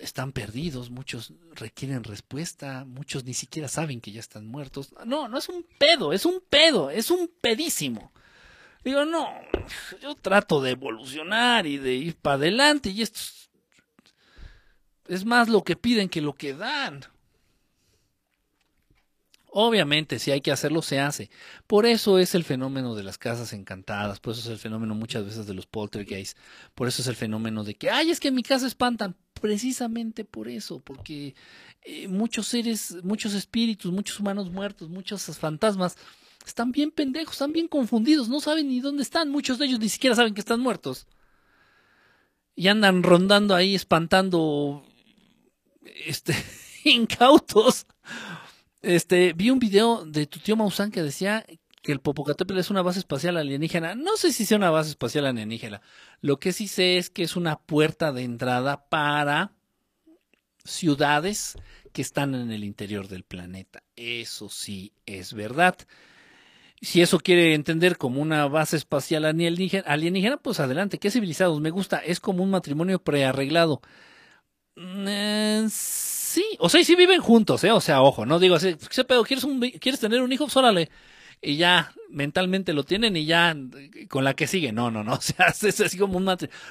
están 0.00 0.32
perdidos, 0.32 0.90
muchos 0.90 1.32
requieren 1.54 2.02
respuesta, 2.02 2.84
muchos 2.84 3.24
ni 3.24 3.32
siquiera 3.32 3.68
saben 3.68 4.00
que 4.00 4.10
ya 4.10 4.18
están 4.18 4.44
muertos. 4.44 4.92
No, 5.06 5.28
no 5.28 5.38
es 5.38 5.48
un 5.48 5.64
pedo, 5.78 6.12
es 6.12 6.26
un 6.26 6.42
pedo, 6.50 6.90
es 6.90 7.12
un 7.12 7.30
pedísimo. 7.40 8.12
Digo, 8.84 9.04
no, 9.04 9.28
yo 10.00 10.14
trato 10.14 10.62
de 10.62 10.70
evolucionar 10.70 11.66
y 11.66 11.78
de 11.78 11.94
ir 11.94 12.16
para 12.16 12.36
adelante 12.36 12.90
y 12.90 13.02
esto 13.02 13.20
es 15.08 15.24
más 15.24 15.48
lo 15.48 15.64
que 15.64 15.76
piden 15.76 16.08
que 16.08 16.20
lo 16.20 16.34
que 16.34 16.54
dan. 16.54 17.04
Obviamente, 19.50 20.18
si 20.18 20.30
hay 20.30 20.42
que 20.42 20.52
hacerlo, 20.52 20.82
se 20.82 21.00
hace. 21.00 21.30
Por 21.66 21.86
eso 21.86 22.18
es 22.18 22.34
el 22.34 22.44
fenómeno 22.44 22.94
de 22.94 23.02
las 23.02 23.16
casas 23.16 23.54
encantadas, 23.54 24.20
por 24.20 24.32
eso 24.32 24.42
es 24.42 24.48
el 24.48 24.58
fenómeno 24.58 24.94
muchas 24.94 25.24
veces 25.24 25.46
de 25.46 25.54
los 25.54 25.66
poltergeists, 25.66 26.38
por 26.74 26.86
eso 26.86 27.00
es 27.00 27.08
el 27.08 27.16
fenómeno 27.16 27.64
de 27.64 27.74
que, 27.74 27.90
ay, 27.90 28.10
es 28.10 28.20
que 28.20 28.28
en 28.28 28.34
mi 28.34 28.42
casa 28.42 28.66
espantan. 28.66 29.16
Precisamente 29.40 30.24
por 30.24 30.48
eso, 30.48 30.80
porque 30.80 31.34
eh, 31.82 32.08
muchos 32.08 32.48
seres, 32.48 32.96
muchos 33.04 33.34
espíritus, 33.34 33.92
muchos 33.92 34.18
humanos 34.20 34.50
muertos, 34.50 34.90
muchos 34.90 35.24
fantasmas 35.38 35.96
están 36.48 36.72
bien 36.72 36.90
pendejos, 36.90 37.34
están 37.34 37.52
bien 37.52 37.68
confundidos, 37.68 38.28
no 38.28 38.40
saben 38.40 38.68
ni 38.68 38.80
dónde 38.80 39.02
están, 39.02 39.30
muchos 39.30 39.58
de 39.58 39.66
ellos 39.66 39.80
ni 39.80 39.88
siquiera 39.88 40.16
saben 40.16 40.34
que 40.34 40.40
están 40.40 40.60
muertos. 40.60 41.06
Y 42.54 42.68
andan 42.68 43.02
rondando 43.02 43.54
ahí 43.54 43.74
espantando 43.74 44.84
este 46.06 46.34
incautos. 46.84 47.86
Este, 48.82 49.32
vi 49.32 49.50
un 49.50 49.58
video 49.58 50.04
de 50.04 50.26
tu 50.26 50.40
tío 50.40 50.56
Maussan 50.56 50.90
que 50.90 51.02
decía 51.02 51.44
que 51.82 51.92
el 51.92 52.00
Popocatépetl 52.00 52.58
es 52.58 52.70
una 52.70 52.82
base 52.82 52.98
espacial 52.98 53.36
alienígena. 53.36 53.94
No 53.94 54.16
sé 54.16 54.32
si 54.32 54.44
sea 54.44 54.58
una 54.58 54.70
base 54.70 54.90
espacial 54.90 55.26
alienígena. 55.26 55.80
Lo 56.20 56.38
que 56.38 56.52
sí 56.52 56.68
sé 56.68 56.98
es 56.98 57.10
que 57.10 57.22
es 57.22 57.36
una 57.36 57.58
puerta 57.58 58.12
de 58.12 58.24
entrada 58.24 58.88
para 58.88 59.52
ciudades 60.64 61.56
que 61.92 62.02
están 62.02 62.34
en 62.34 62.50
el 62.52 62.64
interior 62.64 63.08
del 63.08 63.24
planeta. 63.24 63.82
Eso 63.96 64.48
sí 64.48 64.92
es 65.06 65.32
verdad. 65.32 65.76
Si 66.80 67.02
eso 67.02 67.18
quiere 67.18 67.54
entender 67.54 67.98
como 67.98 68.20
una 68.22 68.46
base 68.46 68.76
espacial 68.76 69.24
alienígena, 69.24 70.36
pues 70.38 70.60
adelante, 70.60 70.98
qué 70.98 71.10
civilizados, 71.10 71.60
me 71.60 71.70
gusta, 71.70 71.98
es 71.98 72.20
como 72.20 72.44
un 72.44 72.50
matrimonio 72.50 73.00
prearreglado. 73.02 73.80
Mm, 74.76 75.06
eh, 75.08 75.66
sí, 75.70 76.44
o 76.60 76.68
sea, 76.68 76.84
sí 76.84 76.94
viven 76.94 77.20
juntos, 77.20 77.64
¿eh? 77.64 77.72
O 77.72 77.80
sea, 77.80 78.02
ojo, 78.02 78.26
no 78.26 78.38
digo 78.38 78.54
así, 78.54 78.76
¿qué 78.94 79.04
pedo? 79.04 79.24
¿Quieres, 79.24 79.44
un, 79.44 79.60
¿Quieres 79.60 80.00
tener 80.00 80.22
un 80.22 80.32
hijo? 80.32 80.48
Pues. 80.48 80.88
Y 81.40 81.56
ya 81.56 81.92
mentalmente 82.10 82.72
lo 82.72 82.84
tienen 82.84 83.16
y 83.16 83.26
ya 83.26 83.54
con 84.08 84.24
la 84.24 84.34
que 84.34 84.46
sigue. 84.46 84.72
No, 84.72 84.90
no, 84.90 85.04
no. 85.04 85.14
O 85.18 85.20
sea, 85.20 85.48
es 85.48 85.80
así 85.80 85.98
como 85.98 86.18
un 86.18 86.28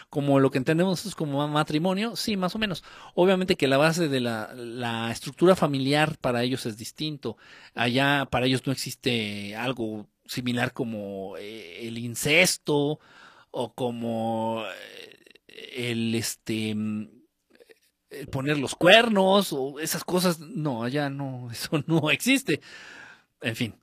como 0.09 0.39
lo 0.39 0.51
que 0.51 0.57
entendemos 0.57 1.05
es 1.05 1.15
como 1.15 1.43
un 1.43 1.51
matrimonio. 1.51 2.15
Sí, 2.15 2.37
más 2.37 2.55
o 2.55 2.59
menos. 2.59 2.83
Obviamente 3.15 3.55
que 3.55 3.67
la 3.67 3.77
base 3.77 4.07
de 4.09 4.19
la, 4.19 4.53
la 4.55 5.11
estructura 5.11 5.55
familiar 5.55 6.17
para 6.19 6.43
ellos 6.43 6.65
es 6.65 6.77
distinto. 6.77 7.37
Allá 7.75 8.27
para 8.29 8.45
ellos 8.45 8.65
no 8.65 8.73
existe 8.73 9.55
algo 9.55 10.07
similar 10.25 10.73
como 10.73 11.37
eh, 11.37 11.87
el 11.87 11.97
incesto 11.97 12.99
o 13.51 13.73
como 13.73 14.63
eh, 15.47 15.85
el 15.87 16.15
este 16.15 16.75
el 18.09 18.27
poner 18.29 18.57
los 18.57 18.75
cuernos 18.75 19.53
o 19.53 19.79
esas 19.79 20.03
cosas. 20.03 20.39
No, 20.39 20.83
allá 20.83 21.09
no, 21.09 21.49
eso 21.51 21.83
no 21.87 22.09
existe. 22.11 22.61
En 23.41 23.55
fin. 23.55 23.75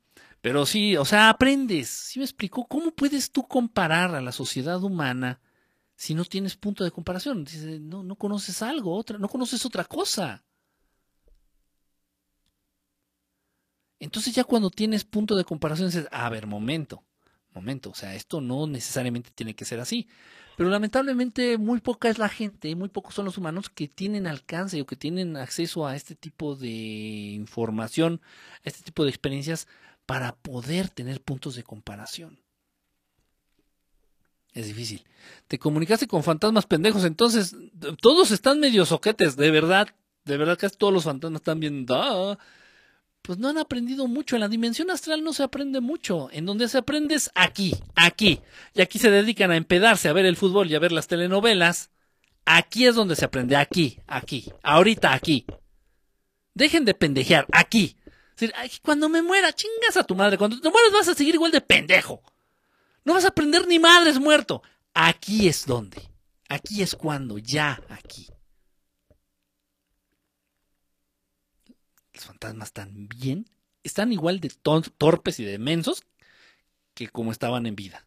Pero 0.44 0.66
sí, 0.66 0.94
o 0.98 1.06
sea, 1.06 1.30
aprendes. 1.30 1.88
¿Sí 1.88 2.18
me 2.18 2.26
explicó? 2.26 2.66
¿Cómo 2.66 2.90
puedes 2.90 3.32
tú 3.32 3.48
comparar 3.48 4.14
a 4.14 4.20
la 4.20 4.30
sociedad 4.30 4.82
humana 4.82 5.40
si 5.96 6.14
no 6.14 6.26
tienes 6.26 6.54
punto 6.54 6.84
de 6.84 6.90
comparación? 6.90 7.44
Dice, 7.44 7.80
no, 7.80 8.02
no 8.02 8.16
conoces 8.16 8.60
algo, 8.60 8.94
otra, 8.94 9.16
no 9.16 9.26
conoces 9.30 9.64
otra 9.64 9.84
cosa. 9.84 10.44
Entonces 13.98 14.34
ya 14.34 14.44
cuando 14.44 14.68
tienes 14.68 15.06
punto 15.06 15.34
de 15.34 15.44
comparación 15.44 15.88
dices, 15.88 16.08
a 16.10 16.28
ver, 16.28 16.46
momento, 16.46 17.02
momento, 17.54 17.88
o 17.88 17.94
sea, 17.94 18.14
esto 18.14 18.42
no 18.42 18.66
necesariamente 18.66 19.30
tiene 19.34 19.54
que 19.54 19.64
ser 19.64 19.80
así. 19.80 20.08
Pero 20.58 20.68
lamentablemente 20.68 21.56
muy 21.56 21.80
poca 21.80 22.10
es 22.10 22.18
la 22.18 22.28
gente, 22.28 22.76
muy 22.76 22.90
pocos 22.90 23.14
son 23.14 23.24
los 23.24 23.38
humanos 23.38 23.70
que 23.70 23.88
tienen 23.88 24.26
alcance 24.26 24.78
o 24.82 24.84
que 24.84 24.96
tienen 24.96 25.38
acceso 25.38 25.86
a 25.86 25.96
este 25.96 26.14
tipo 26.14 26.54
de 26.54 26.68
información, 26.68 28.20
a 28.56 28.68
este 28.68 28.82
tipo 28.82 29.04
de 29.04 29.08
experiencias 29.08 29.68
para 30.06 30.34
poder 30.34 30.88
tener 30.88 31.20
puntos 31.20 31.56
de 31.56 31.62
comparación. 31.62 32.38
Es 34.52 34.66
difícil. 34.66 35.04
Te 35.48 35.58
comunicaste 35.58 36.06
con 36.06 36.22
fantasmas 36.22 36.66
pendejos, 36.66 37.04
entonces 37.04 37.56
todos 38.00 38.30
están 38.30 38.60
medio 38.60 38.86
soquetes, 38.86 39.36
de 39.36 39.50
verdad, 39.50 39.88
de 40.24 40.36
verdad 40.36 40.58
casi 40.58 40.76
todos 40.76 40.92
los 40.92 41.04
fantasmas 41.04 41.40
están 41.40 41.58
bien, 41.58 41.86
pues 43.22 43.38
no 43.38 43.48
han 43.48 43.58
aprendido 43.58 44.06
mucho. 44.06 44.36
En 44.36 44.40
la 44.40 44.48
dimensión 44.48 44.90
astral 44.90 45.24
no 45.24 45.32
se 45.32 45.42
aprende 45.42 45.80
mucho. 45.80 46.28
En 46.30 46.44
donde 46.44 46.68
se 46.68 46.76
aprende 46.78 47.14
es 47.14 47.30
aquí, 47.34 47.74
aquí. 47.96 48.40
Y 48.74 48.82
aquí 48.82 48.98
se 48.98 49.10
dedican 49.10 49.50
a 49.50 49.56
empedarse, 49.56 50.08
a 50.08 50.12
ver 50.12 50.26
el 50.26 50.36
fútbol 50.36 50.70
y 50.70 50.74
a 50.74 50.78
ver 50.78 50.92
las 50.92 51.08
telenovelas. 51.08 51.90
Aquí 52.44 52.86
es 52.86 52.94
donde 52.94 53.16
se 53.16 53.24
aprende, 53.24 53.56
aquí, 53.56 53.98
aquí, 54.06 54.52
ahorita 54.62 55.14
aquí. 55.14 55.46
Dejen 56.52 56.84
de 56.84 56.92
pendejear, 56.92 57.46
aquí 57.50 57.96
cuando 58.82 59.08
me 59.08 59.22
muera, 59.22 59.52
chingas 59.52 59.96
a 59.96 60.04
tu 60.04 60.14
madre. 60.14 60.38
Cuando 60.38 60.60
te 60.60 60.70
mueras 60.70 60.92
vas 60.92 61.08
a 61.08 61.14
seguir 61.14 61.34
igual 61.34 61.52
de 61.52 61.60
pendejo. 61.60 62.22
No 63.04 63.14
vas 63.14 63.24
a 63.24 63.28
aprender 63.28 63.66
ni 63.66 63.78
madres 63.78 64.18
muerto. 64.18 64.62
Aquí 64.94 65.48
es 65.48 65.66
donde. 65.66 66.02
Aquí 66.48 66.82
es 66.82 66.94
cuando, 66.94 67.38
ya 67.38 67.82
aquí. 67.88 68.28
Los 72.12 72.24
fantasmas 72.24 72.68
están 72.68 73.08
bien, 73.08 73.50
están 73.82 74.12
igual 74.12 74.40
de 74.40 74.50
torpes 74.50 75.40
y 75.40 75.44
de 75.44 75.58
mensos 75.58 76.04
que 76.94 77.08
como 77.08 77.32
estaban 77.32 77.66
en 77.66 77.74
vida. 77.74 78.06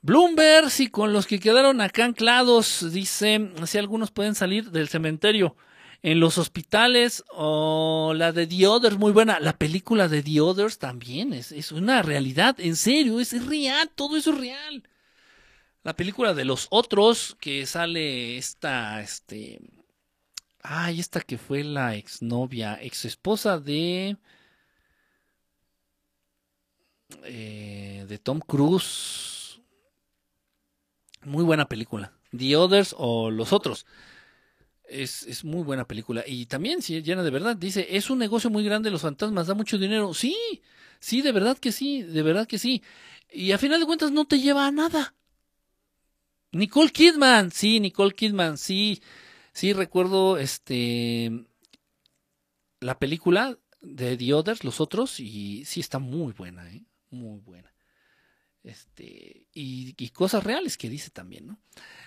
Bloomberg, 0.00 0.70
si 0.70 0.88
con 0.88 1.12
los 1.12 1.26
que 1.26 1.38
quedaron 1.38 1.80
acá 1.80 2.04
anclados, 2.04 2.92
dice, 2.92 3.52
si 3.66 3.78
algunos 3.78 4.10
pueden 4.10 4.34
salir 4.34 4.70
del 4.70 4.88
cementerio 4.88 5.54
en 6.02 6.18
los 6.18 6.36
hospitales 6.36 7.24
o 7.30 8.12
la 8.16 8.32
de 8.32 8.46
The 8.46 8.66
Others, 8.66 8.98
muy 8.98 9.12
buena. 9.12 9.38
La 9.38 9.56
película 9.56 10.08
de 10.08 10.22
The 10.22 10.40
Others 10.40 10.78
también 10.78 11.32
es, 11.32 11.52
es 11.52 11.70
una 11.70 12.02
realidad, 12.02 12.56
en 12.58 12.76
serio, 12.76 13.20
es, 13.20 13.46
real, 13.46 13.90
todo 13.94 14.16
eso 14.16 14.32
es 14.32 14.38
real. 14.38 14.88
La 15.84 15.94
película 15.94 16.34
de 16.34 16.44
los 16.44 16.66
otros, 16.70 17.36
que 17.40 17.66
sale 17.66 18.36
esta, 18.36 19.00
este, 19.00 19.60
ay, 20.62 21.00
esta 21.00 21.20
que 21.20 21.38
fue 21.38 21.62
la 21.64 21.94
exnovia, 21.94 22.78
ex 22.82 23.04
esposa 23.04 23.58
de, 23.58 24.16
eh, 27.24 28.04
de 28.08 28.18
Tom 28.18 28.40
Cruise. 28.40 29.60
Muy 31.24 31.44
buena 31.44 31.68
película. 31.68 32.12
The 32.36 32.56
Others 32.56 32.94
o 32.98 33.30
Los 33.30 33.52
Otros 33.52 33.86
es, 34.92 35.44
muy 35.44 35.62
buena 35.62 35.86
película. 35.86 36.24
Y 36.26 36.46
también, 36.46 36.82
si 36.82 37.02
llena 37.02 37.22
de 37.22 37.30
verdad, 37.30 37.56
dice, 37.56 37.86
es 37.90 38.10
un 38.10 38.18
negocio 38.18 38.50
muy 38.50 38.64
grande, 38.64 38.90
los 38.90 39.02
fantasmas, 39.02 39.46
da 39.46 39.54
mucho 39.54 39.78
dinero. 39.78 40.14
Sí, 40.14 40.36
sí, 41.00 41.22
de 41.22 41.32
verdad 41.32 41.58
que 41.58 41.72
sí, 41.72 42.02
de 42.02 42.22
verdad 42.22 42.46
que 42.46 42.58
sí. 42.58 42.82
Y 43.30 43.52
a 43.52 43.58
final 43.58 43.80
de 43.80 43.86
cuentas 43.86 44.12
no 44.12 44.26
te 44.26 44.40
lleva 44.40 44.66
a 44.66 44.72
nada. 44.72 45.14
Nicole 46.52 46.90
Kidman, 46.90 47.50
sí, 47.50 47.80
Nicole 47.80 48.12
Kidman, 48.12 48.58
sí, 48.58 49.02
sí, 49.52 49.72
recuerdo 49.72 50.36
este 50.36 51.46
la 52.80 52.98
película 52.98 53.58
de 53.80 54.16
The 54.16 54.34
Others, 54.34 54.64
los 54.64 54.80
otros, 54.80 55.18
y 55.18 55.64
sí 55.64 55.80
está 55.80 55.98
muy 55.98 56.32
buena, 56.32 56.70
¿eh? 56.70 56.84
muy 57.10 57.40
buena. 57.40 57.71
Este, 58.64 59.48
y, 59.52 60.08
cosas 60.10 60.44
reales 60.44 60.78
que 60.78 60.88
dice 60.88 61.10
también, 61.10 61.48
¿no? 61.48 61.58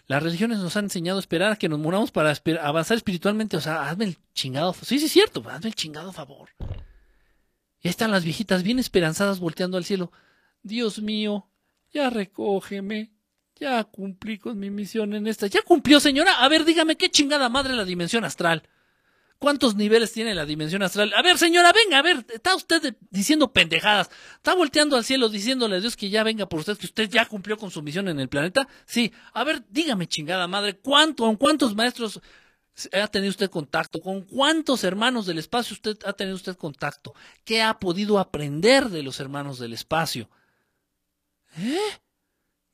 Las 0.08 0.24
religiones 0.24 0.60
nos 0.60 0.78
han 0.78 0.86
enseñado 0.86 1.18
a 1.18 1.20
esperar 1.20 1.52
a 1.52 1.56
que 1.58 1.68
nos 1.68 1.80
muramos 1.80 2.12
para 2.12 2.34
avanzar 2.62 2.96
espiritualmente. 2.96 3.58
O 3.58 3.62
sea, 3.62 3.90
hazme 3.90 4.06
el 4.06 4.18
chingado. 4.34 4.74
Sí, 4.74 5.00
sí, 5.00 5.06
es 5.06 5.12
cierto, 5.12 5.44
hazme 5.50 5.70
el 5.70 5.76
chingado 5.76 6.14
favor. 6.14 6.50
Y 7.82 7.90
están 7.90 8.12
las 8.12 8.24
viejitas 8.24 8.64
bien 8.64 8.80
esperanzadas 8.80 9.40
volteando 9.40 9.78
al 9.78 9.86
cielo. 9.86 10.12
Dios 10.64 11.02
mío, 11.02 11.50
ya 11.92 12.10
recógeme. 12.10 13.12
Ya 13.58 13.84
cumplí 13.86 14.38
con 14.38 14.60
mi 14.60 14.70
misión 14.70 15.14
en 15.14 15.28
esta. 15.28 15.48
¿Ya 15.48 15.62
cumplió, 15.62 16.00
señora? 16.00 16.44
A 16.44 16.50
ver, 16.50 16.66
dígame 16.66 16.98
qué 16.98 17.10
chingada 17.10 17.48
madre 17.48 17.74
la 17.74 17.86
dimensión 17.86 18.26
astral. 18.26 18.64
¿Cuántos 19.40 19.76
niveles 19.76 20.14
tiene 20.14 20.34
la 20.34 20.46
dimensión 20.46 20.82
astral? 20.82 21.14
A 21.14 21.22
ver, 21.22 21.38
señora, 21.38 21.74
venga, 21.74 22.00
a 22.00 22.02
ver, 22.02 22.26
está 22.34 22.56
usted 22.56 22.96
diciendo 23.10 23.52
pendejadas. 23.52 24.10
Está 24.38 24.56
volteando 24.56 24.96
al 24.96 25.04
cielo 25.04 25.30
diciéndole 25.30 25.76
a 25.76 25.80
Dios 25.80 25.98
que 25.98 26.10
ya 26.10 26.24
venga 26.24 26.48
por 26.48 26.62
usted, 26.62 26.78
que 26.78 26.86
usted 26.86 27.10
ya 27.10 27.26
cumplió 27.26 27.58
con 27.58 27.70
su 27.70 27.82
misión 27.82 28.08
en 28.08 28.20
el 28.20 28.30
planeta. 28.30 28.68
Sí, 28.86 29.12
a 29.34 29.44
ver, 29.44 29.64
dígame, 29.70 30.08
chingada 30.08 30.48
madre, 30.48 30.78
¿cuánto, 30.78 31.26
con 31.26 31.36
cuántos 31.36 31.76
maestros 31.76 32.22
ha 32.94 33.08
tenido 33.08 33.30
usted 33.30 33.50
contacto? 33.50 34.02
¿Con 34.02 34.22
cuántos 34.22 34.84
hermanos 34.84 35.26
del 35.26 35.38
espacio 35.38 35.74
usted 35.74 35.98
ha 36.06 36.14
tenido 36.14 36.36
usted 36.36 36.56
contacto? 36.56 37.14
¿Qué 37.44 37.62
ha 37.62 37.78
podido 37.80 38.20
aprender 38.20 38.90
de 38.90 39.04
los 39.04 39.20
hermanos 39.20 39.60
del 39.60 39.74
espacio? 39.74 40.30
¿Eh? 41.58 42.00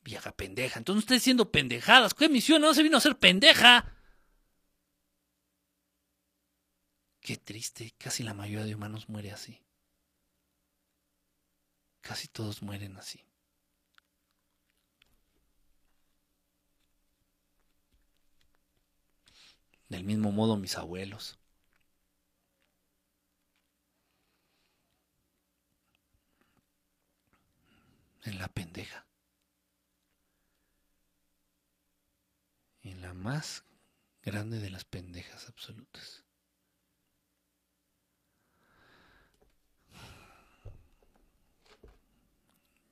Vieja 0.04 0.32
pendeja. 0.32 0.80
Entonces 0.80 1.04
usted 1.04 1.16
diciendo 1.16 1.52
pendejadas. 1.52 2.14
¿Qué 2.14 2.30
misión? 2.30 2.62
No 2.62 2.74
se 2.74 2.84
vino 2.84 2.98
a 2.98 3.02
ser 3.02 3.18
pendeja. 3.18 3.94
Qué 7.22 7.38
triste, 7.38 7.94
casi 8.00 8.24
la 8.24 8.34
mayoría 8.34 8.66
de 8.66 8.76
humanos 8.76 9.08
muere 9.08 9.32
así. 9.32 9.62
Casi 12.02 12.28
todos 12.28 12.62
mueren 12.64 12.98
así. 12.98 13.24
Del 19.90 20.04
mismo 20.04 20.32
modo 20.32 20.58
mis 20.58 20.78
abuelos. 20.78 21.38
En 28.24 28.40
la 28.40 28.48
pendeja. 28.48 29.06
En 32.84 33.02
la 33.02 33.14
más 33.14 33.64
grande 34.24 34.60
de 34.60 34.70
las 34.72 34.86
pendejas 34.86 35.48
absolutas. 35.48 36.24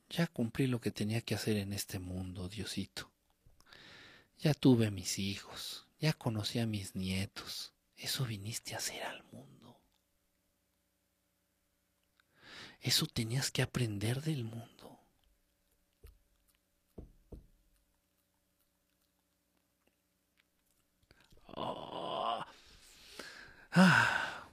Ya 0.10 0.28
cumplí 0.28 0.68
lo 0.68 0.82
que 0.82 0.92
tenía 0.92 1.22
que 1.22 1.36
hacer 1.36 1.58
en 1.58 1.72
este 1.72 2.00
mundo, 2.00 2.50
Diosito. 2.50 3.12
Ya 4.40 4.54
tuve 4.54 4.90
mis 4.90 5.20
hijos, 5.20 5.86
ya 6.00 6.14
conocí 6.14 6.60
a 6.60 6.66
mis 6.66 6.96
nietos. 6.96 7.74
Eso 7.96 8.26
viniste 8.26 8.74
a 8.74 8.78
hacer 8.78 9.04
al 9.04 9.24
mundo. 9.32 9.78
Eso 12.82 13.06
tenías 13.06 13.52
que 13.52 13.62
aprender 13.62 14.22
del 14.22 14.46
mundo. 14.46 15.00
Ah. 21.56 22.48
Ah. 23.72 24.50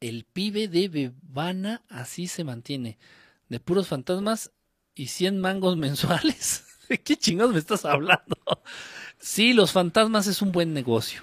El 0.00 0.24
pibe 0.24 0.68
de 0.68 0.88
Bebana 0.88 1.84
así 1.88 2.26
se 2.26 2.42
mantiene 2.42 2.98
de 3.48 3.60
puros 3.60 3.88
fantasmas 3.88 4.52
y 4.94 5.08
100 5.08 5.40
mangos 5.40 5.76
mensuales. 5.76 6.64
¿De 6.88 6.98
qué 6.98 7.16
chingados 7.16 7.52
me 7.52 7.58
estás 7.58 7.84
hablando? 7.84 8.36
Sí, 9.18 9.52
los 9.52 9.72
fantasmas 9.72 10.26
es 10.26 10.42
un 10.42 10.52
buen 10.52 10.72
negocio. 10.72 11.22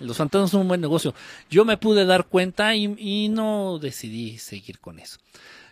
Los 0.00 0.16
fantasmas 0.16 0.50
son 0.50 0.62
un 0.62 0.68
buen 0.68 0.80
negocio. 0.80 1.14
Yo 1.48 1.64
me 1.64 1.78
pude 1.78 2.04
dar 2.04 2.26
cuenta 2.26 2.74
y, 2.74 2.94
y, 2.98 3.28
no 3.28 3.78
decidí 3.78 4.38
seguir 4.38 4.78
con 4.78 4.98
eso. 4.98 5.18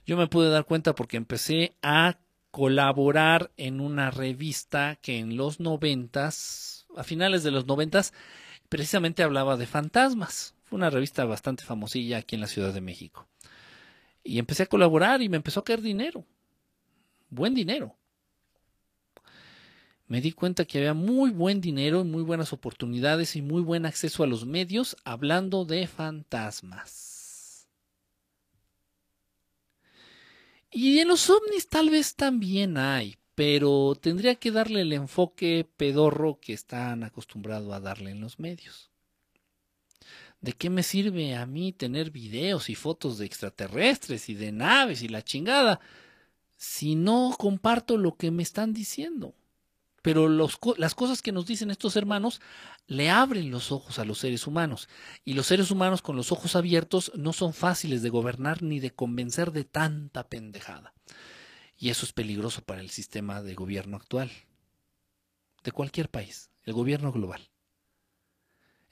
Yo 0.06 0.16
me 0.16 0.28
pude 0.28 0.50
dar 0.50 0.64
cuenta 0.64 0.94
porque 0.94 1.16
empecé 1.16 1.74
a 1.82 2.16
colaborar 2.50 3.50
en 3.56 3.80
una 3.80 4.10
revista 4.10 4.96
que 5.02 5.18
en 5.18 5.36
los 5.36 5.60
noventas, 5.60 6.86
a 6.96 7.02
finales 7.02 7.42
de 7.42 7.50
los 7.50 7.66
noventas, 7.66 8.12
precisamente 8.68 9.22
hablaba 9.22 9.56
de 9.56 9.66
fantasmas. 9.66 10.54
Fue 10.62 10.76
una 10.76 10.90
revista 10.90 11.24
bastante 11.24 11.64
famosilla 11.64 12.18
aquí 12.18 12.36
en 12.36 12.40
la 12.40 12.46
Ciudad 12.46 12.72
de 12.72 12.80
México. 12.80 13.26
Y 14.24 14.38
empecé 14.38 14.64
a 14.64 14.66
colaborar 14.66 15.22
y 15.22 15.28
me 15.28 15.36
empezó 15.36 15.60
a 15.60 15.64
caer 15.64 15.82
dinero. 15.82 16.24
Buen 17.30 17.54
dinero. 17.54 17.94
Me 20.06 20.20
di 20.20 20.32
cuenta 20.32 20.64
que 20.64 20.78
había 20.78 20.94
muy 20.94 21.30
buen 21.30 21.60
dinero, 21.60 22.04
muy 22.04 22.22
buenas 22.22 22.52
oportunidades 22.52 23.36
y 23.36 23.42
muy 23.42 23.62
buen 23.62 23.86
acceso 23.86 24.22
a 24.22 24.26
los 24.26 24.44
medios 24.46 24.96
hablando 25.04 25.64
de 25.64 25.86
fantasmas. 25.86 27.68
Y 30.70 30.98
en 30.98 31.08
los 31.08 31.30
ovnis 31.30 31.68
tal 31.68 31.88
vez 31.90 32.16
también 32.16 32.76
hay, 32.76 33.16
pero 33.34 33.94
tendría 34.00 34.34
que 34.34 34.50
darle 34.50 34.80
el 34.80 34.92
enfoque 34.92 35.68
pedorro 35.76 36.40
que 36.40 36.52
están 36.52 37.04
acostumbrados 37.04 37.72
a 37.72 37.80
darle 37.80 38.10
en 38.10 38.20
los 38.20 38.38
medios. 38.38 38.90
¿De 40.44 40.52
qué 40.52 40.68
me 40.68 40.82
sirve 40.82 41.34
a 41.34 41.46
mí 41.46 41.72
tener 41.72 42.10
videos 42.10 42.68
y 42.68 42.74
fotos 42.74 43.16
de 43.16 43.24
extraterrestres 43.24 44.28
y 44.28 44.34
de 44.34 44.52
naves 44.52 45.00
y 45.00 45.08
la 45.08 45.24
chingada 45.24 45.80
si 46.58 46.96
no 46.96 47.34
comparto 47.38 47.96
lo 47.96 48.18
que 48.18 48.30
me 48.30 48.42
están 48.42 48.74
diciendo? 48.74 49.34
Pero 50.02 50.28
las 50.28 50.94
cosas 50.94 51.22
que 51.22 51.32
nos 51.32 51.46
dicen 51.46 51.70
estos 51.70 51.96
hermanos 51.96 52.42
le 52.86 53.08
abren 53.08 53.50
los 53.50 53.72
ojos 53.72 53.98
a 53.98 54.04
los 54.04 54.18
seres 54.18 54.46
humanos. 54.46 54.90
Y 55.24 55.32
los 55.32 55.46
seres 55.46 55.70
humanos 55.70 56.02
con 56.02 56.14
los 56.14 56.30
ojos 56.30 56.56
abiertos 56.56 57.10
no 57.14 57.32
son 57.32 57.54
fáciles 57.54 58.02
de 58.02 58.10
gobernar 58.10 58.62
ni 58.62 58.80
de 58.80 58.90
convencer 58.90 59.50
de 59.50 59.64
tanta 59.64 60.28
pendejada. 60.28 60.92
Y 61.78 61.88
eso 61.88 62.04
es 62.04 62.12
peligroso 62.12 62.60
para 62.60 62.82
el 62.82 62.90
sistema 62.90 63.40
de 63.40 63.54
gobierno 63.54 63.96
actual. 63.96 64.30
De 65.62 65.72
cualquier 65.72 66.10
país, 66.10 66.50
el 66.64 66.74
gobierno 66.74 67.12
global. 67.12 67.48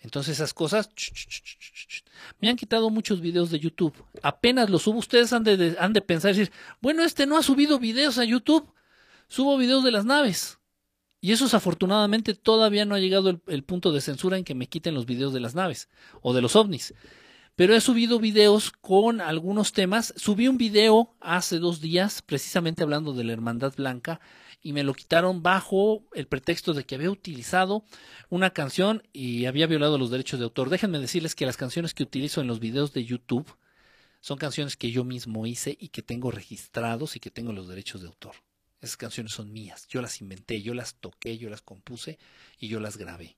Entonces 0.03 0.35
esas 0.37 0.53
cosas 0.53 0.91
me 2.41 2.49
han 2.49 2.57
quitado 2.57 2.91
muchos 2.91 3.21
videos 3.21 3.51
de 3.51 3.61
YouTube. 3.61 3.95
Apenas 4.23 4.69
los 4.69 4.83
subo. 4.83 4.99
Ustedes 4.99 5.33
han 5.33 5.45
de, 5.45 6.03
pensar 6.03 6.35
y 6.35 6.39
decir, 6.39 6.53
bueno, 6.81 7.05
este 7.05 7.27
no 7.27 7.39
ha 7.39 7.43
subido 7.43 7.79
videos 7.79 8.19
a 8.19 8.25
YouTube. 8.25 8.69
Subo 9.29 9.57
videos 9.57 9.85
de 9.85 9.93
las 9.93 10.05
naves. 10.05 10.59
Y 11.21 11.31
eso 11.31 11.57
afortunadamente 11.57 12.35
todavía 12.35 12.85
no 12.85 12.97
ha 12.97 12.99
llegado 12.99 13.31
el, 13.31 13.41
el, 13.47 13.63
punto 13.63 13.93
de 13.93 14.01
censura 14.01 14.37
en 14.37 14.45
que 14.45 14.57
me 14.57 14.67
quiten 14.67 14.95
los 14.95 15.07
videos 15.07 15.33
de 15.33 15.39
las 15.39 15.55
naves 15.55 15.89
o 16.21 16.35
de 16.35 16.43
los 16.43 16.57
ovnis. 16.57 16.95
Pero 17.55 17.77
he 17.77 17.81
subido 17.81 18.19
videos 18.19 18.73
con 18.73 19.21
algunos 19.21 19.73
temas. 19.73 20.13
Subí 20.17 20.49
un 20.49 20.59
video 20.59 21.15
hace 21.21 21.61
dos 21.61 21.81
días 21.81 22.23
precisamente 22.23 22.83
hablando 22.83 23.13
de 23.13 23.23
la 23.23 23.35
Hermandad 23.35 23.73
Blanca 23.77 24.21
y 24.63 24.73
me 24.73 24.85
lo 24.85 24.95
quitaron 24.95 25.43
bajo 25.43 26.05
el 26.15 26.27
pretexto 26.27 26.73
de 26.73 26.85
que 26.85 26.95
había 26.95 27.11
utilizado 27.11 27.85
una 28.31 28.51
canción 28.51 29.03
y 29.13 29.47
había 29.47 29.67
violado 29.67 29.99
los 29.99 30.11
derechos 30.11 30.39
de 30.39 30.45
autor. 30.45 30.71
Déjenme 30.71 31.01
decirles 31.01 31.35
que 31.35 31.47
las 31.47 31.57
canciones 31.57 31.95
que 31.95 32.05
utilizo 32.05 32.41
en 32.41 32.47
los 32.47 32.61
videos 32.61 32.93
de 32.93 33.05
YouTube 33.05 33.57
son 34.21 34.39
canciones 34.39 34.77
que 34.77 34.93
yo 34.93 35.03
mismo 35.03 35.47
hice 35.47 35.77
y 35.79 35.89
que 35.89 36.03
tengo 36.03 36.31
registrados 36.31 37.17
y 37.17 37.21
que 37.21 37.31
tengo 37.31 37.53
los 37.53 37.69
derechos 37.69 38.01
de 38.01 38.07
autor. 38.07 38.37
Esas 38.81 38.97
canciones 38.97 39.33
son 39.33 39.53
mías, 39.53 39.87
yo 39.89 40.01
las 40.01 40.21
inventé, 40.21 40.63
yo 40.63 40.75
las 40.75 40.95
toqué, 40.95 41.39
yo 41.39 41.51
las 41.51 41.63
compuse 41.63 42.19
y 42.59 42.69
yo 42.69 42.79
las 42.81 42.97
grabé. 42.97 43.37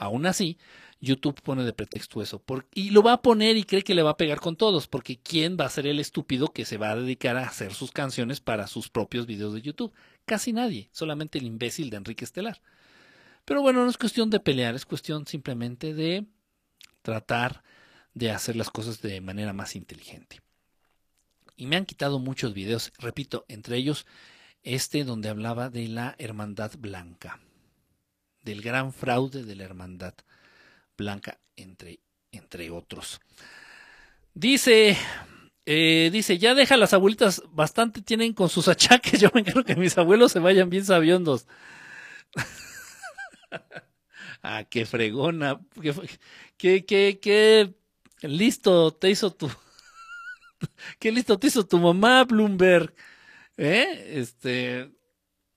Aún 0.00 0.24
así, 0.24 0.56
YouTube 1.02 1.42
pone 1.42 1.62
de 1.62 1.74
pretexto 1.74 2.22
eso. 2.22 2.42
y 2.72 2.88
lo 2.88 3.02
va 3.02 3.12
a 3.12 3.22
poner 3.22 3.58
y 3.58 3.64
cree 3.64 3.82
que 3.82 3.94
le 3.94 4.02
va 4.02 4.12
a 4.12 4.16
pegar 4.16 4.40
con 4.40 4.56
todos, 4.56 4.86
porque 4.88 5.18
¿quién 5.18 5.58
va 5.60 5.66
a 5.66 5.70
ser 5.70 5.86
el 5.86 6.00
estúpido 6.00 6.48
que 6.48 6.64
se 6.64 6.78
va 6.78 6.92
a 6.92 6.96
dedicar 6.96 7.36
a 7.36 7.46
hacer 7.46 7.74
sus 7.74 7.92
canciones 7.92 8.40
para 8.40 8.66
sus 8.66 8.88
propios 8.88 9.26
videos 9.26 9.52
de 9.52 9.60
YouTube? 9.60 9.92
Casi 10.24 10.54
nadie, 10.54 10.88
solamente 10.90 11.38
el 11.38 11.44
imbécil 11.44 11.90
de 11.90 11.98
Enrique 11.98 12.24
Estelar. 12.24 12.62
Pero 13.44 13.60
bueno, 13.60 13.84
no 13.84 13.90
es 13.90 13.98
cuestión 13.98 14.30
de 14.30 14.40
pelear, 14.40 14.74
es 14.74 14.86
cuestión 14.86 15.26
simplemente 15.26 15.92
de 15.92 16.24
tratar 17.02 17.62
de 18.14 18.30
hacer 18.30 18.56
las 18.56 18.70
cosas 18.70 19.02
de 19.02 19.20
manera 19.20 19.52
más 19.52 19.76
inteligente. 19.76 20.40
Y 21.56 21.66
me 21.66 21.76
han 21.76 21.84
quitado 21.84 22.18
muchos 22.18 22.54
videos, 22.54 22.90
repito, 22.98 23.44
entre 23.48 23.76
ellos 23.76 24.06
este 24.62 25.04
donde 25.04 25.28
hablaba 25.28 25.68
de 25.68 25.88
la 25.88 26.14
Hermandad 26.18 26.72
Blanca 26.78 27.38
del 28.50 28.62
gran 28.62 28.92
fraude 28.92 29.44
de 29.44 29.54
la 29.54 29.62
Hermandad 29.62 30.14
Blanca, 30.98 31.38
entre, 31.54 32.00
entre 32.32 32.70
otros. 32.70 33.20
Dice, 34.34 34.96
eh, 35.66 36.10
dice, 36.12 36.36
ya 36.36 36.56
deja 36.56 36.76
las 36.76 36.92
abuelitas, 36.92 37.42
bastante 37.52 38.02
tienen 38.02 38.32
con 38.32 38.48
sus 38.48 38.66
achaques, 38.66 39.20
yo 39.20 39.30
me 39.34 39.44
quiero 39.44 39.64
que 39.64 39.76
mis 39.76 39.96
abuelos 39.96 40.32
se 40.32 40.40
vayan 40.40 40.68
bien 40.68 40.84
sabiondos. 40.84 41.46
ah, 44.42 44.64
qué 44.68 44.84
fregona, 44.84 45.60
qué, 46.56 46.84
qué, 46.84 47.20
qué 47.22 47.72
listo 48.22 48.92
te 48.92 49.10
hizo 49.10 49.32
tu, 49.32 49.48
qué 50.98 51.12
listo 51.12 51.38
te 51.38 51.46
hizo 51.46 51.64
tu 51.64 51.78
mamá, 51.78 52.24
Bloomberg. 52.24 52.92
¿Eh? 53.56 54.14
Este, 54.16 54.90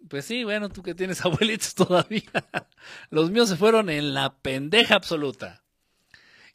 pues 0.09 0.25
sí, 0.25 0.43
bueno, 0.43 0.69
tú 0.69 0.83
que 0.83 0.95
tienes 0.95 1.21
abuelitos 1.25 1.75
todavía. 1.75 2.23
Los 3.09 3.31
míos 3.31 3.49
se 3.49 3.55
fueron 3.55 3.89
en 3.89 4.13
la 4.13 4.35
pendeja 4.37 4.95
absoluta. 4.95 5.63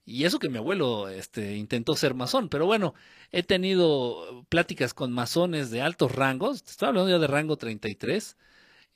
Y 0.04 0.24
eso 0.24 0.38
que 0.38 0.48
mi 0.48 0.58
abuelo 0.58 1.08
este, 1.10 1.56
intentó 1.56 1.94
ser 1.94 2.14
masón, 2.14 2.48
pero 2.48 2.64
bueno, 2.66 2.94
he 3.30 3.42
tenido 3.42 4.46
pláticas 4.48 4.94
con 4.94 5.12
masones 5.12 5.70
de 5.70 5.82
altos 5.82 6.14
rangos, 6.14 6.62
estoy 6.66 6.88
hablando 6.88 7.10
ya 7.10 7.18
de 7.18 7.26
rango 7.26 7.58
33, 7.58 8.38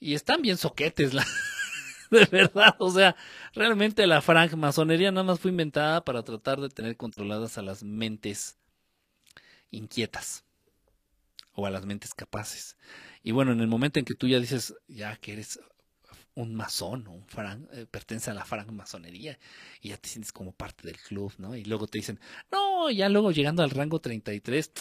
y 0.00 0.14
están 0.14 0.40
bien 0.40 0.56
soquetes, 0.56 1.12
la, 1.12 1.26
de 2.10 2.24
verdad, 2.26 2.76
o 2.78 2.90
sea, 2.90 3.14
realmente 3.54 4.06
la 4.06 4.22
francmasonería 4.22 5.12
nada 5.12 5.24
más 5.24 5.40
fue 5.40 5.50
inventada 5.50 6.02
para 6.02 6.22
tratar 6.22 6.62
de 6.62 6.70
tener 6.70 6.96
controladas 6.96 7.58
a 7.58 7.62
las 7.62 7.82
mentes 7.82 8.56
inquietas 9.70 10.44
o 11.54 11.66
a 11.66 11.70
las 11.70 11.86
mentes 11.86 12.14
capaces. 12.14 12.76
Y 13.22 13.32
bueno, 13.32 13.52
en 13.52 13.60
el 13.60 13.68
momento 13.68 13.98
en 13.98 14.04
que 14.04 14.14
tú 14.14 14.26
ya 14.28 14.40
dices, 14.40 14.74
ya 14.88 15.16
que 15.16 15.32
eres 15.32 15.60
un 16.34 16.54
masón 16.54 17.06
un 17.08 17.26
fran, 17.26 17.68
eh, 17.72 17.86
pertenece 17.90 18.30
a 18.30 18.34
la 18.34 18.44
francmasonería 18.44 19.38
y 19.80 19.90
ya 19.90 19.96
te 19.98 20.08
sientes 20.08 20.32
como 20.32 20.52
parte 20.52 20.86
del 20.86 20.96
club, 20.96 21.32
¿no? 21.38 21.54
Y 21.54 21.64
luego 21.64 21.86
te 21.86 21.98
dicen, 21.98 22.20
no, 22.50 22.90
ya 22.90 23.08
luego 23.08 23.32
llegando 23.32 23.62
al 23.62 23.70
rango 23.70 24.00
33, 24.00 24.72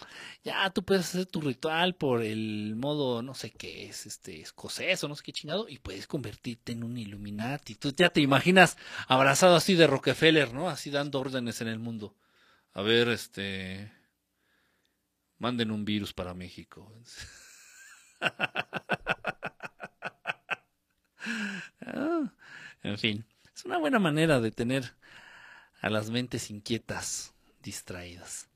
ya 0.43 0.69
tú 0.69 0.83
puedes 0.83 1.07
hacer 1.09 1.25
tu 1.25 1.41
ritual 1.41 1.95
por 1.95 2.23
el 2.23 2.75
modo, 2.77 3.21
no 3.21 3.33
sé 3.33 3.51
qué 3.51 3.85
es, 3.87 4.05
este, 4.05 4.41
escocés 4.41 5.03
o 5.03 5.07
no 5.07 5.15
sé 5.15 5.23
qué 5.23 5.33
chingado, 5.33 5.67
y 5.67 5.77
puedes 5.79 6.07
convertirte 6.07 6.71
en 6.71 6.83
un 6.83 6.97
Illuminati. 6.97 7.75
Tú 7.75 7.93
ya 7.95 8.09
te 8.09 8.21
imaginas 8.21 8.77
abrazado 9.07 9.55
así 9.55 9.75
de 9.75 9.87
Rockefeller, 9.87 10.53
¿no? 10.53 10.69
Así 10.69 10.89
dando 10.89 11.19
órdenes 11.19 11.61
en 11.61 11.67
el 11.67 11.79
mundo. 11.79 12.15
A 12.73 12.81
ver, 12.81 13.09
este, 13.09 13.91
manden 15.41 15.71
un 15.71 15.83
virus 15.83 16.13
para 16.13 16.33
México. 16.33 16.89
En 22.83 22.97
fin, 22.97 23.25
es 23.55 23.63
una 23.63 23.77
buena 23.77 23.99
manera 23.99 24.41
de 24.41 24.49
tener 24.49 24.95
a 25.81 25.89
las 25.91 26.09
mentes 26.09 26.49
inquietas, 26.49 27.33
distraídas. 27.61 28.49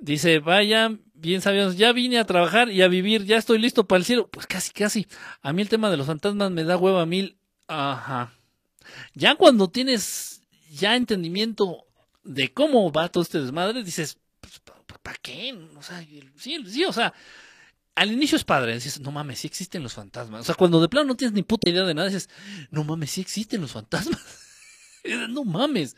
Dice, 0.00 0.40
vaya, 0.40 0.98
bien 1.14 1.40
sabíamos, 1.40 1.76
ya 1.76 1.92
vine 1.92 2.18
a 2.18 2.24
trabajar 2.24 2.70
y 2.70 2.82
a 2.82 2.88
vivir, 2.88 3.24
ya 3.24 3.36
estoy 3.36 3.58
listo 3.58 3.86
para 3.86 3.98
el 3.98 4.04
cielo. 4.04 4.26
Pues 4.28 4.48
casi, 4.48 4.72
casi. 4.72 5.06
A 5.42 5.52
mí 5.52 5.62
el 5.62 5.68
tema 5.68 5.90
de 5.90 5.96
los 5.96 6.08
fantasmas 6.08 6.50
me 6.50 6.64
da 6.64 6.76
hueva 6.76 7.02
a 7.02 7.06
mil. 7.06 7.36
Ajá. 7.68 8.32
Ya 9.14 9.36
cuando 9.36 9.70
tienes 9.70 10.42
ya 10.72 10.96
entendimiento 10.96 11.86
de 12.24 12.52
cómo 12.52 12.90
va 12.90 13.10
todo 13.10 13.22
este 13.22 13.40
desmadre, 13.40 13.84
dices, 13.84 14.18
¿para 15.02 15.18
qué? 15.20 15.52
O 15.76 15.82
sea, 15.82 16.04
sí, 16.36 16.64
sí, 16.66 16.84
o 16.84 16.92
sea, 16.92 17.12
al 17.94 18.12
inicio 18.12 18.36
es 18.36 18.44
padre, 18.44 18.74
dices, 18.74 19.00
no 19.00 19.10
mames, 19.10 19.40
sí 19.40 19.46
existen 19.46 19.82
los 19.82 19.94
fantasmas. 19.94 20.42
O 20.42 20.44
sea, 20.44 20.54
cuando 20.54 20.80
de 20.80 20.88
plano 20.88 21.08
no 21.08 21.16
tienes 21.16 21.34
ni 21.34 21.42
puta 21.42 21.68
idea 21.68 21.84
de 21.84 21.94
nada, 21.94 22.08
dices, 22.08 22.30
no 22.70 22.84
mames, 22.84 23.10
sí 23.10 23.20
existen 23.20 23.60
los 23.60 23.72
fantasmas. 23.72 24.20
no 25.28 25.44
mames. 25.44 25.96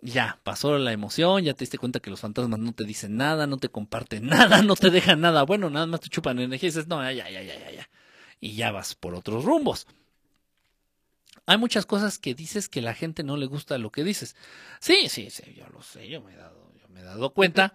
Ya, 0.00 0.38
pasó 0.44 0.78
la 0.78 0.92
emoción, 0.92 1.42
ya 1.44 1.54
te 1.54 1.60
diste 1.60 1.78
cuenta 1.78 2.00
que 2.00 2.10
los 2.10 2.20
fantasmas 2.20 2.60
no 2.60 2.72
te 2.72 2.84
dicen 2.84 3.16
nada, 3.16 3.46
no 3.46 3.58
te 3.58 3.68
comparten 3.68 4.26
nada, 4.28 4.62
no 4.62 4.76
te 4.76 4.90
dejan 4.90 5.20
nada. 5.20 5.42
Bueno, 5.42 5.70
nada 5.70 5.86
más 5.86 6.00
te 6.00 6.08
chupan 6.08 6.38
energía 6.38 6.68
y 6.68 6.70
dices, 6.70 6.88
no, 6.88 7.02
ya, 7.02 7.28
ya, 7.28 7.42
ya, 7.42 7.58
ya, 7.58 7.70
ya. 7.70 7.90
Y 8.40 8.54
ya 8.54 8.70
vas 8.70 8.94
por 8.94 9.14
otros 9.14 9.44
rumbos. 9.44 9.86
Hay 11.46 11.56
muchas 11.56 11.86
cosas 11.86 12.18
que 12.18 12.34
dices 12.34 12.68
que 12.68 12.82
la 12.82 12.94
gente 12.94 13.22
no 13.22 13.36
le 13.36 13.46
gusta 13.46 13.78
lo 13.78 13.90
que 13.90 14.04
dices. 14.04 14.36
Sí, 14.80 15.08
sí, 15.08 15.30
sí, 15.30 15.54
yo 15.56 15.66
lo 15.72 15.82
sé, 15.82 16.08
yo 16.08 16.20
me 16.20 16.34
he 16.34 16.36
dado, 16.36 16.67
dado 17.08 17.30
cuenta. 17.30 17.74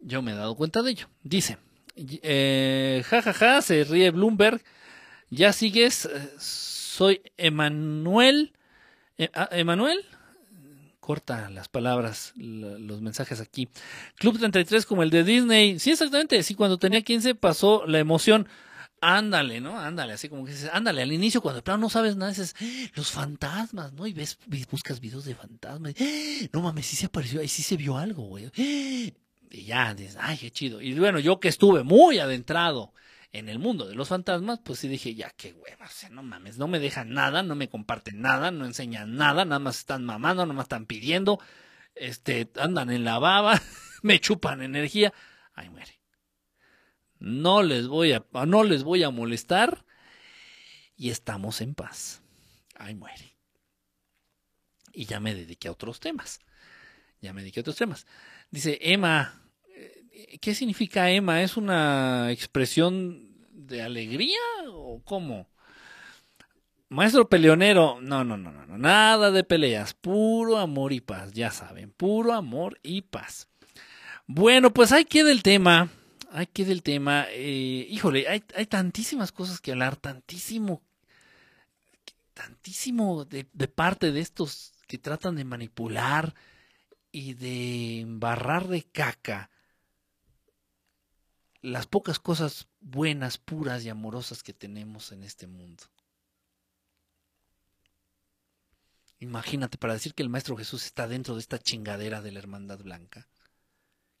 Yo 0.00 0.22
me 0.22 0.32
he 0.32 0.34
dado 0.34 0.54
cuenta 0.56 0.82
de 0.82 0.90
ello. 0.92 1.08
Dice, 1.22 1.58
eh, 1.96 3.02
ja, 3.06 3.22
ja, 3.22 3.32
ja, 3.32 3.62
se 3.62 3.84
ríe 3.84 4.10
Bloomberg. 4.10 4.62
Ya 5.30 5.52
sigues. 5.52 6.06
Eh, 6.06 6.30
soy 6.38 7.22
Emanuel. 7.36 8.52
Eh, 9.18 9.30
ah, 9.34 9.48
Emanuel. 9.52 10.04
Corta 11.00 11.50
las 11.50 11.68
palabras, 11.68 12.32
los 12.34 13.00
mensajes 13.00 13.40
aquí. 13.40 13.68
Club 14.16 14.38
33 14.38 14.84
como 14.86 15.04
el 15.04 15.10
de 15.10 15.22
Disney. 15.22 15.78
Sí, 15.78 15.92
exactamente. 15.92 16.42
Sí, 16.42 16.54
cuando 16.54 16.78
tenía 16.78 17.02
15 17.02 17.36
pasó 17.36 17.86
la 17.86 18.00
emoción. 18.00 18.48
Ándale, 19.00 19.60
¿no? 19.60 19.78
Ándale, 19.78 20.14
así 20.14 20.28
como 20.28 20.44
que 20.44 20.52
dices, 20.52 20.70
ándale, 20.72 21.02
al 21.02 21.12
inicio 21.12 21.42
cuando 21.42 21.62
plano 21.62 21.82
no 21.82 21.90
sabes 21.90 22.16
nada, 22.16 22.30
dices, 22.30 22.56
los 22.94 23.10
fantasmas, 23.10 23.92
¿no? 23.92 24.06
Y 24.06 24.14
ves, 24.14 24.38
buscas 24.70 25.00
videos 25.00 25.26
de 25.26 25.34
fantasmas, 25.34 25.94
no 26.52 26.62
mames, 26.62 26.86
sí 26.86 26.96
se 26.96 27.06
apareció, 27.06 27.40
ahí 27.40 27.48
sí 27.48 27.62
se 27.62 27.76
vio 27.76 27.98
algo, 27.98 28.24
güey. 28.24 28.50
Y 28.56 29.12
ya 29.64 29.94
dices, 29.94 30.16
ay, 30.18 30.38
qué 30.38 30.50
chido. 30.50 30.80
Y 30.80 30.98
bueno, 30.98 31.18
yo 31.18 31.40
que 31.40 31.48
estuve 31.48 31.82
muy 31.82 32.18
adentrado 32.18 32.94
en 33.32 33.50
el 33.50 33.58
mundo 33.58 33.86
de 33.86 33.94
los 33.94 34.08
fantasmas, 34.08 34.60
pues 34.64 34.78
sí 34.78 34.88
dije, 34.88 35.14
ya 35.14 35.30
qué 35.36 35.52
hueva, 35.52 35.86
no 36.10 36.22
mames, 36.22 36.56
no 36.56 36.66
me 36.66 36.78
dejan 36.78 37.12
nada, 37.12 37.42
no 37.42 37.54
me 37.54 37.68
comparten 37.68 38.22
nada, 38.22 38.50
no 38.50 38.64
enseñan 38.64 39.16
nada, 39.16 39.44
nada 39.44 39.58
más 39.58 39.78
están 39.78 40.04
mamando, 40.04 40.44
nada 40.46 40.54
más 40.54 40.64
están 40.64 40.86
pidiendo, 40.86 41.38
este, 41.94 42.48
andan 42.58 42.90
en 42.90 43.04
la 43.04 43.18
baba, 43.18 43.60
me 44.02 44.20
chupan 44.20 44.62
energía, 44.62 45.12
ay 45.54 45.68
muere. 45.68 45.95
No 47.26 47.64
les 47.64 47.88
voy 47.88 48.12
a, 48.12 48.24
no 48.46 48.62
les 48.62 48.84
voy 48.84 49.02
a 49.02 49.10
molestar 49.10 49.84
y 50.96 51.10
estamos 51.10 51.60
en 51.60 51.74
paz. 51.74 52.22
Ay 52.76 52.94
muere. 52.94 53.36
Y 54.92 55.06
ya 55.06 55.18
me 55.18 55.34
dediqué 55.34 55.66
a 55.66 55.72
otros 55.72 55.98
temas. 55.98 56.40
Ya 57.20 57.32
me 57.32 57.40
dediqué 57.40 57.60
a 57.60 57.62
otros 57.62 57.76
temas. 57.76 58.06
Dice 58.52 58.78
Emma, 58.80 59.42
eh, 59.74 60.38
¿qué 60.40 60.54
significa 60.54 61.10
Emma? 61.10 61.42
¿Es 61.42 61.56
una 61.56 62.30
expresión 62.30 63.34
de 63.50 63.82
alegría 63.82 64.38
o 64.68 65.02
cómo? 65.02 65.48
Maestro 66.88 67.28
peleonero, 67.28 67.98
no, 68.00 68.22
no, 68.22 68.36
no, 68.36 68.52
no, 68.52 68.78
nada 68.78 69.32
de 69.32 69.42
peleas, 69.42 69.94
puro 69.94 70.58
amor 70.58 70.92
y 70.92 71.00
paz, 71.00 71.32
ya 71.32 71.50
saben, 71.50 71.90
puro 71.90 72.32
amor 72.32 72.78
y 72.84 73.02
paz. 73.02 73.48
Bueno, 74.28 74.72
pues 74.72 74.92
ahí 74.92 75.04
queda 75.04 75.32
el 75.32 75.42
tema, 75.42 75.90
ahí 76.30 76.46
queda 76.46 76.72
el 76.72 76.82
tema. 76.82 77.26
Eh, 77.30 77.86
híjole, 77.88 78.28
hay, 78.28 78.42
hay, 78.54 78.66
tantísimas 78.66 79.32
cosas 79.32 79.60
que 79.60 79.72
hablar, 79.72 79.96
tantísimo, 79.96 80.82
tantísimo 82.34 83.24
de, 83.24 83.46
de 83.52 83.68
parte 83.68 84.12
de 84.12 84.20
estos 84.20 84.72
que 84.86 84.98
tratan 84.98 85.36
de 85.36 85.44
manipular, 85.44 86.34
y 87.16 87.32
de 87.32 88.00
embarrar 88.00 88.68
de 88.68 88.82
caca 88.82 89.50
las 91.62 91.86
pocas 91.86 92.18
cosas 92.18 92.68
buenas, 92.80 93.38
puras 93.38 93.82
y 93.86 93.88
amorosas 93.88 94.42
que 94.42 94.52
tenemos 94.52 95.12
en 95.12 95.22
este 95.22 95.46
mundo. 95.46 95.84
Imagínate, 99.18 99.78
para 99.78 99.94
decir 99.94 100.12
que 100.12 100.22
el 100.22 100.28
Maestro 100.28 100.58
Jesús 100.58 100.84
está 100.84 101.08
dentro 101.08 101.34
de 101.34 101.40
esta 101.40 101.58
chingadera 101.58 102.20
de 102.20 102.32
la 102.32 102.38
Hermandad 102.38 102.80
Blanca. 102.80 103.26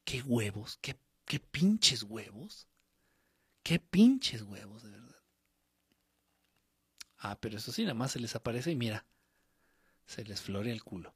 ¿Qué 0.04 0.22
huevos? 0.22 0.78
¿Qué, 0.80 0.96
qué 1.26 1.40
pinches 1.40 2.02
huevos? 2.02 2.66
¿Qué 3.62 3.78
pinches 3.78 4.42
huevos, 4.42 4.84
de 4.84 4.90
verdad? 4.90 5.22
Ah, 7.18 7.36
pero 7.40 7.58
eso 7.58 7.72
sí, 7.72 7.82
nada 7.82 7.94
más 7.94 8.12
se 8.12 8.20
les 8.20 8.34
aparece 8.36 8.70
y 8.70 8.76
mira, 8.76 9.04
se 10.06 10.24
les 10.24 10.40
florea 10.40 10.72
el 10.72 10.84
culo. 10.84 11.14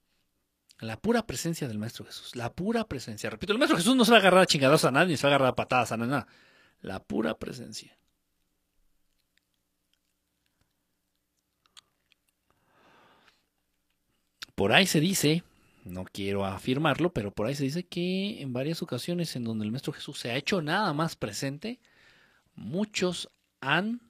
La 0.80 0.98
pura 0.98 1.26
presencia 1.26 1.68
del 1.68 1.78
Maestro 1.78 2.06
Jesús. 2.06 2.34
La 2.36 2.52
pura 2.52 2.84
presencia. 2.84 3.30
Repito, 3.30 3.52
el 3.52 3.58
Maestro 3.58 3.76
Jesús 3.76 3.96
no 3.96 4.04
se 4.04 4.10
va 4.12 4.16
a 4.16 4.20
agarrar 4.20 4.42
a 4.42 4.46
chingados 4.46 4.84
a 4.84 4.90
nadie, 4.90 5.08
ni 5.12 5.16
se 5.16 5.26
va 5.26 5.32
a 5.32 5.36
agarrar 5.36 5.52
a 5.52 5.56
patadas 5.56 5.92
a 5.92 5.96
nada. 5.96 6.26
La 6.80 7.00
pura 7.02 7.38
presencia. 7.38 7.96
Por 14.54 14.72
ahí 14.72 14.86
se 14.86 15.00
dice, 15.00 15.44
no 15.90 16.04
quiero 16.04 16.44
afirmarlo, 16.44 17.12
pero 17.12 17.32
por 17.32 17.46
ahí 17.46 17.54
se 17.54 17.64
dice 17.64 17.86
que 17.86 18.40
en 18.40 18.52
varias 18.52 18.82
ocasiones 18.82 19.34
en 19.36 19.44
donde 19.44 19.64
el 19.64 19.70
Maestro 19.70 19.92
Jesús 19.92 20.18
se 20.18 20.30
ha 20.30 20.36
hecho 20.36 20.62
nada 20.62 20.92
más 20.92 21.16
presente, 21.16 21.80
muchos 22.54 23.30
han, 23.60 24.00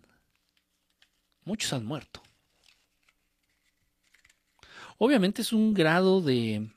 muchos 1.45 1.73
han 1.73 1.85
muerto. 1.85 2.23
Obviamente 4.99 5.43
es 5.43 5.53
un 5.53 5.73
grado 5.73 6.21
de, 6.21 6.71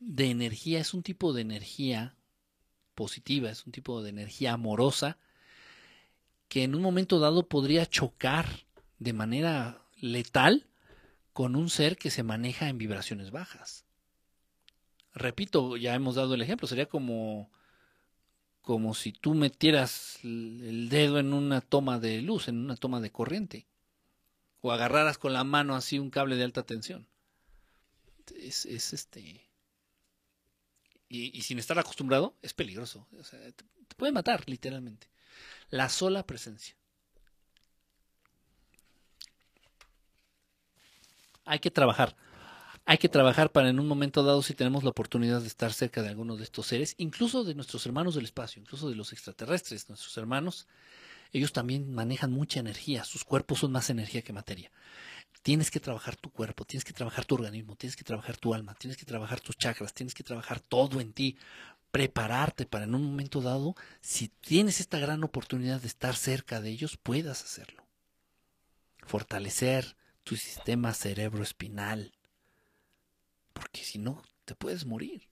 de 0.00 0.30
energía, 0.30 0.80
es 0.80 0.94
un 0.94 1.02
tipo 1.02 1.32
de 1.32 1.42
energía 1.42 2.16
positiva, 2.94 3.50
es 3.50 3.64
un 3.64 3.72
tipo 3.72 4.02
de 4.02 4.10
energía 4.10 4.54
amorosa 4.54 5.16
que 6.48 6.64
en 6.64 6.74
un 6.74 6.82
momento 6.82 7.20
dado 7.20 7.48
podría 7.48 7.86
chocar 7.86 8.48
de 8.98 9.12
manera 9.12 9.86
letal 10.00 10.69
con 11.32 11.56
un 11.56 11.70
ser 11.70 11.96
que 11.96 12.10
se 12.10 12.22
maneja 12.22 12.68
en 12.68 12.78
vibraciones 12.78 13.30
bajas. 13.30 13.84
Repito, 15.12 15.76
ya 15.76 15.94
hemos 15.94 16.14
dado 16.14 16.34
el 16.34 16.42
ejemplo, 16.42 16.68
sería 16.68 16.86
como 16.86 17.50
como 18.60 18.94
si 18.94 19.12
tú 19.12 19.34
metieras 19.34 20.18
el 20.22 20.88
dedo 20.90 21.18
en 21.18 21.32
una 21.32 21.60
toma 21.60 21.98
de 21.98 22.20
luz, 22.20 22.46
en 22.46 22.58
una 22.58 22.76
toma 22.76 23.00
de 23.00 23.10
corriente 23.10 23.66
o 24.60 24.72
agarraras 24.72 25.18
con 25.18 25.32
la 25.32 25.44
mano 25.44 25.74
así 25.74 25.98
un 25.98 26.10
cable 26.10 26.36
de 26.36 26.44
alta 26.44 26.64
tensión. 26.64 27.08
Es, 28.36 28.66
este. 28.66 29.48
y, 31.08 31.42
sin 31.42 31.58
estar 31.58 31.78
acostumbrado, 31.78 32.36
es 32.42 32.54
peligroso. 32.54 33.08
te, 33.56 33.94
puede 33.96 34.12
matar, 34.12 34.44
literalmente. 34.48 35.08
La 35.70 35.88
sola 35.88 36.26
presencia. 36.26 36.76
Hay 41.50 41.58
que 41.58 41.72
trabajar. 41.72 42.14
Hay 42.84 42.98
que 42.98 43.08
trabajar 43.08 43.50
para 43.50 43.70
en 43.70 43.80
un 43.80 43.88
momento 43.88 44.22
dado, 44.22 44.40
si 44.40 44.54
tenemos 44.54 44.84
la 44.84 44.90
oportunidad 44.90 45.40
de 45.40 45.48
estar 45.48 45.72
cerca 45.72 46.00
de 46.00 46.08
alguno 46.08 46.36
de 46.36 46.44
estos 46.44 46.68
seres, 46.68 46.94
incluso 46.96 47.42
de 47.42 47.56
nuestros 47.56 47.84
hermanos 47.86 48.14
del 48.14 48.24
espacio, 48.24 48.62
incluso 48.62 48.88
de 48.88 48.94
los 48.94 49.12
extraterrestres, 49.12 49.88
nuestros 49.88 50.16
hermanos, 50.16 50.68
ellos 51.32 51.52
también 51.52 51.92
manejan 51.92 52.30
mucha 52.30 52.60
energía, 52.60 53.02
sus 53.02 53.24
cuerpos 53.24 53.58
son 53.58 53.72
más 53.72 53.90
energía 53.90 54.22
que 54.22 54.32
materia. 54.32 54.70
Tienes 55.42 55.72
que 55.72 55.80
trabajar 55.80 56.14
tu 56.14 56.30
cuerpo, 56.30 56.64
tienes 56.64 56.84
que 56.84 56.92
trabajar 56.92 57.24
tu 57.24 57.34
organismo, 57.34 57.74
tienes 57.74 57.96
que 57.96 58.04
trabajar 58.04 58.36
tu 58.36 58.54
alma, 58.54 58.76
tienes 58.76 58.96
que 58.96 59.04
trabajar 59.04 59.40
tus 59.40 59.56
chakras, 59.58 59.92
tienes 59.92 60.14
que 60.14 60.22
trabajar 60.22 60.60
todo 60.60 61.00
en 61.00 61.12
ti, 61.12 61.36
prepararte 61.90 62.64
para 62.64 62.84
en 62.84 62.94
un 62.94 63.02
momento 63.02 63.40
dado, 63.40 63.74
si 64.00 64.28
tienes 64.28 64.78
esta 64.78 65.00
gran 65.00 65.24
oportunidad 65.24 65.80
de 65.80 65.88
estar 65.88 66.14
cerca 66.14 66.60
de 66.60 66.70
ellos, 66.70 66.96
puedas 66.96 67.42
hacerlo. 67.42 67.84
Fortalecer 69.04 69.96
tu 70.30 70.36
sistema 70.36 70.94
cerebroespinal, 70.94 72.12
porque 73.52 73.82
si 73.82 73.98
no, 73.98 74.22
te 74.44 74.54
puedes 74.54 74.86
morir. 74.86 75.28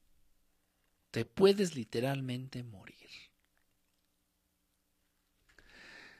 Te 1.12 1.24
puedes 1.24 1.76
literalmente 1.76 2.64
morir. 2.64 3.08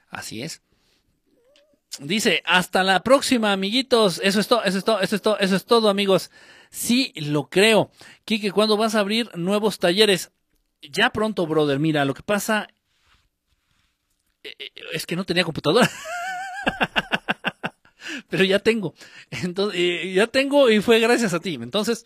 Así 0.07 0.43
es. 0.43 0.61
Dice, 1.99 2.41
hasta 2.45 2.85
la 2.85 3.03
próxima, 3.03 3.51
amiguitos. 3.51 4.21
Eso 4.23 4.39
es 4.39 4.47
todo, 4.47 4.63
eso 4.63 4.77
es 4.77 4.85
todo, 4.85 5.01
eso 5.01 5.15
es 5.17 5.21
todo, 5.21 5.39
eso 5.39 5.55
es 5.57 5.65
todo, 5.65 5.89
amigos. 5.89 6.31
Sí, 6.69 7.11
lo 7.17 7.49
creo. 7.49 7.91
Kike, 8.23 8.53
¿cuándo 8.53 8.77
vas 8.77 8.95
a 8.95 9.01
abrir 9.01 9.29
nuevos 9.37 9.77
talleres? 9.77 10.31
Ya 10.81 11.09
pronto, 11.09 11.45
brother. 11.45 11.79
Mira, 11.79 12.05
lo 12.05 12.13
que 12.13 12.23
pasa 12.23 12.69
eh, 14.45 14.55
eh, 14.57 14.71
es 14.93 15.05
que 15.05 15.17
no 15.17 15.25
tenía 15.25 15.43
computadora. 15.43 15.91
Pero 18.29 18.43
ya 18.43 18.59
tengo. 18.59 18.93
Entonces, 19.31 19.79
eh, 19.79 20.13
ya 20.13 20.27
tengo 20.27 20.69
y 20.69 20.81
fue 20.81 20.99
gracias 20.99 21.33
a 21.33 21.39
ti. 21.39 21.55
Entonces, 21.55 22.05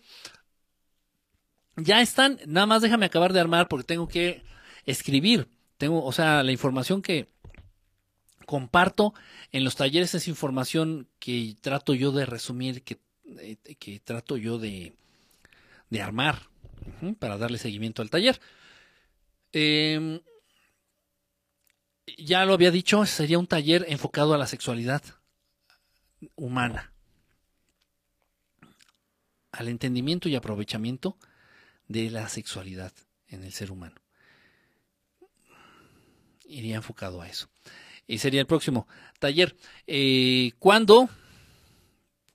ya 1.76 2.02
están. 2.02 2.40
Nada 2.46 2.66
más 2.68 2.82
déjame 2.82 3.06
acabar 3.06 3.34
de 3.34 3.40
armar 3.40 3.68
porque 3.68 3.86
tengo 3.86 4.08
que 4.08 4.44
escribir. 4.86 5.48
Tengo, 5.78 6.04
o 6.04 6.12
sea, 6.12 6.44
la 6.44 6.52
información 6.52 7.02
que, 7.02 7.28
comparto 8.46 9.14
en 9.52 9.64
los 9.64 9.76
talleres 9.76 10.14
esa 10.14 10.30
información 10.30 11.08
que 11.20 11.56
trato 11.62 11.94
yo 11.94 12.12
de 12.12 12.26
resumir, 12.26 12.84
que, 12.84 13.00
eh, 13.40 13.58
que 13.80 14.00
trato 14.00 14.38
yo 14.38 14.58
de, 14.58 14.94
de 15.90 16.02
armar 16.02 16.50
para 17.20 17.38
darle 17.38 17.58
seguimiento 17.58 18.02
al 18.02 18.10
taller. 18.10 18.40
Em, 19.52 20.22
ya 22.18 22.46
lo 22.46 22.54
había 22.54 22.72
dicho, 22.72 23.06
sería 23.06 23.40
un 23.40 23.48
taller 23.48 23.86
enfocado 23.88 24.34
a 24.34 24.38
la 24.38 24.48
sexualidad 24.48 25.02
humana, 26.36 26.94
al 29.52 29.68
entendimiento 29.68 30.30
y 30.30 30.36
aprovechamiento 30.36 31.18
de 31.88 32.10
la 32.10 32.28
sexualidad 32.30 32.94
en 33.28 33.44
el 33.44 33.52
ser 33.52 33.72
humano. 33.72 33.96
Iría 36.46 36.76
enfocado 36.76 37.22
a 37.22 37.28
eso 37.28 37.50
y 38.08 38.18
sería 38.18 38.42
el 38.42 38.48
próximo 38.48 38.88
taller. 39.20 39.56
Eh, 39.88 40.52
¿Cuándo? 40.60 41.10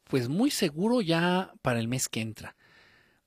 Pues 0.05 0.29
muy 0.29 0.51
seguro 0.51 1.01
ya 1.01 1.53
para 1.63 1.81
el 1.81 1.89
mes 1.89 2.09
que 2.09 2.21
entra. 2.21 2.57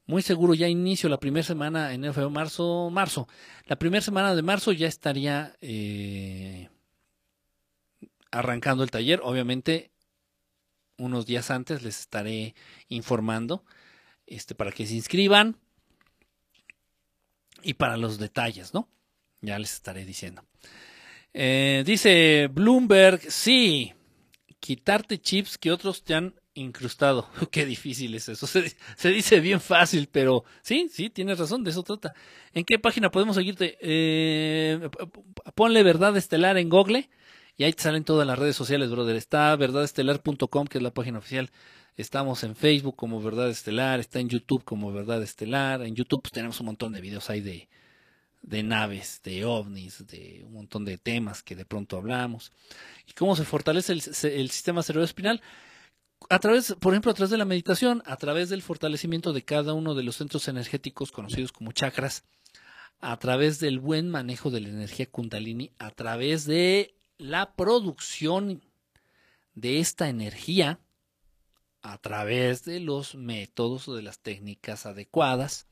Muy 0.06 0.22
seguro 0.24 0.54
ya 0.54 0.68
inicio 0.68 1.10
la 1.10 1.20
primera 1.20 1.46
semana 1.46 1.94
en 1.94 2.02
febrero, 2.02 2.30
marzo, 2.32 2.90
marzo. 2.90 3.28
La 3.66 3.78
primera 3.78 4.02
semana 4.02 4.36
de 4.36 4.42
marzo 4.42 4.72
ya 4.72 4.88
estaría 4.88 5.56
eh, 5.62 6.70
arrancando 8.32 8.84
el 8.84 8.92
taller. 8.92 9.22
Obviamente, 9.24 9.92
unos 10.98 11.26
días 11.26 11.52
antes 11.52 11.82
les 11.82 12.00
estaré 12.00 12.56
informando 12.90 13.64
este, 14.28 14.56
para 14.56 14.72
que 14.72 14.86
se 14.86 14.95
inscriban 14.95 15.58
y 17.64 17.74
para 17.74 17.98
los 17.98 18.18
detalles, 18.18 18.74
¿no? 18.74 18.88
Ya 19.42 19.58
les 19.60 19.74
estaré 19.74 20.06
diciendo. 20.06 20.44
Eh, 21.34 21.84
dice 21.86 22.50
Bloomberg, 22.52 23.22
sí, 23.32 23.94
quitarte 24.60 25.20
chips 25.20 25.58
que 25.58 25.72
otros 25.72 26.03
te 26.03 26.16
han 26.16 26.36
incrustado. 26.53 27.30
Qué 27.52 27.66
difícil 27.66 28.14
es 28.16 28.30
eso. 28.30 28.48
Se, 28.95 29.10
dice 29.10 29.40
bien 29.40 29.61
fácil, 29.61 30.08
pero 30.11 30.44
sí, 30.61 30.90
sí, 30.92 31.10
tienes 31.10 31.40
razón, 31.40 31.64
de 31.64 31.72
eso 31.72 31.84
trata. 31.84 32.14
¿En 32.53 32.64
qué 32.64 32.80
página 32.80 33.11
podemos 33.11 33.36
seguirte? 33.36 33.78
Eh, 33.82 34.90
ponle 35.56 35.84
Verdad 35.84 36.16
Estelar 36.18 36.58
en 36.58 36.70
Google 36.70 37.10
y 37.58 37.64
ahí 37.64 37.74
te 37.74 37.84
salen 37.84 38.04
todas 38.04 38.26
las 38.26 38.40
redes 38.40 38.56
sociales, 38.56 38.90
brother. 38.90 39.16
Está 39.16 39.56
verdadestelar.com, 39.56 40.68
que 40.68 40.78
es 40.78 40.84
la 40.84 40.94
página 40.94 41.20
oficial. 41.20 41.52
Estamos 41.98 42.44
en 42.44 42.56
Facebook 42.56 42.96
como 42.96 43.22
Verdad 43.22 43.50
Estelar, 43.50 44.00
está 44.00 44.20
en 44.20 44.30
YouTube 44.30 44.64
como 44.64 44.92
Verdad 44.94 45.22
Estelar. 45.22 45.82
En 45.84 45.96
YouTube 45.96 46.22
pues, 46.22 46.32
tenemos 46.32 46.60
un 46.60 46.68
montón 46.68 46.94
de 46.94 47.02
videos 47.02 47.30
ahí 47.30 47.42
de, 47.42 47.68
de 48.42 48.64
naves, 48.64 49.22
de 49.24 49.46
ovnis, 49.46 50.06
de 50.08 50.42
un 50.46 50.54
montón 50.54 50.86
de 50.86 50.98
temas 50.98 51.44
que 51.44 51.56
de 51.56 51.66
pronto 51.66 51.98
hablamos. 51.98 52.52
¿Y 53.08 53.14
cómo 53.14 53.36
se 53.36 53.44
fortalece 53.44 53.94
el, 53.94 54.02
sistema 54.50 54.84
cerebroespinal? 54.84 55.42
A 56.30 56.40
través, 56.40 56.76
por 56.80 56.94
ejemplo, 56.94 57.12
a 57.12 57.14
través 57.14 57.32
de 57.32 57.38
la 57.38 57.46
meditación, 57.46 58.02
a 58.06 58.16
través 58.16 58.50
del 58.50 58.62
fortalecimiento 58.62 59.34
de 59.34 59.44
cada 59.44 59.74
uno 59.74 59.94
de 59.94 60.04
los 60.04 60.16
centros 60.16 60.48
energéticos 60.48 61.12
conocidos 61.12 61.52
como 61.52 61.72
chakras, 61.72 62.24
a 63.00 63.18
través 63.18 63.60
del 63.60 63.80
buen 63.80 64.10
manejo 64.10 64.50
de 64.52 64.62
la 64.62 64.70
energía 64.70 65.08
kundalini, 65.08 65.72
a 65.80 65.90
través 65.92 66.46
de 66.46 66.96
la 67.22 67.53
producción 67.53 68.64
de 69.53 69.80
esta 69.80 70.09
energía, 70.09 70.80
a 71.83 71.98
través 72.00 72.64
de 72.66 72.80
los 72.80 73.16
métodos 73.16 73.88
o 73.88 73.95
de 73.95 74.01
las 74.01 74.19
técnicas 74.19 74.85
adecuadas, 74.85 75.67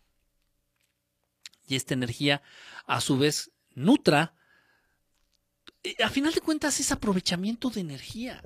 y 1.67 1.75
esta 1.75 1.93
energía 1.93 2.41
a 2.85 3.01
su 3.01 3.17
vez 3.17 3.51
nutra. 3.75 4.33
Eh, 5.83 5.95
a 6.03 6.09
final 6.09 6.33
de 6.33 6.41
cuentas 6.41 6.79
es 6.79 6.91
aprovechamiento 6.91 7.69
de 7.69 7.81
energía. 7.81 8.43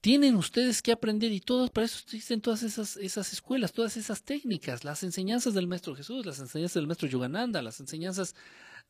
Tienen 0.00 0.36
ustedes 0.36 0.82
que 0.82 0.92
aprender 0.92 1.32
y 1.32 1.40
todos, 1.40 1.70
para 1.70 1.86
eso 1.86 1.98
existen 2.04 2.42
todas 2.42 2.62
esas, 2.62 2.98
esas 2.98 3.32
escuelas, 3.32 3.72
todas 3.72 3.96
esas 3.96 4.22
técnicas, 4.22 4.84
las 4.84 5.02
enseñanzas 5.02 5.54
del 5.54 5.66
Maestro 5.66 5.94
Jesús, 5.94 6.26
las 6.26 6.38
enseñanzas 6.38 6.74
del 6.74 6.86
Maestro 6.86 7.08
Yogananda, 7.08 7.62
las 7.62 7.80
enseñanzas 7.80 8.34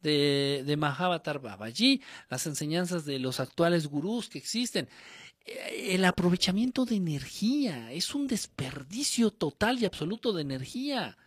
de, 0.05 0.63
de 0.65 0.77
Mahavatar 0.77 1.41
Babaji, 1.41 2.01
las 2.31 2.47
enseñanzas 2.47 3.05
de 3.05 3.19
los 3.19 3.41
actuales 3.41 3.89
gurús 3.89 4.29
que 4.29 4.39
existen. 4.39 4.89
Eh, 5.45 5.95
el 5.95 6.05
aprovechamiento 6.05 6.85
de 6.85 6.95
energía 6.97 7.91
es 7.91 8.15
un 8.15 8.29
desperdicio 8.29 9.33
total 9.33 9.81
y 9.81 9.87
absoluto 9.87 10.33
de 10.33 10.43
energía. 10.43 11.19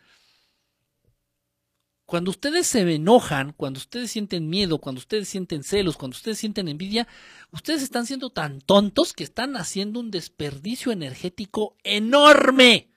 Cuando 2.05 2.31
ustedes 2.31 2.67
se 2.67 2.79
enojan, 2.95 3.51
cuando 3.51 3.79
ustedes 3.79 4.09
sienten 4.11 4.47
miedo, 4.47 4.77
cuando 4.77 4.99
ustedes 4.99 5.27
sienten 5.27 5.63
celos, 5.63 5.97
cuando 5.97 6.15
ustedes 6.15 6.37
sienten 6.37 6.69
envidia, 6.69 7.05
ustedes 7.51 7.81
están 7.83 8.05
siendo 8.05 8.29
tan 8.29 8.61
tontos 8.61 9.11
que 9.11 9.25
están 9.25 9.57
haciendo 9.57 9.99
un 9.99 10.09
desperdicio 10.09 10.93
energético 10.93 11.75
enorme. 11.83 12.87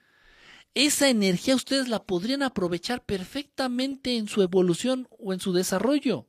Esa 0.73 1.09
energía 1.09 1.55
ustedes 1.55 1.89
la 1.89 2.03
podrían 2.03 2.43
aprovechar 2.43 3.03
perfectamente 3.03 4.17
en 4.17 4.27
su 4.27 4.41
evolución 4.41 5.07
o 5.19 5.33
en 5.33 5.39
su 5.39 5.51
desarrollo 5.51 6.27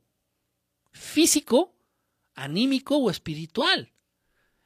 físico, 0.91 1.75
anímico 2.35 2.97
o 2.97 3.11
espiritual. 3.11 3.93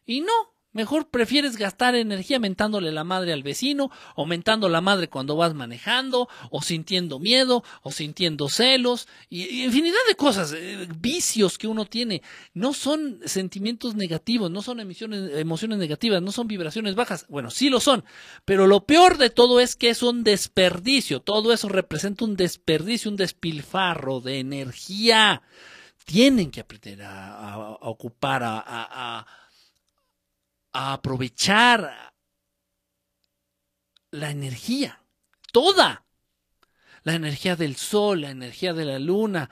Y 0.04 0.20
no, 0.20 0.54
Mejor 0.76 1.08
prefieres 1.08 1.56
gastar 1.56 1.94
energía 1.94 2.38
mentándole 2.38 2.92
la 2.92 3.02
madre 3.02 3.32
al 3.32 3.42
vecino, 3.42 3.90
o 4.14 4.26
mentando 4.26 4.68
la 4.68 4.82
madre 4.82 5.08
cuando 5.08 5.34
vas 5.34 5.54
manejando, 5.54 6.28
o 6.50 6.60
sintiendo 6.60 7.18
miedo, 7.18 7.64
o 7.80 7.90
sintiendo 7.90 8.50
celos, 8.50 9.08
y, 9.30 9.64
infinidad 9.64 9.96
de 10.06 10.16
cosas, 10.16 10.52
eh, 10.54 10.86
vicios 11.00 11.56
que 11.56 11.66
uno 11.66 11.86
tiene. 11.86 12.20
No 12.52 12.74
son 12.74 13.20
sentimientos 13.24 13.94
negativos, 13.94 14.50
no 14.50 14.60
son 14.60 14.80
emociones 14.80 15.78
negativas, 15.78 16.20
no 16.20 16.30
son 16.30 16.46
vibraciones 16.46 16.94
bajas. 16.94 17.24
Bueno, 17.30 17.50
sí 17.50 17.70
lo 17.70 17.80
son, 17.80 18.04
pero 18.44 18.66
lo 18.66 18.84
peor 18.84 19.16
de 19.16 19.30
todo 19.30 19.60
es 19.60 19.76
que 19.76 19.88
es 19.88 20.02
un 20.02 20.24
desperdicio. 20.24 21.20
Todo 21.20 21.54
eso 21.54 21.70
representa 21.70 22.26
un 22.26 22.36
desperdicio, 22.36 23.10
un 23.10 23.16
despilfarro 23.16 24.20
de 24.20 24.40
energía. 24.40 25.40
Tienen 26.04 26.50
que 26.50 26.60
aprender 26.60 27.02
a, 27.02 27.78
ocupar, 27.80 28.42
a 28.44 29.26
a 29.45 29.45
aprovechar 30.76 32.12
la 34.10 34.30
energía, 34.30 35.00
toda. 35.52 36.04
La 37.02 37.14
energía 37.14 37.54
del 37.54 37.76
sol, 37.76 38.22
la 38.22 38.30
energía 38.30 38.74
de 38.74 38.84
la 38.84 38.98
luna, 38.98 39.48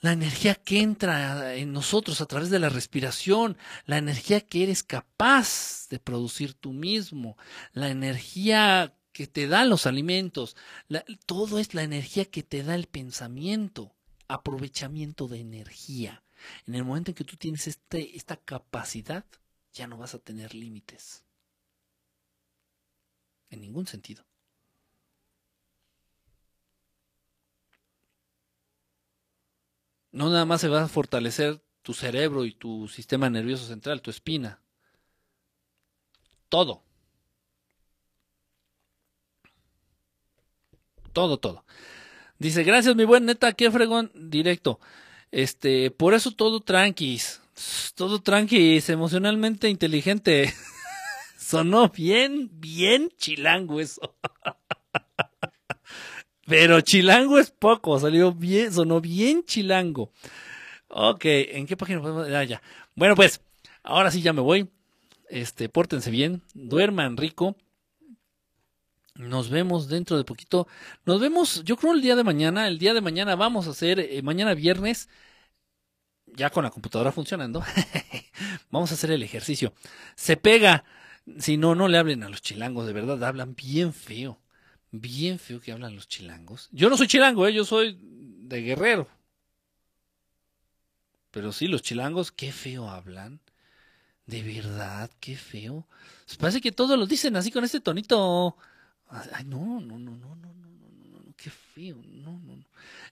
la 0.00 0.12
energía 0.12 0.56
que 0.56 0.80
entra 0.80 1.54
en 1.54 1.72
nosotros 1.72 2.20
a 2.20 2.26
través 2.26 2.50
de 2.50 2.58
la 2.58 2.68
respiración, 2.68 3.56
la 3.86 3.98
energía 3.98 4.40
que 4.40 4.64
eres 4.64 4.82
capaz 4.82 5.88
de 5.90 6.00
producir 6.00 6.54
tú 6.54 6.72
mismo, 6.72 7.36
la 7.72 7.88
energía 7.88 8.96
que 9.12 9.28
te 9.28 9.46
dan 9.46 9.70
los 9.70 9.86
alimentos, 9.86 10.56
todo 11.24 11.60
es 11.60 11.72
la 11.72 11.84
energía 11.84 12.24
que 12.24 12.42
te 12.42 12.64
da 12.64 12.74
el 12.74 12.88
pensamiento, 12.88 13.94
aprovechamiento 14.26 15.28
de 15.28 15.38
energía. 15.38 16.24
En 16.66 16.74
el 16.74 16.84
momento 16.84 17.12
en 17.12 17.14
que 17.14 17.24
tú 17.24 17.36
tienes 17.36 17.68
este, 17.68 18.16
esta 18.16 18.36
capacidad, 18.36 19.24
ya 19.72 19.86
no 19.86 19.96
vas 19.96 20.14
a 20.14 20.18
tener 20.18 20.54
límites. 20.54 21.24
En 23.50 23.60
ningún 23.60 23.86
sentido. 23.86 24.24
No 30.10 30.30
nada 30.30 30.44
más 30.44 30.60
se 30.60 30.68
va 30.68 30.82
a 30.82 30.88
fortalecer 30.88 31.62
tu 31.82 31.94
cerebro 31.94 32.44
y 32.44 32.52
tu 32.52 32.88
sistema 32.88 33.30
nervioso 33.30 33.66
central, 33.66 34.02
tu 34.02 34.10
espina. 34.10 34.60
Todo. 36.48 36.82
Todo, 41.12 41.38
todo. 41.38 41.64
Dice, 42.38 42.64
gracias 42.64 42.96
mi 42.96 43.04
buen 43.04 43.24
neta, 43.24 43.52
qué 43.52 43.70
fregón 43.70 44.10
directo. 44.14 44.80
Este, 45.30 45.90
por 45.90 46.14
eso 46.14 46.30
todo 46.30 46.60
tranquis. 46.60 47.41
Todo 47.94 48.22
tranquis, 48.22 48.88
emocionalmente 48.88 49.68
inteligente. 49.68 50.52
Sonó 51.38 51.90
bien, 51.90 52.48
bien 52.52 53.10
chilango 53.16 53.80
eso. 53.80 54.16
Pero 56.46 56.80
chilango 56.80 57.38
es 57.38 57.50
poco, 57.50 57.98
salió 57.98 58.32
bien, 58.32 58.72
sonó 58.72 59.00
bien 59.00 59.44
chilango. 59.44 60.10
Ok, 60.88 61.24
¿en 61.24 61.66
qué 61.66 61.76
página 61.76 62.00
podemos? 62.00 62.28
Ah, 62.28 62.44
ya. 62.44 62.62
Bueno, 62.94 63.14
pues, 63.14 63.40
ahora 63.82 64.10
sí 64.10 64.22
ya 64.22 64.32
me 64.32 64.42
voy. 64.42 64.68
Este, 65.28 65.68
pórtense 65.68 66.10
bien, 66.10 66.42
duerman 66.54 67.16
rico. 67.16 67.56
Nos 69.14 69.50
vemos 69.50 69.88
dentro 69.88 70.16
de 70.16 70.24
poquito. 70.24 70.66
Nos 71.04 71.20
vemos, 71.20 71.62
yo 71.64 71.76
creo 71.76 71.92
el 71.92 72.02
día 72.02 72.16
de 72.16 72.24
mañana. 72.24 72.66
El 72.66 72.78
día 72.78 72.92
de 72.92 73.00
mañana 73.00 73.36
vamos 73.36 73.66
a 73.66 73.70
hacer, 73.70 74.00
eh, 74.00 74.20
mañana 74.22 74.54
viernes, 74.54 75.08
ya 76.34 76.50
con 76.50 76.64
la 76.64 76.70
computadora 76.70 77.12
funcionando, 77.12 77.62
vamos 78.70 78.90
a 78.90 78.94
hacer 78.94 79.10
el 79.10 79.22
ejercicio. 79.22 79.72
Se 80.14 80.36
pega. 80.36 80.84
Si 81.38 81.56
no, 81.56 81.76
no 81.76 81.86
le 81.86 81.98
hablen 81.98 82.24
a 82.24 82.28
los 82.28 82.42
chilangos, 82.42 82.86
de 82.86 82.92
verdad, 82.92 83.22
hablan 83.22 83.54
bien 83.54 83.92
feo. 83.92 84.40
Bien 84.90 85.38
feo 85.38 85.60
que 85.60 85.72
hablan 85.72 85.94
los 85.94 86.08
chilangos. 86.08 86.68
Yo 86.72 86.90
no 86.90 86.96
soy 86.96 87.06
chilango, 87.06 87.46
¿eh? 87.46 87.54
yo 87.54 87.64
soy 87.64 87.98
de 88.02 88.60
guerrero. 88.60 89.08
Pero 91.30 91.52
sí, 91.52 91.68
los 91.68 91.82
chilangos, 91.82 92.32
qué 92.32 92.52
feo 92.52 92.90
hablan. 92.90 93.40
De 94.26 94.42
verdad, 94.42 95.10
qué 95.20 95.36
feo. 95.36 95.86
Parece 96.38 96.60
que 96.60 96.72
todos 96.72 96.98
lo 96.98 97.06
dicen 97.06 97.36
así 97.36 97.50
con 97.50 97.64
este 97.64 97.80
tonito. 97.80 98.56
Ay, 99.08 99.44
no, 99.44 99.80
no, 99.80 99.98
no, 99.98 100.16
no, 100.16 100.36
no, 100.36 100.54
no. 100.54 100.71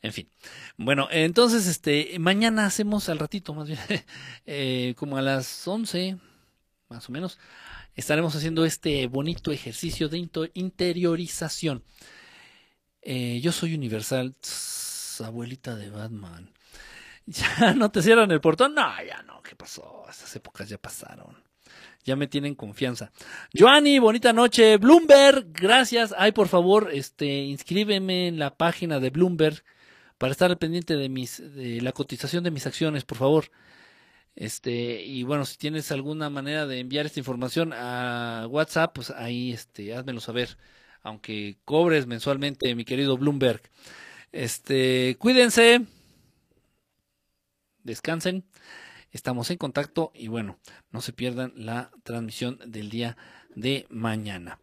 En 0.03 0.13
fin. 0.13 0.29
Bueno, 0.77 1.09
entonces, 1.11 1.67
este, 1.67 2.19
mañana 2.19 2.67
hacemos 2.67 3.09
al 3.09 3.19
ratito, 3.19 3.55
más 3.55 3.69
bien, 3.69 3.79
eh, 4.47 4.95
como 4.97 5.17
a 5.17 5.23
las 5.23 5.67
11, 5.67 6.19
más 6.89 7.09
o 7.09 7.13
menos, 7.13 7.39
estaremos 7.95 8.35
haciendo 8.35 8.65
este 8.65 9.07
bonito 9.07 9.53
ejercicio 9.53 10.09
de 10.09 10.29
interiorización. 10.55 11.85
Eh, 13.03 13.41
yo 13.43 13.53
soy 13.53 13.75
universal, 13.75 14.35
abuelita 15.25 15.77
de 15.77 15.91
Batman. 15.91 16.53
¿Ya 17.27 17.75
no 17.75 17.91
te 17.91 18.03
cierran 18.03 18.31
el 18.31 18.41
portón? 18.41 18.75
No, 18.75 18.91
ya 19.05 19.23
no, 19.23 19.43
¿qué 19.43 19.55
pasó? 19.55 20.05
Esas 20.09 20.35
épocas 20.37 20.69
ya 20.69 20.79
pasaron. 20.79 21.50
Ya 22.05 22.17
me 22.17 22.27
tienen 22.27 22.55
confianza. 22.55 23.13
Joanny, 23.53 23.99
bonita 23.99 24.33
noche. 24.33 24.79
Bloomberg, 24.79 25.53
gracias. 25.53 26.15
Ay, 26.17 26.33
por 26.33 26.49
favor, 26.49 26.91
este, 26.93 27.27
inscríbeme 27.45 28.29
en 28.29 28.39
la 28.39 28.57
página 28.57 29.01
de 29.01 29.11
Bloomberg 29.11 29.63
para 30.17 30.33
estar 30.33 30.51
al 30.51 30.59
pendiente 30.59 30.97
de 30.97 31.09
mis, 31.09 31.43
de 31.55 31.81
la 31.81 31.93
cotización 31.93 32.45
de 32.45 32.51
mis 32.51 32.67
acciones, 32.67 33.05
por 33.05 33.19
favor. 33.19 33.51
Este, 34.35 35.03
y 35.03 35.23
bueno, 35.23 35.45
si 35.45 35.59
tienes 35.59 35.93
alguna 35.93 36.31
manera 36.31 36.67
de 36.67 36.81
enviar 36.81 37.07
esta 37.07 37.21
información 37.21 37.73
a 37.75 38.47
WhatsApp, 38.49 38.95
pues 38.95 39.11
ahí 39.11 39.53
este, 39.53 39.95
házmelo 39.95 40.21
saber, 40.21 40.57
aunque 41.03 41.59
cobres 41.65 42.07
mensualmente, 42.07 42.75
mi 42.75 42.85
querido 42.85 43.19
Bloomberg. 43.19 43.61
Este, 44.33 45.17
cuídense, 45.19 45.87
descansen, 47.83 48.45
estamos 49.13 49.51
en 49.51 49.59
contacto 49.59 50.13
y 50.15 50.29
bueno, 50.29 50.59
no 50.91 51.01
se 51.01 51.13
pierdan 51.13 51.53
la 51.57 51.91
transmisión 52.03 52.59
del 52.67 52.91
día 52.91 53.17
de 53.55 53.87
mañana. 53.91 54.59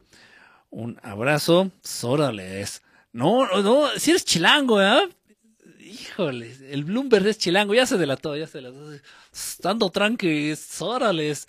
Un 0.70 1.00
abrazo, 1.04 1.72
Sórales. 1.82 2.82
No, 3.14 3.48
no, 3.62 3.88
si 3.98 4.12
eres 4.12 4.26
chilango, 4.26 4.82
¿eh? 4.82 5.10
híjole, 5.88 6.56
el 6.72 6.84
Bloomberg 6.84 7.28
es 7.28 7.38
chilango, 7.38 7.74
ya 7.74 7.86
se 7.86 7.98
delató, 7.98 8.36
ya 8.36 8.48
se 8.48 8.60
delató. 8.60 8.94
Estando 9.34 9.90
tranquilos, 9.90 10.82
órales. 10.82 11.48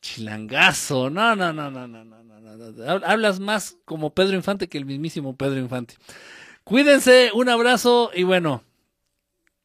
Chilangazo, 0.00 1.10
no, 1.10 1.34
no, 1.34 1.52
no, 1.52 1.70
no, 1.70 1.88
no, 1.88 2.04
no, 2.04 2.20
no, 2.24 3.06
Hablas 3.06 3.40
más 3.40 3.76
como 3.84 4.14
Pedro 4.14 4.36
Infante 4.36 4.68
que 4.68 4.78
el 4.78 4.84
mismísimo 4.84 5.36
Pedro 5.36 5.58
Infante. 5.58 5.94
Cuídense, 6.64 7.30
un 7.34 7.48
abrazo 7.48 8.10
y 8.14 8.22
bueno, 8.22 8.62